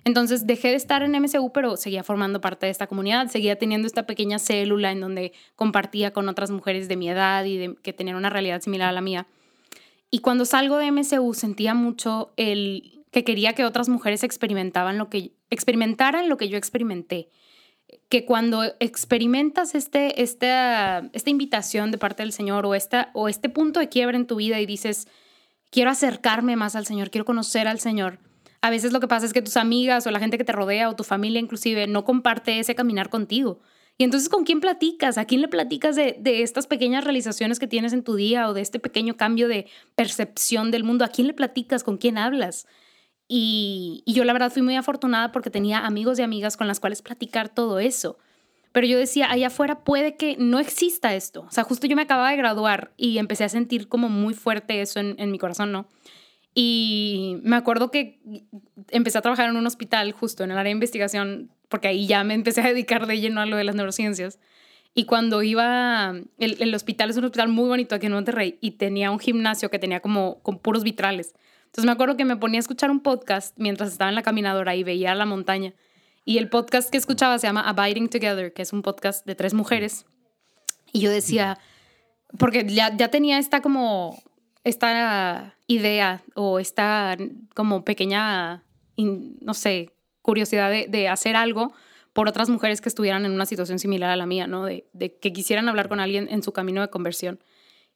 Entonces 0.06 0.46
dejé 0.46 0.70
de 0.70 0.76
estar 0.76 1.02
en 1.02 1.20
MCU, 1.20 1.52
pero 1.52 1.78
seguía 1.78 2.04
formando 2.04 2.40
parte 2.40 2.68
de 2.68 2.72
esta 2.72 2.86
comunidad, 2.86 3.28
seguía 3.28 3.58
teniendo 3.58 3.88
esta 3.88 4.06
pequeña 4.06 4.38
célula 4.38 4.92
en 4.92 5.02
donde 5.02 5.34
compartía 5.56 6.14
con 6.14 6.30
otras 6.30 6.52
mujeres 6.52 6.88
de 6.88 6.96
mi 6.96 7.10
edad 7.10 7.44
y 7.44 7.76
que 7.82 7.92
tenían 7.92 8.16
una 8.16 8.30
realidad 8.30 8.62
similar 8.62 8.90
a 8.90 8.92
la 8.92 9.02
mía. 9.02 9.26
Y 10.10 10.20
cuando 10.20 10.46
salgo 10.46 10.78
de 10.78 10.92
MCU 10.92 11.34
sentía 11.34 11.74
mucho 11.74 12.34
el 12.38 13.04
que 13.12 13.24
quería 13.24 13.54
que 13.54 13.66
otras 13.66 13.90
mujeres 13.90 14.24
experimentaban 14.24 14.98
lo 14.98 15.10
que, 15.10 15.34
experimentaran 15.50 16.30
lo 16.30 16.38
que 16.38 16.50
yo 16.50 16.58
experimenté. 16.58 17.30
Que 18.10 18.26
cuando 18.26 18.64
experimentas 18.80 19.76
este, 19.76 20.22
esta, 20.22 21.10
esta 21.14 21.30
invitación 21.30 21.92
de 21.92 21.98
parte 21.98 22.24
del 22.24 22.34
Señor 22.34 22.66
o, 22.66 22.76
esta, 22.76 23.12
o 23.14 23.30
este 23.30 23.50
punto 23.50 23.80
de 23.80 23.90
quiebra 23.90 24.18
en 24.18 24.28
tu 24.28 24.36
vida 24.36 24.60
y 24.60 24.66
dices, 24.66 25.08
quiero 25.70 25.90
acercarme 25.90 26.56
más 26.56 26.76
al 26.76 26.86
Señor, 26.86 27.10
quiero 27.10 27.26
conocer 27.26 27.68
al 27.68 27.80
Señor, 27.80 28.20
a 28.66 28.72
veces 28.72 28.94
lo 28.94 29.00
que 29.00 29.08
pasa 29.08 29.28
es 29.28 29.34
que 29.34 29.44
tus 29.44 29.58
amigas 29.58 30.08
o 30.08 30.12
la 30.12 30.20
gente 30.20 30.40
que 30.40 30.44
te 30.44 30.52
rodea 30.52 30.90
o 30.90 30.96
tu 30.96 31.04
familia 31.04 31.40
inclusive 31.40 31.86
no 31.86 32.04
comparte 32.04 32.58
ese 32.58 32.74
caminar 32.74 33.12
contigo. 33.12 33.60
Y 33.98 34.04
entonces, 34.04 34.28
¿con 34.28 34.44
quién 34.44 34.60
platicas? 34.60 35.18
¿A 35.18 35.26
quién 35.26 35.42
le 35.42 35.48
platicas 35.48 35.96
de, 35.96 36.20
estas 36.24 36.68
pequeñas 36.68 37.04
realizaciones 37.04 37.60
que 37.60 37.68
tienes 37.68 37.94
en 37.94 38.04
tu 38.04 38.16
día 38.16 38.50
o 38.50 38.54
de 38.54 38.62
este 38.62 38.80
pequeño 38.80 39.16
cambio 39.16 39.48
de 39.48 39.68
percepción 39.96 40.70
del 40.70 40.84
mundo? 40.84 41.06
¿A 41.06 41.10
quién 41.10 41.28
le 41.28 41.34
platicas? 41.34 41.84
¿Con 41.84 41.98
quién 41.98 42.18
hablas? 42.18 42.68
Y, 43.28 44.04
yo 44.06 44.26
la 44.26 44.34
verdad 44.34 44.52
fui 44.52 44.62
muy 44.62 44.76
afortunada 44.76 45.32
porque 45.32 45.50
tenía 45.50 45.86
amigos 45.86 46.20
y 46.20 46.24
amigas 46.24 46.58
con 46.58 46.68
las 46.68 46.80
cuales 46.82 47.02
platicar 47.02 47.50
todo 47.50 47.80
eso. 47.80 48.18
Pero 48.74 48.86
yo 48.86 48.98
decía, 48.98 49.32
allá 49.32 49.48
afuera 49.48 49.86
puede 49.86 50.18
que 50.18 50.36
no 50.38 50.60
exista 50.60 51.16
esto. 51.16 51.46
O 51.48 51.52
sea, 51.52 51.64
justo 51.64 51.88
yo 51.88 51.96
me 51.96 52.02
acababa 52.02 52.32
de 52.32 52.38
graduar 52.38 52.92
y 52.98 53.18
empecé 53.18 53.46
a 53.46 53.50
sentir 53.50 53.88
como 53.88 54.10
muy 54.10 54.34
fuerte 54.34 54.82
eso 54.82 55.00
en 55.00 55.32
mi 55.32 55.40
corazón, 55.40 55.72
¿no? 55.72 55.88
Y 56.58 57.38
me 57.44 57.58
acuerdo 57.58 57.92
que 57.92 58.22
empecé 58.90 59.18
a 59.18 59.22
trabajar 59.22 59.50
en 59.50 59.58
un 59.58 59.68
hospital 59.68 60.14
justo 60.14 60.46
en 60.46 60.52
el 60.52 60.58
área 60.58 60.70
de 60.70 60.76
investigación, 60.76 61.52
porque 61.68 61.90
ahí 61.90 62.08
ya 62.08 62.24
me 62.24 62.34
empecé 62.34 62.62
a 62.62 62.68
dedicar 62.68 63.08
de 63.08 63.20
lleno 63.20 63.42
a 63.42 63.46
lo 63.46 63.58
de 63.58 63.66
las 63.66 63.76
neurociencias. 63.76 64.40
Y 64.94 65.04
cuando 65.04 65.44
iba, 65.44 66.16
el, 66.40 66.58
el 66.62 66.74
hospital 66.74 67.10
es 67.10 67.18
un 67.18 67.26
hospital 67.26 67.50
muy 67.50 67.68
bonito 67.68 67.94
aquí 67.94 68.06
en 68.06 68.14
Monterrey 68.14 68.58
y 68.62 68.72
tenía 68.72 69.12
un 69.12 69.20
gimnasio 69.20 69.70
que 69.70 69.80
tenía 69.80 70.00
como 70.00 70.40
con 70.44 70.58
puros 70.58 70.84
vitrales. 70.84 71.36
Entonces 71.66 71.86
me 71.86 71.92
acuerdo 71.92 72.16
que 72.16 72.24
me 72.24 72.38
ponía 72.38 72.60
a 72.60 72.62
escuchar 72.62 72.90
un 72.90 73.02
podcast 73.02 73.54
mientras 73.58 73.92
estaba 73.92 74.08
en 74.08 74.16
la 74.16 74.22
caminadora 74.24 74.78
y 74.78 74.86
veía 74.86 75.14
la 75.14 75.26
montaña. 75.26 75.74
Y 76.24 76.38
el 76.38 76.48
podcast 76.48 76.90
que 76.90 76.98
escuchaba 76.98 77.38
se 77.38 77.48
llama 77.48 77.68
Abiding 77.68 78.08
Together, 78.08 78.54
que 78.54 78.62
es 78.62 78.72
un 78.72 78.82
podcast 78.82 79.26
de 79.26 79.36
tres 79.36 79.54
mujeres. 79.54 80.06
Y 80.94 81.02
yo 81.02 81.12
decía, 81.12 81.60
porque 82.38 82.66
ya, 82.66 82.96
ya 82.96 83.10
tenía 83.10 83.40
esta 83.40 83.62
como 83.62 84.24
esta 84.66 85.56
idea 85.68 86.24
o 86.34 86.60
esta 86.60 87.16
como 87.54 87.86
pequeña, 87.86 88.64
no 88.98 89.54
sé, 89.54 89.94
curiosidad 90.22 90.72
de, 90.72 91.08
hacer 91.08 91.36
algo 91.36 91.74
por 92.14 92.28
otras 92.28 92.50
mujeres 92.50 92.82
que 92.82 92.90
estuvieran 92.90 93.26
en 93.26 93.32
una 93.32 93.46
situación 93.46 93.78
similar 93.78 94.10
a 94.10 94.16
la 94.16 94.26
mía, 94.26 94.48
¿no? 94.48 94.66
De, 94.66 94.86
que 95.22 95.32
quisieran 95.32 95.70
hablar 95.70 95.88
con 95.88 96.00
alguien 96.00 96.28
en 96.30 96.42
su 96.42 96.52
camino 96.52 96.82
de 96.82 96.90
conversión. 96.90 97.40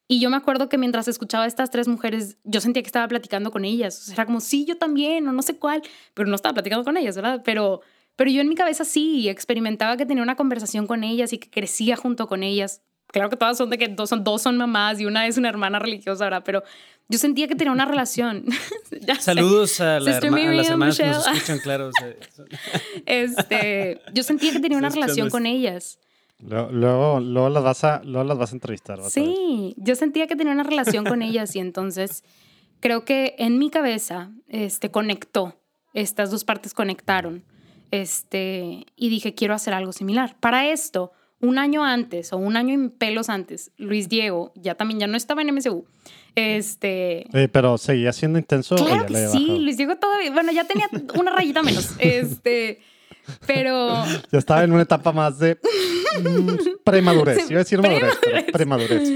Y 0.07 0.19
yo 0.19 0.29
me 0.29 0.37
acuerdo 0.37 0.69
que 0.69 0.77
mientras 0.77 1.07
escuchaba 1.07 1.45
a 1.45 1.47
estas 1.47 1.71
tres 1.71 1.87
mujeres, 1.87 2.37
yo 2.43 2.61
sentía 2.61 2.83
que 2.83 2.87
estaba 2.87 3.07
platicando 3.07 3.51
con 3.51 3.65
ellas. 3.65 3.99
O 3.99 4.05
sea, 4.05 4.13
era 4.13 4.25
como, 4.25 4.39
sí, 4.39 4.65
yo 4.65 4.77
también, 4.77 5.27
o 5.27 5.31
no 5.31 5.41
sé 5.41 5.57
cuál, 5.57 5.81
pero 6.13 6.29
no 6.29 6.35
estaba 6.35 6.53
platicando 6.53 6.83
con 6.83 6.97
ellas, 6.97 7.15
¿verdad? 7.15 7.41
Pero, 7.43 7.81
pero 8.15 8.29
yo 8.29 8.41
en 8.41 8.49
mi 8.49 8.55
cabeza 8.55 8.85
sí, 8.85 9.27
experimentaba 9.27 9.97
que 9.97 10.05
tenía 10.05 10.23
una 10.23 10.35
conversación 10.35 10.85
con 10.85 11.03
ellas 11.03 11.33
y 11.33 11.39
que 11.39 11.49
crecía 11.49 11.95
junto 11.95 12.27
con 12.27 12.43
ellas 12.43 12.83
claro 13.11 13.29
que 13.29 13.37
todas 13.37 13.57
son 13.57 13.69
de 13.69 13.77
que 13.77 13.87
dos 13.87 14.09
son, 14.09 14.23
dos 14.23 14.41
son 14.41 14.57
mamás 14.57 14.99
y 14.99 15.05
una 15.05 15.27
es 15.27 15.37
una 15.37 15.49
hermana 15.49 15.79
religiosa, 15.79 16.23
ahora, 16.23 16.43
pero 16.43 16.63
yo 17.09 17.17
sentía 17.17 17.47
que 17.47 17.55
tenía 17.55 17.73
una 17.73 17.85
relación. 17.85 18.45
Saludos 19.19 19.81
a, 19.81 19.99
la 19.99 20.17
herma, 20.17 20.37
a, 20.37 20.53
las 20.53 20.69
hermanas 20.69 20.97
que 20.97 21.07
nos 21.07 21.27
escuchan, 21.27 21.59
claro. 21.59 21.89
este, 23.05 23.99
yo 24.13 24.23
sentía 24.23 24.51
que 24.51 24.59
tenía 24.59 24.77
una 24.77 24.89
relación 24.89 25.29
con 25.29 25.45
ellas. 25.45 25.99
Luego, 26.37 27.19
luego, 27.19 27.49
las 27.49 27.63
vas 27.63 27.83
a, 27.83 28.01
luego 28.03 28.23
las 28.23 28.37
vas 28.37 28.51
a 28.51 28.55
entrevistar. 28.55 28.99
Sí, 29.09 29.73
yo 29.77 29.95
sentía 29.95 30.27
que 30.27 30.37
tenía 30.37 30.53
una 30.53 30.63
relación 30.63 31.03
con 31.03 31.21
ellas 31.21 31.53
y 31.55 31.59
entonces 31.59 32.23
creo 32.79 33.03
que 33.03 33.35
en 33.39 33.57
mi 33.57 33.69
cabeza 33.69 34.31
este, 34.47 34.89
conectó, 34.89 35.59
estas 35.93 36.31
dos 36.31 36.45
partes 36.45 36.73
conectaron 36.73 37.43
este, 37.91 38.85
y 38.95 39.09
dije, 39.09 39.33
quiero 39.33 39.53
hacer 39.53 39.73
algo 39.73 39.91
similar. 39.91 40.37
Para 40.39 40.69
esto, 40.69 41.11
un 41.41 41.57
año 41.57 41.83
antes 41.83 42.33
o 42.33 42.37
un 42.37 42.57
año 42.57 42.73
y 42.73 42.89
pelos 42.89 43.29
antes, 43.29 43.71
Luis 43.77 44.09
Diego 44.09 44.51
ya 44.55 44.75
también 44.75 44.99
ya 44.99 45.07
no 45.07 45.17
estaba 45.17 45.41
en 45.41 45.53
MSU. 45.53 45.85
Este. 46.35 47.27
pero 47.51 47.77
seguía 47.77 48.13
siendo 48.13 48.39
intenso. 48.39 48.75
Claro 48.75 49.05
que 49.05 49.27
sí, 49.27 49.59
Luis 49.59 49.77
Diego 49.77 49.97
todavía. 49.97 50.31
Bueno, 50.31 50.51
ya 50.51 50.65
tenía 50.65 50.89
una 51.15 51.31
rayita 51.31 51.63
menos. 51.63 51.91
Este. 51.99 52.79
Pero. 53.45 54.03
Ya 54.31 54.39
estaba 54.39 54.63
en 54.63 54.71
una 54.71 54.83
etapa 54.83 55.11
más 55.11 55.37
de 55.39 55.59
mm, 56.23 56.49
premadurez. 56.83 57.49
Iba 57.49 57.59
a 57.59 57.63
decir 57.63 57.81
madurez, 57.81 58.17
pero 58.21 58.45
premadurez. 58.51 59.09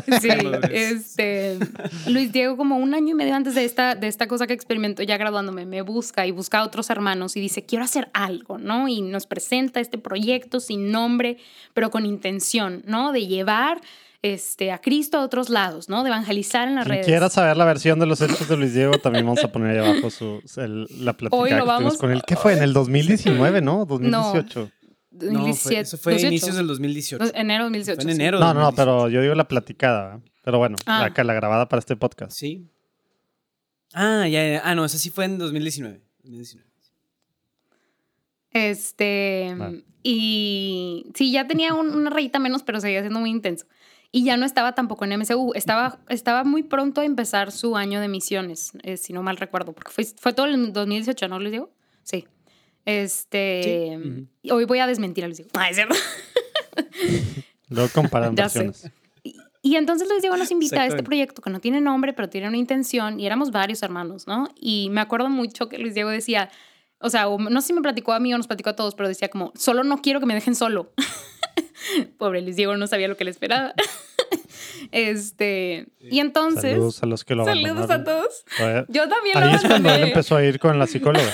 Sí, 0.20 0.28
este, 0.70 1.58
Luis 2.08 2.32
Diego 2.32 2.56
como 2.56 2.76
un 2.76 2.94
año 2.94 3.10
y 3.10 3.14
medio 3.14 3.34
antes 3.34 3.54
de 3.54 3.64
esta, 3.64 3.94
de 3.94 4.08
esta 4.08 4.26
cosa 4.26 4.46
que 4.46 4.54
experimento 4.54 5.02
ya 5.02 5.16
graduándome, 5.16 5.66
me 5.66 5.82
busca 5.82 6.26
y 6.26 6.30
busca 6.30 6.58
a 6.58 6.64
otros 6.64 6.90
hermanos 6.90 7.36
y 7.36 7.40
dice, 7.40 7.64
quiero 7.64 7.84
hacer 7.84 8.08
algo, 8.12 8.58
¿no? 8.58 8.88
Y 8.88 9.02
nos 9.02 9.26
presenta 9.26 9.80
este 9.80 9.98
proyecto 9.98 10.60
sin 10.60 10.90
nombre, 10.90 11.38
pero 11.74 11.90
con 11.90 12.06
intención, 12.06 12.82
¿no? 12.86 13.12
De 13.12 13.26
llevar 13.26 13.80
este, 14.22 14.72
a 14.72 14.78
Cristo 14.78 15.18
a 15.18 15.22
otros 15.22 15.50
lados, 15.50 15.88
¿no? 15.88 16.02
De 16.02 16.08
evangelizar 16.08 16.68
en 16.68 16.76
las 16.76 16.86
redes. 16.86 17.06
Si 17.06 17.12
quieras 17.12 17.32
saber 17.32 17.56
la 17.56 17.64
versión 17.64 17.98
de 17.98 18.06
los 18.06 18.20
hechos 18.20 18.48
de 18.48 18.56
Luis 18.56 18.74
Diego, 18.74 18.98
también 18.98 19.24
vamos 19.24 19.44
a 19.44 19.52
poner 19.52 19.78
ahí 19.78 19.88
abajo 19.88 20.10
su, 20.10 20.42
la 20.56 21.12
plática 21.16 21.44
que 21.44 21.60
tuvimos 21.60 21.98
con 21.98 22.10
él. 22.10 22.22
¿Qué 22.26 22.36
fue? 22.36 22.54
En 22.54 22.62
el 22.62 22.72
2019, 22.72 23.60
¿no? 23.60 23.84
2018. 23.84 24.60
No, 24.60 24.70
eso 25.20 25.98
fue 25.98 26.20
inicios 26.20 26.56
del 26.56 26.66
2018. 26.66 27.32
Enero 27.34 27.64
2018. 27.64 28.02
en 28.02 28.10
enero. 28.10 28.38
No, 28.38 28.54
no, 28.54 28.72
pero 28.72 29.08
yo 29.08 29.20
digo 29.22 29.34
la 29.34 29.48
platicada. 29.48 30.20
Pero 30.42 30.58
bueno, 30.58 30.76
ah. 30.86 31.10
la, 31.14 31.24
la, 31.24 31.34
grabada 31.34 31.68
para 31.68 31.80
este 31.80 31.96
podcast. 31.96 32.32
Sí. 32.32 32.68
Ah, 33.92 34.28
ya, 34.28 34.46
ya. 34.48 34.62
Ah, 34.64 34.74
no, 34.74 34.84
esa 34.84 34.98
sí 34.98 35.10
fue 35.10 35.24
en 35.24 35.38
2019. 35.38 36.02
Este, 38.52 39.54
Vale. 39.56 39.84
y 40.02 41.06
sí, 41.14 41.30
ya 41.32 41.46
tenía 41.46 41.74
un- 41.74 41.94
una 41.94 42.10
rayita 42.10 42.38
menos, 42.38 42.62
pero 42.62 42.80
seguía 42.80 43.00
siendo 43.00 43.20
muy 43.20 43.30
intenso. 43.30 43.66
Y 44.12 44.24
ya 44.24 44.36
no 44.36 44.46
estaba 44.46 44.74
tampoco 44.74 45.04
en 45.04 45.12
MCU, 45.12 45.52
estaba, 45.54 45.98
estaba 46.08 46.44
muy 46.44 46.62
pronto 46.62 47.00
a 47.00 47.04
empezar 47.04 47.52
su 47.52 47.76
año 47.76 48.00
de 48.00 48.08
misiones, 48.08 48.72
eh, 48.82 48.96
si 48.96 49.12
no 49.12 49.22
mal 49.22 49.36
recuerdo, 49.36 49.72
porque 49.72 49.90
fue, 49.90 50.04
fue 50.04 50.32
todo 50.32 50.46
el 50.46 50.72
2018, 50.72 51.28
¿no 51.28 51.38
les 51.38 51.52
digo? 51.52 51.70
Sí. 52.02 52.26
Este, 52.86 53.98
Sí, 54.42 54.50
hoy 54.50 54.64
voy 54.64 54.78
a 54.78 54.86
desmentir 54.86 55.24
a 55.24 55.26
Luis 55.26 55.38
Diego. 55.38 55.50
Ah, 55.54 55.68
es 55.68 55.76
cierto. 55.76 55.94
Luego 57.68 57.90
comparan 57.92 58.34
versiones. 58.34 58.90
Y 59.62 59.74
entonces 59.74 60.08
Luis 60.08 60.22
Diego 60.22 60.36
nos 60.36 60.52
invita 60.52 60.82
a 60.82 60.86
este 60.86 61.02
proyecto 61.02 61.42
que 61.42 61.50
no 61.50 61.58
tiene 61.58 61.80
nombre, 61.80 62.12
pero 62.12 62.28
tiene 62.28 62.46
una 62.46 62.56
intención, 62.56 63.18
y 63.18 63.26
éramos 63.26 63.50
varios 63.50 63.82
hermanos, 63.82 64.28
¿no? 64.28 64.48
Y 64.54 64.88
me 64.90 65.00
acuerdo 65.00 65.28
mucho 65.28 65.68
que 65.68 65.78
Luis 65.78 65.92
Diego 65.94 66.08
decía, 66.08 66.50
o 67.00 67.10
sea, 67.10 67.26
no 67.26 67.60
sé 67.60 67.66
si 67.66 67.72
me 67.72 67.82
platicó 67.82 68.12
a 68.12 68.20
mí 68.20 68.32
o 68.32 68.36
nos 68.36 68.46
platicó 68.46 68.70
a 68.70 68.76
todos, 68.76 68.94
pero 68.94 69.08
decía 69.08 69.28
como, 69.28 69.52
solo 69.56 69.82
no 69.82 70.00
quiero 70.00 70.20
que 70.20 70.26
me 70.26 70.34
dejen 70.34 70.54
solo. 70.54 70.92
Pobre 72.18 72.42
Luis 72.42 72.54
Diego 72.54 72.76
no 72.76 72.86
sabía 72.86 73.08
lo 73.08 73.16
que 73.16 73.24
le 73.24 73.32
esperaba. 73.32 73.74
este, 74.92 75.88
y 76.00 76.20
entonces, 76.20 76.74
Saludos 76.74 77.02
a 77.02 77.06
los 77.06 77.24
que 77.24 77.34
lo 77.34 77.44
saludos 77.44 77.90
a 77.90 78.04
todos. 78.04 78.44
Yo 78.88 79.08
también 79.08 79.40
lo 79.40 79.46
Ahí 79.46 79.54
es 79.56 79.64
cuando 79.64 79.90
él 79.90 80.04
empezó 80.04 80.36
a 80.36 80.44
ir 80.44 80.60
con 80.60 80.78
la 80.78 80.86
psicóloga. 80.86 81.32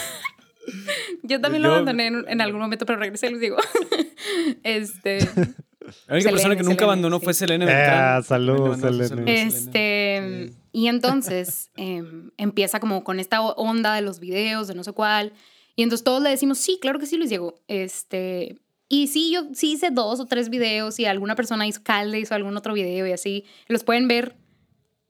Yo 1.22 1.40
también 1.40 1.62
lo 1.62 1.70
abandoné 1.70 2.06
en, 2.08 2.24
en 2.28 2.40
algún 2.40 2.60
momento, 2.60 2.86
pero 2.86 2.98
regresé, 2.98 3.28
Luis 3.30 3.40
Diego. 3.40 3.56
este, 4.62 5.18
La 5.18 6.14
única 6.14 6.30
Selene, 6.30 6.32
persona 6.32 6.56
que 6.56 6.62
nunca 6.62 6.74
Selene, 6.74 6.84
abandonó 6.84 7.18
sí. 7.18 7.24
fue 7.24 7.34
Selene 7.34 7.64
Eh, 7.64 7.68
Beltrán. 7.68 8.22
mandamos 8.68 9.08
Selene. 9.08 9.42
Este, 9.42 10.48
Sí. 10.50 10.56
y 10.72 10.86
entonces 10.88 11.70
em, 11.76 12.30
empieza 12.36 12.80
como 12.80 13.04
con 13.04 13.20
esta 13.20 13.40
onda 13.42 13.94
de 13.94 14.02
los 14.02 14.20
videos, 14.20 14.68
de 14.68 14.74
no 14.74 14.84
sé 14.84 14.92
cuál. 14.92 15.32
Y 15.74 15.82
entonces 15.82 16.04
todos 16.04 16.22
le 16.22 16.30
decimos, 16.30 16.58
sí, 16.58 16.78
claro 16.80 16.98
que 16.98 17.06
sí, 17.06 17.16
Luis 17.16 17.30
Diego. 17.30 17.54
Este, 17.66 18.58
y 18.88 19.06
sí, 19.08 19.32
yo 19.32 19.44
sí 19.54 19.72
hice 19.72 19.90
dos 19.90 20.20
o 20.20 20.26
tres 20.26 20.50
videos 20.50 21.00
y 21.00 21.06
alguna 21.06 21.34
persona 21.34 21.66
hizo 21.66 21.82
calde, 21.82 22.20
hizo 22.20 22.34
algún 22.34 22.56
otro 22.56 22.74
video 22.74 23.06
y 23.06 23.12
así. 23.12 23.44
Los 23.68 23.82
pueden 23.84 24.06
ver. 24.06 24.36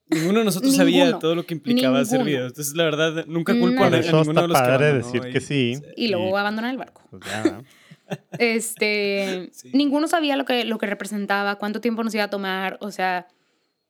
Ninguno 0.09 0.41
de 0.41 0.45
nosotros 0.45 0.75
sabía 0.77 1.05
Ninguno. 1.05 1.19
todo 1.21 1.35
lo 1.35 1.47
que 1.47 1.55
implicaba 1.55 2.01
hacer 2.01 2.19
Ninguno. 2.19 2.31
videos. 2.37 2.53
Entonces, 2.53 2.75
la 2.75 2.85
verdad, 2.85 3.25
nunca 3.27 3.53
culpo 3.59 3.81
Nada. 3.83 3.97
a, 3.97 4.01
eso 4.01 4.17
ninguno 4.19 4.31
está 4.31 4.43
de 4.43 4.49
los 4.49 4.57
que 4.59 4.63
padre 4.63 4.87
abandonó 4.89 5.07
decir 5.13 5.29
y- 5.29 5.33
que 5.33 5.41
sí. 5.41 5.75
Y 5.97 6.09
luego 6.09 6.37
abandonar 6.37 6.71
el 6.71 6.77
barco. 6.79 7.03
Pues 7.11 7.23
ya, 7.25 7.43
¿no? 7.45 7.65
Este, 8.39 9.49
Sí. 9.53 9.71
ninguno 9.73 10.07
sabía 10.09 10.37
lo 10.37 10.45
que, 10.45 10.65
lo 10.65 10.79
que 10.79 10.87
representaba, 10.87 11.57
cuánto 11.57 11.81
tiempo 11.81 12.05
nos 12.05 12.15
iba 12.15 12.25
a 12.25 12.31
tomar, 12.31 12.77
o 12.81 12.91
sea, 12.91 13.27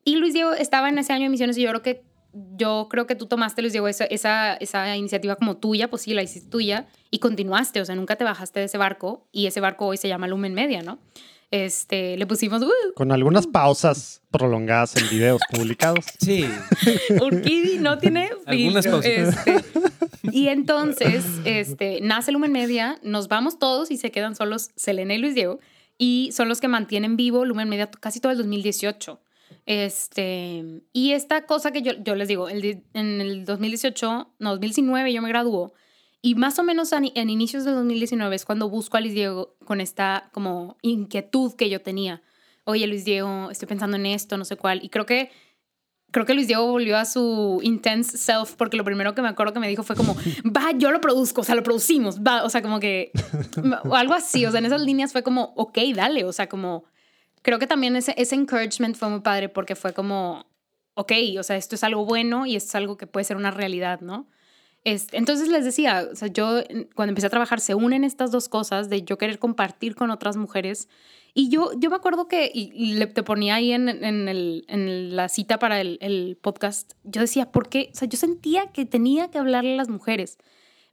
y 0.04 0.16
Luis 0.16 0.32
Diego 0.34 0.52
estaba 0.52 0.88
en 0.88 0.98
ese 0.98 1.12
año 1.12 1.24
de 1.24 1.28
misiones 1.30 1.56
y 1.58 1.62
yo 1.62 1.68
creo 1.70 1.82
que 1.82 2.02
yo 2.56 2.86
creo 2.90 3.06
que 3.06 3.14
tú 3.14 3.26
tomaste, 3.26 3.60
Luis 3.60 3.72
Diego, 3.74 3.88
esa, 3.88 4.04
esa, 4.06 4.54
esa 4.54 4.96
iniciativa 4.96 5.36
como 5.36 5.58
tuya, 5.58 5.90
pues 5.90 6.00
sí, 6.02 6.14
la 6.14 6.22
hiciste 6.22 6.48
tuya 6.48 6.86
y 7.10 7.18
continuaste, 7.18 7.80
o 7.80 7.84
sea, 7.84 7.94
nunca 7.94 8.16
te 8.16 8.24
bajaste 8.24 8.60
de 8.60 8.66
ese 8.66 8.78
barco 8.78 9.28
y 9.32 9.46
ese 9.46 9.60
barco 9.60 9.86
hoy 9.86 9.98
se 9.98 10.08
llama 10.08 10.26
Lumen 10.28 10.54
Media, 10.54 10.82
¿no? 10.82 10.98
Este, 11.52 12.16
le 12.16 12.26
pusimos, 12.26 12.62
uh, 12.62 12.94
Con 12.94 13.12
algunas 13.12 13.46
pausas 13.46 14.22
prolongadas 14.30 14.96
en 14.96 15.08
videos 15.10 15.40
publicados. 15.52 16.06
Sí. 16.18 16.46
Urquidi 17.20 17.78
no 17.78 17.98
tiene 17.98 18.30
Algunas 18.46 18.86
pausas. 18.86 19.36
este. 19.36 19.62
y 20.32 20.48
entonces, 20.48 21.26
este, 21.44 22.00
nace 22.00 22.32
Lumen 22.32 22.52
Media, 22.52 22.98
nos 23.02 23.28
vamos 23.28 23.58
todos 23.58 23.90
y 23.90 23.98
se 23.98 24.10
quedan 24.10 24.34
solos 24.34 24.70
Selena 24.76 25.14
y 25.14 25.18
Luis 25.18 25.34
Diego. 25.34 25.60
Y 25.98 26.30
son 26.32 26.48
los 26.48 26.58
que 26.58 26.68
mantienen 26.68 27.16
vivo 27.16 27.44
Lumen 27.44 27.68
Media 27.68 27.90
casi 27.90 28.18
todo 28.18 28.32
el 28.32 28.38
2018. 28.38 29.20
Este, 29.66 30.64
y 30.94 31.12
esta 31.12 31.44
cosa 31.44 31.70
que 31.70 31.82
yo, 31.82 31.92
yo 32.02 32.14
les 32.14 32.28
digo, 32.28 32.48
el 32.48 32.82
en 32.94 33.20
el 33.20 33.44
2018, 33.44 34.34
no, 34.38 34.50
2019 34.52 35.12
yo 35.12 35.20
me 35.20 35.28
graduó. 35.28 35.74
Y 36.22 36.36
más 36.36 36.58
o 36.60 36.62
menos 36.62 36.92
en, 36.92 37.10
en 37.14 37.30
inicios 37.30 37.64
del 37.64 37.74
2019 37.74 38.34
es 38.34 38.44
cuando 38.44 38.68
busco 38.68 38.96
a 38.96 39.00
Luis 39.00 39.12
Diego 39.12 39.56
con 39.64 39.80
esta 39.80 40.30
como 40.32 40.76
inquietud 40.80 41.54
que 41.54 41.68
yo 41.68 41.82
tenía. 41.82 42.22
Oye, 42.64 42.86
Luis 42.86 43.04
Diego, 43.04 43.50
estoy 43.50 43.66
pensando 43.66 43.96
en 43.96 44.06
esto, 44.06 44.38
no 44.38 44.44
sé 44.44 44.56
cuál. 44.56 44.80
Y 44.84 44.88
creo 44.88 45.04
que 45.04 45.30
creo 46.12 46.26
que 46.26 46.34
Luis 46.34 46.46
Diego 46.46 46.70
volvió 46.70 46.96
a 46.96 47.04
su 47.04 47.58
intense 47.64 48.18
self 48.18 48.52
porque 48.56 48.76
lo 48.76 48.84
primero 48.84 49.14
que 49.14 49.22
me 49.22 49.28
acuerdo 49.28 49.52
que 49.52 49.58
me 49.58 49.66
dijo 49.66 49.82
fue 49.82 49.96
como, 49.96 50.14
va, 50.44 50.70
yo 50.76 50.92
lo 50.92 51.00
produzco, 51.00 51.40
o 51.40 51.44
sea, 51.44 51.56
lo 51.56 51.64
producimos, 51.64 52.20
va, 52.20 52.44
o 52.44 52.50
sea, 52.50 52.62
como 52.62 52.78
que, 52.78 53.10
o 53.84 53.96
algo 53.96 54.14
así, 54.14 54.46
o 54.46 54.50
sea, 54.50 54.60
en 54.60 54.66
esas 54.66 54.82
líneas 54.82 55.10
fue 55.10 55.22
como, 55.22 55.54
ok, 55.56 55.78
dale, 55.94 56.24
o 56.24 56.32
sea, 56.32 56.48
como, 56.48 56.84
creo 57.40 57.58
que 57.58 57.66
también 57.66 57.96
ese, 57.96 58.14
ese 58.16 58.36
encouragement 58.36 58.94
fue 58.94 59.08
muy 59.08 59.20
padre 59.20 59.48
porque 59.48 59.74
fue 59.74 59.92
como, 59.92 60.46
ok, 60.94 61.12
o 61.38 61.42
sea, 61.42 61.56
esto 61.56 61.74
es 61.74 61.82
algo 61.82 62.04
bueno 62.04 62.46
y 62.46 62.56
esto 62.56 62.68
es 62.68 62.74
algo 62.76 62.96
que 62.96 63.06
puede 63.06 63.24
ser 63.24 63.36
una 63.38 63.50
realidad, 63.50 64.00
¿no? 64.02 64.28
Este, 64.84 65.16
entonces 65.16 65.48
les 65.48 65.64
decía, 65.64 66.08
o 66.10 66.16
sea, 66.16 66.28
yo 66.28 66.60
cuando 66.94 67.10
empecé 67.10 67.28
a 67.28 67.30
trabajar 67.30 67.60
se 67.60 67.74
unen 67.74 68.02
estas 68.02 68.32
dos 68.32 68.48
cosas 68.48 68.88
de 68.88 69.02
yo 69.02 69.16
querer 69.16 69.38
compartir 69.38 69.94
con 69.94 70.10
otras 70.10 70.36
mujeres 70.36 70.88
y 71.34 71.48
yo, 71.48 71.70
yo 71.78 71.88
me 71.88 71.96
acuerdo 71.96 72.28
que, 72.28 72.50
y, 72.52 72.72
y 72.74 72.94
le, 72.94 73.06
te 73.06 73.22
ponía 73.22 73.54
ahí 73.54 73.72
en, 73.72 73.88
en, 73.88 74.28
el, 74.28 74.64
en 74.68 75.16
la 75.16 75.28
cita 75.28 75.58
para 75.58 75.80
el, 75.80 75.98
el 76.02 76.36
podcast, 76.40 76.92
yo 77.04 77.22
decía, 77.22 77.50
¿por 77.50 77.68
qué? 77.68 77.90
O 77.94 77.96
sea, 77.96 78.06
yo 78.06 78.18
sentía 78.18 78.66
que 78.72 78.84
tenía 78.84 79.30
que 79.30 79.38
hablarle 79.38 79.72
a 79.72 79.76
las 79.76 79.88
mujeres, 79.88 80.36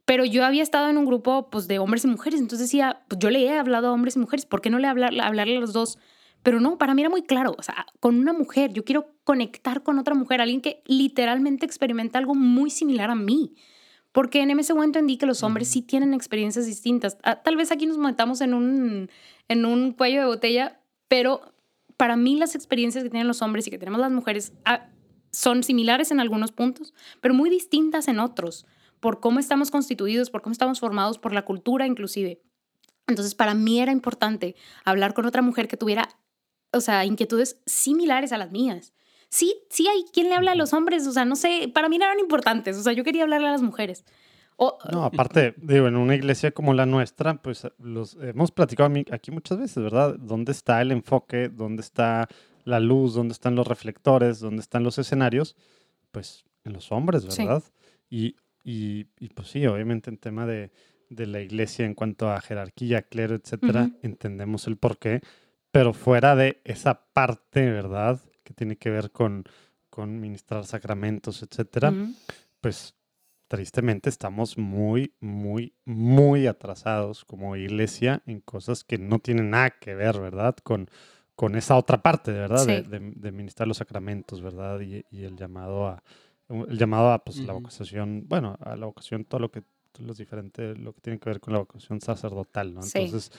pero 0.06 0.24
yo 0.24 0.44
había 0.44 0.62
estado 0.62 0.88
en 0.88 0.96
un 0.96 1.04
grupo 1.04 1.50
pues, 1.50 1.68
de 1.68 1.78
hombres 1.78 2.04
y 2.04 2.08
mujeres, 2.08 2.40
entonces 2.40 2.68
decía, 2.68 3.02
pues 3.08 3.18
yo 3.18 3.28
le 3.28 3.42
he 3.42 3.58
hablado 3.58 3.88
a 3.88 3.92
hombres 3.92 4.16
y 4.16 4.20
mujeres, 4.20 4.46
¿por 4.46 4.62
qué 4.62 4.70
no 4.70 4.78
le 4.78 4.88
hablar, 4.88 5.12
hablarle 5.20 5.58
a 5.58 5.60
los 5.60 5.74
dos? 5.74 5.98
Pero 6.42 6.58
no, 6.58 6.78
para 6.78 6.94
mí 6.94 7.02
era 7.02 7.10
muy 7.10 7.22
claro, 7.22 7.54
o 7.58 7.62
sea, 7.62 7.84
con 8.00 8.18
una 8.18 8.32
mujer, 8.32 8.72
yo 8.72 8.82
quiero 8.82 9.12
conectar 9.24 9.82
con 9.82 9.98
otra 9.98 10.14
mujer, 10.14 10.40
alguien 10.40 10.62
que 10.62 10.82
literalmente 10.86 11.66
experimenta 11.66 12.18
algo 12.18 12.34
muy 12.34 12.70
similar 12.70 13.10
a 13.10 13.14
mí. 13.14 13.54
Porque 14.12 14.42
en 14.42 14.50
ese 14.58 14.74
momento 14.74 14.98
entendí 14.98 15.18
que 15.18 15.26
los 15.26 15.42
hombres 15.42 15.68
sí 15.68 15.82
tienen 15.82 16.14
experiencias 16.14 16.66
distintas. 16.66 17.16
Ah, 17.22 17.42
Tal 17.42 17.56
vez 17.56 17.70
aquí 17.70 17.86
nos 17.86 17.98
metamos 17.98 18.40
en 18.40 18.54
un, 18.54 19.10
en 19.48 19.64
un 19.64 19.92
cuello 19.92 20.20
de 20.20 20.26
botella, 20.26 20.80
pero 21.08 21.52
para 21.96 22.16
mí 22.16 22.36
las 22.36 22.54
experiencias 22.54 23.04
que 23.04 23.10
tienen 23.10 23.28
los 23.28 23.42
hombres 23.42 23.66
y 23.66 23.70
que 23.70 23.78
tenemos 23.78 24.00
las 24.00 24.10
mujeres 24.10 24.52
ah, 24.64 24.88
son 25.30 25.62
similares 25.62 26.10
en 26.10 26.20
algunos 26.20 26.50
puntos, 26.50 26.94
pero 27.20 27.34
muy 27.34 27.50
distintas 27.50 28.08
en 28.08 28.18
otros, 28.18 28.66
por 29.00 29.20
cómo 29.20 29.38
estamos 29.38 29.70
constituidos, 29.70 30.30
por 30.30 30.42
cómo 30.42 30.52
estamos 30.52 30.80
formados, 30.80 31.18
por 31.18 31.32
la 31.32 31.44
cultura 31.44 31.86
inclusive. 31.86 32.40
Entonces, 33.06 33.34
para 33.34 33.54
mí 33.54 33.80
era 33.80 33.92
importante 33.92 34.56
hablar 34.84 35.14
con 35.14 35.26
otra 35.26 35.42
mujer 35.42 35.68
que 35.68 35.76
tuviera, 35.76 36.08
o 36.72 36.80
sea, 36.80 37.04
inquietudes 37.04 37.60
similares 37.66 38.32
a 38.32 38.38
las 38.38 38.50
mías. 38.50 38.92
Sí, 39.30 39.54
sí 39.70 39.86
hay 39.88 40.04
quien 40.12 40.28
le 40.28 40.34
habla 40.34 40.52
a 40.52 40.54
los 40.56 40.72
hombres, 40.74 41.06
o 41.06 41.12
sea, 41.12 41.24
no 41.24 41.36
sé, 41.36 41.70
para 41.72 41.88
mí 41.88 41.96
no 41.98 42.04
eran 42.04 42.18
importantes, 42.18 42.76
o 42.76 42.82
sea, 42.82 42.92
yo 42.92 43.04
quería 43.04 43.22
hablarle 43.22 43.48
a 43.48 43.52
las 43.52 43.62
mujeres. 43.62 44.04
O, 44.56 44.76
No, 44.92 45.04
aparte, 45.04 45.54
digo, 45.62 45.86
en 45.86 45.96
una 45.96 46.14
iglesia 46.16 46.50
como 46.50 46.74
la 46.74 46.84
nuestra, 46.84 47.40
pues 47.40 47.66
los 47.78 48.16
hemos 48.20 48.50
platicado 48.50 48.92
aquí 49.12 49.30
muchas 49.30 49.58
veces, 49.58 49.82
¿verdad? 49.82 50.16
¿Dónde 50.18 50.52
está 50.52 50.82
el 50.82 50.90
enfoque? 50.92 51.48
¿Dónde 51.48 51.80
está 51.80 52.28
la 52.64 52.80
luz? 52.80 53.14
¿Dónde 53.14 53.32
están 53.32 53.54
los 53.54 53.66
reflectores? 53.66 54.40
¿Dónde 54.40 54.60
están 54.60 54.82
los 54.82 54.98
escenarios? 54.98 55.56
Pues 56.10 56.44
en 56.64 56.72
los 56.74 56.92
hombres, 56.92 57.24
Sí. 57.30 57.44
¿verdad? 57.44 57.62
Y, 58.10 58.34
y, 58.64 59.06
y, 59.18 59.28
pues 59.28 59.48
sí, 59.48 59.64
obviamente 59.66 60.10
en 60.10 60.18
tema 60.18 60.44
de, 60.44 60.70
de 61.08 61.26
la 61.26 61.40
iglesia 61.40 61.86
en 61.86 61.94
cuanto 61.94 62.28
a 62.30 62.40
jerarquía, 62.40 63.02
clero, 63.02 63.36
etcétera, 63.36 63.90
entendemos 64.02 64.66
el 64.66 64.76
porqué, 64.76 65.22
pero 65.70 65.94
fuera 65.94 66.34
de 66.36 66.60
esa 66.64 67.06
parte, 67.14 67.70
¿verdad? 67.70 68.20
Que 68.50 68.54
tiene 68.54 68.76
que 68.76 68.90
ver 68.90 69.12
con, 69.12 69.44
con 69.90 70.18
ministrar 70.18 70.66
sacramentos, 70.66 71.40
etcétera, 71.44 71.94
pues 72.60 72.96
tristemente 73.46 74.08
estamos 74.08 74.58
muy, 74.58 75.14
muy, 75.20 75.72
muy 75.84 76.48
atrasados 76.48 77.24
como 77.24 77.54
iglesia 77.54 78.22
en 78.26 78.40
cosas 78.40 78.82
que 78.82 78.98
no 78.98 79.20
tienen 79.20 79.50
nada 79.50 79.70
que 79.70 79.94
ver, 79.94 80.18
¿verdad? 80.20 80.56
Con, 80.64 80.90
con 81.36 81.54
esa 81.54 81.76
otra 81.76 82.02
parte, 82.02 82.32
¿verdad? 82.32 82.66
De, 82.66 82.82
Sí. 82.82 82.88
de, 82.90 82.98
de 83.14 83.30
ministrar 83.32 83.68
los 83.68 83.76
sacramentos, 83.76 84.42
¿verdad? 84.42 84.80
Y, 84.80 85.04
y 85.12 85.22
el 85.22 85.36
llamado 85.36 85.86
a, 85.86 86.02
el 86.48 86.76
llamado 86.76 87.12
a 87.12 87.22
pues, 87.22 87.38
la 87.38 87.52
vocación, 87.52 88.24
bueno, 88.26 88.56
a 88.60 88.74
la 88.74 88.86
vocación, 88.86 89.24
todo 89.24 89.38
lo 89.40 89.52
que, 89.52 89.62
los 90.00 90.18
diferentes, 90.18 90.76
lo 90.76 90.92
que 90.92 91.00
tiene 91.00 91.20
que 91.20 91.30
ver 91.30 91.38
con 91.40 91.52
la 91.52 91.60
vocación 91.60 92.00
sacerdotal, 92.00 92.74
¿no? 92.74 92.82
Sí. 92.82 92.98
Entonces, 92.98 93.30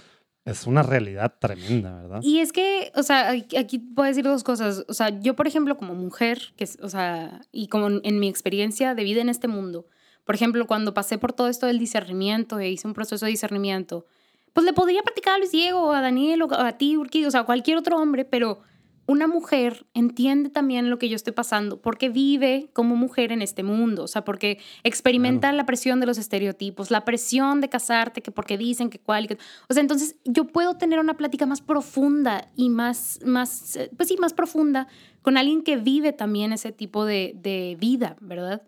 es 0.46 0.66
una 0.66 0.82
realidad 0.84 1.36
tremenda, 1.40 1.94
¿verdad? 2.02 2.20
Y 2.24 2.40
es 2.40 2.52
que, 2.52 2.92
o 2.96 3.04
sea, 3.04 3.30
aquí- 3.30 3.80
puedo 3.80 4.08
decir 4.08 4.24
dos 4.24 4.44
cosas. 4.44 4.86
O 4.88 4.94
sea, 4.94 5.10
yo, 5.20 5.36
por 5.36 5.48
ejemplo, 5.48 5.78
como 5.78 5.94
mujer, 5.94 6.54
que, 6.56 6.68
o 6.82 6.90
sea, 6.90 7.42
y 7.52 7.68
como 7.68 7.88
en, 8.04 8.20
mi 8.20 8.28
experiencia 8.28 8.96
de 8.96 9.04
vida 9.04 9.22
en 9.22 9.30
este 9.30 9.48
mundo, 9.48 9.86
por 10.26 10.36
ejemplo, 10.36 10.66
cuando 10.66 10.94
pasé 10.94 11.18
por 11.18 11.34
todo 11.34 11.48
esto 11.48 11.68
del 11.68 11.80
discernimiento 11.80 12.60
e 12.60 12.70
hice 12.70 12.88
un 12.88 12.94
proceso 12.94 13.26
de 13.26 13.32
discernimiento, 13.32 14.06
pues 14.54 14.66
le 14.66 14.74
podría 14.74 15.02
platicar 15.04 15.36
a 15.36 15.38
Luis 15.38 15.52
Diego, 15.52 15.94
a 15.94 16.02
Daniel, 16.02 16.42
o 16.42 16.54
a 16.54 16.74
ti, 16.74 16.98
Urquí, 16.98 17.26
o 17.26 17.32
sea, 17.32 17.42
a 17.42 17.46
cualquier 17.46 17.78
otro 17.78 17.98
hombre, 17.98 18.26
pero 18.26 18.60
una 19.08 19.28
mujer 19.28 19.86
entiende 19.94 20.50
también 20.50 20.90
lo 20.90 20.98
que 20.98 21.10
yo 21.10 21.16
estoy 21.16 21.34
pasando 21.34 21.82
porque 21.82 22.10
vive 22.10 22.70
como 22.74 22.96
mujer 22.96 23.32
en 23.32 23.42
este 23.42 23.64
mundo, 23.64 24.04
o 24.04 24.08
sea, 24.08 24.24
porque 24.24 24.60
experimenta 24.84 25.52
la 25.52 25.66
presión 25.66 26.00
de 26.00 26.06
los 26.06 26.18
estereotipos, 26.18 26.92
la 26.92 27.04
presión 27.04 27.62
de 27.62 27.70
casarte, 27.70 28.22
que 28.22 28.32
porque 28.32 28.58
dicen 28.58 28.90
que 28.90 29.00
cuál, 29.00 29.26
y 29.26 29.28
que- 29.30 29.38
o 29.70 29.74
sea, 29.74 29.82
entonces 29.82 30.16
yo 30.24 30.46
puedo 30.46 30.76
tener 30.78 31.00
una 31.00 31.16
plática 31.18 31.46
más 31.46 31.62
profunda 31.62 32.48
y 32.56 32.70
más, 32.70 33.20
más, 33.26 33.76
eh, 33.76 33.90
pues 33.98 34.08
sí, 34.10 34.18
más 34.18 34.34
profunda 34.34 34.88
con 35.22 35.38
alguien 35.38 35.62
que 35.64 35.78
vive 35.78 36.14
también 36.14 36.54
ese 36.54 36.72
tipo 36.72 37.04
de, 37.06 37.34
de 37.36 37.76
vida, 37.80 38.16
¿verdad? 38.22 38.62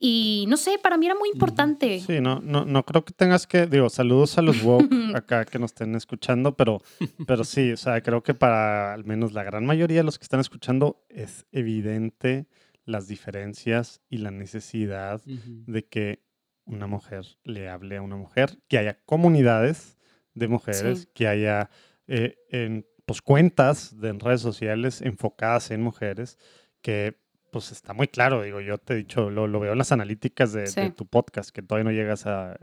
Y 0.00 0.44
no 0.48 0.56
sé, 0.56 0.78
para 0.80 0.96
mí 0.96 1.06
era 1.06 1.14
muy 1.16 1.28
importante. 1.30 1.98
Sí, 2.00 2.20
no, 2.20 2.40
no, 2.40 2.64
no 2.64 2.84
creo 2.84 3.04
que 3.04 3.12
tengas 3.12 3.46
que, 3.46 3.66
digo, 3.66 3.88
saludos 3.90 4.38
a 4.38 4.42
los 4.42 4.62
woke 4.62 4.88
acá 5.16 5.44
que 5.44 5.58
nos 5.58 5.70
estén 5.72 5.94
escuchando, 5.96 6.56
pero, 6.56 6.80
pero 7.26 7.42
sí, 7.44 7.72
o 7.72 7.76
sea, 7.76 8.00
creo 8.02 8.22
que 8.22 8.34
para 8.34 8.92
al 8.94 9.04
menos 9.04 9.32
la 9.32 9.42
gran 9.42 9.66
mayoría 9.66 9.98
de 9.98 10.04
los 10.04 10.18
que 10.18 10.22
están 10.24 10.40
escuchando 10.40 11.04
es 11.08 11.46
evidente 11.50 12.46
las 12.84 13.08
diferencias 13.08 14.00
y 14.08 14.18
la 14.18 14.30
necesidad 14.30 15.20
de 15.24 15.84
que 15.86 16.22
una 16.64 16.86
mujer 16.86 17.24
le 17.44 17.68
hable 17.68 17.96
a 17.96 18.02
una 18.02 18.16
mujer, 18.16 18.58
que 18.68 18.78
haya 18.78 18.98
comunidades 19.04 19.98
de 20.34 20.48
mujeres, 20.48 21.00
Sí. 21.00 21.08
que 21.14 21.26
haya 21.28 21.70
eh, 22.06 22.36
en, 22.50 22.86
pues, 23.04 23.20
cuentas 23.20 23.98
de 24.00 24.08
en 24.10 24.20
redes 24.20 24.40
sociales 24.40 25.02
enfocadas 25.02 25.70
en 25.70 25.82
mujeres, 25.82 26.38
que 26.82 27.18
pues 27.50 27.72
está 27.72 27.92
muy 27.94 28.08
claro, 28.08 28.42
digo, 28.42 28.60
yo 28.60 28.78
te 28.78 28.94
he 28.94 28.96
dicho, 28.96 29.30
lo, 29.30 29.46
lo 29.46 29.60
veo 29.60 29.72
en 29.72 29.78
las 29.78 29.92
analíticas 29.92 30.52
de, 30.52 30.62
de 30.62 30.66
Sí. 30.68 30.90
tu 30.96 31.06
podcast, 31.06 31.50
que 31.50 31.62
todavía 31.62 31.84
no 31.90 31.96
llegas 31.96 32.26
a, 32.26 32.56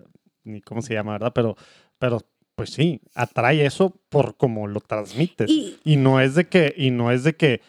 ni 0.43 0.61
cómo 0.61 0.81
se 0.81 0.93
llama, 0.93 1.13
¿verdad? 1.13 1.31
Pero, 1.33 1.55
pero 1.99 2.21
pues 2.55 2.69
sí, 2.71 3.01
atrae 3.13 3.65
eso 3.65 3.99
por 4.09 4.37
cómo 4.37 4.67
lo 4.67 4.79
transmites. 4.79 5.49
Y- 5.49 5.77
Y, 5.83 5.97
no 5.97 6.21
es 6.21 6.35
de 6.35 6.47
que, 6.47 6.73
y 6.77 6.91
no 6.91 7.11
es 7.11 7.23
de 7.23 7.35
que 7.35 7.61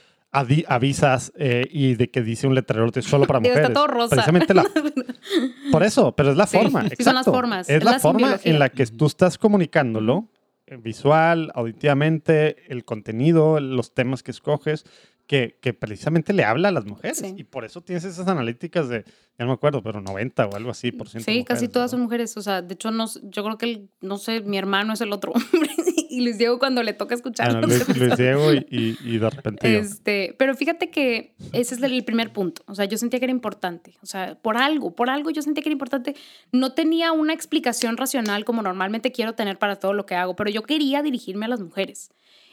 avisas 0.67 1.33
eh, 1.37 1.67
y 1.71 1.95
de 1.95 2.11
que 2.11 2.23
dice 2.23 2.47
un 2.47 2.55
letrero 2.55 2.91
solo 3.03 3.27
para 3.27 3.41
mujeres. 3.41 3.63
está 3.63 3.73
todo 3.73 3.87
rosa. 3.87 4.11
Precisamente 4.17 4.55
la, 4.55 4.65
por 5.73 5.83
eso, 5.83 6.15
pero 6.15 6.31
es 6.31 6.37
la 6.37 6.47
Sí, 6.47 6.59
forma. 6.59 6.83
sí 6.83 6.87
exacto. 6.93 7.05
son 7.05 7.15
las 7.15 7.25
formas, 7.27 7.69
Es, 7.69 7.77
es 7.77 7.85
la, 7.85 7.93
la 7.93 7.99
forma 8.01 8.39
en 8.45 8.59
la 8.59 8.69
que 8.69 8.87
tú 8.87 9.07
estás 9.07 9.39
comunicándolo, 9.39 10.29
eh, 10.67 10.77
visual, 10.77 11.51
auditivamente, 11.55 12.57
el 12.73 12.85
contenido, 12.85 13.61
los 13.61 13.95
temas 13.95 14.23
que 14.23 14.31
escoges, 14.31 14.85
que, 15.27 15.59
que 15.61 15.75
precisamente 15.75 16.33
le 16.33 16.45
habla 16.45 16.69
a 16.69 16.73
las 16.73 16.85
mujeres. 16.85 17.19
Sí. 17.19 17.35
Y 17.37 17.45
por 17.45 17.65
eso 17.65 17.81
tienes 17.81 18.05
esas 18.05 18.29
analíticas 18.29 18.89
de, 18.89 19.05
ya 19.39 19.45
no 19.45 19.47
me 19.49 19.53
acuerdo, 19.55 19.83
pero 19.83 20.01
90 20.01 20.47
o 20.47 20.55
algo 20.57 20.71
así 20.71 20.93
por 20.93 21.09
ciento. 21.09 21.31
Sí, 21.31 21.45
casi 21.45 21.69
todas 21.69 21.91
son 21.91 22.01
¿verdad? 22.01 22.05
mujeres. 22.05 22.37
O 22.37 22.43
sea, 22.43 22.63
de 22.63 22.75
hecho, 22.75 22.91
no, 22.91 23.07
yo 23.25 23.45
creo 23.45 23.59
que, 23.59 23.67
el- 23.67 23.91
no 24.01 24.19
sé, 24.19 24.41
mi 24.43 24.57
hermano 24.59 24.93
es 24.93 25.01
el 25.01 25.13
otro 25.13 25.33
hombre. 25.53 25.71
y 26.09 26.21
Luis 26.21 26.39
Diego 26.39 26.59
cuando 26.59 26.83
le 26.85 26.93
toca 26.93 27.15
escuchar. 27.15 27.51
Ah, 27.51 27.61
no, 27.61 27.67
Luis, 27.67 27.97
Luis 27.99 28.17
Diego 28.17 28.53
y, 28.55 28.67
y- 28.71 28.97
y 29.05 29.19
de 29.19 29.29
repente 29.31 29.73
yo. 29.73 29.79
Este, 29.81 30.35
pero 30.39 30.55
fíjate 30.55 30.91
que 30.91 31.35
ese 31.53 31.75
es 31.75 31.83
el 31.83 32.05
primer 32.05 32.33
punto. 32.33 32.63
O 32.67 32.75
sea, 32.77 32.85
yo 32.85 32.97
sentía 32.97 33.19
que 33.19 33.25
era 33.27 33.33
importante. 33.33 33.97
O 34.03 34.07
sea, 34.07 34.37
por 34.41 34.57
algo, 34.57 34.95
por 34.95 35.11
algo 35.11 35.31
yo 35.31 35.43
sentía 35.43 35.63
que 35.63 35.69
era 35.69 35.75
importante. 35.75 36.15
No 36.53 36.73
tenía 36.73 37.11
una 37.13 37.33
explicación 37.33 37.97
racional 37.97 38.45
como 38.45 38.63
normalmente 38.63 39.11
quiero 39.13 39.35
tener 39.35 39.59
para 39.59 39.77
todo 39.77 39.93
lo 39.93 40.07
que 40.07 40.15
hago, 40.15 40.37
pero 40.37 40.51
yo 40.51 40.63
quería 40.63 41.03
dirigirme 41.03 41.47
a 41.47 41.49
las 41.49 41.61
mujeres. 41.61 42.11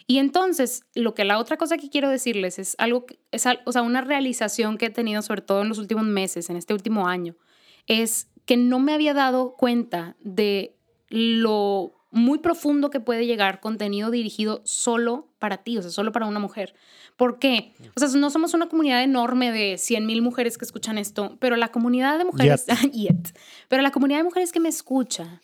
Y 0.07 0.17
entonces, 0.17 0.83
lo 0.95 1.13
que 1.13 1.23
la 1.23 1.39
otra 1.39 1.57
cosa 1.57 1.77
que 1.77 1.89
quiero 1.89 2.09
decirles 2.09 2.59
es 2.59 2.75
algo, 2.77 3.05
es, 3.31 3.45
o 3.65 3.71
sea, 3.71 3.81
una 3.81 4.01
realización 4.01 4.77
que 4.77 4.87
he 4.87 4.89
tenido 4.89 5.21
sobre 5.21 5.41
todo 5.41 5.61
en 5.61 5.69
los 5.69 5.77
últimos 5.77 6.05
meses, 6.05 6.49
en 6.49 6.57
este 6.57 6.73
último 6.73 7.07
año, 7.07 7.35
es 7.87 8.27
que 8.45 8.57
no 8.57 8.79
me 8.79 8.93
había 8.93 9.13
dado 9.13 9.55
cuenta 9.55 10.15
de 10.21 10.75
lo 11.09 11.93
muy 12.13 12.37
profundo 12.37 12.91
que 12.91 12.99
puede 12.99 13.25
llegar 13.25 13.59
contenido 13.59 14.11
dirigido 14.11 14.61
solo 14.65 15.27
para 15.39 15.57
ti, 15.57 15.79
o 15.79 15.81
sea, 15.81 15.89
solo 15.89 16.11
para 16.11 16.27
una 16.27 16.39
mujer. 16.39 16.75
¿Por 17.17 17.39
qué? 17.39 17.73
O 17.95 17.99
sea, 17.99 18.07
no 18.19 18.29
somos 18.29 18.53
una 18.53 18.69
comunidad 18.69 19.01
enorme 19.01 19.51
de 19.51 19.79
100 19.79 20.05
mil 20.05 20.21
mujeres 20.21 20.59
que 20.59 20.65
escuchan 20.65 20.99
esto, 20.99 21.37
pero 21.39 21.55
la 21.55 21.69
comunidad 21.69 22.19
de 22.19 22.25
mujeres, 22.25 22.65
Yet. 22.91 23.35
pero 23.67 23.81
la 23.81 23.91
comunidad 23.91 24.19
de 24.19 24.25
mujeres 24.25 24.51
que 24.51 24.59
me 24.59 24.69
escucha, 24.69 25.41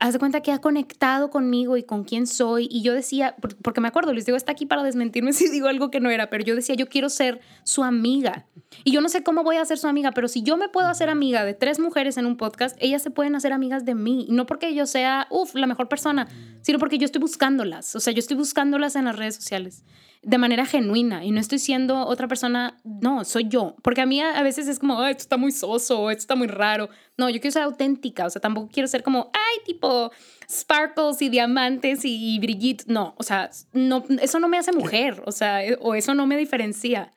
haz 0.00 0.14
de 0.14 0.18
cuenta 0.18 0.40
que 0.40 0.50
ha 0.50 0.58
conectado 0.60 1.30
conmigo 1.30 1.76
y 1.76 1.82
con 1.82 2.04
quién 2.04 2.26
soy. 2.26 2.66
Y 2.70 2.82
yo 2.82 2.92
decía, 2.94 3.36
por- 3.40 3.56
porque 3.56 3.80
me 3.80 3.88
acuerdo, 3.88 4.12
les 4.12 4.26
digo, 4.26 4.36
está 4.36 4.52
aquí 4.52 4.66
para 4.66 4.82
desmentirme 4.82 5.32
si 5.34 5.48
digo 5.50 5.68
algo 5.68 5.90
que 5.90 6.00
no 6.00 6.10
era, 6.10 6.30
pero 6.30 6.42
yo 6.42 6.56
decía, 6.56 6.74
yo 6.74 6.88
quiero 6.88 7.08
ser 7.10 7.40
su 7.62 7.84
amiga. 7.84 8.46
Y 8.84 8.92
yo 8.92 9.00
no 9.00 9.08
sé 9.08 9.22
cómo 9.22 9.44
voy 9.44 9.56
a 9.56 9.64
ser 9.64 9.78
su 9.78 9.86
amiga, 9.88 10.12
pero 10.12 10.26
si 10.28 10.42
yo 10.42 10.56
me 10.56 10.68
puedo 10.68 10.88
hacer 10.88 11.08
amiga 11.10 11.44
de 11.44 11.54
tres 11.54 11.78
mujeres 11.78 12.16
en 12.16 12.26
un 12.26 12.36
podcast, 12.36 12.76
ellas 12.80 13.02
se 13.02 13.10
pueden 13.10 13.34
hacer 13.34 13.52
amigas 13.52 13.84
de 13.84 13.94
mí. 13.94 14.26
Y 14.28 14.32
no 14.32 14.46
porque 14.46 14.74
yo 14.74 14.86
sea, 14.86 15.26
uff, 15.30 15.54
la 15.54 15.66
mejor 15.66 15.88
persona, 15.88 16.26
sino 16.62 16.78
porque 16.78 16.96
yo 16.98 17.04
estoy 17.04 17.20
buscándolas. 17.20 17.94
O 17.94 18.00
sea, 18.00 18.12
yo 18.12 18.20
estoy 18.20 18.36
buscándolas 18.36 18.96
en 18.96 19.04
las 19.04 19.16
redes 19.16 19.34
sociales 19.36 19.84
de 20.22 20.36
manera 20.36 20.66
genuina 20.66 21.24
y 21.24 21.30
no 21.30 21.40
estoy 21.40 21.58
siendo 21.58 22.06
otra 22.06 22.28
persona, 22.28 22.78
no, 22.84 23.24
soy 23.24 23.48
yo. 23.48 23.76
Porque 23.82 24.02
a 24.02 24.06
mí 24.06 24.20
a, 24.20 24.42
veces 24.42 24.68
es 24.68 24.78
como, 24.78 25.00
"Ay, 25.00 25.12
esto 25.12 25.22
está 25.22 25.36
muy 25.38 25.50
soso, 25.50 26.10
esto 26.10 26.20
está 26.20 26.36
muy 26.36 26.46
raro. 26.46 26.90
No, 27.16 27.30
yo 27.30 27.40
quiero 27.40 27.52
ser 27.52 27.62
auténtica, 27.62 28.26
o 28.26 28.30
sea, 28.30 28.40
tampoco 28.40 28.68
quiero 28.72 28.86
ser 28.86 29.02
como, 29.02 29.30
ay, 29.32 29.64
tipo 29.64 30.10
sparkles 30.48 31.22
y 31.22 31.28
diamantes 31.30 32.04
y, 32.04 32.34
y 32.34 32.38
brillitos. 32.38 32.86
No, 32.88 33.14
o 33.16 33.22
sea, 33.22 33.50
no, 33.72 34.04
eso 34.20 34.38
no 34.40 34.48
me 34.48 34.58
hace 34.58 34.72
mujer, 34.72 35.22
o 35.24 35.32
sea, 35.32 35.64
eh, 35.64 35.78
o 35.80 35.94
eso 35.94 36.14
no 36.14 36.26
me 36.26 36.36
diferencia. 36.36 37.10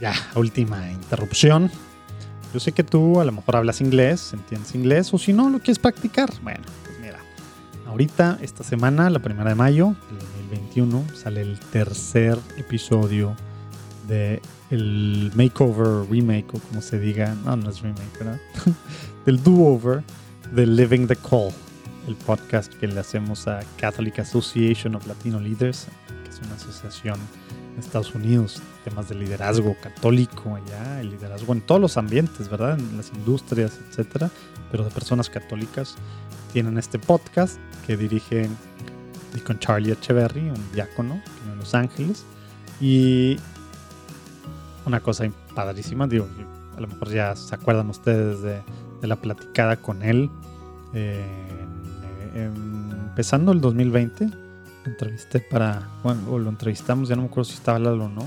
Ya, 0.00 0.12
última 0.34 0.90
interrupción. 0.90 1.70
Yo 2.52 2.60
sé 2.60 2.72
que 2.72 2.84
tú 2.84 3.20
a 3.20 3.24
lo 3.24 3.32
mejor 3.32 3.56
hablas 3.56 3.80
inglés, 3.80 4.32
entiendes 4.32 4.74
inglés, 4.74 5.12
o 5.14 5.18
si 5.18 5.32
no, 5.32 5.48
lo 5.48 5.58
quieres 5.58 5.78
practicar. 5.78 6.30
Bueno, 6.42 6.64
pues 6.84 6.98
mira, 7.00 7.18
ahorita, 7.86 8.38
esta 8.42 8.62
semana, 8.62 9.08
la 9.08 9.20
primera 9.20 9.48
de 9.48 9.54
mayo 9.54 9.94
del 10.10 10.35
2021, 10.48 11.04
sale 11.14 11.42
el 11.42 11.58
tercer 11.58 12.38
episodio 12.56 13.36
de 14.08 14.40
el 14.70 15.30
makeover, 15.34 16.08
remake, 16.10 16.54
o 16.54 16.58
como 16.58 16.80
se 16.80 16.98
diga, 16.98 17.34
no, 17.44 17.56
no 17.56 17.70
es 17.70 17.80
remake, 17.80 18.18
¿verdad? 18.18 18.40
del 19.26 19.42
do-over 19.42 20.02
de 20.52 20.66
Living 20.66 21.06
the 21.06 21.16
Call, 21.16 21.52
el 22.06 22.16
podcast 22.16 22.72
que 22.74 22.86
le 22.86 22.98
hacemos 22.98 23.46
a 23.48 23.60
Catholic 23.76 24.18
Association 24.18 24.94
of 24.94 25.06
Latino 25.06 25.40
Leaders, 25.40 25.86
que 26.24 26.30
es 26.30 26.40
una 26.40 26.54
asociación 26.54 27.18
en 27.74 27.80
Estados 27.80 28.14
Unidos, 28.14 28.62
temas 28.84 29.08
de 29.08 29.16
liderazgo 29.16 29.76
católico 29.82 30.56
allá, 30.56 31.00
el 31.00 31.10
liderazgo 31.10 31.52
en 31.52 31.60
todos 31.60 31.80
los 31.80 31.96
ambientes, 31.96 32.48
¿verdad? 32.48 32.78
En 32.78 32.96
las 32.96 33.10
industrias, 33.10 33.78
etcétera, 33.88 34.30
pero 34.70 34.84
de 34.84 34.90
personas 34.90 35.28
católicas 35.28 35.96
tienen 36.52 36.78
este 36.78 36.98
podcast 36.98 37.58
que 37.86 37.96
dirige 37.96 38.48
con 39.40 39.58
Charlie 39.58 39.92
Echeverry, 39.92 40.50
un 40.50 40.72
diácono 40.72 41.20
en 41.50 41.58
Los 41.58 41.74
Ángeles, 41.74 42.24
y 42.80 43.38
una 44.84 45.00
cosa 45.00 45.28
padrísima, 45.54 46.06
digo, 46.06 46.28
a 46.76 46.80
lo 46.80 46.86
mejor 46.88 47.10
ya 47.10 47.34
se 47.34 47.54
acuerdan 47.54 47.88
ustedes 47.88 48.42
de, 48.42 48.62
de 49.00 49.06
la 49.06 49.16
platicada 49.16 49.76
con 49.76 50.02
él, 50.02 50.30
eh, 50.94 51.24
empezando 52.34 53.52
el 53.52 53.60
2020, 53.60 54.26
lo 54.26 54.90
entrevisté 54.90 55.40
para, 55.40 55.88
bueno, 56.02 56.22
o 56.30 56.38
lo 56.38 56.50
entrevistamos, 56.50 57.08
ya 57.08 57.16
no 57.16 57.22
me 57.22 57.28
acuerdo 57.28 57.50
si 57.50 57.54
estaba 57.54 57.78
Lalo 57.78 58.04
o 58.04 58.08
no. 58.08 58.26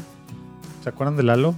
¿Se 0.83 0.89
acuerdan 0.89 1.15
de 1.15 1.23
Lalo? 1.23 1.55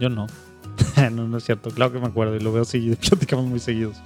Yo 0.00 0.08
no. 0.08 0.26
no, 1.12 1.28
no 1.28 1.38
es 1.38 1.44
cierto, 1.44 1.70
claro 1.70 1.92
que 1.92 2.00
me 2.00 2.06
acuerdo 2.06 2.36
y 2.36 2.40
lo 2.40 2.52
veo 2.52 2.64
seguido, 2.64 2.96
platicamos 3.08 3.46
muy 3.46 3.60
seguidos, 3.60 3.96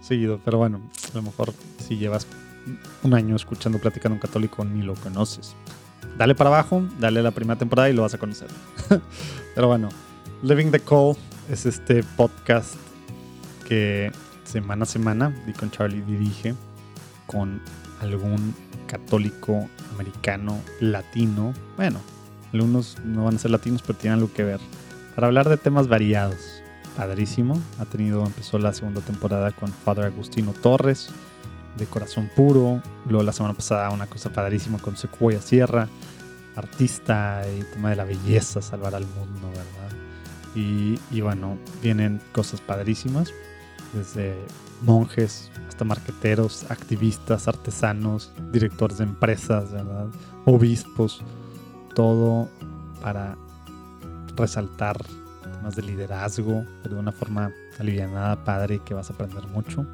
seguido, 0.00 0.40
pero 0.44 0.58
bueno, 0.58 0.80
a 1.12 1.16
lo 1.16 1.22
mejor 1.22 1.52
si 1.78 1.96
llevas 1.96 2.26
un 3.02 3.14
año 3.14 3.36
escuchando 3.36 3.78
Platicando 3.78 4.14
un 4.14 4.20
Católico 4.20 4.64
ni 4.64 4.82
lo 4.82 4.94
conoces. 4.94 5.54
Dale 6.18 6.34
para 6.34 6.50
abajo, 6.50 6.82
dale 6.98 7.22
la 7.22 7.30
primera 7.30 7.58
temporada 7.58 7.88
y 7.88 7.92
lo 7.92 8.02
vas 8.02 8.14
a 8.14 8.18
conocer. 8.18 8.48
pero 9.54 9.68
bueno, 9.68 9.88
Living 10.42 10.70
the 10.70 10.80
Call 10.80 11.16
es 11.50 11.66
este 11.66 12.02
podcast 12.02 12.74
que 13.66 14.12
semana 14.44 14.82
a 14.82 14.86
semana 14.86 15.34
Deacon 15.46 15.70
Charlie 15.70 16.02
dirige 16.02 16.54
con 17.26 17.60
algún 18.00 18.54
católico 18.86 19.68
americano 19.94 20.60
latino. 20.80 21.54
Bueno, 21.76 22.00
algunos 22.52 22.98
no 23.04 23.24
van 23.24 23.36
a 23.36 23.38
ser 23.38 23.50
latinos, 23.50 23.82
pero 23.82 23.98
tienen 23.98 24.18
algo 24.18 24.32
que 24.32 24.44
ver. 24.44 24.60
Para 25.14 25.28
hablar 25.28 25.48
de 25.48 25.56
temas 25.56 25.88
variados. 25.88 26.62
Padrísimo. 26.96 27.58
Ha 27.78 27.86
tenido, 27.86 28.24
empezó 28.26 28.58
la 28.58 28.74
segunda 28.74 29.00
temporada 29.00 29.50
con 29.52 29.70
Father 29.70 30.04
Agustino 30.04 30.52
Torres, 30.52 31.08
de 31.76 31.86
Corazón 31.86 32.30
Puro. 32.34 32.82
Luego 33.06 33.22
la 33.22 33.32
semana 33.32 33.54
pasada 33.54 33.90
una 33.90 34.06
cosa 34.06 34.30
padrísima 34.30 34.78
con 34.78 34.96
Sequoia 34.96 35.40
Sierra, 35.40 35.88
artista 36.56 37.42
y 37.48 37.62
tema 37.72 37.90
de 37.90 37.96
la 37.96 38.04
belleza, 38.04 38.60
salvar 38.62 38.94
al 38.94 39.06
mundo, 39.06 39.48
¿verdad? 39.48 39.96
Y, 40.54 40.98
y 41.10 41.20
bueno, 41.20 41.58
vienen 41.82 42.20
cosas 42.32 42.60
padrísimas, 42.60 43.32
desde 43.94 44.34
monjes 44.82 45.50
hasta 45.68 45.84
marqueteros, 45.84 46.70
activistas, 46.70 47.48
artesanos, 47.48 48.32
directores 48.52 48.98
de 48.98 49.04
empresas, 49.04 49.72
¿verdad? 49.72 50.08
Obispos, 50.44 51.22
todo 51.94 52.48
para 53.00 53.36
resaltar 54.36 54.96
temas 55.42 55.76
de 55.76 55.82
liderazgo, 55.82 56.64
de 56.84 56.94
una 56.94 57.12
forma 57.12 57.52
alivianada, 57.78 58.44
padre, 58.44 58.80
que 58.84 58.94
vas 58.94 59.10
a 59.10 59.14
aprender 59.14 59.46
mucho. 59.48 59.86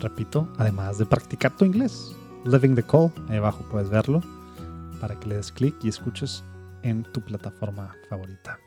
Repito, 0.00 0.48
además 0.58 0.98
de 0.98 1.06
practicar 1.06 1.56
tu 1.56 1.64
inglés. 1.64 2.14
Living 2.44 2.74
the 2.74 2.82
Call, 2.82 3.10
ahí 3.28 3.36
abajo 3.38 3.64
puedes 3.70 3.90
verlo, 3.90 4.22
para 5.00 5.18
que 5.18 5.28
le 5.28 5.36
des 5.36 5.50
clic 5.50 5.74
y 5.82 5.88
escuches 5.88 6.44
en 6.82 7.02
tu 7.12 7.20
plataforma 7.20 7.94
favorita. 8.08 8.58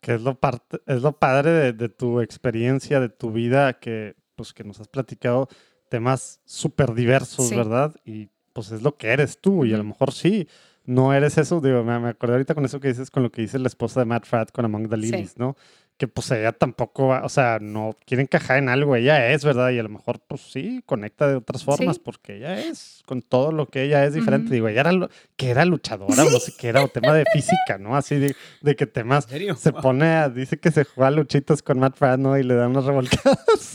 Que 0.00 0.14
es 0.14 0.22
lo, 0.22 0.34
parte, 0.34 0.80
es 0.86 1.02
lo 1.02 1.12
padre 1.18 1.50
de, 1.50 1.72
de 1.72 1.88
tu 1.88 2.20
experiencia, 2.20 3.00
de 3.00 3.08
tu 3.08 3.30
vida, 3.32 3.74
que, 3.74 4.16
pues, 4.36 4.52
que 4.52 4.64
nos 4.64 4.80
has 4.80 4.88
platicado 4.88 5.48
temas 5.88 6.40
súper 6.44 6.94
diversos, 6.94 7.48
Sí. 7.48 7.54
¿verdad? 7.56 7.94
Y 8.04 8.28
pues 8.52 8.70
es 8.70 8.82
lo 8.82 8.96
que 8.96 9.08
eres 9.08 9.40
tú, 9.40 9.64
y 9.64 9.74
a 9.74 9.78
lo 9.78 9.84
mejor 9.84 10.12
sí, 10.12 10.48
no 10.84 11.12
eres 11.12 11.38
eso. 11.38 11.60
Digo, 11.60 11.82
me, 11.84 11.98
me 11.98 12.08
acordé 12.10 12.34
ahorita 12.34 12.54
con 12.54 12.64
eso 12.64 12.80
que 12.80 12.88
dices, 12.88 13.10
con 13.10 13.22
lo 13.22 13.30
que 13.30 13.42
dice 13.42 13.58
la 13.58 13.68
esposa 13.68 14.00
de 14.00 14.06
Matt 14.06 14.26
Fratt 14.26 14.52
con 14.52 14.64
Among 14.64 14.88
the 14.88 14.96
Lilies, 14.96 15.38
¿no? 15.38 15.56
Que 15.96 16.08
pues 16.08 16.28
ella 16.32 16.50
tampoco, 16.50 17.06
va- 17.08 17.24
o 17.24 17.28
sea, 17.28 17.58
no 17.60 17.96
quiere 18.04 18.24
encajar 18.24 18.58
en 18.58 18.68
algo, 18.68 18.96
ella 18.96 19.30
es, 19.30 19.44
¿verdad? 19.44 19.70
Y 19.70 19.78
a 19.78 19.82
lo 19.84 19.88
mejor, 19.88 20.18
pues 20.26 20.40
sí, 20.40 20.82
conecta 20.86 21.28
de 21.28 21.36
otras 21.36 21.62
formas, 21.62 21.96
Sí. 21.96 22.02
porque 22.04 22.36
ella 22.38 22.58
es, 22.58 23.00
con 23.06 23.22
todo 23.22 23.52
lo 23.52 23.66
que 23.68 23.84
ella 23.84 24.04
es 24.04 24.12
diferente. 24.12 24.52
Digo, 24.52 24.66
ella 24.66 24.80
era, 24.80 24.90
lo- 24.92 25.08
que 25.36 25.50
era 25.50 25.64
luchadora 25.64 26.24
o 26.24 26.30
no 26.30 26.40
sé 26.40 26.52
qué 26.58 26.66
era, 26.68 26.82
o 26.82 26.88
tema 26.88 27.14
de 27.14 27.24
física, 27.32 27.78
¿no? 27.78 27.96
Así 27.96 28.16
de, 28.16 28.34
de 28.60 28.74
que 28.74 28.86
temas, 28.86 29.26
¿En 29.26 29.30
serio? 29.30 29.54
se 29.56 29.70
Wow. 29.70 29.82
pone 29.82 30.06
a, 30.06 30.28
dice 30.28 30.58
que 30.58 30.72
se 30.72 30.82
juega 30.84 31.12
luchitas 31.12 31.62
con 31.62 31.78
Matt 31.78 31.96
Fratt, 31.96 32.18
¿no? 32.18 32.36
Y 32.36 32.42
le 32.42 32.54
da 32.54 32.66
unas 32.66 32.84
revolcadas. 32.86 33.74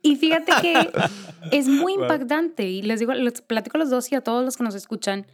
Y 0.00 0.16
fíjate 0.16 0.52
que 0.62 0.72
es 1.52 1.66
muy 1.68 1.92
impactante 1.94 2.62
y 2.66 2.80
les 2.80 2.98
digo, 3.00 3.12
les 3.12 3.42
platico 3.42 3.76
a 3.76 3.80
los 3.80 3.90
dos 3.90 4.10
y 4.10 4.14
a 4.14 4.22
todos 4.22 4.42
los 4.44 4.56
que 4.56 4.64
nos 4.64 4.74
escuchan. 4.74 5.26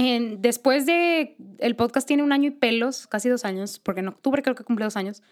En, 0.00 0.40
después 0.40 0.86
de 0.86 1.34
el 1.58 1.74
podcast 1.74 2.06
tiene 2.06 2.22
un 2.22 2.30
año 2.30 2.46
y 2.46 2.50
pelos, 2.52 3.08
casi 3.08 3.28
dos 3.28 3.44
años, 3.44 3.80
porque 3.80 3.98
en 3.98 4.06
octubre 4.06 4.42
creo 4.42 4.54
que 4.54 4.62
cumple 4.62 4.84
dos 4.84 4.96
años. 4.96 5.24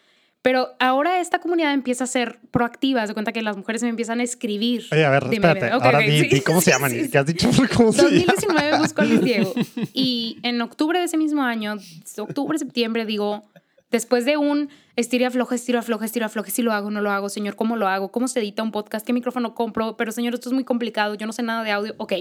Pero 0.43 0.71
ahora 0.81 1.21
esta 1.21 1.39
comunidad 1.39 1.73
empieza 1.73 2.03
a 2.03 2.09
ser 2.09 2.41
proactiva, 2.51 3.07
de 3.07 3.15
cuenta 3.15 3.31
que 3.31 3.43
las 3.43 3.57
mujeres 3.57 3.85
me 3.85 3.91
empiezan 3.91 4.19
a 4.19 4.25
escribir. 4.25 4.87
Oye, 4.91 5.05
a 5.05 5.11
ver, 5.11 5.23
espérate, 5.33 5.67
dime. 5.67 5.77
Ok, 5.77 5.85
ahora 5.85 5.99
ok, 5.99 6.05
di, 6.05 6.31
sí, 6.31 6.41
cómo 6.41 6.61
se 6.61 6.73
llaman, 6.73 6.91
sí, 6.91 7.09
que 7.09 7.17
has 7.17 7.27
dicho 7.27 7.49
cómo 7.77 7.93
se 7.93 8.03
llaman. 8.03 8.25
2019 8.27 8.79
busco 8.79 9.03
a 9.03 9.05
Luis 9.05 9.21
Diego. 9.21 9.55
Y 9.95 10.41
en 10.43 10.61
octubre 10.61 10.99
de 10.99 11.05
ese 11.05 11.17
mismo 11.17 11.45
año, 11.45 11.77
octubre, 12.19 12.59
septiembre, 12.59 13.07
digo, 13.07 13.45
después 13.93 14.25
de 14.25 14.37
un 14.37 14.69
estira 14.97 15.29
afloja, 15.29 15.55
estira 15.55 15.79
afloja, 15.79 16.07
estira 16.07 16.27
afloja, 16.27 16.51
si 16.51 16.63
lo 16.63 16.73
hago, 16.73 16.91
no 16.91 17.01
lo 17.03 17.13
hago, 17.13 17.29
señor, 17.29 17.55
¿cómo 17.55 17.77
lo 17.77 17.87
hago? 17.87 18.11
¿Cómo 18.11 18.27
se 18.27 18.41
edita 18.41 18.65
un 18.65 18.73
podcast? 18.73 19.07
¿Qué 19.07 19.13
micrófono 19.13 19.55
compro? 19.55 19.97
Pero 19.97 20.11
señor, 20.11 20.35
esto 20.35 20.49
es 20.49 20.53
muy 20.53 20.65
complicado, 20.65 21.15
yo 21.15 21.25
no 21.25 21.33
sé 21.33 21.45
nada 21.45 21.63
de 21.63 21.71
audio. 21.71 21.95
Ok, 21.99 22.15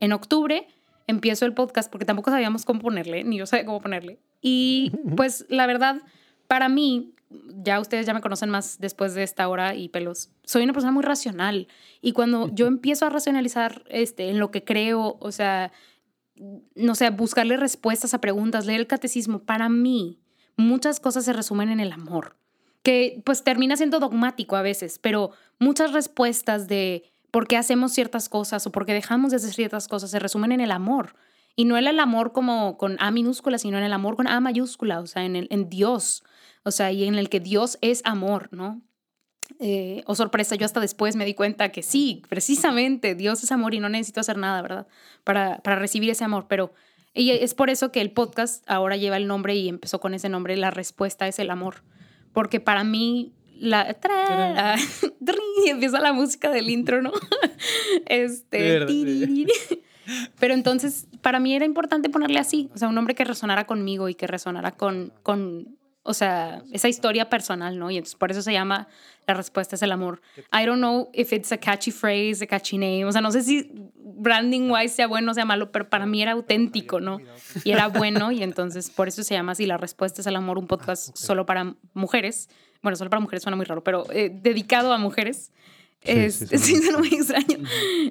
en 0.00 0.12
octubre 0.12 0.66
empiezo 1.06 1.46
el 1.46 1.54
podcast 1.54 1.90
porque 1.90 2.04
tampoco 2.04 2.30
sabíamos 2.30 2.64
cómo 2.64 2.80
ponerle, 2.80 3.24
ni 3.24 3.38
yo 3.38 3.46
sabía 3.46 3.66
cómo 3.66 3.80
ponerle. 3.80 4.18
Y 4.40 4.92
pues 5.16 5.46
la 5.48 5.66
verdad, 5.66 6.02
para 6.46 6.68
mí, 6.68 7.14
ya 7.62 7.80
ustedes 7.80 8.06
ya 8.06 8.14
me 8.14 8.20
conocen 8.20 8.50
más 8.50 8.78
después 8.78 9.14
de 9.14 9.22
esta 9.22 9.48
hora 9.48 9.74
y 9.74 9.88
pelos, 9.88 10.30
soy 10.44 10.62
una 10.62 10.72
persona 10.72 10.92
muy 10.92 11.02
racional. 11.02 11.68
Y 12.00 12.12
cuando 12.12 12.54
yo 12.54 12.66
empiezo 12.66 13.06
a 13.06 13.10
racionalizar 13.10 13.84
este, 13.88 14.30
en 14.30 14.38
lo 14.38 14.50
que 14.50 14.64
creo, 14.64 15.16
o 15.20 15.32
sea, 15.32 15.72
no 16.74 16.94
sé, 16.94 17.10
buscarle 17.10 17.56
respuestas 17.56 18.14
a 18.14 18.20
preguntas, 18.20 18.66
leer 18.66 18.80
el 18.80 18.86
catecismo, 18.86 19.40
para 19.40 19.68
mí 19.68 20.18
muchas 20.56 21.00
cosas 21.00 21.24
se 21.24 21.32
resumen 21.32 21.70
en 21.70 21.80
el 21.80 21.92
amor, 21.92 22.36
que 22.82 23.22
pues 23.24 23.42
termina 23.42 23.76
siendo 23.76 24.00
dogmático 24.00 24.56
a 24.56 24.62
veces, 24.62 24.98
pero 24.98 25.32
muchas 25.58 25.92
respuestas 25.92 26.68
de 26.68 27.04
por 27.36 27.46
qué 27.46 27.58
hacemos 27.58 27.92
ciertas 27.92 28.30
cosas 28.30 28.66
o 28.66 28.72
por 28.72 28.86
qué 28.86 28.94
dejamos 28.94 29.30
de 29.30 29.36
hacer 29.36 29.52
ciertas 29.52 29.88
cosas 29.88 30.10
se 30.10 30.18
resumen 30.18 30.52
en 30.52 30.62
el 30.62 30.70
amor. 30.70 31.16
Y 31.54 31.66
no 31.66 31.76
en 31.76 31.86
el 31.86 32.00
amor 32.00 32.32
como 32.32 32.78
con 32.78 32.96
A 32.98 33.10
minúscula, 33.10 33.58
sino 33.58 33.76
en 33.76 33.84
el 33.84 33.92
amor 33.92 34.16
con 34.16 34.26
A 34.26 34.40
mayúscula, 34.40 35.00
o 35.00 35.06
sea, 35.06 35.22
en, 35.26 35.36
el, 35.36 35.46
en 35.50 35.68
Dios, 35.68 36.24
o 36.62 36.70
sea, 36.70 36.92
y 36.92 37.04
en 37.04 37.14
el 37.16 37.28
que 37.28 37.40
Dios 37.40 37.76
es 37.82 38.00
amor, 38.06 38.48
¿no? 38.52 38.80
Eh, 39.60 40.02
oh 40.06 40.14
sorpresa, 40.14 40.54
yo 40.54 40.64
hasta 40.64 40.80
después 40.80 41.14
me 41.14 41.26
di 41.26 41.34
cuenta 41.34 41.72
que 41.72 41.82
sí, 41.82 42.22
precisamente 42.26 43.14
Dios 43.14 43.44
es 43.44 43.52
amor 43.52 43.74
y 43.74 43.80
no 43.80 43.90
necesito 43.90 44.20
hacer 44.20 44.38
nada, 44.38 44.62
¿verdad? 44.62 44.86
Para, 45.22 45.58
para 45.58 45.76
recibir 45.76 46.08
ese 46.08 46.24
amor. 46.24 46.46
Pero 46.48 46.72
y 47.12 47.32
es 47.32 47.52
por 47.52 47.68
eso 47.68 47.92
que 47.92 48.00
el 48.00 48.12
podcast 48.12 48.64
ahora 48.66 48.96
lleva 48.96 49.18
el 49.18 49.26
nombre 49.26 49.54
y 49.56 49.68
empezó 49.68 50.00
con 50.00 50.14
ese 50.14 50.30
nombre, 50.30 50.56
La 50.56 50.70
Respuesta 50.70 51.28
es 51.28 51.38
el 51.38 51.50
Amor. 51.50 51.84
Porque 52.32 52.60
para 52.60 52.82
mí, 52.82 53.34
la... 53.58 53.98
tra- 54.00 54.76
y 55.64 55.68
empieza 55.68 56.00
la 56.00 56.12
música 56.12 56.50
del 56.50 56.68
intro, 56.68 57.02
¿no? 57.02 57.12
Este... 58.06 58.78
Pero 60.38 60.54
entonces, 60.54 61.08
para 61.20 61.40
mí 61.40 61.54
era 61.54 61.64
importante 61.64 62.08
ponerle 62.08 62.38
así, 62.38 62.70
o 62.74 62.78
sea, 62.78 62.88
un 62.88 62.94
nombre 62.94 63.14
que 63.14 63.24
resonara 63.24 63.66
conmigo 63.66 64.08
y 64.08 64.14
que 64.14 64.26
resonara 64.26 64.70
con, 64.72 65.12
con, 65.22 65.76
o 66.04 66.14
sea, 66.14 66.62
esa 66.72 66.88
historia 66.88 67.28
personal, 67.28 67.78
¿no? 67.78 67.90
Y 67.90 67.96
entonces 67.96 68.14
por 68.14 68.30
eso 68.30 68.40
se 68.42 68.52
llama 68.52 68.86
La 69.26 69.34
respuesta 69.34 69.74
es 69.74 69.82
el 69.82 69.90
amor. 69.90 70.22
I 70.52 70.64
don't 70.64 70.78
know 70.78 71.10
if 71.12 71.32
it's 71.32 71.50
a 71.50 71.58
catchy 71.58 71.90
phrase, 71.90 72.44
a 72.44 72.46
catchy 72.46 72.78
name, 72.78 73.04
o 73.04 73.10
sea, 73.10 73.20
no 73.20 73.32
sé 73.32 73.42
si 73.42 73.68
branding 73.96 74.70
wise 74.70 74.94
sea 74.94 75.08
bueno 75.08 75.32
o 75.32 75.34
sea 75.34 75.44
malo, 75.44 75.72
pero 75.72 75.88
para 75.90 76.06
mí 76.06 76.22
era 76.22 76.32
auténtico, 76.32 77.00
¿no? 77.00 77.18
Y 77.64 77.72
era 77.72 77.88
bueno 77.88 78.30
y 78.30 78.44
entonces 78.44 78.90
por 78.90 79.08
eso 79.08 79.24
se 79.24 79.34
llama 79.34 79.52
así 79.52 79.66
La 79.66 79.76
respuesta 79.76 80.20
es 80.20 80.26
el 80.28 80.36
amor, 80.36 80.58
un 80.58 80.68
podcast 80.68 81.16
solo 81.16 81.44
para 81.46 81.74
mujeres. 81.94 82.48
Bueno, 82.86 82.94
solo 82.94 83.10
para 83.10 83.18
mujeres 83.18 83.42
suena 83.42 83.56
muy 83.56 83.64
raro, 83.64 83.82
pero 83.82 84.06
eh, 84.12 84.30
dedicado 84.32 84.92
a 84.92 84.98
mujeres. 84.98 85.50
Sí, 86.04 86.12
Este, 86.12 86.46
sí, 86.58 86.76
sí, 86.76 86.82
suena 86.82 86.82
suena 86.82 86.98
muy 86.98 87.08
extraño. 87.08 87.58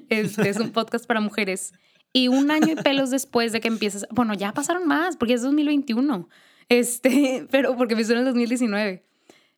Este 0.10 0.50
es 0.50 0.60
un 0.60 0.72
podcast 0.72 1.06
para 1.06 1.22
mujeres. 1.22 1.72
Y 2.12 2.28
un 2.28 2.52
año 2.52 2.74
y 2.74 2.76
pelos 2.76 3.10
después 3.10 3.54
de 3.54 3.62
que 3.62 3.70
empiezas, 3.70 4.06
bueno, 4.12 4.34
ya 4.34 4.52
pasaron 4.52 4.86
más, 4.86 5.16
porque 5.16 5.36
es 5.36 5.44
2021. 5.44 6.28
Este, 6.68 7.48
pero 7.52 7.78
porque 7.78 7.94
empezó 7.94 8.12
en 8.12 8.20
el 8.20 8.26
2019. 8.26 9.06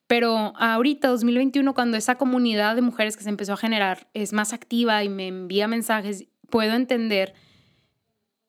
Pero 0.06 0.54
ahorita, 0.56 1.08
2021, 1.08 1.74
cuando 1.74 1.98
esa 1.98 2.14
comunidad 2.14 2.76
de 2.76 2.84
mujeres 2.84 3.18
que 3.18 3.24
se 3.24 3.30
empezó 3.30 3.54
a 3.54 3.58
generar 3.58 4.08
es 4.14 4.34
más 4.34 4.54
activa 4.54 5.04
y 5.04 5.10
me 5.10 5.30
envía 5.30 5.68
mensajes, 5.68 6.26
puedo 6.52 6.76
entender 6.76 7.34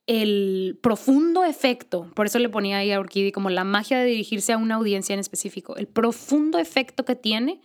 el 0.08 0.78
profundo 0.82 1.44
efecto, 1.44 2.10
por 2.14 2.26
eso 2.26 2.38
le 2.38 2.48
ponía 2.48 2.78
ahí 2.78 2.90
a 2.90 2.98
Orquídea 2.98 3.30
como 3.30 3.50
la 3.50 3.62
magia 3.62 3.98
de 3.98 4.06
dirigirse 4.06 4.54
a 4.54 4.56
una 4.56 4.76
audiencia 4.76 5.12
en 5.12 5.20
específico, 5.20 5.76
el 5.76 5.86
profundo 5.86 6.58
efecto 6.58 7.04
que 7.04 7.14
tiene 7.14 7.60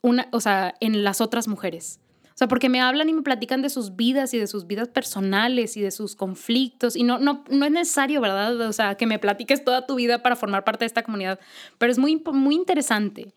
una, 0.00 0.28
o 0.30 0.40
sea, 0.40 0.74
en 0.80 1.02
las 1.02 1.20
otras 1.20 1.48
mujeres. 1.48 2.00
O 2.28 2.38
sea, 2.38 2.46
porque 2.46 2.68
me 2.68 2.80
hablan 2.80 3.08
y 3.08 3.12
me 3.12 3.22
platican 3.22 3.62
de 3.62 3.70
sus 3.70 3.96
vidas 3.96 4.32
y 4.32 4.38
de 4.38 4.46
sus 4.46 4.68
vidas 4.68 4.86
personales 4.86 5.76
y 5.76 5.80
de 5.80 5.90
sus 5.90 6.14
conflictos. 6.14 6.94
Y 6.94 7.02
no, 7.02 7.18
no, 7.18 7.42
no 7.50 7.66
es 7.66 7.72
necesario, 7.72 8.20
¿verdad? 8.20 8.60
O 8.60 8.72
sea, 8.72 8.94
que 8.94 9.06
me 9.06 9.18
platiques 9.18 9.64
toda 9.64 9.86
tu 9.86 9.96
vida 9.96 10.22
para 10.22 10.36
formar 10.36 10.62
parte 10.62 10.84
de 10.84 10.86
esta 10.86 11.02
comunidad. 11.02 11.40
Pero 11.78 11.90
es 11.90 11.98
muy, 11.98 12.22
muy 12.32 12.54
interesante 12.54 13.34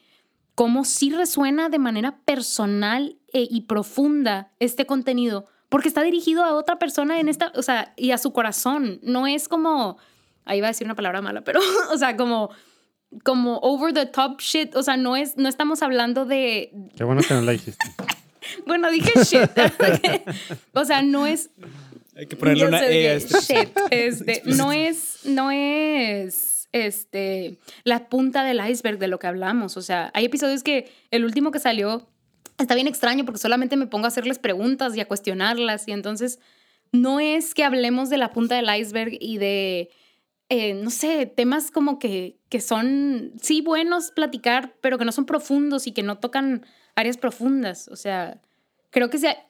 cómo 0.54 0.86
sí 0.86 1.10
resuena 1.10 1.70
de 1.70 1.80
manera 1.80 2.20
personal 2.26 3.18
e- 3.34 3.48
y 3.50 3.62
profunda 3.62 4.52
este 4.60 4.86
contenido. 4.86 5.48
Porque 5.72 5.88
está 5.88 6.04
dirigido 6.04 6.44
a 6.44 6.54
otra 6.54 6.78
persona 6.78 7.22
en 7.22 7.30
esta, 7.30 7.54
o 7.56 7.62
sea, 7.62 7.94
y 7.96 8.12
a 8.12 8.18
su 8.18 8.34
corazón. 8.34 9.00
No 9.04 9.26
es 9.26 9.48
como, 9.48 9.98
ahí 10.44 10.58
iba 10.58 10.68
a 10.68 10.70
decir 10.72 10.84
una 10.84 10.96
palabra 10.96 11.22
mala, 11.22 11.46
pero, 11.46 11.62
o 11.94 11.98
sea, 11.98 12.18
como 12.18 12.52
como 13.24 13.58
over 13.60 13.94
the 13.94 14.06
top 14.06 14.42
shit, 14.42 14.76
o 14.76 14.84
sea, 14.84 14.98
no 14.98 15.16
es 15.16 15.38
no 15.38 15.48
estamos 15.48 15.82
hablando 15.82 16.26
de 16.26 16.74
Qué 16.98 17.06
bueno 17.06 17.22
que 17.26 17.34
no 17.34 17.42
la 17.42 17.54
dijiste. 17.54 17.86
bueno, 18.66 18.92
dije 18.92 19.12
shit. 19.24 19.50
o 20.74 20.84
sea, 20.84 21.02
no 21.04 21.26
es 21.26 21.50
Hay 22.18 22.28
que 22.28 22.36
ponerle 22.36 22.68
una 22.68 22.86
E 22.86 23.08
a 23.08 23.14
este. 23.14 23.40
shit, 23.40 23.70
este, 23.92 24.42
no 24.46 24.74
es 24.74 25.20
no 25.24 25.52
es 25.52 26.68
este 26.74 27.58
la 27.86 28.10
punta 28.10 28.44
del 28.44 28.60
iceberg 28.60 28.98
de 29.00 29.08
lo 29.08 29.20
que 29.20 29.28
hablamos, 29.28 29.78
o 29.78 29.82
sea, 29.82 30.12
hay 30.14 30.26
episodios 30.26 30.64
que 30.64 30.92
el 31.12 31.24
último 31.24 31.52
que 31.52 31.60
salió 31.60 32.11
está 32.62 32.76
bien 32.76 32.88
extraño 32.88 33.26
porque 33.26 33.40
solamente 33.40 33.78
me 33.78 33.88
pongo 33.88 34.06
a 34.06 34.08
hacerles 34.10 34.40
preguntas 34.40 34.96
y 34.96 35.00
a 35.00 35.08
cuestionarlas 35.08 35.88
y 35.88 35.92
entonces 35.92 36.40
no 36.92 37.20
es 37.20 37.54
que 37.54 37.64
hablemos 37.64 38.10
de 38.10 38.18
la 38.18 38.32
punta 38.32 38.56
del 38.56 38.70
iceberg 38.76 39.18
y 39.20 39.38
de 39.38 39.90
eh, 40.54 40.74
no 40.74 40.90
sé, 40.90 41.28
temas 41.28 41.72
como 41.72 41.98
que, 41.98 42.36
que 42.50 42.60
son, 42.60 43.32
sí, 43.42 43.62
buenos 43.62 44.12
platicar, 44.12 44.76
pero 44.82 44.98
que 44.98 45.06
no 45.06 45.14
son 45.14 45.26
profundos 45.26 45.88
y 45.88 45.94
que 45.94 46.04
no 46.04 46.18
tocan 46.18 46.66
áreas 46.94 47.16
profundas. 47.16 47.88
O 47.88 47.96
sea, 47.96 48.42
creo 48.90 49.10
que 49.10 49.18
sea... 49.18 49.48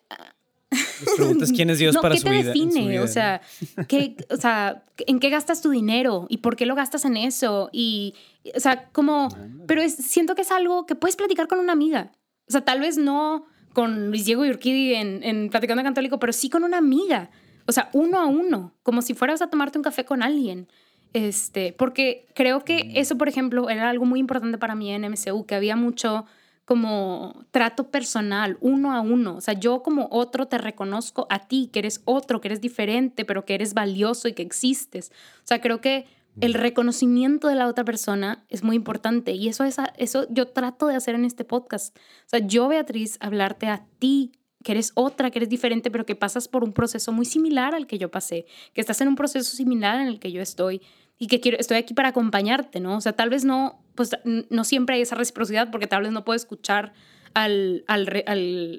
Les 0.70 1.16
preguntas 1.18 1.52
quién 1.52 1.72
es 1.72 1.80
Dios 1.80 1.96
no, 1.96 2.02
para 2.02 2.14
¿qué 2.14 2.20
su 2.20 2.26
te 2.26 2.30
vida. 2.30 2.42
su 2.44 2.48
define? 2.50 2.88
vida, 2.88 3.02
O 3.02 3.08
sea, 3.08 3.42
¿qué, 3.88 4.16
o 4.30 4.38
sea, 4.38 4.84
¿en 5.08 5.20
qué 5.20 5.32
gastas 5.32 5.64
tu 5.64 5.72
dinero? 5.72 6.28
¿Y 6.30 6.38
por 6.38 6.56
qué 6.56 6.68
lo 6.68 6.76
gastas 6.76 7.04
en 7.06 7.18
eso? 7.18 7.72
Y, 7.74 8.14
o 8.56 8.60
sea, 8.60 8.90
como... 8.92 9.30
Pero 9.66 9.82
es, 9.82 9.96
siento 9.96 10.36
que 10.36 10.44
es 10.44 10.52
algo 10.52 10.86
que 10.86 10.94
puedes 10.94 11.16
platicar 11.16 11.48
con 11.48 11.58
una 11.58 11.74
amiga. 11.74 12.12
O 12.52 12.54
sea, 12.54 12.66
tal 12.66 12.82
vez 12.82 12.98
no 12.98 13.46
con 13.72 14.10
Luis 14.10 14.26
Diego 14.26 14.44
y 14.44 14.50
Urquidi 14.50 14.96
en, 14.96 15.24
en 15.24 15.50
Platicando 15.50 15.82
Católico, 15.84 16.20
pero 16.20 16.34
sí 16.34 16.50
con 16.50 16.66
una 16.66 16.78
amiga. 16.80 17.30
O 17.66 17.72
sea, 17.72 17.90
uno 17.94 18.20
a 18.20 18.26
uno, 18.26 18.74
como 18.84 19.02
si 19.02 19.14
fueras 19.14 19.42
a 19.42 19.50
tomarte 19.50 19.78
un 19.78 19.84
café 19.84 20.04
con 20.04 20.22
alguien. 20.22 20.68
Este, 21.14 21.72
porque 21.72 22.28
creo 22.36 22.66
que 22.66 22.92
eso, 22.96 23.18
por 23.18 23.30
ejemplo, 23.30 23.70
era 23.70 23.90
algo 23.90 24.04
muy 24.04 24.20
importante 24.20 24.58
para 24.58 24.76
mí 24.76 24.92
en 24.92 25.06
MCU, 25.06 25.46
que 25.46 25.56
había 25.56 25.78
mucho 25.78 26.26
como 26.66 27.46
trato 27.52 27.90
personal, 27.90 28.58
uno 28.60 28.92
a 28.94 29.00
uno. 29.00 29.38
O 29.38 29.42
sea, 29.42 29.54
yo 29.54 29.84
como 29.84 30.10
otro 30.12 30.48
te 30.48 30.58
reconozco 30.58 31.28
a 31.30 31.48
ti, 31.48 31.70
que 31.72 31.80
eres 31.80 32.02
otro, 32.04 32.42
que 32.42 32.50
eres 32.50 32.60
diferente, 32.60 33.24
pero 33.24 33.46
que 33.46 33.56
eres 33.56 33.74
valioso 33.74 34.28
y 34.28 34.34
que 34.34 34.42
existes. 34.42 35.14
O 35.38 35.48
sea, 35.48 35.62
creo 35.62 35.80
que 35.80 36.06
el 36.40 36.54
reconocimiento 36.54 37.48
de 37.48 37.56
la 37.56 37.68
otra 37.68 37.84
persona 37.84 38.46
es 38.48 38.64
muy 38.64 38.76
importante 38.76 39.34
y 39.34 39.50
eso, 39.50 39.64
es, 39.64 39.78
eso 39.98 40.28
yo 40.30 40.48
trato 40.48 40.88
de 40.88 40.96
hacer 40.96 41.16
en 41.16 41.26
este 41.26 41.44
podcast. 41.44 41.98
O 41.98 42.30
sea, 42.30 42.40
yo, 42.40 42.68
Beatriz, 42.70 43.18
hablarte 43.20 43.68
a 43.68 43.86
ti, 44.00 44.32
que 44.64 44.72
eres 44.72 44.92
otra, 44.96 45.32
que 45.32 45.40
eres 45.40 45.50
diferente, 45.50 45.92
pero 45.92 46.06
que 46.06 46.16
pasas 46.16 46.48
por 46.48 46.64
un 46.64 46.72
proceso 46.72 47.12
muy 47.12 47.26
similar 47.26 47.76
al 47.76 47.88
que 47.88 47.98
yo 47.98 48.12
pasé, 48.12 48.46
que 48.74 48.82
estás 48.82 49.02
en 49.02 49.08
un 49.08 49.16
proceso 49.16 49.56
similar 49.56 50.00
en 50.00 50.08
el 50.08 50.20
que 50.20 50.32
yo 50.32 50.42
estoy 50.42 50.82
y 51.18 51.28
que 51.28 51.40
quiero, 51.40 51.58
estoy 51.60 51.78
aquí 51.78 51.94
para 51.94 52.10
acompañarte, 52.10 52.80
¿no? 52.80 52.96
O 52.98 53.02
sea, 53.02 53.14
tal 53.14 53.30
vez 53.30 53.44
no, 53.44 53.84
pues 53.96 54.12
no 54.24 54.64
siempre 54.64 54.96
hay 54.96 55.02
esa 55.02 55.16
reciprocidad 55.16 55.70
porque 55.70 55.88
tal 55.88 56.04
vez 56.04 56.12
no 56.12 56.24
puedo 56.24 56.36
escuchar 56.36 56.94
al, 57.34 57.84
al, 57.88 58.24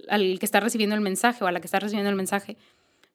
al, 0.09 0.39
que 0.39 0.47
está 0.47 0.61
recibiendo 0.61 0.95
el 0.95 1.01
mensaje 1.01 1.45
o 1.45 1.47
a 1.47 1.53
la 1.53 1.61
que 1.61 1.67
está 1.67 1.79
recibiendo 1.81 2.11
el 2.11 2.17
mensaje, 2.17 2.57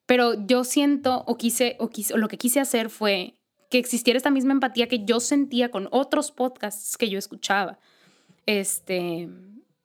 pero 0.05 0.45
yo 0.45 0.63
siento 0.63 1.23
o 1.27 1.37
quise, 1.37 1.75
o 1.79 1.89
quise, 1.89 2.13
o 2.13 2.17
lo 2.17 2.27
que 2.27 2.37
quise 2.37 2.59
hacer 2.59 2.89
fue 2.89 3.35
que 3.69 3.77
existiera 3.77 4.17
esta 4.17 4.31
misma 4.31 4.53
empatía 4.53 4.87
que 4.87 5.03
yo 5.05 5.19
sentía 5.19 5.69
con 5.69 5.87
otros 5.91 6.31
podcasts 6.31 6.97
que 6.97 7.09
yo 7.09 7.19
escuchaba. 7.19 7.79
Este, 8.45 9.27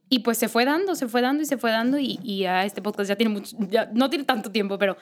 y 0.08 0.20
pues 0.20 0.38
se 0.38 0.48
fue 0.48 0.64
dando, 0.64 0.94
se 0.94 1.08
fue 1.08 1.20
dando 1.20 1.42
y 1.42 1.46
se 1.46 1.58
fue 1.58 1.70
dando 1.70 1.98
y, 1.98 2.18
y 2.22 2.44
a 2.44 2.64
este 2.64 2.82
podcast 2.82 3.08
ya 3.08 3.16
tiene 3.16 3.32
mucho, 3.32 3.56
ya 3.70 3.90
no 3.92 4.08
tiene 4.08 4.24
tanto 4.24 4.52
tiempo, 4.52 4.78
pero, 4.78 4.96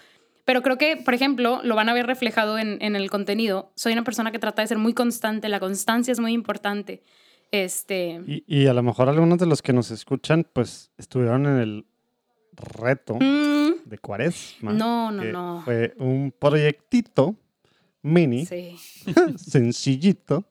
pero 0.44 0.62
creo 0.62 0.78
que, 0.78 0.97
por 0.97 1.15
ejemplo, 1.15 1.61
lo 1.62 1.74
van 1.74 1.89
a 1.89 1.93
ver 1.93 2.07
reflejado 2.07 2.59
en, 2.59 2.78
en 2.81 2.97
el 2.97 3.11
contenido. 3.11 3.73
Soy 3.74 3.93
una 3.93 4.05
persona 4.05 4.32
que 4.32 4.39
trata 4.39 4.62
de 4.62 4.69
ser 4.69 4.78
muy 4.78 4.94
constante, 4.94 5.48
la 5.48 5.61
constancia 5.61 6.12
es 6.12 6.20
muy 6.20 6.32
importante. 6.32 7.02
Este, 7.52 8.20
Y, 8.27 8.44
y 8.47 8.66
a 8.69 8.73
lo 8.73 8.82
mejor 8.82 9.09
algunos 9.09 9.39
de 9.39 9.47
los 9.47 9.61
que 9.61 9.73
nos 9.73 9.90
escuchan, 9.90 10.47
pues 10.52 10.93
estuvieron 10.97 11.47
en 11.47 11.57
el 11.59 11.86
reto 12.52 13.16
mm, 13.16 13.89
de 13.89 13.98
Cuaresma. 13.98 14.73
no, 14.73 15.11
no, 15.11 15.23
que 15.23 15.32
no. 15.32 15.62
Fue 15.65 15.94
un 15.98 16.32
proyectito 16.39 17.35
mini, 18.02 18.47
Sí. 18.47 18.77
sencillito, 19.36 20.44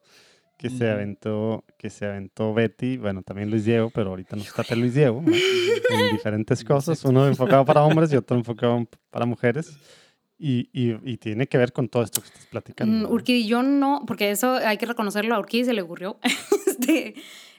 que 0.56 0.68
se 0.70 0.90
aventó, 0.90 1.64
que 1.78 1.88
se 1.88 2.04
aventó 2.06 2.52
Betty, 2.52 2.98
bueno, 2.98 3.22
también 3.22 3.50
Luis 3.50 3.64
Diego, 3.64 3.90
pero 3.90 4.10
ahorita 4.10 4.36
nos 4.36 4.52
trata 4.52 4.74
Luis 4.76 4.94
Diego, 4.94 5.22
¿no? 5.24 5.32
en 5.32 6.12
diferentes 6.12 6.62
cosas, 6.64 7.02
uno 7.04 7.26
enfocado 7.28 7.64
para 7.64 7.82
hombres 7.82 8.12
y 8.12 8.16
otro 8.16 8.36
enfocado 8.36 8.86
para 9.10 9.24
mujeres. 9.26 9.72
Y, 10.42 10.70
y- 10.72 10.96
y 11.04 11.18
tiene 11.18 11.46
que 11.46 11.58
ver 11.58 11.70
con 11.72 11.86
todo 11.90 12.02
esto 12.02 12.22
que 12.22 12.28
estás 12.28 12.46
platicando. 12.46 12.94
Mm, 12.96 13.02
¿no? 13.02 13.08
Urquidi, 13.10 13.46
yo 13.46 13.62
no, 13.62 14.04
porque 14.06 14.30
eso 14.30 14.54
hay 14.54 14.78
que 14.78 14.86
reconocerlo, 14.86 15.34
a 15.34 15.38
Urquidi 15.38 15.66
se 15.66 15.74
le 15.74 15.82
ocurrió. 15.82 16.18
este, 16.66 17.14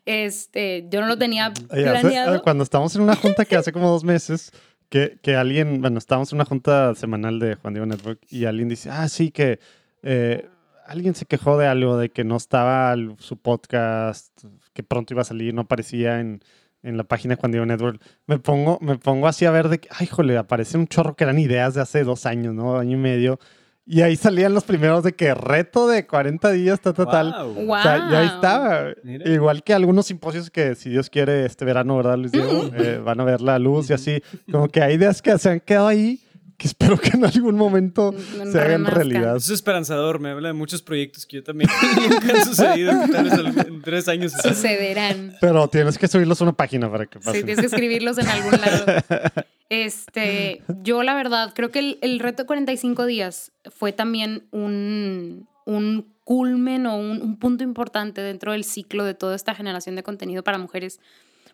este, 0.05 0.87
yo 0.89 1.01
no 1.01 1.07
lo 1.07 1.17
tenía 1.17 1.53
Oye, 1.69 1.87
hace- 1.87 2.01
planeado. 2.01 2.41
cuando 2.41 2.63
estábamos 2.63 2.95
en 2.95 3.01
una 3.03 3.15
junta 3.15 3.45
que 3.45 3.55
hace 3.55 3.71
como 3.71 3.89
dos 3.89 4.03
meses, 4.03 4.51
que, 4.89 5.19
que 5.21 5.35
alguien, 5.35 5.79
bueno, 5.81 5.99
estábamos 5.99 6.31
en 6.31 6.37
una 6.37 6.45
junta 6.45 6.95
semanal 6.95 7.37
de 7.39 7.53
Juan 7.55 7.73
Diego 7.75 7.85
Network 7.85 8.19
y 8.29 8.45
alguien 8.45 8.67
dice, 8.67 8.89
ah, 8.89 9.07
sí, 9.09 9.29
que 9.29 9.59
eh, 10.03 10.49
alguien 10.85 11.15
se 11.15 11.25
quejó 11.25 11.57
de 11.57 11.67
algo, 11.67 11.97
de 11.97 12.09
que 12.09 12.23
no 12.23 12.37
estaba 12.37 12.95
su 13.19 13.37
podcast, 13.37 14.43
que 14.73 14.83
pronto 14.83 15.13
iba 15.13 15.21
a 15.21 15.25
salir, 15.25 15.53
no 15.53 15.61
aparecía 15.61 16.19
en, 16.19 16.41
en 16.83 16.97
la 16.97 17.03
página 17.03 17.35
de 17.35 17.41
Juan 17.41 17.51
Diego 17.51 17.65
Network. 17.65 18.01
Me 18.27 18.39
pongo, 18.39 18.77
me 18.81 18.97
pongo 18.97 19.27
así 19.27 19.45
a 19.45 19.51
ver 19.51 19.69
de 19.69 19.79
que, 19.79 19.89
ay, 19.91 20.07
jole, 20.07 20.37
aparece 20.37 20.77
un 20.77 20.87
chorro 20.87 21.15
que 21.15 21.23
eran 21.23 21.39
ideas 21.39 21.73
de 21.73 21.81
hace 21.81 22.03
dos 22.03 22.25
años, 22.25 22.53
¿no? 22.53 22.77
Año 22.77 22.97
y 22.97 23.01
medio. 23.01 23.39
Y 23.85 24.01
ahí 24.01 24.15
salían 24.15 24.53
los 24.53 24.63
primeros 24.63 25.03
de 25.03 25.13
que 25.13 25.33
reto 25.33 25.87
de 25.87 26.05
40 26.05 26.51
días, 26.51 26.79
tal, 26.79 26.93
tal, 26.93 27.07
tal. 27.07 27.31
Guau. 27.31 27.53
Wow. 27.53 27.75
O 27.77 27.81
sea, 27.81 28.09
ya 28.11 28.19
ahí 28.19 28.27
estaba. 28.27 28.85
Mira. 29.03 29.29
Igual 29.29 29.63
que 29.63 29.73
algunos 29.73 30.05
simposios 30.05 30.49
que, 30.49 30.75
si 30.75 30.89
Dios 30.89 31.09
quiere, 31.09 31.45
este 31.45 31.65
verano, 31.65 31.97
¿verdad, 31.97 32.17
Luis 32.17 32.31
Diego? 32.31 32.69
Eh, 32.75 33.01
van 33.03 33.19
a 33.19 33.23
ver 33.23 33.41
la 33.41 33.59
luz 33.59 33.89
y 33.89 33.93
así. 33.93 34.21
Como 34.51 34.67
que 34.67 34.81
hay 34.81 34.95
ideas 34.95 35.21
que 35.21 35.37
se 35.37 35.49
han 35.49 35.59
quedado 35.59 35.87
ahí 35.87 36.21
que 36.61 36.67
espero 36.67 36.97
que 36.99 37.09
en 37.17 37.25
algún 37.25 37.55
momento 37.55 38.13
En 38.39 38.51
se 38.51 38.59
hagan 38.61 38.85
realidad. 38.85 39.35
Eso 39.37 39.51
es 39.53 39.59
esperanzador, 39.59 40.19
me 40.19 40.29
habla 40.29 40.49
de 40.49 40.53
muchos 40.53 40.81
proyectos 40.83 41.25
que 41.25 41.37
yo 41.37 41.43
también 41.43 41.69
nunca 42.09 42.37
han 42.37 42.45
sucedido 42.45 42.91
en 42.91 43.81
tres 43.81 44.07
años. 44.07 44.31
Sucederán. 44.43 45.35
Pero 45.41 45.67
tienes 45.69 45.97
que 45.97 46.07
subirlos 46.07 46.39
a 46.41 46.43
una 46.43 46.53
página 46.53 46.91
para 46.91 47.07
que 47.07 47.17
Sí, 47.19 47.25
pasen. 47.25 47.45
tienes 47.45 47.59
que 47.61 47.65
escribirlos 47.65 48.17
en 48.19 48.27
algún 48.27 48.51
lado. 48.51 48.85
Este, 49.73 50.61
yo 50.83 51.01
la 51.01 51.13
verdad, 51.13 51.53
creo 51.55 51.71
que 51.71 51.79
el, 51.79 51.97
el 52.01 52.19
reto 52.19 52.43
de 52.43 52.47
45 52.47 53.05
días 53.05 53.53
fue 53.73 53.93
también 53.93 54.43
un, 54.51 55.47
un 55.63 56.13
culmen 56.25 56.85
o 56.87 56.97
un, 56.97 57.21
un 57.21 57.39
punto 57.39 57.63
importante 57.63 58.19
dentro 58.19 58.51
del 58.51 58.65
ciclo 58.65 59.05
de 59.05 59.13
toda 59.13 59.33
esta 59.33 59.55
generación 59.55 59.95
de 59.95 60.03
contenido 60.03 60.43
para 60.43 60.57
mujeres. 60.57 60.99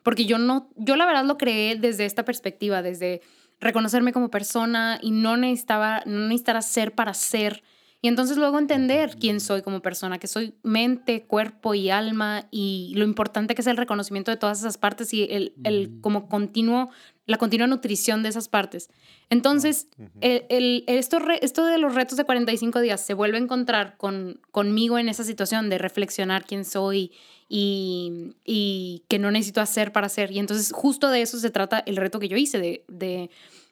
Porque 0.01 0.25
yo 0.25 0.39
no, 0.39 0.67
yo 0.77 0.95
la 0.95 1.05
verdad 1.05 1.25
lo 1.25 1.37
creé 1.37 1.75
desde 1.75 2.05
esta 2.05 2.25
perspectiva, 2.25 2.81
desde 2.81 3.21
reconocerme 3.59 4.13
como 4.13 4.29
persona 4.29 4.99
y 5.01 5.11
no 5.11 5.37
necesitaba, 5.37 6.03
no 6.05 6.27
necesitaba 6.27 6.61
ser 6.61 6.93
para 6.95 7.13
ser. 7.13 7.63
Y 7.99 8.07
entonces 8.09 8.37
luego 8.37 8.59
entender 8.59 9.17
quién 9.19 9.39
soy 9.39 9.63
como 9.63 9.81
persona, 9.81 10.19
que 10.19 10.27
soy 10.27 10.53
mente, 10.61 11.25
cuerpo 11.25 11.73
y 11.73 11.89
alma 11.89 12.45
y 12.51 12.93
lo 12.95 13.03
importante 13.03 13.55
que 13.55 13.61
es 13.61 13.67
el 13.67 13.75
reconocimiento 13.75 14.29
de 14.29 14.37
todas 14.37 14.59
esas 14.59 14.77
partes 14.77 15.11
y 15.15 15.23
el, 15.31 15.53
el 15.63 15.97
como 16.01 16.29
continuo, 16.29 16.91
la 17.25 17.37
continua 17.39 17.65
nutrición 17.65 18.21
de 18.21 18.29
esas 18.29 18.49
partes. 18.49 18.91
Entonces, 19.31 19.87
el, 20.21 20.45
el- 20.49 20.83
esto, 20.85 21.17
re- 21.17 21.39
esto 21.41 21.65
de 21.65 21.79
los 21.79 21.95
retos 21.95 22.17
de 22.17 22.23
45 22.23 22.81
días 22.81 23.01
se 23.03 23.15
vuelve 23.15 23.37
a 23.37 23.41
encontrar 23.41 23.97
con, 23.97 24.41
conmigo 24.51 24.99
en 24.99 25.09
esa 25.09 25.23
situación 25.23 25.67
de 25.71 25.79
reflexionar 25.79 26.45
quién 26.45 26.65
soy 26.65 27.11
y, 27.49 28.35
y 28.45 29.03
que 29.07 29.19
no 29.19 29.31
necesito 29.31 29.61
hacer 29.61 29.91
para 29.91 30.09
ser. 30.09 30.31
Y 30.31 30.39
entonces 30.39 30.71
justo 30.73 31.09
de 31.09 31.21
eso 31.21 31.37
se 31.39 31.49
trata 31.49 31.79
el 31.85 31.95
reto 31.95 32.19
que 32.19 32.27
yo 32.27 32.37
hice, 32.37 32.59
de, 32.59 32.83
de 32.87 33.29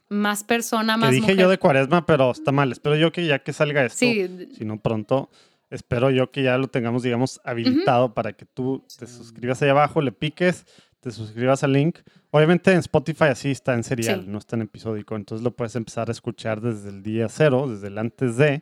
más 0.10 0.44
persona, 0.44 0.94
Que 0.96 1.00
más 1.00 1.10
dije 1.12 1.22
mujer. 1.22 1.38
yo 1.38 1.50
de 1.50 1.58
cuaresma, 1.58 2.06
pero 2.06 2.32
está 2.32 2.52
mal. 2.52 2.72
Espero 2.72 2.96
yo 2.96 3.12
que 3.12 3.26
ya 3.26 3.40
que 3.40 3.54
salga 3.54 3.84
esto, 3.86 3.98
Sí, 4.00 4.28
si 4.58 4.66
no 4.66 4.80
pronto, 4.80 5.30
espero 5.70 6.10
yo 6.12 6.32
que 6.32 6.44
ya 6.44 6.58
lo 6.58 6.68
tengamos, 6.68 7.04
digamos, 7.04 7.42
habilitado 7.44 8.14
para 8.14 8.34
que 8.34 8.46
tú 8.46 8.84
te 8.98 9.08
suscribas 9.08 9.62
ahí 9.62 9.70
abajo, 9.70 10.02
le 10.02 10.12
piques, 10.12 10.66
te 11.00 11.12
suscribas 11.12 11.64
al 11.64 11.74
link. 11.74 11.98
Obviamente 12.32 12.72
en 12.72 12.80
Spotify 12.80 13.26
así 13.26 13.52
está 13.52 13.74
en 13.74 13.84
serial, 13.84 14.22
Sí. 14.24 14.28
no 14.30 14.38
está 14.38 14.56
en 14.58 14.64
episódico, 14.64 15.16
entonces 15.16 15.44
lo 15.44 15.52
puedes 15.52 15.76
empezar 15.76 16.10
a 16.10 16.12
escuchar 16.12 16.62
desde 16.62 16.90
el 16.90 17.02
día 17.02 17.28
cero, 17.30 17.68
desde 17.70 17.88
el 17.88 17.98
antes 17.98 18.36
de, 18.38 18.62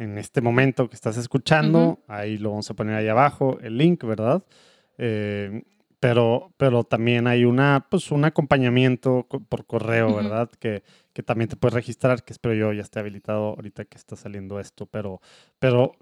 en 0.00 0.18
este 0.18 0.40
momento 0.40 0.88
que 0.88 0.94
estás 0.96 1.16
escuchando, 1.16 1.78
Ujú. 1.80 2.02
ahí 2.08 2.38
lo 2.38 2.50
vamos 2.50 2.70
a 2.70 2.74
poner 2.74 2.94
ahí 2.96 3.08
abajo, 3.08 3.58
el 3.60 3.76
link, 3.76 4.02
¿verdad? 4.04 4.42
Eh, 4.98 5.62
pero, 6.00 6.52
pero 6.56 6.84
también 6.84 7.26
hay 7.26 7.44
una, 7.44 7.86
pues, 7.90 8.10
un 8.10 8.24
acompañamiento 8.24 9.26
co- 9.28 9.40
por 9.40 9.66
correo, 9.66 10.08
Ujú. 10.08 10.16
¿verdad? 10.16 10.50
Que, 10.58 10.82
que 11.12 11.22
también 11.22 11.48
te 11.48 11.56
puedes 11.56 11.74
registrar, 11.74 12.24
que 12.24 12.32
espero 12.32 12.54
yo 12.54 12.72
ya 12.72 12.82
esté 12.82 12.98
habilitado 13.00 13.48
ahorita 13.50 13.84
que 13.84 13.98
está 13.98 14.16
saliendo 14.16 14.58
esto, 14.58 14.86
pero, 14.86 15.20
pero 15.58 15.92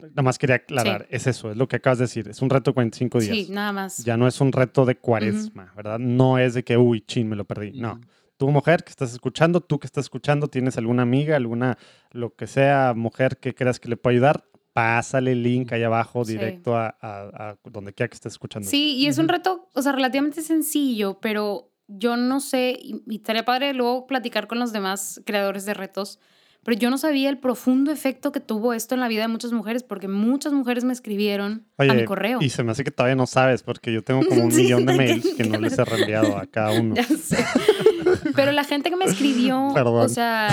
nada 0.00 0.22
más 0.22 0.38
quería 0.38 0.56
aclarar, 0.56 1.06
es 1.10 1.26
eso, 1.26 1.50
es 1.50 1.56
lo 1.58 1.68
que 1.68 1.76
acabas 1.76 1.98
de 1.98 2.04
decir, 2.04 2.28
es 2.28 2.40
un 2.42 2.48
reto 2.50 2.70
de 2.70 2.74
45 2.74 3.20
días. 3.20 3.36
sí, 3.36 3.52
nada 3.52 3.72
más. 3.72 4.02
Ya 4.04 4.16
no 4.16 4.26
es 4.26 4.40
un 4.40 4.52
reto 4.52 4.86
de 4.86 4.96
cuaresma, 4.96 5.72
¿verdad? 5.76 5.98
No 5.98 6.38
es 6.38 6.54
de 6.54 6.64
que, 6.64 6.76
uy, 6.78 7.02
chin, 7.02 7.28
me 7.28 7.36
lo 7.36 7.44
perdí. 7.44 7.72
No. 7.78 8.00
Tú, 8.36 8.50
mujer 8.50 8.82
que 8.84 8.90
estás 8.90 9.12
escuchando, 9.12 9.60
tú 9.60 9.78
que 9.78 9.86
estás 9.86 10.06
escuchando, 10.06 10.48
tienes 10.48 10.76
alguna 10.76 11.02
amiga, 11.02 11.36
alguna, 11.36 11.78
lo 12.10 12.34
que 12.34 12.46
sea, 12.46 12.92
mujer 12.96 13.38
que 13.38 13.54
creas 13.54 13.78
que 13.78 13.88
le 13.88 13.96
pueda 13.96 14.12
ayudar, 14.14 14.44
pásale 14.72 15.32
el 15.32 15.42
link 15.44 15.72
ahí 15.72 15.84
abajo 15.84 16.24
Sí. 16.24 16.32
directo 16.32 16.76
a, 16.76 16.96
a- 17.00 17.50
a 17.50 17.56
donde 17.70 17.92
quiera 17.92 18.08
que 18.08 18.14
estés 18.16 18.32
escuchando. 18.32 18.68
Sí, 18.68 18.96
y 18.96 19.06
es 19.06 19.18
un 19.18 19.28
reto, 19.28 19.68
o 19.72 19.82
sea, 19.82 19.92
relativamente 19.92 20.42
sencillo, 20.42 21.18
pero 21.20 21.70
yo 21.86 22.16
no 22.16 22.40
sé, 22.40 22.76
y, 22.80 23.02
y 23.06 23.16
estaría 23.16 23.44
padre 23.44 23.72
luego 23.72 24.06
platicar 24.08 24.48
con 24.48 24.58
los 24.58 24.72
demás 24.72 25.20
creadores 25.24 25.64
de 25.64 25.74
retos, 25.74 26.18
pero 26.64 26.76
yo 26.78 26.88
no 26.90 26.96
sabía 26.98 27.28
el 27.28 27.38
profundo 27.38 27.92
efecto 27.92 28.32
que 28.32 28.40
tuvo 28.40 28.72
esto 28.72 28.94
en 28.94 29.00
la 29.02 29.06
vida 29.08 29.20
de 29.22 29.28
muchas 29.28 29.52
mujeres, 29.52 29.82
porque 29.84 30.08
muchas 30.08 30.52
mujeres 30.54 30.82
me 30.82 30.94
escribieron 30.94 31.66
a 31.76 31.84
mi 31.84 31.90
Oye, 31.90 32.04
correo. 32.06 32.38
y 32.40 32.48
se 32.48 32.64
me 32.64 32.72
hace 32.72 32.82
que 32.84 32.90
todavía 32.90 33.14
no 33.16 33.26
sabes, 33.26 33.62
porque 33.62 33.92
yo 33.92 34.02
tengo 34.02 34.24
como 34.26 34.42
un 34.46 34.50
Sí, 34.50 34.62
millón 34.62 34.86
de 34.86 34.92
que- 34.92 34.98
mails 34.98 35.34
que 35.36 35.44
no 35.44 35.60
les 35.60 35.78
he 35.78 35.84
reenviado 35.84 36.36
a 36.38 36.46
cada 36.46 36.72
uno. 36.80 36.94
Ya 36.96 37.04
sé. 37.04 37.36
Pero 38.34 38.52
la 38.52 38.64
gente 38.64 38.90
que 38.90 38.96
me 38.96 39.04
escribió, 39.04 39.70
Perdón. 39.74 40.06
o 40.06 40.08
sea, 40.08 40.48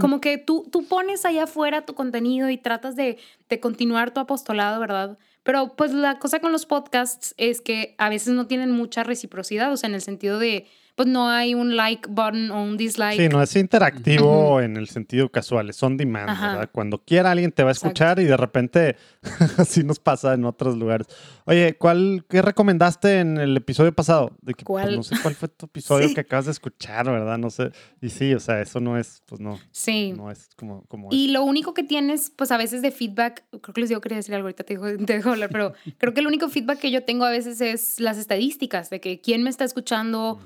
como 0.00 0.20
que 0.20 0.38
tú, 0.38 0.68
tú 0.70 0.86
pones 0.86 1.24
allá 1.24 1.44
afuera 1.44 1.84
tu 1.84 1.94
contenido 1.94 2.50
y 2.50 2.58
tratas 2.58 2.96
de, 2.96 3.18
de 3.48 3.60
continuar 3.60 4.12
tu 4.12 4.20
apostolado, 4.20 4.80
¿verdad? 4.80 5.18
Pero 5.42 5.74
pues 5.74 5.92
la 5.92 6.18
cosa 6.18 6.40
con 6.40 6.52
los 6.52 6.66
podcasts 6.66 7.34
es 7.36 7.60
que 7.60 7.94
a 7.98 8.08
veces 8.08 8.34
no 8.34 8.46
tienen 8.46 8.70
mucha 8.70 9.02
reciprocidad, 9.02 9.72
o 9.72 9.76
sea, 9.76 9.88
en 9.88 9.94
el 9.94 10.02
sentido 10.02 10.38
de, 10.38 10.66
pues 11.02 11.12
no 11.12 11.28
hay 11.28 11.54
un 11.54 11.76
like 11.76 12.08
button 12.08 12.50
o 12.52 12.62
un 12.62 12.76
dislike. 12.76 13.16
Sí, 13.20 13.28
no 13.28 13.42
es 13.42 13.56
interactivo 13.56 14.60
en 14.60 14.76
el 14.76 14.88
sentido 14.88 15.28
casual, 15.30 15.68
es 15.70 15.82
on 15.82 15.96
demand, 15.96 16.30
Ajá. 16.30 16.52
¿verdad? 16.52 16.70
Cuando 16.72 16.98
quiera 16.98 17.32
alguien 17.32 17.50
te 17.50 17.62
va 17.64 17.70
a 17.70 17.72
Exacto. 17.72 17.88
escuchar 17.88 18.20
y 18.20 18.24
de 18.24 18.36
repente 18.36 18.96
así 19.58 19.82
nos 19.82 19.98
pasa 19.98 20.34
en 20.34 20.44
otros 20.44 20.76
lugares. 20.76 21.08
Oye, 21.44 21.76
¿cuál, 21.76 22.24
¿qué 22.28 22.40
recomendaste 22.40 23.18
en 23.18 23.36
el 23.38 23.56
episodio 23.56 23.92
pasado? 23.92 24.30
De 24.42 24.54
que, 24.54 24.64
pues, 24.64 24.84
¿Cuál? 24.84 24.96
no 24.96 25.02
sé 25.02 25.16
cuál 25.22 25.34
fue 25.34 25.48
tu 25.48 25.66
episodio 25.66 26.08
Sí. 26.08 26.14
que 26.14 26.20
acabas 26.20 26.44
de 26.46 26.52
escuchar, 26.52 27.06
¿verdad? 27.10 27.36
No 27.38 27.50
sé. 27.50 27.70
Y 28.00 28.08
sí, 28.10 28.32
o 28.34 28.38
sea, 28.40 28.60
eso 28.60 28.78
no 28.78 28.96
es, 28.96 29.22
pues 29.26 29.40
no, 29.40 29.58
Sí. 29.72 30.12
no 30.16 30.30
es 30.30 30.50
como, 30.56 30.84
como 30.86 31.08
Y 31.10 31.28
lo 31.32 31.42
único 31.42 31.74
que 31.74 31.82
tienes, 31.82 32.30
pues 32.36 32.52
a 32.52 32.56
veces 32.56 32.80
de 32.82 32.92
feedback, 32.92 33.44
creo 33.50 33.74
que 33.74 33.80
les 33.80 33.88
digo 33.88 34.00
quería 34.00 34.18
decir 34.18 34.34
algo, 34.36 34.46
ahorita 34.46 34.62
te 34.64 34.74
dejo, 34.74 34.86
te 35.06 35.14
dejo 35.14 35.30
hablar, 35.30 35.50
pero 35.50 35.72
creo 35.98 36.14
que 36.14 36.20
el 36.20 36.26
único 36.28 36.48
feedback 36.48 36.78
que 36.78 36.90
yo 36.92 37.02
tengo 37.02 37.24
a 37.24 37.30
veces 37.30 37.60
es 37.60 37.98
las 37.98 38.18
estadísticas 38.18 38.88
de 38.90 39.00
que 39.00 39.20
quién 39.20 39.42
me 39.42 39.50
está 39.50 39.64
escuchando, 39.64 40.38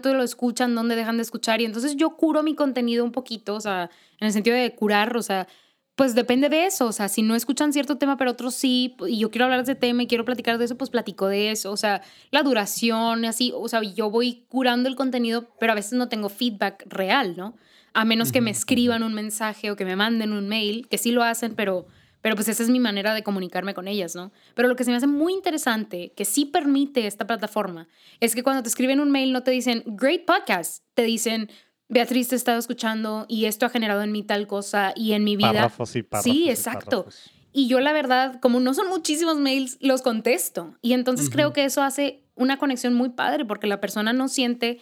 cuánto 0.00 0.16
lo 0.16 0.22
escuchan, 0.22 0.74
dónde 0.74 0.96
dejan 0.96 1.16
de 1.16 1.22
escuchar. 1.22 1.60
Y 1.60 1.64
entonces 1.64 1.96
yo 1.96 2.10
curo 2.10 2.42
mi 2.42 2.54
contenido 2.54 3.04
un 3.04 3.12
poquito, 3.12 3.54
o 3.54 3.60
sea, 3.60 3.90
en 4.20 4.26
el 4.26 4.32
sentido 4.32 4.56
de 4.56 4.74
curar, 4.74 5.16
o 5.16 5.22
sea, 5.22 5.48
pues 5.96 6.14
depende 6.14 6.48
de 6.48 6.66
eso, 6.66 6.86
o 6.86 6.92
sea, 6.92 7.08
si 7.08 7.22
no 7.22 7.34
escuchan 7.34 7.72
cierto 7.72 7.98
tema, 7.98 8.16
pero 8.16 8.30
otros 8.30 8.54
sí, 8.54 8.94
y 9.08 9.18
yo 9.18 9.32
quiero 9.32 9.46
hablar 9.46 9.64
de 9.64 9.72
ese 9.72 9.74
tema 9.74 10.04
y 10.04 10.06
quiero 10.06 10.24
platicar 10.24 10.56
de 10.56 10.64
eso, 10.64 10.76
pues 10.76 10.90
platico 10.90 11.26
de 11.26 11.50
eso, 11.50 11.72
o 11.72 11.76
sea, 11.76 12.02
la 12.30 12.44
duración, 12.44 13.24
así, 13.24 13.52
o 13.52 13.68
sea, 13.68 13.82
yo 13.82 14.08
voy 14.08 14.44
curando 14.48 14.88
el 14.88 14.94
contenido, 14.94 15.48
pero 15.58 15.72
a 15.72 15.74
veces 15.74 15.94
no 15.94 16.08
tengo 16.08 16.28
feedback 16.28 16.84
real, 16.86 17.36
¿no? 17.36 17.56
A 17.94 18.04
menos 18.04 18.30
que 18.30 18.40
me 18.40 18.52
escriban 18.52 19.02
un 19.02 19.12
mensaje 19.12 19.72
o 19.72 19.76
que 19.76 19.84
me 19.84 19.96
manden 19.96 20.32
un 20.32 20.46
mail, 20.46 20.86
que 20.88 20.98
sí 20.98 21.10
lo 21.10 21.24
hacen, 21.24 21.56
pero, 21.56 21.88
pero 22.20 22.34
pues 22.34 22.48
esa 22.48 22.62
es 22.62 22.70
mi 22.70 22.80
manera 22.80 23.14
de 23.14 23.22
comunicarme 23.22 23.74
con 23.74 23.88
ellas, 23.88 24.14
¿no? 24.14 24.32
Pero 24.54 24.68
lo 24.68 24.76
que 24.76 24.84
se 24.84 24.90
me 24.90 24.96
hace 24.96 25.06
muy 25.06 25.32
interesante, 25.32 26.12
que 26.16 26.24
sí 26.24 26.44
permite 26.44 27.06
esta 27.06 27.26
plataforma, 27.26 27.88
es 28.20 28.34
que 28.34 28.42
cuando 28.42 28.62
te 28.62 28.68
escriben 28.68 29.00
un 29.00 29.10
mail 29.10 29.32
no 29.32 29.42
te 29.42 29.50
dicen, 29.50 29.82
great 29.86 30.24
podcast, 30.24 30.84
te 30.94 31.02
dicen, 31.02 31.50
Beatriz 31.88 32.28
te 32.28 32.34
he 32.34 32.36
estado 32.36 32.58
escuchando 32.58 33.24
y 33.28 33.46
esto 33.46 33.66
ha 33.66 33.70
generado 33.70 34.02
en 34.02 34.12
mí 34.12 34.22
tal 34.22 34.46
cosa 34.46 34.92
y 34.94 35.12
en 35.12 35.24
mi 35.24 35.36
vida. 35.36 35.52
Párrafos 35.52 35.96
y 35.96 36.02
párrafos 36.02 36.32
Sí, 36.32 36.50
exacto. 36.50 37.04
párrafos. 37.04 37.30
Y 37.52 37.66
yo 37.66 37.80
la 37.80 37.92
verdad, 37.92 38.40
como 38.40 38.60
no 38.60 38.74
son 38.74 38.88
muchísimos 38.88 39.38
mails, 39.38 39.78
los 39.80 40.02
contesto. 40.02 40.76
Y 40.82 40.92
entonces 40.92 41.30
creo 41.30 41.52
que 41.52 41.64
eso 41.64 41.82
hace 41.82 42.22
una 42.34 42.58
conexión 42.58 42.94
muy 42.94 43.08
padre 43.08 43.44
porque 43.44 43.66
la 43.66 43.80
persona 43.80 44.12
no 44.12 44.28
siente 44.28 44.80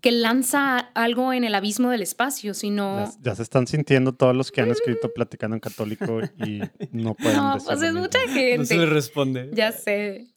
que 0.00 0.12
lanza 0.12 0.78
algo 0.94 1.32
en 1.32 1.42
el 1.44 1.54
abismo 1.54 1.90
del 1.90 2.02
espacio, 2.02 2.54
sino... 2.54 3.04
Ya, 3.06 3.30
ya 3.30 3.34
se 3.34 3.42
están 3.42 3.66
sintiendo 3.66 4.12
todos 4.12 4.36
los 4.36 4.52
que 4.52 4.60
han 4.60 4.70
escrito 4.70 5.12
platicando 5.12 5.56
en 5.56 5.60
católico 5.60 6.20
y 6.44 6.60
no 6.92 7.14
pueden 7.20 7.36
No, 7.36 7.54
decir 7.54 7.66
pues 7.68 7.82
es 7.82 7.92
mucha 7.94 8.18
No 8.26 8.32
se 8.32 8.34
le 8.34 8.56
gente. 8.58 8.86
responde. 8.86 9.50
Ya 9.52 9.72
sé. 9.72 10.26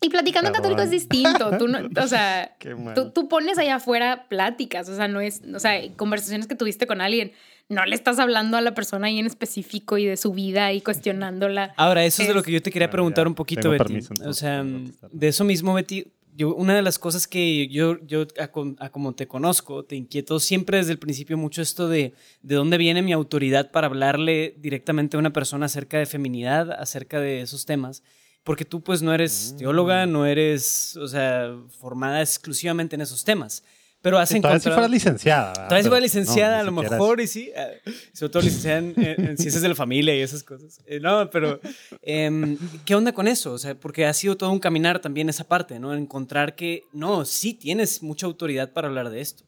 Y 0.00 0.10
platicando 0.10 0.48
en 0.48 0.54
católico 0.54 0.80
es 0.80 0.90
distinto. 0.90 1.58
Tú 1.58 1.66
no, 1.66 1.78
o 2.02 2.06
sea, 2.06 2.56
tú, 2.94 3.10
tú 3.10 3.28
pones 3.28 3.58
allá 3.58 3.74
afuera 3.76 4.26
pláticas, 4.28 4.88
o 4.88 4.94
sea, 4.94 5.08
no 5.08 5.20
es, 5.20 5.42
o 5.52 5.58
sea, 5.58 5.80
conversaciones 5.96 6.46
que 6.46 6.54
tuviste 6.54 6.86
con 6.86 7.00
alguien. 7.00 7.32
No 7.68 7.84
le 7.84 7.94
estás 7.96 8.18
hablando 8.20 8.56
a 8.56 8.60
la 8.62 8.74
persona 8.74 9.08
ahí 9.08 9.18
en 9.18 9.26
específico 9.26 9.98
y 9.98 10.06
de 10.06 10.16
su 10.16 10.32
vida 10.32 10.72
y 10.72 10.80
cuestionándola. 10.80 11.74
Ahora, 11.76 12.04
eso 12.04 12.22
es 12.22 12.28
de 12.28 12.34
lo 12.34 12.42
que 12.42 12.52
yo 12.52 12.62
te 12.62 12.70
quería 12.70 12.86
Bueno, 12.86 12.92
preguntar 12.92 13.24
ya, 13.24 13.28
un 13.28 13.34
poquito, 13.34 13.68
Betty. 13.70 13.78
permiso, 13.84 14.14
o 14.24 14.32
sea, 14.32 14.64
de 15.12 15.28
eso 15.28 15.44
mismo, 15.44 15.74
Betty, 15.74 16.06
yo, 16.38 16.54
una 16.54 16.74
de 16.76 16.82
las 16.82 16.98
cosas 16.98 17.26
que 17.26 17.66
yo, 17.68 17.98
yo 18.06 18.26
a, 18.38 18.88
como 18.90 19.14
te 19.14 19.26
conozco, 19.26 19.84
te 19.84 19.96
inquietó 19.96 20.38
siempre 20.38 20.78
desde 20.78 20.92
el 20.92 20.98
principio 20.98 21.36
mucho 21.36 21.60
esto 21.62 21.88
de 21.88 22.14
de 22.42 22.54
dónde 22.54 22.78
viene 22.78 23.02
mi 23.02 23.12
autoridad 23.12 23.70
para 23.72 23.88
hablarle 23.88 24.54
directamente 24.58 25.16
a 25.16 25.20
una 25.20 25.32
persona 25.32 25.66
acerca 25.66 25.98
de 25.98 26.06
feminidad, 26.06 26.70
acerca 26.70 27.18
de 27.20 27.40
esos 27.42 27.66
temas. 27.66 28.02
Porque 28.44 28.64
tú 28.64 28.80
pues 28.82 29.02
no 29.02 29.12
eres 29.12 29.52
Mm. 29.54 29.58
teóloga, 29.58 30.06
no 30.06 30.24
eres, 30.26 30.96
o 30.96 31.08
sea, 31.08 31.54
formada 31.80 32.20
exclusivamente 32.22 32.94
en 32.94 33.02
esos 33.02 33.24
temas. 33.24 33.64
Pero 34.00 34.16
has 34.18 34.28
Sí, 34.28 34.40
Todavía 34.40 34.60
si 34.60 34.68
encontrado... 34.68 34.76
fuera 34.76 34.88
licenciada. 34.94 35.48
¿verdad? 35.48 35.68
Tal 35.68 35.76
vez 35.76 35.82
Pero 35.84 35.90
fuera 35.90 36.00
no, 36.00 36.04
licenciada, 36.04 36.54
ni 36.56 36.60
a 36.60 36.64
lo 36.64 36.72
mejor, 36.72 37.20
y 37.20 37.26
sí. 37.26 37.50
eh, 37.54 37.80
sobre 38.12 38.30
todo 38.30 38.42
licenciada 38.42 38.78
en, 38.78 38.94
en- 38.96 39.26
en 39.30 39.38
ciencias 39.38 39.60
de 39.60 39.68
la 39.68 39.74
familia 39.74 40.14
y 40.16 40.20
esas 40.20 40.42
cosas. 40.44 40.80
Eh, 40.86 41.00
no, 41.00 41.28
pero 41.30 41.60
em, 42.02 42.56
¿qué 42.84 42.94
onda 42.94 43.12
con 43.12 43.26
eso? 43.26 43.52
O 43.52 43.58
sea, 43.58 43.74
porque 43.74 44.06
ha 44.06 44.12
sido 44.14 44.36
todo 44.36 44.50
un 44.52 44.60
caminar 44.60 45.00
también 45.00 45.28
esa 45.28 45.44
parte, 45.48 45.80
¿no? 45.80 45.92
Encontrar 45.94 46.54
que, 46.54 46.84
no, 46.92 47.24
sí 47.24 47.54
tienes 47.54 48.02
mucha 48.02 48.26
autoridad 48.26 48.72
para 48.72 48.86
hablar 48.88 49.10
de 49.10 49.20
esto. 49.20 49.44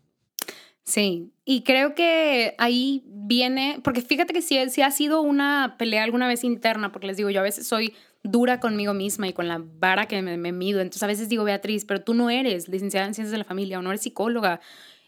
Sí, 0.82 1.30
y 1.44 1.62
creo 1.62 1.94
que 1.94 2.54
ahí 2.58 3.04
viene, 3.06 3.78
porque 3.84 4.02
fíjate 4.02 4.32
que 4.32 4.42
sí, 4.42 4.58
sí 4.70 4.82
ha 4.82 4.90
sido 4.90 5.20
una 5.20 5.76
pelea 5.78 6.02
alguna 6.02 6.26
vez 6.26 6.42
interna, 6.42 6.90
porque 6.90 7.06
les 7.06 7.16
digo, 7.16 7.30
yo 7.30 7.38
a 7.38 7.44
veces 7.44 7.68
soy 7.68 7.94
dura 8.22 8.60
conmigo 8.60 8.94
misma 8.94 9.28
y 9.28 9.32
con 9.32 9.48
la 9.48 9.62
vara 9.62 10.06
que 10.06 10.20
me, 10.22 10.36
me 10.36 10.52
mido, 10.52 10.80
entonces 10.80 11.02
a 11.02 11.06
veces 11.06 11.28
digo, 11.28 11.44
Beatriz, 11.44 11.84
pero 11.84 12.02
tú 12.02 12.14
no 12.14 12.30
eres 12.30 12.68
licenciada 12.68 13.06
en 13.06 13.14
ciencias 13.14 13.32
de 13.32 13.38
la 13.38 13.44
familia 13.44 13.78
o 13.78 13.82
no 13.82 13.90
eres 13.90 14.02
psicóloga. 14.02 14.60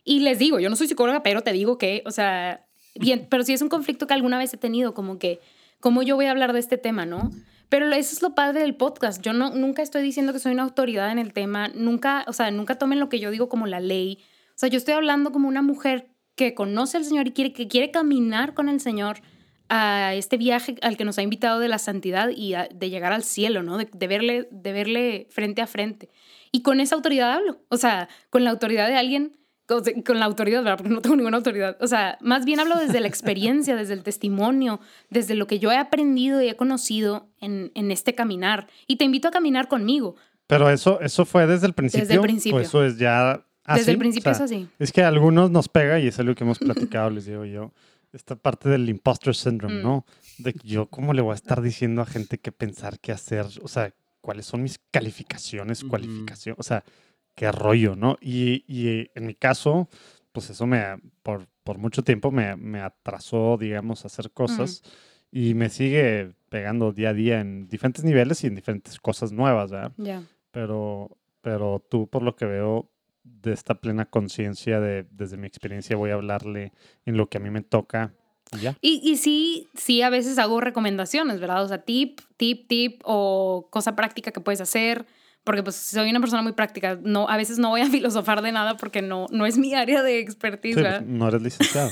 Y 0.05 0.20
les 0.20 0.39
digo, 0.39 0.58
yo 0.58 0.68
no 0.70 0.76
soy 0.76 0.89
psicóloga, 0.89 1.23
pero 1.23 1.42
te 1.42 1.52
digo 1.52 1.78
que, 1.78 2.02
o 2.07 2.10
sea, 2.10 2.66
bien, 2.94 3.26
pero 3.31 3.44
sí 3.44 3.52
es 3.52 3.62
un 3.62 3.68
conflicto 3.68 4.07
que 4.07 4.15
alguna 4.15 4.39
vez 4.39 4.52
he 4.55 4.58
tenido, 4.58 4.94
como 4.94 5.18
que, 5.18 5.41
¿cómo 5.81 6.02
yo 6.02 6.16
voy 6.16 6.26
a 6.26 6.31
hablar 6.31 6.52
de 6.52 6.60
este 6.60 6.78
tema, 6.78 7.07
no? 7.07 7.31
Pero 7.68 7.91
eso 7.91 8.15
es 8.15 8.20
lo 8.20 8.34
padre 8.34 8.60
del 8.60 8.76
podcast. 8.76 9.23
Yo 9.23 9.32
no, 9.32 9.50
nunca 9.55 9.81
estoy 9.81 10.02
diciendo 10.02 10.34
que 10.34 10.39
soy 10.39 10.52
una 10.52 10.62
autoridad 10.62 11.10
en 11.10 11.18
el 11.18 11.32
tema. 11.32 11.68
Nunca, 11.68 12.23
o 12.28 12.34
sea, 12.34 12.50
nunca 12.50 12.74
tomen 12.74 13.00
lo 13.00 13.08
que 13.08 13.18
yo 13.18 13.31
digo 13.31 13.49
como 13.49 13.66
la 13.66 13.81
ley. 13.81 14.18
O 14.50 14.58
sea, 14.58 14.68
yo 14.68 14.76
estoy 14.76 14.92
hablando 14.92 15.32
como 15.32 15.49
una 15.49 15.62
mujer 15.62 16.10
que 16.34 16.55
conoce 16.55 16.99
al 16.99 17.07
Señor 17.07 17.28
y 17.28 17.32
quiere, 17.32 17.55
que 17.55 17.68
quiere 17.68 17.91
caminar 17.91 18.52
con 18.52 18.68
el 18.68 18.78
Señor 18.78 19.23
a 19.75 20.15
este 20.15 20.36
viaje 20.36 20.75
al 20.83 20.99
que 20.99 21.05
nos 21.07 21.17
ha 21.17 21.23
invitado 21.23 21.59
de 21.59 21.68
la 21.68 21.78
santidad 21.78 22.28
y 22.28 22.52
a- 22.52 22.68
de 22.70 22.91
llegar 22.91 23.12
al 23.15 23.23
cielo, 23.23 23.62
¿no? 23.62 23.78
De, 23.78 23.89
de 23.91 24.07
verle, 24.07 24.47
de 24.51 24.73
verle 24.73 25.26
frente 25.31 25.62
a 25.62 25.67
frente. 25.67 26.10
Y 26.51 26.60
con 26.62 26.78
esa 26.81 26.94
autoridad 26.94 27.33
hablo. 27.33 27.59
O 27.70 27.78
sea, 27.78 28.09
con 28.28 28.44
la 28.44 28.51
autoridad 28.51 28.86
de 28.89 28.97
alguien, 28.97 29.39
con, 29.67 29.83
con 30.05 30.18
la 30.20 30.26
autoridad, 30.26 30.62
¿verdad? 30.62 30.76
Porque 30.76 30.92
no 30.92 31.01
tengo 31.01 31.17
ninguna 31.17 31.39
autoridad. 31.39 31.78
O 31.81 31.86
sea, 31.86 32.18
más 32.20 32.44
bien 32.44 32.60
hablo 32.60 32.76
desde 32.76 33.01
la 33.01 33.09
experiencia, 33.09 33.75
desde 33.75 33.94
el 33.94 34.02
testimonio, 34.02 34.78
desde 35.09 35.34
lo 35.36 35.47
que 35.47 35.59
yo 35.59 35.73
he 35.73 35.78
aprendido 35.78 36.42
y 36.42 36.49
he 36.49 36.57
conocido 36.57 37.31
en, 37.41 37.73
en 37.75 37.91
este 37.91 38.15
caminar. 38.15 38.67
Y 38.86 38.97
te 38.97 39.05
invito 39.07 39.28
a 39.28 39.31
caminar 39.31 39.68
conmigo. 39.68 40.17
Pero 40.49 40.68
eso, 40.68 41.01
eso 41.01 41.25
fue 41.25 41.47
desde 41.47 41.67
el 41.67 41.73
principio. 41.73 42.20
principio. 42.20 42.59
O 42.59 42.60
eso 42.60 42.84
es 42.84 42.99
ya. 42.99 43.42
así? 43.65 43.78
desde 43.81 43.92
el 43.92 43.99
principio 43.99 44.33
O 44.33 44.34
sea, 44.34 44.44
es 44.44 44.52
así. 44.52 44.68
Es 44.78 44.92
que 44.92 45.02
a 45.02 45.09
algunos 45.09 45.51
nos 45.51 45.70
pega 45.70 45.99
y 45.99 46.09
es 46.09 46.18
algo 46.18 46.34
que 46.34 46.44
hemos 46.44 46.59
platicado, 46.59 47.09
les 47.09 47.25
digo 47.25 47.47
yo. 47.47 47.73
Esta 48.12 48.36
parte 48.36 48.68
del 48.68 48.89
imposter 48.89 49.34
syndrome, 49.34 49.76
Mm. 49.81 49.82
¿no? 49.82 50.05
De 50.39 50.52
que 50.52 50.66
yo, 50.68 50.86
¿cómo 50.86 51.12
le 51.15 51.23
voy 51.23 51.32
a 51.32 51.34
estar 51.36 51.62
diciendo 51.62 52.02
a 52.02 52.07
gente 52.07 52.39
qué 52.39 52.52
pensar, 52.52 52.99
qué 53.00 53.12
hacer? 53.12 53.47
O 53.62 53.68
sea, 53.68 53.94
¿cuáles 54.20 54.47
son 54.47 54.62
mis 54.62 54.78
calificaciones, 54.91 55.82
cualificación? 55.84 56.57
O 56.58 56.62
sea, 56.62 56.84
qué 57.34 57.50
rollo, 57.50 57.97
¿no? 57.97 58.16
Y, 58.20 58.65
y 58.66 59.10
en 59.15 59.26
mi 59.26 59.34
caso, 59.34 59.89
pues 60.32 60.50
eso 60.50 60.66
me, 60.66 60.84
por, 61.23 61.47
por 61.65 61.78
mucho 61.78 62.02
tiempo 62.02 62.31
me, 62.31 62.55
me 62.57 62.81
atrasó, 62.81 63.57
digamos, 63.58 64.05
a 64.05 64.08
hacer 64.08 64.31
cosas 64.31 64.82
y 65.31 65.55
me 65.55 65.70
sigue 65.70 66.34
pegando 66.50 66.92
día 66.92 67.10
a 67.10 67.15
día 67.15 67.41
en 67.41 67.66
diferentes 67.68 68.05
niveles 68.05 68.44
y 68.44 68.49
en 68.49 68.55
diferentes 68.55 68.99
cosas 69.00 69.32
nuevas, 69.32 69.70
¿verdad? 69.70 69.92
Ya. 69.97 70.23
pero, 70.50 71.16
pero 71.41 71.82
tú, 71.91 72.07
por 72.08 72.23
lo 72.23 72.36
que 72.36 72.44
veo, 72.44 72.91
de 73.25 73.52
esta 73.52 73.75
plena 73.75 74.05
conciencia 74.07 74.81
de, 74.81 75.07
desde 75.10 75.36
mi 75.36 75.47
experiencia, 75.47 75.97
voy 75.97 76.10
a 76.10 76.15
hablarle 76.15 76.73
en 77.07 77.17
lo 77.17 77.28
que 77.28 77.39
a 77.39 77.41
mí 77.41 77.51
me 77.51 77.62
toca 77.62 78.15
y 78.52 78.60
ya. 78.60 78.76
Y, 78.81 79.01
y 79.02 79.17
sí, 79.17 79.68
sí, 79.75 80.02
a 80.02 80.10
veces 80.10 80.39
hago 80.39 80.60
recomendaciones, 80.60 81.41
¿verdad? 81.41 81.65
O 81.65 81.68
sea, 81.68 81.78
tip, 81.78 82.20
tip, 82.36 82.68
tip 82.68 83.01
o 83.05 83.68
cosa 83.70 83.97
práctica 83.97 84.31
que 84.31 84.41
puedes 84.41 84.60
hacer. 84.60 85.07
Porque 85.44 85.65
pues 85.65 85.75
soy 85.75 86.09
una 86.09 86.20
persona 86.20 86.41
muy 86.42 86.52
práctica. 86.52 86.99
No, 87.02 87.28
a 87.28 87.36
veces 87.36 87.59
no 87.59 87.70
voy 87.70 87.81
a 87.81 87.86
filosofar 87.91 88.42
de 88.42 88.52
nada 88.52 88.76
porque 88.76 89.02
no, 89.02 89.26
no 89.31 89.44
es 89.44 89.59
mi 89.59 89.75
área 89.75 90.02
de 90.02 90.20
expertise, 90.20 90.76
Sí, 90.76 90.83
pues, 90.83 91.02
no 91.02 91.28
eres 91.28 91.42
licenciado. 91.42 91.91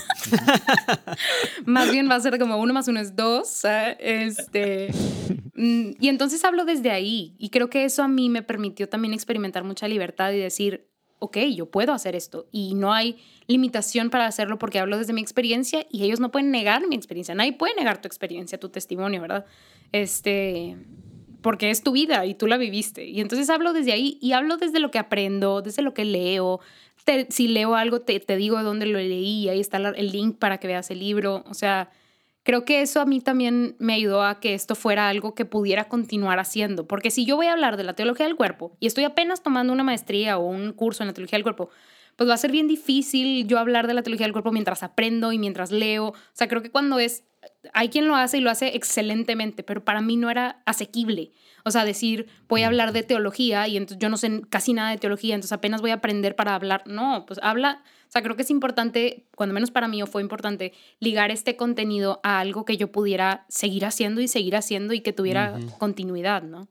Más 1.65 1.91
bien 1.91 2.09
va 2.09 2.15
a 2.15 2.21
ser 2.21 2.39
como 2.39 2.59
uno 2.59 2.73
más 2.73 2.87
uno 2.87 3.01
es 3.01 3.17
dos. 3.17 3.65
¿eh? 3.65 3.97
Este, 3.99 4.89
mm, 5.55 5.93
y 5.99 6.09
entonces 6.09 6.45
hablo 6.45 6.65
desde 6.65 6.91
ahí. 6.91 7.35
Y 7.39 7.51
creo 7.51 7.71
que 7.71 7.85
eso 7.85 8.05
a 8.05 8.09
mí 8.09 8.29
me 8.29 8.43
permitió 8.43 8.89
también 8.89 9.15
experimentar 9.15 9.65
mucha 9.65 9.89
libertad 9.89 10.33
y 10.33 10.39
decir, 10.39 10.90
ok, 11.21 11.39
yo 11.55 11.67
puedo 11.67 11.93
hacer 11.93 12.17
esto. 12.17 12.49
Y 12.51 12.75
no 12.75 12.93
hay 12.93 13.17
limitación 13.47 14.11
para 14.11 14.27
hacerlo 14.27 14.59
porque 14.59 14.81
hablo 14.81 14.99
desde 14.99 15.13
mi 15.13 15.21
experiencia 15.21 15.87
y 15.91 16.03
ellos 16.03 16.19
no 16.19 16.33
pueden 16.33 16.51
negar 16.51 16.87
mi 16.89 16.97
experiencia. 16.97 17.35
Nadie 17.35 17.53
puede 17.53 17.75
negar 17.77 18.01
tu 18.01 18.09
experiencia, 18.09 18.59
tu 18.59 18.71
testimonio, 18.71 19.21
¿verdad? 19.21 19.47
Este, 19.93 20.77
porque 21.43 21.71
es 21.71 21.83
tu 21.83 21.93
vida 21.93 22.27
y 22.27 22.35
tú 22.35 22.47
la 22.47 22.57
viviste. 22.57 23.05
Y 23.05 23.21
entonces 23.21 23.49
hablo 23.51 23.73
desde 23.73 23.93
ahí 23.93 24.19
y 24.21 24.33
hablo 24.33 24.57
desde 24.57 24.81
lo 24.81 24.91
que 24.91 24.99
aprendo, 24.99 25.63
desde 25.63 25.83
lo 25.83 25.95
que 25.95 26.05
leo. 26.05 26.61
Si 27.29 27.49
leo 27.49 27.75
algo, 27.75 28.01
te, 28.01 28.19
te 28.21 28.37
digo 28.37 28.59
de 28.59 28.65
dónde 28.65 28.87
lo 28.87 28.99
leí, 28.99 29.49
ahí 29.49 29.61
está 29.61 29.79
el 29.79 30.13
link 30.13 30.39
para 30.39 30.59
que 30.59 30.67
veas 30.67 30.91
el 30.91 31.01
libro. 31.01 31.45
O 31.49 31.55
sea, 31.55 31.91
creo 32.43 32.65
que 32.65 32.83
eso 32.83 33.01
a 33.01 33.07
mí 33.07 33.21
también 33.21 33.77
me 33.79 33.95
ayudó 33.95 34.23
a 34.23 34.41
que 34.41 34.55
esto 34.55 34.75
fuera 34.75 35.09
algo 35.09 35.35
que 35.35 35.45
pudiera 35.45 35.89
continuar 35.89 36.39
haciendo. 36.39 36.87
Porque 36.87 37.11
si 37.11 37.25
yo 37.25 37.37
voy 37.37 37.47
a 37.47 37.53
hablar 37.53 37.77
de 37.77 37.85
la 37.85 37.95
teología 37.95 38.27
del 38.27 38.37
cuerpo 38.37 38.77
y 38.81 38.87
estoy 38.87 39.05
apenas 39.05 39.43
tomando 39.43 39.73
una 39.73 39.85
maestría 39.85 40.39
o 40.39 40.47
un 40.47 40.73
curso 40.73 41.03
en 41.03 41.09
la 41.09 41.15
teología 41.15 41.37
del 41.37 41.45
cuerpo, 41.45 41.71
pues 42.17 42.29
va 42.29 42.35
a 42.35 42.39
ser 42.39 42.53
bien 42.53 42.69
difícil 42.69 43.47
yo 43.47 43.59
hablar 43.59 43.87
de 43.87 43.95
la 43.95 44.03
teología 44.03 44.27
del 44.27 44.33
cuerpo 44.33 44.53
mientras 44.53 44.83
aprendo 44.83 45.33
y 45.33 45.39
mientras 45.39 45.71
leo. 45.71 46.09
O 46.09 46.15
sea, 46.33 46.49
creo 46.49 46.63
que 46.63 46.71
cuando 46.71 46.99
es, 46.99 47.25
hay 47.73 47.89
quien 47.89 48.09
lo 48.09 48.17
hace 48.17 48.39
y 48.39 48.41
lo 48.41 48.51
hace 48.51 48.77
excelentemente, 48.77 49.63
pero 49.63 49.85
para 49.85 50.01
mí 50.01 50.17
no 50.17 50.31
era 50.31 50.63
asequible. 50.67 51.33
O 51.65 51.71
sea, 51.71 51.85
decir, 51.85 52.27
voy 52.49 52.63
a 52.63 52.67
hablar 52.67 52.93
de 52.93 53.03
teología 53.03 53.69
y 53.69 53.77
entonces 53.77 53.99
yo 54.01 54.09
no 54.09 54.17
sé 54.17 54.43
casi 54.49 54.73
nada 54.73 54.91
de 54.91 54.99
teología, 54.99 55.35
entonces 55.35 55.53
apenas 55.53 55.81
voy 55.81 55.91
a 55.91 55.95
aprender 55.95 56.37
para 56.37 56.55
hablar. 56.55 56.83
No, 56.87 57.25
pues 57.27 57.39
habla, 57.43 57.83
o 58.11 58.13
sea, 58.13 58.23
creo 58.23 58.35
que 58.35 58.43
es 58.43 58.51
importante, 58.51 59.29
cuando 59.37 59.53
menos 59.55 59.71
para 59.71 59.87
mí 59.87 60.03
o 60.03 60.07
fue 60.09 60.21
importante, 60.21 60.73
ligar 60.99 61.31
este 61.31 61.55
contenido 61.55 62.19
a 62.25 62.41
algo 62.41 62.65
que 62.65 62.77
yo 62.77 62.91
pudiera 62.91 63.47
seguir 63.49 63.87
haciendo 63.87 64.21
y 64.21 64.27
seguir 64.27 64.57
haciendo 64.57 64.93
y 64.95 65.01
que 65.01 65.13
tuviera 65.13 65.57
continuidad, 65.79 66.43
¿no? 66.43 66.67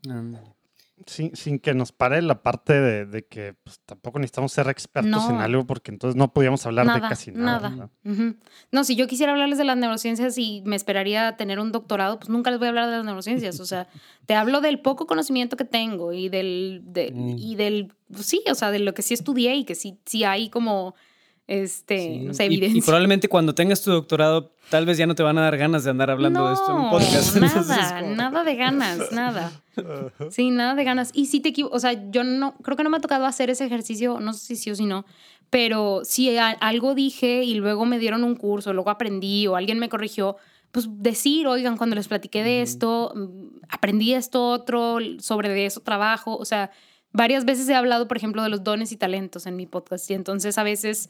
Sin, 1.05 1.33
sin 1.37 1.59
que 1.59 1.73
nos 1.73 1.93
pare 1.93 2.21
la 2.21 2.43
parte 2.43 2.73
de, 2.73 3.05
de 3.05 3.25
que 3.25 3.53
pues, 3.63 3.79
tampoco 3.85 4.19
necesitamos 4.19 4.51
ser 4.51 4.67
expertos 4.67 5.29
en 5.29 5.35
No. 5.37 5.41
algo 5.41 5.65
porque 5.65 5.91
entonces 5.91 6.17
no 6.17 6.33
podíamos 6.33 6.65
hablar 6.65 6.93
de 6.93 6.99
casi 6.99 7.31
nada. 7.31 7.89
Ujú. 8.03 8.35
No, 8.73 8.83
si 8.83 8.97
yo 8.97 9.07
quisiera 9.07 9.31
hablarles 9.31 9.57
de 9.57 9.63
las 9.63 9.77
neurociencias 9.77 10.37
y 10.37 10.61
me 10.65 10.75
esperaría 10.75 11.37
tener 11.37 11.61
un 11.61 11.71
doctorado, 11.71 12.19
pues 12.19 12.27
nunca 12.27 12.49
les 12.51 12.59
voy 12.59 12.65
a 12.65 12.69
hablar 12.71 12.89
de 12.89 12.97
las 12.97 13.05
neurociencias. 13.05 13.61
O 13.61 13.65
sea, 13.65 13.87
te 14.25 14.33
hablo 14.35 14.59
del 14.59 14.81
poco 14.81 15.07
conocimiento 15.07 15.55
que 15.55 15.63
tengo 15.63 16.11
y 16.11 16.27
del, 16.27 16.81
de- 16.83 17.11
Mm. 17.13 17.35
y 17.37 17.55
del, 17.55 17.93
pues 18.11 18.25
sí, 18.25 18.43
o 18.51 18.55
sea, 18.55 18.69
de 18.69 18.79
lo 18.79 18.93
que 18.93 19.01
sí 19.01 19.13
estudié 19.13 19.55
y 19.55 19.63
que 19.63 19.75
sí, 19.75 19.97
sí 20.05 20.25
hay 20.25 20.49
como, 20.49 20.95
este, 21.49 21.97
Sí. 21.99 22.19
no 22.19 22.33
sé, 22.33 22.43
Y- 22.43 22.47
evidencia. 22.47 22.77
Y, 22.77 22.81
probablemente 22.81 23.27
cuando 23.27 23.55
tengas 23.55 23.81
tu 23.81 23.91
doctorado, 23.91 24.51
tal 24.69 24.85
vez 24.85 24.97
ya 24.99 25.07
no 25.07 25.15
te 25.15 25.23
van 25.23 25.37
a 25.37 25.41
dar 25.41 25.57
ganas 25.57 25.83
de 25.83 25.89
andar 25.89 26.11
hablando 26.11 26.47
de 26.47 26.53
esto 26.53 26.69
en 26.69 26.77
un 26.77 26.83
No, 26.83 26.89
podcast. 26.91 27.35
Entonces, 27.35 27.67
Nada, 27.67 28.01
como- 28.01 28.15
nada 28.15 28.43
de 28.43 28.55
ganas, 28.55 28.99
nada. 29.11 29.51
Sí, 30.29 30.51
nada 30.51 30.75
de 30.75 30.83
ganas. 30.83 31.09
Y 31.13 31.25
si 31.25 31.39
te 31.39 31.49
equivo- 31.49 31.69
o 31.71 31.79
sea, 31.79 32.09
yo 32.11 32.23
no, 32.23 32.53
creo 32.61 32.77
que 32.77 32.83
no 32.83 32.89
me 32.89 32.97
ha 32.97 33.01
tocado 33.01 33.25
hacer 33.25 33.49
ese 33.49 33.65
ejercicio, 33.65 34.19
no 34.19 34.33
sé 34.33 34.45
si 34.45 34.55
sí 34.57 34.71
o 34.71 34.75
si 34.75 34.85
no, 34.85 35.05
pero 35.49 36.01
si 36.03 36.37
a- 36.37 36.49
algo 36.51 36.93
dije 36.93 37.43
y 37.43 37.55
luego 37.55 37.85
me 37.85 37.97
dieron 37.97 38.23
un 38.23 38.35
curso, 38.35 38.71
luego 38.73 38.91
aprendí 38.91 39.47
o 39.47 39.55
alguien 39.55 39.79
me 39.79 39.89
corrigió, 39.89 40.37
pues 40.71 40.87
decir, 40.99 41.47
oigan, 41.47 41.77
cuando 41.77 41.95
les 41.95 42.07
platiqué 42.07 42.43
de 42.43 42.61
esto, 42.61 43.11
mm, 43.15 43.61
aprendí 43.69 44.13
esto 44.13 44.49
otro, 44.49 44.99
sobre 45.19 45.49
de 45.49 45.65
eso 45.65 45.79
trabajo, 45.79 46.37
o 46.37 46.45
sea, 46.45 46.69
varias 47.11 47.43
veces 47.45 47.67
he 47.69 47.73
hablado, 47.73 48.07
por 48.07 48.17
ejemplo, 48.17 48.43
de 48.43 48.49
los 48.49 48.63
dones 48.63 48.91
y 48.91 48.97
talentos 48.97 49.47
en 49.47 49.55
mi 49.55 49.65
podcast 49.65 50.07
y 50.11 50.13
entonces 50.13 50.59
a 50.59 50.63
veces 50.63 51.09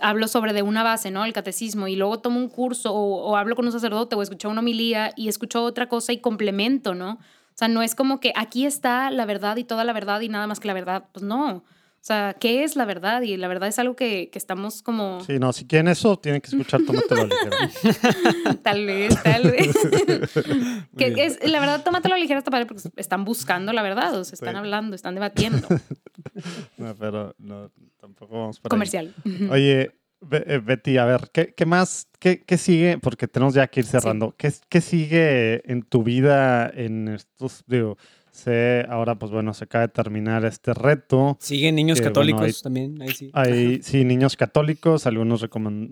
hablo 0.00 0.28
sobre 0.28 0.52
de 0.52 0.62
una 0.62 0.82
base, 0.82 1.10
¿no? 1.10 1.24
El 1.24 1.32
catecismo, 1.32 1.88
y 1.88 1.96
luego 1.96 2.20
tomo 2.20 2.38
un 2.40 2.48
curso 2.48 2.92
o, 2.94 3.30
o 3.30 3.36
hablo 3.36 3.56
con 3.56 3.66
un 3.66 3.72
sacerdote 3.72 4.16
o 4.16 4.22
escucho 4.22 4.48
una 4.48 4.60
homilía 4.60 5.12
y 5.16 5.28
escucho 5.28 5.62
otra 5.64 5.88
cosa 5.88 6.12
y 6.12 6.20
complemento, 6.20 6.94
¿no? 6.94 7.12
O 7.14 7.56
sea, 7.56 7.68
no 7.68 7.82
es 7.82 7.94
como 7.94 8.18
que 8.20 8.32
aquí 8.36 8.66
está 8.66 9.10
la 9.10 9.26
verdad 9.26 9.56
y 9.56 9.64
toda 9.64 9.84
la 9.84 9.92
verdad 9.92 10.20
y 10.22 10.28
nada 10.28 10.46
más 10.46 10.58
que 10.60 10.68
la 10.68 10.74
verdad. 10.74 11.04
Pues 11.12 11.22
no. 11.24 11.64
O 12.04 12.06
sea, 12.06 12.36
¿qué 12.38 12.64
es 12.64 12.76
la 12.76 12.84
verdad? 12.84 13.22
Y 13.22 13.34
la 13.38 13.48
verdad 13.48 13.66
es 13.66 13.78
algo 13.78 13.96
que, 13.96 14.28
que 14.28 14.38
estamos 14.38 14.82
como... 14.82 15.22
Sí, 15.24 15.38
no, 15.38 15.54
si 15.54 15.66
quieren 15.66 15.88
eso, 15.88 16.18
tienen 16.18 16.42
que 16.42 16.48
escuchar 16.48 16.82
Tómatelo 16.84 17.24
ligero. 17.24 18.58
tal 18.62 18.84
vez, 18.84 19.22
tal 19.22 19.44
vez. 19.44 19.74
que 20.98 21.14
es, 21.24 21.38
la 21.50 21.60
verdad, 21.60 21.82
Tómatelo 21.82 22.14
ligero 22.18 22.36
está 22.40 22.50
padre 22.50 22.66
porque 22.66 22.82
están 22.96 23.24
buscando 23.24 23.72
la 23.72 23.80
verdad, 23.80 24.20
o 24.20 24.22
sea, 24.22 24.34
están 24.34 24.52
Sí. 24.52 24.58
hablando, 24.58 24.94
están 24.94 25.14
debatiendo. 25.14 25.66
No, 26.76 26.94
pero 26.96 27.34
no, 27.38 27.70
tampoco 27.98 28.38
vamos 28.38 28.60
por 28.60 28.68
ahí. 28.68 28.70
Comercial. 28.70 29.14
Oye, 29.50 29.92
eh, 30.30 30.60
Betty, 30.62 30.98
a 30.98 31.06
ver, 31.06 31.30
¿qué, 31.32 31.54
qué 31.54 31.64
más, 31.64 32.08
qué, 32.18 32.42
qué 32.42 32.58
sigue? 32.58 32.98
Porque 32.98 33.28
tenemos 33.28 33.54
ya 33.54 33.66
que 33.68 33.80
ir 33.80 33.86
cerrando. 33.86 34.34
¿Qué, 34.36 34.52
qué 34.68 34.80
sigue 34.82 35.62
en 35.70 35.82
tu 35.82 36.02
vida 36.02 36.68
en 36.68 37.08
estos, 37.08 37.62
digo, 37.66 37.96
sé, 38.34 38.84
ahora 38.88 39.14
pues 39.14 39.30
bueno, 39.30 39.54
se 39.54 39.64
acaba 39.64 39.82
de 39.86 39.92
terminar 39.92 40.44
este 40.44 40.74
reto. 40.74 41.36
Siguen 41.40 41.76
niños 41.76 41.98
Que, 42.00 42.04
bueno, 42.10 42.14
católicos 42.14 42.42
hay- 42.42 42.62
también, 42.62 43.00
ahí 43.00 43.08
sí. 43.10 43.30
Hay, 43.32 43.82
sí, 43.82 44.04
niños 44.04 44.36
católicos, 44.36 45.06
algunos 45.06 45.40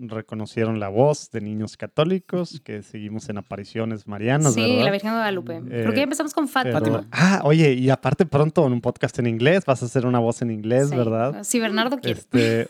reconocieron 0.07 0.79
la 0.79 0.89
voz 0.89 1.31
de 1.31 1.41
niños 1.41 1.77
católicos, 1.77 2.59
que 2.63 2.83
seguimos 2.83 3.29
en 3.29 3.37
apariciones 3.37 4.07
marianas, 4.07 4.53
sí, 4.53 4.61
¿verdad? 4.61 4.85
la 4.85 4.91
Virgen 4.91 5.09
de 5.11 5.15
Guadalupe. 5.15 5.61
Creo 5.67 5.89
que 5.89 5.93
Eh, 5.93 5.95
ya 5.97 6.03
empezamos 6.03 6.33
con 6.33 6.47
Fátima. 6.47 6.79
Pero- 6.81 7.05
ah, 7.11 7.41
oye, 7.45 7.73
y 7.73 7.89
aparte 7.89 8.25
pronto 8.25 8.65
en 8.67 8.73
un 8.73 8.81
podcast 8.81 9.17
en 9.19 9.27
inglés, 9.27 9.63
vas 9.65 9.81
a 9.81 9.85
hacer 9.85 10.05
una 10.05 10.19
voz 10.19 10.41
en 10.41 10.51
inglés, 10.51 10.89
Sí. 10.89 10.95
¿verdad? 10.95 11.43
Si 11.43 11.59
Bernardo 11.59 11.97
quiere. 11.99 12.19
Este, 12.19 12.67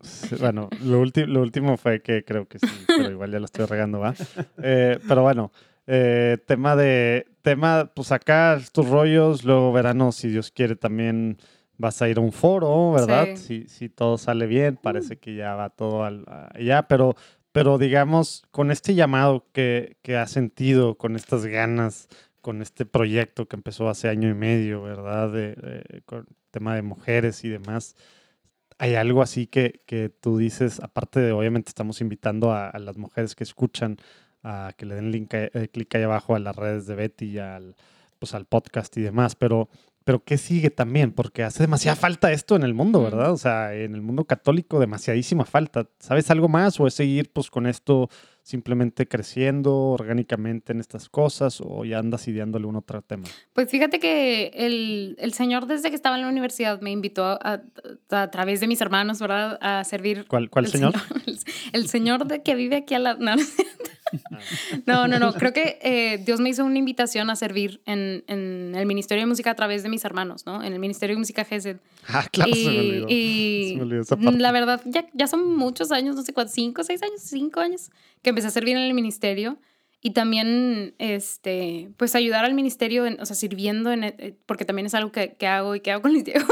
sí, 0.00 0.36
bueno, 0.40 0.68
lo, 0.84 1.04
lo 1.04 1.42
último 1.42 1.76
fue 1.76 2.00
que 2.00 2.24
creo 2.24 2.46
que 2.48 2.58
sí, 2.58 2.66
pero 2.86 3.10
igual 3.10 3.30
ya 3.30 3.38
lo 3.38 3.44
estoy 3.44 3.66
regando, 3.66 4.00
¿va? 4.00 4.14
Eh, 4.62 4.98
pero 5.06 5.22
bueno, 5.22 5.52
eh, 5.86 6.38
tema 6.46 6.76
de, 6.76 7.26
tema, 7.44 7.92
pues 7.94 8.10
acá 8.10 8.58
tus 8.72 8.88
rollos, 8.88 9.44
luego 9.44 9.72
verano, 9.72 10.10
si 10.10 10.28
Dios 10.28 10.50
quiere, 10.50 10.74
también 10.74 11.36
vas 11.78 12.02
a 12.02 12.08
ir 12.08 12.18
a 12.18 12.20
un 12.20 12.32
foro, 12.32 12.90
¿verdad? 12.92 13.28
Sí. 13.36 13.66
Si, 13.66 13.68
si 13.68 13.88
todo 13.88 14.18
sale 14.18 14.46
bien, 14.46 14.76
parece 14.82 15.18
que 15.18 15.36
ya 15.36 15.54
va 15.54 15.70
todo 15.70 16.04
al, 16.04 16.24
allá, 16.54 16.88
pero, 16.88 17.14
pero 17.52 17.78
digamos, 17.78 18.42
con 18.50 18.70
este 18.70 18.94
llamado 18.94 19.46
que, 19.52 19.96
que 20.02 20.16
has 20.16 20.30
sentido, 20.32 20.96
con 20.96 21.14
estas 21.16 21.46
ganas, 21.46 22.08
con 22.40 22.62
este 22.62 22.86
proyecto 22.86 23.46
que 23.46 23.56
empezó 23.56 23.88
hace 23.88 24.08
año 24.08 24.28
y 24.28 24.34
medio, 24.34 24.82
¿verdad? 24.82 25.30
De, 25.30 25.54
de- 25.54 26.02
con 26.06 26.26
tema 26.50 26.74
de 26.74 26.82
mujeres 26.82 27.44
y 27.44 27.48
demás. 27.50 27.94
¿Hay 28.78 28.94
algo 28.96 29.22
así 29.22 29.46
que, 29.46 29.80
que 29.86 30.08
tú 30.08 30.36
dices, 30.38 30.80
aparte 30.80 31.20
de, 31.20 31.32
obviamente 31.32 31.68
estamos 31.68 32.00
invitando 32.00 32.52
a, 32.52 32.68
a 32.70 32.78
las 32.80 32.96
mujeres 32.96 33.34
que 33.34 33.44
escuchan 33.44 33.98
a 34.44 34.72
que 34.76 34.86
le 34.86 34.94
den 34.94 35.10
link, 35.10 35.34
ahí- 35.34 35.48
eh, 35.54 35.68
clic 35.72 35.92
ahí 35.96 36.02
abajo 36.04 36.36
a 36.36 36.38
las 36.38 36.54
redes 36.54 36.86
de 36.86 36.94
Betty 36.94 37.24
y 37.30 37.38
al, 37.38 37.74
pues, 38.18 38.34
al 38.34 38.44
podcast 38.44 38.96
y 38.96 39.00
demás, 39.00 39.34
pero, 39.34 39.68
pero 40.04 40.22
¿qué 40.22 40.36
sigue 40.38 40.70
también? 40.70 41.12
Porque 41.12 41.42
hace 41.42 41.62
demasiada 41.62 41.96
falta 41.96 42.30
esto 42.30 42.54
en 42.56 42.62
el 42.62 42.74
mundo. 42.74 43.02
¿verdad? 43.02 43.32
O 43.32 43.38
sea, 43.38 43.74
en 43.74 43.94
el 43.94 44.02
mundo 44.02 44.24
católico 44.26 44.78
demasiadísima 44.78 45.44
falta. 45.46 45.88
¿Sabes 45.98 46.30
algo 46.30 46.48
más 46.48 46.78
o 46.78 46.86
es 46.86 46.94
seguir 46.94 47.32
pues 47.32 47.50
con 47.50 47.66
esto 47.66 48.08
simplemente 48.42 49.08
creciendo 49.08 49.74
orgánicamente 49.74 50.72
en 50.74 50.80
estas 50.80 51.08
cosas 51.08 51.62
o 51.64 51.86
ya 51.86 51.98
andas 51.98 52.28
ideándole 52.28 52.66
un 52.66 52.76
otro 52.76 53.00
tema? 53.00 53.24
Pues 53.54 53.70
fíjate 53.70 53.98
que 53.98 54.48
el, 54.54 55.16
el 55.18 55.32
señor 55.32 55.64
desde 55.66 55.88
que 55.88 55.96
estaba 55.96 56.16
en 56.16 56.22
la 56.22 56.28
universidad 56.28 56.82
me 56.82 56.90
invitó 56.90 57.24
a, 57.24 57.38
a- 57.40 57.62
a 58.22 58.30
través 58.30 58.60
de 58.60 58.66
mis 58.66 58.82
hermanos, 58.82 59.18
¿verdad? 59.20 59.58
A 59.62 59.82
servir. 59.84 60.26
¿Cuál, 60.28 60.50
cuál 60.50 60.66
el 60.66 60.70
señor? 60.70 60.92
El, 61.26 61.38
el 61.72 61.88
señor 61.88 62.26
de 62.26 62.42
que 62.42 62.54
vive 62.54 62.76
aquí 62.76 62.94
a 62.94 62.98
la... 62.98 63.14
No. 63.14 63.32
no, 64.86 65.08
no, 65.08 65.18
no. 65.18 65.32
Creo 65.34 65.52
que 65.52 65.78
eh, 65.82 66.18
Dios 66.24 66.40
me 66.40 66.50
hizo 66.50 66.64
una 66.64 66.78
invitación 66.78 67.30
a 67.30 67.36
servir 67.36 67.80
en, 67.86 68.24
en 68.26 68.74
el 68.74 68.86
Ministerio 68.86 69.22
de 69.22 69.26
Música 69.26 69.50
a 69.50 69.54
través 69.54 69.82
de 69.82 69.88
mis 69.88 70.04
hermanos, 70.04 70.46
¿no? 70.46 70.62
En 70.62 70.72
el 70.72 70.78
Ministerio 70.78 71.14
de 71.16 71.18
Música 71.20 71.44
GESED. 71.44 71.76
Ah, 72.08 72.26
claro, 72.30 72.52
se 72.54 72.58
me 72.68 72.74
y, 72.74 72.78
olvidó. 72.78 73.06
y 73.08 73.68
Se 73.70 73.76
me 73.76 73.82
olvidó 73.82 74.02
esa 74.02 74.16
parte. 74.16 74.38
la 74.38 74.52
verdad, 74.52 74.80
ya, 74.84 75.06
ya 75.12 75.26
son 75.26 75.56
muchos 75.56 75.90
años, 75.92 76.16
no 76.16 76.22
sé 76.22 76.32
cuántos, 76.32 76.54
cinco, 76.54 76.84
seis 76.84 77.02
años, 77.02 77.20
cinco 77.20 77.60
años, 77.60 77.90
que 78.22 78.30
empecé 78.30 78.48
a 78.48 78.50
servir 78.50 78.76
en 78.76 78.82
el 78.82 78.94
ministerio 78.94 79.58
y 80.00 80.10
también, 80.10 80.94
este, 80.98 81.88
pues 81.96 82.14
ayudar 82.14 82.44
al 82.44 82.52
ministerio, 82.52 83.06
en- 83.06 83.18
o 83.20 83.24
sea, 83.24 83.34
sirviendo, 83.34 83.90
en, 83.90 84.04
eh, 84.04 84.36
porque 84.44 84.66
también 84.66 84.84
es 84.86 84.94
algo 84.94 85.10
que, 85.12 85.32
que 85.34 85.46
hago 85.46 85.74
y 85.74 85.80
que 85.80 85.92
hago 85.92 86.02
con 86.02 86.12
Luis 86.12 86.24
Diego. 86.26 86.44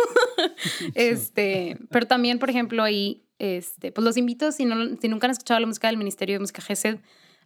este, 0.94 1.78
pero 1.90 2.06
también, 2.06 2.38
por 2.38 2.50
ejemplo, 2.50 2.82
ahí, 2.82 3.22
este, 3.38 3.92
pues 3.92 4.04
los 4.04 4.16
invito, 4.16 4.52
si, 4.52 4.64
no, 4.64 4.96
si 5.00 5.08
nunca 5.08 5.26
han 5.26 5.32
escuchado 5.32 5.60
la 5.60 5.66
música 5.66 5.88
del 5.88 5.96
Ministerio 5.96 6.36
de 6.36 6.40
Música 6.40 6.62
GESED, 6.62 6.98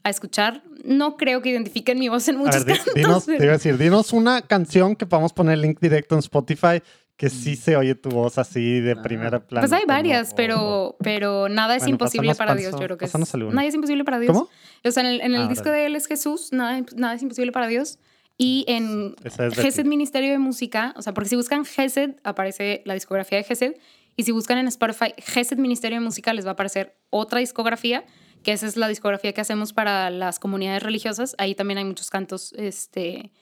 a 0.06 0.10
escuchar. 0.10 0.62
No 0.84 1.16
creo 1.16 1.42
que 1.42 1.50
identifiquen 1.50 1.98
mi 1.98 2.08
voz 2.08 2.28
en 2.28 2.36
A 2.36 2.38
muchos 2.38 2.64
ver, 2.64 2.74
di- 2.76 2.84
cantos, 2.84 2.94
dinos, 2.94 3.26
te 3.26 3.34
iba 3.36 3.52
a 3.54 3.56
decir, 3.56 3.76
dinos 3.78 4.12
una 4.12 4.42
canción 4.42 4.94
que 4.96 5.04
podamos 5.06 5.32
poner 5.32 5.58
link 5.58 5.78
directo 5.80 6.14
en 6.14 6.20
Spotify 6.20 6.82
que 7.16 7.30
sí 7.30 7.56
se 7.56 7.76
oye 7.76 7.94
tu 7.94 8.10
voz 8.10 8.36
así 8.36 8.80
de 8.80 8.92
Ah. 8.92 9.02
primera 9.02 9.40
plana. 9.40 9.62
Pues 9.66 9.72
hay 9.72 9.82
como- 9.84 9.94
varias, 9.94 10.32
o- 10.32 10.36
pero, 10.36 10.96
pero 11.02 11.48
nada 11.48 11.74
es 11.74 11.82
Bueno, 11.82 11.94
imposible 11.94 12.34
para 12.34 12.52
pásanos- 12.52 12.60
Dios. 12.60 12.72
Yo 12.72 12.84
creo 12.86 12.98
que 12.98 13.04
es, 13.06 13.14
nada 13.52 13.64
es 13.66 13.74
imposible 13.74 14.04
para 14.04 14.18
Dios. 14.18 14.32
¿Cómo? 14.32 14.48
O 14.84 14.90
sea, 14.90 15.02
en 15.02 15.08
el, 15.08 15.20
en 15.22 15.34
el 15.34 15.42
Ah, 15.42 15.48
disco 15.48 15.62
órale. 15.70 15.78
de 15.80 15.86
Él 15.86 15.96
es 15.96 16.06
Jesús, 16.06 16.50
nada, 16.52 16.82
nada 16.94 17.14
es 17.14 17.22
imposible 17.22 17.52
para 17.52 17.66
Dios. 17.68 17.98
Y 18.38 18.66
en 18.68 19.16
Esa 19.24 19.46
es. 19.46 19.54
GESED 19.58 19.86
Ministerio 19.86 20.30
de 20.30 20.38
Música, 20.38 20.92
o 20.96 21.02
sea, 21.02 21.14
porque 21.14 21.30
si 21.30 21.36
buscan 21.36 21.64
GESED, 21.64 22.16
aparece 22.22 22.82
la 22.84 22.92
discografía 22.92 23.38
de 23.38 23.44
GESED. 23.44 23.72
Y 24.14 24.24
si 24.24 24.32
buscan 24.32 24.58
en 24.58 24.68
Spotify 24.68 25.14
GESED 25.16 25.56
Ministerio 25.56 25.98
de 25.98 26.04
Música, 26.04 26.34
les 26.34 26.44
va 26.44 26.50
a 26.50 26.52
aparecer 26.52 26.94
otra 27.08 27.40
discografía, 27.40 28.04
que 28.42 28.52
esa 28.52 28.66
es 28.66 28.76
la 28.76 28.88
discografía 28.88 29.32
que 29.32 29.40
hacemos 29.40 29.72
para 29.72 30.10
las 30.10 30.38
comunidades 30.38 30.82
religiosas. 30.82 31.34
Ahí 31.38 31.54
también 31.54 31.78
hay 31.78 31.84
muchos 31.84 32.10
cantos 32.10 32.52
este, 32.56 33.32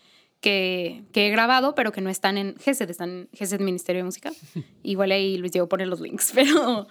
que, 0.45 1.05
que 1.13 1.29
he 1.29 1.31
grabado, 1.31 1.75
pero 1.75 1.91
que 1.91 2.03
no 2.03 2.11
están 2.11 2.37
en 2.37 2.55
GESED, 2.57 2.91
están 2.91 3.09
en 3.09 3.29
GESED 3.33 3.61
Ministerio 3.61 4.01
de 4.01 4.05
Música. 4.05 4.31
Igual 4.83 5.11
ahí 5.13 5.39
Luis 5.39 5.53
Diego 5.53 5.71
pone 5.71 5.87
los 5.87 6.03
links, 6.03 6.33
pero... 6.35 6.87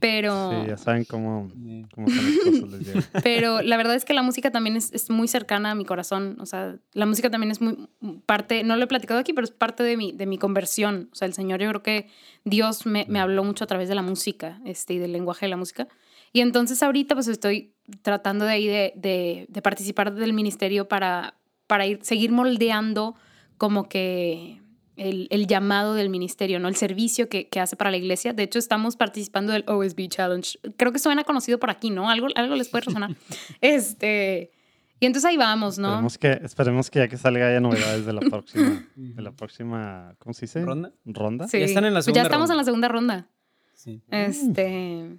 pero 0.00 0.62
Sí, 0.62 0.68
ya 0.68 0.78
saben 0.78 1.04
cómo, 1.04 1.50
cómo 1.94 2.08
son 2.08 2.16
las 2.16 2.38
cosas. 2.38 2.70
les 2.70 2.86
digo. 2.86 3.00
pero 3.22 3.60
la 3.60 3.76
verdad 3.76 3.94
es 3.94 4.06
que 4.06 4.14
la 4.14 4.22
música 4.22 4.50
también 4.50 4.76
es, 4.76 4.90
es 4.94 5.10
muy 5.10 5.28
cercana 5.28 5.72
a 5.72 5.74
mi 5.74 5.84
corazón. 5.84 6.38
O 6.40 6.46
sea, 6.46 6.76
la 6.94 7.04
música 7.04 7.28
también 7.28 7.50
es 7.50 7.60
muy 7.60 7.76
parte, 8.24 8.64
no 8.64 8.74
lo 8.76 8.84
he 8.84 8.86
platicado 8.86 9.20
aquí, 9.20 9.34
pero 9.34 9.44
es 9.44 9.50
parte 9.50 9.82
de 9.82 9.98
mi, 9.98 10.12
de 10.12 10.24
mi 10.24 10.38
conversión. 10.38 11.10
O 11.12 11.14
sea, 11.14 11.26
el 11.26 11.34
Señor, 11.34 11.60
yo 11.60 11.68
creo 11.68 11.82
que 11.82 12.08
Dios 12.44 12.86
me, 12.86 13.04
me 13.10 13.20
habló 13.20 13.44
mucho 13.44 13.64
a 13.64 13.66
través 13.66 13.90
de 13.90 13.96
la 13.96 14.02
música 14.02 14.62
este, 14.64 14.94
y 14.94 14.98
del 14.98 15.12
lenguaje 15.12 15.44
de 15.44 15.50
la 15.50 15.58
música. 15.58 15.88
Y 16.34 16.40
entonces 16.40 16.82
ahorita 16.82 17.14
pues 17.14 17.28
estoy 17.28 17.72
tratando 18.02 18.44
de 18.44 18.50
ahí 18.52 18.66
de, 18.66 18.92
de, 18.96 19.46
de 19.48 19.62
participar 19.62 20.12
del 20.12 20.32
ministerio 20.32 20.88
para, 20.88 21.36
para 21.68 21.86
ir, 21.86 22.00
seguir 22.02 22.32
moldeando 22.32 23.14
como 23.56 23.88
que 23.88 24.60
el, 24.96 25.28
el 25.30 25.46
llamado 25.46 25.94
del 25.94 26.10
ministerio, 26.10 26.58
¿no? 26.58 26.66
El 26.66 26.74
servicio 26.74 27.28
que, 27.28 27.48
que 27.48 27.60
hace 27.60 27.76
para 27.76 27.92
la 27.92 27.98
iglesia. 27.98 28.32
De 28.32 28.42
hecho, 28.42 28.58
estamos 28.58 28.96
participando 28.96 29.52
del 29.52 29.64
OSB 29.68 30.08
Challenge. 30.08 30.58
Creo 30.76 30.90
que 30.92 30.98
suena 30.98 31.22
conocido 31.22 31.58
por 31.60 31.70
aquí, 31.70 31.90
¿no? 31.90 32.10
Algo, 32.10 32.26
algo 32.34 32.56
les 32.56 32.68
puede 32.68 32.86
resonar. 32.86 33.14
este, 33.60 34.50
y 34.98 35.06
entonces 35.06 35.28
ahí 35.30 35.36
vamos, 35.36 35.78
¿no? 35.78 35.88
Esperemos 35.88 36.18
que, 36.18 36.40
esperemos 36.44 36.90
que 36.90 36.98
ya 36.98 37.08
que 37.08 37.16
salga 37.16 37.46
haya 37.48 37.60
novedades 37.60 38.06
de 38.06 38.12
la 38.12 38.20
próxima, 38.30 38.88
de 38.96 39.22
la 39.22 39.30
próxima, 39.30 40.16
¿cómo 40.18 40.34
se 40.34 40.46
dice? 40.46 40.62
¿Ronda? 40.64 40.92
¿Ronda? 41.04 41.46
Sí. 41.46 41.60
Ya 41.60 41.66
están 41.66 41.84
en 41.84 41.94
la 41.94 41.98
Pues 41.98 42.06
segunda 42.06 42.22
Ya 42.22 42.24
estamos 42.24 42.48
ronda. 42.48 42.54
en 42.54 42.58
la 42.58 42.64
segunda 42.64 42.88
ronda. 42.88 43.28
Sí. 43.84 44.00
Este, 44.10 45.18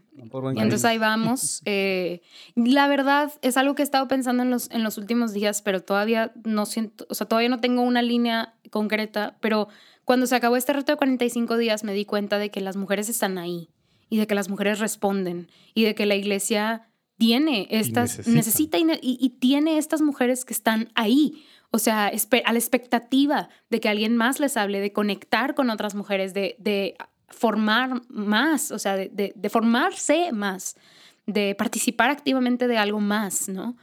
y 0.56 0.60
entonces 0.64 0.86
ahí 0.86 0.98
vamos. 0.98 1.62
Eh, 1.66 2.22
la 2.56 2.88
verdad 2.88 3.32
es 3.42 3.58
algo 3.58 3.76
que 3.76 3.84
he 3.84 3.86
estado 3.86 4.08
pensando 4.08 4.44
en 4.44 4.50
los, 4.50 4.72
en 4.72 4.84
los 4.84 4.98
últimos 4.98 5.34
días, 5.34 5.62
pero 5.62 5.82
todavía 5.84 6.34
no 6.44 6.66
siento, 6.66 7.06
o 7.10 7.14
sea, 7.16 7.28
todavía 7.28 7.50
no 7.50 7.60
tengo 7.60 7.82
una 7.84 8.02
línea 8.02 8.56
concreta, 8.72 9.38
pero 9.40 9.68
cuando 10.04 10.26
se 10.28 10.36
acabó 10.36 10.56
este 10.58 10.74
reto 10.74 10.92
de 10.94 10.98
45 10.98 11.58
días 11.58 11.84
me 11.84 11.94
di 11.94 12.06
cuenta 12.06 12.38
de 12.40 12.50
que 12.50 12.62
las 12.62 12.76
mujeres 12.76 13.08
están 13.10 13.38
ahí 13.38 13.70
y 14.10 14.18
de 14.18 14.28
que 14.28 14.36
las 14.36 14.50
mujeres 14.50 14.80
responden 14.80 15.48
y 15.74 15.84
de 15.84 15.94
que 15.96 16.06
la 16.06 16.16
iglesia 16.16 16.90
tiene 17.18 17.68
estas, 17.72 18.18
necesitan. 18.18 18.34
necesita 18.36 18.78
y, 18.78 18.84
ne- 18.84 19.00
y- 19.02 19.18
y 19.22 19.30
tiene 19.30 19.78
estas 19.78 20.02
mujeres 20.02 20.44
que 20.44 20.54
están 20.54 20.90
ahí. 20.96 21.44
O 21.72 21.78
sea, 21.80 22.08
a 22.08 22.52
la 22.54 22.60
expectativa 22.60 23.50
de 23.70 23.80
que 23.80 23.90
alguien 23.90 24.16
más 24.16 24.40
les 24.40 24.58
hable, 24.58 24.80
de 24.80 24.92
conectar 24.94 25.56
con 25.56 25.70
otras 25.70 25.94
mujeres, 25.96 26.34
de, 26.34 26.56
de 26.60 26.96
formar 27.30 28.02
más, 28.10 28.72
o 28.72 28.80
sea, 28.80 28.96
de, 28.96 29.34
de- 29.36 29.50
formarse 29.50 30.32
más, 30.32 30.76
de 31.26 31.56
participar 31.56 32.10
activamente 32.10 32.68
de 32.68 32.78
algo 32.78 33.00
más, 33.00 33.50
¿no? 33.50 33.76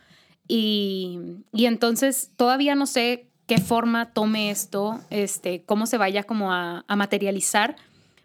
Y, 0.49 1.19
y 1.53 1.67
entonces 1.67 2.31
todavía 2.37 2.75
no 2.75 2.87
sé 2.87 3.29
qué 3.47 3.59
forma 3.59 4.13
tome 4.13 4.51
esto, 4.51 5.01
este, 5.11 5.65
cómo 5.65 5.87
se 5.87 5.99
vaya 5.99 6.23
como 6.25 6.53
a, 6.53 6.85
a 6.87 6.97
materializar, 6.97 7.77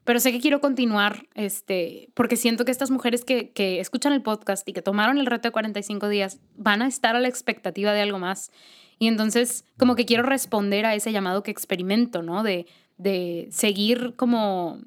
pero 0.04 0.20
sé 0.20 0.32
que 0.32 0.40
quiero 0.40 0.62
continuar, 0.62 1.28
este, 1.36 2.10
porque 2.14 2.38
siento 2.38 2.64
que 2.64 2.72
estas 2.72 2.92
mujeres 2.92 3.26
que, 3.26 3.50
que 3.52 3.80
escuchan 3.82 4.14
el 4.14 4.22
podcast 4.22 4.68
y 4.70 4.74
que 4.74 4.82
tomaron 4.82 5.18
el 5.18 5.26
reto 5.26 5.50
de 5.50 5.52
45 5.52 6.08
días 6.08 6.40
van 6.56 6.82
a 6.82 6.88
estar 6.88 7.16
a 7.16 7.20
la 7.20 7.28
expectativa 7.28 7.92
de 7.92 8.02
algo 8.02 8.18
más. 8.20 8.52
Y 9.00 9.08
entonces 9.08 9.66
como 9.78 9.96
que 9.96 10.06
quiero 10.06 10.24
responder 10.24 10.86
a 10.86 10.96
ese 10.96 11.12
llamado 11.12 11.44
que 11.44 11.52
experimento, 11.52 12.22
¿no? 12.22 12.42
De, 12.44 12.68
de 12.98 13.48
seguir 13.52 14.14
como 14.16 14.80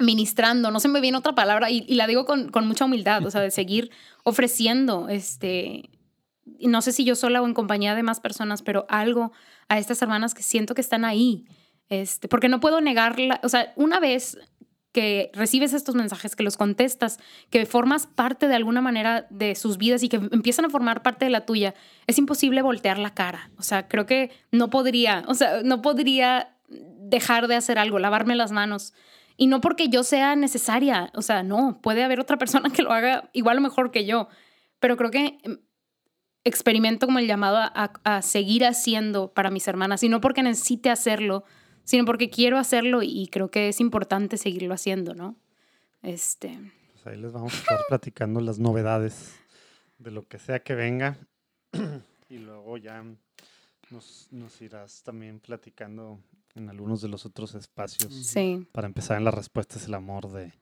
ministrando, 0.00 0.70
no 0.70 0.80
se 0.80 0.88
me 0.88 1.00
viene 1.00 1.18
otra 1.18 1.34
palabra 1.34 1.70
y, 1.70 1.82
la 1.94 2.06
digo 2.06 2.24
con, 2.24 2.50
con, 2.50 2.66
mucha 2.66 2.84
humildad, 2.84 3.24
o 3.24 3.30
sea, 3.30 3.40
de 3.40 3.50
seguir 3.50 3.90
ofreciendo, 4.24 5.08
este, 5.08 5.90
no 6.60 6.82
sé 6.82 6.92
si 6.92 7.04
yo 7.04 7.14
sola 7.14 7.42
o 7.42 7.46
en 7.46 7.54
compañía 7.54 7.94
de 7.94 8.02
más 8.02 8.20
personas, 8.20 8.62
pero 8.62 8.86
algo 8.88 9.32
a 9.68 9.78
estas 9.78 10.00
hermanas 10.02 10.34
que 10.34 10.42
siento 10.42 10.74
que 10.74 10.80
están 10.80 11.04
ahí, 11.04 11.44
este, 11.88 12.28
porque 12.28 12.48
no 12.48 12.60
puedo 12.60 12.80
negarla, 12.80 13.40
o 13.42 13.48
sea, 13.48 13.72
una 13.76 14.00
vez 14.00 14.38
que 14.92 15.30
recibes 15.34 15.72
estos 15.72 15.94
mensajes, 15.94 16.34
que 16.34 16.42
los 16.42 16.56
contestas, 16.56 17.18
que 17.50 17.64
formas 17.64 18.06
parte 18.06 18.48
de 18.48 18.56
alguna 18.56 18.80
manera 18.80 19.26
de 19.30 19.54
sus 19.54 19.78
vidas 19.78 20.02
y 20.02 20.08
que 20.08 20.16
empiezan 20.16 20.64
a 20.64 20.70
formar 20.70 21.02
parte 21.02 21.26
de 21.26 21.30
la 21.30 21.46
tuya, 21.46 21.74
es 22.06 22.18
imposible 22.18 22.62
voltear 22.62 22.98
la 22.98 23.14
cara. 23.14 23.50
O 23.56 23.62
sea, 23.62 23.86
creo 23.86 24.06
que 24.06 24.32
no 24.50 24.68
podría, 24.68 25.24
o 25.28 25.34
sea, 25.34 25.62
no 25.62 25.80
podría 25.80 26.56
dejar 26.68 27.46
de 27.46 27.56
hacer 27.56 27.78
algo, 27.78 27.98
lavarme 27.98 28.34
las 28.34 28.50
manos. 28.50 28.92
Y 29.36 29.46
no 29.46 29.60
porque 29.60 29.88
yo 29.88 30.02
sea 30.02 30.36
necesaria, 30.36 31.10
o 31.14 31.22
sea, 31.22 31.42
no, 31.42 31.80
puede 31.82 32.04
haber 32.04 32.20
otra 32.20 32.36
persona 32.36 32.70
que 32.70 32.82
lo 32.82 32.92
haga 32.92 33.30
igual 33.32 33.58
o 33.58 33.60
mejor 33.60 33.90
que 33.90 34.04
yo, 34.04 34.28
pero 34.78 34.96
creo 34.96 35.10
que 35.10 35.38
em, 35.42 35.58
experimento 36.44 37.06
como 37.06 37.18
el 37.18 37.26
llamado 37.26 37.58
a, 37.58 37.92
a 38.04 38.22
seguir 38.22 38.64
haciendo 38.64 39.32
para 39.32 39.50
mis 39.50 39.66
hermanas, 39.68 40.02
y 40.02 40.08
no 40.08 40.20
porque 40.20 40.42
necesite 40.42 40.90
hacerlo, 40.90 41.44
sino 41.84 42.04
porque 42.04 42.30
quiero 42.30 42.58
hacerlo 42.58 43.02
y 43.02 43.28
creo 43.28 43.50
que 43.50 43.68
es 43.68 43.80
importante 43.80 44.36
seguirlo 44.36 44.74
haciendo, 44.74 45.14
¿no? 45.14 45.36
Este. 46.02 46.58
Pues 46.92 47.06
ahí 47.06 47.20
les 47.20 47.32
vamos 47.32 47.52
a 47.54 47.56
estar 47.56 47.78
platicando 47.88 48.40
las 48.40 48.58
novedades 48.58 49.34
de 49.98 50.10
lo 50.10 50.26
que 50.26 50.38
sea 50.38 50.62
que 50.62 50.74
venga 50.74 51.18
y 52.28 52.38
luego 52.38 52.76
ya 52.78 53.04
nos, 53.90 54.28
nos 54.30 54.60
irás 54.62 55.02
también 55.02 55.40
platicando 55.40 56.20
en 56.60 56.68
algunos 56.68 57.00
de 57.00 57.08
los 57.08 57.26
otros 57.26 57.54
espacios. 57.54 58.14
Sí. 58.14 58.66
Para 58.72 58.86
empezar 58.86 59.18
en 59.18 59.24
las 59.24 59.34
respuestas 59.34 59.86
el 59.86 59.94
amor 59.94 60.30
de... 60.30 60.52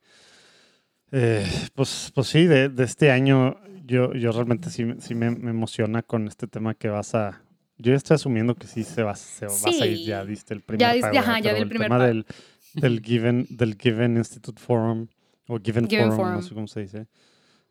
Eh, 1.11 1.47
pues, 1.75 2.13
pues 2.15 2.29
sí, 2.29 2.47
de, 2.47 2.69
de, 2.69 2.85
este 2.85 3.11
año 3.11 3.57
yo, 3.87 4.13
yo 4.13 4.31
realmente 4.31 4.69
sí, 4.69 4.87
sí 5.01 5.15
me, 5.15 5.31
me, 5.31 5.51
emociona 5.51 6.03
con 6.03 6.29
este 6.29 6.47
tema 6.47 6.75
que 6.75 6.89
vas 6.89 7.15
a, 7.15 7.43
yo 7.79 7.95
estoy 7.95 8.17
asumiendo 8.17 8.55
que 8.55 8.67
sí 8.67 8.85
se 8.85 9.03
va, 9.03 9.17
se 9.17 9.47
a 9.47 9.87
ir, 9.87 10.07
ya 10.07 10.23
diste 10.25 10.53
el 10.53 10.61
primer 10.61 10.97
ya, 10.97 11.01
pago, 11.01 11.19
ajá, 11.19 11.41
ya 11.41 11.55
del 11.55 11.63
el 11.63 11.69
primer 11.71 11.89
tema 11.89 12.05
del, 12.05 12.27
del, 12.75 13.01
Given, 13.05 13.47
del 13.49 13.79
Given 13.81 14.19
Institute 14.19 14.61
Forum, 14.61 15.09
o 15.47 15.59
Given, 15.59 15.89
Forum, 15.89 16.35
no 16.35 16.43
sé 16.43 16.55
cómo 16.55 16.67
se 16.67 16.81
dice, 16.81 17.07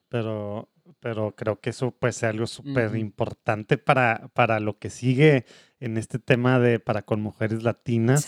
pero, 0.10 0.68
pero 1.00 1.36
creo 1.36 1.60
que 1.60 1.70
eso 1.70 1.92
puede 1.92 2.14
ser 2.14 2.30
algo 2.30 2.48
súper 2.48 2.96
importante 2.96 3.78
para, 3.78 4.30
para 4.34 4.60
lo 4.60 4.80
que 4.80 4.90
sigue 4.90 5.46
en 5.80 5.98
este 5.98 6.20
tema 6.20 6.60
de 6.60 6.80
para 6.80 7.04
con 7.04 7.22
mujeres 7.22 7.64
latinas, 7.64 8.28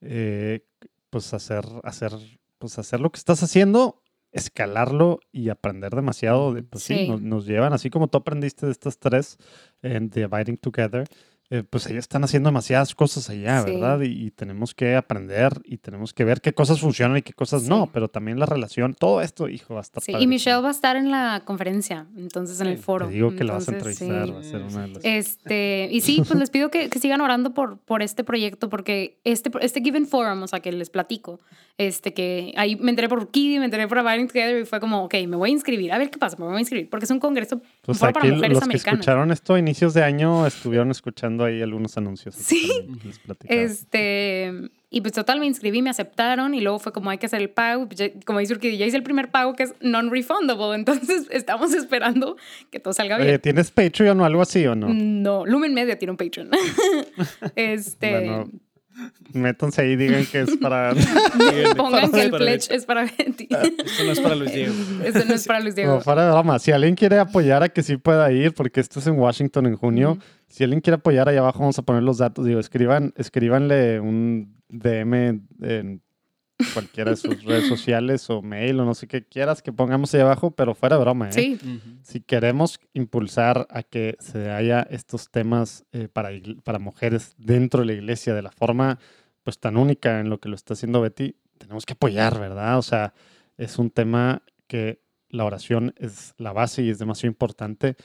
eh, 0.00 0.66
pues 1.10 1.34
hacer, 1.34 1.64
hacer, 1.84 2.12
pues 2.58 2.78
hacer 2.78 3.00
lo 3.00 3.10
que 3.10 3.18
estás 3.18 3.42
haciendo 3.42 4.00
escalarlo 4.32 5.20
y 5.32 5.48
aprender 5.48 5.94
demasiado. 5.94 6.54
De, 6.54 6.62
pues 6.62 6.84
sí, 6.84 7.08
nos, 7.20 7.46
llevan, 7.46 7.72
así 7.72 7.90
como 7.90 8.08
tú 8.08 8.18
aprendiste 8.18 8.66
de 8.66 8.72
estas 8.72 8.98
tres 8.98 9.38
en 9.82 10.10
The 10.10 10.24
Abiding 10.24 10.58
Together, 10.58 11.08
eh, 11.52 11.64
pues 11.68 11.84
ellos 11.86 12.04
están 12.04 12.22
haciendo 12.22 12.48
demasiadas 12.48 12.94
cosas 12.94 13.28
allá, 13.28 13.64
¿verdad? 13.64 14.00
Y, 14.02 14.30
tenemos 14.30 14.72
que 14.72 14.94
aprender 14.94 15.60
y 15.64 15.78
tenemos 15.78 16.14
que 16.14 16.22
ver 16.22 16.40
qué 16.40 16.52
cosas 16.52 16.78
funcionan 16.78 17.16
y 17.16 17.22
qué 17.22 17.32
cosas 17.32 17.64
no, 17.64 17.90
pero 17.92 18.06
también 18.06 18.38
la 18.38 18.46
relación, 18.46 18.94
todo 18.94 19.20
esto, 19.20 19.48
hijo, 19.48 19.74
va 19.74 19.80
a 19.80 19.82
estar. 19.82 20.00
Sí, 20.00 20.12
y 20.16 20.28
Michelle 20.28 20.60
va 20.60 20.68
a 20.68 20.70
estar 20.70 20.94
en 20.94 21.10
la 21.10 21.42
conferencia, 21.44 22.06
entonces 22.16 22.60
en 22.60 22.68
el 22.68 22.78
foro. 22.78 23.08
Te 23.08 23.14
digo 23.14 23.34
que 23.34 23.42
la 23.42 23.54
vas 23.54 23.68
a 23.68 23.72
entrevistar, 23.72 24.32
va 24.32 24.38
a 24.38 24.44
ser 24.44 24.62
una 24.62 24.82
de 24.82 24.88
las. 24.88 25.04
Este, 25.04 25.88
y 25.90 26.00
sí, 26.02 26.22
pues 26.24 26.30
les 26.38 26.50
pido 26.50 26.70
que, 26.70 26.88
que, 26.88 26.98
sigan 27.00 27.20
orando 27.20 27.52
por, 27.52 27.78
por 27.78 28.02
este 28.02 28.22
proyecto, 28.22 28.70
porque 28.70 29.18
este, 29.24 29.50
este 29.60 29.80
Given 29.80 30.06
Forum, 30.06 30.44
o 30.44 30.46
sea, 30.46 30.60
que 30.60 30.70
les 30.70 30.88
platico, 30.88 31.40
este, 31.78 32.14
que 32.14 32.52
ahí 32.56 32.76
me 32.76 32.90
enteré 32.90 33.08
por 33.08 33.28
Kiddy, 33.28 33.58
me 33.58 33.64
enteré 33.64 33.88
por 33.88 33.98
Abiding 33.98 34.28
Together 34.28 34.60
y 34.60 34.66
fue 34.66 34.78
como, 34.78 35.04
ok, 35.04 35.14
me 35.26 35.36
voy 35.36 35.50
a 35.50 35.52
inscribir, 35.52 35.92
a 35.92 35.98
ver 35.98 36.10
qué 36.10 36.18
pasa, 36.18 36.36
me 36.38 36.44
voy 36.44 36.56
a 36.56 36.60
inscribir, 36.60 36.88
porque 36.90 37.06
es 37.06 37.10
un 37.10 37.18
congreso 37.18 37.60
pues 37.82 37.98
para 37.98 38.22
mujeres 38.22 38.60
los 38.60 38.68
que 38.68 38.76
escucharon 38.76 39.32
esto 39.32 39.54
a 39.54 39.58
inicios 39.58 39.94
de 39.94 40.04
año 40.04 40.46
estuvieron 40.46 40.90
escuchando 40.90 41.39
ahí 41.44 41.62
algunos 41.62 41.96
anuncios. 41.96 42.34
Sí. 42.34 42.70
Este, 43.44 44.70
y 44.90 45.00
pues 45.00 45.12
total 45.12 45.40
me 45.40 45.46
inscribí, 45.46 45.82
me 45.82 45.90
aceptaron 45.90 46.54
y 46.54 46.60
luego 46.60 46.78
fue 46.78 46.92
como 46.92 47.10
hay 47.10 47.18
que 47.18 47.26
hacer 47.26 47.40
el 47.40 47.50
pago. 47.50 47.88
Pues 47.88 48.12
como 48.24 48.38
dice 48.38 48.54
Urquidi, 48.54 48.76
ya 48.76 48.86
hice 48.86 48.96
el 48.96 49.02
primer 49.02 49.30
pago 49.30 49.54
que 49.54 49.64
es 49.64 49.74
non-refundable, 49.80 50.74
entonces 50.74 51.26
estamos 51.30 51.74
esperando 51.74 52.36
que 52.70 52.80
todo 52.80 52.92
salga 52.92 53.18
bien. 53.18 53.40
¿Tienes 53.40 53.70
Patreon 53.70 54.20
o 54.20 54.24
algo 54.24 54.42
así 54.42 54.66
o 54.66 54.74
no? 54.74 54.88
No, 54.92 55.46
Lumen 55.46 55.74
Media 55.74 55.98
tiene 55.98 56.12
un 56.12 56.16
Patreon. 56.16 56.50
este... 57.56 58.10
Bueno 58.10 58.50
Métanse 59.32 59.82
ahí 59.82 59.92
y 59.92 59.96
digan 59.96 60.26
que 60.26 60.40
es 60.40 60.56
para. 60.56 60.92
Pongan 61.76 62.10
que 62.10 62.22
el 62.22 62.30
pledge 62.30 62.74
es 62.74 62.84
para 62.84 63.02
Betty. 63.04 63.48
Eso 63.50 64.04
no 64.04 64.12
es 64.12 64.20
para 64.20 64.34
Luis 64.34 64.52
Diego. 64.52 64.74
Eso 65.04 65.24
no 65.24 65.34
es 65.34 65.46
para 65.46 65.60
Luis 65.60 65.76
Diego. 65.76 65.96
No, 65.96 66.00
para 66.00 66.30
broma. 66.32 66.58
Si 66.58 66.72
alguien 66.72 66.96
quiere 66.96 67.18
apoyar 67.18 67.62
a 67.62 67.68
que 67.68 67.82
sí 67.82 67.96
pueda 67.96 68.30
ir, 68.32 68.52
porque 68.52 68.80
esto 68.80 68.98
es 68.98 69.06
en 69.06 69.18
Washington 69.18 69.66
en 69.66 69.76
junio, 69.76 70.18
si 70.50 70.64
alguien 70.64 70.80
quiere 70.80 70.96
apoyar, 70.96 71.28
ahí 71.28 71.36
abajo 71.36 71.60
vamos 71.60 71.78
a 71.78 71.82
poner 71.82 72.02
los 72.02 72.18
datos. 72.18 72.44
Digo, 72.44 72.58
escriban, 72.58 73.14
escríbanle 73.16 74.00
un 74.00 74.60
DM 74.68 75.46
en 75.62 76.02
cualquiera 76.74 77.12
de 77.12 77.16
sus 77.16 77.42
redes 77.44 77.68
sociales 77.68 78.28
o 78.30 78.42
mail 78.42 78.80
o 78.80 78.84
no 78.84 78.94
sé 78.94 79.06
qué 79.06 79.24
quieras 79.24 79.62
que 79.62 79.72
pongamos 79.72 80.12
ahí 80.12 80.20
abajo, 80.20 80.50
pero 80.50 80.74
fuera 80.74 80.96
de 80.96 81.02
broma. 81.02 81.28
¿eh? 81.28 81.32
Sí. 81.32 81.58
Si 82.02 82.20
queremos 82.20 82.80
impulsar 82.92 83.68
a 83.70 83.84
que 83.84 84.16
se 84.18 84.50
haya 84.50 84.82
estos 84.90 85.30
temas 85.30 85.84
eh, 85.92 86.08
para, 86.12 86.30
para 86.64 86.80
mujeres 86.80 87.34
dentro 87.38 87.80
de 87.80 87.86
la 87.86 87.92
iglesia 87.92 88.34
de 88.34 88.42
la 88.42 88.50
forma 88.50 88.98
pues 89.44 89.60
tan 89.60 89.76
única 89.76 90.20
en 90.20 90.28
lo 90.28 90.40
que 90.40 90.48
lo 90.48 90.56
está 90.56 90.74
haciendo 90.74 91.00
Betty, 91.00 91.36
tenemos 91.58 91.86
que 91.86 91.92
apoyar, 91.92 92.38
¿verdad? 92.40 92.76
O 92.76 92.82
sea, 92.82 93.14
es 93.56 93.78
un 93.78 93.90
tema 93.90 94.42
que 94.66 95.00
la 95.28 95.44
oración 95.44 95.94
es 95.96 96.34
la 96.38 96.52
base 96.52 96.82
y 96.82 96.90
es 96.90 96.98
demasiado 96.98 97.30
importante, 97.30 97.96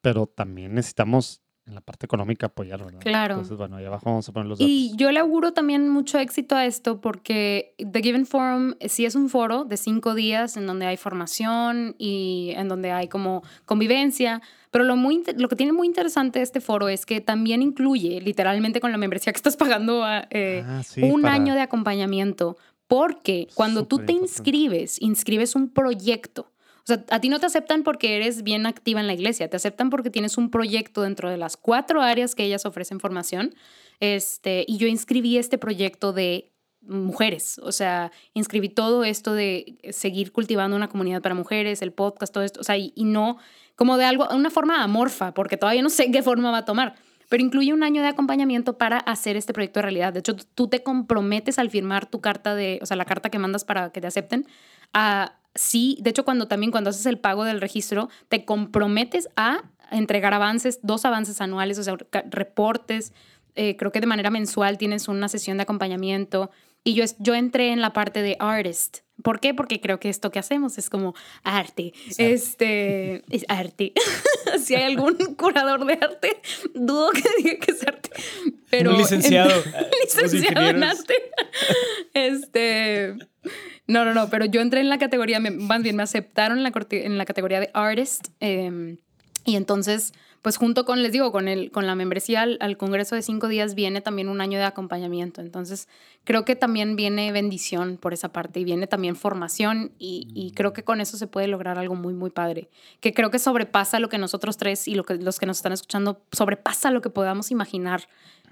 pero 0.00 0.26
también 0.26 0.74
necesitamos 0.74 1.42
en 1.68 1.74
la 1.74 1.80
parte 1.80 2.06
económica 2.06 2.46
apoyar, 2.46 2.82
¿verdad? 2.82 3.00
Claro. 3.00 3.34
Entonces, 3.34 3.56
bueno, 3.56 3.76
ahí 3.76 3.84
abajo 3.84 4.06
vamos 4.06 4.28
a 4.28 4.32
poner 4.32 4.48
los 4.48 4.58
datos. 4.58 4.70
Y 4.70 4.96
yo 4.96 5.12
le 5.12 5.20
auguro 5.20 5.52
también 5.52 5.88
mucho 5.88 6.18
éxito 6.18 6.56
a 6.56 6.64
esto 6.64 7.00
porque 7.00 7.74
The 7.76 8.00
Given 8.00 8.26
Forum 8.26 8.74
sí 8.86 9.04
es 9.04 9.14
un 9.14 9.28
foro 9.28 9.64
de 9.64 9.76
cinco 9.76 10.14
días 10.14 10.56
en 10.56 10.66
donde 10.66 10.86
hay 10.86 10.96
formación 10.96 11.94
y 11.98 12.52
en 12.56 12.68
donde 12.68 12.90
hay 12.90 13.08
como 13.08 13.42
convivencia, 13.66 14.40
pero 14.70 14.84
lo, 14.84 14.96
muy, 14.96 15.22
lo 15.36 15.48
que 15.48 15.56
tiene 15.56 15.72
muy 15.72 15.86
interesante 15.86 16.42
este 16.42 16.60
foro 16.60 16.88
es 16.88 17.06
que 17.06 17.20
también 17.20 17.62
incluye, 17.62 18.20
literalmente 18.20 18.80
con 18.80 18.90
la 18.90 18.98
membresía 18.98 19.32
que 19.32 19.38
estás 19.38 19.56
pagando, 19.56 20.04
eh, 20.30 20.64
ah, 20.66 20.82
un 21.02 21.26
año 21.26 21.54
de 21.54 21.60
acompañamiento. 21.60 22.56
Porque 22.86 23.48
cuando 23.54 23.86
tú 23.86 23.98
te 23.98 24.12
inscribes, 24.12 25.00
inscribes 25.02 25.54
un 25.54 25.68
proyecto 25.68 26.50
o 26.88 26.94
sea, 26.94 27.04
a 27.10 27.20
ti 27.20 27.28
no 27.28 27.38
te 27.38 27.44
aceptan 27.44 27.82
porque 27.82 28.16
eres 28.16 28.42
bien 28.42 28.64
activa 28.64 29.00
en 29.00 29.06
la 29.06 29.12
iglesia, 29.12 29.50
te 29.50 29.56
aceptan 29.56 29.90
porque 29.90 30.08
tienes 30.08 30.38
un 30.38 30.50
proyecto 30.50 31.02
dentro 31.02 31.28
de 31.28 31.36
las 31.36 31.58
cuatro 31.58 32.00
áreas 32.00 32.34
que 32.34 32.44
ellas 32.44 32.64
ofrecen 32.64 32.98
formación. 32.98 33.54
Este, 34.00 34.64
y 34.66 34.78
yo 34.78 34.86
inscribí 34.86 35.36
este 35.36 35.58
proyecto 35.58 36.14
de 36.14 36.50
mujeres, 36.80 37.60
o 37.62 37.72
sea, 37.72 38.10
inscribí 38.32 38.70
todo 38.70 39.04
esto 39.04 39.34
de 39.34 39.78
seguir 39.90 40.32
cultivando 40.32 40.76
una 40.76 40.88
comunidad 40.88 41.20
para 41.20 41.34
mujeres, 41.34 41.82
el 41.82 41.92
podcast, 41.92 42.32
todo 42.32 42.44
esto, 42.44 42.60
o 42.60 42.64
sea, 42.64 42.78
y, 42.78 42.92
no 42.96 43.36
como 43.76 43.98
de 43.98 44.06
algo, 44.06 44.26
una 44.34 44.48
forma 44.48 44.82
amorfa, 44.82 45.34
porque 45.34 45.58
todavía 45.58 45.82
no 45.82 45.90
sé 45.90 46.10
qué 46.10 46.22
forma 46.22 46.50
va 46.50 46.58
a 46.58 46.64
tomar, 46.64 46.94
pero 47.28 47.44
incluye 47.44 47.74
un 47.74 47.82
año 47.82 48.00
de 48.00 48.08
acompañamiento 48.08 48.78
para 48.78 48.96
hacer 48.96 49.36
este 49.36 49.52
proyecto 49.52 49.80
de 49.80 49.82
realidad. 49.82 50.14
De 50.14 50.20
hecho, 50.20 50.34
tú 50.36 50.68
te 50.68 50.82
comprometes 50.82 51.58
al 51.58 51.68
firmar 51.68 52.06
tu 52.06 52.22
carta 52.22 52.54
de, 52.54 52.78
o 52.80 52.86
sea, 52.86 52.96
la 52.96 53.04
carta 53.04 53.28
que 53.28 53.38
mandas 53.38 53.64
para 53.64 53.90
que 53.90 54.00
te 54.00 54.06
acepten, 54.06 54.46
a 54.94 55.38
sí, 55.58 55.98
de 56.00 56.10
hecho 56.10 56.24
cuando 56.24 56.48
también 56.48 56.70
cuando 56.70 56.90
haces 56.90 57.06
el 57.06 57.18
pago 57.18 57.44
del 57.44 57.60
registro, 57.60 58.08
te 58.28 58.44
comprometes 58.44 59.28
a 59.36 59.64
entregar 59.90 60.34
avances, 60.34 60.80
dos 60.82 61.04
avances 61.04 61.40
anuales, 61.40 61.78
o 61.78 61.82
sea, 61.82 61.96
reportes, 62.30 63.12
eh, 63.54 63.76
creo 63.76 63.90
que 63.90 64.00
de 64.00 64.06
manera 64.06 64.30
mensual 64.30 64.78
tienes 64.78 65.08
una 65.08 65.28
sesión 65.28 65.56
de 65.56 65.64
acompañamiento. 65.64 66.50
Y 66.88 66.94
yo, 66.94 67.04
yo 67.18 67.34
entré 67.34 67.70
en 67.70 67.82
la 67.82 67.92
parte 67.92 68.22
de 68.22 68.38
artist. 68.40 69.00
¿Por 69.22 69.40
qué? 69.40 69.52
Porque 69.52 69.78
creo 69.78 70.00
que 70.00 70.08
esto 70.08 70.30
que 70.30 70.38
hacemos 70.38 70.78
es 70.78 70.88
como 70.88 71.14
arte. 71.42 71.92
este 72.16 73.22
es 73.28 73.44
arte. 73.48 73.92
si 74.58 74.74
hay 74.74 74.84
algún 74.84 75.14
curador 75.36 75.84
de 75.84 75.98
arte, 76.00 76.40
dudo 76.72 77.10
que 77.10 77.24
diga 77.42 77.58
que 77.58 77.72
es 77.72 77.86
arte. 77.86 78.08
Pero 78.70 78.92
Un 78.92 78.96
licenciado. 78.96 79.52
licenciado 80.02 80.66
en 80.66 80.82
arte. 80.82 81.14
este 82.14 83.16
no, 83.86 84.06
no, 84.06 84.14
no, 84.14 84.30
pero 84.30 84.46
yo 84.46 84.62
entré 84.62 84.80
en 84.80 84.88
la 84.88 84.96
categoría, 84.96 85.40
más 85.40 85.82
bien 85.82 85.94
me 85.94 86.04
aceptaron 86.04 86.56
en 86.56 86.64
la, 86.64 86.72
en 86.90 87.18
la 87.18 87.26
categoría 87.26 87.60
de 87.60 87.70
artist. 87.74 88.28
Em, 88.40 88.96
y 89.44 89.56
entonces, 89.56 90.14
pues 90.42 90.56
junto 90.56 90.84
con, 90.84 91.02
les 91.02 91.12
digo, 91.12 91.32
con, 91.32 91.48
el, 91.48 91.70
con 91.70 91.86
la 91.86 91.94
membresía 91.94 92.42
al, 92.42 92.76
Congreso 92.76 93.14
de 93.14 93.22
cinco 93.22 93.48
días 93.48 93.74
viene 93.74 94.00
también 94.00 94.28
un 94.28 94.40
año 94.40 94.58
de 94.58 94.64
acompañamiento. 94.64 95.40
Entonces, 95.40 95.88
creo 96.24 96.44
que 96.44 96.56
también 96.56 96.96
viene 96.96 97.32
bendición 97.32 97.96
por 97.96 98.12
esa 98.12 98.32
parte 98.32 98.60
y 98.60 98.64
viene 98.64 98.86
también 98.86 99.16
formación 99.16 99.92
y, 99.98 100.28
y, 100.34 100.52
creo 100.52 100.72
que 100.72 100.84
con 100.84 101.00
eso 101.00 101.16
se 101.16 101.26
puede 101.26 101.48
lograr 101.48 101.78
algo 101.78 101.94
muy, 101.94 102.14
muy 102.14 102.30
padre. 102.30 102.68
Que 103.00 103.12
creo 103.12 103.30
que 103.30 103.38
sobrepasa 103.38 103.98
lo 103.98 104.08
que 104.08 104.18
nosotros 104.18 104.56
tres 104.56 104.86
y 104.86 104.94
lo 104.94 105.04
que, 105.04 105.16
los 105.16 105.38
que 105.38 105.46
nos 105.46 105.58
están 105.58 105.72
escuchando, 105.72 106.22
sobrepasa 106.32 106.90
lo 106.90 107.00
que 107.00 107.10
podamos 107.10 107.50
imaginar 107.50 108.02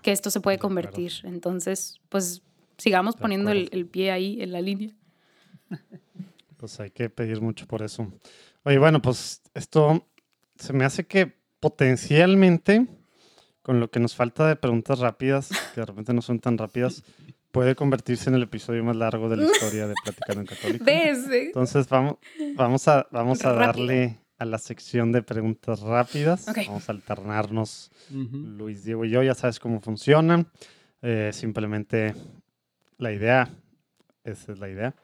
que 0.02 0.12
esto 0.12 0.30
se 0.30 0.40
puede 0.40 0.58
convertir. 0.58 1.12
Entonces, 1.24 2.00
pues 2.08 2.42
sigamos 2.78 3.16
poniendo 3.16 3.50
el, 3.50 3.68
el 3.72 3.86
pie 3.86 4.10
ahí 4.10 4.42
en 4.42 4.52
la 4.52 4.60
línea. 4.60 4.90
Pues 6.56 6.80
hay 6.80 6.90
que 6.90 7.10
pedir 7.10 7.40
mucho 7.40 7.66
por 7.66 7.82
eso. 7.82 8.10
Oye, 8.64 8.78
bueno, 8.78 9.02
pues 9.02 9.42
esto 9.54 10.08
se 10.56 10.72
me 10.72 10.84
hace 10.84 11.06
que 11.06 11.36
potencialmente, 11.66 12.86
con 13.60 13.80
lo 13.80 13.90
que 13.90 13.98
nos 13.98 14.14
falta 14.14 14.46
de 14.46 14.54
preguntas 14.54 15.00
rápidas, 15.00 15.50
que 15.74 15.80
de 15.80 15.86
repente 15.86 16.14
no 16.14 16.22
son 16.22 16.38
tan 16.38 16.56
rápidas, 16.56 17.02
puede 17.50 17.74
convertirse 17.74 18.30
en 18.30 18.36
el 18.36 18.44
episodio 18.44 18.84
más 18.84 18.94
largo 18.94 19.28
de 19.28 19.38
la 19.38 19.46
historia 19.46 19.88
de 19.88 19.94
Platicando 20.04 20.42
en 20.42 20.46
Católico. 20.46 20.84
¿Ves? 20.86 21.26
Entonces 21.28 21.88
vamos, 21.88 22.18
vamos 22.54 22.86
a, 22.86 23.08
vamos 23.10 23.44
a 23.44 23.52
darle 23.52 24.16
a 24.38 24.44
la 24.44 24.58
sección 24.58 25.10
de 25.10 25.22
preguntas 25.22 25.80
rápidas. 25.80 26.46
Vamos 26.68 26.88
a 26.88 26.92
alternarnos. 26.92 27.90
Luis, 28.10 28.84
Diego 28.84 29.04
y 29.04 29.10
yo, 29.10 29.24
ya 29.24 29.34
sabes 29.34 29.58
cómo 29.58 29.80
funcionan. 29.80 30.46
Eh, 31.02 31.30
simplemente 31.32 32.14
la 32.96 33.10
idea, 33.10 33.50
esa 34.22 34.52
es 34.52 34.60
la 34.60 34.68
idea, 34.68 34.94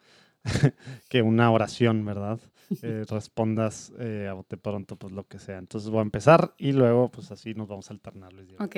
que 1.08 1.22
una 1.22 1.50
oración, 1.50 2.04
¿verdad? 2.04 2.38
Eh, 2.82 3.04
respondas 3.08 3.92
eh, 3.98 4.28
a 4.28 4.32
bote 4.34 4.56
pronto, 4.56 4.96
pues 4.96 5.12
lo 5.12 5.26
que 5.26 5.38
sea. 5.38 5.58
Entonces 5.58 5.90
voy 5.90 6.00
a 6.00 6.02
empezar 6.02 6.54
y 6.58 6.72
luego, 6.72 7.10
pues 7.10 7.30
así 7.30 7.54
nos 7.54 7.68
vamos 7.68 7.90
a 7.90 7.94
alternar, 7.94 8.32
Luis 8.32 8.48
Diego. 8.48 8.64
Ok. 8.64 8.76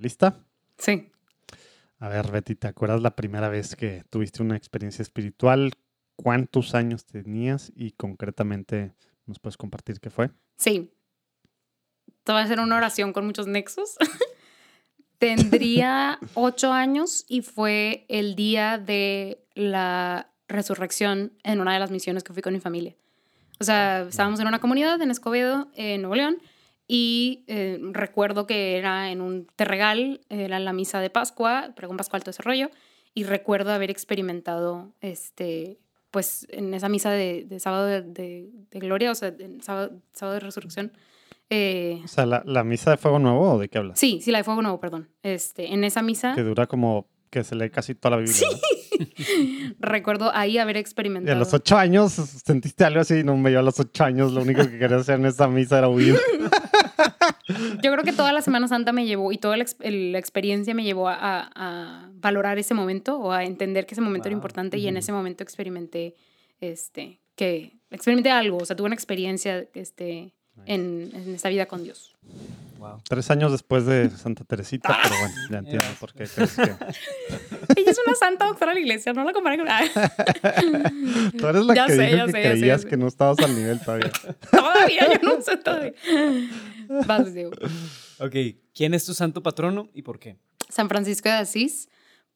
¿Lista? 0.00 0.44
Sí. 0.78 1.10
A 1.98 2.08
ver, 2.08 2.30
Betty, 2.30 2.54
¿te 2.54 2.68
acuerdas 2.68 3.02
la 3.02 3.16
primera 3.16 3.48
vez 3.48 3.74
que 3.74 4.04
tuviste 4.10 4.42
una 4.42 4.56
experiencia 4.56 5.02
espiritual? 5.02 5.72
¿Cuántos 6.20 6.74
años 6.74 7.04
tenías? 7.04 7.70
Y 7.76 7.92
concretamente, 7.92 8.92
¿nos 9.24 9.38
puedes 9.38 9.56
compartir 9.56 10.00
qué 10.00 10.10
fue? 10.10 10.30
Sí. 10.56 10.90
Te 12.24 12.32
voy 12.32 12.40
a 12.40 12.44
hacer 12.44 12.58
una 12.58 12.76
oración 12.76 13.12
con 13.12 13.24
muchos 13.24 13.46
nexos. 13.46 13.96
Tendría 15.18 16.18
ocho 16.34 16.72
años 16.72 17.24
y 17.28 17.42
fue 17.42 18.04
el 18.08 18.34
día 18.34 18.78
de 18.78 19.46
la 19.54 20.32
resurrección 20.48 21.34
en 21.44 21.60
una 21.60 21.74
de 21.74 21.78
las 21.78 21.92
misiones 21.92 22.24
que 22.24 22.32
fui 22.32 22.42
con 22.42 22.52
mi 22.52 22.60
familia. 22.60 22.96
O 23.60 23.64
sea, 23.64 24.02
estábamos 24.02 24.40
en 24.40 24.48
una 24.48 24.58
comunidad 24.58 25.00
en 25.00 25.12
Escobedo, 25.12 25.68
en 25.76 26.02
Nuevo 26.02 26.16
León, 26.16 26.38
y 26.88 27.44
eh, 27.46 27.78
recuerdo 27.92 28.48
que 28.48 28.76
era 28.76 29.12
en 29.12 29.20
un 29.20 29.46
terregal, 29.54 30.20
era 30.30 30.58
la 30.58 30.72
misa 30.72 31.00
de 31.00 31.10
Pascua, 31.10 31.74
pregón 31.76 31.96
pascual, 31.96 32.22
todo 32.24 32.32
ese 32.32 32.42
rollo, 32.42 32.70
y 33.14 33.22
recuerdo 33.22 33.70
haber 33.70 33.90
experimentado, 33.90 34.92
este, 35.00 35.78
pues, 36.10 36.46
en 36.50 36.72
esa 36.74 36.88
misa 36.88 37.10
de, 37.10 37.44
de 37.44 37.60
sábado 37.60 37.86
de, 37.86 38.02
de- 38.02 38.48
de 38.70 38.78
gloria, 38.80 39.10
o 39.10 39.14
sea, 39.14 39.34
en 39.38 39.62
sábado, 39.62 39.92
sábado 40.12 40.34
de 40.34 40.40
resurrección. 40.40 40.92
eh, 41.50 42.00
O 42.04 42.08
sea, 42.08 42.26
¿la, 42.26 42.42
la 42.46 42.64
misa 42.64 42.90
de 42.90 42.96
fuego 42.96 43.18
nuevo 43.18 43.52
o 43.54 43.58
de 43.58 43.68
qué 43.68 43.78
hablas? 43.78 43.98
sí, 43.98 44.20
sí, 44.22 44.30
la 44.30 44.38
de 44.38 44.44
fuego 44.44 44.62
nuevo, 44.62 44.80
perdón. 44.80 45.08
Este, 45.22 45.72
en 45.72 45.84
esa 45.84 46.02
misa 46.02 46.34
Que 46.34 46.42
dura 46.42 46.66
como 46.66 47.06
que 47.30 47.44
se 47.44 47.54
lee 47.54 47.68
casi 47.70 47.94
toda 47.94 48.16
la 48.16 48.22
Biblia. 48.22 48.48
¿verdad? 48.48 48.60
recuerdo 49.80 50.30
ahí 50.34 50.58
haber 50.58 50.76
Y 50.76 50.78
a 50.78 50.80
experimentado. 50.80 51.38
los 51.38 51.52
ocho 51.54 51.76
años 51.76 52.12
sentiste 52.12 52.84
algo 52.84 53.00
así, 53.00 53.22
no 53.22 53.36
me 53.36 53.52
yo 53.52 53.58
a 53.58 53.62
los 53.62 53.78
ocho 53.78 54.04
años, 54.04 54.32
lo 54.32 54.42
único 54.42 54.62
que 54.62 54.78
quería 54.78 54.96
hacer 54.96 55.18
en 55.20 55.26
esa 55.26 55.46
misa 55.48 55.78
era 55.78 55.88
huir. 55.88 56.16
Yo 57.82 57.92
creo 57.92 58.02
que 58.04 58.12
toda 58.12 58.32
la 58.32 58.42
Semana 58.42 58.68
Santa 58.68 58.92
me 58.92 59.06
llevó 59.06 59.32
y 59.32 59.38
toda 59.38 59.56
la, 59.56 59.64
experiencia 60.18 60.74
me 60.74 60.84
llevó 60.84 61.08
a, 61.08 61.14
a- 61.14 61.50
a 61.54 62.10
valorar 62.14 62.58
ese 62.58 62.74
momento 62.74 63.18
o 63.18 63.32
a 63.32 63.44
entender 63.44 63.86
que 63.86 63.94
ese 63.94 64.00
momento 64.00 64.28
era 64.28 64.34
importante 64.34 64.78
y 64.78 64.86
en 64.88 64.96
ese 64.96 65.12
momento 65.12 65.42
experimenté 65.42 66.14
este 66.60 67.20
que 67.36 67.76
experimenté 67.90 68.30
algo, 68.30 68.58
o 68.58 68.66
sea, 68.66 68.74
tuve 68.74 68.86
una 68.86 68.94
experiencia 68.96 69.66
este 69.74 70.32
en, 70.66 71.10
en 71.14 71.34
esta 71.34 71.48
vida 71.48 71.66
con 71.66 71.84
Dios. 71.84 72.16
Wow. 72.78 73.02
Tres 73.08 73.30
años 73.30 73.50
después 73.52 73.84
de 73.86 74.08
Santa 74.10 74.44
Teresita, 74.44 74.96
pero 75.02 75.14
bueno, 75.18 75.34
ya 75.50 75.58
entiendo 75.58 75.84
Yes. 75.88 75.98
por 75.98 76.12
qué 76.14 76.24
crees 76.26 76.54
que... 76.54 76.62
Ella 77.76 77.90
es 77.90 77.98
una 78.06 78.14
santa 78.14 78.46
doctora 78.46 78.70
de 78.70 78.76
la 78.76 78.80
iglesia, 78.80 79.12
no 79.12 79.24
la 79.24 79.32
comparen 79.32 79.60
con 79.60 79.68
Tú 81.38 81.46
eres 81.48 81.64
la 81.64 81.74
Ya 81.74 81.86
que 81.86 81.92
sé, 81.96 82.02
dijo 82.06 82.16
ya 82.16 82.26
que 82.26 82.32
sé, 82.32 82.42
ya 82.42 82.48
sé, 82.50 82.50
creías 82.58 82.60
ya 82.60 82.78
sé. 82.78 82.88
que 82.88 82.96
no 82.96 83.06
estabas 83.08 83.38
al 83.40 83.54
nivel 83.54 83.80
todavía. 83.80 84.10
Todavía 84.50 85.20
yo 85.20 85.28
no 85.36 85.42
sé 85.42 85.56
todavía. 85.56 85.92
Vas, 87.06 87.34
Diego. 87.34 87.50
Ok, 88.20 88.34
¿quién 88.74 88.94
es 88.94 89.04
tu 89.04 89.14
santo 89.14 89.42
patrono 89.42 89.88
y 89.92 90.02
por 90.02 90.18
qué? 90.18 90.36
San 90.68 90.88
Francisco 90.88 91.28
de 91.28 91.34
Asís, 91.36 91.88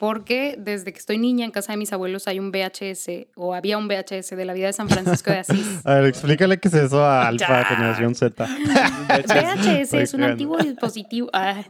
porque 0.02 0.56
desde 0.58 0.92
que 0.92 0.98
estoy 0.98 1.16
niña 1.16 1.44
en 1.44 1.52
casa 1.52 1.70
de 1.70 1.76
mis 1.76 1.92
abuelos 1.92 2.26
hay 2.26 2.40
un 2.40 2.50
VHS 2.50 3.28
o 3.36 3.54
había 3.54 3.78
un 3.78 3.86
VHS 3.86 4.30
de 4.30 4.44
la 4.44 4.52
vida 4.52 4.66
de 4.66 4.72
San 4.72 4.88
Francisco 4.88 5.30
de 5.30 5.38
Asís. 5.38 5.64
A 5.84 5.94
ver, 5.94 6.06
explícale 6.06 6.58
qué 6.58 6.66
es 6.66 6.74
eso 6.74 7.04
a 7.04 7.28
Alfa. 7.28 7.64
Generación 7.66 8.16
Z. 8.16 8.44
VHS 9.08 9.94
es 9.94 10.12
un 10.12 10.24
antiguo 10.24 10.58
dispositivo, 10.58 11.30
ah, 11.32 11.62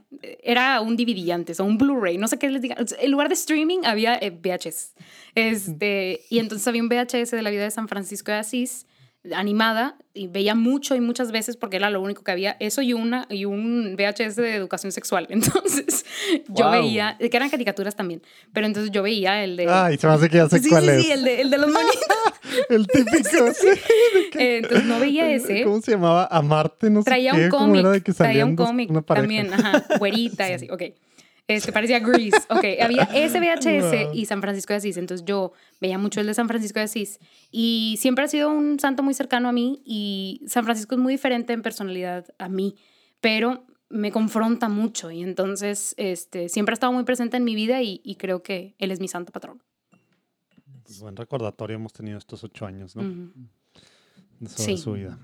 era 0.42 0.80
un 0.80 0.96
DVD 0.96 1.32
antes 1.32 1.60
o 1.60 1.64
un 1.66 1.76
Blu-ray, 1.76 2.16
no 2.16 2.26
sé 2.26 2.38
qué 2.38 2.48
les 2.48 2.62
diga. 2.62 2.76
En 3.02 3.10
lugar 3.10 3.28
de 3.28 3.34
streaming 3.34 3.80
había 3.84 4.16
eh, 4.16 4.30
VHS. 4.30 4.94
Este, 5.34 6.22
y 6.30 6.38
entonces 6.38 6.66
había 6.66 6.82
un 6.82 6.88
VHS 6.88 7.32
de 7.32 7.42
la 7.42 7.50
vida 7.50 7.64
de 7.64 7.70
San 7.70 7.86
Francisco 7.86 8.32
de 8.32 8.38
Asís 8.38 8.86
animada 9.34 9.96
y 10.14 10.26
veía 10.26 10.54
mucho 10.56 10.96
y 10.96 11.00
muchas 11.00 11.30
veces 11.30 11.56
porque 11.56 11.76
era 11.76 11.90
lo 11.90 12.00
único 12.00 12.24
que 12.24 12.32
había 12.32 12.56
eso 12.58 12.82
y 12.82 12.92
una 12.92 13.26
y 13.30 13.44
un 13.44 13.94
VHS 13.96 14.34
de 14.34 14.56
educación 14.56 14.90
sexual 14.90 15.26
entonces 15.30 16.04
yo 16.48 16.64
Wow. 16.64 16.72
veía 16.72 17.16
que 17.18 17.30
eran 17.36 17.48
caricaturas 17.48 17.94
también 17.94 18.20
pero 18.52 18.66
entonces 18.66 18.90
yo 18.90 19.02
veía 19.04 19.44
el 19.44 19.56
de 19.56 19.68
Ay, 19.68 19.96
se 19.96 20.08
me 20.08 20.14
hace 20.14 20.28
que 20.28 20.38
ya 20.38 20.48
sé 20.48 20.58
sí, 20.58 20.68
cuál 20.68 20.82
sí, 20.84 20.90
es. 20.90 21.02
sí, 21.04 21.10
el 21.12 21.24
de, 21.24 21.40
el 21.40 21.50
de 21.50 21.58
los 21.58 21.68
monitos. 21.70 21.94
El 22.68 22.86
típico. 22.86 23.52
sí. 23.54 23.68
Eh, 24.34 24.58
entonces 24.62 24.84
no 24.84 24.98
veía 25.00 25.30
ese. 25.32 25.62
¿Cómo 25.64 25.80
se 25.80 25.92
llamaba? 25.92 26.28
Amarte, 26.30 26.90
no 26.90 27.00
sé 27.00 27.06
Traía 27.06 27.32
qué. 27.32 27.44
un 27.44 27.48
¿Cómo 27.48 27.74
era 27.76 27.90
de 27.92 28.02
cómic. 28.02 28.16
Traía 28.16 28.44
un 28.44 28.56
cómic 28.56 28.90
también, 29.06 29.54
ajá, 29.54 29.84
güerita 29.98 30.50
y 30.50 30.52
así, 30.52 30.68
ok. 30.70 30.82
Este 31.48 31.72
parecía 31.72 31.98
Grease, 31.98 32.38
ok. 32.48 32.64
Había 32.82 33.02
ese 33.14 33.38
VHS 33.40 34.04
Wow. 34.06 34.14
y 34.14 34.26
San 34.26 34.40
Francisco 34.40 34.72
de 34.72 34.78
Asís. 34.78 34.96
Entonces 34.96 35.24
yo 35.26 35.52
veía 35.80 35.98
mucho 35.98 36.20
el 36.20 36.26
de 36.26 36.34
San 36.34 36.48
Francisco 36.48 36.78
de 36.78 36.84
Asís. 36.84 37.18
Y 37.50 37.96
siempre 37.98 38.24
ha 38.24 38.28
sido 38.28 38.48
un 38.50 38.78
santo 38.78 39.02
muy 39.02 39.12
cercano 39.12 39.48
a 39.48 39.52
mí 39.52 39.82
y 39.84 40.40
San 40.46 40.64
Francisco 40.64 40.94
es 40.94 41.00
muy 41.00 41.14
diferente 41.14 41.52
en 41.52 41.62
personalidad 41.62 42.26
a 42.38 42.48
mí, 42.48 42.76
pero 43.20 43.66
me 43.90 44.10
confronta 44.10 44.70
mucho 44.70 45.10
y 45.10 45.22
entonces 45.22 45.94
este, 45.98 46.48
siempre 46.48 46.72
ha 46.72 46.74
estado 46.74 46.92
muy 46.94 47.04
presente 47.04 47.36
en 47.36 47.44
mi 47.44 47.54
vida 47.54 47.82
y, 47.82 48.00
y 48.04 48.14
creo 48.14 48.42
que 48.42 48.74
él 48.78 48.90
es 48.90 49.00
mi 49.00 49.08
santo 49.08 49.32
patrón. 49.32 49.62
Pues 50.84 51.00
buen 51.00 51.14
recordatorio 51.16 51.76
hemos 51.76 51.92
tenido 51.92 52.16
estos 52.16 52.42
ocho 52.44 52.64
años, 52.64 52.96
¿no? 52.96 53.02
Ujú. 53.02 53.32
Sobre 54.46 54.76
Sí. 54.76 54.78
su 54.78 54.92
vida. 54.92 55.18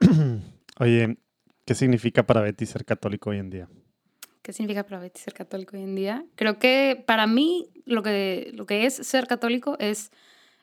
Oye, 0.80 1.18
¿qué 1.66 1.74
significa 1.74 2.24
para 2.26 2.40
Betty 2.40 2.64
ser 2.64 2.84
católico 2.84 3.30
hoy 3.30 3.38
en 3.38 3.50
día? 3.50 3.68
¿Qué 4.48 4.54
significa 4.54 4.82
para 4.82 4.98
Betty 4.98 5.20
ser 5.20 5.34
católico 5.34 5.76
hoy 5.76 5.82
en 5.82 5.94
día? 5.94 6.24
Creo 6.34 6.58
que 6.58 7.04
para 7.06 7.26
mí 7.26 7.68
lo 7.84 8.02
que, 8.02 8.50
lo 8.54 8.64
que 8.64 8.86
es 8.86 8.94
ser 8.94 9.26
católico 9.26 9.76
es 9.78 10.10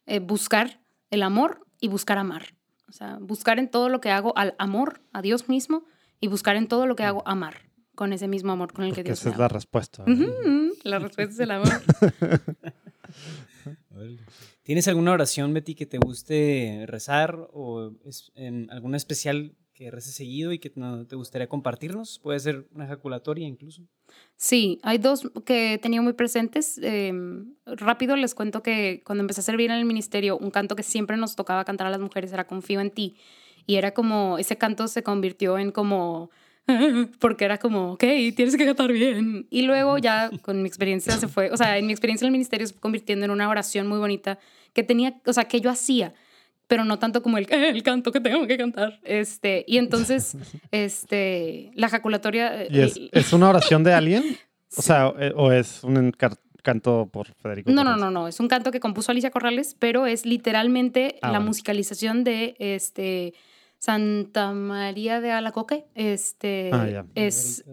eh, 0.08 0.18
buscar 0.18 0.82
el 1.12 1.22
amor 1.22 1.68
y 1.80 1.88
buscar 1.88 2.18
amar. 2.18 2.56
O 2.90 2.94
sea, 2.94 3.20
buscar 3.22 3.60
en 3.60 3.70
todo 3.70 3.90
lo 3.90 4.02
que 4.02 4.10
hago 4.10 4.36
al 4.40 4.56
amor, 4.58 5.02
a 5.14 5.22
Dios 5.22 5.50
mismo, 5.50 5.86
y 6.20 6.30
buscar 6.30 6.56
en 6.56 6.68
todo 6.68 6.88
lo 6.88 6.96
que 6.96 7.04
hago 7.04 7.22
amar, 7.28 7.70
con 7.94 8.12
ese 8.12 8.28
mismo 8.28 8.52
amor 8.52 8.74
con 8.74 8.86
el 8.86 8.96
que 8.96 9.04
Dios 9.04 9.20
esa 9.20 9.30
me 9.30 9.34
es 9.34 9.38
la 9.38 9.50
respuesta. 9.50 10.04
La 10.84 10.98
respuesta 10.98 11.34
es 11.36 11.40
el 11.40 11.52
amor. 11.52 11.70
¿Tienes 14.64 14.88
alguna 14.88 15.12
oración, 15.12 15.54
Betty, 15.54 15.76
que 15.76 15.86
te 15.86 16.00
guste 16.00 16.86
rezar 16.88 17.38
o 17.54 17.92
es 18.04 18.32
en 18.34 18.68
alguna 18.72 18.98
especial 18.98 19.54
que 19.76 19.92
reces 19.92 20.16
seguido 20.16 20.54
y 20.54 20.60
que 20.60 20.72
no 20.76 21.06
te 21.06 21.18
gustaría 21.18 21.48
compartirnos? 21.48 22.20
Puede 22.20 22.40
ser 22.40 22.66
una 22.74 22.86
ejaculatoria 22.86 23.46
incluso. 23.46 23.84
Sí, 24.38 24.80
hay 24.84 24.98
dos 24.98 25.30
que 25.46 25.74
he 25.74 25.78
tenido 25.78 26.02
muy 26.02 26.14
presentes. 26.14 26.80
Eh, 26.82 27.14
rápido 27.66 28.16
les 28.16 28.34
cuento 28.34 28.64
que 28.64 29.04
cuando 29.06 29.22
empecé 29.22 29.42
a 29.42 29.44
servir 29.44 29.70
en 29.70 29.78
el 29.78 29.86
ministerio, 29.86 30.38
un 30.38 30.50
canto 30.50 30.78
que 30.78 30.84
siempre 30.84 31.18
nos 31.18 31.36
tocaba 31.36 31.66
cantar 31.66 31.88
a 31.88 31.90
las 31.90 32.00
mujeres 32.00 32.32
era 32.32 32.48
Confío 32.48 32.80
en 32.80 32.90
ti. 32.90 33.18
Y 33.68 33.76
era 33.76 33.94
como, 33.94 34.38
ese 34.38 34.58
canto 34.58 34.88
se 34.88 35.04
convirtió 35.04 35.58
en 35.58 35.72
como, 35.72 36.30
porque 37.20 37.44
era 37.44 37.58
como, 37.58 37.94
ok, 37.94 38.04
tienes 38.36 38.56
que 38.56 38.66
cantar 38.66 38.94
bien. 38.94 39.46
Y 39.50 39.64
luego 39.64 39.98
ya 39.98 40.32
con 40.42 40.62
mi 40.62 40.70
experiencia 40.70 41.18
se 41.18 41.28
fue, 41.28 41.52
o 41.52 41.58
sea, 41.58 41.78
en 41.78 41.86
mi 41.86 41.92
experiencia 41.92 42.26
en 42.26 42.28
el 42.28 42.34
ministerio 42.34 42.66
se 42.66 42.74
fue 42.74 42.82
convirtiendo 42.82 43.26
en 43.26 43.32
una 43.32 43.50
oración 43.50 43.88
muy 43.88 43.98
bonita 43.98 44.40
que 44.72 44.84
tenía, 44.84 45.20
o 45.26 45.34
sea, 45.34 45.46
que 45.46 45.60
yo 45.60 45.70
hacía 45.70 46.14
pero 46.68 46.84
no 46.86 46.98
tanto 47.00 47.22
como 47.22 47.38
el, 47.38 47.48
el 47.52 47.84
canto 47.84 48.12
que 48.12 48.20
tengo 48.20 48.46
que 48.48 48.58
cantar. 48.58 49.00
Este, 49.04 49.64
y 49.68 49.78
entonces, 49.78 50.36
este, 50.72 51.72
la 51.76 51.88
ejaculatoria... 51.88 52.64
eh, 52.64 52.68
¿Y 52.72 52.80
es, 52.82 52.98
el- 52.98 53.10
es 53.12 53.34
una 53.34 53.50
oración 53.50 53.84
de 53.84 53.94
alguien? 53.94 54.24
O 54.78 54.82
sea, 54.82 55.14
eh, 55.20 55.32
¿o 55.38 55.54
es 55.54 55.86
un 55.86 56.12
canto 56.62 57.08
por 57.10 57.28
Federico? 57.36 57.72
No, 57.72 57.86
no, 57.86 57.96
no, 57.96 58.12
no. 58.12 58.28
Es 58.28 58.42
un 58.42 58.50
canto 58.50 58.72
que 58.72 58.82
compuso 58.82 59.12
Alicia 59.14 59.32
Corrales, 59.32 59.74
pero 59.80 60.06
es 60.06 60.26
literalmente 60.26 61.18
Ah, 61.22 61.28
la 61.28 61.38
bueno. 61.38 61.46
musicalización 61.48 62.26
de 62.26 62.58
este 62.60 63.34
Santa 63.80 64.52
María 64.52 65.22
de 65.22 65.32
Alacoque. 65.32 65.86
Este 65.96 66.72
Ah, 66.74 66.90
ya. 66.90 67.06
es, 67.16 67.64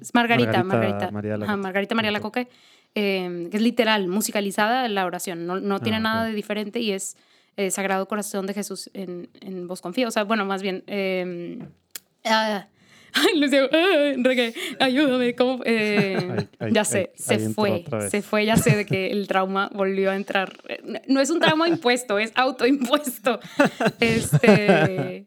es 0.00 0.12
Margarita, 0.12 0.62
Margarita 0.64 0.64
Margarita. 0.64 1.10
María 1.12 1.34
Ajá, 1.34 1.44
Alacoque. 1.44 1.62
Margarita 1.62 1.94
María 1.94 2.10
Ok. 2.10 2.14
Alacoque. 2.16 2.48
eh, 2.94 3.48
que 3.50 3.56
es 3.56 3.62
literal, 3.62 4.08
musicalizada 4.08 4.86
la 4.88 5.06
oración, 5.06 5.46
no, 5.46 5.60
no 5.60 5.80
tiene 5.80 5.96
Ah, 5.96 6.00
nada 6.00 6.22
ok. 6.24 6.28
de 6.28 6.34
diferente 6.34 6.80
y 6.80 6.90
es 6.92 7.16
eh, 7.56 7.70
Sagrado 7.70 8.06
Corazón 8.08 8.46
de 8.46 8.54
Jesús 8.54 8.90
en, 8.94 9.28
en 9.40 9.66
vos 9.66 9.80
confío. 9.80 10.08
O 10.08 10.10
sea, 10.10 10.24
bueno, 10.24 10.44
más 10.44 10.62
bien... 10.62 10.82
eh, 10.86 11.58
ah, 12.24 12.66
Ay, 13.16 13.38
Lucio, 13.38 13.68
ah, 13.72 14.10
Enrique, 14.12 14.54
ayúdame. 14.80 15.36
¿cómo? 15.36 15.60
Eh, 15.64 16.48
ya 16.72 16.84
sé, 16.84 17.12
se 17.14 17.38
fue, 17.50 17.84
se 18.10 18.22
fue, 18.22 18.44
ya 18.44 18.56
sé 18.56 18.74
de 18.76 18.84
que 18.86 19.12
el 19.12 19.28
trauma 19.28 19.70
volvió 19.72 20.10
a 20.10 20.16
entrar. 20.16 20.58
Eh, 20.68 20.82
No 21.06 21.20
es 21.20 21.30
un 21.30 21.38
trauma 21.38 21.68
impuesto, 21.68 22.18
es 22.18 22.32
autoimpuesto. 22.34 23.38
Este, 24.00 25.26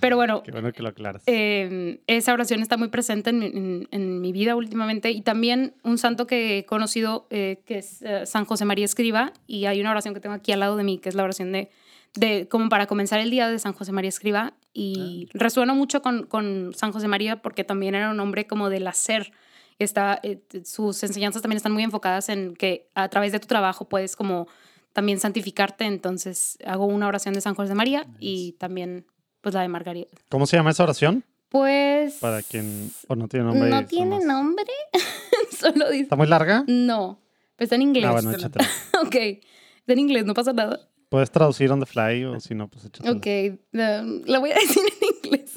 pero 0.00 0.16
bueno, 0.16 0.42
Qué 0.42 0.50
bueno 0.50 0.72
que 0.72 0.82
lo 0.82 0.92
eh, 1.26 2.00
esa 2.06 2.32
oración 2.32 2.60
está 2.62 2.76
muy 2.76 2.88
presente 2.88 3.30
en, 3.30 3.38
mi- 3.38 3.46
en- 3.46 3.88
en 3.90 4.20
mi 4.20 4.32
vida 4.32 4.56
últimamente 4.56 5.10
y 5.10 5.22
también 5.22 5.74
un 5.82 5.98
santo 5.98 6.26
que 6.26 6.58
he 6.58 6.64
conocido 6.66 7.26
eh, 7.30 7.62
que 7.66 7.78
es 7.78 8.02
eh, 8.02 8.26
San 8.26 8.44
José 8.44 8.64
María 8.64 8.84
Escriba 8.84 9.32
y 9.46 9.66
hay 9.66 9.80
una 9.80 9.90
oración 9.90 10.14
que 10.14 10.20
tengo 10.20 10.34
aquí 10.34 10.52
al 10.52 10.60
lado 10.60 10.76
de 10.76 10.84
mí 10.84 10.98
que 10.98 11.08
es 11.08 11.14
la 11.14 11.22
oración 11.24 11.52
de, 11.52 11.70
de 12.14 12.48
como 12.48 12.68
para 12.68 12.86
comenzar 12.86 13.20
el 13.20 13.30
día 13.30 13.48
de 13.48 13.58
San 13.58 13.72
José 13.72 13.92
María 13.92 14.08
Escriba 14.08 14.54
y 14.72 15.28
resueno 15.34 15.74
mucho 15.74 16.00
con, 16.02 16.24
con 16.26 16.72
San 16.74 16.92
José 16.92 17.08
María 17.08 17.42
porque 17.42 17.64
también 17.64 17.94
era 17.94 18.10
un 18.10 18.20
hombre 18.20 18.46
como 18.46 18.70
del 18.70 18.86
hacer. 18.86 19.32
Está, 19.78 20.20
eh, 20.22 20.40
sus 20.64 21.02
enseñanzas 21.02 21.40
también 21.42 21.56
están 21.56 21.72
muy 21.72 21.82
enfocadas 21.82 22.28
en 22.28 22.54
que 22.54 22.86
a 22.94 23.08
través 23.08 23.32
de 23.32 23.40
tu 23.40 23.46
trabajo 23.46 23.88
puedes 23.88 24.14
como 24.14 24.46
también 24.92 25.18
santificarte, 25.20 25.84
entonces 25.84 26.58
hago 26.66 26.84
una 26.86 27.06
oración 27.08 27.32
de 27.32 27.40
San 27.40 27.54
José 27.54 27.74
María 27.74 28.06
y 28.18 28.52
también 28.58 29.06
pues 29.40 29.54
la 29.54 29.62
de 29.62 29.68
Margarita. 29.68 30.16
¿Cómo 30.28 30.46
se 30.46 30.56
llama 30.56 30.70
esa 30.70 30.82
oración? 30.82 31.24
Pues. 31.48 32.14
Para 32.14 32.42
quien 32.42 32.90
o 33.08 33.16
no 33.16 33.28
tiene 33.28 33.46
nombre. 33.46 33.70
No 33.70 33.84
tiene 33.86 34.24
nombre. 34.24 34.72
Solo 35.58 35.90
dice. 35.90 36.04
¿Está 36.04 36.16
muy 36.16 36.26
larga? 36.26 36.64
No. 36.66 37.20
Pero 37.56 37.64
está 37.64 37.76
en 37.76 37.82
inglés. 37.82 38.06
Ah, 38.06 38.12
bueno, 38.12 38.30
échatela. 38.32 38.68
ok. 39.02 39.14
Está 39.14 39.92
en 39.92 39.98
inglés, 39.98 40.24
no 40.24 40.34
pasa 40.34 40.52
nada. 40.52 40.80
Puedes 41.08 41.30
traducir 41.30 41.72
on 41.72 41.80
the 41.80 41.86
fly 41.86 42.24
o 42.24 42.38
si 42.38 42.54
no, 42.54 42.68
pues 42.68 42.84
échatela. 42.84 43.16
Ok. 43.16 43.26
um, 43.72 44.22
la 44.26 44.38
voy 44.38 44.52
a 44.52 44.54
decir 44.60 44.82
en 45.00 45.16
inglés. 45.16 45.56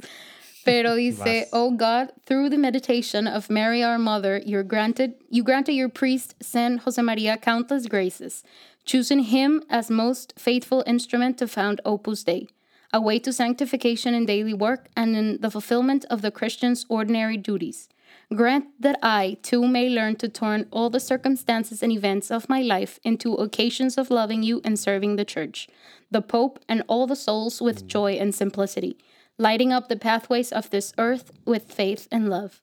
Pero 0.66 0.96
dice, 0.96 1.42
Vas. 1.42 1.50
Oh 1.52 1.72
God, 1.72 2.12
through 2.26 2.50
the 2.50 2.58
meditation 2.58 3.28
of 3.28 3.50
Mary 3.50 3.84
our 3.84 4.00
Mother, 4.00 4.42
you're 4.46 4.64
granted, 4.64 5.16
you 5.30 5.44
granted 5.44 5.74
your 5.74 5.90
priest, 5.90 6.36
San 6.42 6.80
Jose 6.80 7.02
Maria, 7.02 7.38
countless 7.38 7.88
graces, 7.88 8.44
choosing 8.86 9.20
him 9.20 9.62
as 9.70 9.92
most 9.92 10.34
faithful 10.38 10.84
instrument 10.88 11.38
to 11.38 11.48
found 11.48 11.82
Opus 11.86 12.24
Dei, 12.24 12.48
a 12.94 13.02
way 13.02 13.18
to 13.20 13.34
sanctification 13.34 14.14
in 14.14 14.26
daily 14.26 14.54
work 14.54 14.88
and 14.96 15.16
in 15.16 15.42
the 15.42 15.50
fulfillment 15.50 16.06
of 16.12 16.22
the 16.22 16.32
Christian's 16.32 16.86
ordinary 16.88 17.38
duties. 17.38 17.90
Grant 18.34 18.66
that 18.80 19.00
I, 19.02 19.38
too, 19.42 19.68
may 19.68 19.90
learn 19.90 20.16
to 20.18 20.30
turn 20.30 20.68
all 20.72 20.92
the 20.92 21.00
circumstances 21.00 21.82
and 21.82 21.92
events 21.92 22.30
of 22.30 22.48
my 22.48 22.62
life 22.62 23.00
into 23.04 23.34
occasions 23.34 23.98
of 23.98 24.12
loving 24.12 24.44
you 24.44 24.62
and 24.64 24.78
serving 24.80 25.16
the 25.16 25.26
Church, 25.26 25.68
the 26.12 26.22
Pope, 26.22 26.60
and 26.70 26.84
all 26.88 27.08
the 27.08 27.16
souls 27.16 27.62
with 27.62 27.88
joy 27.88 28.14
and 28.14 28.34
simplicity, 28.34 28.98
lighting 29.40 29.74
up 29.74 29.90
the 29.90 29.96
pathways 29.96 30.52
of 30.52 30.70
this 30.70 30.94
earth 30.98 31.32
with 31.46 31.72
faith 31.72 32.08
and 32.12 32.30
love. 32.30 32.62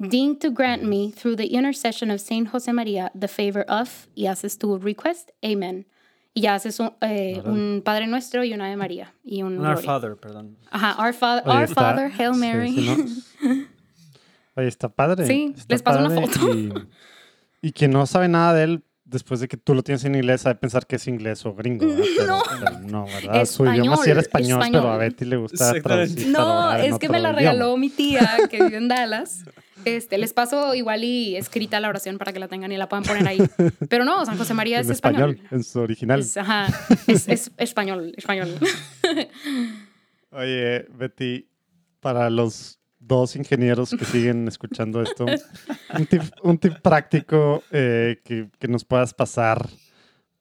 Deign 0.00 0.38
to 0.38 0.50
grant 0.50 0.82
me, 0.82 1.10
through 1.10 1.36
the 1.36 1.52
intercession 1.52 2.10
of 2.10 2.22
Saint 2.22 2.48
Jose 2.48 2.72
Maria, 2.72 3.10
the 3.14 3.28
favor 3.28 3.62
of, 3.62 4.08
y 4.16 4.24
haces 4.24 4.58
tu 4.58 4.78
request, 4.78 5.30
Amen. 5.44 5.84
Y 6.32 6.42
ya 6.42 6.54
haces 6.54 6.78
un, 6.78 6.92
eh, 7.00 7.42
un 7.44 7.82
Padre 7.84 8.06
Nuestro 8.06 8.44
y 8.44 8.52
una 8.54 8.66
Ave 8.66 8.76
María. 8.76 9.12
Y 9.24 9.42
un 9.42 9.58
Un 9.58 9.66
Our. 9.66 9.82
Father, 9.82 10.16
perdón. 10.16 10.56
Ajá, 10.70 10.96
Our, 11.04 11.12
Fa- 11.12 11.42
Oye, 11.44 11.56
Our 11.56 11.64
está- 11.64 11.74
Father, 11.74 12.12
Hail 12.18 12.34
Mary. 12.34 12.72
sí, 12.72 12.86
¿no? 13.42 13.56
Oye, 14.56 14.68
está 14.68 14.88
padre. 14.88 15.26
Sí, 15.26 15.52
está 15.56 15.74
les 15.74 15.82
paso 15.82 16.00
una 16.04 16.10
foto. 16.10 16.54
Y, 16.56 16.72
y 17.62 17.72
quien 17.72 17.90
no 17.90 18.06
sabe 18.06 18.28
nada 18.28 18.54
de 18.54 18.64
él, 18.64 18.84
después 19.10 19.40
de 19.40 19.48
que 19.48 19.56
tú 19.56 19.74
lo 19.74 19.82
tienes 19.82 20.04
en 20.04 20.14
inglés, 20.14 20.42
sabe 20.42 20.54
pensar 20.54 20.86
que 20.86 20.96
es 20.96 21.06
inglés 21.08 21.44
o 21.44 21.54
gringo. 21.54 21.86
¿verdad? 21.86 22.04
Pero, 22.18 22.26
No. 22.36 22.42
pero 22.60 22.78
no, 22.80 23.04
¿verdad? 23.06 23.44
Su 23.44 23.66
idioma 23.66 23.96
sí 23.98 24.10
era 24.10 24.20
español, 24.20 24.60
pero 24.70 24.90
a. 24.90 24.96
Betty 24.98 25.24
le 25.24 25.36
gusta 25.36 25.72
traducir. 25.82 26.28
No, 26.28 26.72
es 26.74 26.98
que 26.98 27.08
me 27.08 27.20
la 27.20 27.28
idioma. 27.30 27.38
regaló 27.38 27.76
mi 27.76 27.90
tía 27.90 28.38
que 28.50 28.62
vive 28.62 28.76
en 28.76 28.88
Dallas. 28.88 29.44
Este, 29.86 30.18
les 30.18 30.34
paso 30.34 30.74
igual 30.74 31.04
y 31.04 31.36
escrita 31.36 31.80
la 31.80 31.88
oración 31.88 32.18
para 32.18 32.34
que 32.34 32.38
la 32.38 32.48
tengan 32.48 32.70
y 32.70 32.76
la 32.76 32.86
puedan 32.88 33.02
poner 33.04 33.26
ahí. 33.26 33.38
Pero 33.88 34.04
no, 34.04 34.26
San 34.26 34.36
José 34.36 34.52
María 34.52 34.76
En 34.78 34.84
es 34.84 34.90
español, 34.90 35.30
español. 35.30 35.48
en 35.52 35.64
su 35.64 35.80
original. 35.80 36.20
Es, 36.20 36.36
ajá, 36.36 36.66
es, 37.06 37.26
es 37.28 37.50
español, 37.56 38.12
español. 38.16 38.54
Oye, 40.32 40.86
Betty, 40.94 41.48
para 42.00 42.30
los 42.30 42.79
dos 43.10 43.34
ingenieros 43.34 43.90
que 43.90 44.04
siguen 44.04 44.46
escuchando 44.54 45.02
esto, 45.02 45.26
un 45.26 46.06
tip, 46.06 46.22
un 46.42 46.58
tip 46.58 46.74
práctico 46.80 47.62
eh, 47.72 48.20
que, 48.24 48.48
que 48.58 48.68
nos 48.68 48.84
puedas 48.84 49.12
pasar 49.12 49.68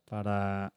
para, 0.06 0.72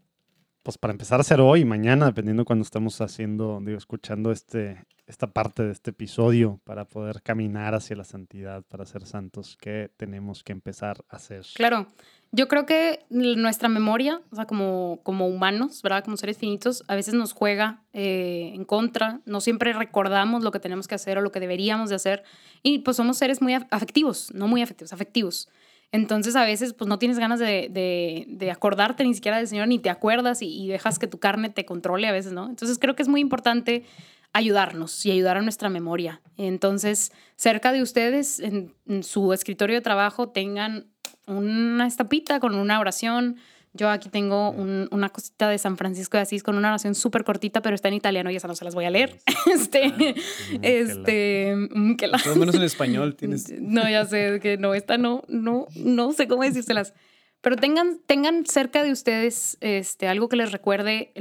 pues 0.63 0.79
para 0.79 0.93
empezar 0.93 1.19
a 1.19 1.23
hacer 1.23 1.41
hoy 1.41 1.65
mañana, 1.65 2.07
dependiendo 2.07 2.45
cuando 2.45 2.63
estamos 2.63 3.01
haciendo, 3.01 3.61
digo, 3.63 3.77
escuchando 3.79 4.31
este, 4.31 4.85
esta 5.07 5.27
parte 5.27 5.65
de 5.65 5.73
este 5.73 5.91
episodio, 5.91 6.61
para 6.65 6.85
poder 6.85 7.21
caminar 7.23 7.75
hacia 7.75 7.97
la 7.97 8.05
santidad, 8.05 8.63
para 8.69 8.87
ser 8.87 9.05
santos, 9.07 9.57
¿qué 9.61 9.91
tenemos 9.97 10.45
que 10.45 10.53
empezar 10.53 11.05
a 11.09 11.17
hacer? 11.17 11.45
Claro, 11.55 11.89
yo 12.31 12.49
creo 12.49 12.65
que 12.65 13.05
nuestra 13.11 13.69
memoria, 13.69 14.23
o 14.31 14.37
sea, 14.37 14.47
como, 14.47 15.01
como 15.03 15.27
humanos, 15.27 15.83
¿verdad? 15.83 16.05
Como 16.05 16.17
seres 16.17 16.39
finitos, 16.39 16.85
a 16.89 16.95
veces 16.95 17.13
nos 17.15 17.33
juega 17.33 17.83
eh, 17.93 18.53
en 18.55 18.65
contra. 18.65 19.21
No 19.27 19.41
siempre 19.41 19.73
recordamos 19.73 20.43
lo 20.43 20.51
que 20.51 20.61
tenemos 20.61 20.89
que 20.89 20.95
hacer 20.95 21.19
o 21.19 21.21
lo 21.21 21.31
que 21.33 21.41
deberíamos 21.41 21.91
de 21.91 21.97
hacer. 21.97 22.23
Y 22.63 22.79
pues 22.79 22.97
somos 22.97 23.19
seres 23.19 23.43
muy 23.43 23.53
af- 23.53 23.67
afectivos, 23.71 24.33
no 24.33 24.49
muy 24.49 24.63
afectivos, 24.63 24.93
afectivos. 24.95 25.49
Entonces 25.93 26.37
a 26.37 26.45
veces 26.45 26.73
pues 26.73 26.89
no 26.89 26.99
tienes 26.99 27.19
ganas 27.19 27.39
de, 27.39 27.69
de- 27.71 28.51
acordarte 28.51 29.05
ni 29.05 29.15
siquiera 29.15 29.37
del 29.37 29.47
Señor, 29.47 29.69
ni 29.69 29.79
te 29.79 29.91
acuerdas 29.91 30.41
y, 30.41 30.67
dejas 30.69 30.99
que 30.99 31.07
tu 31.07 31.19
carne 31.19 31.51
te 31.51 31.67
controle 31.67 32.09
a 32.09 32.13
veces, 32.13 32.33
¿no? 32.33 32.49
Entonces 32.49 32.79
creo 32.79 32.97
que 32.97 33.03
es 33.03 33.09
muy 33.09 33.21
importante 33.21 33.85
ayudarnos 34.33 35.05
y 35.05 35.11
ayudar 35.11 35.37
a 35.37 35.43
nuestra 35.43 35.69
memoria. 35.69 36.23
Entonces, 36.39 37.13
cerca 37.37 37.73
de 37.73 37.83
ustedes, 37.83 38.41
en, 38.41 38.75
en 38.87 39.03
su 39.03 39.35
escritorio 39.35 39.77
de 39.77 39.83
trabajo, 39.83 40.31
tengan 40.31 40.87
una 41.27 41.87
estampita 41.87 42.41
con 42.41 42.55
una 42.55 42.81
oración. 42.81 43.37
Yo 43.75 43.89
aquí 43.89 44.09
tengo 44.11 44.51
un- 44.51 44.87
una 44.91 45.09
cosita 45.09 45.49
de 45.49 45.57
San 45.57 45.77
Francisco 45.79 46.19
de 46.19 46.23
Asís 46.25 46.43
con 46.43 46.57
una 46.57 46.69
oración 46.69 46.95
súper 46.95 47.25
cortita, 47.25 47.63
pero 47.63 47.75
está 47.75 47.89
en 47.89 47.95
italiano 47.95 48.31
y 48.31 48.37
esa 48.37 48.47
no 48.49 48.55
se 48.55 48.65
las 48.67 48.75
voy 48.75 48.85
a 48.85 48.91
leer. 48.91 49.19
Este, 49.53 50.15
este, 50.63 51.55
mm, 51.71 51.97
que 51.97 52.07
la- 52.07 52.19
Por 52.19 52.29
lo 52.29 52.37
menos 52.37 52.55
en 52.55 52.63
español 52.63 53.15
tienes. 53.17 53.51
no, 53.61 53.89
ya 53.89 54.05
sé 54.05 54.41
que 54.41 54.57
no, 54.59 54.75
esta 54.75 54.99
no, 54.99 55.23
no, 55.29 55.67
no 55.75 56.13
sé 56.13 56.29
cómo 56.29 56.43
decírselas. 56.43 56.95
Pero 57.41 57.57
tengan, 57.57 57.99
tengan 58.07 58.47
cerca 58.47 58.85
de 58.85 58.93
ustedes 58.93 59.57
este, 59.61 60.07
algo 60.07 60.29
que 60.29 60.37
les 60.37 60.53
recuerde, 60.53 61.13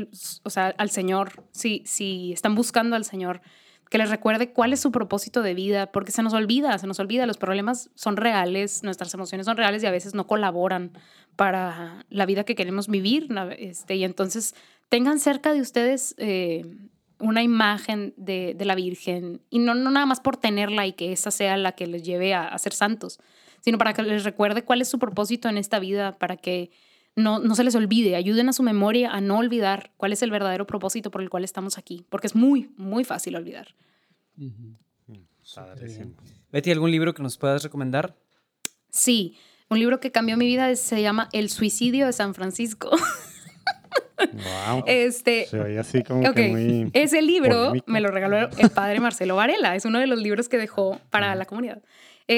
o 0.44 0.50
sea, 0.52 0.68
al 0.78 0.92
Señor, 0.92 1.44
si, 1.52 1.82
si 1.88 2.32
están 2.32 2.54
buscando 2.54 2.96
al 2.96 3.06
Señor, 3.06 3.42
que 3.92 3.98
les 3.98 4.10
recuerde 4.10 4.54
cuál 4.54 4.72
es 4.72 4.80
su 4.80 4.90
propósito 4.90 5.42
de 5.42 5.54
vida, 5.54 5.92
porque 5.92 6.14
se 6.14 6.24
nos 6.24 6.34
olvida, 6.34 6.78
se 6.78 6.88
nos 6.88 7.02
olvida, 7.02 7.26
los 7.26 7.36
problemas 7.36 7.90
son 7.94 8.16
reales, 8.16 8.84
nuestras 8.84 9.14
emociones 9.14 9.46
son 9.46 9.58
reales 9.58 9.84
y 9.84 9.86
a 9.86 9.92
veces 9.92 10.16
no 10.16 10.28
colaboran 10.28 10.94
para 11.36 12.06
la 12.10 12.26
vida 12.26 12.46
que 12.46 12.56
queremos 12.56 12.88
vivir. 12.88 13.28
Este, 13.58 13.96
y 13.96 14.06
entonces 14.06 14.56
tengan 14.88 15.20
cerca 15.20 15.52
de 15.52 15.60
ustedes 15.60 16.16
eh, 16.20 16.66
una 17.20 17.44
imagen 17.44 18.14
de, 18.16 18.54
de 18.58 18.64
la 18.64 18.76
Virgen, 18.76 19.42
y 19.50 19.60
no, 19.60 19.76
no 19.76 19.92
nada 19.92 20.06
más 20.06 20.22
por 20.22 20.38
tenerla 20.38 20.88
y 20.88 20.94
que 20.94 21.12
esa 21.12 21.30
sea 21.30 21.58
la 21.58 21.74
que 21.74 21.86
les 21.86 22.04
lleve 22.04 22.34
a, 22.34 22.48
a 22.48 22.58
ser 22.60 22.72
santos, 22.72 23.20
sino 23.60 23.78
para 23.78 23.92
que 23.92 24.04
les 24.04 24.24
recuerde 24.24 24.64
cuál 24.64 24.80
es 24.80 24.88
su 24.88 25.00
propósito 25.00 25.50
en 25.50 25.58
esta 25.58 25.80
vida, 25.80 26.14
para 26.14 26.38
que 26.38 26.72
no, 27.16 27.40
no 27.40 27.56
se 27.56 27.64
les 27.64 27.76
olvide, 27.76 28.16
ayuden 28.16 28.50
a 28.50 28.54
su 28.54 28.64
memoria 28.64 29.12
a 29.12 29.22
no 29.22 29.38
olvidar 29.38 29.92
cuál 29.98 30.14
es 30.14 30.22
el 30.22 30.32
verdadero 30.32 30.66
propósito 30.66 31.12
por 31.12 31.22
el 31.22 31.30
cual 31.30 31.44
estamos 31.44 31.78
aquí, 31.78 32.06
porque 32.10 32.28
es 32.28 32.36
muy, 32.36 32.72
muy 32.78 33.04
fácil 33.04 33.36
olvidar. 33.36 33.76
Padrísimo. 35.56 36.14
Betty, 36.52 36.72
¿algún 36.72 36.92
libro 36.92 37.14
que 37.14 37.24
nos 37.24 37.38
puedas 37.38 37.64
recomendar? 37.64 38.16
Sí, 38.90 39.38
un 39.70 39.80
libro 39.80 40.00
que 40.00 40.12
cambió 40.12 40.38
mi 40.38 40.46
vida 40.46 40.76
se 40.76 41.02
llama 41.02 41.30
El 41.32 41.50
suicidio 41.50 42.06
de 42.06 42.14
San 42.14 42.34
Francisco. 42.34 42.92
Wow. 44.18 44.84
Este, 44.86 45.48
Se 45.48 45.60
oye 45.60 45.80
así 45.80 46.04
como 46.04 46.34
que 46.34 46.50
muy... 46.50 46.90
ese 46.94 47.22
libro 47.22 47.68
polémico. 47.68 47.92
me 47.92 48.02
lo 48.02 48.10
regaló 48.10 48.38
el 48.58 48.70
padre 48.70 49.00
Marcelo 49.00 49.36
Varela. 49.36 49.76
Es 49.76 49.86
uno 49.86 50.00
de 50.00 50.08
los 50.08 50.20
libros 50.22 50.48
que 50.48 50.58
dejó 50.58 51.00
para 51.10 51.34
la 51.36 51.46
comunidad. 51.46 51.82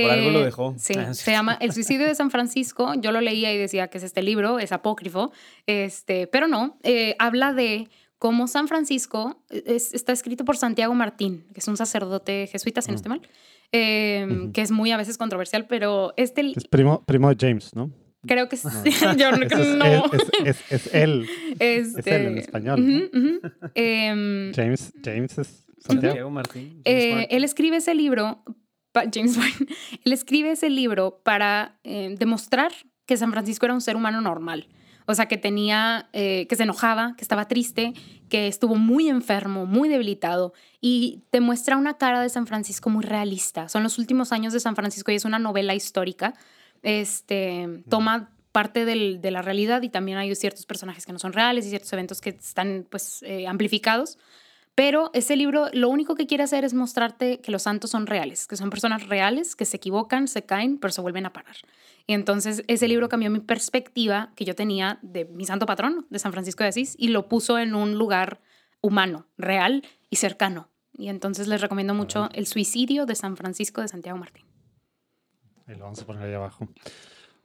Por 0.02 0.12
algo 0.12 0.30
lo 0.32 0.42
Eh, 0.42 0.46
dejó. 0.46 0.76
Sí, 0.78 0.94
Ah, 0.98 1.14
se 1.14 1.32
llama 1.32 1.58
El 1.62 1.72
suicidio 1.74 2.06
de 2.08 2.16
San 2.16 2.32
Francisco. 2.32 2.94
Yo 3.00 3.12
lo 3.12 3.22
leía 3.22 3.54
y 3.54 3.58
decía 3.58 3.88
que 3.88 3.98
es 4.00 4.04
este 4.04 4.24
libro, 4.24 4.60
es 4.60 4.72
apócrifo, 4.72 5.32
este, 5.68 6.28
pero 6.28 6.48
no, 6.48 6.78
eh, 6.84 7.16
habla 7.20 7.54
de 7.54 7.90
cómo 8.20 8.48
San 8.48 8.68
Francisco 8.68 9.44
es- 9.50 9.94
está 9.94 10.12
escrito 10.14 10.46
por 10.46 10.56
Santiago 10.58 10.94
Martín, 10.94 11.46
que 11.54 11.60
es 11.60 11.68
un 11.68 11.76
sacerdote 11.78 12.48
jesuita, 12.48 12.82
si 12.82 12.90
no 12.92 12.96
estoy 12.96 13.10
mal, 13.10 13.22
eh, 13.74 14.26
Ujú. 14.30 14.52
que 14.54 14.62
es 14.62 14.72
muy 14.72 14.92
a 14.92 14.98
veces 14.98 15.18
controversial, 15.18 15.68
pero 15.68 16.14
este 16.16 16.54
Es 16.56 16.66
primo, 16.68 17.04
primo 17.06 17.30
de 17.34 17.36
James, 17.40 17.76
¿no? 17.76 17.92
creo 18.26 18.48
que 18.48 18.56
es, 18.56 18.64
yo 19.18 19.32
no, 19.34 19.44
es, 19.44 19.68
no. 19.76 19.86
él, 19.86 20.02
es, 20.46 20.46
es- 20.46 20.72
es 20.72 20.94
él. 20.96 21.28
Este, 21.60 22.16
él 22.16 22.26
en 22.28 22.38
español, 22.38 22.80
ujú, 22.80 23.18
ujú. 23.20 23.40
Em, 23.76 24.54
James, 24.54 24.94
James 25.04 25.38
es 25.40 25.66
Santiago. 25.80 26.30
Martín. 26.30 26.82
Eh, 26.86 27.28
él 27.30 27.44
escribe 27.44 27.76
ese 27.78 27.94
libro, 27.94 28.42
James 28.94 29.38
Bond, 29.38 29.70
él 30.04 30.14
escribe 30.14 30.52
ese 30.52 30.70
libro 30.70 31.22
para 31.24 31.78
eh, 31.84 32.16
demostrar 32.18 32.72
que 33.06 33.18
San 33.18 33.32
Francisco 33.32 33.66
era 33.66 33.74
un 33.74 33.82
ser 33.82 33.96
humano 33.96 34.22
normal. 34.22 34.68
O 35.06 35.16
sea, 35.16 35.28
que 35.28 35.38
tenía, 35.38 36.10
eh, 36.14 36.48
que 36.48 36.56
se 36.56 36.64
enojaba, 36.64 37.16
que 37.18 37.24
estaba 37.24 37.48
triste, 37.48 37.94
que 38.30 38.48
estuvo 38.48 38.76
muy 38.76 39.10
enfermo, 39.10 39.66
muy 39.66 39.90
debilitado. 39.90 40.54
Y 40.80 41.24
te 41.30 41.42
muestra 41.42 41.78
una 41.78 41.98
cara 41.98 42.22
de 42.22 42.30
San 42.30 42.48
Francisco 42.48 42.90
muy 42.90 43.04
realista. 43.04 43.68
Son 43.68 43.84
los 43.84 43.98
últimos 43.98 44.32
años 44.32 44.54
de 44.54 44.62
San 44.62 44.76
Francisco 44.76 45.12
y 45.12 45.16
es 45.16 45.26
una 45.26 45.40
novela 45.40 45.76
histórica. 45.76 46.34
Este, 46.84 47.84
toma 47.90 48.34
parte 48.54 48.86
del, 48.86 49.20
de 49.20 49.32
la 49.32 49.42
realidad 49.42 49.82
y 49.82 49.90
también 49.90 50.18
hay 50.18 50.34
ciertos 50.36 50.66
personajes 50.66 51.06
que 51.06 51.12
no 51.12 51.20
son 51.20 51.34
reales 51.34 51.66
y 51.66 51.70
ciertos 51.70 51.92
eventos 51.92 52.22
que 52.22 52.30
están 52.30 52.88
pues 52.90 53.24
eh, 53.24 53.48
amplificados. 53.48 54.18
Pero 54.76 55.12
ese 55.14 55.36
libro 55.36 55.68
lo 55.72 55.90
único 55.90 56.16
que 56.16 56.26
quiere 56.26 56.44
hacer 56.44 56.66
es 56.66 56.74
mostrarte 56.74 57.40
que 57.42 57.52
los 57.52 57.64
santos 57.64 57.92
son 57.92 58.08
reales, 58.08 58.48
que 58.48 58.56
son 58.56 58.72
personas 58.72 59.08
reales, 59.08 59.56
que 59.56 59.66
se 59.66 59.78
equivocan, 59.78 60.28
se 60.28 60.46
caen, 60.46 60.80
pero 60.80 60.92
se 60.92 61.02
vuelven 61.02 61.28
a 61.28 61.34
parar. 61.34 61.56
Y 62.08 62.14
entonces 62.14 62.64
ese 62.68 62.88
libro 62.88 63.08
cambió 63.08 63.30
mi 63.30 63.40
perspectiva 63.40 64.32
que 64.36 64.46
yo 64.46 64.56
tenía 64.56 64.98
de 65.04 65.26
mi 65.26 65.46
santo 65.46 65.68
patrón, 65.68 66.08
de 66.10 66.18
San 66.18 66.32
Francisco 66.32 66.64
de 66.64 66.70
Asís, 66.70 66.96
y 66.98 67.10
lo 67.10 67.28
puso 67.28 67.60
en 67.60 67.76
un 67.76 68.00
lugar 68.00 68.42
humano, 68.82 69.28
real 69.38 69.84
y 70.10 70.16
cercano. 70.16 70.70
Y 70.92 71.10
entonces 71.10 71.48
les 71.48 71.62
recomiendo 71.62 71.94
mucho 71.94 72.30
El 72.34 72.48
suicidio 72.48 73.06
de 73.06 73.16
San 73.16 73.38
Francisco 73.38 73.82
de 73.82 73.88
Santiago 73.88 74.18
Martín. 74.18 74.46
Ahí 75.68 75.76
lo 75.76 75.84
vamos 75.86 76.02
a 76.02 76.06
poner 76.06 76.24
ahí 76.24 76.34
abajo. 76.34 76.68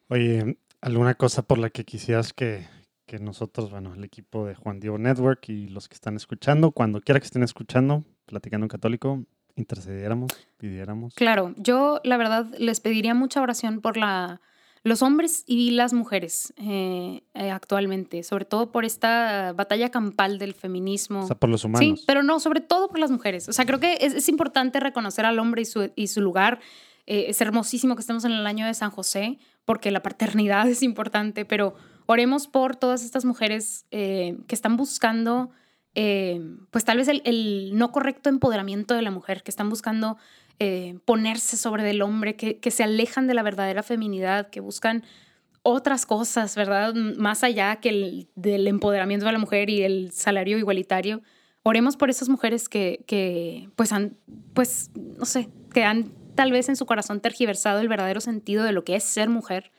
Oye, 0.08 0.58
¿alguna 0.80 1.14
cosa 1.14 1.42
por 1.42 1.58
la 1.58 1.70
que 1.70 1.84
quisieras 1.84 2.32
que, 2.32 2.66
que 3.08 3.18
nosotros, 3.18 3.70
bueno, 3.70 3.94
el 3.94 4.04
equipo 4.04 4.46
de 4.46 4.54
Juan 4.54 4.78
Diego 4.78 4.98
Network 4.98 5.48
y 5.48 5.66
los 5.68 5.88
que 5.88 5.94
están 5.94 6.14
escuchando, 6.14 6.70
cuando 6.70 7.00
quiera 7.00 7.18
que 7.18 7.26
estén 7.26 7.42
escuchando, 7.42 8.04
platicando 8.26 8.66
en 8.66 8.68
católico, 8.68 9.24
intercediéramos, 9.56 10.30
pidiéramos. 10.58 11.14
Claro, 11.14 11.54
yo 11.56 12.00
la 12.04 12.18
verdad 12.18 12.46
les 12.58 12.80
pediría 12.80 13.14
mucha 13.14 13.40
oración 13.40 13.80
por 13.80 13.96
la, 13.96 14.42
los 14.84 15.00
hombres 15.02 15.42
y 15.46 15.70
las 15.70 15.94
mujeres 15.94 16.52
eh, 16.58 17.22
eh, 17.32 17.50
actualmente, 17.50 18.22
sobre 18.22 18.44
todo 18.44 18.70
por 18.70 18.84
esta 18.84 19.52
batalla 19.54 19.90
campal 19.90 20.38
del 20.38 20.52
feminismo. 20.52 21.20
O 21.20 21.26
sea, 21.26 21.36
por 21.36 21.48
los 21.48 21.64
humanos. 21.64 21.98
Sí, 21.98 22.04
pero 22.06 22.22
no, 22.22 22.38
sobre 22.40 22.60
todo 22.60 22.88
por 22.88 22.98
las 22.98 23.10
mujeres. 23.10 23.48
O 23.48 23.52
sea, 23.54 23.64
creo 23.64 23.80
que 23.80 23.98
es, 24.02 24.12
es 24.12 24.28
importante 24.28 24.80
reconocer 24.80 25.24
al 25.24 25.38
hombre 25.38 25.62
y 25.62 25.64
su, 25.64 25.90
y 25.96 26.08
su 26.08 26.20
lugar. 26.20 26.60
Eh, 27.06 27.30
es 27.30 27.40
hermosísimo 27.40 27.96
que 27.96 28.00
estemos 28.00 28.26
en 28.26 28.32
el 28.32 28.46
año 28.46 28.66
de 28.66 28.74
San 28.74 28.90
José, 28.90 29.38
porque 29.64 29.90
la 29.90 30.02
paternidad 30.02 30.68
es 30.68 30.82
importante, 30.82 31.46
pero 31.46 31.74
oremos 32.08 32.48
por 32.48 32.74
todas 32.74 33.04
estas 33.04 33.24
mujeres 33.24 33.86
que 33.90 34.36
están 34.48 34.76
buscando 34.76 35.50
eh, 36.00 36.40
pues 36.70 36.84
tal 36.84 36.98
vez 36.98 37.08
el, 37.08 37.70
no 37.74 37.90
correcto 37.90 38.28
empoderamiento 38.28 38.94
de 38.94 39.02
la 39.02 39.10
mujer, 39.10 39.42
que 39.42 39.50
están 39.50 39.68
buscando 39.68 40.16
eh, 40.60 40.96
ponerse 41.04 41.56
sobre 41.56 41.90
el 41.90 42.02
hombre, 42.02 42.36
que, 42.36 42.70
se 42.70 42.84
alejan 42.84 43.26
de 43.26 43.34
la 43.34 43.42
verdadera 43.42 43.82
feminidad, 43.82 44.48
que 44.48 44.60
buscan 44.60 45.02
otras 45.62 46.06
cosas, 46.06 46.54
¿verdad? 46.54 46.94
Más 46.94 47.42
allá 47.42 47.76
que 47.76 47.88
el, 47.88 48.28
del 48.36 48.68
empoderamiento 48.68 49.26
de 49.26 49.32
la 49.32 49.40
mujer 49.40 49.70
y 49.70 49.82
el 49.82 50.12
salario 50.12 50.56
igualitario. 50.56 51.20
Oremos 51.64 51.96
por 51.96 52.10
esas 52.10 52.28
mujeres 52.28 52.68
que, 52.68 53.68
pues 53.74 53.90
pues, 54.54 54.90
no 54.94 55.24
sé, 55.24 55.48
que 55.74 55.82
han 55.82 56.12
tal 56.36 56.52
vez 56.52 56.68
en 56.68 56.76
su 56.76 56.86
corazón 56.86 57.20
tergiversado 57.20 57.80
el 57.80 57.88
verdadero 57.88 58.20
sentido 58.20 58.62
de 58.62 58.70
lo 58.70 58.84
que 58.84 58.94
es 58.94 59.02
ser 59.02 59.28
mujer 59.28 59.72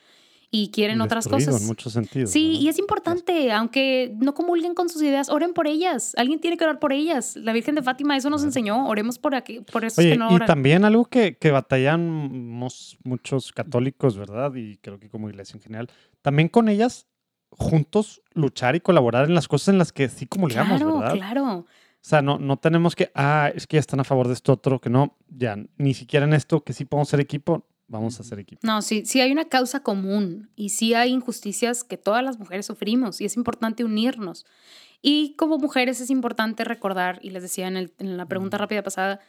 y 0.51 0.71
quieren 0.71 1.01
otras 1.01 1.27
cosas. 1.27 1.61
en 1.61 1.67
muchos 1.67 1.93
sentidos. 1.93 2.31
Sí, 2.31 2.57
y 2.59 2.69
es 2.69 2.79
importante, 2.79 3.51
aunque 3.51 4.15
no 4.19 4.33
comulguen 4.33 4.73
con 4.73 4.89
sus 4.89 5.01
ideas, 5.01 5.29
oren 5.29 5.53
por 5.53 5.67
ellas. 5.67 6.13
Alguien 6.17 6.39
tiene 6.39 6.57
que 6.57 6.63
orar 6.63 6.79
por 6.79 6.91
ellas. 6.91 7.35
La 7.35 7.53
Virgen 7.53 7.75
de 7.75 7.83
Fátima 7.83 8.17
eso 8.17 8.29
nos 8.29 8.43
enseñó, 8.43 8.87
oremos 8.87 9.19
por 9.19 9.35
aquí, 9.35 9.61
por 9.61 9.85
esos 9.85 10.03
que 10.03 10.17
no 10.17 10.29
oran. 10.29 10.43
Y 10.43 10.47
también 10.47 10.85
algo 10.85 11.05
que, 11.05 11.37
que 11.37 11.51
batallamos 11.51 12.97
muchos 13.03 13.51
católicos, 13.51 14.17
¿verdad? 14.17 14.53
Y 14.55 14.77
creo 14.77 14.99
que 14.99 15.09
como 15.09 15.29
iglesia 15.29 15.57
en 15.57 15.61
general, 15.61 15.89
también 16.21 16.49
con 16.49 16.67
ellas 16.69 17.07
juntos 17.51 18.21
luchar 18.33 18.75
y 18.75 18.79
colaborar 18.79 19.25
en 19.25 19.35
las 19.35 19.47
cosas 19.47 19.69
en 19.69 19.77
las 19.77 19.91
que 19.91 20.09
sí 20.09 20.25
comulgamos, 20.25 20.79
claro, 20.81 20.99
¿verdad? 20.99 21.15
Claro. 21.15 21.65
O 22.01 22.07
sea, 22.07 22.21
no, 22.21 22.39
no 22.39 22.57
tenemos 22.57 22.95
que, 22.95 23.11
ah, 23.13 23.51
es 23.53 23.67
que 23.67 23.75
ya 23.75 23.81
están 23.81 23.99
a 23.99 24.05
favor 24.05 24.27
de 24.27 24.33
esto 24.33 24.53
otro, 24.53 24.79
que 24.79 24.89
no, 24.89 25.17
ya, 25.27 25.57
ni 25.77 25.93
siquiera 25.93 26.25
en 26.25 26.33
esto, 26.33 26.63
que 26.63 26.71
sí 26.71 26.85
podemos 26.85 27.09
ser 27.09 27.19
equipo, 27.19 27.65
vamos 27.89 28.19
a 28.19 28.23
hacer 28.23 28.39
equipo. 28.39 28.61
No, 28.63 28.81
sí, 28.81 29.03
sí 29.05 29.19
hay 29.19 29.31
una 29.31 29.45
causa 29.45 29.81
común 29.81 30.49
y 30.55 30.69
sí 30.69 30.93
hay 30.93 31.11
injusticias 31.11 31.83
que 31.83 31.97
todas 31.97 32.23
las 32.23 32.39
mujeres 32.39 32.65
sufrimos 32.65 33.19
y 33.19 33.25
es 33.25 33.35
importante 33.35 33.83
unirnos. 33.83 34.45
Y 35.01 35.35
como 35.35 35.57
mujeres 35.57 35.99
es 36.01 36.09
importante 36.09 36.63
recordar, 36.63 37.19
y 37.21 37.29
les 37.31 37.41
decía 37.43 37.67
en, 37.67 37.77
el, 37.77 37.93
en 37.99 38.17
la 38.17 38.25
pregunta 38.25 38.57
rápida 38.57 38.83
pasada, 38.83 39.19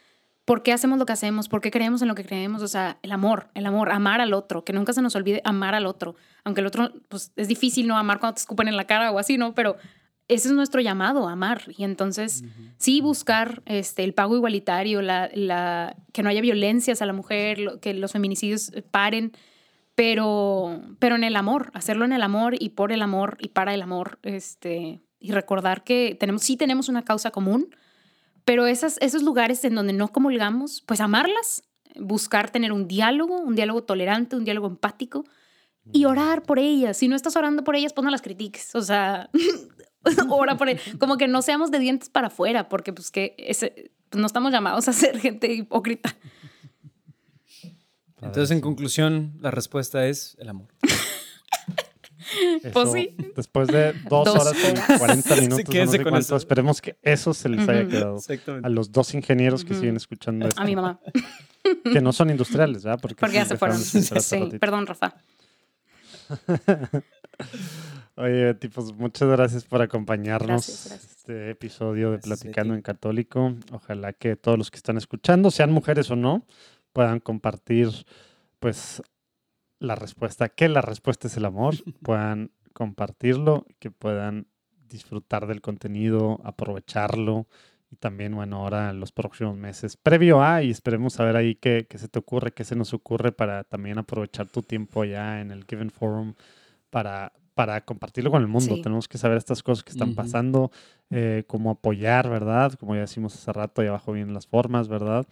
¿por 0.45 0.63
qué 0.63 0.73
hacemos 0.73 0.99
lo 0.99 1.05
que 1.05 1.13
hacemos? 1.13 1.47
¿Por 1.47 1.61
qué 1.61 1.71
creemos 1.71 2.01
en 2.01 2.07
lo 2.07 2.15
que 2.15 2.25
creemos? 2.25 2.61
O 2.61 2.67
sea, 2.67 2.99
el 3.01 3.11
amor, 3.11 3.49
el 3.55 3.65
amor, 3.65 3.91
amar 3.91 4.21
al 4.21 4.33
otro, 4.33 4.63
que 4.63 4.73
nunca 4.73 4.93
se 4.93 5.01
nos 5.01 5.15
olvide 5.15 5.41
amar 5.45 5.75
al 5.75 5.85
otro. 5.85 6.15
Aunque 6.43 6.61
el 6.61 6.67
otro, 6.67 6.91
pues 7.07 7.31
es 7.35 7.47
difícil 7.47 7.87
no 7.87 7.97
amar 7.97 8.19
cuando 8.19 8.35
te 8.35 8.41
escupen 8.41 8.67
en 8.67 8.77
la 8.77 8.85
cara 8.85 9.11
o 9.11 9.19
así, 9.19 9.37
¿no? 9.37 9.55
Pero 9.55 9.77
ese 10.27 10.47
es 10.47 10.53
nuestro 10.53 10.81
llamado, 10.81 11.27
amar. 11.27 11.63
Y 11.77 11.83
entonces, 11.83 12.43
sí, 12.77 13.01
buscar 13.01 13.61
este, 13.65 14.03
el 14.03 14.13
pago 14.13 14.35
igualitario, 14.35 15.01
la, 15.01 15.29
la, 15.33 15.95
que 16.13 16.23
no 16.23 16.29
haya 16.29 16.41
violencias 16.41 17.01
a 17.01 17.05
la 17.05 17.13
mujer, 17.13 17.79
que 17.81 17.93
los 17.93 18.11
feminicidios 18.13 18.71
paren, 18.91 19.33
pero, 19.95 20.81
pero 20.99 21.15
en 21.15 21.23
el 21.23 21.35
amor, 21.35 21.71
hacerlo 21.73 22.05
en 22.05 22.13
el 22.13 22.23
amor 22.23 22.55
y 22.57 22.69
por 22.69 22.91
el 22.91 23.01
amor 23.01 23.37
y 23.39 23.49
para 23.49 23.73
el 23.73 23.81
amor. 23.81 24.19
Este, 24.23 25.01
y 25.19 25.31
recordar 25.31 25.83
que 25.83 26.15
tenemos, 26.19 26.41
sí 26.41 26.57
tenemos 26.57 26.89
una 26.89 27.03
causa 27.03 27.31
común, 27.31 27.75
pero 28.45 28.65
esas, 28.65 28.97
esos 29.01 29.23
lugares 29.23 29.63
en 29.65 29.75
donde 29.75 29.93
no 29.93 30.07
comulgamos, 30.07 30.81
pues 30.81 31.01
amarlas, 31.01 31.63
buscar 31.95 32.49
tener 32.49 32.71
un 32.71 32.87
diálogo, 32.87 33.37
un 33.37 33.55
diálogo 33.55 33.83
tolerante, 33.83 34.35
un 34.35 34.45
diálogo 34.45 34.67
empático 34.67 35.25
y 35.91 36.05
orar 36.05 36.43
por 36.43 36.59
ellas. 36.59 36.97
Si 36.97 37.07
no 37.07 37.15
estás 37.15 37.35
orando 37.35 37.63
por 37.63 37.75
ellas, 37.75 37.93
pues 37.93 38.03
no 38.03 38.11
las 38.11 38.21
critiques. 38.21 38.75
O 38.75 38.81
sea, 38.81 39.29
ora 40.29 40.57
por 40.57 40.69
Como 40.99 41.17
que 41.17 41.27
no 41.27 41.41
seamos 41.41 41.71
de 41.71 41.79
dientes 41.79 42.09
para 42.09 42.27
afuera, 42.27 42.69
porque 42.69 42.93
pues 42.93 43.11
que 43.11 43.35
ese, 43.37 43.91
pues, 44.09 44.19
no 44.19 44.27
estamos 44.27 44.51
llamados 44.51 44.87
a 44.87 44.93
ser 44.93 45.19
gente 45.19 45.51
hipócrita. 45.51 46.15
Entonces, 48.21 48.51
en 48.51 48.61
conclusión, 48.61 49.33
la 49.39 49.49
respuesta 49.49 50.05
es 50.05 50.37
el 50.39 50.49
amor. 50.49 50.67
pues 52.73 52.91
sí. 52.91 53.15
Después 53.35 53.67
de 53.67 53.93
dos, 54.07 54.27
horas 54.27 54.55
y 54.55 54.97
40 54.99 55.35
minutos, 55.37 56.31
esperemos 56.31 56.81
que 56.81 56.97
eso 57.01 57.33
se 57.33 57.49
les 57.49 57.67
haya 57.67 57.87
quedado 57.87 58.19
a 58.61 58.69
los 58.69 58.91
dos 58.91 59.15
ingenieros 59.15 59.65
que 59.65 59.73
siguen 59.73 59.97
escuchando 59.97 60.47
esto. 60.47 60.61
A 60.61 60.65
mi 60.65 60.75
mamá. 60.75 60.99
Que 61.83 61.99
no 61.99 62.13
son 62.13 62.29
industriales, 62.29 62.83
¿verdad? 62.83 62.99
Porque, 63.01 63.19
Porque 63.19 63.35
ya 63.37 63.45
se 63.45 63.57
fueron. 63.57 63.79
Sí, 63.79 64.49
perdón, 64.59 64.85
Rafa. 64.85 65.15
Oye, 68.21 68.53
tipos, 68.53 68.95
muchas 68.95 69.27
gracias 69.29 69.65
por 69.65 69.81
acompañarnos 69.81 70.91
este 70.91 71.49
episodio 71.49 72.11
de 72.11 72.19
Platicando 72.19 72.75
en 72.75 72.83
Católico. 72.83 73.55
Ojalá 73.71 74.13
que 74.13 74.35
todos 74.35 74.59
los 74.59 74.69
que 74.69 74.77
están 74.77 74.97
escuchando, 74.97 75.49
sean 75.49 75.71
mujeres 75.71 76.11
o 76.11 76.15
no, 76.15 76.45
puedan 76.93 77.19
compartir 77.19 77.89
pues 78.59 79.01
la 79.79 79.95
respuesta, 79.95 80.49
que 80.49 80.69
la 80.69 80.81
respuesta 80.81 81.29
es 81.29 81.37
el 81.37 81.45
amor, 81.45 81.73
puedan 82.03 82.51
compartirlo, 82.73 83.65
que 83.79 83.89
puedan 83.89 84.45
disfrutar 84.87 85.47
del 85.47 85.61
contenido, 85.61 86.39
aprovecharlo 86.43 87.47
y 87.89 87.95
también, 87.95 88.35
bueno, 88.35 88.57
ahora 88.57 88.91
en 88.91 88.99
los 88.99 89.11
próximos 89.11 89.57
meses, 89.57 89.97
previo 89.97 90.43
a, 90.43 90.61
y 90.61 90.69
esperemos 90.69 91.13
saber 91.13 91.37
ahí 91.37 91.55
qué, 91.55 91.87
qué 91.89 91.97
se 91.97 92.07
te 92.07 92.19
ocurre, 92.19 92.53
qué 92.53 92.65
se 92.65 92.75
nos 92.75 92.93
ocurre 92.93 93.31
para 93.31 93.63
también 93.63 93.97
aprovechar 93.97 94.45
tu 94.45 94.61
tiempo 94.61 95.05
ya 95.05 95.41
en 95.41 95.49
el 95.49 95.65
Given 95.65 95.89
Forum 95.89 96.35
para, 96.91 97.33
para 97.53 97.83
compartirlo 97.83 98.31
con 98.31 98.41
el 98.41 98.47
mundo. 98.47 98.81
Tenemos 98.81 99.07
que 99.07 99.17
saber 99.17 99.37
estas 99.37 99.63
cosas 99.63 99.83
que 99.83 99.91
están 99.91 100.15
pasando, 100.15 100.71
eh, 101.09 101.43
cómo 101.47 101.71
apoyar, 101.71 102.29
¿verdad? 102.29 102.73
Como 102.73 102.95
ya 102.95 103.01
decimos 103.01 103.35
hace 103.35 103.51
rato, 103.51 103.81
ahí 103.81 103.87
abajo 103.87 104.13
vienen 104.13 104.33
las 104.33 104.47
formas, 104.47 104.87
¿verdad? 104.87 105.27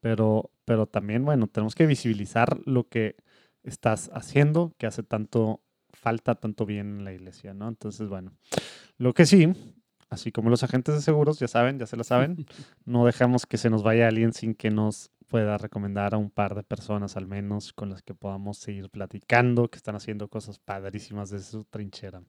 Pero, 0.00 0.50
pero 0.64 0.86
también, 0.86 1.24
bueno, 1.24 1.46
tenemos 1.46 1.74
que 1.74 1.86
visibilizar 1.86 2.60
lo 2.66 2.88
que 2.88 3.16
estás 3.62 4.10
haciendo, 4.12 4.74
que 4.78 4.86
hace 4.86 5.02
tanto 5.02 5.62
falta, 5.92 6.34
tanto 6.34 6.66
bien 6.66 6.98
en 6.98 7.04
la 7.04 7.12
iglesia, 7.12 7.54
¿no? 7.54 7.68
Entonces, 7.68 8.08
bueno, 8.08 8.32
lo 8.98 9.14
que 9.14 9.26
sí, 9.26 9.52
así 10.10 10.32
como 10.32 10.50
los 10.50 10.62
agentes 10.62 10.94
de 10.94 11.00
seguros, 11.00 11.38
ya 11.38 11.48
saben, 11.48 11.78
ya 11.78 11.86
se 11.86 11.96
lo 11.96 12.04
saben, 12.04 12.46
no 12.84 13.06
dejamos 13.06 13.46
que 13.46 13.56
se 13.58 13.70
nos 13.70 13.82
vaya 13.82 14.08
alguien 14.08 14.32
sin 14.32 14.54
que 14.54 14.70
nos 14.70 15.10
pueda 15.32 15.56
recomendar 15.56 16.12
a 16.12 16.18
un 16.18 16.28
par 16.28 16.54
de 16.54 16.62
personas 16.62 17.16
al 17.16 17.26
menos 17.26 17.72
con 17.72 17.88
las 17.88 18.02
que 18.02 18.12
podamos 18.12 18.58
seguir 18.58 18.90
platicando, 18.90 19.68
que 19.68 19.78
están 19.78 19.96
haciendo 19.96 20.28
cosas 20.28 20.58
padrísimas 20.58 21.30
desde 21.30 21.46
su 21.46 21.64
trinchera. 21.64 22.20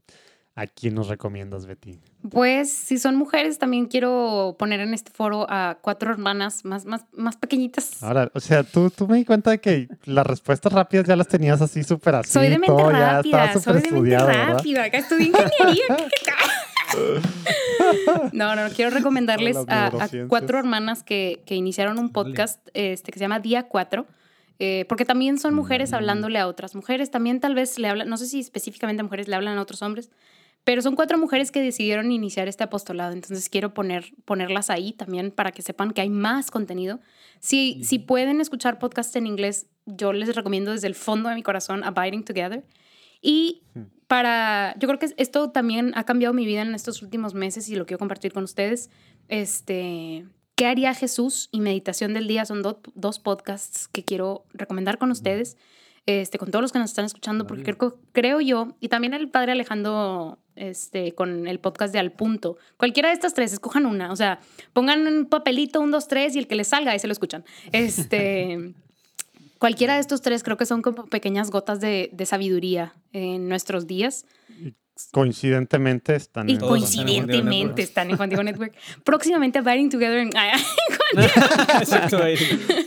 ¿A 0.56 0.68
quién 0.68 0.96
nos 0.96 1.10
recomiendas, 1.10 1.66
Betty? 1.66 2.00
Pues 2.30 2.72
si 2.72 2.98
son 2.98 3.18
mujeres, 3.18 3.60
también 3.60 3.88
quiero 3.88 4.56
poner 4.58 4.80
en 4.80 4.94
este 4.94 5.12
foro 5.12 5.46
a 5.50 5.80
cuatro 5.82 6.12
hermanas 6.12 6.64
más, 6.64 6.86
más, 6.86 7.06
más 7.12 7.36
pequeñitas. 7.36 8.02
Ahora, 8.02 8.32
o 8.34 8.40
sea, 8.40 8.64
tú, 8.64 8.90
tú 8.90 9.06
me 9.06 9.18
di 9.18 9.26
cuenta 9.26 9.52
de 9.52 9.60
que 9.60 9.90
las 10.06 10.26
respuestas 10.26 10.72
rápidas 10.72 11.06
ya 11.06 11.18
las 11.18 11.28
tenías 11.28 11.60
así 11.62 11.84
súper 11.84 12.16
así. 12.16 12.32
Soy 12.32 12.48
de 12.48 12.60
mente 12.60 12.68
todo, 12.68 12.90
rápida, 12.90 13.54
ya 13.54 13.60
soy 13.60 13.82
de 13.82 13.92
mente 13.92 14.18
rápida. 14.18 14.84
Acá 14.86 15.00
estudié 15.00 15.28
ingeniería. 15.28 15.84
No, 18.32 18.56
no, 18.56 18.70
quiero 18.70 18.92
recomendarles 18.92 19.58
a, 19.68 19.92
cuatro 20.28 20.58
hermanas 20.58 21.04
que, 21.04 21.44
que, 21.46 21.56
iniciaron 21.56 22.00
un 22.00 22.10
podcast 22.12 22.66
este, 22.74 23.12
que 23.12 23.20
se 23.20 23.26
llama 23.26 23.40
Día 23.40 23.64
4. 23.64 24.08
eh, 24.60 24.86
porque 24.88 25.06
también 25.06 25.38
son 25.38 25.54
mujeres 25.54 25.94
hablándole 25.94 26.40
a 26.40 26.48
otras 26.48 26.76
mujeres, 26.76 27.12
también 27.12 27.40
tal 27.40 27.56
vez 27.56 27.78
le 27.78 27.88
hablan, 27.90 28.10
no 28.10 28.18
sé 28.18 28.28
si 28.28 28.40
específicamente 28.40 29.02
a 29.02 29.04
mujeres 29.04 29.28
le 29.28 29.36
hablan 29.36 29.58
a 29.58 29.62
otros 29.62 29.82
hombres, 29.82 30.10
pero 30.64 30.82
son 30.82 30.96
cuatro 30.96 31.18
mujeres 31.18 31.52
que 31.52 31.62
decidieron 31.62 32.12
iniciar 32.12 32.48
este 32.48 32.64
apostolado, 32.64 33.14
entonces 33.14 33.50
quiero 33.50 33.74
poner, 33.74 34.14
ponerlas 34.26 34.70
ahí 34.70 34.94
también 34.94 35.32
para 35.32 35.52
que 35.52 35.62
sepan 35.62 35.92
que 35.92 36.02
hay 36.02 36.10
más 36.10 36.52
contenido. 36.52 37.00
Si, 37.40 37.84
si 37.84 38.00
pueden 38.00 38.40
escuchar 38.40 38.80
podcast 38.80 39.14
en 39.18 39.28
inglés, 39.28 39.68
yo 39.86 40.14
les 40.14 40.34
recomiendo 40.34 40.72
desde 40.72 40.88
el 40.88 40.96
fondo 40.96 41.28
de 41.30 41.36
mi 41.36 41.44
corazón 41.44 41.84
Abiding 41.84 42.24
Together. 42.24 42.64
Y 43.22 43.64
para, 44.14 44.76
yo 44.78 44.88
creo 44.88 45.00
que 45.00 45.10
esto 45.18 45.50
también 45.50 45.92
ha 45.96 46.04
cambiado 46.04 46.36
mi 46.36 46.46
vida 46.46 46.62
en 46.62 46.76
estos 46.76 47.02
últimos 47.02 47.34
meses 47.34 47.68
y 47.68 47.76
lo 47.76 47.88
quiero 47.88 47.98
compartir 47.98 48.32
con 48.32 48.44
ustedes. 48.44 48.92
Este, 49.28 50.28
¿Qué 50.54 50.68
haría 50.68 50.94
Jesús? 50.94 51.50
y 51.52 51.62
Meditación 51.62 52.14
del 52.14 52.28
Día 52.28 52.46
son 52.46 52.62
dos 52.62 53.18
podcasts 53.18 53.88
que 53.88 54.04
quiero 54.04 54.46
recomendar 54.54 55.00
con 55.00 55.10
ustedes, 55.10 55.58
este, 56.06 56.38
con 56.38 56.52
todos 56.52 56.62
los 56.62 56.72
que 56.72 56.78
nos 56.78 56.92
están 56.92 57.06
escuchando, 57.06 57.48
porque 57.48 57.64
creo, 57.64 57.98
creo 58.12 58.40
yo, 58.40 58.78
y 58.80 58.90
también 58.90 59.16
el 59.16 59.30
padre 59.30 59.54
Alejandro 59.54 60.38
este, 60.56 61.14
con 61.14 61.48
el 61.48 61.60
podcast 61.60 61.92
de 61.92 61.98
Al 61.98 62.12
Punto. 62.12 62.58
Cualquiera 62.78 63.10
de 63.10 63.16
estas 63.16 63.34
tres, 63.34 63.52
escojan 63.52 63.88
una. 63.88 64.12
O 64.12 64.16
sea, 64.16 64.42
pongan 64.74 65.08
un 65.08 65.26
papelito, 65.26 65.82
un, 65.82 65.90
dos, 65.90 66.08
tres, 66.08 66.36
y 66.36 66.38
el 66.38 66.46
que 66.46 66.54
les 66.54 66.68
salga, 66.68 66.92
ahí 66.92 67.00
se 67.00 67.08
lo 67.08 67.14
escuchan. 67.14 67.46
Este, 67.72 68.76
cualquiera 69.64 69.94
de 69.94 70.02
estos 70.02 70.22
tres 70.22 70.44
creo 70.44 70.58
que 70.58 70.66
son 70.66 70.82
como 70.82 71.06
pequeñas 71.06 71.50
gotas 71.50 71.80
de, 71.80 72.10
de 72.12 72.26
sabiduría 72.26 72.92
en 73.14 73.48
nuestros 73.48 73.88
días. 73.88 74.26
Coincidentemente 75.14 76.18
están 76.18 76.50
y 76.50 76.56
en 76.56 76.60
coincidentemente 76.60 77.82
están 77.82 78.10
en 78.10 78.18
Juan 78.18 78.28
Diego 78.28 78.44
Network. 78.44 78.76
Próximamente 79.06 79.60
Abiding 79.60 79.90
Together 79.90 80.18
en, 80.18 80.32
Exacto. 81.80 82.20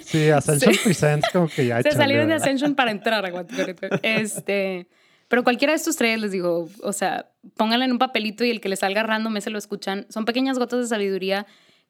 sí, 0.05 0.29
Ascension 0.29 0.75
Presents 0.85 1.31
como 1.33 1.49
que 1.49 1.65
ya 1.65 1.81
Se 1.83 1.93
salieron 1.93 2.29
de 2.29 2.35
Ascension 2.35 2.75
para 2.75 2.91
entrar 2.91 3.25
a 3.25 3.31
Juan 3.31 3.47
Diego 3.47 3.69
Network. 3.69 4.01
Este, 4.03 4.87
pero 5.29 5.45
cualquiera 5.45 5.73
de 5.73 5.79
estos 5.79 5.97
tres 5.97 6.21
les 6.21 6.31
digo, 6.31 6.69
o 6.83 6.93
sea, 6.93 7.31
pónganla 7.57 7.87
en 7.87 7.93
un 7.93 7.99
papelito 7.99 8.45
y 8.45 8.51
el 8.51 8.61
que 8.61 8.69
les 8.69 8.81
salga 8.81 9.03
random 9.03 9.41
se 9.41 9.49
lo 9.49 9.57
escuchan. 9.57 10.05
Son 10.11 10.27
pequeñas 10.27 10.59
gotas 10.59 10.81
de 10.81 10.87
sabiduría 10.89 11.47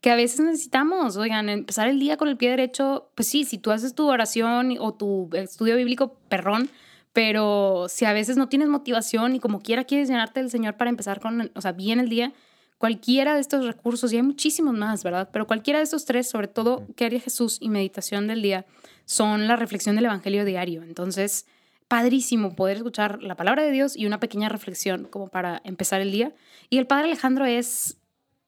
que 0.06 0.12
a 0.12 0.14
veces 0.14 0.38
necesitamos. 0.38 1.16
Oigan, 1.16 1.48
empezar 1.48 1.88
el 1.88 1.98
día 1.98 2.16
con 2.16 2.28
el 2.28 2.36
pie 2.36 2.50
derecho, 2.50 3.10
pues 3.16 3.26
sí, 3.26 3.42
si 3.42 3.58
tú 3.58 3.72
haces 3.72 3.92
tu 3.92 4.08
oración 4.08 4.76
o 4.78 4.94
tu 4.94 5.28
estudio 5.32 5.74
bíblico 5.74 6.14
perrón, 6.28 6.70
pero 7.12 7.86
si 7.88 8.04
a 8.04 8.12
veces 8.12 8.36
no 8.36 8.48
tienes 8.48 8.68
motivación 8.68 9.34
y 9.34 9.40
como 9.40 9.62
quiera 9.62 9.82
quieres 9.82 10.06
llenarte 10.06 10.38
del 10.38 10.48
Señor 10.48 10.76
para 10.76 10.90
empezar 10.90 11.18
con, 11.18 11.50
o 11.52 11.60
sea, 11.60 11.72
bien 11.72 11.98
el 11.98 12.08
día, 12.08 12.32
cualquiera 12.78 13.34
de 13.34 13.40
estos 13.40 13.66
recursos, 13.66 14.12
y 14.12 14.16
hay 14.18 14.22
muchísimos 14.22 14.76
más, 14.76 15.02
¿verdad? 15.02 15.28
Pero 15.32 15.48
cualquiera 15.48 15.80
de 15.80 15.82
estos 15.86 16.04
tres, 16.04 16.30
sobre 16.30 16.46
todo, 16.46 16.86
¿qué 16.94 17.06
haría 17.06 17.18
Jesús 17.18 17.58
y 17.60 17.68
meditación 17.68 18.28
del 18.28 18.42
día? 18.42 18.64
Son 19.06 19.48
la 19.48 19.56
reflexión 19.56 19.96
del 19.96 20.04
Evangelio 20.04 20.44
diario. 20.44 20.84
Entonces, 20.84 21.46
padrísimo 21.88 22.54
poder 22.54 22.76
escuchar 22.76 23.24
la 23.24 23.34
palabra 23.34 23.64
de 23.64 23.72
Dios 23.72 23.96
y 23.96 24.06
una 24.06 24.20
pequeña 24.20 24.50
reflexión 24.50 25.08
como 25.10 25.26
para 25.26 25.60
empezar 25.64 26.00
el 26.00 26.12
día. 26.12 26.32
Y 26.70 26.78
el 26.78 26.86
Padre 26.86 27.06
Alejandro 27.06 27.44
es 27.44 27.96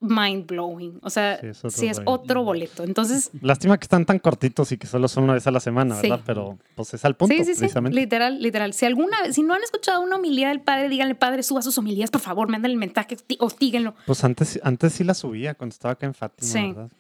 mind 0.01 0.47
blowing. 0.47 0.99
O 1.02 1.10
sea, 1.10 1.41
sí, 1.68 1.86
es 1.86 2.01
otro, 2.05 2.44
boleto. 2.44 2.85
Entonces. 2.85 3.31
Lástima 3.41 3.78
que 3.78 3.85
están 3.85 4.07
tan 4.07 4.18
cortitos 4.18 4.70
y 4.73 4.78
que 4.78 4.86
solo 4.86 5.09
son 5.09 5.25
una 5.25 5.35
vez 5.35 5.47
a 5.47 5.51
la 5.51 5.60
semana, 5.60 6.01
¿verdad? 6.01 6.20
Pero 6.25 6.59
pues 6.75 6.94
es 6.94 7.05
al 7.05 7.17
punto. 7.17 7.35
Sí, 7.35 7.44
sí, 7.44 7.59
precisamente. 7.59 7.94
sí. 7.94 8.01
Literal, 8.01 8.41
literal. 8.41 8.73
Si 8.75 8.86
alguna 8.86 9.23
vez, 9.23 9.35
si 9.35 9.43
no 9.43 9.55
han 9.55 9.62
escuchado 9.62 10.01
una 10.01 10.17
homilía 10.17 10.49
del 10.49 10.60
padre, 10.60 10.89
díganle, 10.89 11.15
padre, 11.15 11.43
suba 11.43 11.62
sus 11.62 11.77
homilías, 11.78 12.10
por 12.10 12.20
favor, 12.20 12.49
manden 12.49 12.70
el 12.70 12.77
mensaje, 12.77 13.17
hostíguenlo. 13.39 13.94
Pues 14.07 14.23
antes, 14.25 14.60
antes 14.62 14.93
sí 14.93 15.05
la 15.05 15.15
subía 15.15 15.55
cuando 15.55 15.73
estaba 15.73 15.93
acá 15.93 16.07
en 16.07 16.15
Fátima, 16.15 16.67
¿verdad? 16.67 16.91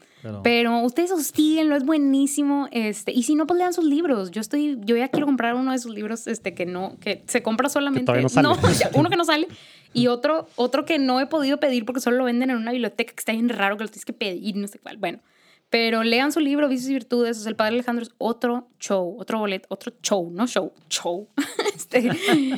Pero... 0.42 0.80
ustedes 0.80 1.12
hostíguenlo, 1.12 1.76
es 1.76 1.84
buenísimo. 1.84 2.68
Este, 2.72 3.12
y 3.12 3.22
si 3.22 3.34
no, 3.34 3.46
pues 3.46 3.58
lean 3.58 3.72
sus 3.72 3.84
libros. 3.84 4.30
Yo 4.30 4.40
estoy, 4.40 4.78
yo 4.84 4.96
ya 4.96 5.08
quiero 5.08 5.26
comprar 5.26 5.54
uno 5.54 5.72
de 5.72 5.78
sus 5.78 5.94
libros, 5.94 6.26
este, 6.26 6.54
que 6.54 6.66
no, 6.66 6.96
que 7.00 7.22
se 7.26 7.42
compra 7.42 7.68
solamente. 7.68 8.12
no, 8.42 8.56
uno 8.94 9.10
que 9.10 9.16
no 9.16 9.24
sale. 9.24 9.48
Y 9.92 10.08
otro, 10.08 10.48
otro 10.56 10.84
que 10.84 10.98
no 10.98 11.20
he 11.20 11.26
podido 11.26 11.58
pedir 11.58 11.84
porque 11.84 12.00
solo 12.00 12.18
lo 12.18 12.24
venden 12.24 12.50
en 12.50 12.56
una 12.56 12.72
biblioteca 12.72 13.12
que 13.12 13.20
está 13.20 13.32
bien 13.32 13.48
raro, 13.48 13.76
que 13.76 13.84
lo 13.84 13.88
tienes 13.88 14.04
que 14.04 14.12
pedir, 14.12 14.56
no 14.56 14.68
sé 14.68 14.78
cuál. 14.78 14.96
Bueno, 14.98 15.20
pero 15.70 16.02
lean 16.02 16.32
su 16.32 16.40
libro, 16.40 16.68
Vicios 16.68 16.90
y 16.90 16.94
Virtudes. 16.94 17.44
el 17.46 17.56
padre 17.56 17.74
Alejandro 17.74 18.02
es 18.04 18.12
otro 18.18 18.68
show, 18.78 19.16
otro 19.18 19.38
boleto, 19.38 19.66
otro 19.70 19.92
show, 20.02 20.30
no 20.30 20.46
show, 20.46 20.72
show. 20.88 21.28
este, 21.74 22.10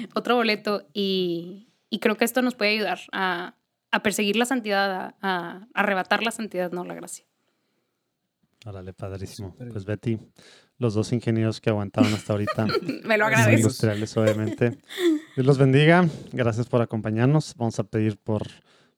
otro 0.15 0.37
boleto. 0.37 0.87
Y, 0.93 1.69
y, 1.89 1.99
creo 1.99 2.17
que 2.17 2.25
esto 2.25 2.43
nos 2.43 2.55
puede 2.55 2.73
ayudar 2.73 3.01
a, 3.13 3.55
a 3.91 4.03
perseguir 4.03 4.37
la 4.37 4.45
santidad, 4.45 4.91
a, 4.91 5.15
a, 5.23 5.69
arrebatar 5.75 6.23
la 6.23 6.31
santidad, 6.31 6.71
no 6.71 6.85
la 6.85 6.95
gracia. 6.95 7.25
Órale, 8.65 8.93
padrísimo. 8.93 9.57
Pues 9.57 9.85
Betty, 9.85 10.19
los 10.81 10.95
dos 10.95 11.13
ingenieros 11.13 11.61
que 11.61 11.71
aguantaron 11.71 12.13
hasta 12.15 12.33
ahorita. 12.33 12.67
Me 13.05 13.19
lo 13.19 13.27
agradezco. 13.27 13.57
Industriales, 13.57 14.17
obviamente. 14.17 14.79
Dios 15.37 15.47
los 15.47 15.59
bendiga. 15.59 16.09
Gracias 16.33 16.67
por 16.67 16.81
acompañarnos. 16.81 17.55
Vamos 17.57 17.79
a 17.79 17.85
pedir 17.85 18.17
por, 18.17 18.43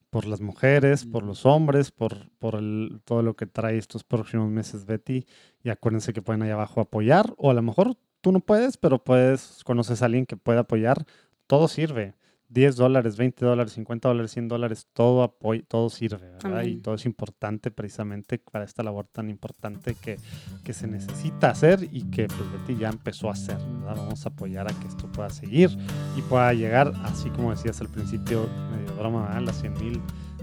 por 0.08 0.26
las 0.26 0.40
mujeres, 0.40 1.04
por 1.04 1.24
los 1.24 1.44
hombres, 1.44 1.90
por, 1.90 2.30
por 2.38 2.54
el, 2.54 3.00
todo 3.04 3.22
lo 3.22 3.34
que 3.34 3.46
trae 3.46 3.78
estos 3.78 4.04
próximos 4.04 4.48
meses 4.48 4.86
Betty. 4.86 5.26
Y 5.64 5.70
acuérdense 5.70 6.12
que 6.12 6.22
pueden 6.22 6.42
ahí 6.42 6.50
abajo 6.50 6.80
apoyar. 6.80 7.34
O 7.36 7.50
a 7.50 7.54
lo 7.54 7.62
mejor 7.62 7.96
tú 8.20 8.30
no 8.30 8.38
puedes, 8.38 8.76
pero 8.76 9.02
puedes, 9.02 9.62
conoces 9.64 10.02
a 10.02 10.06
alguien 10.06 10.24
que 10.24 10.36
pueda 10.36 10.60
apoyar. 10.60 11.04
Todo 11.48 11.66
sirve. 11.66 12.14
10 12.52 12.76
dólares, 12.76 13.16
20 13.16 13.47
dólares, 13.47 13.72
50 13.72 14.08
dólares, 14.08 14.32
100 14.32 14.48
dólares, 14.48 14.86
todo 14.92 15.22
apoyo, 15.22 15.62
todo 15.66 15.89
sirve, 15.89 16.31
¿verdad? 16.42 16.64
Y 16.64 16.76
todo 16.76 16.97
es 16.97 17.06
importante 17.06 17.70
precisamente 17.70 18.39
para 18.39 18.64
esta 18.64 18.82
labor 18.82 19.06
tan 19.10 19.31
importante 19.31 19.94
que, 19.94 20.18
que 20.62 20.74
se 20.74 20.86
necesita 20.86 21.50
hacer 21.50 21.89
y 21.90 22.02
que 22.10 22.26
pues 22.26 22.52
Betty 22.52 22.78
ya 22.78 22.90
empezó 22.90 23.31
a 23.31 23.32
hacer, 23.32 23.56
¿verdad? 23.56 23.97
Vamos 23.97 24.26
a 24.26 24.28
apoyar 24.28 24.70
a 24.70 24.74
que 24.78 24.86
esto 24.86 25.10
pueda 25.10 25.31
seguir 25.31 25.70
y 26.16 26.20
pueda 26.22 26.52
llegar, 26.52 26.92
así 27.05 27.31
como 27.31 27.52
decías 27.52 27.81
al 27.81 27.89
principio, 27.89 28.47
medio 28.70 28.94
broma, 28.97 29.28
¿verdad? 29.28 29.42
Las 29.42 29.60
100 29.60 29.72
mil, 29.74 30.00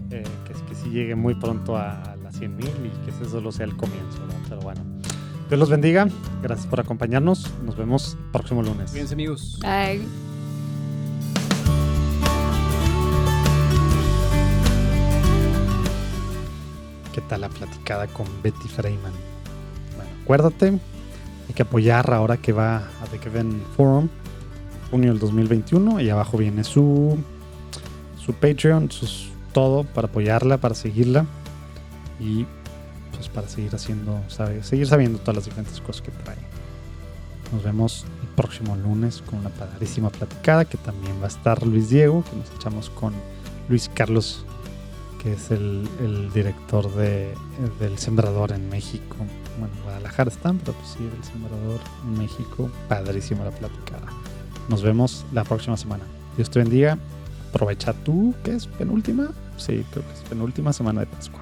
eh, 0.10 0.24
que, 0.48 0.54
que 0.54 0.76
sí 0.76 0.90
llegue 0.90 1.14
muy 1.14 1.36
pronto 1.36 1.78
a, 1.78 2.16
las 2.24 2.36
100 2.38 2.56
mil 2.56 2.68
y 2.68 3.06
que 3.06 3.12
eso 3.12 3.26
solo 3.30 3.52
sea 3.52 3.66
el 3.66 3.78
comienzo, 3.78 4.20
¿verdad? 4.22 4.40
Pero 4.50 4.62
bueno. 4.62 4.82
Dios 5.48 5.60
los 5.60 5.70
bendiga, 5.70 6.08
gracias 6.44 6.68
por 6.68 6.80
acompañarnos, 6.80 7.52
nos 7.64 7.76
vemos 7.76 8.18
próximo 8.32 8.62
lunes. 8.62 8.92
Cuídense 8.92 9.16
amigos. 9.16 9.60
Bye. 9.62 10.29
¿Qué 17.14 17.22
tal 17.22 17.42
la 17.42 17.50
platicada 17.50 18.08
con 18.08 18.28
Betty 18.44 18.68
Freeman? 18.68 19.14
Bueno, 19.96 20.12
acuérdate, 20.24 20.68
hay 20.68 21.54
que 21.56 21.64
apoyar 21.64 22.14
ahora 22.14 22.38
que 22.38 22.54
va 22.54 22.78
a 22.78 23.06
The 23.10 23.18
Kevin 23.18 23.64
Forum, 23.76 24.10
junio 24.92 25.12
del 25.12 25.20
2021, 25.20 26.02
y 26.02 26.10
abajo 26.10 26.38
viene 26.38 26.64
su, 26.64 27.18
su 28.24 28.34
Patreon, 28.34 28.90
todo 29.54 29.84
para 29.84 30.08
apoyarla, 30.08 30.58
para 30.58 30.76
seguirla 30.76 31.26
y 32.20 32.46
pues 33.14 33.28
para 33.28 33.48
seguir 33.48 33.74
haciendo, 33.74 34.22
seguir 34.62 34.88
sabiendo 34.88 35.18
todas 35.20 35.38
las 35.38 35.46
diferentes 35.46 35.82
cosas 35.82 36.04
que 36.04 36.12
trae. 36.12 36.38
Nos 37.52 37.64
vemos 37.64 38.06
el 38.22 38.28
próximo 38.36 38.76
lunes 38.76 39.24
con 39.24 39.40
una 39.40 39.50
padrísima 39.50 40.12
platicada 40.12 40.66
que 40.66 40.78
también 40.78 41.20
va 41.20 41.26
a 41.26 41.30
estar 41.30 41.66
Luis 41.66 41.90
Diego, 41.90 42.24
que 42.30 42.36
nos 42.36 42.52
echamos 42.52 42.92
con 42.92 43.14
Luis 43.68 43.90
Carlos 43.92 44.46
que 45.22 45.34
es 45.34 45.52
el, 45.52 45.88
director 46.34 46.92
de, 46.96 47.34
del 47.80 47.98
Sembrador 47.98 48.52
en 48.52 48.70
México. 48.70 49.18
Bueno, 49.60 49.74
Guadalajara 49.84 50.32
están, 50.32 50.58
pero 50.60 50.74
pues 50.74 50.96
sí, 50.98 51.00
el 51.04 51.24
Sembrador 51.24 51.80
en 52.06 52.18
México. 52.18 52.72
Padrísima 52.88 53.44
la 53.44 53.52
platicada. 53.52 54.08
Nos 54.70 54.82
vemos 54.82 55.26
la 55.34 55.44
próxima 55.44 55.78
semana. 55.78 56.04
Dios 56.38 56.50
te 56.50 56.60
bendiga. 56.60 56.98
Aprovecha 57.50 57.94
tú, 57.94 58.34
que 58.44 58.56
es 58.56 58.68
penúltima. 58.68 59.32
Sí, 59.58 59.84
creo 59.92 60.06
que 60.06 60.14
es 60.14 60.22
penúltima 60.30 60.72
semana 60.72 61.02
de 61.02 61.08
Pascua. 61.08 61.42